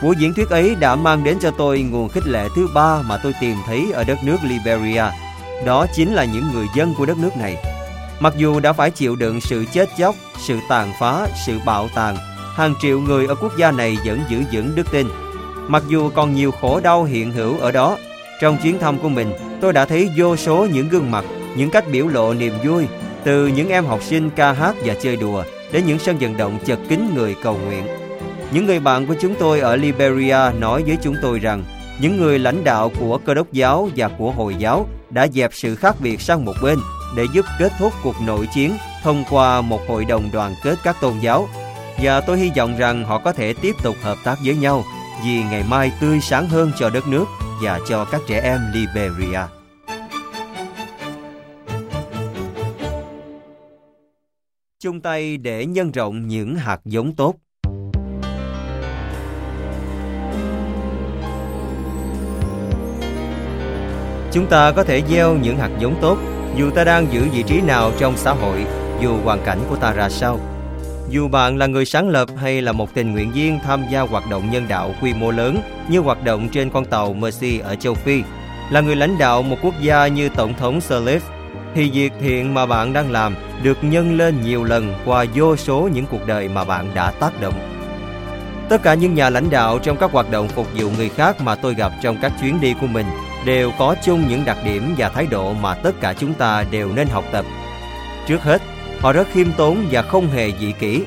Buổi 0.03 0.15
diễn 0.19 0.33
thuyết 0.33 0.49
ấy 0.49 0.75
đã 0.75 0.95
mang 0.95 1.23
đến 1.23 1.37
cho 1.41 1.51
tôi 1.51 1.81
nguồn 1.81 2.09
khích 2.09 2.27
lệ 2.27 2.47
thứ 2.55 2.67
ba 2.73 3.01
mà 3.01 3.17
tôi 3.17 3.33
tìm 3.41 3.55
thấy 3.65 3.91
ở 3.93 4.03
đất 4.03 4.17
nước 4.23 4.37
Liberia. 4.43 5.03
Đó 5.65 5.85
chính 5.95 6.13
là 6.13 6.25
những 6.25 6.51
người 6.53 6.65
dân 6.75 6.93
của 6.97 7.05
đất 7.05 7.17
nước 7.17 7.37
này. 7.37 7.55
Mặc 8.19 8.33
dù 8.37 8.59
đã 8.59 8.73
phải 8.73 8.91
chịu 8.91 9.15
đựng 9.15 9.41
sự 9.41 9.65
chết 9.73 9.89
chóc, 9.97 10.15
sự 10.39 10.59
tàn 10.69 10.93
phá, 10.99 11.27
sự 11.45 11.59
bạo 11.65 11.89
tàn, 11.95 12.17
hàng 12.55 12.73
triệu 12.81 12.99
người 12.99 13.27
ở 13.27 13.35
quốc 13.35 13.57
gia 13.57 13.71
này 13.71 13.97
vẫn 14.05 14.19
giữ 14.29 14.41
vững 14.51 14.75
đức 14.75 14.91
tin. 14.91 15.07
Mặc 15.67 15.83
dù 15.87 16.09
còn 16.09 16.35
nhiều 16.35 16.51
khổ 16.51 16.79
đau 16.79 17.03
hiện 17.03 17.31
hữu 17.31 17.59
ở 17.59 17.71
đó, 17.71 17.97
trong 18.41 18.57
chuyến 18.63 18.79
thăm 18.79 18.99
của 18.99 19.09
mình, 19.09 19.33
tôi 19.61 19.73
đã 19.73 19.85
thấy 19.85 20.09
vô 20.17 20.35
số 20.35 20.67
những 20.71 20.89
gương 20.89 21.11
mặt, 21.11 21.25
những 21.55 21.69
cách 21.69 21.85
biểu 21.91 22.07
lộ 22.07 22.33
niềm 22.33 22.53
vui, 22.63 22.85
từ 23.23 23.47
những 23.47 23.69
em 23.69 23.85
học 23.85 24.03
sinh 24.03 24.29
ca 24.29 24.51
hát 24.51 24.75
và 24.85 24.93
chơi 24.93 25.15
đùa 25.15 25.43
đến 25.71 25.83
những 25.85 25.99
sân 25.99 26.17
vận 26.17 26.37
động 26.37 26.59
chật 26.65 26.79
kín 26.89 27.09
người 27.15 27.35
cầu 27.43 27.57
nguyện. 27.65 27.87
Những 28.51 28.65
người 28.65 28.79
bạn 28.79 29.07
của 29.07 29.15
chúng 29.21 29.35
tôi 29.39 29.59
ở 29.59 29.75
Liberia 29.75 30.37
nói 30.59 30.83
với 30.83 30.97
chúng 31.03 31.15
tôi 31.21 31.39
rằng 31.39 31.63
những 32.01 32.17
người 32.17 32.39
lãnh 32.39 32.63
đạo 32.63 32.91
của 32.99 33.17
cơ 33.17 33.33
đốc 33.33 33.53
giáo 33.53 33.89
và 33.95 34.07
của 34.07 34.31
Hồi 34.31 34.55
giáo 34.55 34.87
đã 35.09 35.27
dẹp 35.27 35.51
sự 35.53 35.75
khác 35.75 35.95
biệt 35.99 36.21
sang 36.21 36.45
một 36.45 36.53
bên 36.63 36.79
để 37.17 37.25
giúp 37.33 37.45
kết 37.59 37.71
thúc 37.79 37.93
cuộc 38.03 38.15
nội 38.25 38.47
chiến 38.53 38.71
thông 39.03 39.23
qua 39.29 39.61
một 39.61 39.79
hội 39.87 40.05
đồng 40.05 40.29
đoàn 40.33 40.55
kết 40.63 40.75
các 40.83 40.95
tôn 41.01 41.19
giáo 41.19 41.47
và 42.01 42.21
tôi 42.21 42.37
hy 42.37 42.51
vọng 42.57 42.77
rằng 42.77 43.03
họ 43.03 43.17
có 43.19 43.33
thể 43.33 43.53
tiếp 43.53 43.75
tục 43.83 43.95
hợp 44.01 44.17
tác 44.23 44.35
với 44.45 44.55
nhau 44.55 44.83
vì 45.25 45.43
ngày 45.43 45.63
mai 45.69 45.91
tươi 46.01 46.19
sáng 46.21 46.49
hơn 46.49 46.71
cho 46.79 46.89
đất 46.89 47.07
nước 47.07 47.25
và 47.61 47.79
cho 47.89 48.05
các 48.05 48.21
trẻ 48.27 48.41
em 48.41 48.59
Liberia. 48.73 49.54
Chung 54.85 55.01
tay 55.01 55.37
để 55.37 55.65
nhân 55.65 55.91
rộng 55.91 56.27
những 56.27 56.55
hạt 56.55 56.79
giống 56.85 57.15
tốt. 57.15 57.35
Chúng 64.31 64.47
ta 64.49 64.71
có 64.71 64.83
thể 64.83 65.01
gieo 65.09 65.37
những 65.37 65.57
hạt 65.57 65.69
giống 65.79 65.97
tốt 66.01 66.17
dù 66.57 66.71
ta 66.71 66.83
đang 66.83 67.13
giữ 67.13 67.27
vị 67.33 67.43
trí 67.47 67.61
nào 67.61 67.91
trong 67.99 68.17
xã 68.17 68.33
hội, 68.33 68.65
dù 69.01 69.17
hoàn 69.23 69.39
cảnh 69.45 69.59
của 69.69 69.75
ta 69.75 69.93
ra 69.93 70.09
sao. 70.09 70.39
Dù 71.09 71.27
bạn 71.27 71.57
là 71.57 71.67
người 71.67 71.85
sáng 71.85 72.09
lập 72.09 72.29
hay 72.37 72.61
là 72.61 72.71
một 72.71 72.93
tình 72.93 73.11
nguyện 73.11 73.31
viên 73.31 73.59
tham 73.63 73.83
gia 73.91 74.01
hoạt 74.01 74.29
động 74.29 74.51
nhân 74.51 74.65
đạo 74.69 74.93
quy 75.01 75.13
mô 75.13 75.31
lớn 75.31 75.57
như 75.89 75.99
hoạt 75.99 76.23
động 76.23 76.49
trên 76.51 76.69
con 76.69 76.85
tàu 76.85 77.13
Mercy 77.13 77.59
ở 77.59 77.75
châu 77.75 77.93
Phi, 77.93 78.21
là 78.71 78.81
người 78.81 78.95
lãnh 78.95 79.17
đạo 79.17 79.41
một 79.41 79.57
quốc 79.61 79.73
gia 79.81 80.07
như 80.07 80.29
Tổng 80.29 80.53
thống 80.53 80.79
Sirleaf, 80.79 81.19
thì 81.75 81.89
việc 81.89 82.13
thiện 82.21 82.53
mà 82.53 82.65
bạn 82.65 82.93
đang 82.93 83.11
làm 83.11 83.35
được 83.63 83.83
nhân 83.83 84.17
lên 84.17 84.41
nhiều 84.41 84.63
lần 84.63 84.93
qua 85.05 85.25
vô 85.35 85.55
số 85.55 85.89
những 85.93 86.05
cuộc 86.05 86.27
đời 86.27 86.47
mà 86.47 86.63
bạn 86.63 86.91
đã 86.93 87.11
tác 87.11 87.41
động. 87.41 87.53
Tất 88.69 88.83
cả 88.83 88.93
những 88.93 89.13
nhà 89.13 89.29
lãnh 89.29 89.49
đạo 89.49 89.79
trong 89.79 89.97
các 89.97 90.11
hoạt 90.11 90.31
động 90.31 90.47
phục 90.47 90.67
vụ 90.75 90.89
người 90.97 91.09
khác 91.09 91.41
mà 91.41 91.55
tôi 91.55 91.73
gặp 91.73 91.91
trong 92.01 92.17
các 92.21 92.31
chuyến 92.41 92.61
đi 92.61 92.73
của 92.81 92.87
mình 92.87 93.05
đều 93.45 93.71
có 93.79 93.95
chung 94.03 94.27
những 94.27 94.45
đặc 94.45 94.57
điểm 94.65 94.95
và 94.97 95.09
thái 95.09 95.27
độ 95.27 95.53
mà 95.53 95.73
tất 95.73 96.01
cả 96.01 96.13
chúng 96.13 96.33
ta 96.33 96.65
đều 96.71 96.91
nên 96.95 97.07
học 97.07 97.23
tập. 97.31 97.45
Trước 98.27 98.43
hết, 98.43 98.61
họ 98.99 99.13
rất 99.13 99.27
khiêm 99.33 99.47
tốn 99.51 99.85
và 99.91 100.01
không 100.01 100.27
hề 100.27 100.51
dị 100.59 100.71
kỷ. 100.71 101.03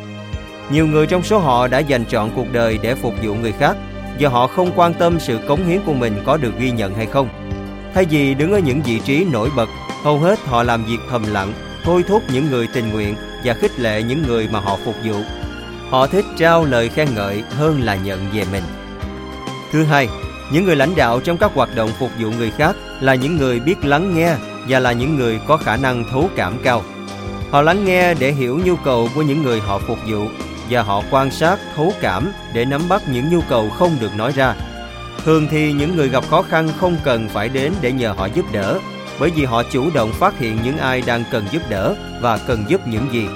Nhiều 0.70 0.86
người 0.86 1.07
trong 1.07 1.23
số 1.23 1.39
họ 1.39 1.69
đã 1.69 1.78
dành 1.78 2.07
trọn 2.07 2.31
cuộc 2.36 2.53
đời 2.53 2.78
để 2.82 2.95
phục 2.95 3.15
vụ 3.23 3.35
người 3.35 3.53
khác 3.53 3.77
và 4.20 4.28
họ 4.28 4.47
không 4.47 4.70
quan 4.77 4.95
tâm 4.95 5.20
sự 5.20 5.39
cống 5.49 5.66
hiến 5.66 5.81
của 5.86 5.95
mình 5.95 6.23
có 6.24 6.36
được 6.36 6.53
ghi 6.59 6.70
nhận 6.70 6.95
hay 6.95 7.07
không. 7.07 7.28
Thay 7.95 8.05
vì 8.05 8.35
đứng 8.35 8.53
ở 8.53 8.59
những 8.59 8.82
vị 8.82 9.01
trí 9.05 9.24
nổi 9.32 9.51
bật, 9.57 9.69
hầu 10.03 10.19
hết 10.19 10.39
họ 10.47 10.62
làm 10.62 10.85
việc 10.85 10.99
thầm 11.11 11.23
lặng, 11.33 11.53
thôi 11.85 12.05
thúc 12.09 12.23
những 12.33 12.51
người 12.51 12.66
tình 12.66 12.93
nguyện 12.93 13.15
và 13.45 13.55
khích 13.55 13.81
lệ 13.81 14.03
những 14.03 14.23
người 14.23 14.49
mà 14.53 14.61
họ 14.61 14.79
phục 14.85 14.95
vụ. 15.05 15.23
Họ 15.91 16.07
thích 16.07 16.25
trao 16.37 16.65
lời 16.65 16.89
khen 16.89 17.09
ngợi 17.15 17.43
hơn 17.51 17.81
là 17.81 17.97
nhận 17.97 18.27
về 18.33 18.45
mình. 18.53 18.62
Thứ 19.73 19.85
hai, 19.85 20.09
những 20.53 20.65
người 20.65 20.77
lãnh 20.77 20.95
đạo 20.97 21.20
trong 21.20 21.37
các 21.37 21.51
hoạt 21.55 21.77
động 21.77 21.91
phục 21.99 22.11
vụ 22.20 22.31
người 22.31 22.51
khác 22.51 22.77
là 23.01 23.15
những 23.15 23.37
người 23.37 23.61
biết 23.61 23.85
lắng 23.85 24.15
nghe 24.15 24.35
và 24.69 24.79
là 24.81 24.93
những 24.93 25.16
người 25.16 25.41
có 25.47 25.57
khả 25.57 25.77
năng 25.77 26.05
thấu 26.11 26.29
cảm 26.37 26.59
cao. 26.62 26.83
Họ 27.51 27.62
lắng 27.62 27.85
nghe 27.85 28.15
để 28.15 28.33
hiểu 28.33 28.61
nhu 28.65 28.77
cầu 28.77 29.09
của 29.15 29.23
những 29.23 29.43
người 29.43 29.61
họ 29.61 29.79
phục 29.79 29.99
vụ 30.09 30.27
và 30.70 30.83
họ 30.83 31.03
quan 31.11 31.31
sát, 31.31 31.59
thấu 31.77 31.93
cảm 32.01 32.33
để 32.55 32.65
nắm 32.65 32.81
bắt 32.89 33.03
những 33.09 33.31
nhu 33.31 33.41
cầu 33.49 33.70
không 33.70 33.97
được 34.01 34.16
nói 34.16 34.33
ra. 34.33 34.55
Thường 35.25 35.49
thì 35.51 35.73
những 35.73 35.97
người 35.97 36.09
gặp 36.09 36.25
khó 36.31 36.43
khăn 36.43 36.69
không 36.81 36.97
cần 37.05 37.29
phải 37.29 37.49
đến 37.49 37.73
để 37.81 37.93
nhờ 37.93 38.15
họ 38.16 38.27
giúp 38.27 38.45
đỡ, 38.53 38.79
bởi 39.20 39.31
vì 39.31 39.45
họ 39.45 39.62
chủ 39.62 39.90
động 39.95 40.12
phát 40.12 40.39
hiện 40.39 40.59
những 40.65 40.78
ai 40.78 41.03
đang 41.07 41.24
cần 41.31 41.45
giúp 41.51 41.62
đỡ 41.69 41.95
và 42.20 42.39
cần 42.39 42.65
giúp 42.69 42.81
những 42.89 43.12
gì. 43.12 43.27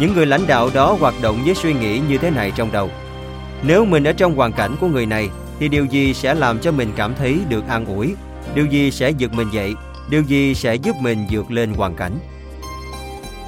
Những 0.00 0.14
người 0.14 0.26
lãnh 0.26 0.46
đạo 0.46 0.70
đó 0.74 0.96
hoạt 1.00 1.14
động 1.22 1.42
với 1.44 1.54
suy 1.54 1.74
nghĩ 1.74 2.00
như 2.08 2.18
thế 2.18 2.30
này 2.30 2.52
trong 2.56 2.72
đầu. 2.72 2.90
Nếu 3.62 3.84
mình 3.84 4.04
ở 4.04 4.12
trong 4.12 4.34
hoàn 4.34 4.52
cảnh 4.52 4.76
của 4.80 4.86
người 4.86 5.06
này 5.06 5.28
thì 5.58 5.68
điều 5.68 5.84
gì 5.84 6.14
sẽ 6.14 6.34
làm 6.34 6.58
cho 6.58 6.72
mình 6.72 6.92
cảm 6.96 7.14
thấy 7.14 7.38
được 7.48 7.68
an 7.68 7.86
ủi? 7.86 8.14
Điều 8.54 8.66
gì 8.66 8.90
sẽ 8.90 9.10
giật 9.10 9.32
mình 9.32 9.48
dậy? 9.52 9.74
Điều 10.10 10.22
gì 10.22 10.54
sẽ 10.54 10.74
giúp 10.74 10.96
mình 11.00 11.26
vượt 11.30 11.50
lên 11.50 11.74
hoàn 11.74 11.96
cảnh? 11.96 12.12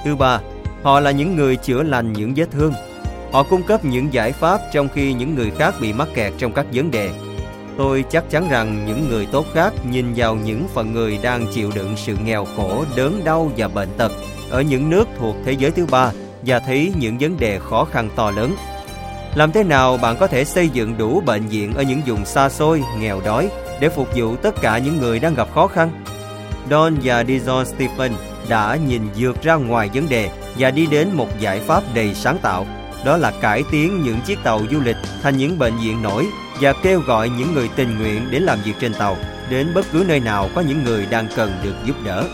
Thứ 0.05 0.17
ba, 0.17 0.41
họ 0.83 1.01
là 1.01 1.11
những 1.11 1.37
người 1.37 1.57
chữa 1.57 1.83
lành 1.83 2.13
những 2.13 2.33
vết 2.37 2.47
thương. 2.51 2.73
Họ 3.33 3.43
cung 3.43 3.63
cấp 3.63 3.85
những 3.85 4.13
giải 4.13 4.33
pháp 4.33 4.61
trong 4.73 4.89
khi 4.95 5.13
những 5.13 5.35
người 5.35 5.51
khác 5.59 5.75
bị 5.81 5.93
mắc 5.93 6.09
kẹt 6.15 6.33
trong 6.39 6.53
các 6.53 6.67
vấn 6.73 6.91
đề. 6.91 7.11
Tôi 7.79 8.05
chắc 8.11 8.31
chắn 8.31 8.49
rằng 8.49 8.87
những 8.87 9.09
người 9.09 9.27
tốt 9.27 9.47
khác 9.55 9.73
nhìn 9.91 10.13
vào 10.17 10.35
những 10.35 10.69
phần 10.75 10.93
người 10.93 11.19
đang 11.23 11.47
chịu 11.53 11.71
đựng 11.75 11.95
sự 11.97 12.17
nghèo 12.25 12.47
khổ, 12.57 12.85
đớn 12.97 13.21
đau 13.25 13.51
và 13.57 13.69
bệnh 13.69 13.89
tật 13.97 14.13
ở 14.51 14.61
những 14.61 14.91
nước 14.91 15.09
thuộc 15.19 15.37
thế 15.45 15.53
giới 15.53 15.71
thứ 15.71 15.87
ba 15.87 16.13
và 16.47 16.59
thấy 16.59 16.93
những 16.97 17.17
vấn 17.21 17.37
đề 17.37 17.59
khó 17.59 17.85
khăn 17.85 18.09
to 18.17 18.31
lớn. 18.31 18.55
Làm 19.35 19.53
thế 19.53 19.65
nào 19.65 19.97
bạn 19.97 20.17
có 20.17 20.27
thể 20.27 20.45
xây 20.45 20.69
dựng 20.69 20.99
đủ 20.99 21.21
bệnh 21.27 21.47
viện 21.47 21.75
ở 21.75 21.83
những 21.83 22.01
vùng 22.07 22.25
xa 22.25 22.49
xôi, 22.49 22.83
nghèo 22.99 23.21
đói 23.25 23.51
để 23.81 23.89
phục 23.89 24.09
vụ 24.17 24.37
tất 24.37 24.55
cả 24.63 24.79
những 24.79 25.01
người 25.01 25.19
đang 25.19 25.35
gặp 25.35 25.49
khó 25.55 25.67
khăn? 25.67 26.05
Don 26.71 26.97
và 27.03 27.23
Dijon 27.23 27.65
Stephen 27.65 28.13
đã 28.49 28.79
nhìn 28.89 29.03
vượt 29.17 29.43
ra 29.43 29.55
ngoài 29.55 29.91
vấn 29.95 30.09
đề 30.09 30.31
và 30.59 30.71
đi 30.71 30.87
đến 30.87 31.09
một 31.13 31.29
giải 31.41 31.61
pháp 31.61 31.83
đầy 31.95 32.15
sáng 32.15 32.39
tạo. 32.43 32.67
Đó 33.05 33.17
là 33.17 33.31
cải 33.31 33.63
tiến 33.71 34.03
những 34.03 34.21
chiếc 34.21 34.39
tàu 34.43 34.61
du 34.71 34.81
lịch 34.81 34.97
thành 35.23 35.37
những 35.37 35.59
bệnh 35.59 35.77
viện 35.77 36.03
nổi 36.03 36.27
và 36.61 36.73
kêu 36.73 37.01
gọi 37.01 37.29
những 37.29 37.55
người 37.55 37.71
tình 37.77 37.99
nguyện 37.99 38.31
đến 38.31 38.43
làm 38.43 38.59
việc 38.65 38.75
trên 38.81 38.95
tàu 38.95 39.17
đến 39.51 39.75
bất 39.75 39.87
cứ 39.93 40.05
nơi 40.09 40.21
nào 40.21 40.49
có 40.55 40.61
những 40.61 40.85
người 40.85 41.07
đang 41.07 41.27
cần 41.37 41.53
được 41.63 41.75
giúp 41.85 41.97
đỡ. 42.05 42.25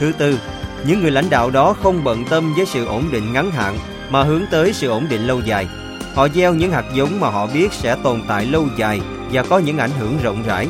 Thứ 0.00 0.12
tư, 0.18 0.38
những 0.86 1.02
người 1.02 1.10
lãnh 1.10 1.30
đạo 1.30 1.50
đó 1.50 1.74
không 1.82 2.04
bận 2.04 2.24
tâm 2.24 2.54
với 2.54 2.66
sự 2.66 2.86
ổn 2.86 3.04
định 3.12 3.32
ngắn 3.32 3.50
hạn 3.50 3.78
mà 4.10 4.22
hướng 4.22 4.42
tới 4.50 4.72
sự 4.72 4.88
ổn 4.88 5.06
định 5.08 5.26
lâu 5.26 5.40
dài. 5.40 5.66
Họ 6.14 6.28
gieo 6.28 6.54
những 6.54 6.72
hạt 6.72 6.84
giống 6.94 7.20
mà 7.20 7.30
họ 7.30 7.46
biết 7.46 7.72
sẽ 7.72 7.96
tồn 8.02 8.22
tại 8.28 8.46
lâu 8.46 8.66
dài 8.76 9.00
và 9.32 9.42
có 9.42 9.58
những 9.58 9.78
ảnh 9.78 9.90
hưởng 9.98 10.18
rộng 10.22 10.42
rãi. 10.46 10.68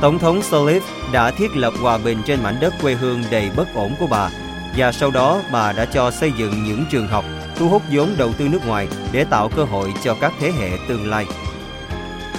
Tổng 0.00 0.18
thống 0.18 0.40
Sirleaf 0.40 0.80
đã 1.12 1.30
thiết 1.30 1.56
lập 1.56 1.72
hòa 1.80 1.98
bình 1.98 2.18
trên 2.26 2.42
mảnh 2.42 2.56
đất 2.60 2.74
quê 2.82 2.94
hương 2.94 3.22
đầy 3.30 3.50
bất 3.56 3.74
ổn 3.74 3.94
của 3.98 4.06
bà 4.06 4.30
và 4.76 4.92
sau 4.92 5.10
đó 5.10 5.40
bà 5.52 5.72
đã 5.72 5.84
cho 5.84 6.10
xây 6.10 6.32
dựng 6.36 6.64
những 6.64 6.84
trường 6.90 7.08
học, 7.08 7.24
thu 7.56 7.68
hút 7.68 7.82
vốn 7.92 8.14
đầu 8.18 8.32
tư 8.38 8.48
nước 8.48 8.66
ngoài 8.66 8.88
để 9.12 9.24
tạo 9.24 9.48
cơ 9.56 9.64
hội 9.64 9.92
cho 10.02 10.16
các 10.20 10.32
thế 10.40 10.52
hệ 10.60 10.70
tương 10.88 11.10
lai. 11.10 11.26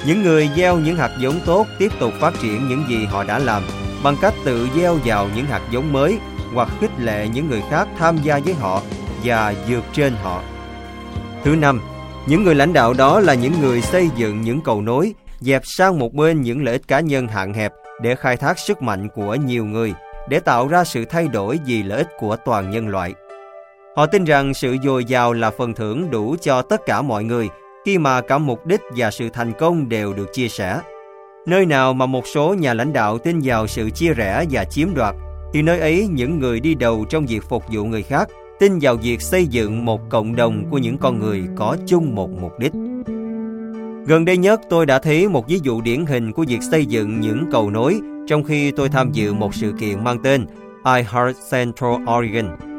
Những 0.05 0.23
người 0.23 0.49
gieo 0.55 0.77
những 0.77 0.95
hạt 0.95 1.11
giống 1.19 1.39
tốt 1.45 1.67
tiếp 1.79 1.91
tục 1.99 2.13
phát 2.19 2.33
triển 2.41 2.67
những 2.69 2.85
gì 2.89 3.05
họ 3.05 3.23
đã 3.23 3.39
làm 3.39 3.63
bằng 4.03 4.15
cách 4.21 4.33
tự 4.45 4.67
gieo 4.75 4.97
vào 5.05 5.29
những 5.35 5.45
hạt 5.45 5.61
giống 5.71 5.93
mới 5.93 6.17
hoặc 6.53 6.69
khích 6.79 6.99
lệ 6.99 7.27
những 7.27 7.49
người 7.49 7.61
khác 7.69 7.87
tham 7.97 8.17
gia 8.23 8.39
với 8.39 8.53
họ 8.53 8.81
và 9.23 9.53
vượt 9.67 9.83
trên 9.93 10.13
họ. 10.15 10.43
Thứ 11.43 11.55
năm, 11.55 11.81
những 12.27 12.43
người 12.43 12.55
lãnh 12.55 12.73
đạo 12.73 12.93
đó 12.93 13.19
là 13.19 13.33
những 13.33 13.61
người 13.61 13.81
xây 13.81 14.09
dựng 14.15 14.41
những 14.41 14.61
cầu 14.61 14.81
nối, 14.81 15.13
dẹp 15.39 15.61
sang 15.65 15.99
một 15.99 16.13
bên 16.13 16.41
những 16.41 16.63
lợi 16.63 16.73
ích 16.73 16.87
cá 16.87 16.99
nhân 16.99 17.27
hạn 17.27 17.53
hẹp 17.53 17.73
để 18.01 18.15
khai 18.15 18.37
thác 18.37 18.59
sức 18.59 18.81
mạnh 18.81 19.09
của 19.09 19.35
nhiều 19.35 19.65
người, 19.65 19.93
để 20.29 20.39
tạo 20.39 20.67
ra 20.67 20.83
sự 20.83 21.05
thay 21.05 21.27
đổi 21.27 21.59
vì 21.65 21.83
lợi 21.83 21.97
ích 21.97 22.07
của 22.19 22.35
toàn 22.35 22.69
nhân 22.69 22.87
loại. 22.87 23.13
Họ 23.95 24.05
tin 24.05 24.23
rằng 24.23 24.53
sự 24.53 24.77
dồi 24.83 25.05
dào 25.05 25.33
là 25.33 25.49
phần 25.49 25.73
thưởng 25.73 26.11
đủ 26.11 26.35
cho 26.41 26.61
tất 26.61 26.81
cả 26.85 27.01
mọi 27.01 27.23
người 27.23 27.49
khi 27.85 27.97
mà 27.97 28.21
cả 28.21 28.37
mục 28.37 28.65
đích 28.65 28.81
và 28.95 29.11
sự 29.11 29.29
thành 29.29 29.53
công 29.59 29.89
đều 29.89 30.13
được 30.13 30.33
chia 30.33 30.47
sẻ. 30.47 30.79
Nơi 31.47 31.65
nào 31.65 31.93
mà 31.93 32.05
một 32.05 32.27
số 32.27 32.53
nhà 32.53 32.73
lãnh 32.73 32.93
đạo 32.93 33.17
tin 33.17 33.39
vào 33.43 33.67
sự 33.67 33.89
chia 33.89 34.13
rẽ 34.13 34.45
và 34.51 34.63
chiếm 34.63 34.93
đoạt, 34.93 35.15
thì 35.53 35.61
nơi 35.61 35.79
ấy 35.79 36.07
những 36.11 36.39
người 36.39 36.59
đi 36.59 36.75
đầu 36.75 37.05
trong 37.09 37.25
việc 37.25 37.43
phục 37.49 37.63
vụ 37.71 37.83
người 37.85 38.03
khác 38.03 38.29
tin 38.59 38.79
vào 38.81 38.95
việc 38.95 39.21
xây 39.21 39.47
dựng 39.47 39.85
một 39.85 40.01
cộng 40.09 40.35
đồng 40.35 40.63
của 40.71 40.77
những 40.77 40.97
con 40.97 41.19
người 41.19 41.43
có 41.55 41.77
chung 41.85 42.15
một 42.15 42.29
mục 42.41 42.59
đích. 42.59 42.73
Gần 44.07 44.25
đây 44.25 44.37
nhất 44.37 44.61
tôi 44.69 44.85
đã 44.85 44.99
thấy 44.99 45.27
một 45.27 45.47
ví 45.47 45.59
dụ 45.63 45.81
điển 45.81 46.05
hình 46.05 46.31
của 46.31 46.45
việc 46.47 46.63
xây 46.71 46.85
dựng 46.85 47.19
những 47.19 47.45
cầu 47.51 47.69
nối 47.69 47.99
trong 48.27 48.43
khi 48.43 48.71
tôi 48.71 48.89
tham 48.89 49.11
dự 49.11 49.33
một 49.33 49.55
sự 49.55 49.73
kiện 49.79 50.03
mang 50.03 50.23
tên 50.23 50.45
I 50.85 51.01
Heart 51.13 51.37
Central 51.51 51.91
Oregon. 52.17 52.72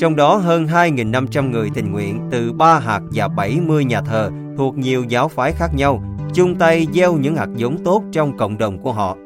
Trong 0.00 0.16
đó 0.16 0.36
hơn 0.36 0.66
2.500 0.66 1.50
người 1.50 1.70
tình 1.74 1.92
nguyện 1.92 2.20
từ 2.30 2.52
3 2.52 2.78
hạt 2.78 3.00
và 3.12 3.28
70 3.28 3.84
nhà 3.84 4.00
thờ 4.00 4.30
thuộc 4.56 4.78
nhiều 4.78 5.04
giáo 5.08 5.28
phái 5.28 5.52
khác 5.52 5.74
nhau 5.74 6.02
chung 6.34 6.54
tay 6.54 6.86
gieo 6.94 7.16
những 7.16 7.36
hạt 7.36 7.48
giống 7.56 7.84
tốt 7.84 8.02
trong 8.12 8.36
cộng 8.36 8.58
đồng 8.58 8.78
của 8.78 8.92
họ. 8.92 9.16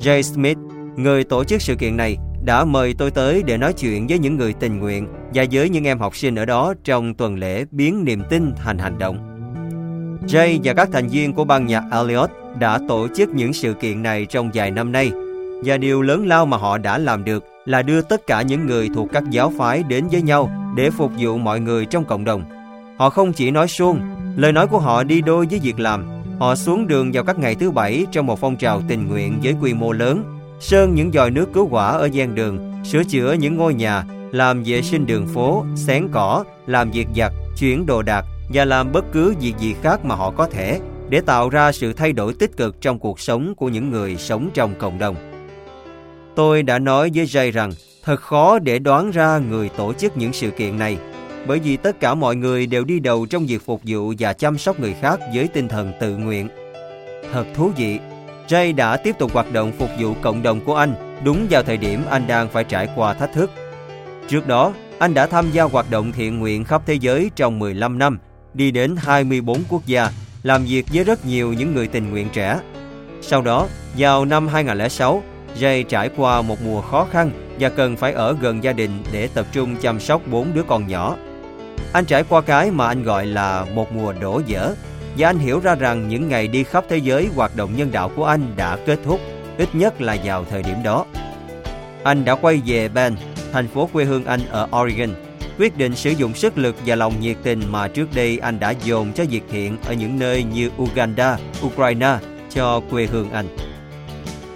Jay 0.00 0.22
Smith, 0.22 0.58
người 0.96 1.24
tổ 1.24 1.44
chức 1.44 1.62
sự 1.62 1.74
kiện 1.74 1.96
này, 1.96 2.16
đã 2.44 2.64
mời 2.64 2.94
tôi 2.98 3.10
tới 3.10 3.42
để 3.46 3.56
nói 3.56 3.72
chuyện 3.72 4.06
với 4.06 4.18
những 4.18 4.36
người 4.36 4.52
tình 4.52 4.78
nguyện 4.78 5.08
và 5.34 5.44
với 5.52 5.68
những 5.68 5.86
em 5.86 5.98
học 5.98 6.16
sinh 6.16 6.34
ở 6.34 6.44
đó 6.44 6.74
trong 6.84 7.14
tuần 7.14 7.36
lễ 7.36 7.64
biến 7.70 8.04
niềm 8.04 8.22
tin 8.30 8.52
thành 8.56 8.78
hành 8.78 8.98
động. 8.98 9.18
Jay 10.26 10.58
và 10.64 10.74
các 10.74 10.88
thành 10.92 11.08
viên 11.08 11.32
của 11.32 11.44
ban 11.44 11.66
nhạc 11.66 11.84
Elliot 11.92 12.30
đã 12.58 12.78
tổ 12.88 13.08
chức 13.14 13.28
những 13.28 13.52
sự 13.52 13.72
kiện 13.72 14.02
này 14.02 14.26
trong 14.26 14.50
vài 14.54 14.70
năm 14.70 14.92
nay 14.92 15.12
và 15.64 15.76
điều 15.76 16.02
lớn 16.02 16.26
lao 16.26 16.46
mà 16.46 16.56
họ 16.56 16.78
đã 16.78 16.98
làm 16.98 17.24
được 17.24 17.44
là 17.64 17.82
đưa 17.82 18.00
tất 18.00 18.26
cả 18.26 18.42
những 18.42 18.66
người 18.66 18.90
thuộc 18.94 19.08
các 19.12 19.30
giáo 19.30 19.52
phái 19.58 19.82
đến 19.82 20.08
với 20.12 20.22
nhau 20.22 20.50
để 20.76 20.90
phục 20.90 21.10
vụ 21.18 21.38
mọi 21.38 21.60
người 21.60 21.86
trong 21.86 22.04
cộng 22.04 22.24
đồng. 22.24 22.44
Họ 22.98 23.10
không 23.10 23.32
chỉ 23.32 23.50
nói 23.50 23.68
suông, 23.68 24.00
lời 24.36 24.52
nói 24.52 24.66
của 24.66 24.78
họ 24.78 25.02
đi 25.02 25.20
đôi 25.20 25.46
với 25.50 25.58
việc 25.58 25.80
làm. 25.80 26.06
Họ 26.38 26.54
xuống 26.54 26.86
đường 26.86 27.10
vào 27.12 27.24
các 27.24 27.38
ngày 27.38 27.54
thứ 27.54 27.70
bảy 27.70 28.06
trong 28.12 28.26
một 28.26 28.40
phong 28.40 28.56
trào 28.56 28.82
tình 28.88 29.08
nguyện 29.08 29.38
với 29.42 29.54
quy 29.62 29.74
mô 29.74 29.92
lớn, 29.92 30.24
sơn 30.60 30.94
những 30.94 31.12
dòi 31.12 31.30
nước 31.30 31.52
cứu 31.52 31.68
hỏa 31.68 31.90
ở 31.90 32.08
gian 32.12 32.34
đường, 32.34 32.72
sửa 32.84 33.04
chữa 33.04 33.32
những 33.32 33.56
ngôi 33.56 33.74
nhà, 33.74 34.04
làm 34.32 34.62
vệ 34.62 34.82
sinh 34.82 35.06
đường 35.06 35.26
phố, 35.26 35.64
xén 35.76 36.08
cỏ, 36.12 36.44
làm 36.66 36.90
việc 36.90 37.06
giặt, 37.16 37.32
chuyển 37.58 37.86
đồ 37.86 38.02
đạc 38.02 38.24
và 38.48 38.64
làm 38.64 38.92
bất 38.92 39.04
cứ 39.12 39.34
việc 39.40 39.54
gì 39.58 39.74
khác 39.82 40.04
mà 40.04 40.14
họ 40.14 40.30
có 40.30 40.46
thể 40.46 40.80
để 41.08 41.20
tạo 41.20 41.48
ra 41.48 41.72
sự 41.72 41.92
thay 41.92 42.12
đổi 42.12 42.34
tích 42.34 42.56
cực 42.56 42.80
trong 42.80 42.98
cuộc 42.98 43.20
sống 43.20 43.54
của 43.54 43.68
những 43.68 43.90
người 43.90 44.16
sống 44.16 44.50
trong 44.54 44.74
cộng 44.78 44.98
đồng. 44.98 45.33
Tôi 46.34 46.62
đã 46.62 46.78
nói 46.78 47.10
với 47.14 47.26
Jay 47.26 47.52
rằng 47.52 47.72
thật 48.02 48.20
khó 48.20 48.58
để 48.58 48.78
đoán 48.78 49.10
ra 49.10 49.38
người 49.38 49.68
tổ 49.68 49.92
chức 49.92 50.16
những 50.16 50.32
sự 50.32 50.50
kiện 50.50 50.78
này 50.78 50.98
bởi 51.46 51.58
vì 51.58 51.76
tất 51.76 52.00
cả 52.00 52.14
mọi 52.14 52.36
người 52.36 52.66
đều 52.66 52.84
đi 52.84 53.00
đầu 53.00 53.26
trong 53.26 53.46
việc 53.46 53.66
phục 53.66 53.80
vụ 53.84 54.14
và 54.18 54.32
chăm 54.32 54.58
sóc 54.58 54.80
người 54.80 54.94
khác 55.00 55.20
với 55.34 55.48
tinh 55.48 55.68
thần 55.68 55.92
tự 56.00 56.16
nguyện. 56.16 56.48
Thật 57.32 57.44
thú 57.54 57.70
vị, 57.76 57.98
Jay 58.48 58.74
đã 58.74 58.96
tiếp 58.96 59.18
tục 59.18 59.32
hoạt 59.32 59.52
động 59.52 59.72
phục 59.78 59.90
vụ 59.98 60.14
cộng 60.22 60.42
đồng 60.42 60.60
của 60.60 60.76
anh 60.76 61.20
đúng 61.24 61.46
vào 61.50 61.62
thời 61.62 61.76
điểm 61.76 62.00
anh 62.10 62.26
đang 62.26 62.48
phải 62.48 62.64
trải 62.64 62.88
qua 62.96 63.14
thách 63.14 63.32
thức. 63.32 63.50
Trước 64.28 64.46
đó, 64.46 64.72
anh 64.98 65.14
đã 65.14 65.26
tham 65.26 65.50
gia 65.52 65.62
hoạt 65.62 65.90
động 65.90 66.12
thiện 66.12 66.38
nguyện 66.38 66.64
khắp 66.64 66.82
thế 66.86 66.94
giới 66.94 67.30
trong 67.36 67.58
15 67.58 67.98
năm, 67.98 68.18
đi 68.54 68.70
đến 68.70 68.96
24 68.98 69.62
quốc 69.68 69.86
gia, 69.86 70.10
làm 70.42 70.64
việc 70.64 70.86
với 70.92 71.04
rất 71.04 71.26
nhiều 71.26 71.52
những 71.52 71.74
người 71.74 71.88
tình 71.88 72.10
nguyện 72.10 72.28
trẻ. 72.32 72.60
Sau 73.22 73.42
đó, 73.42 73.66
vào 73.98 74.24
năm 74.24 74.48
2006, 74.48 75.22
Jay 75.60 75.84
trải 75.84 76.10
qua 76.16 76.42
một 76.42 76.62
mùa 76.62 76.80
khó 76.80 77.06
khăn 77.10 77.30
và 77.60 77.68
cần 77.68 77.96
phải 77.96 78.12
ở 78.12 78.36
gần 78.40 78.64
gia 78.64 78.72
đình 78.72 78.90
để 79.12 79.28
tập 79.34 79.46
trung 79.52 79.76
chăm 79.76 80.00
sóc 80.00 80.22
bốn 80.30 80.54
đứa 80.54 80.62
con 80.62 80.86
nhỏ. 80.86 81.16
Anh 81.92 82.04
trải 82.04 82.24
qua 82.28 82.40
cái 82.40 82.70
mà 82.70 82.86
anh 82.86 83.02
gọi 83.02 83.26
là 83.26 83.66
một 83.74 83.92
mùa 83.92 84.12
đổ 84.12 84.40
vỡ 84.48 84.74
và 85.18 85.28
anh 85.28 85.38
hiểu 85.38 85.60
ra 85.60 85.74
rằng 85.74 86.08
những 86.08 86.28
ngày 86.28 86.48
đi 86.48 86.64
khắp 86.64 86.84
thế 86.88 86.96
giới 86.96 87.28
hoạt 87.34 87.56
động 87.56 87.76
nhân 87.76 87.92
đạo 87.92 88.10
của 88.16 88.24
anh 88.24 88.52
đã 88.56 88.76
kết 88.86 88.98
thúc, 89.04 89.20
ít 89.58 89.68
nhất 89.74 90.00
là 90.00 90.16
vào 90.24 90.44
thời 90.50 90.62
điểm 90.62 90.76
đó. 90.84 91.06
Anh 92.04 92.24
đã 92.24 92.34
quay 92.34 92.62
về 92.66 92.88
Bend, 92.88 93.18
thành 93.52 93.68
phố 93.68 93.88
quê 93.92 94.04
hương 94.04 94.24
anh 94.24 94.40
ở 94.50 94.68
Oregon, 94.80 95.10
quyết 95.58 95.76
định 95.76 95.96
sử 95.96 96.10
dụng 96.10 96.34
sức 96.34 96.58
lực 96.58 96.76
và 96.86 96.96
lòng 96.96 97.20
nhiệt 97.20 97.36
tình 97.42 97.60
mà 97.70 97.88
trước 97.88 98.14
đây 98.14 98.38
anh 98.42 98.60
đã 98.60 98.70
dồn 98.70 99.12
cho 99.12 99.24
việc 99.30 99.42
thiện 99.50 99.76
ở 99.86 99.94
những 99.94 100.18
nơi 100.18 100.42
như 100.42 100.70
Uganda, 100.82 101.38
Ukraine 101.66 102.16
cho 102.54 102.80
quê 102.90 103.06
hương 103.06 103.30
anh. 103.30 103.46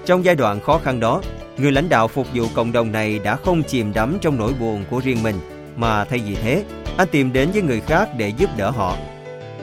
Trong 0.09 0.25
giai 0.25 0.35
đoạn 0.35 0.61
khó 0.61 0.81
khăn 0.85 1.01
đó, 1.01 1.21
người 1.59 1.73
lãnh 1.73 1.89
đạo 1.89 2.09
phục 2.09 2.27
vụ 2.35 2.47
cộng 2.55 2.73
đồng 2.73 2.93
này 2.93 3.19
đã 3.19 3.37
không 3.37 3.63
chìm 3.63 3.93
đắm 3.95 4.19
trong 4.21 4.39
nỗi 4.39 4.53
buồn 4.61 4.85
của 4.91 5.01
riêng 5.05 5.23
mình, 5.23 5.35
mà 5.77 6.05
thay 6.05 6.19
vì 6.19 6.35
thế, 6.35 6.65
anh 6.97 7.09
tìm 7.11 7.33
đến 7.33 7.51
với 7.53 7.63
người 7.63 7.81
khác 7.81 8.09
để 8.17 8.29
giúp 8.29 8.51
đỡ 8.57 8.71
họ. 8.71 8.97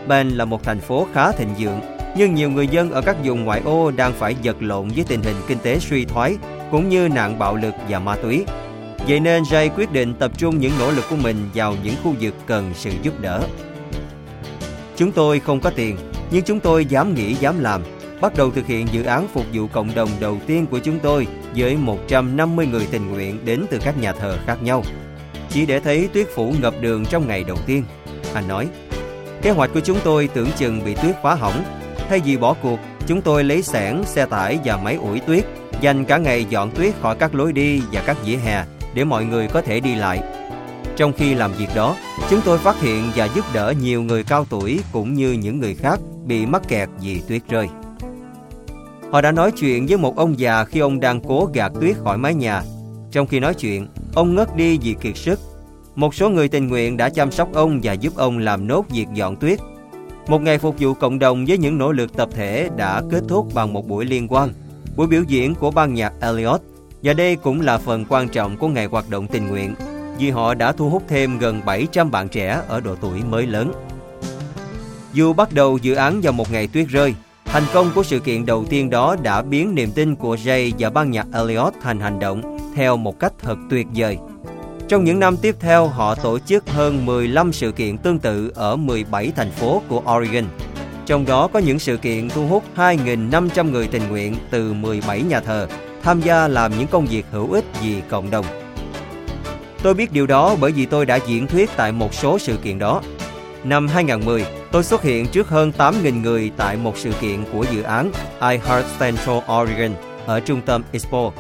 Ben 0.08 0.30
là 0.30 0.46
một 0.46 0.64
thành 0.64 0.80
phố 0.80 1.08
khá 1.14 1.32
thịnh 1.32 1.50
vượng, 1.60 1.82
nhưng 2.18 2.36
nhiều 2.36 2.50
người 2.50 2.68
dân 2.68 2.92
ở 2.92 3.02
các 3.02 3.18
vùng 3.24 3.44
ngoại 3.44 3.62
ô 3.66 3.92
đang 3.92 4.14
phải 4.14 4.36
vật 4.44 4.56
lộn 4.60 4.88
với 4.88 5.06
tình 5.08 5.22
hình 5.24 5.36
kinh 5.48 5.60
tế 5.60 5.80
suy 5.80 6.06
thoái 6.06 6.38
cũng 6.72 6.90
như 6.90 7.08
nạn 7.08 7.40
bạo 7.40 7.56
lực 7.56 7.74
và 7.90 8.00
ma 8.00 8.16
túy. 8.16 8.46
Vậy 9.08 9.20
nên 9.20 9.44
Jay 9.44 9.70
quyết 9.70 9.92
định 9.92 10.14
tập 10.14 10.32
trung 10.38 10.60
những 10.60 10.72
nỗ 10.80 10.92
lực 10.92 11.06
của 11.10 11.16
mình 11.16 11.50
vào 11.54 11.76
những 11.84 11.96
khu 12.04 12.16
vực 12.20 12.34
cần 12.46 12.72
sự 12.76 12.92
giúp 13.02 13.20
đỡ. 13.22 13.42
Chúng 14.96 15.12
tôi 15.12 15.40
không 15.40 15.60
có 15.60 15.70
tiền, 15.70 15.98
nhưng 16.32 16.44
chúng 16.44 16.60
tôi 16.60 16.86
dám 16.86 17.14
nghĩ 17.14 17.34
dám 17.34 17.60
làm. 17.60 17.82
Bắt 18.22 18.34
đầu 18.38 18.52
thực 18.52 18.68
hiện 18.68 18.88
dự 18.92 19.04
án 19.04 19.28
phục 19.28 19.46
vụ 19.54 19.68
cộng 19.68 19.96
đồng 19.96 20.10
đầu 20.20 20.38
tiên 20.48 20.66
của 20.66 20.80
chúng 20.80 21.00
tôi 21.00 21.28
với 21.56 21.78
150 21.78 22.68
người 22.68 22.88
tình 22.92 23.12
nguyện 23.12 23.46
đến 23.46 23.66
từ 23.70 23.80
các 23.84 23.98
nhà 23.98 24.14
thờ 24.14 24.38
khác 24.46 24.64
nhau. 24.64 24.84
Chỉ 25.50 25.66
để 25.66 25.80
thấy 25.80 26.10
tuyết 26.14 26.28
phủ 26.36 26.54
ngập 26.62 26.74
đường 26.82 27.06
trong 27.06 27.28
ngày 27.28 27.44
đầu 27.44 27.58
tiên. 27.66 27.84
Anh 28.34 28.48
nói, 28.48 28.68
kế 29.42 29.52
hoạch 29.52 29.74
của 29.74 29.80
chúng 29.80 29.98
tôi 30.04 30.30
tưởng 30.34 30.50
chừng 30.58 30.86
bị 30.86 30.96
tuyết 30.96 31.16
phá 31.24 31.36
hỏng. 31.36 31.64
Thay 32.10 32.20
vì 32.20 32.38
bỏ 32.38 32.56
cuộc, 32.62 32.80
chúng 33.08 33.22
tôi 33.22 33.44
lấy 33.44 33.62
xẻng, 33.62 34.04
xe 34.06 34.26
tải 34.26 34.60
và 34.66 34.78
máy 34.78 34.96
ủi 34.96 35.20
tuyết, 35.20 35.46
dành 35.82 36.06
cả 36.06 36.18
ngày 36.18 36.46
dọn 36.50 36.72
tuyết 36.72 36.94
khỏi 37.02 37.16
các 37.16 37.36
lối 37.36 37.54
đi 37.54 37.82
và 37.92 38.04
các 38.06 38.18
vỉa 38.26 38.36
hè 38.36 38.66
để 38.94 39.04
mọi 39.04 39.26
người 39.26 39.48
có 39.48 39.62
thể 39.62 39.80
đi 39.80 39.96
lại. 39.96 40.20
Trong 40.96 41.14
khi 41.14 41.34
làm 41.34 41.52
việc 41.54 41.70
đó, 41.76 41.96
chúng 42.30 42.42
tôi 42.46 42.58
phát 42.58 42.82
hiện 42.82 43.04
và 43.16 43.30
giúp 43.36 43.46
đỡ 43.54 43.74
nhiều 43.82 44.02
người 44.02 44.24
cao 44.24 44.46
tuổi 44.50 44.80
cũng 44.92 45.14
như 45.14 45.32
những 45.32 45.60
người 45.60 45.76
khác 45.76 46.00
bị 46.26 46.46
mắc 46.46 46.62
kẹt 46.68 46.90
vì 47.02 47.22
tuyết 47.28 47.42
rơi. 47.50 47.68
Họ 49.16 49.22
đã 49.22 49.32
nói 49.32 49.52
chuyện 49.52 49.86
với 49.86 49.98
một 49.98 50.18
ông 50.18 50.40
già 50.40 50.64
khi 50.64 50.80
ông 50.80 51.00
đang 51.00 51.22
cố 51.22 51.50
gạt 51.54 51.72
tuyết 51.82 51.96
khỏi 52.04 52.18
mái 52.18 52.34
nhà. 52.34 52.64
Trong 53.12 53.28
khi 53.28 53.40
nói 53.40 53.54
chuyện, 53.54 53.88
ông 54.16 54.36
ngất 54.36 54.56
đi 54.56 54.78
vì 54.78 54.96
kiệt 55.02 55.18
sức. 55.18 55.40
Một 55.96 56.16
số 56.16 56.30
người 56.30 56.48
tình 56.48 56.68
nguyện 56.68 56.98
đã 56.98 57.10
chăm 57.10 57.32
sóc 57.32 57.54
ông 57.54 57.80
và 57.84 57.94
giúp 57.94 58.16
ông 58.16 58.38
làm 58.38 58.68
nốt 58.68 58.86
việc 58.90 59.06
dọn 59.14 59.36
tuyết. 59.36 59.60
Một 60.28 60.42
ngày 60.42 60.58
phục 60.58 60.76
vụ 60.80 60.94
cộng 60.94 61.20
đồng 61.20 61.46
với 61.46 61.58
những 61.58 61.78
nỗ 61.78 61.92
lực 61.92 62.14
tập 62.18 62.30
thể 62.32 62.70
đã 62.78 63.02
kết 63.12 63.24
thúc 63.28 63.54
bằng 63.54 63.74
một 63.74 63.88
buổi 63.88 64.06
liên 64.06 64.28
quan, 64.28 64.50
buổi 64.96 65.08
biểu 65.08 65.24
diễn 65.28 65.56
của 65.56 65.72
ban 65.72 65.94
nhạc 65.94 66.14
Elliot, 66.22 66.62
và 67.04 67.14
đây 67.14 67.36
cũng 67.36 67.62
là 67.62 67.78
phần 67.78 68.06
quan 68.10 68.30
trọng 68.30 68.58
của 68.58 68.68
ngày 68.68 68.86
hoạt 68.86 69.10
động 69.10 69.28
tình 69.28 69.48
nguyện, 69.48 69.76
vì 70.20 70.30
họ 70.30 70.54
đã 70.54 70.72
thu 70.72 70.90
hút 70.90 71.04
thêm 71.08 71.40
gần 71.40 71.62
700 71.66 72.12
bạn 72.12 72.30
trẻ 72.30 72.62
ở 72.68 72.80
độ 72.80 72.96
tuổi 72.96 73.24
mới 73.30 73.48
lớn. 73.48 73.72
Dù 75.14 75.34
bắt 75.34 75.54
đầu 75.54 75.78
dự 75.78 75.94
án 75.94 76.22
vào 76.22 76.34
một 76.34 76.52
ngày 76.52 76.68
tuyết 76.68 76.88
rơi, 76.88 77.16
thành 77.46 77.64
công 77.74 77.92
của 77.96 78.04
sự 78.04 78.20
kiện 78.20 78.46
đầu 78.46 78.66
tiên 78.70 78.90
đó 78.90 79.16
đã 79.24 79.42
biến 79.42 79.76
niềm 79.76 79.92
tin 79.92 80.16
của 80.16 80.36
Jay 80.36 80.72
và 80.80 80.90
ban 80.90 81.12
nhạc 81.12 81.28
Elliot 81.34 81.74
thành 81.82 82.00
hành 82.00 82.20
động 82.20 82.58
theo 82.76 82.98
một 82.98 83.20
cách 83.20 83.34
thật 83.40 83.58
tuyệt 83.70 83.88
vời. 83.96 84.18
Trong 84.88 85.04
những 85.04 85.20
năm 85.20 85.38
tiếp 85.38 85.56
theo, 85.60 85.88
họ 85.88 86.16
tổ 86.16 86.40
chức 86.40 86.70
hơn 86.70 87.06
15 87.06 87.54
sự 87.54 87.72
kiện 87.72 87.98
tương 87.98 88.20
tự 88.20 88.52
ở 88.56 88.76
17 88.76 89.32
thành 89.36 89.52
phố 89.52 89.82
của 89.90 90.02
Oregon. 90.16 90.46
Trong 91.06 91.26
đó 91.26 91.48
có 91.48 91.60
những 91.60 91.80
sự 91.80 91.98
kiện 91.98 92.30
thu 92.30 92.48
hút 92.48 92.64
2.500 92.76 93.72
người 93.72 93.88
tình 93.88 94.10
nguyện 94.10 94.36
từ 94.50 94.74
17 94.74 95.22
nhà 95.22 95.40
thờ 95.40 95.68
tham 96.04 96.22
gia 96.22 96.48
làm 96.48 96.72
những 96.78 96.88
công 96.88 97.06
việc 97.06 97.26
hữu 97.32 97.52
ích 97.52 97.66
vì 97.82 98.02
cộng 98.10 98.32
đồng. 98.32 98.46
Tôi 99.84 99.94
biết 99.94 100.12
điều 100.12 100.28
đó 100.28 100.56
bởi 100.62 100.72
vì 100.72 100.86
tôi 100.86 101.06
đã 101.06 101.16
diễn 101.16 101.48
thuyết 101.48 101.70
tại 101.78 101.92
một 101.92 102.14
số 102.14 102.40
sự 102.40 102.58
kiện 102.64 102.80
đó. 102.80 103.02
Năm 103.66 103.88
2010, 103.88 104.46
tôi 104.72 104.84
xuất 104.84 105.04
hiện 105.04 105.28
trước 105.28 105.50
hơn 105.50 105.72
8.000 105.78 106.22
người 106.22 106.52
tại 106.58 106.78
một 106.78 106.98
sự 106.98 107.12
kiện 107.22 107.44
của 107.54 107.66
dự 107.72 107.82
án 107.82 108.12
I 108.42 108.58
Heart 108.58 108.86
Central 109.00 109.38
Oregon 109.38 109.92
ở 110.26 110.40
trung 110.40 110.62
tâm 110.66 110.84
Expo 110.92 111.32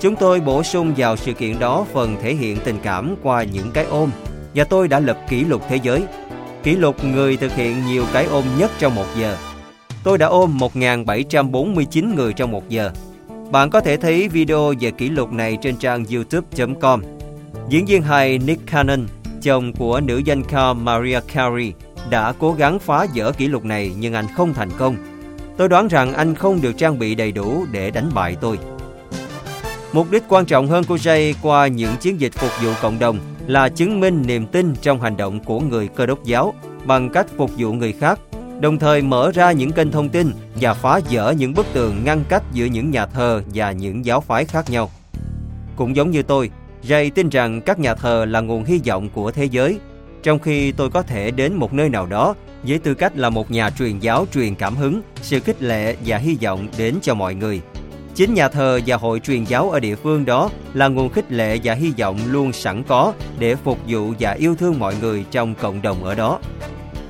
Chúng 0.00 0.16
tôi 0.16 0.40
bổ 0.40 0.62
sung 0.62 0.94
vào 0.96 1.16
sự 1.16 1.32
kiện 1.32 1.58
đó 1.58 1.86
phần 1.92 2.16
thể 2.22 2.34
hiện 2.34 2.56
tình 2.64 2.78
cảm 2.82 3.14
qua 3.22 3.42
những 3.42 3.70
cái 3.70 3.84
ôm 3.84 4.10
và 4.54 4.64
tôi 4.64 4.88
đã 4.88 5.00
lập 5.00 5.18
kỷ 5.28 5.44
lục 5.44 5.62
thế 5.68 5.78
giới. 5.82 6.04
Kỷ 6.62 6.76
lục 6.76 7.04
người 7.04 7.36
thực 7.36 7.52
hiện 7.52 7.86
nhiều 7.86 8.04
cái 8.12 8.24
ôm 8.24 8.44
nhất 8.58 8.70
trong 8.78 8.94
một 8.94 9.06
giờ. 9.18 9.36
Tôi 10.04 10.18
đã 10.18 10.26
ôm 10.26 10.58
1.749 10.58 12.14
người 12.14 12.32
trong 12.32 12.50
một 12.50 12.68
giờ. 12.68 12.90
Bạn 13.50 13.70
có 13.70 13.80
thể 13.80 13.96
thấy 13.96 14.28
video 14.28 14.74
về 14.80 14.90
kỷ 14.90 15.08
lục 15.08 15.32
này 15.32 15.58
trên 15.62 15.76
trang 15.76 16.04
youtube.com. 16.04 17.02
Diễn 17.68 17.86
viên 17.86 18.02
hài 18.02 18.38
Nick 18.38 18.66
Cannon, 18.66 19.06
chồng 19.46 19.72
của 19.72 20.00
nữ 20.00 20.18
danh 20.18 20.42
ca 20.44 20.72
Maria 20.72 21.20
Carey, 21.32 21.72
đã 22.10 22.32
cố 22.38 22.52
gắng 22.52 22.78
phá 22.78 23.06
vỡ 23.14 23.32
kỷ 23.32 23.48
lục 23.48 23.64
này 23.64 23.92
nhưng 23.98 24.14
anh 24.14 24.26
không 24.36 24.54
thành 24.54 24.70
công. 24.78 24.96
Tôi 25.56 25.68
đoán 25.68 25.88
rằng 25.88 26.14
anh 26.14 26.34
không 26.34 26.60
được 26.60 26.72
trang 26.78 26.98
bị 26.98 27.14
đầy 27.14 27.32
đủ 27.32 27.66
để 27.72 27.90
đánh 27.90 28.10
bại 28.14 28.36
tôi. 28.40 28.58
Mục 29.92 30.10
đích 30.10 30.22
quan 30.28 30.46
trọng 30.46 30.66
hơn 30.66 30.84
của 30.84 30.96
Jay 30.96 31.34
qua 31.42 31.66
những 31.66 31.96
chiến 32.00 32.20
dịch 32.20 32.32
phục 32.32 32.50
vụ 32.62 32.72
cộng 32.82 32.98
đồng 32.98 33.18
là 33.46 33.68
chứng 33.68 34.00
minh 34.00 34.22
niềm 34.26 34.46
tin 34.46 34.74
trong 34.82 35.00
hành 35.00 35.16
động 35.16 35.40
của 35.44 35.60
người 35.60 35.88
cơ 35.88 36.06
đốc 36.06 36.24
giáo 36.24 36.54
bằng 36.84 37.10
cách 37.10 37.26
phục 37.36 37.50
vụ 37.56 37.72
người 37.72 37.92
khác, 37.92 38.20
đồng 38.60 38.78
thời 38.78 39.02
mở 39.02 39.30
ra 39.34 39.52
những 39.52 39.72
kênh 39.72 39.90
thông 39.90 40.08
tin 40.08 40.30
và 40.60 40.74
phá 40.74 41.00
vỡ 41.10 41.34
những 41.38 41.54
bức 41.54 41.66
tường 41.72 42.04
ngăn 42.04 42.24
cách 42.28 42.42
giữa 42.52 42.64
những 42.64 42.90
nhà 42.90 43.06
thờ 43.06 43.42
và 43.54 43.72
những 43.72 44.04
giáo 44.04 44.20
phái 44.20 44.44
khác 44.44 44.70
nhau. 44.70 44.90
Cũng 45.76 45.96
giống 45.96 46.10
như 46.10 46.22
tôi, 46.22 46.50
Jay 46.88 47.10
tin 47.10 47.28
rằng 47.28 47.60
các 47.60 47.78
nhà 47.78 47.94
thờ 47.94 48.24
là 48.28 48.40
nguồn 48.40 48.64
hy 48.64 48.80
vọng 48.86 49.08
của 49.08 49.30
thế 49.30 49.44
giới, 49.44 49.78
trong 50.22 50.38
khi 50.38 50.72
tôi 50.72 50.90
có 50.90 51.02
thể 51.02 51.30
đến 51.30 51.54
một 51.54 51.72
nơi 51.72 51.88
nào 51.88 52.06
đó 52.06 52.34
với 52.62 52.78
tư 52.78 52.94
cách 52.94 53.16
là 53.16 53.30
một 53.30 53.50
nhà 53.50 53.70
truyền 53.70 53.98
giáo 53.98 54.26
truyền 54.34 54.54
cảm 54.54 54.76
hứng, 54.76 55.02
sự 55.22 55.40
khích 55.40 55.62
lệ 55.62 55.96
và 56.04 56.16
hy 56.16 56.36
vọng 56.42 56.68
đến 56.78 56.94
cho 57.02 57.14
mọi 57.14 57.34
người. 57.34 57.60
Chính 58.14 58.34
nhà 58.34 58.48
thờ 58.48 58.80
và 58.86 58.96
hội 58.96 59.20
truyền 59.20 59.44
giáo 59.44 59.70
ở 59.70 59.80
địa 59.80 59.94
phương 59.94 60.24
đó 60.24 60.50
là 60.74 60.88
nguồn 60.88 61.08
khích 61.08 61.32
lệ 61.32 61.58
và 61.64 61.74
hy 61.74 61.92
vọng 61.98 62.18
luôn 62.26 62.52
sẵn 62.52 62.82
có 62.82 63.12
để 63.38 63.54
phục 63.54 63.78
vụ 63.88 64.12
và 64.20 64.32
yêu 64.32 64.56
thương 64.56 64.78
mọi 64.78 64.94
người 65.00 65.24
trong 65.30 65.54
cộng 65.54 65.82
đồng 65.82 66.04
ở 66.04 66.14
đó. 66.14 66.38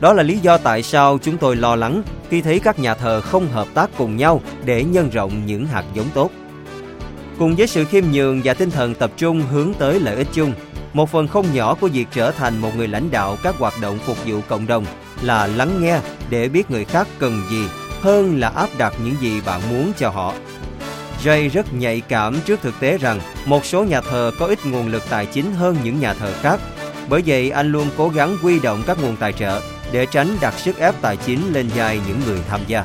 Đó 0.01 0.13
là 0.13 0.23
lý 0.23 0.39
do 0.39 0.59
tại 0.59 0.83
sao 0.83 1.19
chúng 1.23 1.39
tôi 1.39 1.57
lo 1.57 1.77
lắng 1.77 2.03
khi 2.29 2.43
thấy 2.43 2.59
các 2.59 2.79
nhà 2.79 2.95
thờ 2.95 3.21
không 3.21 3.49
hợp 3.49 3.67
tác 3.75 3.91
cùng 3.99 4.17
nhau 4.17 4.41
để 4.65 4.85
nhân 4.85 5.11
rộng 5.11 5.47
những 5.47 5.67
hạt 5.67 5.85
giống 5.95 6.09
tốt. 6.15 6.31
Cùng 7.39 7.57
với 7.57 7.67
sự 7.67 7.85
khiêm 7.85 8.05
nhường 8.13 8.41
và 8.45 8.55
tinh 8.55 8.71
thần 8.71 8.95
tập 8.95 9.11
trung 9.17 9.43
hướng 9.51 9.75
tới 9.79 10.01
lợi 10.01 10.17
ích 10.17 10.29
chung, 10.33 10.53
một 10.93 11.11
phần 11.11 11.29
không 11.29 11.55
nhỏ 11.55 11.75
của 11.75 11.89
việc 11.89 12.07
trở 12.13 12.31
thành 12.31 12.59
một 12.59 12.77
người 12.77 12.89
lãnh 12.89 13.11
đạo 13.11 13.37
các 13.43 13.55
hoạt 13.59 13.75
động 13.83 13.99
phục 14.07 14.27
vụ 14.27 14.41
cộng 14.49 14.67
đồng 14.67 14.85
là 15.23 15.47
lắng 15.47 15.83
nghe 15.83 16.01
để 16.31 16.49
biết 16.49 16.71
người 16.71 16.85
khác 16.85 17.09
cần 17.19 17.43
gì 17.51 17.65
hơn 18.01 18.41
là 18.41 18.49
áp 18.49 18.69
đặt 18.79 18.95
những 19.05 19.15
gì 19.21 19.41
bạn 19.47 19.61
muốn 19.71 19.93
cho 19.99 20.11
họ. 20.11 20.35
Jay 21.25 21.51
rất 21.51 21.75
nhạy 21.75 22.01
cảm 22.01 22.41
trước 22.47 22.61
thực 22.63 22.81
tế 22.81 22.99
rằng 22.99 23.21
một 23.47 23.65
số 23.65 23.85
nhà 23.85 24.01
thờ 24.01 24.31
có 24.39 24.47
ít 24.47 24.67
nguồn 24.67 24.89
lực 24.89 25.03
tài 25.11 25.27
chính 25.27 25.53
hơn 25.53 25.77
những 25.85 26.01
nhà 26.01 26.15
thờ 26.15 26.33
khác. 26.43 26.61
Bởi 27.09 27.23
vậy 27.27 27.51
anh 27.51 27.73
luôn 27.73 27.87
cố 27.97 28.09
gắng 28.09 28.37
quy 28.43 28.61
động 28.61 28.83
các 28.87 29.03
nguồn 29.03 29.17
tài 29.17 29.33
trợ 29.33 29.61
để 29.93 30.07
tránh 30.07 30.37
đặt 30.41 30.55
sức 30.59 30.79
ép 30.79 30.95
tài 31.01 31.17
chính 31.17 31.53
lên 31.53 31.69
vai 31.77 32.01
những 32.09 32.21
người 32.27 32.39
tham 32.49 32.61
gia. 32.67 32.85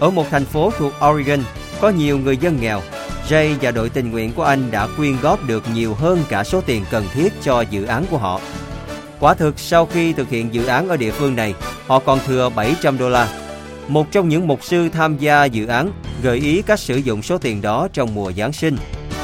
Ở 0.00 0.10
một 0.10 0.26
thành 0.30 0.44
phố 0.44 0.72
thuộc 0.78 0.92
Oregon, 1.10 1.40
có 1.80 1.88
nhiều 1.88 2.18
người 2.18 2.36
dân 2.36 2.58
nghèo. 2.60 2.80
Jay 3.32 3.54
và 3.60 3.70
đội 3.70 3.88
tình 3.88 4.10
nguyện 4.10 4.32
của 4.32 4.42
anh 4.42 4.70
đã 4.70 4.88
quyên 4.96 5.16
góp 5.22 5.46
được 5.46 5.64
nhiều 5.74 5.94
hơn 5.94 6.24
cả 6.28 6.44
số 6.44 6.60
tiền 6.60 6.84
cần 6.90 7.04
thiết 7.14 7.32
cho 7.42 7.60
dự 7.60 7.84
án 7.84 8.04
của 8.10 8.18
họ. 8.18 8.40
Quả 9.20 9.34
thực 9.34 9.58
sau 9.58 9.86
khi 9.86 10.12
thực 10.12 10.28
hiện 10.28 10.54
dự 10.54 10.66
án 10.66 10.88
ở 10.88 10.96
địa 10.96 11.10
phương 11.10 11.36
này, 11.36 11.54
họ 11.86 11.98
còn 11.98 12.18
thừa 12.26 12.50
700 12.56 12.98
đô 12.98 13.08
la. 13.08 13.28
Một 13.88 14.06
trong 14.10 14.28
những 14.28 14.46
mục 14.46 14.64
sư 14.64 14.88
tham 14.88 15.18
gia 15.18 15.44
dự 15.44 15.66
án 15.66 15.92
gợi 16.22 16.38
ý 16.38 16.62
cách 16.62 16.80
sử 16.80 16.96
dụng 16.96 17.22
số 17.22 17.38
tiền 17.38 17.62
đó 17.62 17.88
trong 17.92 18.14
mùa 18.14 18.32
Giáng 18.32 18.52
sinh. 18.52 18.76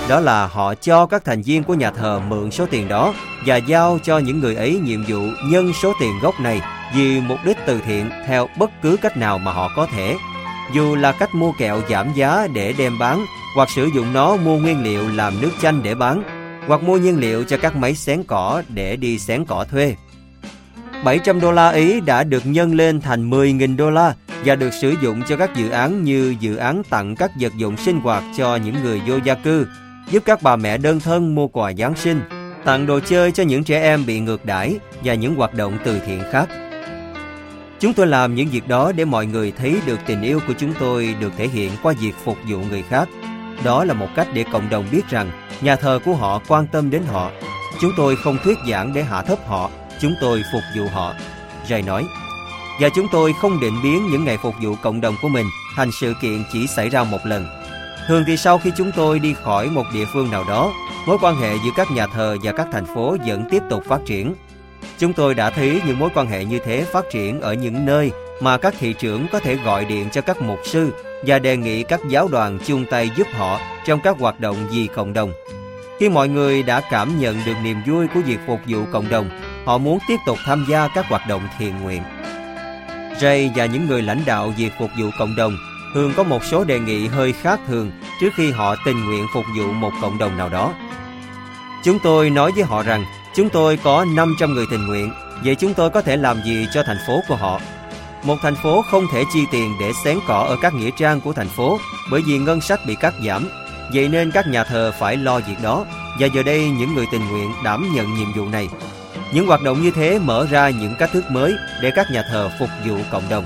Đó 0.09 0.21
là 0.21 0.47
họ 0.47 0.75
cho 0.75 1.07
các 1.07 1.25
thành 1.25 1.43
viên 1.43 1.63
của 1.63 1.75
nhà 1.75 1.91
thờ 1.91 2.21
mượn 2.29 2.51
số 2.51 2.67
tiền 2.71 2.89
đó 2.89 3.15
và 3.47 3.57
giao 3.57 3.99
cho 4.05 4.19
những 4.19 4.41
người 4.41 4.55
ấy 4.55 4.81
nhiệm 4.83 5.05
vụ 5.09 5.21
nhân 5.45 5.73
số 5.83 5.93
tiền 6.01 6.13
gốc 6.23 6.41
này 6.41 6.61
vì 6.95 7.21
mục 7.21 7.39
đích 7.45 7.57
từ 7.67 7.81
thiện 7.87 8.11
theo 8.27 8.49
bất 8.59 8.71
cứ 8.83 8.97
cách 9.03 9.17
nào 9.17 9.39
mà 9.39 9.53
họ 9.53 9.71
có 9.77 9.87
thể. 9.87 10.17
Dù 10.75 10.97
là 10.97 11.13
cách 11.13 11.35
mua 11.35 11.53
kẹo 11.59 11.81
giảm 11.91 12.13
giá 12.15 12.47
để 12.55 12.75
đem 12.79 12.99
bán 12.99 13.27
hoặc 13.59 13.71
sử 13.71 13.87
dụng 13.95 14.13
nó 14.13 14.37
mua 14.37 14.59
nguyên 14.59 14.83
liệu 14.83 15.09
làm 15.09 15.41
nước 15.41 15.51
chanh 15.63 15.83
để 15.83 15.95
bán 15.95 16.23
hoặc 16.67 16.83
mua 16.83 16.97
nhiên 16.97 17.21
liệu 17.21 17.45
cho 17.45 17.57
các 17.57 17.77
máy 17.77 17.95
xén 17.95 18.23
cỏ 18.27 18.63
để 18.69 18.97
đi 18.97 19.19
xén 19.19 19.45
cỏ 19.45 19.65
thuê. 19.71 19.95
700 21.05 21.41
đô 21.41 21.53
la 21.53 21.69
ý 21.69 22.01
đã 22.01 22.25
được 22.25 22.43
nhân 22.47 22.75
lên 22.75 23.01
thành 23.01 23.31
10.000 23.31 23.77
đô 23.77 23.91
la 23.91 24.15
và 24.45 24.55
được 24.55 24.71
sử 24.81 24.95
dụng 25.03 25.23
cho 25.29 25.37
các 25.37 25.57
dự 25.57 25.71
án 25.71 26.05
như 26.05 26.35
dự 26.41 26.57
án 26.57 26.83
tặng 26.91 27.17
các 27.17 27.31
vật 27.41 27.53
dụng 27.57 27.77
sinh 27.77 28.01
hoạt 28.01 28.25
cho 28.37 28.57
những 28.57 28.75
người 28.83 29.01
vô 29.07 29.19
gia 29.25 29.35
cư, 29.35 29.67
giúp 30.11 30.23
các 30.27 30.43
bà 30.43 30.57
mẹ 30.57 30.79
đơn 30.79 31.01
thân 31.01 31.35
mua 31.35 31.49
quà 31.49 31.73
Giáng 31.73 31.95
sinh, 31.97 32.21
tặng 32.65 32.87
đồ 32.87 33.01
chơi 33.01 33.33
cho 33.33 33.43
những 33.43 33.65
trẻ 33.65 33.83
em 33.83 34.07
bị 34.07 34.21
ngược 34.21 34.45
đãi 34.45 34.79
và 35.05 35.15
những 35.15 35.35
hoạt 35.35 35.55
động 35.55 35.79
từ 35.85 36.01
thiện 36.07 36.23
khác. 36.33 36.49
Chúng 37.81 37.93
tôi 37.93 38.07
làm 38.07 38.35
những 38.35 38.49
việc 38.49 38.69
đó 38.69 38.93
để 38.93 39.05
mọi 39.05 39.27
người 39.27 39.53
thấy 39.53 39.77
được 39.87 39.99
tình 40.07 40.23
yêu 40.23 40.41
của 40.49 40.55
chúng 40.59 40.75
tôi 40.79 41.15
được 41.21 41.33
thể 41.37 41.49
hiện 41.49 41.73
qua 41.83 41.95
việc 42.01 42.13
phục 42.25 42.37
vụ 42.49 42.59
người 42.71 42.83
khác. 42.83 43.09
Đó 43.65 43.85
là 43.85 43.95
một 43.95 44.09
cách 44.15 44.29
để 44.33 44.45
cộng 44.53 44.71
đồng 44.71 44.85
biết 44.93 45.09
rằng 45.11 45.31
nhà 45.61 45.77
thờ 45.77 46.01
của 46.05 46.15
họ 46.15 46.41
quan 46.49 46.67
tâm 46.67 46.91
đến 46.91 47.03
họ. 47.13 47.31
Chúng 47.81 47.93
tôi 47.97 48.17
không 48.17 48.39
thuyết 48.45 48.59
giảng 48.71 48.93
để 48.93 49.03
hạ 49.03 49.23
thấp 49.23 49.39
họ, 49.47 49.71
chúng 50.01 50.15
tôi 50.21 50.43
phục 50.53 50.63
vụ 50.77 50.89
họ. 50.93 51.15
Ray 51.69 51.83
nói, 51.83 52.05
và 52.81 52.89
chúng 52.89 53.07
tôi 53.13 53.35
không 53.41 53.61
định 53.61 53.83
biến 53.83 54.09
những 54.11 54.25
ngày 54.25 54.39
phục 54.43 54.55
vụ 54.63 54.75
cộng 54.83 55.01
đồng 55.01 55.15
của 55.23 55.29
mình 55.29 55.47
thành 55.77 55.91
sự 56.01 56.15
kiện 56.23 56.45
chỉ 56.53 56.67
xảy 56.67 56.89
ra 56.89 57.05
một 57.05 57.27
lần. 57.27 57.47
Thường 58.09 58.25
thì 58.27 58.37
sau 58.37 58.59
khi 58.59 58.73
chúng 58.77 58.93
tôi 58.97 59.19
đi 59.19 59.35
khỏi 59.35 59.67
một 59.71 59.85
địa 59.95 60.05
phương 60.13 60.31
nào 60.31 60.45
đó, 60.49 60.73
mối 61.07 61.19
quan 61.21 61.37
hệ 61.37 61.55
giữa 61.65 61.71
các 61.77 61.91
nhà 61.91 62.07
thờ 62.07 62.37
và 62.43 62.53
các 62.53 62.67
thành 62.73 62.87
phố 62.95 63.17
vẫn 63.27 63.45
tiếp 63.51 63.63
tục 63.71 63.85
phát 63.85 64.01
triển. 64.07 64.35
Chúng 64.99 65.13
tôi 65.13 65.35
đã 65.35 65.51
thấy 65.51 65.83
những 65.87 65.99
mối 65.99 66.11
quan 66.15 66.27
hệ 66.27 66.45
như 66.45 66.59
thế 66.59 66.85
phát 66.93 67.05
triển 67.13 67.41
ở 67.41 67.53
những 67.53 67.87
nơi 67.87 68.11
mà 68.41 68.59
các 68.59 68.75
thị 68.79 68.93
trưởng 68.93 69.27
có 69.33 69.41
thể 69.41 69.57
gọi 69.57 69.85
điện 69.85 70.09
cho 70.13 70.21
các 70.21 70.43
mục 70.43 70.59
sư 70.65 70.93
và 71.23 71.39
đề 71.39 71.57
nghị 71.57 71.83
các 71.83 72.01
giáo 72.09 72.29
đoàn 72.29 72.59
chung 72.67 72.85
tay 72.91 73.11
giúp 73.17 73.27
họ 73.33 73.61
trong 73.87 74.01
các 74.01 74.19
hoạt 74.19 74.41
động 74.41 74.57
vì 74.71 74.87
cộng 74.87 75.13
đồng. 75.13 75.33
Khi 75.99 76.09
mọi 76.09 76.29
người 76.29 76.63
đã 76.63 76.81
cảm 76.91 77.21
nhận 77.21 77.37
được 77.47 77.55
niềm 77.63 77.77
vui 77.87 78.07
của 78.15 78.21
việc 78.21 78.39
phục 78.47 78.61
vụ 78.67 78.85
cộng 78.93 79.09
đồng, 79.09 79.31
họ 79.65 79.79
muốn 79.79 79.99
tiếp 80.09 80.17
tục 80.27 80.39
tham 80.45 80.67
gia 80.69 80.89
các 80.89 81.09
hoạt 81.09 81.29
động 81.29 81.43
thiện 81.59 81.81
nguyện. 81.83 82.03
Ray 83.21 83.51
và 83.57 83.67
những 83.67 83.87
người 83.87 84.03
lãnh 84.03 84.23
đạo 84.27 84.53
việc 84.57 84.73
phục 84.79 84.91
vụ 84.99 85.11
cộng 85.19 85.37
đồng 85.37 85.57
thường 85.95 86.13
có 86.17 86.23
một 86.23 86.45
số 86.45 86.65
đề 86.65 86.81
nghị 86.81 87.07
hơi 87.07 87.33
khác 87.33 87.61
thường 87.67 87.91
trước 88.21 88.29
khi 88.37 88.51
họ 88.51 88.77
tình 88.85 89.05
nguyện 89.05 89.27
phục 89.35 89.45
vụ 89.59 89.73
một 89.73 89.93
cộng 90.03 90.19
đồng 90.19 90.37
nào 90.37 90.49
đó. 90.49 90.75
Chúng 91.85 91.99
tôi 91.99 92.31
nói 92.31 92.53
với 92.55 92.65
họ 92.65 92.83
rằng 92.83 93.05
chúng 93.35 93.49
tôi 93.49 93.77
có 93.77 94.05
500 94.15 94.55
người 94.55 94.67
tình 94.71 94.87
nguyện, 94.87 95.13
vậy 95.45 95.55
chúng 95.55 95.75
tôi 95.75 95.91
có 95.91 96.03
thể 96.03 96.17
làm 96.17 96.43
gì 96.45 96.67
cho 96.75 96.83
thành 96.83 96.99
phố 97.07 97.21
của 97.29 97.37
họ? 97.37 97.61
Một 98.23 98.37
thành 98.43 98.55
phố 98.55 98.83
không 98.83 99.07
thể 99.13 99.25
chi 99.33 99.47
tiền 99.51 99.75
để 99.81 99.93
xén 100.05 100.19
cỏ 100.27 100.47
ở 100.49 100.57
các 100.63 100.75
nghĩa 100.75 100.91
trang 100.91 101.21
của 101.21 101.33
thành 101.33 101.49
phố, 101.49 101.79
bởi 102.11 102.23
vì 102.27 102.39
ngân 102.39 102.61
sách 102.61 102.81
bị 102.87 102.95
cắt 102.95 103.15
giảm. 103.25 103.49
Vậy 103.95 104.09
nên 104.09 104.31
các 104.31 104.47
nhà 104.47 104.65
thờ 104.65 104.93
phải 104.99 105.17
lo 105.17 105.41
việc 105.41 105.63
đó, 105.63 105.85
và 106.19 106.27
giờ 106.27 106.43
đây 106.43 106.71
những 106.71 106.95
người 106.95 107.07
tình 107.13 107.29
nguyện 107.29 107.53
đảm 107.65 107.89
nhận 107.95 108.15
nhiệm 108.15 108.33
vụ 108.33 108.49
này. 108.49 108.69
Những 109.33 109.47
hoạt 109.47 109.63
động 109.63 109.83
như 109.83 109.91
thế 109.91 110.19
mở 110.19 110.47
ra 110.51 110.71
những 110.71 110.95
cách 110.99 111.11
thức 111.13 111.31
mới 111.31 111.55
để 111.83 111.91
các 111.91 112.07
nhà 112.11 112.23
thờ 112.31 112.51
phục 112.59 112.69
vụ 112.87 112.97
cộng 113.11 113.29
đồng. 113.29 113.45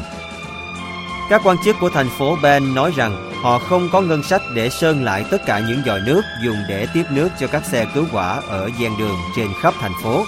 Các 1.31 1.41
quan 1.45 1.57
chức 1.65 1.77
của 1.81 1.91
thành 1.91 2.09
phố 2.19 2.37
Ben 2.43 2.75
nói 2.75 2.93
rằng 2.97 3.33
họ 3.43 3.59
không 3.59 3.89
có 3.93 4.01
ngân 4.01 4.23
sách 4.23 4.43
để 4.55 4.71
sơn 4.71 5.05
lại 5.05 5.25
tất 5.31 5.47
cả 5.47 5.63
những 5.69 5.83
dòi 5.87 6.01
nước 6.01 6.23
dùng 6.45 6.57
để 6.69 6.87
tiếp 6.95 7.05
nước 7.11 7.29
cho 7.41 7.47
các 7.47 7.65
xe 7.65 7.87
cứu 7.95 8.05
hỏa 8.13 8.41
ở 8.49 8.71
gian 8.79 8.99
đường 8.99 9.17
trên 9.37 9.49
khắp 9.61 9.75
thành 9.81 9.93
phố. 10.03 10.25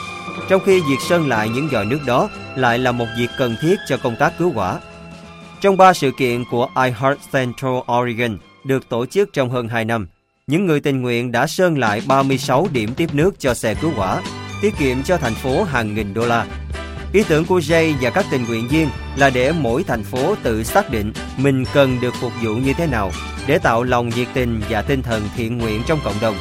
Trong 0.48 0.62
khi 0.66 0.80
việc 0.80 0.98
sơn 1.08 1.28
lại 1.28 1.48
những 1.48 1.68
dòi 1.72 1.84
nước 1.84 2.00
đó 2.06 2.28
lại 2.56 2.78
là 2.78 2.92
một 2.92 3.06
việc 3.18 3.30
cần 3.38 3.56
thiết 3.60 3.76
cho 3.88 3.96
công 3.96 4.16
tác 4.16 4.32
cứu 4.38 4.52
hỏa. 4.52 4.80
Trong 5.60 5.76
ba 5.76 5.92
sự 5.92 6.10
kiện 6.18 6.44
của 6.50 6.68
iHeart 6.76 7.18
Central 7.32 7.74
Oregon 7.92 8.38
được 8.64 8.88
tổ 8.88 9.06
chức 9.06 9.32
trong 9.32 9.50
hơn 9.50 9.68
2 9.68 9.84
năm, 9.84 10.08
những 10.46 10.66
người 10.66 10.80
tình 10.80 11.02
nguyện 11.02 11.32
đã 11.32 11.46
sơn 11.46 11.78
lại 11.78 12.02
36 12.06 12.68
điểm 12.72 12.94
tiếp 12.94 13.14
nước 13.14 13.34
cho 13.38 13.54
xe 13.54 13.74
cứu 13.74 13.90
hỏa, 13.90 14.22
tiết 14.62 14.74
kiệm 14.78 15.02
cho 15.02 15.16
thành 15.16 15.34
phố 15.34 15.64
hàng 15.64 15.94
nghìn 15.94 16.14
đô 16.14 16.26
la. 16.26 16.46
Ý 17.12 17.22
tưởng 17.28 17.44
của 17.44 17.58
Jay 17.58 17.94
và 18.00 18.10
các 18.10 18.26
tình 18.30 18.44
nguyện 18.44 18.68
viên 18.68 18.88
là 19.16 19.30
để 19.30 19.52
mỗi 19.52 19.84
thành 19.84 20.04
phố 20.04 20.34
tự 20.42 20.64
xác 20.64 20.90
định 20.90 21.12
mình 21.36 21.64
cần 21.74 22.00
được 22.00 22.14
phục 22.20 22.32
vụ 22.42 22.54
như 22.54 22.72
thế 22.72 22.86
nào 22.86 23.10
để 23.46 23.58
tạo 23.58 23.82
lòng 23.82 24.08
nhiệt 24.08 24.28
tình 24.34 24.60
và 24.68 24.82
tinh 24.82 25.02
thần 25.02 25.28
thiện 25.36 25.58
nguyện 25.58 25.82
trong 25.86 26.00
cộng 26.04 26.20
đồng. 26.20 26.36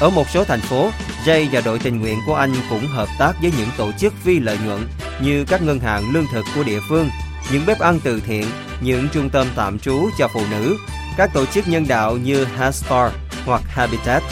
Ở 0.00 0.10
một 0.10 0.28
số 0.28 0.44
thành 0.44 0.60
phố, 0.60 0.90
Jay 1.24 1.46
và 1.52 1.60
đội 1.60 1.78
tình 1.78 2.00
nguyện 2.00 2.18
của 2.26 2.34
anh 2.34 2.54
cũng 2.70 2.86
hợp 2.86 3.08
tác 3.18 3.32
với 3.42 3.52
những 3.58 3.68
tổ 3.76 3.92
chức 3.92 4.12
phi 4.22 4.40
lợi 4.40 4.58
nhuận 4.66 4.80
như 5.20 5.44
các 5.44 5.62
ngân 5.62 5.80
hàng 5.80 6.12
lương 6.12 6.26
thực 6.32 6.44
của 6.54 6.62
địa 6.62 6.80
phương, 6.88 7.10
những 7.52 7.66
bếp 7.66 7.78
ăn 7.78 8.00
từ 8.04 8.20
thiện, 8.20 8.46
những 8.80 9.08
trung 9.12 9.30
tâm 9.30 9.46
tạm 9.56 9.78
trú 9.78 10.08
cho 10.18 10.28
phụ 10.28 10.40
nữ, 10.50 10.76
các 11.16 11.30
tổ 11.34 11.46
chức 11.46 11.68
nhân 11.68 11.88
đạo 11.88 12.16
như 12.16 12.44
Hastar 12.44 13.12
hoặc 13.46 13.62
Habitat. 13.68 14.22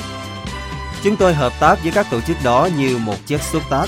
Chúng 1.03 1.17
tôi 1.17 1.35
hợp 1.35 1.53
tác 1.61 1.83
với 1.83 1.93
các 1.93 2.07
tổ 2.11 2.21
chức 2.21 2.37
đó 2.45 2.69
như 2.77 2.99
một 2.99 3.17
chất 3.27 3.43
xúc 3.43 3.63
tác. 3.71 3.87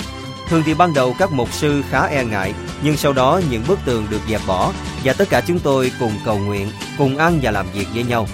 Thường 0.49 0.63
thì 0.65 0.73
ban 0.73 0.93
đầu 0.93 1.15
các 1.19 1.31
mục 1.31 1.53
sư 1.53 1.83
khá 1.89 2.05
e 2.05 2.23
ngại, 2.23 2.53
nhưng 2.81 2.97
sau 2.97 3.13
đó 3.13 3.41
những 3.49 3.63
bức 3.67 3.79
tường 3.85 4.07
được 4.09 4.21
dẹp 4.29 4.41
bỏ 4.47 4.73
và 5.03 5.13
tất 5.13 5.29
cả 5.29 5.41
chúng 5.41 5.59
tôi 5.59 5.91
cùng 5.99 6.11
cầu 6.25 6.37
nguyện, 6.37 6.71
cùng 6.97 7.17
ăn 7.17 7.39
và 7.41 7.51
làm 7.51 7.65
việc 7.73 7.87
với 7.93 8.03
nhau. 8.03 8.27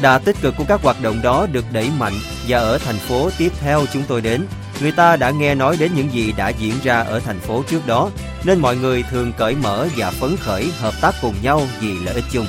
Đà 0.00 0.18
tích 0.18 0.36
cực 0.42 0.54
của 0.56 0.64
các 0.68 0.82
hoạt 0.82 1.02
động 1.02 1.22
đó 1.22 1.46
được 1.52 1.64
đẩy 1.72 1.90
mạnh 1.98 2.14
và 2.48 2.58
ở 2.58 2.78
thành 2.78 2.98
phố 2.98 3.30
tiếp 3.38 3.52
theo 3.60 3.84
chúng 3.92 4.02
tôi 4.08 4.20
đến, 4.20 4.46
người 4.80 4.92
ta 4.92 5.16
đã 5.16 5.30
nghe 5.30 5.54
nói 5.54 5.76
đến 5.80 5.90
những 5.94 6.12
gì 6.12 6.32
đã 6.36 6.48
diễn 6.48 6.74
ra 6.82 7.00
ở 7.00 7.20
thành 7.20 7.38
phố 7.38 7.62
trước 7.68 7.86
đó, 7.86 8.10
nên 8.44 8.58
mọi 8.58 8.76
người 8.76 9.02
thường 9.10 9.32
cởi 9.36 9.54
mở 9.54 9.88
và 9.96 10.10
phấn 10.10 10.36
khởi 10.36 10.70
hợp 10.78 10.94
tác 11.00 11.14
cùng 11.22 11.34
nhau 11.42 11.62
vì 11.80 11.98
lợi 12.04 12.14
ích 12.14 12.24
chung. 12.32 12.46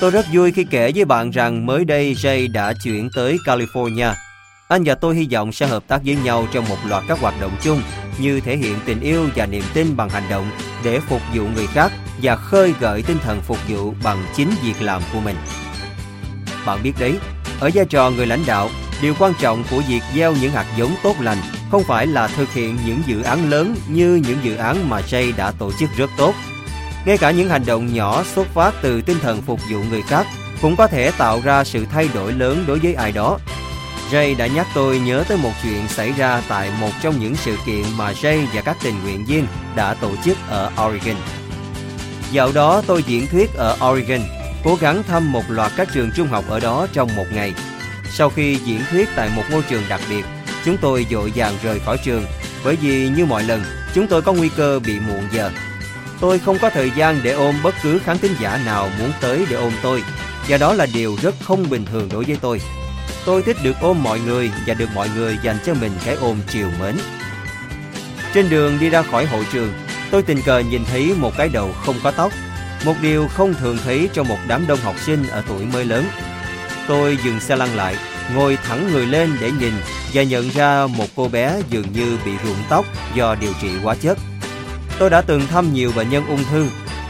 Tôi 0.00 0.10
rất 0.10 0.26
vui 0.32 0.52
khi 0.52 0.66
kể 0.70 0.92
với 0.94 1.04
bạn 1.04 1.30
rằng 1.30 1.66
mới 1.66 1.84
đây 1.84 2.14
Jay 2.14 2.52
đã 2.52 2.72
chuyển 2.84 3.08
tới 3.14 3.38
California. 3.46 4.14
Anh 4.68 4.82
và 4.84 4.94
tôi 4.94 5.16
hy 5.16 5.28
vọng 5.32 5.52
sẽ 5.52 5.66
hợp 5.66 5.82
tác 5.88 6.00
với 6.04 6.16
nhau 6.24 6.46
trong 6.52 6.68
một 6.68 6.76
loạt 6.88 7.04
các 7.08 7.20
hoạt 7.20 7.40
động 7.40 7.56
chung 7.62 7.82
như 8.18 8.40
thể 8.40 8.56
hiện 8.56 8.76
tình 8.84 9.00
yêu 9.00 9.28
và 9.36 9.46
niềm 9.46 9.62
tin 9.74 9.96
bằng 9.96 10.08
hành 10.08 10.28
động 10.30 10.50
để 10.84 11.00
phục 11.00 11.20
vụ 11.34 11.44
người 11.54 11.66
khác 11.66 11.92
và 12.22 12.36
khơi 12.36 12.74
gợi 12.80 13.02
tinh 13.02 13.18
thần 13.18 13.40
phục 13.40 13.58
vụ 13.68 13.94
bằng 14.04 14.24
chính 14.36 14.50
việc 14.64 14.82
làm 14.82 15.02
của 15.12 15.20
mình. 15.20 15.36
Bạn 16.66 16.82
biết 16.82 16.92
đấy, 17.00 17.14
ở 17.60 17.70
vai 17.74 17.84
trò 17.84 18.10
người 18.10 18.26
lãnh 18.26 18.46
đạo, 18.46 18.68
điều 19.02 19.14
quan 19.18 19.32
trọng 19.40 19.64
của 19.70 19.82
việc 19.88 20.00
gieo 20.14 20.34
những 20.40 20.52
hạt 20.52 20.66
giống 20.76 20.94
tốt 21.02 21.16
lành 21.20 21.38
không 21.70 21.84
phải 21.84 22.06
là 22.06 22.28
thực 22.28 22.52
hiện 22.52 22.78
những 22.86 23.02
dự 23.06 23.22
án 23.22 23.50
lớn 23.50 23.76
như 23.88 24.22
những 24.26 24.38
dự 24.42 24.56
án 24.56 24.88
mà 24.88 25.00
Jay 25.00 25.36
đã 25.36 25.50
tổ 25.50 25.72
chức 25.72 25.90
rất 25.96 26.10
tốt. 26.16 26.34
Ngay 27.06 27.18
cả 27.18 27.30
những 27.30 27.48
hành 27.48 27.66
động 27.66 27.94
nhỏ 27.94 28.24
xuất 28.34 28.46
phát 28.54 28.74
từ 28.82 29.00
tinh 29.00 29.18
thần 29.20 29.42
phục 29.42 29.60
vụ 29.70 29.78
người 29.90 30.02
khác 30.02 30.26
cũng 30.62 30.76
có 30.76 30.86
thể 30.86 31.10
tạo 31.18 31.40
ra 31.44 31.64
sự 31.64 31.86
thay 31.92 32.08
đổi 32.14 32.32
lớn 32.32 32.64
đối 32.66 32.78
với 32.78 32.94
ai 32.94 33.12
đó. 33.12 33.38
Jay 34.10 34.36
đã 34.36 34.46
nhắc 34.46 34.66
tôi 34.74 34.98
nhớ 34.98 35.24
tới 35.28 35.38
một 35.38 35.52
chuyện 35.62 35.88
xảy 35.88 36.12
ra 36.12 36.42
tại 36.48 36.70
một 36.80 36.90
trong 37.02 37.20
những 37.20 37.36
sự 37.36 37.56
kiện 37.66 37.82
mà 37.96 38.12
Jay 38.12 38.46
và 38.54 38.60
các 38.60 38.76
tình 38.82 39.02
nguyện 39.02 39.24
viên 39.24 39.46
đã 39.76 39.94
tổ 39.94 40.10
chức 40.24 40.36
ở 40.48 40.70
Oregon. 40.86 41.16
Dạo 42.32 42.52
đó 42.52 42.82
tôi 42.86 43.02
diễn 43.06 43.26
thuyết 43.26 43.54
ở 43.54 43.76
Oregon, 43.90 44.20
cố 44.64 44.78
gắng 44.80 45.02
thăm 45.02 45.32
một 45.32 45.42
loạt 45.48 45.72
các 45.76 45.88
trường 45.94 46.10
trung 46.16 46.28
học 46.28 46.44
ở 46.48 46.60
đó 46.60 46.86
trong 46.92 47.16
một 47.16 47.26
ngày. 47.32 47.54
Sau 48.14 48.30
khi 48.30 48.58
diễn 48.64 48.80
thuyết 48.90 49.08
tại 49.16 49.30
một 49.36 49.42
ngôi 49.50 49.62
trường 49.62 49.82
đặc 49.88 50.00
biệt, 50.10 50.24
chúng 50.64 50.76
tôi 50.76 51.06
dội 51.10 51.32
vàng 51.34 51.54
rời 51.62 51.80
khỏi 51.80 51.98
trường 52.04 52.24
bởi 52.64 52.76
vì 52.76 53.08
như 53.08 53.26
mọi 53.26 53.42
lần, 53.42 53.62
chúng 53.94 54.06
tôi 54.06 54.22
có 54.22 54.32
nguy 54.32 54.48
cơ 54.56 54.80
bị 54.86 55.00
muộn 55.00 55.28
giờ. 55.32 55.50
Tôi 56.20 56.38
không 56.38 56.58
có 56.58 56.70
thời 56.70 56.90
gian 56.96 57.20
để 57.22 57.30
ôm 57.30 57.54
bất 57.62 57.74
cứ 57.82 57.98
khán 57.98 58.18
thính 58.18 58.34
giả 58.40 58.60
nào 58.64 58.90
muốn 58.98 59.12
tới 59.20 59.46
để 59.50 59.56
ôm 59.56 59.72
tôi, 59.82 60.02
và 60.48 60.58
đó 60.58 60.74
là 60.74 60.86
điều 60.94 61.16
rất 61.22 61.34
không 61.42 61.70
bình 61.70 61.84
thường 61.84 62.08
đối 62.12 62.24
với 62.24 62.36
tôi. 62.40 62.60
Tôi 63.24 63.42
thích 63.42 63.56
được 63.62 63.76
ôm 63.80 64.02
mọi 64.02 64.20
người 64.20 64.50
và 64.66 64.74
được 64.74 64.88
mọi 64.94 65.08
người 65.16 65.38
dành 65.42 65.56
cho 65.66 65.74
mình 65.74 65.92
cái 66.04 66.14
ôm 66.14 66.40
chiều 66.48 66.68
mến. 66.80 66.96
Trên 68.34 68.50
đường 68.50 68.78
đi 68.80 68.90
ra 68.90 69.02
khỏi 69.02 69.26
hội 69.26 69.46
trường, 69.52 69.72
tôi 70.10 70.22
tình 70.22 70.42
cờ 70.42 70.58
nhìn 70.58 70.84
thấy 70.84 71.14
một 71.18 71.32
cái 71.36 71.48
đầu 71.48 71.74
không 71.84 71.96
có 72.02 72.10
tóc 72.10 72.32
một 72.84 72.94
điều 73.02 73.28
không 73.28 73.54
thường 73.54 73.78
thấy 73.84 74.08
trong 74.12 74.28
một 74.28 74.38
đám 74.48 74.66
đông 74.66 74.78
học 74.82 74.94
sinh 75.06 75.26
ở 75.30 75.42
tuổi 75.48 75.64
mới 75.64 75.84
lớn. 75.84 76.04
Tôi 76.88 77.18
dừng 77.24 77.40
xe 77.40 77.56
lăn 77.56 77.76
lại, 77.76 77.96
ngồi 78.34 78.58
thẳng 78.64 78.92
người 78.92 79.06
lên 79.06 79.36
để 79.40 79.50
nhìn 79.60 79.72
và 80.12 80.22
nhận 80.22 80.50
ra 80.50 80.86
một 80.86 81.06
cô 81.16 81.28
bé 81.28 81.60
dường 81.70 81.92
như 81.92 82.18
bị 82.24 82.32
rụng 82.44 82.56
tóc 82.68 82.84
do 83.14 83.34
điều 83.40 83.52
trị 83.62 83.68
hóa 83.82 83.94
chất. 83.94 84.18
Tôi 84.98 85.10
đã 85.10 85.20
từng 85.20 85.46
thăm 85.46 85.72
nhiều 85.72 85.92
bệnh 85.96 86.10
nhân 86.10 86.26
ung 86.26 86.44
thư. 86.50 86.66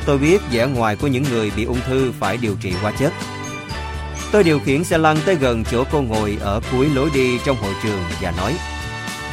Tôi 0.07 0.19
biết 0.19 0.43
vẻ 0.53 0.67
ngoài 0.67 0.97
của 0.97 1.07
những 1.07 1.25
người 1.31 1.53
bị 1.57 1.65
ung 1.65 1.81
thư 1.87 2.13
phải 2.21 2.37
điều 2.37 2.57
trị 2.61 2.73
hóa 2.83 2.93
chất. 2.99 3.13
Tôi 4.33 4.45
điều 4.45 4.61
khiển 4.61 4.85
xe 4.85 4.99
lăn 4.99 5.17
tới 5.27 5.35
gần 5.35 5.65
chỗ 5.71 5.85
cô 5.93 6.03
ngồi 6.03 6.39
ở 6.41 6.61
cuối 6.73 6.89
lối 6.95 7.11
đi 7.15 7.39
trong 7.45 7.57
hội 7.57 7.75
trường 7.83 8.01
và 8.21 8.31
nói 8.37 8.57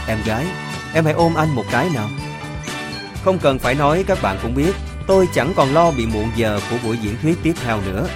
Em 0.07 0.17
gái, 0.25 0.45
em 0.93 1.05
hãy 1.05 1.13
ôm 1.13 1.33
anh 1.35 1.55
một 1.55 1.65
cái 1.71 1.89
nào. 1.93 2.09
Không 3.23 3.39
cần 3.39 3.59
phải 3.59 3.75
nói 3.75 4.03
các 4.07 4.21
bạn 4.21 4.37
cũng 4.41 4.55
biết 4.55 4.75
Tôi 5.09 5.27
chẳng 5.33 5.53
còn 5.55 5.73
lo 5.73 5.91
bị 5.91 6.05
muộn 6.05 6.31
giờ 6.35 6.59
của 6.71 6.77
buổi 6.83 6.97
diễn 6.97 7.15
thuyết 7.21 7.37
tiếp 7.43 7.53
theo 7.63 7.81
nữa. 7.81 8.07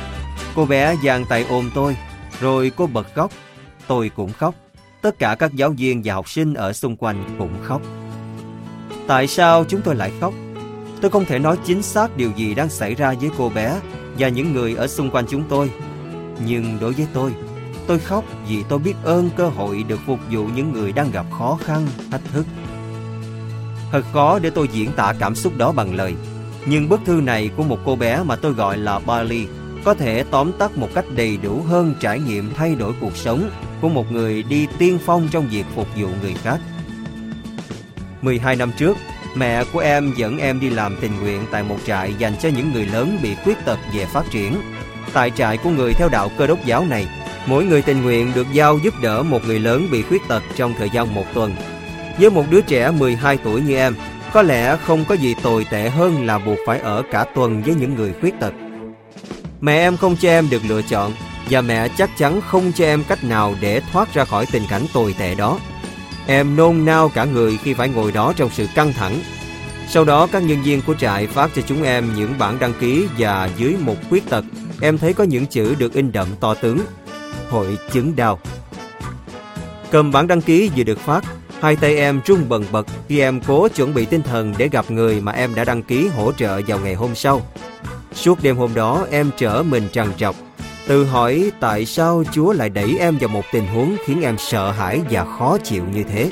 Cô 0.55 0.65
bé 0.65 0.95
giang 1.03 1.25
tay 1.25 1.45
ôm 1.49 1.71
tôi, 1.75 1.95
rồi 2.43 2.71
cô 2.75 2.87
bật 2.87 3.07
khóc. 3.15 3.31
Tôi 3.87 4.11
cũng 4.15 4.33
khóc. 4.33 4.55
Tất 5.01 5.19
cả 5.19 5.35
các 5.35 5.53
giáo 5.53 5.69
viên 5.69 6.01
và 6.03 6.13
học 6.13 6.29
sinh 6.29 6.53
ở 6.53 6.73
xung 6.73 6.95
quanh 6.95 7.35
cũng 7.39 7.53
khóc. 7.63 7.81
Tại 9.07 9.27
sao 9.27 9.65
chúng 9.67 9.81
tôi 9.81 9.95
lại 9.95 10.11
khóc? 10.19 10.33
Tôi 11.01 11.11
không 11.11 11.25
thể 11.25 11.39
nói 11.39 11.57
chính 11.65 11.81
xác 11.81 12.17
điều 12.17 12.31
gì 12.35 12.55
đang 12.55 12.69
xảy 12.69 12.95
ra 12.95 13.13
với 13.21 13.29
cô 13.37 13.49
bé 13.49 13.79
và 14.17 14.27
những 14.27 14.53
người 14.53 14.75
ở 14.75 14.87
xung 14.87 15.09
quanh 15.09 15.25
chúng 15.29 15.43
tôi. 15.49 15.71
Nhưng 16.45 16.77
đối 16.81 16.93
với 16.93 17.07
tôi, 17.13 17.33
tôi 17.87 17.99
khóc 17.99 18.23
vì 18.47 18.63
tôi 18.69 18.79
biết 18.79 18.95
ơn 19.03 19.29
cơ 19.37 19.47
hội 19.47 19.83
được 19.83 19.99
phục 20.05 20.19
vụ 20.31 20.45
những 20.55 20.71
người 20.71 20.91
đang 20.91 21.11
gặp 21.11 21.25
khó 21.39 21.57
khăn, 21.63 21.87
thách 22.11 22.21
thức. 22.33 22.45
Thật 23.91 24.03
khó 24.13 24.39
để 24.39 24.49
tôi 24.49 24.67
diễn 24.71 24.91
tả 24.91 25.13
cảm 25.19 25.35
xúc 25.35 25.53
đó 25.57 25.71
bằng 25.71 25.95
lời. 25.95 26.13
Nhưng 26.65 26.89
bức 26.89 26.99
thư 27.05 27.13
này 27.13 27.49
của 27.57 27.63
một 27.63 27.79
cô 27.85 27.95
bé 27.95 28.23
mà 28.23 28.35
tôi 28.35 28.53
gọi 28.53 28.77
là 28.77 28.99
Bali 28.99 29.47
có 29.83 29.93
thể 29.93 30.23
tóm 30.31 30.51
tắt 30.51 30.77
một 30.77 30.89
cách 30.95 31.05
đầy 31.15 31.37
đủ 31.37 31.61
hơn 31.61 31.95
trải 31.99 32.19
nghiệm 32.19 32.53
thay 32.55 32.75
đổi 32.75 32.93
cuộc 33.01 33.17
sống 33.17 33.49
của 33.81 33.89
một 33.89 34.11
người 34.11 34.43
đi 34.43 34.67
tiên 34.77 34.99
phong 35.05 35.27
trong 35.31 35.47
việc 35.47 35.65
phục 35.75 35.87
vụ 35.95 36.07
người 36.21 36.33
khác. 36.43 36.57
12 38.21 38.55
năm 38.55 38.71
trước, 38.77 38.97
mẹ 39.35 39.63
của 39.73 39.79
em 39.79 40.13
dẫn 40.17 40.37
em 40.37 40.59
đi 40.59 40.69
làm 40.69 40.97
tình 41.01 41.11
nguyện 41.21 41.41
tại 41.51 41.63
một 41.63 41.77
trại 41.85 42.13
dành 42.13 42.33
cho 42.41 42.49
những 42.49 42.71
người 42.73 42.85
lớn 42.85 43.17
bị 43.23 43.35
khuyết 43.43 43.65
tật 43.65 43.79
về 43.95 44.05
phát 44.05 44.23
triển. 44.31 44.55
Tại 45.13 45.31
trại 45.31 45.57
của 45.57 45.69
người 45.69 45.93
theo 45.93 46.09
đạo 46.09 46.29
cơ 46.37 46.47
đốc 46.47 46.65
giáo 46.65 46.85
này, 46.85 47.07
mỗi 47.47 47.65
người 47.65 47.81
tình 47.81 48.03
nguyện 48.03 48.31
được 48.35 48.47
giao 48.53 48.77
giúp 48.77 48.93
đỡ 49.01 49.23
một 49.23 49.45
người 49.45 49.59
lớn 49.59 49.87
bị 49.91 50.01
khuyết 50.01 50.21
tật 50.27 50.43
trong 50.55 50.73
thời 50.77 50.89
gian 50.89 51.15
một 51.15 51.25
tuần. 51.33 51.55
Với 52.19 52.29
một 52.29 52.45
đứa 52.49 52.61
trẻ 52.61 52.91
12 52.91 53.37
tuổi 53.37 53.61
như 53.61 53.75
em, 53.75 53.95
có 54.33 54.41
lẽ 54.41 54.77
không 54.77 55.05
có 55.05 55.15
gì 55.15 55.35
tồi 55.43 55.65
tệ 55.71 55.89
hơn 55.89 56.25
là 56.25 56.39
buộc 56.39 56.57
phải 56.67 56.79
ở 56.79 57.03
cả 57.11 57.25
tuần 57.35 57.61
với 57.61 57.75
những 57.75 57.95
người 57.95 58.13
khuyết 58.21 58.39
tật. 58.39 58.53
Mẹ 59.63 59.77
em 59.77 59.97
không 59.97 60.15
cho 60.15 60.29
em 60.29 60.49
được 60.49 60.61
lựa 60.67 60.81
chọn 60.81 61.11
và 61.49 61.61
mẹ 61.61 61.87
chắc 61.97 62.17
chắn 62.17 62.41
không 62.41 62.71
cho 62.75 62.85
em 62.85 63.03
cách 63.07 63.23
nào 63.23 63.55
để 63.61 63.81
thoát 63.91 64.13
ra 64.13 64.25
khỏi 64.25 64.45
tình 64.51 64.63
cảnh 64.69 64.85
tồi 64.93 65.15
tệ 65.19 65.35
đó. 65.35 65.59
Em 66.27 66.55
nôn 66.55 66.85
nao 66.85 67.09
cả 67.09 67.25
người 67.25 67.57
khi 67.63 67.73
phải 67.73 67.89
ngồi 67.89 68.11
đó 68.11 68.33
trong 68.35 68.49
sự 68.53 68.67
căng 68.75 68.93
thẳng. 68.93 69.19
Sau 69.87 70.05
đó 70.05 70.27
các 70.31 70.43
nhân 70.43 70.61
viên 70.63 70.81
của 70.81 70.93
trại 70.93 71.27
phát 71.27 71.51
cho 71.55 71.61
chúng 71.61 71.83
em 71.83 72.15
những 72.15 72.33
bản 72.39 72.59
đăng 72.59 72.73
ký 72.73 73.07
và 73.17 73.49
dưới 73.57 73.75
một 73.79 73.95
khuyết 74.09 74.29
tật 74.29 74.45
em 74.81 74.97
thấy 74.97 75.13
có 75.13 75.23
những 75.23 75.45
chữ 75.45 75.75
được 75.75 75.93
in 75.93 76.11
đậm 76.11 76.27
to 76.39 76.53
tướng. 76.53 76.79
Hội 77.49 77.77
chứng 77.91 78.15
đau. 78.15 78.39
Cầm 79.91 80.11
bản 80.11 80.27
đăng 80.27 80.41
ký 80.41 80.69
vừa 80.75 80.83
được 80.83 80.99
phát, 80.99 81.23
Hai 81.61 81.75
tay 81.75 81.97
em 81.97 82.21
run 82.25 82.49
bần 82.49 82.65
bật 82.71 82.87
khi 83.07 83.19
em 83.19 83.41
cố 83.41 83.67
chuẩn 83.67 83.93
bị 83.93 84.05
tinh 84.05 84.21
thần 84.21 84.53
để 84.57 84.67
gặp 84.67 84.91
người 84.91 85.21
mà 85.21 85.31
em 85.31 85.55
đã 85.55 85.65
đăng 85.65 85.83
ký 85.83 86.07
hỗ 86.07 86.31
trợ 86.31 86.61
vào 86.67 86.79
ngày 86.79 86.93
hôm 86.93 87.15
sau. 87.15 87.41
Suốt 88.15 88.43
đêm 88.43 88.57
hôm 88.57 88.73
đó 88.73 89.05
em 89.11 89.31
trở 89.37 89.63
mình 89.63 89.87
trằn 89.91 90.07
trọc, 90.17 90.35
tự 90.87 91.05
hỏi 91.05 91.51
tại 91.59 91.85
sao 91.85 92.23
Chúa 92.31 92.53
lại 92.53 92.69
đẩy 92.69 92.97
em 92.99 93.17
vào 93.17 93.29
một 93.29 93.43
tình 93.51 93.67
huống 93.67 93.95
khiến 94.05 94.21
em 94.21 94.37
sợ 94.37 94.71
hãi 94.71 95.01
và 95.09 95.25
khó 95.25 95.57
chịu 95.63 95.83
như 95.93 96.03
thế. 96.03 96.31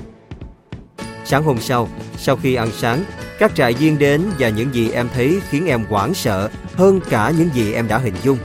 Sáng 1.25 1.43
hôm 1.43 1.59
sau, 1.59 1.89
sau 2.17 2.35
khi 2.35 2.55
ăn 2.55 2.69
sáng, 2.77 3.03
các 3.39 3.55
trại 3.55 3.73
viên 3.73 3.99
đến 3.99 4.21
và 4.39 4.49
những 4.49 4.73
gì 4.73 4.91
em 4.91 5.09
thấy 5.13 5.39
khiến 5.49 5.67
em 5.67 5.85
hoảng 5.89 6.13
sợ 6.13 6.49
hơn 6.75 6.99
cả 7.09 7.33
những 7.37 7.49
gì 7.53 7.73
em 7.73 7.87
đã 7.87 7.97
hình 7.97 8.15
dung. 8.23 8.37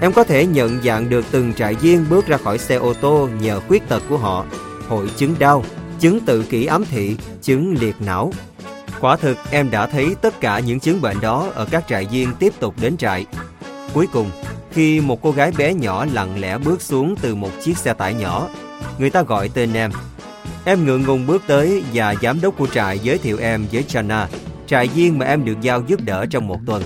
Em 0.00 0.12
có 0.12 0.24
thể 0.24 0.46
nhận 0.46 0.82
dạng 0.84 1.08
được 1.08 1.24
từng 1.30 1.54
trại 1.54 1.74
viên 1.74 2.06
bước 2.10 2.26
ra 2.26 2.36
khỏi 2.36 2.58
xe 2.58 2.74
ô 2.76 2.94
tô 2.94 3.28
nhờ 3.40 3.60
khuyết 3.68 3.88
tật 3.88 4.02
của 4.08 4.16
họ, 4.16 4.44
hội 4.88 5.10
chứng 5.16 5.34
đau, 5.38 5.64
chứng 6.00 6.20
tự 6.20 6.42
kỷ 6.42 6.66
ám 6.66 6.84
thị, 6.84 7.16
chứng 7.42 7.74
liệt 7.80 7.94
não. 8.00 8.32
Quả 9.00 9.16
thực 9.16 9.38
em 9.50 9.70
đã 9.70 9.86
thấy 9.86 10.16
tất 10.22 10.40
cả 10.40 10.58
những 10.58 10.80
chứng 10.80 11.00
bệnh 11.00 11.20
đó 11.20 11.50
ở 11.54 11.66
các 11.70 11.84
trại 11.88 12.04
viên 12.04 12.34
tiếp 12.38 12.52
tục 12.60 12.74
đến 12.80 12.96
trại. 12.96 13.26
Cuối 13.94 14.06
cùng, 14.12 14.30
khi 14.72 15.00
một 15.00 15.22
cô 15.22 15.30
gái 15.30 15.52
bé 15.58 15.74
nhỏ 15.74 16.06
lặng 16.12 16.40
lẽ 16.40 16.58
bước 16.58 16.82
xuống 16.82 17.14
từ 17.20 17.34
một 17.34 17.50
chiếc 17.62 17.78
xe 17.78 17.94
tải 17.94 18.14
nhỏ, 18.14 18.48
người 18.98 19.10
ta 19.10 19.22
gọi 19.22 19.48
tên 19.48 19.72
em. 19.72 19.90
Em 20.64 20.84
ngượng 20.84 21.02
ngùng 21.02 21.26
bước 21.26 21.42
tới 21.46 21.82
và 21.92 22.14
giám 22.22 22.40
đốc 22.40 22.58
của 22.58 22.66
trại 22.66 22.98
giới 22.98 23.18
thiệu 23.18 23.38
em 23.38 23.66
với 23.72 23.82
Chana, 23.82 24.28
trại 24.66 24.88
viên 24.88 25.18
mà 25.18 25.26
em 25.26 25.44
được 25.44 25.60
giao 25.60 25.82
giúp 25.86 26.00
đỡ 26.00 26.26
trong 26.30 26.46
một 26.46 26.58
tuần. 26.66 26.82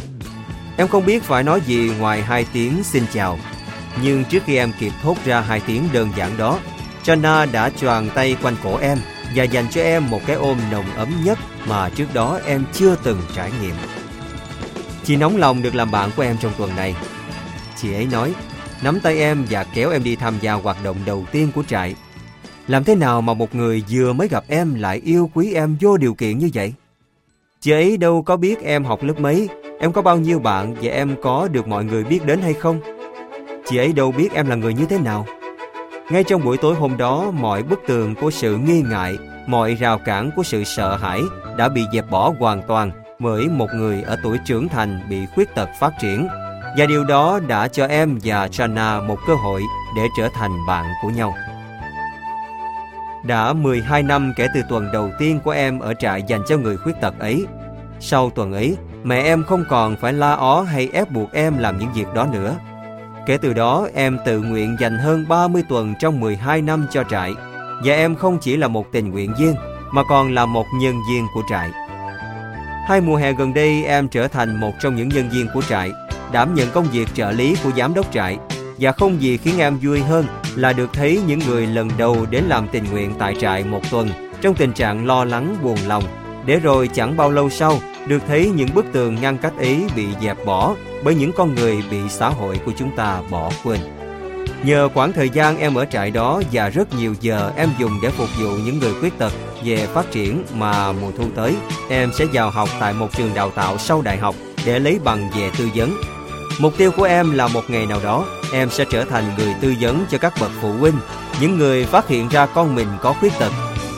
Em 0.77 0.89
không 0.89 1.07
biết 1.07 1.23
phải 1.23 1.43
nói 1.43 1.61
gì 1.67 1.93
ngoài 1.99 2.23
hai 2.23 2.47
tiếng 2.53 2.85
xin 2.85 3.03
chào. 3.13 3.39
Nhưng 4.03 4.25
trước 4.25 4.43
khi 4.47 4.57
em 4.57 4.73
kịp 4.79 4.93
thốt 5.03 5.17
ra 5.25 5.41
hai 5.41 5.61
tiếng 5.67 5.89
đơn 5.93 6.09
giản 6.17 6.37
đó, 6.37 6.59
Chana 7.03 7.47
đã 7.47 7.71
choàng 7.71 8.11
tay 8.15 8.37
quanh 8.43 8.57
cổ 8.63 8.77
em 8.77 8.99
và 9.35 9.45
dành 9.45 9.67
cho 9.71 9.83
em 9.83 10.11
một 10.11 10.21
cái 10.27 10.37
ôm 10.37 10.59
nồng 10.71 10.95
ấm 10.97 11.09
nhất 11.25 11.39
mà 11.69 11.89
trước 11.89 12.15
đó 12.15 12.41
em 12.47 12.65
chưa 12.73 12.97
từng 13.05 13.21
trải 13.37 13.51
nghiệm. 13.63 13.75
Chị 15.05 15.17
nóng 15.17 15.37
lòng 15.37 15.63
được 15.63 15.75
làm 15.75 15.91
bạn 15.91 16.11
của 16.17 16.23
em 16.23 16.37
trong 16.41 16.53
tuần 16.59 16.77
này. 16.77 16.95
Chị 17.77 17.95
ấy 17.95 18.07
nói, 18.13 18.35
nắm 18.83 19.01
tay 19.01 19.19
em 19.19 19.47
và 19.51 19.65
kéo 19.65 19.91
em 19.91 20.05
đi 20.05 20.17
tham 20.17 20.35
gia 20.41 20.53
hoạt 20.53 20.85
động 20.85 20.97
đầu 21.07 21.25
tiên 21.33 21.51
của 21.55 21.63
trại. 21.63 21.95
Làm 22.69 22.85
thế 22.85 22.95
nào 22.95 23.21
mà 23.21 23.35
một 23.35 23.55
người 23.55 23.85
vừa 23.91 24.13
mới 24.13 24.29
gặp 24.29 24.45
em 24.49 24.75
lại 24.75 25.01
yêu 25.05 25.31
quý 25.35 25.55
em 25.55 25.77
vô 25.81 25.97
điều 25.97 26.15
kiện 26.15 26.39
như 26.39 26.51
vậy? 26.55 26.73
Chị 27.61 27.71
ấy 27.71 27.97
đâu 27.97 28.23
có 28.23 28.37
biết 28.37 28.63
em 28.63 28.85
học 28.85 29.03
lớp 29.03 29.21
mấy, 29.21 29.49
em 29.81 29.93
có 29.93 30.03
bao 30.03 30.19
nhiêu 30.19 30.39
bạn 30.39 30.75
và 30.83 30.91
em 30.91 31.17
có 31.23 31.49
được 31.49 31.69
mọi 31.69 31.85
người 31.85 32.05
biết 32.05 32.27
đến 32.27 32.41
hay 32.43 32.55
không? 32.55 32.81
Chị 33.71 33.77
ấy 33.77 33.93
đâu 33.93 34.13
biết 34.13 34.33
em 34.33 34.47
là 34.47 34.57
người 34.57 34.75
như 34.75 34.87
thế 34.87 34.99
nào. 34.99 35.27
Ngay 36.11 36.25
trong 36.25 36.45
buổi 36.45 36.57
tối 36.57 36.75
hôm 36.75 36.97
đó, 36.97 37.31
mọi 37.31 37.63
bức 37.63 37.81
tường 37.87 38.15
của 38.15 38.31
sự 38.31 38.57
nghi 38.57 38.83
ngại, 38.83 39.19
mọi 39.47 39.75
rào 39.75 39.99
cản 39.99 40.31
của 40.37 40.43
sự 40.43 40.65
sợ 40.65 40.97
hãi 40.97 41.21
đã 41.57 41.69
bị 41.69 41.85
dẹp 41.93 42.11
bỏ 42.11 42.33
hoàn 42.39 42.63
toàn 42.69 42.91
bởi 43.19 43.49
một 43.49 43.69
người 43.75 44.03
ở 44.03 44.17
tuổi 44.23 44.39
trưởng 44.47 44.69
thành 44.69 45.01
bị 45.11 45.27
khuyết 45.35 45.55
tật 45.55 45.69
phát 45.81 45.93
triển. 46.01 46.29
Và 46.77 46.87
điều 46.87 47.05
đó 47.05 47.41
đã 47.49 47.69
cho 47.69 47.87
em 47.87 48.19
và 48.25 48.47
Jana 48.47 49.07
một 49.07 49.17
cơ 49.27 49.35
hội 49.35 49.63
để 49.97 50.03
trở 50.17 50.29
thành 50.35 50.67
bạn 50.67 50.85
của 51.03 51.11
nhau. 51.11 51.35
Đã 53.25 53.53
12 53.53 54.03
năm 54.03 54.33
kể 54.37 54.47
từ 54.55 54.63
tuần 54.69 54.93
đầu 54.93 55.11
tiên 55.19 55.41
của 55.45 55.51
em 55.51 55.79
ở 55.79 55.95
trại 55.95 56.23
dành 56.23 56.43
cho 56.49 56.57
người 56.57 56.77
khuyết 56.77 57.01
tật 57.01 57.19
ấy. 57.19 57.47
Sau 58.01 58.31
tuần 58.31 58.53
ấy, 58.53 58.77
mẹ 59.05 59.23
em 59.23 59.45
không 59.45 59.65
còn 59.69 59.97
phải 59.97 60.13
la 60.13 60.33
ó 60.33 60.63
hay 60.63 60.89
ép 60.93 61.11
buộc 61.11 61.33
em 61.33 61.59
làm 61.59 61.79
những 61.79 61.93
việc 61.93 62.07
đó 62.15 62.27
nữa. 62.33 62.57
Kể 63.27 63.39
từ 63.43 63.53
đó, 63.53 63.89
em 63.95 64.19
tự 64.25 64.41
nguyện 64.41 64.77
dành 64.81 64.99
hơn 64.99 65.25
30 65.29 65.63
tuần 65.69 65.95
trong 66.01 66.21
12 66.21 66.63
năm 66.63 66.87
cho 66.91 67.05
trại. 67.11 67.35
Và 67.85 67.95
em 67.95 68.15
không 68.15 68.39
chỉ 68.41 68.57
là 68.57 68.69
một 68.69 68.93
tình 68.93 69.11
nguyện 69.11 69.35
viên, 69.39 69.55
mà 69.93 70.03
còn 70.09 70.35
là 70.35 70.47
một 70.47 70.67
nhân 70.81 70.95
viên 71.11 71.27
của 71.35 71.43
trại. 71.51 71.71
Hai 72.89 73.01
mùa 73.01 73.17
hè 73.17 73.33
gần 73.33 73.55
đây, 73.55 73.85
em 73.85 74.09
trở 74.09 74.29
thành 74.29 74.61
một 74.61 74.73
trong 74.81 74.97
những 74.97 75.09
nhân 75.09 75.31
viên 75.31 75.47
của 75.55 75.63
trại, 75.63 75.93
đảm 76.33 76.55
nhận 76.55 76.71
công 76.71 76.87
việc 76.93 77.09
trợ 77.15 77.31
lý 77.31 77.57
của 77.65 77.71
giám 77.77 77.95
đốc 77.95 78.13
trại. 78.13 78.39
Và 78.79 78.93
không 78.93 79.23
gì 79.23 79.37
khiến 79.37 79.59
em 79.59 79.79
vui 79.83 80.01
hơn 80.01 80.27
là 80.57 80.73
được 80.73 80.91
thấy 80.93 81.21
những 81.27 81.41
người 81.47 81.67
lần 81.67 81.91
đầu 81.99 82.27
đến 82.31 82.45
làm 82.45 82.69
tình 82.69 82.85
nguyện 82.91 83.15
tại 83.19 83.35
trại 83.41 83.65
một 83.65 83.81
tuần 83.91 84.09
trong 84.41 84.55
tình 84.55 84.73
trạng 84.73 85.07
lo 85.07 85.25
lắng 85.25 85.57
buồn 85.63 85.79
lòng, 85.87 86.05
để 86.47 86.57
rồi 86.57 86.91
chẳng 86.95 87.17
bao 87.17 87.31
lâu 87.31 87.51
sau 87.51 87.79
được 88.07 88.23
thấy 88.29 88.51
những 88.55 88.75
bức 88.75 88.85
tường 88.93 89.17
ngăn 89.21 89.39
cách 89.39 89.53
ấy 89.59 89.85
bị 89.97 90.07
dẹp 90.23 90.45
bỏ 90.47 90.75
bởi 91.05 91.15
những 91.15 91.33
con 91.33 91.55
người 91.55 91.83
bị 91.91 91.99
xã 92.09 92.29
hội 92.29 92.61
của 92.65 92.73
chúng 92.79 92.97
ta 92.97 93.21
bỏ 93.31 93.51
quên. 93.65 93.81
Nhờ 94.65 94.89
khoảng 94.95 95.13
thời 95.13 95.29
gian 95.29 95.59
em 95.59 95.75
ở 95.75 95.85
trại 95.85 96.11
đó 96.11 96.43
và 96.53 96.69
rất 96.69 96.95
nhiều 96.95 97.15
giờ 97.21 97.53
em 97.57 97.69
dùng 97.79 97.93
để 98.03 98.11
phục 98.11 98.29
vụ 98.41 98.49
những 98.49 98.79
người 98.79 98.95
khuyết 99.01 99.19
tật 99.19 99.33
về 99.65 99.87
phát 99.87 100.11
triển 100.11 100.45
mà 100.55 100.93
mùa 100.93 101.11
thu 101.19 101.25
tới, 101.37 101.55
em 101.89 102.11
sẽ 102.19 102.25
vào 102.33 102.51
học 102.51 102.69
tại 102.81 102.93
một 102.93 103.09
trường 103.17 103.35
đào 103.35 103.51
tạo 103.51 103.79
sau 103.79 104.03
đại 104.03 104.19
học 104.19 104.35
để 104.67 104.79
lấy 104.79 104.99
bằng 105.05 105.31
về 105.39 105.51
tư 105.59 105.69
vấn. 105.75 106.01
Mục 106.61 106.73
tiêu 106.77 106.91
của 106.97 107.05
em 107.05 107.33
là 107.33 107.49
một 107.49 107.63
ngày 107.69 107.87
nào 107.87 108.01
đó, 108.05 108.25
em 108.53 108.71
sẽ 108.71 108.85
trở 108.91 109.05
thành 109.05 109.25
người 109.39 109.55
tư 109.61 109.75
vấn 109.81 110.05
cho 110.11 110.19
các 110.19 110.33
bậc 110.41 110.51
phụ 110.63 110.73
huynh, 110.73 110.97
những 111.41 111.59
người 111.59 111.85
phát 111.85 112.09
hiện 112.09 112.29
ra 112.29 112.47
con 112.47 112.75
mình 112.75 112.89
có 113.01 113.13
khuyết 113.13 113.33
tật, 113.39 113.53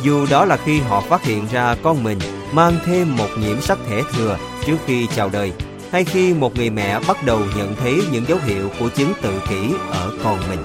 dù 0.04 0.26
đó 0.30 0.44
là 0.44 0.56
khi 0.56 0.80
họ 0.80 1.00
phát 1.00 1.24
hiện 1.24 1.46
ra 1.52 1.76
con 1.82 2.04
mình 2.04 2.18
mang 2.52 2.72
thêm 2.86 3.16
một 3.16 3.28
nhiễm 3.38 3.60
sắc 3.60 3.78
thể 3.88 4.02
thừa 4.12 4.38
trước 4.66 4.76
khi 4.86 5.06
chào 5.16 5.30
đời 5.32 5.52
hay 5.92 6.04
khi 6.04 6.34
một 6.34 6.56
người 6.56 6.70
mẹ 6.70 7.00
bắt 7.08 7.16
đầu 7.24 7.40
nhận 7.56 7.76
thấy 7.76 8.02
những 8.12 8.24
dấu 8.28 8.38
hiệu 8.46 8.70
của 8.80 8.88
chứng 8.88 9.12
tự 9.22 9.40
kỷ 9.48 9.70
ở 9.90 10.12
con 10.24 10.38
mình. 10.48 10.58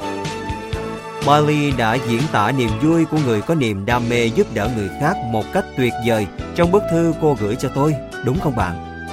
Molly 1.26 1.72
đã 1.72 1.98
diễn 2.07 2.22
tả 2.32 2.52
niềm 2.52 2.70
vui 2.82 3.06
của 3.06 3.18
người 3.26 3.42
có 3.42 3.56
niềm 3.56 3.85
đam 3.85 4.09
mê 4.09 4.26
giúp 4.26 4.48
đỡ 4.53 4.69
người 4.76 4.90
khác 5.01 5.18
một 5.32 5.45
cách 5.53 5.66
tuyệt 5.77 5.93
vời 6.08 6.27
trong 6.56 6.72
bức 6.72 6.84
thư 6.92 7.14
cô 7.22 7.38
gửi 7.40 7.56
cho 7.56 7.69
tôi, 7.76 7.95
đúng 8.26 8.40
không 8.40 8.56
bạn? 8.56 9.06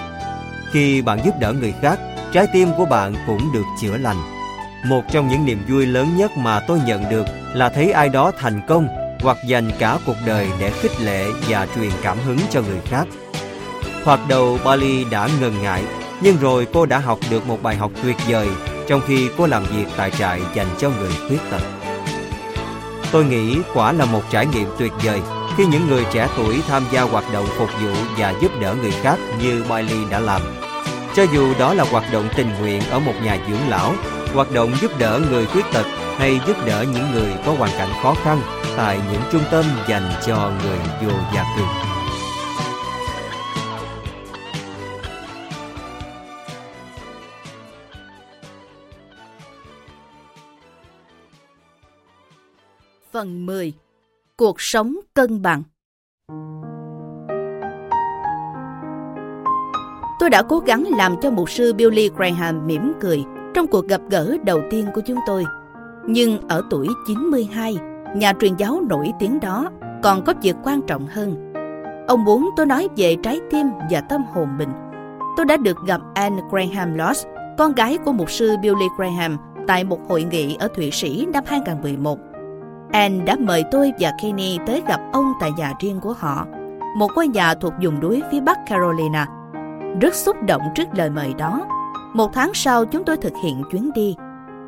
Khi 0.72 1.02
bạn 1.02 1.18
giúp 1.24 1.34
đỡ 1.40 1.52
người 1.52 1.74
khác, 1.82 1.98
trái 2.32 2.46
tim 2.52 2.68
của 2.76 2.84
bạn 2.84 3.14
cũng 3.26 3.52
được 3.54 3.64
chữa 3.82 3.96
lành. 3.96 4.16
Một 4.86 5.02
trong 5.12 5.28
những 5.28 5.44
niềm 5.44 5.64
vui 5.68 5.86
lớn 5.86 6.16
nhất 6.16 6.30
mà 6.36 6.60
tôi 6.60 6.78
nhận 6.86 7.10
được 7.10 7.26
là 7.54 7.68
thấy 7.68 7.92
ai 7.92 8.08
đó 8.08 8.32
thành 8.38 8.60
công 8.68 9.05
hoặc 9.26 9.44
dành 9.44 9.70
cả 9.78 9.98
cuộc 10.06 10.16
đời 10.26 10.48
để 10.60 10.70
khích 10.70 11.00
lệ 11.00 11.26
và 11.48 11.66
truyền 11.74 11.90
cảm 12.02 12.18
hứng 12.26 12.38
cho 12.50 12.62
người 12.62 12.80
khác. 12.84 13.04
Thoạt 14.04 14.20
đầu 14.28 14.58
Bali 14.64 15.04
đã 15.04 15.28
ngần 15.40 15.62
ngại, 15.62 15.82
nhưng 16.20 16.36
rồi 16.40 16.66
cô 16.72 16.86
đã 16.86 16.98
học 16.98 17.18
được 17.30 17.46
một 17.46 17.62
bài 17.62 17.76
học 17.76 17.90
tuyệt 18.02 18.16
vời 18.28 18.48
trong 18.88 19.00
khi 19.06 19.28
cô 19.36 19.46
làm 19.46 19.64
việc 19.64 19.84
tại 19.96 20.10
trại 20.10 20.40
dành 20.54 20.66
cho 20.78 20.90
người 20.90 21.10
khuyết 21.28 21.38
tật. 21.50 21.60
Tôi 23.12 23.24
nghĩ 23.24 23.58
quả 23.74 23.92
là 23.92 24.04
một 24.04 24.22
trải 24.30 24.46
nghiệm 24.46 24.68
tuyệt 24.78 24.92
vời 25.04 25.20
khi 25.56 25.66
những 25.66 25.88
người 25.88 26.06
trẻ 26.12 26.28
tuổi 26.36 26.60
tham 26.68 26.82
gia 26.92 27.02
hoạt 27.02 27.24
động 27.32 27.46
phục 27.58 27.70
vụ 27.82 27.92
và 28.18 28.34
giúp 28.42 28.50
đỡ 28.60 28.74
người 28.82 28.92
khác 29.02 29.16
như 29.42 29.64
Bailey 29.68 29.98
đã 30.10 30.20
làm. 30.20 30.42
Cho 31.16 31.22
dù 31.22 31.54
đó 31.58 31.74
là 31.74 31.84
hoạt 31.90 32.12
động 32.12 32.28
tình 32.36 32.50
nguyện 32.60 32.82
ở 32.90 32.98
một 32.98 33.14
nhà 33.24 33.38
dưỡng 33.50 33.68
lão, 33.68 33.92
hoạt 34.34 34.52
động 34.52 34.72
giúp 34.80 34.98
đỡ 34.98 35.20
người 35.30 35.46
khuyết 35.46 35.64
tật 35.72 35.86
hay 36.18 36.40
giúp 36.46 36.56
đỡ 36.66 36.84
những 36.94 37.12
người 37.12 37.32
có 37.46 37.52
hoàn 37.52 37.70
cảnh 37.78 37.90
khó 38.02 38.14
khăn 38.24 38.40
tại 38.76 39.00
những 39.12 39.22
trung 39.32 39.42
tâm 39.50 39.64
dành 39.88 40.10
cho 40.26 40.52
người 40.62 40.78
vô 41.02 41.16
gia 41.34 41.44
cư. 41.56 41.62
Phần 53.12 53.46
10 53.46 53.72
Cuộc 54.36 54.56
sống 54.58 54.96
cân 55.14 55.42
bằng 55.42 55.62
Tôi 60.18 60.30
đã 60.30 60.42
cố 60.42 60.58
gắng 60.58 60.84
làm 60.96 61.16
cho 61.22 61.30
mục 61.30 61.50
sư 61.50 61.72
Billy 61.72 62.10
Graham 62.16 62.66
mỉm 62.66 62.92
cười 63.00 63.24
trong 63.54 63.66
cuộc 63.66 63.88
gặp 63.88 64.00
gỡ 64.10 64.36
đầu 64.44 64.60
tiên 64.70 64.86
của 64.94 65.00
chúng 65.06 65.18
tôi. 65.26 65.44
Nhưng 66.06 66.48
ở 66.48 66.62
tuổi 66.70 66.88
92, 67.06 67.76
nhà 68.18 68.32
truyền 68.40 68.56
giáo 68.56 68.80
nổi 68.88 69.12
tiếng 69.18 69.40
đó 69.40 69.70
còn 70.02 70.24
có 70.24 70.34
việc 70.42 70.56
quan 70.64 70.82
trọng 70.82 71.06
hơn. 71.06 71.52
Ông 72.08 72.24
muốn 72.24 72.50
tôi 72.56 72.66
nói 72.66 72.88
về 72.96 73.16
trái 73.22 73.40
tim 73.50 73.66
và 73.90 74.00
tâm 74.00 74.24
hồn 74.32 74.48
mình. 74.58 74.68
Tôi 75.36 75.46
đã 75.46 75.56
được 75.56 75.76
gặp 75.86 76.00
Anne 76.14 76.42
Graham 76.50 76.94
Loss, 76.94 77.26
con 77.58 77.72
gái 77.72 77.98
của 77.98 78.12
mục 78.12 78.30
sư 78.30 78.56
Billy 78.62 78.86
Graham, 78.96 79.36
tại 79.66 79.84
một 79.84 79.98
hội 80.08 80.24
nghị 80.24 80.56
ở 80.56 80.68
Thụy 80.68 80.90
Sĩ 80.90 81.26
năm 81.32 81.44
2011. 81.46 82.18
Anne 82.92 83.24
đã 83.24 83.36
mời 83.40 83.64
tôi 83.70 83.92
và 84.00 84.12
Kenny 84.22 84.58
tới 84.66 84.82
gặp 84.88 85.00
ông 85.12 85.32
tại 85.40 85.50
nhà 85.56 85.72
riêng 85.80 86.00
của 86.00 86.12
họ, 86.18 86.46
một 86.96 87.08
ngôi 87.16 87.28
nhà 87.28 87.54
thuộc 87.54 87.72
vùng 87.82 88.00
núi 88.00 88.22
phía 88.30 88.40
Bắc 88.40 88.58
Carolina. 88.66 89.26
Rất 90.00 90.14
xúc 90.14 90.36
động 90.46 90.62
trước 90.74 90.88
lời 90.92 91.10
mời 91.10 91.34
đó. 91.34 91.66
Một 92.14 92.30
tháng 92.34 92.50
sau 92.54 92.84
chúng 92.84 93.04
tôi 93.04 93.16
thực 93.16 93.32
hiện 93.42 93.62
chuyến 93.70 93.90
đi. 93.94 94.16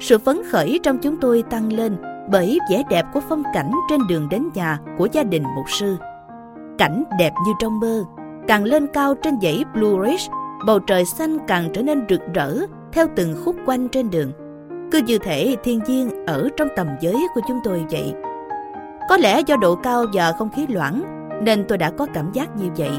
Sự 0.00 0.18
phấn 0.18 0.40
khởi 0.50 0.80
trong 0.82 0.98
chúng 0.98 1.16
tôi 1.16 1.42
tăng 1.50 1.72
lên 1.72 1.96
bởi 2.30 2.58
vẻ 2.70 2.82
đẹp 2.90 3.04
của 3.12 3.20
phong 3.28 3.42
cảnh 3.54 3.70
trên 3.90 4.00
đường 4.08 4.28
đến 4.28 4.48
nhà 4.54 4.78
của 4.98 5.08
gia 5.12 5.22
đình 5.22 5.42
mục 5.56 5.70
sư. 5.70 5.96
Cảnh 6.78 7.04
đẹp 7.18 7.32
như 7.46 7.52
trong 7.60 7.80
mơ, 7.80 8.04
càng 8.48 8.64
lên 8.64 8.86
cao 8.86 9.14
trên 9.14 9.40
dãy 9.42 9.64
Blue 9.74 10.10
Ridge, 10.10 10.32
bầu 10.66 10.78
trời 10.78 11.04
xanh 11.04 11.38
càng 11.46 11.70
trở 11.72 11.82
nên 11.82 12.04
rực 12.08 12.20
rỡ 12.34 12.58
theo 12.92 13.06
từng 13.16 13.34
khúc 13.44 13.56
quanh 13.66 13.88
trên 13.88 14.10
đường. 14.10 14.32
Cứ 14.92 15.00
như 15.06 15.18
thể 15.18 15.56
thiên 15.64 15.80
nhiên 15.86 16.26
ở 16.26 16.48
trong 16.56 16.68
tầm 16.76 16.86
giới 17.00 17.16
của 17.34 17.40
chúng 17.48 17.60
tôi 17.64 17.84
vậy. 17.90 18.14
Có 19.08 19.16
lẽ 19.16 19.40
do 19.46 19.56
độ 19.56 19.74
cao 19.74 20.04
và 20.12 20.32
không 20.32 20.50
khí 20.56 20.66
loãng 20.66 21.02
nên 21.44 21.64
tôi 21.68 21.78
đã 21.78 21.90
có 21.90 22.06
cảm 22.14 22.32
giác 22.32 22.56
như 22.56 22.70
vậy. 22.76 22.90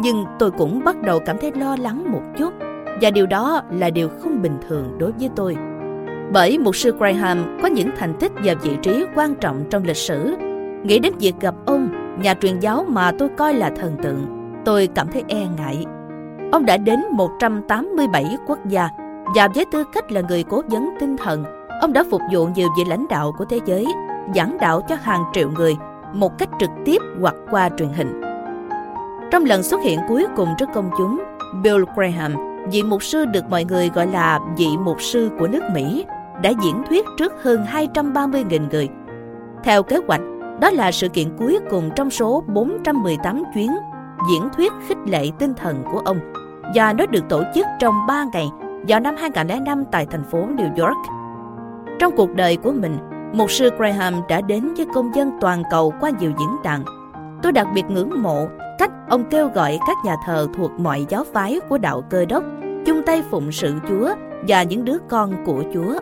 Nhưng 0.00 0.24
tôi 0.38 0.50
cũng 0.50 0.84
bắt 0.84 1.02
đầu 1.02 1.20
cảm 1.26 1.38
thấy 1.40 1.52
lo 1.52 1.76
lắng 1.80 2.12
một 2.12 2.22
chút 2.38 2.54
và 3.02 3.10
điều 3.10 3.26
đó 3.26 3.62
là 3.70 3.90
điều 3.90 4.08
không 4.08 4.42
bình 4.42 4.56
thường 4.68 4.98
đối 4.98 5.12
với 5.12 5.30
tôi. 5.36 5.56
Bởi 6.32 6.58
mục 6.58 6.76
sư 6.76 6.94
Graham 6.98 7.58
có 7.62 7.68
những 7.68 7.90
thành 7.96 8.14
tích 8.20 8.32
và 8.44 8.54
vị 8.62 8.70
trí 8.82 9.04
quan 9.14 9.34
trọng 9.34 9.64
trong 9.70 9.84
lịch 9.84 9.96
sử. 9.96 10.36
Nghĩ 10.82 10.98
đến 10.98 11.12
việc 11.20 11.34
gặp 11.40 11.54
ông, 11.66 11.88
nhà 12.22 12.34
truyền 12.34 12.58
giáo 12.60 12.84
mà 12.88 13.12
tôi 13.18 13.28
coi 13.36 13.54
là 13.54 13.70
thần 13.70 13.96
tượng, 14.02 14.26
tôi 14.64 14.88
cảm 14.94 15.08
thấy 15.12 15.24
e 15.28 15.46
ngại. 15.56 15.84
Ông 16.52 16.66
đã 16.66 16.76
đến 16.76 17.00
187 17.12 18.36
quốc 18.46 18.58
gia 18.68 18.88
và 19.36 19.48
với 19.54 19.64
tư 19.72 19.84
cách 19.92 20.12
là 20.12 20.20
người 20.20 20.44
cố 20.44 20.62
vấn 20.68 20.90
tinh 21.00 21.16
thần, 21.16 21.44
ông 21.80 21.92
đã 21.92 22.04
phục 22.10 22.20
vụ 22.32 22.46
nhiều 22.46 22.68
vị 22.78 22.84
lãnh 22.88 23.06
đạo 23.08 23.34
của 23.38 23.44
thế 23.44 23.60
giới, 23.66 23.86
giảng 24.34 24.56
đạo 24.60 24.80
cho 24.88 24.96
hàng 25.02 25.22
triệu 25.32 25.50
người 25.50 25.76
một 26.12 26.38
cách 26.38 26.48
trực 26.60 26.70
tiếp 26.84 27.02
hoặc 27.20 27.34
qua 27.50 27.68
truyền 27.78 27.88
hình. 27.88 28.20
Trong 29.30 29.44
lần 29.44 29.62
xuất 29.62 29.80
hiện 29.82 30.00
cuối 30.08 30.26
cùng 30.36 30.48
trước 30.58 30.68
công 30.74 30.90
chúng, 30.98 31.22
Bill 31.62 31.84
Graham, 31.96 32.34
vị 32.70 32.82
mục 32.82 33.02
sư 33.02 33.24
được 33.24 33.44
mọi 33.50 33.64
người 33.64 33.90
gọi 33.94 34.06
là 34.06 34.40
vị 34.56 34.68
mục 34.84 35.02
sư 35.02 35.30
của 35.38 35.46
nước 35.46 35.62
Mỹ, 35.74 36.04
đã 36.42 36.50
diễn 36.62 36.82
thuyết 36.88 37.06
trước 37.18 37.32
hơn 37.42 37.64
230.000 37.72 38.68
người. 38.70 38.88
Theo 39.64 39.82
kế 39.82 39.96
hoạch, 40.06 40.20
Đó 40.60 40.70
là 40.70 40.92
sự 40.92 41.08
kiện 41.08 41.36
cuối 41.38 41.58
cùng 41.70 41.90
trong 41.96 42.10
số 42.10 42.44
418 42.46 43.42
chuyến 43.54 43.70
diễn 44.30 44.48
thuyết 44.56 44.72
khích 44.88 44.98
lệ 45.06 45.30
tinh 45.38 45.54
thần 45.54 45.82
của 45.92 45.98
ông 45.98 46.18
và 46.74 46.92
nó 46.92 47.06
được 47.06 47.24
tổ 47.28 47.42
chức 47.54 47.66
trong 47.80 47.94
3 48.08 48.24
ngày 48.32 48.48
vào 48.88 49.00
năm 49.00 49.14
2005 49.18 49.84
tại 49.92 50.06
thành 50.10 50.24
phố 50.24 50.38
New 50.38 50.86
York. 50.86 50.98
Trong 51.98 52.16
cuộc 52.16 52.34
đời 52.34 52.56
của 52.56 52.72
mình, 52.72 52.98
Mục 53.32 53.50
sư 53.50 53.70
Graham 53.78 54.14
đã 54.28 54.40
đến 54.40 54.74
với 54.74 54.86
công 54.94 55.14
dân 55.14 55.30
toàn 55.40 55.62
cầu 55.70 55.94
qua 56.00 56.10
nhiều 56.20 56.32
diễn 56.38 56.56
đàn. 56.64 56.84
Tôi 57.42 57.52
đặc 57.52 57.66
biệt 57.74 57.84
ngưỡng 57.88 58.22
mộ 58.22 58.46
cách 58.78 58.90
ông 59.08 59.24
kêu 59.30 59.48
gọi 59.48 59.78
các 59.86 59.96
nhà 60.04 60.16
thờ 60.26 60.48
thuộc 60.56 60.70
mọi 60.78 61.06
giáo 61.08 61.24
phái 61.32 61.60
của 61.68 61.78
đạo 61.78 62.02
cơ 62.10 62.24
đốc 62.24 62.44
chung 62.86 63.02
tay 63.06 63.22
phụng 63.30 63.52
sự 63.52 63.74
Chúa 63.88 64.14
và 64.48 64.62
những 64.62 64.84
đứa 64.84 64.98
con 65.08 65.44
của 65.46 65.62
Chúa. 65.74 65.98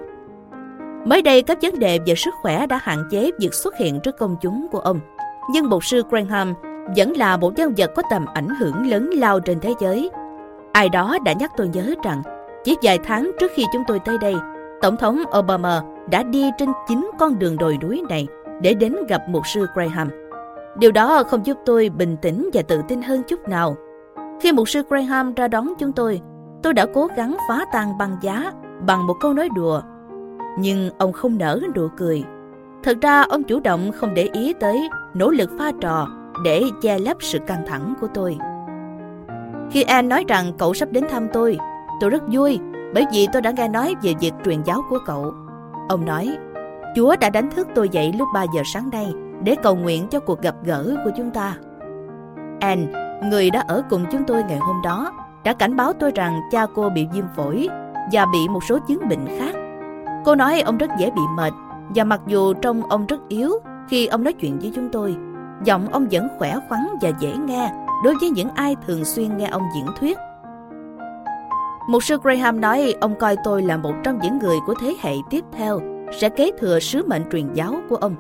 Mới 1.07 1.23
đây, 1.23 1.43
các 1.43 1.59
vấn 1.63 1.79
đề 1.79 1.99
về 2.07 2.15
sức 2.15 2.35
khỏe 2.43 2.67
đã 2.67 2.81
hạn 2.83 3.05
chế 3.11 3.31
việc 3.39 3.55
xuất 3.55 3.77
hiện 3.77 4.01
trước 4.01 4.19
công 4.19 4.37
chúng 4.41 4.67
của 4.71 4.79
ông. 4.79 5.01
Nhưng 5.51 5.71
mục 5.71 5.85
sư 5.85 6.03
Graham 6.11 6.55
vẫn 6.97 7.13
là 7.17 7.37
một 7.37 7.53
nhân 7.57 7.75
vật 7.77 7.91
có 7.97 8.03
tầm 8.11 8.27
ảnh 8.35 8.49
hưởng 8.61 8.87
lớn 8.87 9.11
lao 9.15 9.41
trên 9.41 9.61
thế 9.61 9.75
giới. 9.81 10.11
Ai 10.73 10.89
đó 10.89 11.19
đã 11.25 11.33
nhắc 11.33 11.53
tôi 11.57 11.69
nhớ 11.69 11.95
rằng, 12.05 12.23
chỉ 12.65 12.77
vài 12.83 12.99
tháng 13.05 13.31
trước 13.41 13.51
khi 13.55 13.65
chúng 13.73 13.83
tôi 13.87 13.99
tới 13.99 14.19
đây, 14.19 14.35
Tổng 14.83 14.97
thống 14.97 15.23
Obama 15.39 15.83
đã 16.11 16.23
đi 16.23 16.51
trên 16.59 16.69
chính 16.89 17.11
con 17.19 17.39
đường 17.39 17.57
đồi 17.57 17.79
núi 17.83 18.03
này 18.09 18.27
để 18.61 18.75
đến 18.75 18.97
gặp 19.09 19.23
mục 19.29 19.43
sư 19.47 19.67
Graham. 19.75 20.11
Điều 20.79 20.93
đó 20.93 21.23
không 21.23 21.47
giúp 21.47 21.57
tôi 21.67 21.89
bình 21.89 22.17
tĩnh 22.23 22.51
và 22.53 22.63
tự 22.63 22.83
tin 22.89 23.03
hơn 23.03 23.23
chút 23.23 23.49
nào. 23.49 23.77
Khi 24.41 24.53
mục 24.53 24.69
sư 24.69 24.83
Graham 24.89 25.35
ra 25.35 25.49
đón 25.49 25.69
chúng 25.79 25.93
tôi, 25.93 26.21
tôi 26.63 26.75
đã 26.75 26.87
cố 26.95 27.09
gắng 27.17 27.37
phá 27.49 27.65
tan 27.73 27.99
băng 27.99 28.17
giá 28.21 28.53
bằng 28.87 29.07
một 29.07 29.15
câu 29.21 29.33
nói 29.33 29.49
đùa. 29.57 29.81
Nhưng 30.59 30.91
ông 30.99 31.13
không 31.13 31.39
nở 31.39 31.61
nụ 31.75 31.89
cười. 31.97 32.25
Thật 32.83 32.97
ra 33.03 33.23
ông 33.23 33.43
chủ 33.43 33.61
động 33.61 33.93
không 33.93 34.15
để 34.15 34.29
ý 34.33 34.55
tới 34.61 34.89
nỗ 35.15 35.31
lực 35.31 35.51
pha 35.59 35.73
trò 35.81 36.09
để 36.45 36.63
che 36.83 36.99
lấp 36.99 37.17
sự 37.21 37.39
căng 37.39 37.67
thẳng 37.67 37.95
của 38.01 38.07
tôi. 38.15 38.39
Khi 39.71 39.83
Anne 39.83 40.09
nói 40.09 40.25
rằng 40.29 40.53
cậu 40.59 40.75
sắp 40.75 40.89
đến 40.93 41.05
thăm 41.11 41.29
tôi, 41.33 41.59
tôi 42.01 42.11
rất 42.11 42.23
vui 42.33 42.59
bởi 42.95 43.07
vì 43.13 43.27
tôi 43.33 43.43
đã 43.43 43.51
nghe 43.51 43.69
nói 43.69 43.95
về 44.03 44.15
việc 44.21 44.33
truyền 44.45 44.63
giáo 44.63 44.83
của 44.91 44.99
cậu. 45.07 45.33
Ông 45.89 46.05
nói, 46.05 46.37
Chúa 46.97 47.17
đã 47.21 47.31
đánh 47.31 47.51
thức 47.51 47.69
tôi 47.75 47.89
dậy 47.89 48.15
lúc 48.19 48.29
3 48.35 48.45
giờ 48.55 48.63
sáng 48.65 48.91
nay 48.91 49.13
để 49.43 49.57
cầu 49.63 49.77
nguyện 49.77 50.09
cho 50.09 50.21
cuộc 50.21 50.43
gặp 50.43 50.55
gỡ 50.65 50.97
của 51.05 51.11
chúng 51.17 51.31
ta. 51.31 51.57
Anne, 52.61 52.87
người 53.31 53.51
đã 53.51 53.65
ở 53.69 53.83
cùng 53.91 54.05
chúng 54.13 54.25
tôi 54.27 54.43
ngày 54.43 54.59
hôm 54.59 54.83
đó, 54.83 55.13
đã 55.45 55.53
cảnh 55.53 55.77
báo 55.77 55.93
tôi 55.93 56.13
rằng 56.15 56.41
cha 56.51 56.67
cô 56.75 56.89
bị 56.89 57.07
viêm 57.13 57.25
phổi 57.37 57.69
và 58.13 58.27
bị 58.33 58.49
một 58.49 58.65
số 58.65 58.79
chứng 58.89 59.09
bệnh 59.09 59.27
khác. 59.39 59.66
Cô 60.27 60.35
nói 60.35 60.61
ông 60.61 60.79
rất 60.79 60.91
dễ 60.99 61.11
bị 61.11 61.23
mệt 61.37 61.53
và 61.95 62.05
mặc 62.05 62.21
dù 62.27 62.55
trông 62.55 62.83
ông 62.83 63.07
rất 63.07 63.21
yếu 63.29 63.53
khi 63.89 64.07
ông 64.07 64.25
nói 64.25 64.33
chuyện 64.33 64.59
với 64.59 64.73
chúng 64.75 64.89
tôi, 64.89 65.17
giọng 65.65 65.89
ông 65.93 66.07
vẫn 66.11 66.29
khỏe 66.39 66.57
khoắn 66.69 66.87
và 67.03 67.11
dễ 67.21 67.37
nghe 67.37 67.73
đối 68.05 68.15
với 68.21 68.31
những 68.31 68.49
ai 68.55 68.77
thường 68.87 69.05
xuyên 69.05 69.37
nghe 69.37 69.47
ông 69.47 69.63
diễn 69.75 69.87
thuyết. 70.01 70.19
Mục 71.89 72.03
sư 72.03 72.19
Graham 72.23 72.61
nói 72.61 72.95
ông 73.01 73.15
coi 73.15 73.37
tôi 73.45 73.63
là 73.63 73.77
một 73.77 73.93
trong 74.05 74.19
những 74.23 74.39
người 74.39 74.57
của 74.67 74.75
thế 74.81 74.95
hệ 75.01 75.13
tiếp 75.31 75.45
theo 75.53 75.81
sẽ 76.13 76.29
kế 76.29 76.51
thừa 76.59 76.81
sứ 76.81 77.03
mệnh 77.07 77.23
truyền 77.33 77.53
giáo 77.53 77.75
của 77.89 77.97
ông 77.97 78.15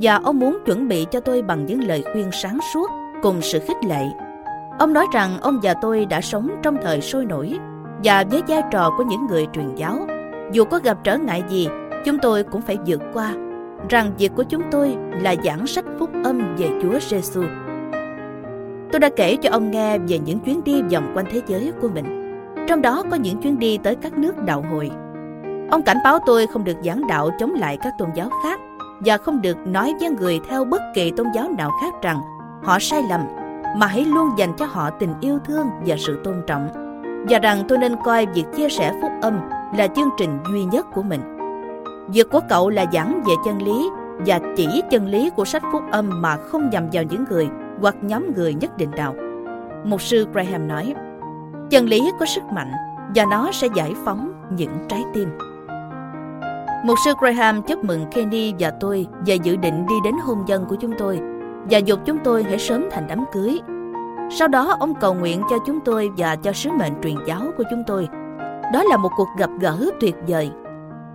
và 0.00 0.20
ông 0.24 0.38
muốn 0.38 0.58
chuẩn 0.66 0.88
bị 0.88 1.06
cho 1.10 1.20
tôi 1.20 1.42
bằng 1.42 1.66
những 1.66 1.84
lời 1.84 2.04
khuyên 2.12 2.30
sáng 2.32 2.58
suốt 2.74 2.90
cùng 3.22 3.42
sự 3.42 3.58
khích 3.58 3.84
lệ. 3.84 4.06
Ông 4.78 4.92
nói 4.92 5.06
rằng 5.12 5.38
ông 5.40 5.60
và 5.62 5.74
tôi 5.74 6.06
đã 6.06 6.20
sống 6.20 6.50
trong 6.62 6.76
thời 6.82 7.00
sôi 7.00 7.24
nổi 7.24 7.58
và 8.04 8.24
với 8.30 8.42
vai 8.48 8.62
trò 8.70 8.90
của 8.96 9.04
những 9.04 9.26
người 9.26 9.46
truyền 9.52 9.74
giáo, 9.74 10.06
dù 10.52 10.64
có 10.64 10.80
gặp 10.84 10.98
trở 11.04 11.18
ngại 11.18 11.42
gì, 11.48 11.68
chúng 12.04 12.18
tôi 12.18 12.44
cũng 12.44 12.60
phải 12.60 12.78
vượt 12.86 13.00
qua. 13.12 13.34
Rằng 13.88 14.12
việc 14.18 14.32
của 14.36 14.42
chúng 14.42 14.62
tôi 14.70 14.96
là 15.22 15.34
giảng 15.44 15.66
sách 15.66 15.84
phúc 15.98 16.10
âm 16.24 16.56
về 16.56 16.68
Chúa 16.82 16.98
Giêsu. 17.00 17.42
Tôi 18.92 19.00
đã 19.00 19.08
kể 19.16 19.36
cho 19.36 19.50
ông 19.50 19.70
nghe 19.70 19.98
về 19.98 20.18
những 20.18 20.38
chuyến 20.38 20.64
đi 20.64 20.82
vòng 20.82 21.12
quanh 21.14 21.26
thế 21.32 21.40
giới 21.46 21.72
của 21.80 21.88
mình. 21.88 22.32
Trong 22.68 22.82
đó 22.82 23.02
có 23.10 23.16
những 23.16 23.42
chuyến 23.42 23.58
đi 23.58 23.78
tới 23.78 23.96
các 23.96 24.18
nước 24.18 24.44
đạo 24.44 24.64
hội. 24.70 24.90
Ông 25.70 25.82
cảnh 25.82 25.98
báo 26.04 26.18
tôi 26.26 26.46
không 26.46 26.64
được 26.64 26.76
giảng 26.84 27.06
đạo 27.06 27.30
chống 27.38 27.54
lại 27.54 27.78
các 27.82 27.92
tôn 27.98 28.08
giáo 28.14 28.30
khác 28.42 28.60
và 29.00 29.18
không 29.18 29.42
được 29.42 29.56
nói 29.66 29.94
với 30.00 30.10
người 30.10 30.40
theo 30.48 30.64
bất 30.64 30.82
kỳ 30.94 31.10
tôn 31.10 31.26
giáo 31.34 31.48
nào 31.58 31.70
khác 31.82 31.94
rằng 32.02 32.20
họ 32.62 32.78
sai 32.78 33.02
lầm, 33.10 33.20
mà 33.76 33.86
hãy 33.86 34.04
luôn 34.04 34.28
dành 34.38 34.52
cho 34.56 34.66
họ 34.66 34.90
tình 34.90 35.14
yêu 35.20 35.38
thương 35.44 35.66
và 35.86 35.96
sự 35.98 36.20
tôn 36.24 36.34
trọng. 36.46 36.85
Và 37.28 37.38
rằng 37.38 37.62
tôi 37.68 37.78
nên 37.78 37.96
coi 38.04 38.26
việc 38.26 38.44
chia 38.56 38.68
sẻ 38.68 38.92
phúc 39.02 39.10
âm 39.22 39.40
là 39.76 39.86
chương 39.86 40.08
trình 40.18 40.38
duy 40.52 40.64
nhất 40.64 40.86
của 40.94 41.02
mình. 41.02 41.20
Việc 42.08 42.30
của 42.30 42.40
cậu 42.48 42.70
là 42.70 42.84
giảng 42.92 43.22
về 43.26 43.34
chân 43.44 43.62
lý 43.62 43.90
và 44.26 44.40
chỉ 44.56 44.82
chân 44.90 45.06
lý 45.06 45.30
của 45.30 45.44
sách 45.44 45.62
phúc 45.72 45.82
âm 45.90 46.22
mà 46.22 46.36
không 46.36 46.70
nhằm 46.70 46.88
vào 46.92 47.04
những 47.04 47.24
người 47.30 47.48
hoặc 47.80 47.94
nhóm 48.02 48.34
người 48.36 48.54
nhất 48.54 48.76
định 48.76 48.90
nào. 48.90 49.14
Mục 49.84 50.02
sư 50.02 50.26
Graham 50.32 50.68
nói, 50.68 50.94
chân 51.70 51.86
lý 51.86 52.10
có 52.20 52.26
sức 52.26 52.44
mạnh 52.44 52.72
và 53.14 53.24
nó 53.30 53.52
sẽ 53.52 53.68
giải 53.74 53.94
phóng 54.04 54.32
những 54.50 54.70
trái 54.88 55.04
tim. 55.14 55.28
Mục 56.84 56.98
sư 57.04 57.12
Graham 57.20 57.62
chúc 57.62 57.84
mừng 57.84 58.06
Kenny 58.10 58.54
và 58.58 58.70
tôi 58.70 59.06
và 59.26 59.34
dự 59.34 59.56
định 59.56 59.86
đi 59.86 59.94
đến 60.04 60.14
hôn 60.24 60.44
nhân 60.46 60.64
của 60.68 60.76
chúng 60.80 60.92
tôi 60.98 61.20
và 61.70 61.78
dục 61.78 62.00
chúng 62.04 62.18
tôi 62.24 62.42
hãy 62.42 62.58
sớm 62.58 62.84
thành 62.90 63.06
đám 63.08 63.24
cưới. 63.32 63.60
Sau 64.30 64.48
đó 64.48 64.76
ông 64.80 64.94
cầu 64.94 65.14
nguyện 65.14 65.42
cho 65.50 65.56
chúng 65.66 65.80
tôi 65.80 66.10
và 66.16 66.36
cho 66.36 66.52
sứ 66.52 66.70
mệnh 66.70 66.92
truyền 67.02 67.14
giáo 67.26 67.42
của 67.56 67.64
chúng 67.70 67.82
tôi. 67.86 68.08
Đó 68.72 68.82
là 68.82 68.96
một 68.96 69.10
cuộc 69.16 69.28
gặp 69.38 69.50
gỡ 69.60 69.90
tuyệt 70.00 70.14
vời. 70.26 70.50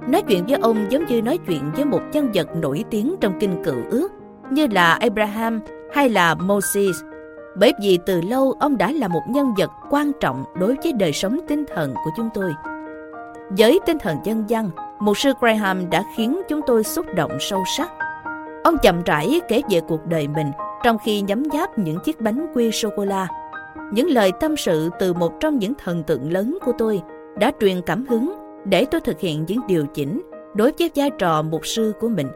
Nói 0.07 0.22
chuyện 0.27 0.45
với 0.48 0.59
ông 0.61 0.85
giống 0.90 1.06
như 1.06 1.22
nói 1.22 1.40
chuyện 1.48 1.72
với 1.75 1.85
một 1.85 2.01
nhân 2.11 2.31
vật 2.33 2.48
nổi 2.56 2.85
tiếng 2.90 3.15
trong 3.22 3.40
kinh 3.40 3.64
cựu 3.64 3.77
ước 3.90 4.11
như 4.51 4.67
là 4.72 4.93
Abraham 4.93 5.59
hay 5.93 6.09
là 6.09 6.35
Moses. 6.35 6.95
Bởi 7.56 7.73
vì 7.81 7.99
từ 8.06 8.22
lâu 8.22 8.53
ông 8.59 8.77
đã 8.77 8.91
là 8.91 9.07
một 9.07 9.22
nhân 9.27 9.53
vật 9.57 9.72
quan 9.90 10.11
trọng 10.19 10.43
đối 10.56 10.75
với 10.83 10.93
đời 10.93 11.14
sống 11.14 11.40
tinh 11.48 11.65
thần 11.75 11.93
của 11.93 12.11
chúng 12.17 12.30
tôi. 12.33 12.53
Với 13.49 13.80
tinh 13.85 13.98
thần 13.99 14.17
dân 14.23 14.49
gian, 14.49 14.69
Mục 14.99 15.17
sư 15.17 15.33
Graham 15.40 15.90
đã 15.90 16.03
khiến 16.15 16.41
chúng 16.49 16.61
tôi 16.67 16.83
xúc 16.83 17.06
động 17.15 17.31
sâu 17.40 17.64
sắc. 17.77 17.91
Ông 18.64 18.77
chậm 18.77 19.03
rãi 19.03 19.41
kể 19.48 19.61
về 19.69 19.81
cuộc 19.88 20.06
đời 20.06 20.27
mình 20.27 20.51
trong 20.84 20.98
khi 20.98 21.22
nhấm 21.22 21.43
nháp 21.43 21.80
những 21.80 22.00
chiếc 22.00 22.22
bánh 22.22 22.48
quy 22.53 22.72
sô-cô-la. 22.72 23.27
Những 23.92 24.10
lời 24.10 24.32
tâm 24.40 24.58
sự 24.58 24.90
từ 25.00 25.14
một 25.14 25.34
trong 25.40 25.60
những 25.60 25.74
thần 25.84 26.03
tượng 26.03 26.32
lớn 26.32 26.58
của 26.66 26.72
tôi 26.77 27.01
đã 27.40 27.51
truyền 27.60 27.82
cảm 27.82 28.06
hứng 28.06 28.35
để 28.66 28.85
tôi 28.85 29.01
thực 29.01 29.19
hiện 29.19 29.45
những 29.48 29.60
điều 29.68 29.85
chỉnh 29.85 30.22
đối 30.53 30.72
với 30.80 30.92
vai 30.95 31.11
trò 31.19 31.42
mục 31.42 31.66
sư 31.66 31.93
của 32.00 32.10
mình, 32.10 32.27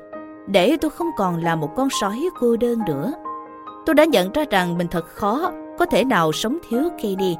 để 0.48 0.78
tôi 0.82 0.92
không 0.92 1.10
còn 1.18 1.44
là 1.44 1.56
một 1.56 1.70
con 1.76 1.88
sói 2.02 2.20
cô 2.40 2.58
đơn 2.58 2.80
nữa. 2.88 3.14
Tôi 3.86 3.94
đã 3.94 4.06
nhận 4.06 4.32
ra 4.32 4.46
rằng 4.50 4.78
mình 4.78 4.88
thật 4.92 5.06
khó 5.08 5.52
có 5.80 5.86
thể 5.86 6.04
nào 6.04 6.32
sống 6.32 6.58
thiếu 6.70 6.90
Katie, 6.90 7.36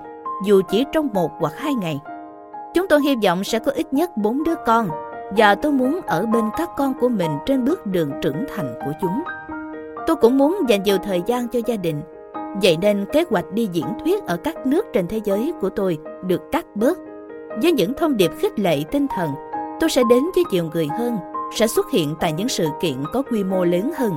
dù 0.46 0.62
chỉ 0.70 0.86
trong 0.92 1.08
một 1.14 1.32
hoặc 1.40 1.54
hai 1.58 1.74
ngày. 1.74 2.00
Chúng 2.74 2.88
tôi 2.88 3.02
hy 3.02 3.16
vọng 3.24 3.44
sẽ 3.44 3.60
có 3.60 3.72
ít 3.72 3.94
nhất 3.94 4.18
bốn 4.18 4.44
đứa 4.44 4.56
con 4.66 4.90
và 5.38 5.56
tôi 5.56 5.72
muốn 5.72 6.02
ở 6.08 6.26
bên 6.26 6.44
các 6.58 6.70
con 6.78 6.94
của 7.00 7.10
mình 7.10 7.32
trên 7.46 7.66
bước 7.66 7.86
đường 7.86 8.12
trưởng 8.22 8.46
thành 8.56 8.74
của 8.86 8.92
chúng. 9.02 9.24
Tôi 10.08 10.16
cũng 10.16 10.38
muốn 10.38 10.60
dành 10.68 10.84
nhiều 10.84 10.98
thời 10.98 11.22
gian 11.26 11.48
cho 11.48 11.60
gia 11.66 11.78
đình. 11.78 12.02
Vậy 12.62 12.78
nên 12.82 13.06
kế 13.14 13.24
hoạch 13.30 13.52
đi 13.54 13.70
diễn 13.72 13.86
thuyết 14.04 14.24
ở 14.24 14.38
các 14.38 14.68
nước 14.68 14.86
trên 14.94 15.08
thế 15.08 15.20
giới 15.24 15.54
của 15.62 15.70
tôi 15.70 15.98
được 16.28 16.42
cắt 16.52 16.66
bớt. 16.76 16.98
Với 17.62 17.72
những 17.72 17.94
thông 17.94 18.18
điệp 18.18 18.32
khích 18.40 18.60
lệ 18.60 18.84
tinh 18.92 19.08
thần, 19.16 19.30
tôi 19.80 19.90
sẽ 19.90 20.02
đến 20.10 20.24
với 20.36 20.44
nhiều 20.52 20.70
người 20.74 20.88
hơn, 21.00 21.18
sẽ 21.56 21.68
xuất 21.68 21.92
hiện 21.92 22.16
tại 22.20 22.34
những 22.34 22.50
sự 22.50 22.68
kiện 22.82 23.04
có 23.14 23.22
quy 23.32 23.44
mô 23.44 23.64
lớn 23.64 23.92
hơn, 23.98 24.14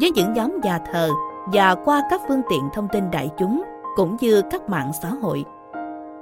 với 0.00 0.10
những 0.10 0.32
nhóm 0.32 0.60
nhà 0.62 0.78
thờ 0.92 1.08
và 1.52 1.74
qua 1.74 2.02
các 2.10 2.20
phương 2.28 2.42
tiện 2.50 2.60
thông 2.74 2.88
tin 2.92 3.10
đại 3.10 3.30
chúng 3.38 3.62
cũng 3.96 4.16
như 4.20 4.42
các 4.50 4.68
mạng 4.68 4.90
xã 5.02 5.08
hội. 5.08 5.44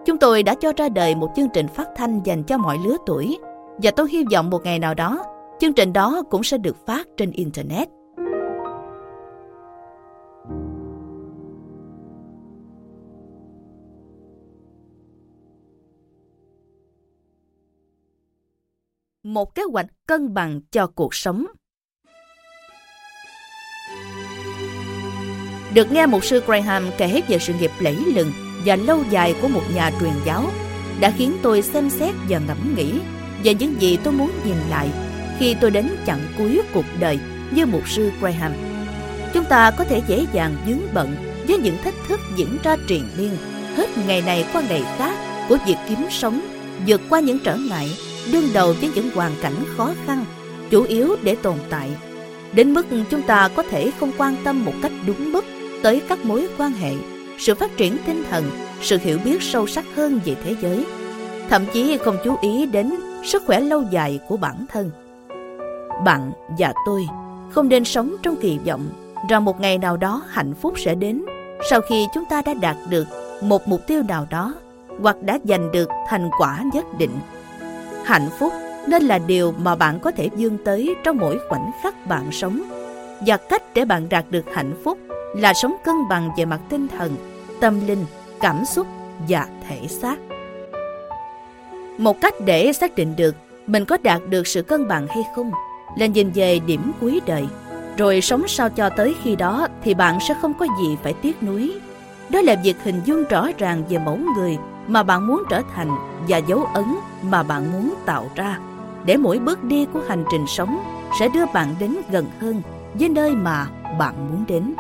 Chúng 0.05 0.19
tôi 0.19 0.43
đã 0.43 0.55
cho 0.55 0.73
ra 0.77 0.89
đời 0.89 1.15
một 1.15 1.29
chương 1.37 1.49
trình 1.49 1.69
phát 1.69 1.89
thanh 1.97 2.21
dành 2.25 2.43
cho 2.43 2.59
mọi 2.59 2.79
lứa 2.85 2.97
tuổi 3.07 3.39
và 3.83 3.91
tôi 3.91 4.09
hy 4.11 4.25
vọng 4.33 4.51
một 4.51 4.65
ngày 4.65 4.79
nào 4.79 4.95
đó, 4.95 5.25
chương 5.59 5.73
trình 5.73 5.93
đó 5.93 6.23
cũng 6.31 6.43
sẽ 6.43 6.59
được 6.59 6.87
phát 6.87 7.09
trên 7.17 7.31
Internet. 7.31 7.98
Một 19.29 19.55
kế 19.55 19.63
hoạch 19.73 19.87
cân 20.07 20.35
bằng 20.35 20.61
cho 20.71 20.87
cuộc 20.87 21.15
sống 21.15 21.47
Được 25.75 25.93
nghe 25.93 26.07
một 26.07 26.25
sư 26.25 26.43
Graham 26.47 26.91
kể 26.99 27.23
về 27.29 27.39
sự 27.39 27.53
nghiệp 27.55 27.71
lẫy 27.81 27.95
lừng 27.95 28.33
và 28.65 28.77
lâu 28.77 29.05
dài 29.11 29.35
của 29.43 29.49
một 29.49 29.63
nhà 29.75 29.91
truyền 30.01 30.13
giáo 30.25 30.45
đã 31.01 31.11
khiến 31.11 31.37
tôi 31.43 31.63
xem 31.63 31.91
xét 31.91 32.15
và 32.29 32.39
ngẫm 32.39 32.75
nghĩ 32.77 33.01
về 33.45 33.55
những 33.55 33.81
gì 33.81 33.99
tôi 34.05 34.13
muốn 34.13 34.31
nhìn 34.45 34.57
lại 34.71 34.89
khi 35.39 35.57
tôi 35.61 35.71
đến 35.71 35.97
chặng 36.07 36.21
cuối 36.39 36.63
cuộc 36.75 36.87
đời 37.01 37.19
như 37.51 37.67
một 37.67 37.89
sư 37.89 38.11
Graham. 38.21 38.53
Chúng 39.35 39.45
ta 39.45 39.71
có 39.71 39.85
thể 39.85 40.03
dễ 40.09 40.27
dàng 40.33 40.57
dướng 40.67 40.95
bận 40.95 41.17
với 41.49 41.59
những 41.59 41.77
thách 41.85 41.95
thức 42.09 42.21
diễn 42.37 42.59
ra 42.63 42.77
triền 42.87 43.09
miên 43.19 43.37
hết 43.77 43.89
ngày 44.07 44.23
này 44.23 44.47
qua 44.53 44.63
ngày 44.69 44.83
khác 44.99 45.15
của 45.49 45.57
việc 45.67 45.77
kiếm 45.89 46.07
sống, 46.11 46.41
vượt 46.87 47.01
qua 47.11 47.21
những 47.21 47.39
trở 47.45 47.57
ngại, 47.57 48.08
đương 48.33 48.49
đầu 48.55 48.75
với 48.81 48.91
những 48.95 49.11
hoàn 49.15 49.33
cảnh 49.43 49.55
khó 49.77 49.93
khăn, 50.07 50.25
chủ 50.71 50.83
yếu 50.83 51.17
để 51.23 51.37
tồn 51.43 51.57
tại. 51.71 51.91
đến 52.53 52.75
mức 52.75 52.87
chúng 53.11 53.23
ta 53.23 53.49
có 53.57 53.63
thể 53.63 53.91
không 54.01 54.13
quan 54.19 54.37
tâm 54.45 54.65
một 54.65 54.73
cách 54.83 54.93
đúng 55.07 55.33
mức 55.33 55.45
tới 55.83 56.03
các 56.09 56.25
mối 56.25 56.49
quan 56.59 56.73
hệ, 56.73 56.93
sự 57.39 57.55
phát 57.55 57.77
triển 57.77 57.97
tinh 58.07 58.25
thần, 58.31 58.45
sự 58.83 58.99
hiểu 59.03 59.19
biết 59.25 59.43
sâu 59.43 59.67
sắc 59.67 59.85
hơn 59.95 60.21
về 60.25 60.35
thế 60.45 60.57
giới, 60.61 60.87
thậm 61.49 61.65
chí 61.73 61.99
không 61.99 62.17
chú 62.25 62.37
ý 62.43 62.67
đến 62.67 62.95
sức 63.25 63.43
khỏe 63.47 63.61
lâu 63.61 63.85
dài 63.91 64.21
của 64.29 64.37
bản 64.37 64.67
thân. 64.69 64.91
Bạn 66.05 66.33
và 66.59 66.73
tôi 66.87 67.07
không 67.51 67.69
nên 67.69 67.85
sống 67.85 68.17
trong 68.23 68.37
kỳ 68.41 68.59
vọng 68.67 68.91
rằng 69.29 69.45
một 69.45 69.61
ngày 69.61 69.79
nào 69.79 69.97
đó 69.97 70.23
hạnh 70.29 70.55
phúc 70.55 70.75
sẽ 70.77 70.95
đến 70.95 71.23
sau 71.71 71.81
khi 71.81 72.07
chúng 72.15 72.25
ta 72.25 72.43
đã 72.47 72.55
đạt 72.55 72.77
được 72.91 73.07
một 73.43 73.69
mục 73.69 73.81
tiêu 73.87 74.03
nào 74.03 74.27
đó 74.31 74.55
hoặc 75.03 75.23
đã 75.23 75.39
giành 75.45 75.73
được 75.73 75.89
thành 76.09 76.31
quả 76.39 76.63
nhất 76.73 76.85
định. 76.99 77.19
Hạnh 78.09 78.29
phúc 78.39 78.53
nên 78.87 79.03
là 79.03 79.19
điều 79.19 79.55
mà 79.59 79.75
bạn 79.75 80.01
có 80.01 80.11
thể 80.11 80.29
vươn 80.39 80.59
tới 80.65 80.95
trong 81.05 81.17
mỗi 81.17 81.39
khoảnh 81.49 81.71
khắc 81.83 82.07
bạn 82.07 82.33
sống. 82.33 82.63
Và 83.27 83.37
cách 83.37 83.63
để 83.75 83.85
bạn 83.85 84.09
đạt 84.09 84.25
được 84.31 84.45
hạnh 84.55 84.73
phúc 84.85 84.99
là 85.37 85.53
sống 85.55 85.77
cân 85.85 85.95
bằng 86.11 86.31
về 86.37 86.45
mặt 86.45 86.61
tinh 86.69 86.89
thần, 86.89 87.17
tâm 87.61 87.87
linh, 87.87 88.05
cảm 88.41 88.65
xúc 88.65 88.87
và 89.29 89.47
thể 89.69 89.87
xác. 89.89 90.17
Một 91.99 92.21
cách 92.21 92.35
để 92.45 92.73
xác 92.73 92.95
định 92.95 93.17
được 93.17 93.37
mình 93.67 93.85
có 93.85 93.97
đạt 94.03 94.21
được 94.29 94.47
sự 94.47 94.63
cân 94.63 94.89
bằng 94.89 95.07
hay 95.07 95.23
không 95.37 95.51
là 95.97 96.07
nhìn 96.07 96.31
về 96.31 96.59
điểm 96.67 96.93
cuối 97.01 97.21
đời. 97.27 97.47
Rồi 97.97 98.21
sống 98.21 98.49
sao 98.49 98.69
cho 98.71 98.91
tới 98.91 99.15
khi 99.23 99.37
đó 99.37 99.69
thì 99.83 99.95
bạn 99.95 100.19
sẽ 100.29 100.35
không 100.43 100.55
có 100.55 100.67
gì 100.83 100.97
phải 101.03 101.15
tiếc 101.23 101.43
nuối. 101.43 101.79
Đó 102.29 102.41
là 102.41 102.57
việc 102.65 102.77
hình 102.85 103.01
dung 103.05 103.25
rõ 103.25 103.49
ràng 103.59 103.83
về 103.89 103.99
mẫu 103.99 104.19
người 104.37 104.59
mà 104.89 105.03
bạn 105.03 105.27
muốn 105.27 105.43
trở 105.49 105.63
thành 105.75 105.91
và 106.29 106.39
dấu 106.39 106.65
ấn 106.75 106.85
mà 107.23 107.43
bạn 107.43 107.73
muốn 107.73 107.95
tạo 108.07 108.31
ra 108.35 108.59
để 109.05 109.17
mỗi 109.17 109.39
bước 109.39 109.65
đi 109.65 109.87
của 109.93 110.01
hành 110.09 110.25
trình 110.31 110.47
sống 110.47 110.79
sẽ 111.21 111.29
đưa 111.29 111.47
bạn 111.47 111.75
đến 111.81 111.97
gần 112.11 112.27
hơn 112.41 112.63
với 112.95 113.09
nơi 113.09 113.35
mà 113.35 113.67
bạn 113.99 114.15
muốn 114.31 114.45
đến. 114.49 114.75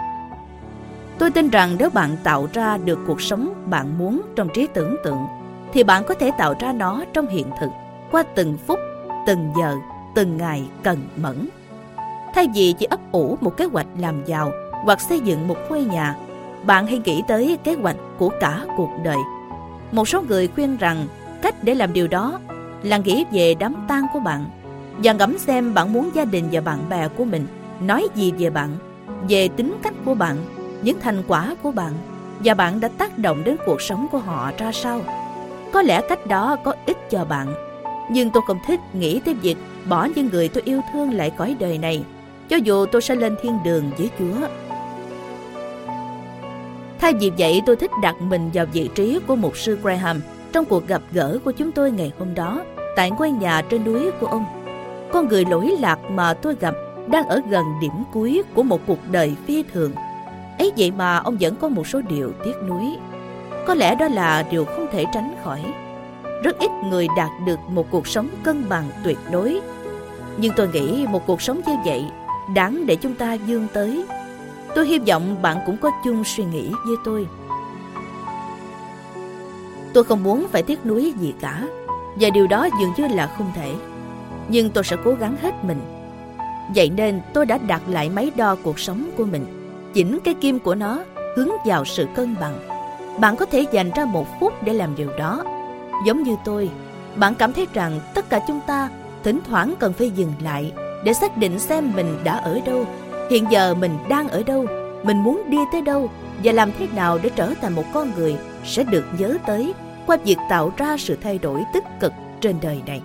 Tôi 1.18 1.30
tin 1.30 1.48
rằng 1.50 1.76
nếu 1.78 1.90
bạn 1.90 2.16
tạo 2.24 2.48
ra 2.52 2.78
được 2.78 2.98
cuộc 3.06 3.20
sống 3.20 3.54
bạn 3.66 3.98
muốn 3.98 4.22
trong 4.36 4.48
trí 4.54 4.66
tưởng 4.66 4.96
tượng, 5.04 5.26
thì 5.72 5.84
bạn 5.84 6.04
có 6.04 6.14
thể 6.14 6.30
tạo 6.38 6.54
ra 6.60 6.72
nó 6.72 7.04
trong 7.12 7.26
hiện 7.26 7.46
thực 7.60 7.70
qua 8.10 8.22
từng 8.34 8.58
phút, 8.66 8.78
từng 9.26 9.52
giờ, 9.60 9.76
từng 10.14 10.36
ngày 10.36 10.68
cần 10.82 10.98
mẫn. 11.16 11.48
Thay 12.34 12.48
vì 12.54 12.74
chỉ 12.78 12.86
ấp 12.86 13.00
ủ 13.12 13.38
một 13.40 13.56
kế 13.56 13.64
hoạch 13.64 13.86
làm 13.98 14.24
giàu 14.24 14.52
hoặc 14.84 15.00
xây 15.00 15.20
dựng 15.20 15.48
một 15.48 15.56
ngôi 15.68 15.84
nhà, 15.84 16.16
bạn 16.66 16.86
hãy 16.86 17.00
nghĩ 17.04 17.22
tới 17.28 17.58
kế 17.64 17.74
hoạch 17.74 17.96
của 18.18 18.30
cả 18.40 18.64
cuộc 18.76 18.90
đời. 19.04 19.18
Một 19.92 20.08
số 20.08 20.22
người 20.22 20.48
khuyên 20.48 20.76
rằng 20.76 21.06
cách 21.42 21.64
để 21.64 21.74
làm 21.74 21.92
điều 21.92 22.08
đó 22.08 22.40
là 22.82 22.96
nghĩ 22.96 23.24
về 23.32 23.54
đám 23.54 23.74
tang 23.88 24.06
của 24.12 24.20
bạn 24.20 24.44
và 25.02 25.12
ngẫm 25.12 25.38
xem 25.38 25.74
bạn 25.74 25.92
muốn 25.92 26.10
gia 26.14 26.24
đình 26.24 26.48
và 26.52 26.60
bạn 26.60 26.88
bè 26.88 27.08
của 27.08 27.24
mình 27.24 27.46
nói 27.80 28.08
gì 28.14 28.32
về 28.38 28.50
bạn, 28.50 28.70
về 29.28 29.48
tính 29.48 29.76
cách 29.82 29.94
của 30.04 30.14
bạn, 30.14 30.36
những 30.82 31.00
thành 31.00 31.22
quả 31.28 31.54
của 31.62 31.70
bạn 31.70 31.92
và 32.44 32.54
bạn 32.54 32.80
đã 32.80 32.88
tác 32.88 33.18
động 33.18 33.44
đến 33.44 33.56
cuộc 33.66 33.82
sống 33.82 34.06
của 34.12 34.18
họ 34.18 34.52
ra 34.58 34.72
sao. 34.72 35.00
Có 35.72 35.82
lẽ 35.82 36.00
cách 36.08 36.26
đó 36.26 36.56
có 36.64 36.74
ích 36.86 37.10
cho 37.10 37.24
bạn, 37.24 37.54
nhưng 38.10 38.30
tôi 38.30 38.42
không 38.46 38.58
thích 38.66 38.80
nghĩ 38.92 39.20
tới 39.20 39.34
việc 39.34 39.56
bỏ 39.88 40.08
những 40.16 40.28
người 40.32 40.48
tôi 40.48 40.62
yêu 40.66 40.80
thương 40.92 41.12
lại 41.12 41.30
cõi 41.30 41.56
đời 41.60 41.78
này, 41.78 42.04
cho 42.48 42.56
dù 42.56 42.86
tôi 42.86 43.02
sẽ 43.02 43.14
lên 43.14 43.36
thiên 43.42 43.58
đường 43.64 43.90
với 43.98 44.10
Chúa. 44.18 44.46
Thay 47.00 47.12
vì 47.20 47.32
vậy, 47.38 47.62
tôi 47.66 47.76
thích 47.76 47.90
đặt 48.02 48.20
mình 48.20 48.50
vào 48.54 48.66
vị 48.72 48.90
trí 48.94 49.18
của 49.26 49.36
mục 49.36 49.56
sư 49.56 49.78
Graham– 49.82 50.20
trong 50.52 50.64
cuộc 50.64 50.86
gặp 50.86 51.02
gỡ 51.12 51.38
của 51.44 51.52
chúng 51.52 51.72
tôi 51.72 51.90
ngày 51.90 52.12
hôm 52.18 52.34
đó 52.34 52.64
tại 52.96 53.10
ngôi 53.10 53.30
nhà 53.30 53.62
trên 53.62 53.84
núi 53.84 54.10
của 54.20 54.26
ông. 54.26 54.44
Con 55.12 55.28
người 55.28 55.44
lỗi 55.44 55.76
lạc 55.80 55.98
mà 56.10 56.34
tôi 56.34 56.56
gặp 56.60 56.74
đang 57.06 57.28
ở 57.28 57.40
gần 57.50 57.64
điểm 57.80 58.04
cuối 58.12 58.42
của 58.54 58.62
một 58.62 58.80
cuộc 58.86 58.98
đời 59.10 59.36
phi 59.46 59.62
thường. 59.72 59.92
ấy 60.58 60.72
vậy 60.76 60.90
mà 60.90 61.16
ông 61.16 61.36
vẫn 61.40 61.56
có 61.56 61.68
một 61.68 61.86
số 61.86 62.00
điều 62.08 62.32
tiếc 62.44 62.54
nuối. 62.68 62.96
Có 63.66 63.74
lẽ 63.74 63.94
đó 63.94 64.08
là 64.08 64.44
điều 64.50 64.64
không 64.64 64.86
thể 64.92 65.04
tránh 65.14 65.34
khỏi. 65.44 65.60
Rất 66.44 66.58
ít 66.58 66.70
người 66.90 67.06
đạt 67.16 67.30
được 67.46 67.58
một 67.68 67.86
cuộc 67.90 68.08
sống 68.08 68.28
cân 68.42 68.68
bằng 68.68 68.84
tuyệt 69.04 69.18
đối. 69.32 69.60
Nhưng 70.36 70.52
tôi 70.56 70.68
nghĩ 70.68 71.06
một 71.10 71.26
cuộc 71.26 71.42
sống 71.42 71.60
như 71.66 71.74
vậy 71.84 72.04
đáng 72.54 72.86
để 72.86 72.96
chúng 72.96 73.14
ta 73.14 73.34
dương 73.34 73.66
tới. 73.72 74.04
Tôi 74.74 74.86
hy 74.86 74.98
vọng 74.98 75.42
bạn 75.42 75.56
cũng 75.66 75.76
có 75.76 75.90
chung 76.04 76.24
suy 76.24 76.44
nghĩ 76.44 76.70
với 76.86 76.96
tôi. 77.04 77.26
Tôi 79.92 80.04
không 80.04 80.22
muốn 80.22 80.46
phải 80.52 80.62
tiếc 80.62 80.86
nuối 80.86 81.12
gì 81.20 81.34
cả, 81.40 81.68
Và 82.20 82.30
điều 82.30 82.46
đó 82.46 82.68
dường 82.80 82.92
như 82.96 83.16
là 83.16 83.34
không 83.38 83.52
thể. 83.54 83.74
Nhưng 84.48 84.70
tôi 84.70 84.84
sẽ 84.84 84.96
cố 85.04 85.14
gắng 85.14 85.36
hết 85.42 85.64
mình. 85.64 85.80
Vậy 86.74 86.90
nên 86.90 87.20
tôi 87.32 87.46
đã 87.46 87.58
đặt 87.58 87.82
lại 87.88 88.10
máy 88.10 88.30
đo 88.36 88.56
cuộc 88.62 88.78
sống 88.78 89.10
của 89.16 89.24
mình, 89.24 89.46
Chỉnh 89.94 90.18
cái 90.24 90.34
kim 90.34 90.58
của 90.58 90.74
nó 90.74 90.98
hướng 91.36 91.48
vào 91.64 91.84
sự 91.84 92.06
cân 92.14 92.36
bằng. 92.40 92.58
Bạn 93.20 93.36
có 93.36 93.46
thể 93.46 93.66
dành 93.72 93.90
ra 93.96 94.04
một 94.04 94.26
phút 94.40 94.62
để 94.62 94.72
làm 94.72 94.96
điều 94.96 95.10
đó. 95.18 95.44
Giống 96.06 96.22
như 96.22 96.36
tôi, 96.44 96.70
Bạn 97.16 97.34
cảm 97.34 97.52
thấy 97.52 97.66
rằng 97.74 98.00
tất 98.14 98.30
cả 98.30 98.40
chúng 98.46 98.60
ta 98.66 98.88
Thỉnh 99.24 99.40
thoảng 99.48 99.74
cần 99.78 99.92
phải 99.92 100.10
dừng 100.10 100.32
lại 100.42 100.72
Để 101.04 101.12
xác 101.12 101.36
định 101.36 101.58
xem 101.58 101.92
mình 101.96 102.18
đã 102.24 102.36
ở 102.36 102.60
đâu. 102.66 102.86
Hiện 103.30 103.44
giờ 103.50 103.74
mình 103.74 103.98
đang 104.08 104.28
ở 104.28 104.42
đâu 104.42 104.66
Mình 105.02 105.16
muốn 105.16 105.42
đi 105.50 105.58
tới 105.72 105.82
đâu 105.82 106.10
Và 106.44 106.52
làm 106.52 106.70
thế 106.78 106.86
nào 106.94 107.18
để 107.22 107.30
trở 107.36 107.54
thành 107.62 107.72
một 107.72 107.84
con 107.94 108.12
người 108.16 108.36
Sẽ 108.64 108.84
được 108.84 109.04
nhớ 109.18 109.36
tới 109.46 109.74
qua 110.08 110.16
việc 110.24 110.38
tạo 110.48 110.72
ra 110.76 110.96
sự 110.98 111.16
thay 111.22 111.38
đổi 111.38 111.64
tích 111.72 111.84
cực 112.00 112.12
trên 112.40 112.56
đời 112.62 112.82
này. 112.86 113.02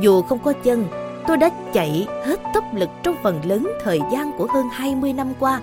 Dù 0.00 0.22
không 0.22 0.38
có 0.38 0.52
chân, 0.64 0.86
tôi 1.26 1.36
đã 1.36 1.50
chạy 1.72 2.08
hết 2.24 2.40
tốc 2.54 2.64
lực 2.74 2.90
trong 3.02 3.16
phần 3.22 3.40
lớn 3.44 3.72
thời 3.84 4.00
gian 4.12 4.32
của 4.38 4.46
hơn 4.54 4.66
20 4.72 5.12
năm 5.12 5.32
qua. 5.38 5.60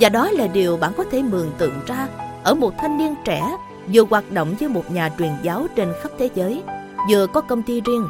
Và 0.00 0.08
đó 0.08 0.30
là 0.30 0.46
điều 0.46 0.76
bạn 0.76 0.92
có 0.96 1.04
thể 1.10 1.22
mường 1.22 1.50
tượng 1.58 1.80
ra 1.86 2.08
ở 2.42 2.54
một 2.54 2.74
thanh 2.78 2.98
niên 2.98 3.14
trẻ 3.24 3.56
vừa 3.92 4.04
hoạt 4.10 4.32
động 4.32 4.54
với 4.60 4.68
một 4.68 4.90
nhà 4.90 5.10
truyền 5.18 5.32
giáo 5.42 5.66
trên 5.76 5.92
khắp 6.02 6.12
thế 6.18 6.28
giới, 6.34 6.62
vừa 7.10 7.26
có 7.26 7.40
công 7.40 7.62
ty 7.62 7.80
riêng. 7.80 8.08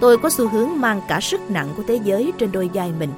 Tôi 0.00 0.18
có 0.18 0.30
xu 0.30 0.48
hướng 0.48 0.80
mang 0.80 1.00
cả 1.08 1.20
sức 1.20 1.50
nặng 1.50 1.68
của 1.76 1.82
thế 1.88 2.00
giới 2.04 2.32
trên 2.38 2.52
đôi 2.52 2.70
vai 2.74 2.92
mình. 2.98 3.10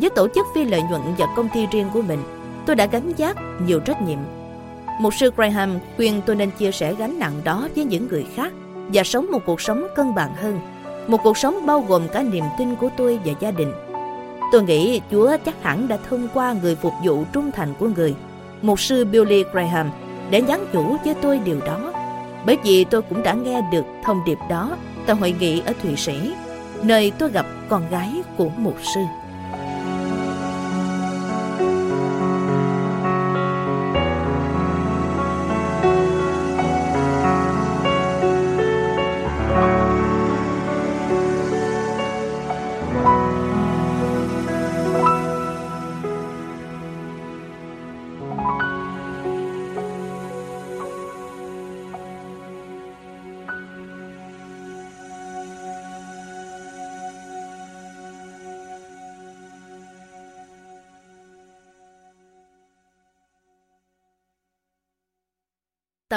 Với 0.00 0.10
tổ 0.10 0.28
chức 0.34 0.46
phi 0.54 0.64
lợi 0.64 0.82
nhuận 0.82 1.02
và 1.18 1.26
công 1.36 1.48
ty 1.54 1.66
riêng 1.66 1.86
của 1.94 2.02
mình, 2.02 2.22
tôi 2.66 2.76
đã 2.76 2.86
gánh 2.86 3.12
vác 3.18 3.36
nhiều 3.66 3.80
trách 3.80 4.02
nhiệm 4.02 4.18
Mục 4.98 5.14
sư 5.14 5.32
Graham 5.36 5.78
khuyên 5.96 6.20
tôi 6.26 6.36
nên 6.36 6.50
chia 6.50 6.72
sẻ 6.72 6.94
gánh 6.94 7.18
nặng 7.18 7.40
đó 7.44 7.68
với 7.76 7.84
những 7.84 8.08
người 8.08 8.26
khác 8.34 8.52
và 8.92 9.04
sống 9.04 9.26
một 9.32 9.38
cuộc 9.46 9.60
sống 9.60 9.86
cân 9.96 10.14
bằng 10.14 10.34
hơn, 10.36 10.60
một 11.06 11.18
cuộc 11.24 11.38
sống 11.38 11.66
bao 11.66 11.80
gồm 11.80 12.08
cả 12.12 12.22
niềm 12.22 12.44
tin 12.58 12.76
của 12.76 12.88
tôi 12.96 13.18
và 13.24 13.32
gia 13.40 13.50
đình. 13.50 13.72
Tôi 14.52 14.62
nghĩ 14.62 15.00
Chúa 15.10 15.36
chắc 15.44 15.62
hẳn 15.62 15.88
đã 15.88 15.98
thông 16.08 16.28
qua 16.34 16.54
người 16.62 16.76
phục 16.76 16.92
vụ 17.04 17.24
trung 17.32 17.50
thành 17.52 17.74
của 17.78 17.88
người, 17.88 18.14
mục 18.62 18.80
sư 18.80 19.04
Billy 19.04 19.44
Graham, 19.52 19.90
để 20.30 20.42
nhắn 20.42 20.66
nhủ 20.72 20.96
với 21.04 21.14
tôi 21.14 21.40
điều 21.44 21.60
đó. 21.66 21.92
Bởi 22.46 22.56
vì 22.64 22.84
tôi 22.84 23.02
cũng 23.02 23.22
đã 23.22 23.32
nghe 23.32 23.62
được 23.72 23.84
thông 24.04 24.24
điệp 24.26 24.38
đó 24.48 24.76
tại 25.06 25.16
hội 25.16 25.34
nghị 25.40 25.60
ở 25.60 25.72
Thụy 25.82 25.96
Sĩ, 25.96 26.34
nơi 26.82 27.12
tôi 27.18 27.30
gặp 27.30 27.46
con 27.68 27.90
gái 27.90 28.22
của 28.36 28.48
mục 28.56 28.76
sư. 28.94 29.00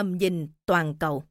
Tầm 0.02 0.18
nhìn 0.18 0.48
toàn 0.66 0.94
cầu. 1.00 1.24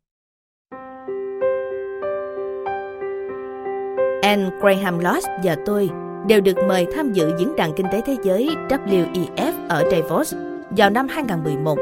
Anne 4.22 4.50
Graham 4.60 4.98
Lodge 4.98 5.38
và 5.44 5.56
tôi 5.66 5.90
đều 6.28 6.40
được 6.40 6.56
mời 6.68 6.86
tham 6.94 7.12
dự 7.12 7.30
Diễn 7.38 7.56
đàn 7.56 7.72
Kinh 7.76 7.86
tế 7.92 8.00
Thế 8.06 8.16
giới 8.22 8.48
WEF 8.68 9.52
ở 9.68 9.84
Davos 9.90 10.34
vào 10.70 10.90
năm 10.90 11.08
2011. 11.08 11.78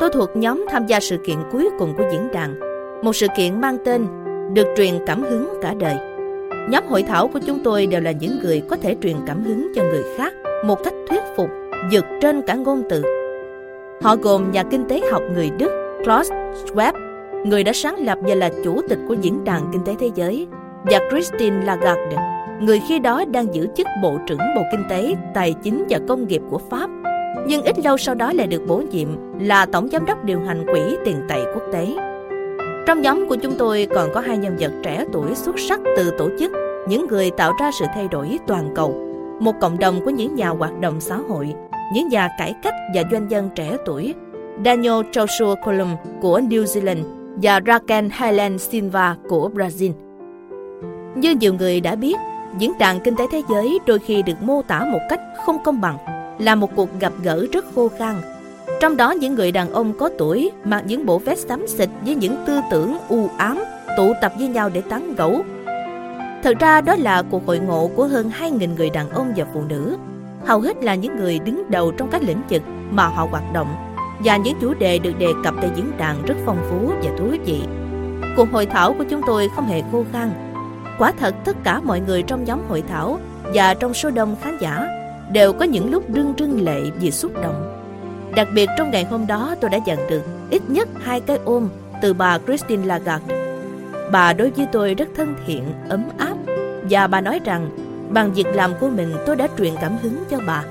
Tôi 0.00 0.10
thuộc 0.12 0.36
nhóm 0.36 0.66
tham 0.70 0.86
gia 0.86 1.00
sự 1.00 1.16
kiện 1.24 1.36
cuối 1.52 1.68
cùng 1.78 1.94
của 1.96 2.04
diễn 2.12 2.28
đàn, 2.32 2.60
một 3.02 3.16
sự 3.16 3.26
kiện 3.36 3.60
mang 3.60 3.78
tên 3.84 4.06
Được 4.54 4.66
truyền 4.76 4.94
cảm 5.06 5.22
hứng 5.22 5.48
cả 5.62 5.74
đời. 5.74 5.96
Nhóm 6.70 6.84
hội 6.88 7.02
thảo 7.02 7.28
của 7.28 7.40
chúng 7.46 7.58
tôi 7.64 7.86
đều 7.86 8.00
là 8.00 8.12
những 8.12 8.38
người 8.42 8.62
có 8.70 8.76
thể 8.76 8.96
truyền 9.02 9.16
cảm 9.26 9.44
hứng 9.44 9.72
cho 9.74 9.82
người 9.82 10.02
khác 10.16 10.34
một 10.64 10.78
cách 10.84 10.94
thuyết 11.08 11.22
phục, 11.36 11.50
vượt 11.92 12.04
trên 12.20 12.42
cả 12.42 12.54
ngôn 12.54 12.82
từ. 12.90 13.02
Họ 14.02 14.16
gồm 14.16 14.50
nhà 14.50 14.64
kinh 14.70 14.88
tế 14.88 15.00
học 15.10 15.22
người 15.34 15.50
Đức 15.58 15.87
Klaus 16.04 16.30
Schwab, 16.32 16.92
người 17.44 17.64
đã 17.64 17.72
sáng 17.72 17.96
lập 17.98 18.18
và 18.22 18.34
là 18.34 18.50
chủ 18.64 18.80
tịch 18.88 18.98
của 19.08 19.14
Diễn 19.14 19.44
đàn 19.44 19.62
Kinh 19.72 19.84
tế 19.84 19.94
Thế 19.98 20.10
giới, 20.14 20.46
và 20.84 20.98
Christine 21.10 21.64
Lagarde, 21.64 22.16
người 22.60 22.80
khi 22.88 22.98
đó 22.98 23.24
đang 23.24 23.54
giữ 23.54 23.68
chức 23.76 23.86
Bộ 24.02 24.18
trưởng 24.26 24.38
Bộ 24.38 24.62
Kinh 24.72 24.84
tế, 24.88 25.14
Tài 25.34 25.54
chính 25.62 25.84
và 25.88 25.98
Công 26.08 26.28
nghiệp 26.28 26.42
của 26.50 26.58
Pháp, 26.58 26.90
nhưng 27.46 27.62
ít 27.62 27.78
lâu 27.84 27.96
sau 27.96 28.14
đó 28.14 28.32
lại 28.32 28.46
được 28.46 28.62
bổ 28.66 28.82
nhiệm 28.90 29.08
là 29.40 29.66
Tổng 29.66 29.88
Giám 29.88 30.06
đốc 30.06 30.24
điều 30.24 30.40
hành 30.40 30.66
Quỹ 30.72 30.80
tiền 31.04 31.16
tệ 31.28 31.44
quốc 31.54 31.62
tế. 31.72 31.86
Trong 32.86 33.02
nhóm 33.02 33.28
của 33.28 33.36
chúng 33.36 33.54
tôi 33.58 33.88
còn 33.94 34.08
có 34.14 34.20
hai 34.20 34.38
nhân 34.38 34.56
vật 34.60 34.72
trẻ 34.82 35.04
tuổi 35.12 35.34
xuất 35.34 35.58
sắc 35.58 35.80
từ 35.96 36.10
tổ 36.18 36.28
chức 36.38 36.52
những 36.88 37.06
người 37.06 37.30
tạo 37.30 37.52
ra 37.60 37.70
sự 37.78 37.84
thay 37.94 38.08
đổi 38.08 38.38
toàn 38.46 38.70
cầu, 38.74 38.94
một 39.40 39.52
cộng 39.60 39.78
đồng 39.78 40.00
của 40.04 40.10
những 40.10 40.34
nhà 40.34 40.48
hoạt 40.48 40.80
động 40.80 41.00
xã 41.00 41.16
hội, 41.28 41.54
những 41.94 42.08
nhà 42.08 42.28
cải 42.38 42.54
cách 42.62 42.74
và 42.94 43.02
doanh 43.12 43.28
nhân 43.28 43.50
trẻ 43.54 43.76
tuổi, 43.86 44.14
Daniel 44.64 45.00
Joshua 45.12 45.56
Colum 45.64 45.96
của 46.20 46.40
New 46.40 46.64
Zealand 46.64 47.04
và 47.42 47.60
Raquel 47.66 48.06
Helen 48.10 48.58
Silva 48.58 49.16
của 49.28 49.50
Brazil. 49.54 49.92
Như 51.14 51.34
nhiều 51.40 51.54
người 51.54 51.80
đã 51.80 51.94
biết, 51.94 52.16
diễn 52.58 52.78
đàn 52.78 53.00
kinh 53.00 53.16
tế 53.16 53.24
thế 53.32 53.42
giới 53.50 53.78
đôi 53.86 53.98
khi 53.98 54.22
được 54.22 54.42
mô 54.42 54.62
tả 54.62 54.84
một 54.84 55.00
cách 55.08 55.20
không 55.46 55.62
công 55.64 55.80
bằng, 55.80 55.96
là 56.38 56.54
một 56.54 56.70
cuộc 56.76 56.88
gặp 57.00 57.12
gỡ 57.22 57.46
rất 57.52 57.64
khô 57.74 57.88
khan. 57.98 58.14
Trong 58.80 58.96
đó 58.96 59.10
những 59.10 59.34
người 59.34 59.52
đàn 59.52 59.72
ông 59.72 59.92
có 59.98 60.10
tuổi 60.18 60.50
mặc 60.64 60.82
những 60.86 61.06
bộ 61.06 61.18
vest 61.18 61.48
xám 61.48 61.66
xịt 61.66 61.88
với 62.04 62.14
những 62.14 62.36
tư 62.46 62.60
tưởng 62.70 62.96
u 63.08 63.28
ám 63.36 63.64
tụ 63.96 64.12
tập 64.20 64.32
với 64.38 64.48
nhau 64.48 64.70
để 64.74 64.80
tán 64.80 65.14
gẫu. 65.16 65.42
Thật 66.42 66.58
ra 66.60 66.80
đó 66.80 66.94
là 66.98 67.22
cuộc 67.22 67.46
hội 67.46 67.58
ngộ 67.58 67.90
của 67.96 68.06
hơn 68.06 68.30
2.000 68.40 68.74
người 68.76 68.90
đàn 68.90 69.10
ông 69.10 69.32
và 69.36 69.46
phụ 69.54 69.62
nữ. 69.68 69.96
Hầu 70.44 70.60
hết 70.60 70.84
là 70.84 70.94
những 70.94 71.16
người 71.16 71.38
đứng 71.38 71.70
đầu 71.70 71.92
trong 71.92 72.08
các 72.10 72.22
lĩnh 72.22 72.42
vực 72.50 72.62
mà 72.90 73.06
họ 73.06 73.26
hoạt 73.30 73.52
động 73.52 73.87
và 74.24 74.36
những 74.36 74.58
chủ 74.60 74.74
đề 74.74 74.98
được 74.98 75.18
đề 75.18 75.28
cập 75.44 75.54
tại 75.60 75.70
diễn 75.76 75.92
đàn 75.98 76.24
rất 76.26 76.34
phong 76.46 76.66
phú 76.70 76.92
và 77.02 77.10
thú 77.18 77.32
vị. 77.44 77.60
Cuộc 78.36 78.52
hội 78.52 78.66
thảo 78.66 78.94
của 78.98 79.04
chúng 79.10 79.20
tôi 79.26 79.48
không 79.54 79.66
hề 79.66 79.82
khô 79.92 80.04
khan. 80.12 80.30
Quả 80.98 81.12
thật 81.18 81.34
tất 81.44 81.56
cả 81.64 81.80
mọi 81.80 82.00
người 82.00 82.22
trong 82.22 82.44
nhóm 82.44 82.60
hội 82.68 82.82
thảo 82.88 83.18
và 83.54 83.74
trong 83.74 83.94
số 83.94 84.10
đông 84.10 84.36
khán 84.42 84.58
giả 84.60 84.88
đều 85.32 85.52
có 85.52 85.64
những 85.64 85.90
lúc 85.90 86.04
rưng 86.14 86.34
rưng 86.38 86.64
lệ 86.64 86.80
vì 87.00 87.10
xúc 87.10 87.32
động. 87.42 87.84
Đặc 88.36 88.48
biệt 88.54 88.68
trong 88.78 88.90
ngày 88.90 89.04
hôm 89.04 89.26
đó 89.26 89.54
tôi 89.60 89.70
đã 89.70 89.78
nhận 89.86 89.98
được 90.10 90.22
ít 90.50 90.62
nhất 90.68 90.88
hai 91.02 91.20
cái 91.20 91.38
ôm 91.44 91.68
từ 92.02 92.14
bà 92.14 92.38
Christine 92.38 92.86
Lagarde. 92.86 93.34
Bà 94.12 94.32
đối 94.32 94.50
với 94.50 94.66
tôi 94.72 94.94
rất 94.94 95.08
thân 95.16 95.34
thiện, 95.46 95.64
ấm 95.88 96.04
áp 96.18 96.34
và 96.90 97.06
bà 97.06 97.20
nói 97.20 97.40
rằng 97.44 97.70
bằng 98.10 98.32
việc 98.32 98.46
làm 98.46 98.72
của 98.80 98.88
mình 98.88 99.12
tôi 99.26 99.36
đã 99.36 99.48
truyền 99.58 99.74
cảm 99.80 99.96
hứng 100.02 100.24
cho 100.30 100.38
bà. 100.46 100.64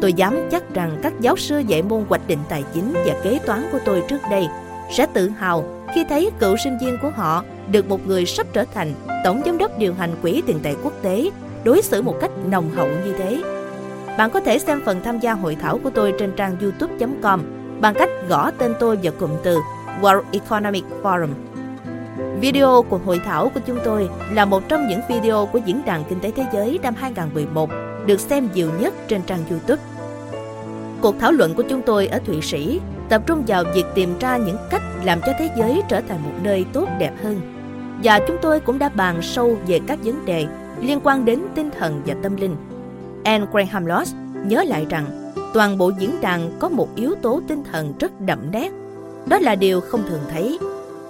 Tôi 0.00 0.12
dám 0.12 0.48
chắc 0.50 0.74
rằng 0.74 0.98
các 1.02 1.12
giáo 1.20 1.36
sư 1.36 1.58
dạy 1.58 1.82
môn 1.82 2.04
hoạch 2.08 2.28
định 2.28 2.38
tài 2.48 2.64
chính 2.74 2.92
và 3.06 3.14
kế 3.22 3.38
toán 3.46 3.68
của 3.72 3.78
tôi 3.84 4.02
trước 4.08 4.20
đây 4.30 4.46
sẽ 4.90 5.06
tự 5.12 5.28
hào 5.28 5.64
khi 5.94 6.04
thấy 6.08 6.30
cựu 6.38 6.56
sinh 6.56 6.78
viên 6.78 6.98
của 7.02 7.10
họ 7.10 7.44
được 7.70 7.88
một 7.88 8.06
người 8.06 8.26
sắp 8.26 8.46
trở 8.52 8.64
thành 8.74 8.94
tổng 9.24 9.42
giám 9.46 9.58
đốc 9.58 9.78
điều 9.78 9.94
hành 9.94 10.10
quỹ 10.22 10.42
tiền 10.46 10.60
tệ 10.62 10.74
quốc 10.82 10.92
tế 11.02 11.30
đối 11.64 11.82
xử 11.82 12.02
một 12.02 12.16
cách 12.20 12.30
nồng 12.50 12.70
hậu 12.70 12.88
như 13.04 13.12
thế. 13.18 13.42
Bạn 14.18 14.30
có 14.30 14.40
thể 14.40 14.58
xem 14.58 14.82
phần 14.84 15.00
tham 15.04 15.18
gia 15.18 15.32
hội 15.32 15.56
thảo 15.60 15.78
của 15.82 15.90
tôi 15.90 16.14
trên 16.18 16.32
trang 16.36 16.56
youtube.com 16.60 17.40
bằng 17.80 17.94
cách 17.94 18.10
gõ 18.28 18.50
tên 18.50 18.74
tôi 18.80 18.98
vào 19.02 19.12
cụm 19.18 19.30
từ 19.42 19.58
World 20.00 20.22
Economic 20.32 20.84
Forum. 21.02 21.28
Video 22.40 22.84
của 22.88 22.98
hội 23.04 23.20
thảo 23.24 23.50
của 23.54 23.60
chúng 23.66 23.78
tôi 23.84 24.08
là 24.32 24.44
một 24.44 24.68
trong 24.68 24.88
những 24.88 25.00
video 25.08 25.46
của 25.46 25.58
Diễn 25.58 25.82
đàn 25.84 26.04
Kinh 26.08 26.20
tế 26.20 26.30
Thế 26.36 26.46
giới 26.52 26.78
năm 26.82 26.94
2011 26.98 27.70
được 28.06 28.20
xem 28.20 28.48
nhiều 28.54 28.70
nhất 28.80 28.94
trên 29.08 29.22
trang 29.22 29.40
YouTube. 29.50 29.82
Cuộc 31.00 31.14
thảo 31.18 31.32
luận 31.32 31.54
của 31.54 31.62
chúng 31.62 31.82
tôi 31.82 32.06
ở 32.06 32.18
Thụy 32.26 32.40
Sĩ 32.42 32.80
tập 33.08 33.22
trung 33.26 33.44
vào 33.46 33.64
việc 33.74 33.84
tìm 33.94 34.18
ra 34.20 34.36
những 34.36 34.56
cách 34.70 34.82
làm 35.04 35.20
cho 35.26 35.32
thế 35.38 35.50
giới 35.56 35.82
trở 35.88 36.00
thành 36.00 36.22
một 36.22 36.32
nơi 36.42 36.64
tốt 36.72 36.88
đẹp 36.98 37.12
hơn. 37.22 37.40
Và 38.04 38.20
chúng 38.28 38.36
tôi 38.42 38.60
cũng 38.60 38.78
đã 38.78 38.88
bàn 38.88 39.22
sâu 39.22 39.56
về 39.66 39.80
các 39.86 39.98
vấn 40.04 40.24
đề 40.24 40.46
liên 40.80 41.00
quan 41.04 41.24
đến 41.24 41.40
tinh 41.54 41.70
thần 41.78 42.02
và 42.06 42.14
tâm 42.22 42.36
linh. 42.36 42.56
Anne 43.24 43.46
Graham 43.52 43.86
Lodge 43.86 44.12
nhớ 44.46 44.64
lại 44.64 44.86
rằng 44.90 45.32
toàn 45.54 45.78
bộ 45.78 45.92
diễn 45.98 46.20
đàn 46.20 46.50
có 46.58 46.68
một 46.68 46.88
yếu 46.96 47.14
tố 47.22 47.40
tinh 47.48 47.64
thần 47.72 47.94
rất 47.98 48.20
đậm 48.20 48.38
nét. 48.52 48.72
Đó 49.26 49.38
là 49.38 49.54
điều 49.54 49.80
không 49.80 50.02
thường 50.08 50.22
thấy. 50.32 50.58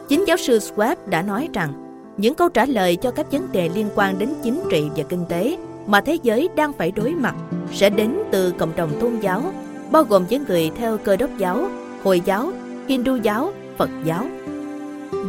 Chính 0.09 0.25
giáo 0.27 0.37
sư 0.37 0.59
Schwab 0.59 0.97
đã 1.07 1.23
nói 1.23 1.49
rằng 1.53 1.73
những 2.17 2.35
câu 2.35 2.49
trả 2.49 2.67
lời 2.67 2.97
cho 2.97 3.11
các 3.11 3.33
vấn 3.33 3.53
đề 3.53 3.71
liên 3.75 3.89
quan 3.95 4.19
đến 4.19 4.29
chính 4.43 4.61
trị 4.71 4.89
và 4.97 5.03
kinh 5.09 5.25
tế 5.29 5.57
mà 5.87 6.01
thế 6.01 6.19
giới 6.23 6.49
đang 6.57 6.73
phải 6.73 6.91
đối 6.91 7.15
mặt 7.15 7.35
sẽ 7.73 7.91
đến 7.91 8.19
từ 8.31 8.53
cộng 8.59 8.77
đồng 8.77 8.91
tôn 9.01 9.13
giáo, 9.21 9.43
bao 9.91 10.05
gồm 10.05 10.25
những 10.29 10.45
người 10.49 10.71
theo 10.77 10.99
cơ 10.99 11.17
đốc 11.17 11.31
giáo, 11.39 11.69
Hồi 12.05 12.23
giáo, 12.25 12.53
Hindu 12.89 13.17
giáo, 13.17 13.53
Phật 13.79 13.91
giáo. 14.05 14.27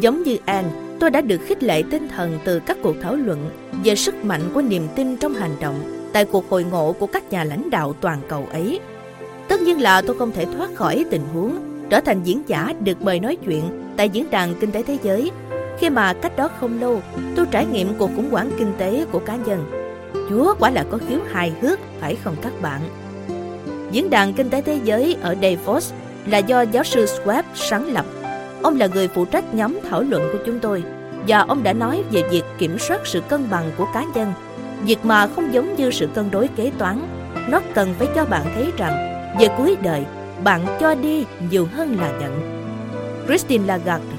Giống 0.01 0.23
như 0.23 0.37
An, 0.45 0.97
tôi 0.99 1.09
đã 1.09 1.21
được 1.21 1.41
khích 1.45 1.63
lệ 1.63 1.83
tinh 1.91 2.07
thần 2.07 2.39
từ 2.45 2.59
các 2.59 2.77
cuộc 2.83 2.95
thảo 3.01 3.15
luận 3.15 3.49
về 3.83 3.95
sức 3.95 4.25
mạnh 4.25 4.41
của 4.53 4.61
niềm 4.61 4.87
tin 4.95 5.17
trong 5.17 5.33
hành 5.33 5.55
động 5.61 5.75
tại 6.13 6.25
cuộc 6.25 6.49
hội 6.49 6.63
ngộ 6.63 6.95
của 6.99 7.07
các 7.07 7.31
nhà 7.31 7.43
lãnh 7.43 7.69
đạo 7.69 7.93
toàn 8.01 8.19
cầu 8.27 8.47
ấy. 8.51 8.79
Tất 9.47 9.61
nhiên 9.61 9.81
là 9.81 10.01
tôi 10.01 10.17
không 10.17 10.31
thể 10.31 10.45
thoát 10.45 10.75
khỏi 10.75 11.05
tình 11.09 11.21
huống 11.33 11.55
trở 11.89 12.01
thành 12.01 12.23
diễn 12.23 12.41
giả 12.47 12.73
được 12.79 13.01
mời 13.01 13.19
nói 13.19 13.35
chuyện 13.45 13.63
tại 13.97 14.09
diễn 14.09 14.29
đàn 14.31 14.55
kinh 14.59 14.71
tế 14.71 14.83
thế 14.83 14.97
giới 15.03 15.31
khi 15.79 15.89
mà 15.89 16.13
cách 16.13 16.37
đó 16.37 16.49
không 16.59 16.81
lâu 16.81 17.01
tôi 17.35 17.45
trải 17.51 17.65
nghiệm 17.65 17.93
cuộc 17.97 18.09
khủng 18.15 18.31
hoảng 18.31 18.51
kinh 18.59 18.73
tế 18.77 19.05
của 19.11 19.19
cá 19.19 19.35
nhân. 19.35 19.65
Chúa 20.29 20.55
quả 20.59 20.69
là 20.69 20.85
có 20.91 20.97
khiếu 21.07 21.19
hài 21.31 21.53
hước, 21.61 21.79
phải 21.99 22.15
không 22.15 22.35
các 22.41 22.61
bạn? 22.61 22.81
Diễn 23.91 24.09
đàn 24.09 24.33
kinh 24.33 24.49
tế 24.49 24.61
thế 24.61 24.79
giới 24.83 25.17
ở 25.21 25.35
Davos 25.41 25.93
là 26.25 26.37
do 26.37 26.61
giáo 26.61 26.83
sư 26.83 27.05
Schwab 27.05 27.43
sáng 27.55 27.93
lập. 27.93 28.05
Ông 28.63 28.79
là 28.79 28.87
người 28.87 29.07
phụ 29.07 29.25
trách 29.25 29.53
nhóm 29.53 29.79
thảo 29.89 30.01
luận 30.01 30.29
của 30.33 30.39
chúng 30.45 30.59
tôi 30.59 30.83
và 31.27 31.39
ông 31.39 31.63
đã 31.63 31.73
nói 31.73 32.03
về 32.11 32.23
việc 32.31 32.43
kiểm 32.57 32.79
soát 32.79 33.01
sự 33.05 33.21
cân 33.21 33.49
bằng 33.49 33.71
của 33.77 33.87
cá 33.93 34.03
nhân 34.15 34.33
Việc 34.85 35.05
mà 35.05 35.27
không 35.27 35.53
giống 35.53 35.75
như 35.75 35.91
sự 35.91 36.07
cân 36.13 36.31
đối 36.31 36.47
kế 36.47 36.71
toán, 36.77 37.07
nó 37.49 37.61
cần 37.73 37.93
phải 37.99 38.07
cho 38.15 38.25
bạn 38.25 38.45
thấy 38.55 38.71
rằng 38.77 39.23
về 39.39 39.47
cuối 39.57 39.77
đời, 39.81 40.03
bạn 40.43 40.77
cho 40.79 40.95
đi 40.95 41.25
nhiều 41.49 41.67
hơn 41.73 41.97
là 41.99 42.11
nhận. 42.19 42.61
Christine 43.27 43.65
Lagarde, 43.65 44.15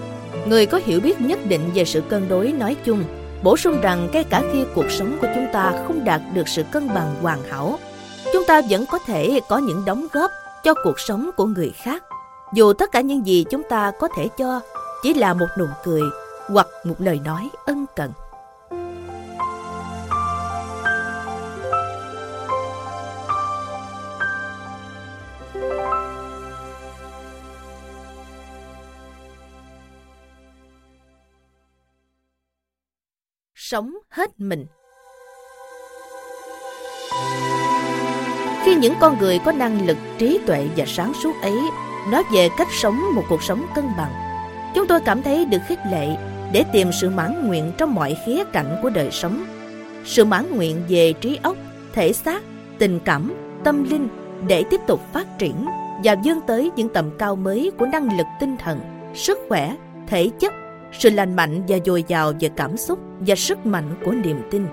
người 0.46 0.66
có 0.66 0.80
hiểu 0.84 1.00
biết 1.00 1.20
nhất 1.20 1.38
định 1.46 1.60
về 1.74 1.84
sự 1.84 2.00
cân 2.00 2.28
đối 2.28 2.52
nói 2.52 2.76
chung, 2.84 3.04
bổ 3.42 3.56
sung 3.56 3.80
rằng 3.80 4.08
ngay 4.12 4.24
cả 4.24 4.42
khi 4.52 4.64
cuộc 4.74 4.90
sống 4.90 5.18
của 5.20 5.26
chúng 5.34 5.46
ta 5.52 5.72
không 5.86 6.04
đạt 6.04 6.20
được 6.34 6.48
sự 6.48 6.62
cân 6.72 6.88
bằng 6.88 7.14
hoàn 7.22 7.42
hảo, 7.42 7.78
chúng 8.32 8.44
ta 8.44 8.60
vẫn 8.70 8.84
có 8.90 8.98
thể 8.98 9.40
có 9.48 9.58
những 9.58 9.84
đóng 9.84 10.06
góp 10.12 10.30
cho 10.64 10.74
cuộc 10.84 11.00
sống 11.00 11.30
của 11.36 11.46
người 11.46 11.72
khác. 11.76 12.04
Dù 12.54 12.72
tất 12.72 12.92
cả 12.92 13.00
những 13.00 13.26
gì 13.26 13.44
chúng 13.50 13.62
ta 13.68 13.92
có 14.00 14.08
thể 14.16 14.28
cho 14.38 14.60
chỉ 15.02 15.14
là 15.14 15.34
một 15.34 15.48
nụ 15.58 15.66
cười 15.84 16.02
hoặc 16.48 16.66
một 16.84 16.94
lời 16.98 17.20
nói 17.24 17.50
ân 17.66 17.86
cần. 17.96 18.12
sống 33.54 33.98
hết 34.10 34.30
mình. 34.38 34.66
Khi 38.64 38.74
những 38.74 38.94
con 39.00 39.18
người 39.18 39.38
có 39.38 39.52
năng 39.52 39.86
lực, 39.86 39.96
trí 40.18 40.40
tuệ 40.46 40.68
và 40.76 40.84
sáng 40.86 41.12
suốt 41.22 41.32
ấy 41.42 41.58
nói 42.10 42.22
về 42.32 42.48
cách 42.58 42.68
sống 42.70 43.02
một 43.14 43.22
cuộc 43.28 43.42
sống 43.42 43.66
cân 43.74 43.84
bằng, 43.96 44.12
chúng 44.74 44.86
tôi 44.86 45.00
cảm 45.00 45.22
thấy 45.22 45.44
được 45.44 45.58
khích 45.68 45.78
lệ 45.90 46.16
để 46.52 46.64
tìm 46.72 46.88
sự 47.00 47.10
mãn 47.10 47.48
nguyện 47.48 47.72
trong 47.78 47.94
mọi 47.94 48.16
khía 48.26 48.44
cạnh 48.52 48.78
của 48.82 48.90
đời 48.90 49.10
sống. 49.10 49.44
Sự 50.04 50.24
mãn 50.24 50.56
nguyện 50.56 50.82
về 50.88 51.12
trí 51.12 51.38
óc, 51.42 51.56
thể 51.92 52.12
xác, 52.12 52.42
tình 52.78 53.00
cảm, 53.04 53.32
tâm 53.64 53.84
linh 53.90 54.08
để 54.46 54.64
tiếp 54.70 54.80
tục 54.86 55.00
phát 55.12 55.38
triển 55.38 55.66
và 56.04 56.16
vươn 56.24 56.40
tới 56.46 56.70
những 56.76 56.88
tầm 56.88 57.10
cao 57.18 57.36
mới 57.36 57.70
của 57.78 57.86
năng 57.86 58.18
lực 58.18 58.26
tinh 58.40 58.56
thần, 58.56 58.80
sức 59.14 59.38
khỏe, 59.48 59.76
thể 60.06 60.30
chất 60.40 60.52
sự 60.98 61.10
lành 61.10 61.36
mạnh 61.36 61.62
và 61.68 61.78
dồi 61.84 62.04
dào 62.08 62.32
về 62.40 62.50
cảm 62.56 62.76
xúc 62.76 62.98
và 63.20 63.34
sức 63.34 63.66
mạnh 63.66 63.94
của 64.04 64.12
niềm 64.12 64.42
tin. 64.50 64.66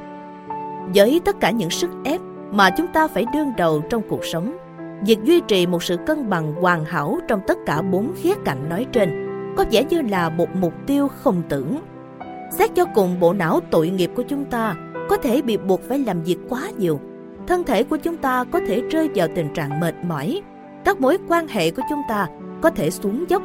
Với 0.95 1.21
tất 1.25 1.39
cả 1.39 1.51
những 1.51 1.69
sức 1.69 1.89
ép 2.05 2.21
mà 2.51 2.69
chúng 2.69 2.87
ta 2.87 3.07
phải 3.07 3.25
đương 3.33 3.51
đầu 3.57 3.83
trong 3.89 4.01
cuộc 4.09 4.25
sống, 4.25 4.57
việc 5.05 5.23
duy 5.23 5.41
trì 5.47 5.67
một 5.67 5.83
sự 5.83 5.97
cân 6.05 6.29
bằng 6.29 6.53
hoàn 6.53 6.85
hảo 6.85 7.19
trong 7.27 7.41
tất 7.47 7.57
cả 7.65 7.81
bốn 7.81 8.13
khía 8.15 8.33
cạnh 8.45 8.69
nói 8.69 8.85
trên 8.91 9.29
có 9.57 9.65
vẻ 9.71 9.83
như 9.89 10.01
là 10.01 10.29
một 10.29 10.55
mục 10.55 10.73
tiêu 10.87 11.07
không 11.07 11.41
tưởng. 11.49 11.79
Xét 12.51 12.75
cho 12.75 12.85
cùng 12.95 13.19
bộ 13.19 13.33
não 13.33 13.59
tội 13.71 13.89
nghiệp 13.89 14.11
của 14.15 14.23
chúng 14.23 14.45
ta 14.45 14.75
có 15.09 15.17
thể 15.17 15.41
bị 15.41 15.57
buộc 15.57 15.81
phải 15.81 15.99
làm 15.99 16.23
việc 16.23 16.37
quá 16.49 16.61
nhiều. 16.77 16.99
Thân 17.47 17.63
thể 17.63 17.83
của 17.83 17.97
chúng 17.97 18.17
ta 18.17 18.43
có 18.43 18.59
thể 18.67 18.81
rơi 18.81 19.09
vào 19.15 19.27
tình 19.35 19.53
trạng 19.53 19.79
mệt 19.79 19.95
mỏi. 20.03 20.41
Các 20.85 21.01
mối 21.01 21.17
quan 21.27 21.47
hệ 21.47 21.71
của 21.71 21.81
chúng 21.89 22.01
ta 22.09 22.27
có 22.61 22.69
thể 22.69 22.89
xuống 22.89 23.25
dốc 23.29 23.43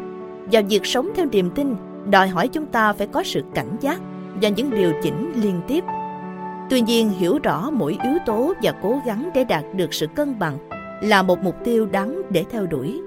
và 0.53 0.61
việc 0.69 0.87
sống 0.87 1.11
theo 1.17 1.27
niềm 1.33 1.51
tin 1.51 1.77
đòi 2.11 2.29
hỏi 2.29 2.49
chúng 2.49 2.67
ta 2.67 2.93
phải 2.93 3.07
có 3.07 3.23
sự 3.23 3.43
cảnh 3.55 3.77
giác 3.81 4.01
và 4.43 4.49
những 4.49 4.71
điều 4.71 4.93
chỉnh 5.03 5.33
liên 5.43 5.61
tiếp. 5.69 5.85
Tuy 6.71 6.81
nhiên, 6.81 7.11
hiểu 7.11 7.39
rõ 7.43 7.71
mỗi 7.71 7.99
yếu 8.03 8.19
tố 8.27 8.53
và 8.63 8.73
cố 8.83 9.01
gắng 9.07 9.31
để 9.35 9.45
đạt 9.45 9.65
được 9.75 9.95
sự 9.95 10.07
cân 10.07 10.39
bằng 10.39 10.59
là 11.03 11.23
một 11.23 11.39
mục 11.43 11.57
tiêu 11.65 11.87
đáng 11.87 12.23
để 12.31 12.45
theo 12.51 12.67
đuổi. 12.67 13.01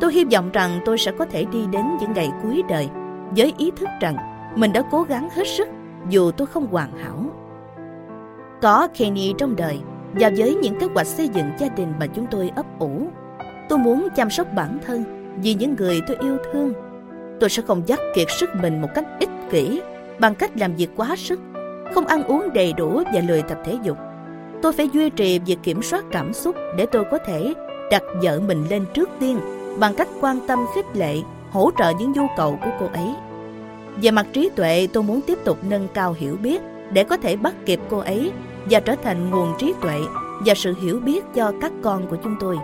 Tôi 0.00 0.12
hy 0.12 0.24
vọng 0.24 0.50
rằng 0.52 0.80
tôi 0.84 0.98
sẽ 0.98 1.12
có 1.12 1.24
thể 1.24 1.44
đi 1.44 1.66
đến 1.72 1.84
những 2.00 2.12
ngày 2.12 2.30
cuối 2.42 2.62
đời 2.68 2.88
với 3.36 3.52
ý 3.58 3.70
thức 3.76 3.88
rằng 4.00 4.16
mình 4.56 4.72
đã 4.72 4.82
cố 4.90 5.02
gắng 5.02 5.28
hết 5.34 5.46
sức 5.46 5.68
dù 6.08 6.30
tôi 6.30 6.46
không 6.46 6.66
hoàn 6.66 6.98
hảo. 6.98 7.24
Có 8.62 8.88
Kenny 8.96 9.34
trong 9.38 9.56
đời 9.56 9.78
và 10.12 10.30
với 10.36 10.54
những 10.54 10.80
kế 10.80 10.86
hoạch 10.94 11.06
xây 11.06 11.28
dựng 11.28 11.50
gia 11.58 11.68
đình 11.68 11.92
mà 12.00 12.06
chúng 12.06 12.26
tôi 12.30 12.50
ấp 12.56 12.66
ủ, 12.78 13.06
tôi 13.68 13.78
muốn 13.78 14.08
chăm 14.16 14.30
sóc 14.30 14.46
bản 14.54 14.78
thân 14.86 15.04
vì 15.42 15.54
những 15.54 15.74
người 15.78 16.00
tôi 16.06 16.16
yêu 16.20 16.36
thương. 16.52 16.72
Tôi 17.40 17.50
sẽ 17.50 17.62
không 17.62 17.82
dắt 17.86 18.00
kiệt 18.14 18.26
sức 18.30 18.50
mình 18.62 18.82
một 18.82 18.88
cách 18.94 19.06
ích 19.20 19.30
kỷ 19.50 19.80
bằng 20.18 20.34
cách 20.34 20.56
làm 20.56 20.74
việc 20.76 20.90
quá 20.96 21.16
sức, 21.16 21.40
không 21.94 22.06
ăn 22.06 22.24
uống 22.24 22.52
đầy 22.54 22.72
đủ 22.72 23.02
và 23.14 23.20
lười 23.28 23.42
tập 23.42 23.58
thể 23.64 23.78
dục. 23.82 23.96
Tôi 24.62 24.72
phải 24.72 24.88
duy 24.92 25.10
trì 25.10 25.38
việc 25.38 25.58
kiểm 25.62 25.82
soát 25.82 26.04
cảm 26.10 26.32
xúc 26.32 26.56
để 26.76 26.86
tôi 26.86 27.04
có 27.10 27.18
thể 27.26 27.54
đặt 27.90 28.02
vợ 28.22 28.40
mình 28.40 28.64
lên 28.70 28.84
trước 28.94 29.08
tiên 29.20 29.38
bằng 29.78 29.94
cách 29.94 30.08
quan 30.20 30.38
tâm 30.46 30.58
khích 30.74 30.96
lệ, 30.96 31.16
hỗ 31.50 31.70
trợ 31.78 31.90
những 31.98 32.12
nhu 32.12 32.26
cầu 32.36 32.58
của 32.64 32.70
cô 32.80 32.86
ấy. 32.92 33.14
Về 34.02 34.10
mặt 34.10 34.26
trí 34.32 34.50
tuệ, 34.56 34.88
tôi 34.92 35.02
muốn 35.02 35.20
tiếp 35.20 35.38
tục 35.44 35.58
nâng 35.68 35.88
cao 35.94 36.12
hiểu 36.18 36.36
biết 36.42 36.62
để 36.92 37.04
có 37.04 37.16
thể 37.16 37.36
bắt 37.36 37.54
kịp 37.66 37.80
cô 37.90 37.98
ấy 37.98 38.32
và 38.70 38.80
trở 38.80 38.94
thành 39.02 39.30
nguồn 39.30 39.52
trí 39.58 39.74
tuệ 39.80 39.98
và 40.46 40.54
sự 40.54 40.74
hiểu 40.82 41.00
biết 41.00 41.24
cho 41.34 41.52
các 41.60 41.72
con 41.82 42.06
của 42.06 42.16
chúng 42.24 42.36
tôi. 42.40 42.58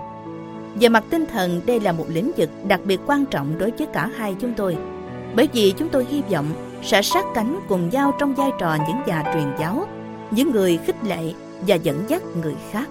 Về 0.81 0.89
mặt 0.89 1.05
tinh 1.11 1.27
thần, 1.33 1.61
đây 1.67 1.81
là 1.81 1.93
một 1.93 2.05
lĩnh 2.09 2.33
vực 2.37 2.51
đặc 2.69 2.81
biệt 2.85 3.01
quan 3.07 3.25
trọng 3.27 3.59
đối 3.59 3.71
với 3.71 3.87
cả 3.93 4.11
hai 4.17 4.37
chúng 4.41 4.53
tôi. 4.57 4.77
Bởi 5.35 5.49
vì 5.53 5.75
chúng 5.77 5.89
tôi 5.89 6.07
hy 6.11 6.23
vọng 6.31 6.47
sẽ 6.83 7.03
sát 7.03 7.25
cánh 7.35 7.61
cùng 7.69 7.91
nhau 7.91 8.13
trong 8.19 8.35
vai 8.35 8.51
trò 8.59 8.77
những 8.89 8.97
nhà 9.07 9.25
truyền 9.35 9.53
giáo, 9.59 9.87
những 10.31 10.51
người 10.51 10.79
khích 10.87 11.05
lệ 11.05 11.33
và 11.67 11.75
dẫn 11.75 12.05
dắt 12.09 12.23
người 12.43 12.57
khác. 12.73 12.89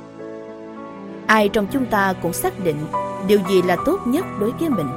Ai 1.27 1.49
trong 1.49 1.67
chúng 1.71 1.85
ta 1.85 2.13
cũng 2.21 2.33
xác 2.33 2.63
định 2.63 2.77
điều 3.27 3.39
gì 3.49 3.61
là 3.61 3.77
tốt 3.85 3.99
nhất 4.05 4.25
đối 4.39 4.51
với 4.51 4.69
mình, 4.69 4.87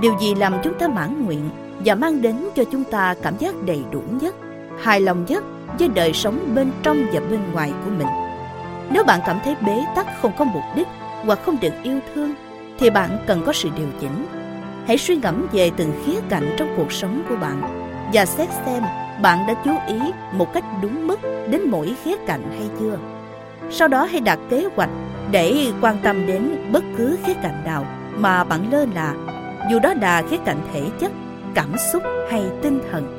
điều 0.00 0.14
gì 0.20 0.34
làm 0.34 0.54
chúng 0.64 0.78
ta 0.78 0.88
mãn 0.88 1.24
nguyện 1.24 1.50
và 1.84 1.94
mang 1.94 2.22
đến 2.22 2.48
cho 2.56 2.64
chúng 2.72 2.84
ta 2.84 3.14
cảm 3.22 3.36
giác 3.38 3.54
đầy 3.66 3.82
đủ 3.90 4.02
nhất, 4.20 4.34
hài 4.82 5.00
lòng 5.00 5.24
nhất 5.28 5.44
với 5.78 5.88
đời 5.88 6.12
sống 6.12 6.54
bên 6.54 6.70
trong 6.82 7.06
và 7.12 7.20
bên 7.30 7.40
ngoài 7.52 7.72
của 7.84 7.90
mình. 7.98 8.08
Nếu 8.90 9.04
bạn 9.04 9.20
cảm 9.26 9.38
thấy 9.44 9.56
bế 9.66 9.84
tắc 9.96 10.06
không 10.22 10.32
có 10.38 10.44
mục 10.44 10.62
đích 10.76 10.88
hoặc 11.24 11.38
không 11.46 11.56
được 11.60 11.72
yêu 11.82 11.98
thương, 12.14 12.34
thì 12.78 12.90
bạn 12.90 13.18
cần 13.26 13.42
có 13.46 13.52
sự 13.52 13.68
điều 13.76 13.88
chỉnh. 14.00 14.26
Hãy 14.86 14.98
suy 14.98 15.16
ngẫm 15.16 15.46
về 15.52 15.70
từng 15.76 15.92
khía 16.04 16.20
cạnh 16.28 16.54
trong 16.58 16.68
cuộc 16.76 16.92
sống 16.92 17.22
của 17.28 17.36
bạn 17.36 17.87
và 18.12 18.26
xét 18.26 18.48
xem 18.66 18.82
bạn 19.22 19.46
đã 19.46 19.54
chú 19.64 19.70
ý 19.86 19.98
một 20.32 20.52
cách 20.52 20.64
đúng 20.82 21.06
mức 21.06 21.20
đến 21.50 21.62
mỗi 21.70 21.94
khía 22.04 22.16
cạnh 22.26 22.42
hay 22.58 22.68
chưa. 22.80 22.98
Sau 23.70 23.88
đó 23.88 24.04
hãy 24.04 24.20
đặt 24.20 24.38
kế 24.50 24.64
hoạch 24.76 24.90
để 25.30 25.72
quan 25.80 25.96
tâm 26.02 26.26
đến 26.26 26.72
bất 26.72 26.84
cứ 26.96 27.18
khía 27.24 27.34
cạnh 27.34 27.64
nào 27.64 27.84
mà 28.16 28.44
bạn 28.44 28.72
lơ 28.72 28.86
là, 28.94 29.14
dù 29.70 29.78
đó 29.78 29.94
là 30.00 30.22
khía 30.30 30.36
cạnh 30.44 30.60
thể 30.72 30.82
chất, 31.00 31.12
cảm 31.54 31.72
xúc 31.92 32.02
hay 32.30 32.42
tinh 32.62 32.80
thần. 32.90 33.14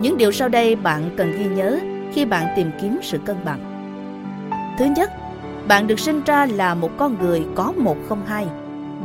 Những 0.00 0.16
điều 0.16 0.32
sau 0.32 0.48
đây 0.48 0.76
bạn 0.76 1.10
cần 1.16 1.32
ghi 1.32 1.44
nhớ 1.44 1.78
khi 2.12 2.24
bạn 2.24 2.46
tìm 2.56 2.70
kiếm 2.80 2.98
sự 3.02 3.18
cân 3.18 3.36
bằng. 3.44 3.60
Thứ 4.78 4.84
nhất, 4.84 5.10
bạn 5.68 5.86
được 5.86 6.00
sinh 6.00 6.22
ra 6.26 6.46
là 6.46 6.74
một 6.74 6.90
con 6.96 7.16
người 7.20 7.46
có 7.54 7.72
một 7.76 7.96
không 8.08 8.26
hai. 8.26 8.46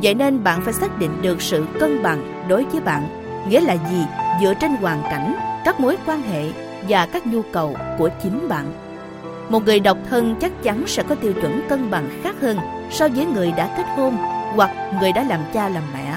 Vậy 0.03 0.13
nên 0.13 0.43
bạn 0.43 0.61
phải 0.61 0.73
xác 0.73 0.99
định 0.99 1.11
được 1.21 1.41
sự 1.41 1.65
cân 1.79 2.03
bằng 2.03 2.45
đối 2.47 2.65
với 2.65 2.81
bạn, 2.81 3.20
nghĩa 3.47 3.61
là 3.61 3.73
gì 3.73 4.05
dựa 4.41 4.53
trên 4.53 4.71
hoàn 4.71 5.01
cảnh, 5.03 5.35
các 5.65 5.79
mối 5.79 5.97
quan 6.05 6.21
hệ 6.21 6.43
và 6.89 7.05
các 7.05 7.27
nhu 7.27 7.41
cầu 7.51 7.75
của 7.97 8.09
chính 8.23 8.49
bạn. 8.49 8.65
Một 9.49 9.65
người 9.65 9.79
độc 9.79 9.97
thân 10.09 10.35
chắc 10.41 10.63
chắn 10.63 10.83
sẽ 10.87 11.03
có 11.03 11.15
tiêu 11.15 11.33
chuẩn 11.33 11.61
cân 11.69 11.91
bằng 11.91 12.09
khác 12.23 12.35
hơn 12.41 12.57
so 12.91 13.07
với 13.07 13.25
người 13.25 13.51
đã 13.57 13.73
kết 13.77 13.85
hôn 13.95 14.17
hoặc 14.55 14.71
người 14.99 15.11
đã 15.11 15.23
làm 15.23 15.39
cha 15.53 15.69
làm 15.69 15.83
mẹ. 15.93 16.15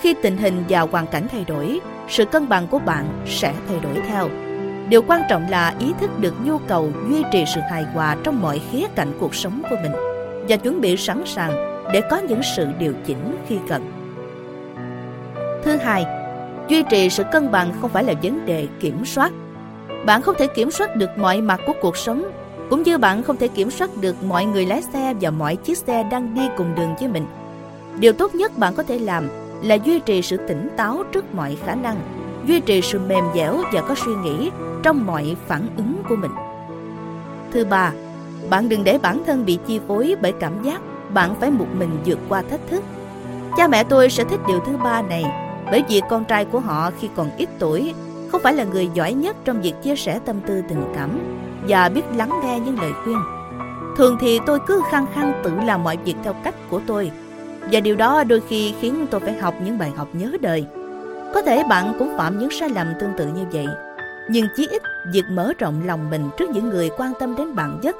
Khi 0.00 0.14
tình 0.22 0.36
hình 0.36 0.64
và 0.68 0.80
hoàn 0.80 1.06
cảnh 1.06 1.26
thay 1.32 1.44
đổi, 1.48 1.80
sự 2.08 2.24
cân 2.24 2.48
bằng 2.48 2.66
của 2.66 2.78
bạn 2.78 3.22
sẽ 3.26 3.52
thay 3.68 3.78
đổi 3.80 4.02
theo. 4.08 4.28
Điều 4.88 5.02
quan 5.02 5.22
trọng 5.30 5.50
là 5.50 5.74
ý 5.78 5.92
thức 6.00 6.20
được 6.20 6.34
nhu 6.44 6.58
cầu 6.58 6.90
duy 7.08 7.24
trì 7.32 7.44
sự 7.54 7.60
hài 7.70 7.82
hòa 7.82 8.16
trong 8.24 8.42
mọi 8.42 8.60
khía 8.70 8.86
cạnh 8.94 9.12
cuộc 9.20 9.34
sống 9.34 9.62
của 9.70 9.76
mình 9.82 9.92
và 10.48 10.56
chuẩn 10.56 10.80
bị 10.80 10.96
sẵn 10.96 11.22
sàng 11.26 11.52
để 11.92 12.00
có 12.10 12.18
những 12.18 12.40
sự 12.56 12.68
điều 12.78 12.94
chỉnh 13.06 13.36
khi 13.48 13.58
cần. 13.68 13.92
Thứ 15.64 15.76
hai, 15.76 16.04
duy 16.72 16.82
trì 16.82 17.10
sự 17.10 17.24
cân 17.32 17.50
bằng 17.50 17.72
không 17.80 17.90
phải 17.90 18.04
là 18.04 18.14
vấn 18.22 18.46
đề 18.46 18.66
kiểm 18.80 19.04
soát. 19.04 19.32
Bạn 20.06 20.22
không 20.22 20.34
thể 20.38 20.46
kiểm 20.46 20.70
soát 20.70 20.96
được 20.96 21.10
mọi 21.16 21.40
mặt 21.40 21.60
của 21.66 21.72
cuộc 21.80 21.96
sống, 21.96 22.30
cũng 22.70 22.82
như 22.82 22.98
bạn 22.98 23.22
không 23.22 23.36
thể 23.36 23.48
kiểm 23.48 23.70
soát 23.70 23.90
được 24.00 24.22
mọi 24.22 24.44
người 24.44 24.66
lái 24.66 24.82
xe 24.82 25.14
và 25.20 25.30
mọi 25.30 25.56
chiếc 25.56 25.78
xe 25.78 26.02
đang 26.10 26.34
đi 26.34 26.42
cùng 26.56 26.74
đường 26.74 26.94
với 26.98 27.08
mình. 27.08 27.26
Điều 27.98 28.12
tốt 28.12 28.34
nhất 28.34 28.58
bạn 28.58 28.74
có 28.74 28.82
thể 28.82 28.98
làm 28.98 29.28
là 29.62 29.74
duy 29.74 30.00
trì 30.00 30.22
sự 30.22 30.36
tỉnh 30.48 30.68
táo 30.76 31.02
trước 31.12 31.34
mọi 31.34 31.56
khả 31.64 31.74
năng, 31.74 31.96
duy 32.46 32.60
trì 32.60 32.80
sự 32.82 33.00
mềm 33.08 33.24
dẻo 33.34 33.62
và 33.72 33.80
có 33.80 33.94
suy 34.04 34.12
nghĩ 34.14 34.50
trong 34.82 35.06
mọi 35.06 35.36
phản 35.46 35.66
ứng 35.76 36.02
của 36.08 36.16
mình. 36.16 36.32
Thứ 37.52 37.64
ba, 37.64 37.92
bạn 38.50 38.68
đừng 38.68 38.84
để 38.84 38.98
bản 38.98 39.22
thân 39.26 39.44
bị 39.44 39.58
chi 39.66 39.80
phối 39.88 40.16
bởi 40.22 40.32
cảm 40.32 40.62
giác 40.62 40.80
bạn 41.14 41.34
phải 41.40 41.50
một 41.50 41.66
mình 41.78 41.90
vượt 42.06 42.18
qua 42.28 42.42
thách 42.50 42.60
thức. 42.70 42.84
Cha 43.56 43.68
mẹ 43.68 43.84
tôi 43.84 44.10
sẽ 44.10 44.24
thích 44.24 44.40
điều 44.48 44.60
thứ 44.60 44.76
ba 44.84 45.02
này 45.02 45.24
bởi 45.70 45.84
vì 45.88 46.00
con 46.10 46.24
trai 46.24 46.44
của 46.44 46.60
họ 46.60 46.90
khi 47.00 47.08
còn 47.16 47.30
ít 47.36 47.48
tuổi 47.58 47.94
không 48.32 48.40
phải 48.44 48.54
là 48.54 48.64
người 48.64 48.88
giỏi 48.94 49.12
nhất 49.12 49.36
trong 49.44 49.62
việc 49.62 49.74
chia 49.82 49.96
sẻ 49.96 50.20
tâm 50.24 50.40
tư 50.46 50.62
tình 50.68 50.84
cảm 50.94 51.18
và 51.68 51.88
biết 51.88 52.02
lắng 52.16 52.40
nghe 52.42 52.60
những 52.60 52.80
lời 52.80 52.92
khuyên. 53.04 53.18
Thường 53.96 54.16
thì 54.20 54.38
tôi 54.46 54.58
cứ 54.66 54.82
khăng 54.90 55.06
khăng 55.14 55.40
tự 55.44 55.52
làm 55.64 55.82
mọi 55.82 55.96
việc 56.04 56.14
theo 56.24 56.34
cách 56.44 56.54
của 56.70 56.80
tôi 56.86 57.10
và 57.72 57.80
điều 57.80 57.96
đó 57.96 58.24
đôi 58.24 58.42
khi 58.48 58.74
khiến 58.80 59.06
tôi 59.10 59.20
phải 59.20 59.34
học 59.34 59.54
những 59.64 59.78
bài 59.78 59.90
học 59.96 60.08
nhớ 60.12 60.36
đời. 60.40 60.66
Có 61.34 61.42
thể 61.42 61.64
bạn 61.68 61.94
cũng 61.98 62.16
phạm 62.16 62.38
những 62.38 62.50
sai 62.50 62.68
lầm 62.68 62.86
tương 63.00 63.12
tự 63.18 63.26
như 63.26 63.44
vậy, 63.52 63.66
nhưng 64.30 64.46
chí 64.56 64.68
ít 64.70 64.82
việc 65.12 65.24
mở 65.30 65.52
rộng 65.58 65.82
lòng 65.86 66.10
mình 66.10 66.30
trước 66.38 66.50
những 66.50 66.68
người 66.68 66.90
quan 66.96 67.12
tâm 67.20 67.36
đến 67.36 67.54
bạn 67.54 67.78
nhất 67.82 67.96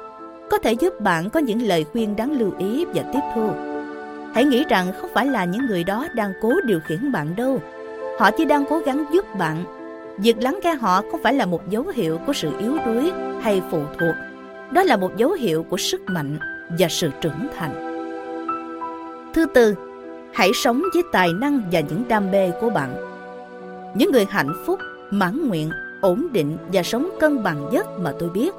có 0.51 0.57
thể 0.57 0.73
giúp 0.73 1.01
bạn 1.01 1.29
có 1.29 1.39
những 1.39 1.61
lời 1.61 1.85
khuyên 1.91 2.15
đáng 2.15 2.31
lưu 2.31 2.51
ý 2.57 2.85
và 2.85 3.03
tiếp 3.13 3.19
thu. 3.35 3.72
Hãy 4.33 4.45
nghĩ 4.45 4.65
rằng 4.69 4.91
không 5.01 5.09
phải 5.13 5.25
là 5.25 5.45
những 5.45 5.65
người 5.65 5.83
đó 5.83 6.07
đang 6.13 6.33
cố 6.41 6.53
điều 6.65 6.79
khiển 6.79 7.11
bạn 7.11 7.35
đâu. 7.35 7.61
Họ 8.19 8.31
chỉ 8.37 8.45
đang 8.45 8.65
cố 8.69 8.79
gắng 8.79 9.05
giúp 9.13 9.25
bạn. 9.37 9.65
Việc 10.17 10.35
lắng 10.41 10.59
nghe 10.63 10.73
họ 10.73 11.01
không 11.11 11.23
phải 11.23 11.33
là 11.33 11.45
một 11.45 11.69
dấu 11.69 11.83
hiệu 11.93 12.19
của 12.25 12.33
sự 12.33 12.51
yếu 12.59 12.77
đuối 12.85 13.11
hay 13.41 13.61
phụ 13.71 13.83
thuộc. 13.99 14.15
Đó 14.71 14.83
là 14.83 14.97
một 14.97 15.17
dấu 15.17 15.31
hiệu 15.31 15.63
của 15.63 15.77
sức 15.77 16.01
mạnh 16.07 16.39
và 16.79 16.87
sự 16.89 17.09
trưởng 17.21 17.47
thành. 17.57 17.93
Thứ 19.33 19.45
tư, 19.53 19.75
hãy 20.33 20.51
sống 20.53 20.83
với 20.93 21.03
tài 21.11 21.29
năng 21.33 21.61
và 21.71 21.79
những 21.79 22.07
đam 22.07 22.31
mê 22.31 22.51
của 22.61 22.69
bạn. 22.69 22.95
Những 23.95 24.11
người 24.11 24.25
hạnh 24.29 24.53
phúc, 24.65 24.79
mãn 25.11 25.47
nguyện, 25.47 25.69
ổn 26.01 26.27
định 26.31 26.57
và 26.73 26.83
sống 26.83 27.09
cân 27.19 27.43
bằng 27.43 27.69
nhất 27.71 27.87
mà 27.99 28.11
tôi 28.19 28.29
biết 28.29 28.51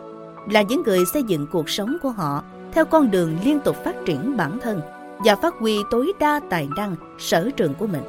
là 0.51 0.63
những 0.63 0.83
người 0.83 0.99
xây 1.13 1.23
dựng 1.23 1.47
cuộc 1.53 1.71
sống 1.71 1.97
của 2.03 2.11
họ 2.11 2.45
theo 2.73 2.85
con 2.85 3.11
đường 3.11 3.37
liên 3.45 3.61
tục 3.61 3.85
phát 3.85 3.95
triển 4.07 4.37
bản 4.37 4.59
thân 4.63 4.81
và 5.19 5.37
phát 5.37 5.55
huy 5.61 5.79
tối 5.91 6.13
đa 6.21 6.41
tài 6.51 6.69
năng, 6.77 6.97
sở 7.19 7.51
trường 7.57 7.75
của 7.75 7.87
mình. 7.87 8.03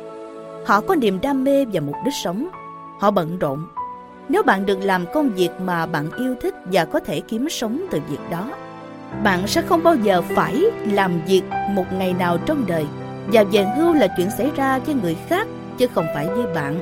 Họ 0.66 0.82
có 0.82 0.96
niềm 0.96 1.20
đam 1.22 1.44
mê 1.44 1.66
và 1.66 1.80
mục 1.80 1.96
đích 2.06 2.14
sống. 2.24 2.48
Họ 3.00 3.12
bận 3.12 3.40
rộn. 3.40 3.68
Nếu 4.30 4.44
bạn 4.44 4.66
được 4.66 4.80
làm 4.82 5.06
công 5.14 5.30
việc 5.30 5.50
mà 5.60 5.86
bạn 5.86 6.12
yêu 6.18 6.36
thích 6.42 6.56
và 6.72 6.86
có 6.86 7.00
thể 7.00 7.20
kiếm 7.20 7.50
sống 7.50 7.86
từ 7.92 8.00
việc 8.10 8.20
đó, 8.32 8.52
bạn 9.24 9.48
sẽ 9.48 9.62
không 9.62 9.84
bao 9.84 9.96
giờ 9.96 10.22
phải 10.22 10.64
làm 10.92 11.22
việc 11.28 11.44
một 11.70 11.86
ngày 11.94 12.14
nào 12.14 12.38
trong 12.46 12.66
đời 12.68 12.86
và 13.34 13.44
về 13.44 13.66
hưu 13.78 13.94
là 13.94 14.08
chuyện 14.18 14.30
xảy 14.38 14.52
ra 14.56 14.80
với 14.80 14.96
người 14.96 15.18
khác 15.28 15.48
chứ 15.78 15.88
không 15.88 16.06
phải 16.16 16.28
với 16.28 16.54
bạn. 16.56 16.80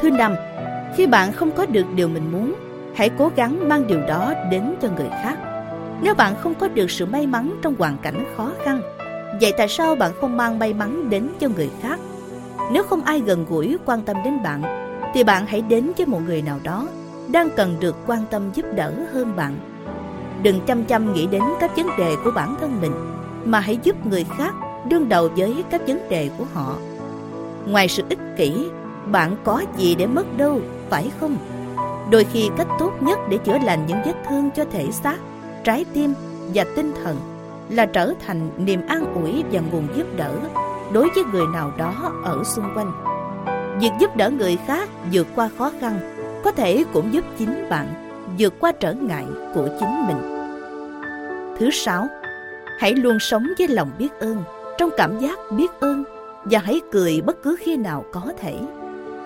Thứ 0.00 0.10
năm, 0.10 0.34
khi 0.96 1.06
bạn 1.06 1.32
không 1.32 1.50
có 1.50 1.66
được 1.66 1.86
điều 1.94 2.08
mình 2.08 2.32
muốn, 2.32 2.54
hãy 2.94 3.10
cố 3.18 3.30
gắng 3.36 3.68
mang 3.68 3.86
điều 3.86 4.00
đó 4.08 4.32
đến 4.50 4.74
cho 4.82 4.88
người 4.96 5.08
khác. 5.22 5.55
Nếu 6.02 6.14
bạn 6.14 6.34
không 6.40 6.54
có 6.54 6.68
được 6.68 6.90
sự 6.90 7.06
may 7.06 7.26
mắn 7.26 7.58
trong 7.62 7.74
hoàn 7.78 7.98
cảnh 7.98 8.24
khó 8.36 8.50
khăn, 8.64 8.80
vậy 9.40 9.52
tại 9.58 9.68
sao 9.68 9.94
bạn 9.94 10.12
không 10.20 10.36
mang 10.36 10.58
may 10.58 10.74
mắn 10.74 11.10
đến 11.10 11.28
cho 11.40 11.48
người 11.56 11.70
khác? 11.82 12.00
Nếu 12.72 12.82
không 12.82 13.02
ai 13.02 13.20
gần 13.20 13.46
gũi 13.48 13.76
quan 13.84 14.02
tâm 14.02 14.16
đến 14.24 14.42
bạn, 14.42 14.62
thì 15.14 15.24
bạn 15.24 15.46
hãy 15.46 15.60
đến 15.60 15.92
với 15.96 16.06
một 16.06 16.20
người 16.26 16.42
nào 16.42 16.58
đó 16.62 16.88
đang 17.28 17.48
cần 17.56 17.76
được 17.80 17.96
quan 18.06 18.20
tâm 18.30 18.42
giúp 18.54 18.64
đỡ 18.74 18.92
hơn 19.12 19.36
bạn 19.36 19.58
Đừng 20.42 20.60
chăm 20.66 20.84
chăm 20.84 21.12
nghĩ 21.12 21.26
đến 21.26 21.42
các 21.60 21.76
vấn 21.76 21.86
đề 21.98 22.16
của 22.24 22.30
bản 22.30 22.54
thân 22.60 22.80
mình, 22.80 22.92
mà 23.44 23.60
hãy 23.60 23.78
giúp 23.82 24.06
người 24.06 24.24
khác 24.38 24.54
đương 24.88 25.08
đầu 25.08 25.28
với 25.36 25.64
các 25.70 25.80
vấn 25.86 26.08
đề 26.08 26.30
của 26.38 26.44
họ. 26.54 26.76
Ngoài 27.66 27.88
sự 27.88 28.02
ích 28.08 28.18
kỷ, 28.36 28.68
bạn 29.12 29.36
có 29.44 29.62
gì 29.76 29.94
để 29.94 30.06
mất 30.06 30.36
đâu, 30.36 30.60
phải 30.90 31.10
không? 31.20 31.36
Đôi 32.10 32.24
khi 32.24 32.50
cách 32.56 32.66
tốt 32.78 32.92
nhất 33.00 33.18
để 33.30 33.38
chữa 33.38 33.58
lành 33.58 33.86
những 33.86 33.98
vết 34.04 34.14
thương 34.28 34.50
cho 34.50 34.64
thể 34.72 34.90
xác, 34.90 35.16
trái 35.66 35.84
tim 35.92 36.14
và 36.54 36.64
tinh 36.76 36.92
thần 37.04 37.16
là 37.70 37.86
trở 37.86 38.12
thành 38.26 38.50
niềm 38.58 38.80
an 38.88 39.14
ủi 39.14 39.44
và 39.52 39.60
nguồn 39.60 39.88
giúp 39.96 40.06
đỡ 40.16 40.32
đối 40.92 41.08
với 41.14 41.24
người 41.32 41.46
nào 41.52 41.72
đó 41.78 42.12
ở 42.24 42.42
xung 42.44 42.64
quanh. 42.74 42.92
Việc 43.80 43.90
giúp 44.00 44.16
đỡ 44.16 44.30
người 44.30 44.58
khác 44.66 44.88
vượt 45.12 45.26
qua 45.34 45.50
khó 45.58 45.72
khăn 45.80 45.98
có 46.44 46.50
thể 46.50 46.84
cũng 46.92 47.12
giúp 47.12 47.24
chính 47.38 47.68
bạn 47.70 47.86
vượt 48.38 48.54
qua 48.60 48.72
trở 48.72 48.92
ngại 48.92 49.24
của 49.54 49.68
chính 49.80 50.06
mình. 50.06 50.48
Thứ 51.58 51.70
sáu, 51.70 52.06
hãy 52.78 52.92
luôn 52.92 53.18
sống 53.20 53.46
với 53.58 53.68
lòng 53.68 53.90
biết 53.98 54.12
ơn, 54.20 54.42
trong 54.78 54.90
cảm 54.96 55.18
giác 55.18 55.38
biết 55.50 55.70
ơn 55.80 56.04
và 56.44 56.58
hãy 56.58 56.80
cười 56.92 57.20
bất 57.20 57.42
cứ 57.42 57.56
khi 57.60 57.76
nào 57.76 58.04
có 58.12 58.22
thể. 58.38 58.54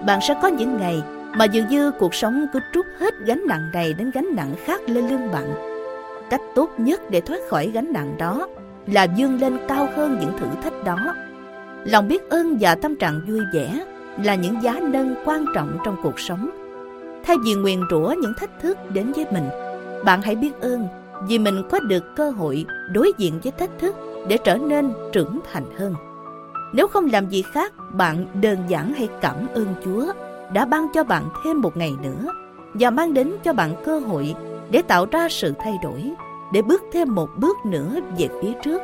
Bạn 0.06 0.20
sẽ 0.28 0.34
có 0.42 0.48
những 0.48 0.76
ngày 0.76 1.02
mà 1.36 1.44
dường 1.44 1.68
như 1.68 1.90
cuộc 1.90 2.14
sống 2.14 2.46
cứ 2.52 2.60
trút 2.74 2.86
hết 2.98 3.14
gánh 3.26 3.42
nặng 3.48 3.70
này 3.72 3.92
đến 3.92 4.10
gánh 4.14 4.36
nặng 4.36 4.54
khác 4.64 4.80
lên 4.86 5.08
lưng 5.08 5.28
bạn. 5.32 5.69
Cách 6.30 6.40
tốt 6.54 6.70
nhất 6.78 7.00
để 7.10 7.20
thoát 7.20 7.40
khỏi 7.48 7.70
gánh 7.74 7.92
nặng 7.92 8.16
đó 8.18 8.48
là 8.86 9.06
vươn 9.18 9.40
lên 9.40 9.58
cao 9.68 9.88
hơn 9.96 10.18
những 10.20 10.38
thử 10.38 10.46
thách 10.62 10.84
đó. 10.84 11.14
Lòng 11.84 12.08
biết 12.08 12.30
ơn 12.30 12.56
và 12.60 12.74
tâm 12.74 12.96
trạng 12.96 13.20
vui 13.28 13.40
vẻ 13.54 13.84
là 14.24 14.34
những 14.34 14.62
giá 14.62 14.80
nâng 14.82 15.14
quan 15.24 15.44
trọng 15.54 15.78
trong 15.84 15.96
cuộc 16.02 16.20
sống. 16.20 16.50
Thay 17.24 17.36
vì 17.44 17.54
nguyền 17.54 17.80
rủa 17.90 18.14
những 18.22 18.32
thách 18.38 18.60
thức 18.60 18.78
đến 18.90 19.12
với 19.12 19.26
mình, 19.32 19.48
bạn 20.04 20.22
hãy 20.22 20.34
biết 20.34 20.60
ơn 20.60 20.86
vì 21.28 21.38
mình 21.38 21.62
có 21.70 21.80
được 21.80 22.04
cơ 22.16 22.30
hội 22.30 22.64
đối 22.92 23.12
diện 23.18 23.40
với 23.42 23.52
thách 23.52 23.78
thức 23.78 23.96
để 24.28 24.36
trở 24.44 24.56
nên 24.56 24.92
trưởng 25.12 25.40
thành 25.52 25.64
hơn. 25.78 25.94
Nếu 26.72 26.88
không 26.88 27.08
làm 27.12 27.28
gì 27.28 27.42
khác, 27.54 27.72
bạn 27.92 28.26
đơn 28.40 28.58
giản 28.68 28.92
hãy 28.92 29.08
cảm 29.20 29.46
ơn 29.54 29.66
Chúa 29.84 30.12
đã 30.52 30.64
ban 30.64 30.86
cho 30.94 31.04
bạn 31.04 31.24
thêm 31.44 31.60
một 31.60 31.76
ngày 31.76 31.92
nữa 32.02 32.32
và 32.74 32.90
mang 32.90 33.14
đến 33.14 33.32
cho 33.44 33.52
bạn 33.52 33.74
cơ 33.84 33.98
hội 33.98 34.34
để 34.70 34.82
tạo 34.82 35.06
ra 35.10 35.28
sự 35.30 35.54
thay 35.58 35.78
đổi, 35.82 36.10
để 36.52 36.62
bước 36.62 36.82
thêm 36.92 37.14
một 37.14 37.28
bước 37.36 37.56
nữa 37.64 37.96
về 38.18 38.28
phía 38.42 38.52
trước, 38.64 38.80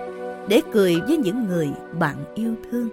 để 0.48 0.60
cười 0.73 1.00
với 1.08 1.16
những 1.16 1.44
người 1.44 1.68
bạn 1.98 2.16
yêu 2.34 2.55
thương. 2.70 2.89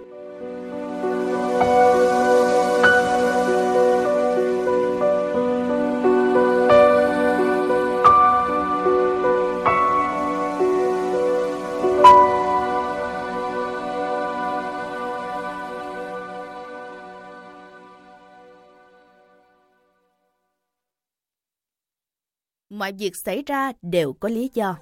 Mọi 22.78 22.92
việc 22.92 23.16
xảy 23.16 23.42
ra 23.46 23.72
đều 23.82 24.12
có 24.12 24.28
lý 24.28 24.50
do. 24.54 24.76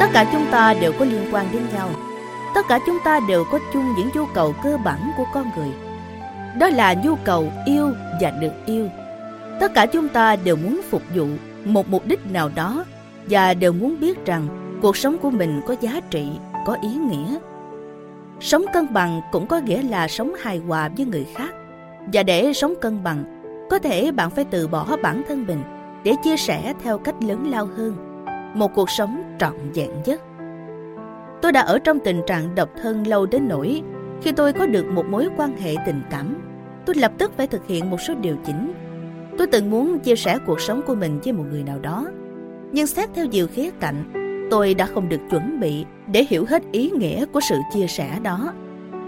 Tất 0.00 0.06
cả 0.12 0.30
chúng 0.32 0.46
ta 0.50 0.74
đều 0.80 0.92
có 0.98 1.04
liên 1.04 1.28
quan 1.32 1.46
đến 1.52 1.62
nhau. 1.74 1.90
Tất 2.54 2.62
cả 2.68 2.78
chúng 2.86 2.98
ta 3.04 3.20
đều 3.28 3.44
có 3.52 3.58
chung 3.72 3.94
những 3.96 4.08
nhu 4.14 4.26
cầu 4.34 4.54
cơ 4.62 4.76
bản 4.84 5.10
của 5.16 5.24
con 5.34 5.50
người. 5.56 5.70
Đó 6.58 6.68
là 6.68 6.94
nhu 6.94 7.14
cầu 7.24 7.52
yêu 7.66 7.92
và 8.20 8.30
được 8.30 8.52
yêu. 8.66 8.88
Tất 9.60 9.74
cả 9.74 9.86
chúng 9.86 10.08
ta 10.08 10.36
đều 10.36 10.56
muốn 10.56 10.80
phục 10.90 11.02
vụ 11.14 11.26
một 11.64 11.88
mục 11.88 12.06
đích 12.06 12.26
nào 12.26 12.50
đó 12.54 12.84
và 13.30 13.54
đều 13.54 13.72
muốn 13.72 14.00
biết 14.00 14.26
rằng 14.26 14.48
cuộc 14.82 14.96
sống 14.96 15.18
của 15.18 15.30
mình 15.30 15.60
có 15.66 15.76
giá 15.80 16.00
trị, 16.10 16.28
có 16.66 16.76
ý 16.82 16.88
nghĩa. 16.88 17.38
Sống 18.40 18.64
cân 18.72 18.92
bằng 18.92 19.20
cũng 19.32 19.46
có 19.46 19.58
nghĩa 19.58 19.82
là 19.82 20.08
sống 20.08 20.34
hài 20.40 20.58
hòa 20.58 20.90
với 20.96 21.06
người 21.06 21.26
khác. 21.34 21.54
Và 22.12 22.22
để 22.22 22.52
sống 22.52 22.74
cân 22.80 23.02
bằng, 23.04 23.35
có 23.70 23.78
thể 23.78 24.12
bạn 24.12 24.30
phải 24.30 24.44
từ 24.44 24.68
bỏ 24.68 24.96
bản 25.02 25.22
thân 25.28 25.44
mình 25.46 25.62
để 26.04 26.14
chia 26.24 26.36
sẻ 26.36 26.74
theo 26.82 26.98
cách 26.98 27.14
lớn 27.22 27.50
lao 27.50 27.66
hơn, 27.66 27.96
một 28.54 28.74
cuộc 28.74 28.90
sống 28.90 29.22
trọn 29.38 29.54
vẹn 29.74 29.90
nhất. 30.04 30.22
Tôi 31.42 31.52
đã 31.52 31.60
ở 31.60 31.78
trong 31.78 31.98
tình 32.04 32.20
trạng 32.26 32.54
độc 32.54 32.68
thân 32.82 33.06
lâu 33.06 33.26
đến 33.26 33.48
nỗi 33.48 33.82
khi 34.22 34.32
tôi 34.32 34.52
có 34.52 34.66
được 34.66 34.86
một 34.86 35.06
mối 35.06 35.28
quan 35.36 35.56
hệ 35.56 35.74
tình 35.86 36.02
cảm, 36.10 36.36
tôi 36.86 36.96
lập 36.96 37.12
tức 37.18 37.32
phải 37.36 37.46
thực 37.46 37.66
hiện 37.66 37.90
một 37.90 38.00
số 38.00 38.14
điều 38.14 38.36
chỉnh. 38.46 38.72
Tôi 39.38 39.46
từng 39.46 39.70
muốn 39.70 39.98
chia 39.98 40.16
sẻ 40.16 40.38
cuộc 40.46 40.60
sống 40.60 40.82
của 40.86 40.94
mình 40.94 41.20
với 41.24 41.32
một 41.32 41.44
người 41.50 41.62
nào 41.62 41.78
đó, 41.78 42.06
nhưng 42.72 42.86
xét 42.86 43.08
theo 43.14 43.26
nhiều 43.26 43.46
khía 43.46 43.70
cạnh, 43.80 44.12
tôi 44.50 44.74
đã 44.74 44.86
không 44.86 45.08
được 45.08 45.20
chuẩn 45.30 45.60
bị 45.60 45.84
để 46.06 46.26
hiểu 46.28 46.44
hết 46.48 46.62
ý 46.72 46.90
nghĩa 46.90 47.26
của 47.26 47.40
sự 47.40 47.56
chia 47.74 47.86
sẻ 47.86 48.18
đó. 48.22 48.52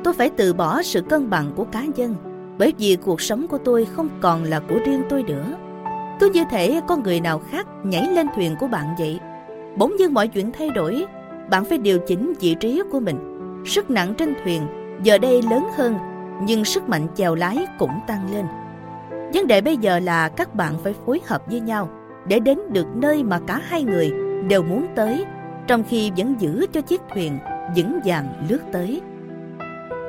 Tôi 0.05 0.15
phải 0.15 0.31
từ 0.31 0.55
bỏ 0.55 0.83
sự 0.83 1.03
cân 1.03 1.31
bằng 1.31 1.53
của 1.57 1.65
cá 1.65 1.83
nhân 1.97 2.15
bởi 2.59 2.75
vì 2.79 2.97
cuộc 3.05 3.21
sống 3.21 3.49
của 3.49 3.59
tôi 3.59 3.85
không 3.85 4.09
còn 4.21 4.45
là 4.45 4.61
của 4.61 4.79
riêng 4.87 5.03
tôi 5.09 5.23
nữa. 5.23 5.45
Cứ 6.21 6.31
như 6.35 6.45
thể 6.51 6.81
có 6.89 6.97
người 6.97 7.21
nào 7.21 7.41
khác 7.51 7.67
nhảy 7.85 8.07
lên 8.07 8.27
thuyền 8.35 8.57
của 8.61 8.69
bạn 8.69 8.87
vậy. 8.99 9.21
Bỗng 9.77 9.99
dưng 9.99 10.15
mọi 10.15 10.29
chuyện 10.29 10.51
thay 10.59 10.71
đổi, 10.71 11.05
bạn 11.51 11.65
phải 11.65 11.79
điều 11.79 11.99
chỉnh 12.07 12.33
vị 12.41 12.57
trí 12.61 12.83
của 12.93 13.01
mình. 13.01 13.19
Sức 13.67 13.91
nặng 13.91 14.15
trên 14.19 14.35
thuyền 14.45 14.63
giờ 15.03 15.19
đây 15.19 15.43
lớn 15.51 15.65
hơn, 15.77 15.95
nhưng 16.43 16.65
sức 16.65 16.89
mạnh 16.89 17.07
chèo 17.15 17.35
lái 17.35 17.67
cũng 17.79 18.01
tăng 18.07 18.35
lên. 18.35 18.45
Vấn 19.35 19.47
đề 19.47 19.61
bây 19.61 19.77
giờ 19.77 19.99
là 19.99 20.29
các 20.29 20.55
bạn 20.55 20.75
phải 20.85 20.95
phối 21.07 21.21
hợp 21.27 21.43
với 21.51 21.61
nhau 21.61 21.89
để 22.27 22.41
đến 22.41 22.59
được 22.73 22.87
nơi 22.95 23.25
mà 23.25 23.41
cả 23.47 23.61
hai 23.65 23.83
người 23.83 24.13
đều 24.49 24.63
muốn 24.63 24.87
tới, 24.95 25.25
trong 25.67 25.83
khi 25.89 26.13
vẫn 26.17 26.35
giữ 26.39 26.67
cho 26.73 26.81
chiếc 26.81 27.01
thuyền 27.15 27.39
vững 27.77 28.01
vàng 28.05 28.27
lướt 28.49 28.61
tới. 28.73 29.01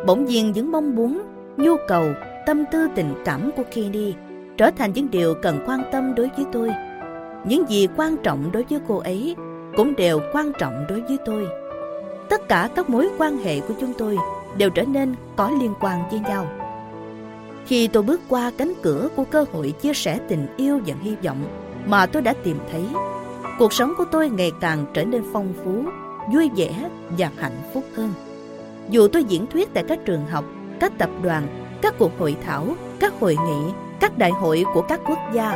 Bỗng 0.06 0.26
nhiên 0.26 0.52
những 0.52 0.72
mong 0.72 0.96
muốn, 0.96 1.22
nhu 1.58 1.76
cầu 1.88 2.06
tâm 2.46 2.64
tư 2.72 2.88
tình 2.96 3.14
cảm 3.26 3.52
của 3.58 3.64
Kenny 3.76 4.14
trở 4.58 4.72
thành 4.72 4.94
những 4.94 5.12
điều 5.12 5.34
cần 5.42 5.60
quan 5.66 5.82
tâm 5.92 6.16
đối 6.16 6.30
với 6.38 6.46
tôi. 6.52 6.70
Những 7.46 7.70
gì 7.70 7.88
quan 7.98 8.18
trọng 8.18 8.52
đối 8.52 8.64
với 8.70 8.80
cô 8.88 8.98
ấy 8.98 9.36
cũng 9.78 9.96
đều 9.96 10.20
quan 10.34 10.52
trọng 10.60 10.86
đối 10.90 11.02
với 11.02 11.18
tôi. 11.26 11.48
Tất 12.30 12.48
cả 12.48 12.70
các 12.76 12.90
mối 12.90 13.10
quan 13.18 13.38
hệ 13.38 13.60
của 13.60 13.74
chúng 13.80 13.94
tôi 13.98 14.18
đều 14.58 14.70
trở 14.70 14.84
nên 14.84 15.16
có 15.36 15.50
liên 15.62 15.74
quan 15.80 16.10
với 16.10 16.20
nhau. 16.20 16.48
Khi 17.66 17.88
tôi 17.88 18.04
bước 18.04 18.22
qua 18.30 18.52
cánh 18.58 18.74
cửa 18.82 19.10
của 19.16 19.24
cơ 19.24 19.46
hội 19.54 19.74
chia 19.82 19.94
sẻ 19.94 20.20
tình 20.28 20.48
yêu 20.58 20.80
và 20.86 20.96
hy 21.02 21.16
vọng 21.24 21.44
mà 21.88 22.06
tôi 22.06 22.22
đã 22.22 22.34
tìm 22.44 22.58
thấy, 22.72 22.84
cuộc 23.60 23.74
sống 23.74 23.94
của 23.98 24.06
tôi 24.12 24.30
ngày 24.30 24.52
càng 24.62 24.86
trở 24.94 25.06
nên 25.06 25.24
phong 25.34 25.54
phú, 25.64 25.84
vui 26.34 26.50
vẻ 26.56 26.90
và 27.18 27.32
hạnh 27.38 27.58
phúc 27.74 27.84
hơn. 27.96 28.14
Dù 28.90 29.08
tôi 29.08 29.24
diễn 29.24 29.48
thuyết 29.48 29.74
tại 29.74 29.84
các 29.88 30.00
trường 30.06 30.26
học, 30.26 30.46
các 30.80 30.98
tập 30.98 31.10
đoàn 31.24 31.69
các 31.82 31.94
cuộc 31.98 32.20
hội 32.20 32.36
thảo, 32.46 32.68
các 33.00 33.14
hội 33.20 33.38
nghị, 33.48 33.72
các 34.00 34.18
đại 34.18 34.32
hội 34.32 34.64
của 34.74 34.82
các 34.82 35.00
quốc 35.08 35.20
gia, 35.34 35.50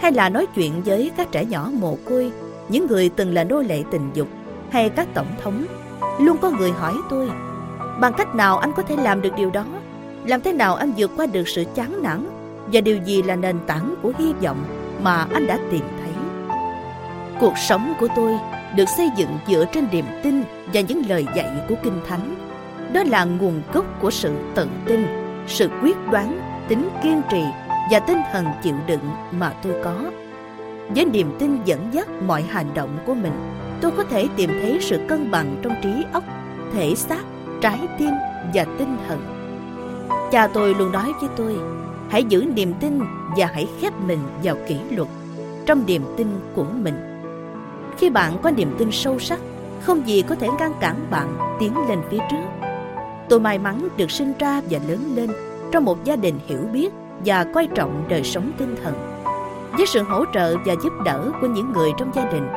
hay 0.00 0.12
là 0.12 0.28
nói 0.28 0.46
chuyện 0.54 0.82
với 0.84 1.10
các 1.16 1.28
trẻ 1.32 1.44
nhỏ 1.44 1.70
mồ 1.72 1.96
côi, 2.04 2.32
những 2.68 2.86
người 2.86 3.08
từng 3.08 3.34
là 3.34 3.44
nô 3.44 3.60
lệ 3.60 3.82
tình 3.90 4.10
dục, 4.14 4.28
hay 4.70 4.88
các 4.88 5.08
tổng 5.14 5.26
thống, 5.42 5.64
luôn 6.20 6.36
có 6.38 6.50
người 6.50 6.72
hỏi 6.72 6.94
tôi, 7.10 7.30
bằng 8.00 8.12
cách 8.12 8.34
nào 8.34 8.58
anh 8.58 8.72
có 8.76 8.82
thể 8.82 8.96
làm 8.96 9.22
được 9.22 9.32
điều 9.36 9.50
đó? 9.50 9.64
Làm 10.26 10.40
thế 10.40 10.52
nào 10.52 10.74
anh 10.74 10.92
vượt 10.96 11.10
qua 11.16 11.26
được 11.26 11.48
sự 11.48 11.64
chán 11.74 12.02
nản? 12.02 12.26
Và 12.72 12.80
điều 12.80 12.96
gì 12.96 13.22
là 13.22 13.36
nền 13.36 13.56
tảng 13.66 13.94
của 14.02 14.12
hy 14.18 14.32
vọng 14.32 14.64
mà 15.02 15.26
anh 15.32 15.46
đã 15.46 15.58
tìm 15.70 15.82
thấy? 16.02 16.12
Cuộc 17.40 17.58
sống 17.68 17.94
của 18.00 18.08
tôi 18.16 18.38
được 18.76 18.88
xây 18.96 19.10
dựng 19.16 19.38
dựa 19.48 19.64
trên 19.72 19.86
niềm 19.92 20.04
tin 20.22 20.42
và 20.74 20.80
những 20.80 21.02
lời 21.08 21.26
dạy 21.36 21.50
của 21.68 21.74
Kinh 21.82 22.00
Thánh. 22.08 22.36
Đó 22.92 23.02
là 23.06 23.24
nguồn 23.24 23.62
gốc 23.72 23.84
của 24.00 24.10
sự 24.10 24.34
tự 24.54 24.66
tin 24.84 25.29
sự 25.46 25.68
quyết 25.82 25.96
đoán, 26.10 26.40
tính 26.68 26.88
kiên 27.02 27.22
trì 27.30 27.42
và 27.90 27.98
tinh 27.98 28.18
thần 28.32 28.46
chịu 28.62 28.74
đựng 28.86 29.10
mà 29.30 29.52
tôi 29.62 29.72
có. 29.84 30.10
Với 30.94 31.04
niềm 31.04 31.36
tin 31.38 31.64
dẫn 31.64 31.88
dắt 31.92 32.08
mọi 32.26 32.42
hành 32.42 32.74
động 32.74 32.98
của 33.06 33.14
mình, 33.14 33.32
tôi 33.80 33.90
có 33.90 34.04
thể 34.04 34.28
tìm 34.36 34.50
thấy 34.62 34.78
sự 34.80 35.00
cân 35.08 35.30
bằng 35.30 35.56
trong 35.62 35.74
trí 35.82 36.04
óc, 36.12 36.24
thể 36.74 36.94
xác, 36.94 37.22
trái 37.60 37.78
tim 37.98 38.10
và 38.54 38.64
tinh 38.78 38.96
thần. 39.08 39.20
Cha 40.32 40.46
tôi 40.46 40.74
luôn 40.74 40.92
nói 40.92 41.12
với 41.20 41.30
tôi, 41.36 41.56
hãy 42.10 42.24
giữ 42.24 42.44
niềm 42.54 42.74
tin 42.80 43.00
và 43.36 43.46
hãy 43.54 43.68
khép 43.80 43.92
mình 44.06 44.20
vào 44.42 44.56
kỷ 44.68 44.76
luật 44.90 45.08
trong 45.66 45.86
niềm 45.86 46.02
tin 46.16 46.26
của 46.54 46.66
mình. 46.74 46.94
Khi 47.98 48.10
bạn 48.10 48.32
có 48.42 48.50
niềm 48.50 48.74
tin 48.78 48.88
sâu 48.92 49.18
sắc, 49.18 49.38
không 49.80 50.08
gì 50.08 50.22
có 50.22 50.34
thể 50.34 50.48
ngăn 50.58 50.72
cản 50.80 50.96
bạn 51.10 51.56
tiến 51.60 51.88
lên 51.88 51.98
phía 52.10 52.18
trước 52.30 52.69
Tôi 53.30 53.40
may 53.40 53.58
mắn 53.58 53.88
được 53.96 54.10
sinh 54.10 54.32
ra 54.38 54.60
và 54.70 54.78
lớn 54.88 55.12
lên 55.16 55.30
trong 55.72 55.84
một 55.84 56.04
gia 56.04 56.16
đình 56.16 56.38
hiểu 56.46 56.62
biết 56.72 56.92
và 57.24 57.44
coi 57.44 57.68
trọng 57.74 58.04
đời 58.08 58.24
sống 58.24 58.52
tinh 58.58 58.76
thần. 58.82 58.94
Với 59.76 59.86
sự 59.86 60.02
hỗ 60.02 60.24
trợ 60.34 60.56
và 60.66 60.74
giúp 60.82 60.92
đỡ 61.04 61.30
của 61.40 61.46
những 61.46 61.72
người 61.72 61.90
trong 61.98 62.10
gia 62.14 62.24
đình, 62.30 62.48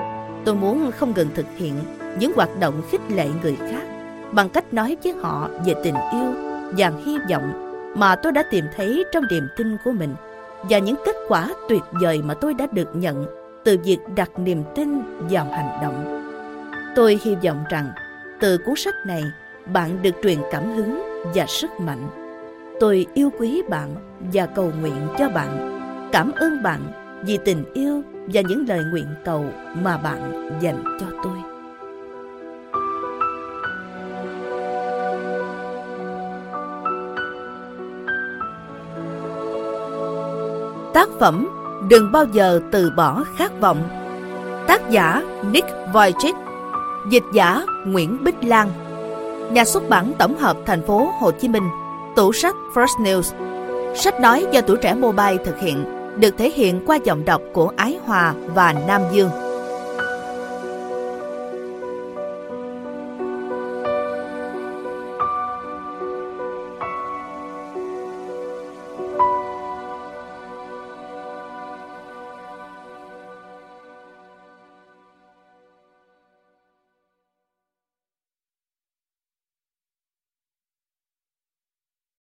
tôi 0.45 0.55
muốn 0.55 0.91
không 0.91 1.13
ngừng 1.15 1.29
thực 1.35 1.45
hiện 1.57 1.73
những 2.19 2.31
hoạt 2.35 2.49
động 2.59 2.81
khích 2.91 3.01
lệ 3.09 3.27
người 3.41 3.55
khác 3.55 3.83
bằng 4.31 4.49
cách 4.49 4.73
nói 4.73 4.97
với 5.03 5.13
họ 5.13 5.49
về 5.65 5.73
tình 5.83 5.95
yêu 6.13 6.33
và 6.77 6.91
hy 7.05 7.17
vọng 7.29 7.73
mà 7.97 8.15
tôi 8.15 8.31
đã 8.31 8.43
tìm 8.51 8.65
thấy 8.75 9.03
trong 9.11 9.23
niềm 9.31 9.47
tin 9.57 9.77
của 9.85 9.91
mình 9.91 10.15
và 10.69 10.77
những 10.79 10.95
kết 11.05 11.15
quả 11.27 11.49
tuyệt 11.69 11.83
vời 11.91 12.21
mà 12.21 12.33
tôi 12.33 12.53
đã 12.53 12.67
được 12.71 12.95
nhận 12.95 13.25
từ 13.63 13.77
việc 13.83 13.99
đặt 14.15 14.39
niềm 14.39 14.63
tin 14.75 15.01
vào 15.29 15.45
hành 15.45 15.79
động. 15.81 16.23
Tôi 16.95 17.19
hy 17.23 17.35
vọng 17.35 17.63
rằng 17.69 17.91
từ 18.39 18.57
cuốn 18.57 18.75
sách 18.75 18.95
này 19.05 19.23
bạn 19.65 20.01
được 20.01 20.11
truyền 20.23 20.37
cảm 20.51 20.73
hứng 20.75 21.01
và 21.35 21.45
sức 21.47 21.69
mạnh. 21.79 22.07
Tôi 22.79 23.05
yêu 23.13 23.29
quý 23.39 23.61
bạn 23.69 23.95
và 24.33 24.45
cầu 24.45 24.71
nguyện 24.81 25.07
cho 25.17 25.29
bạn. 25.29 25.79
Cảm 26.11 26.31
ơn 26.31 26.63
bạn 26.63 26.81
vì 27.25 27.39
tình 27.45 27.63
yêu 27.73 28.01
và 28.33 28.41
những 28.41 28.65
lời 28.67 28.81
nguyện 28.91 29.07
cầu 29.25 29.45
mà 29.83 29.97
bạn 29.97 30.49
dành 30.61 30.83
cho 30.99 31.05
tôi. 31.23 31.37
Tác 40.93 41.09
phẩm 41.19 41.47
Đừng 41.89 42.11
bao 42.11 42.25
giờ 42.25 42.59
từ 42.71 42.91
bỏ 42.97 43.23
khát 43.37 43.61
vọng 43.61 43.77
Tác 44.67 44.89
giả 44.89 45.23
Nick 45.51 45.67
Vujicic 45.93 46.33
Dịch 47.09 47.23
giả 47.33 47.65
Nguyễn 47.85 48.23
Bích 48.23 48.43
Lan 48.43 48.69
Nhà 49.51 49.65
xuất 49.65 49.89
bản 49.89 50.13
tổng 50.17 50.37
hợp 50.37 50.57
thành 50.65 50.81
phố 50.87 51.11
Hồ 51.19 51.31
Chí 51.31 51.47
Minh 51.47 51.69
Tủ 52.15 52.33
sách 52.33 52.55
First 52.73 53.03
News 53.03 53.33
Sách 53.95 54.19
nói 54.19 54.45
do 54.51 54.61
tuổi 54.61 54.77
trẻ 54.77 54.93
mobile 54.93 55.37
thực 55.45 55.59
hiện, 55.59 55.85
được 56.19 56.37
thể 56.37 56.49
hiện 56.49 56.81
qua 56.85 56.97
giọng 57.03 57.25
đọc 57.25 57.41
của 57.53 57.71
Ái 57.75 57.99
Hòa 58.05 58.33
và 58.55 58.73
Nam 58.87 59.01
Dương. 59.11 59.42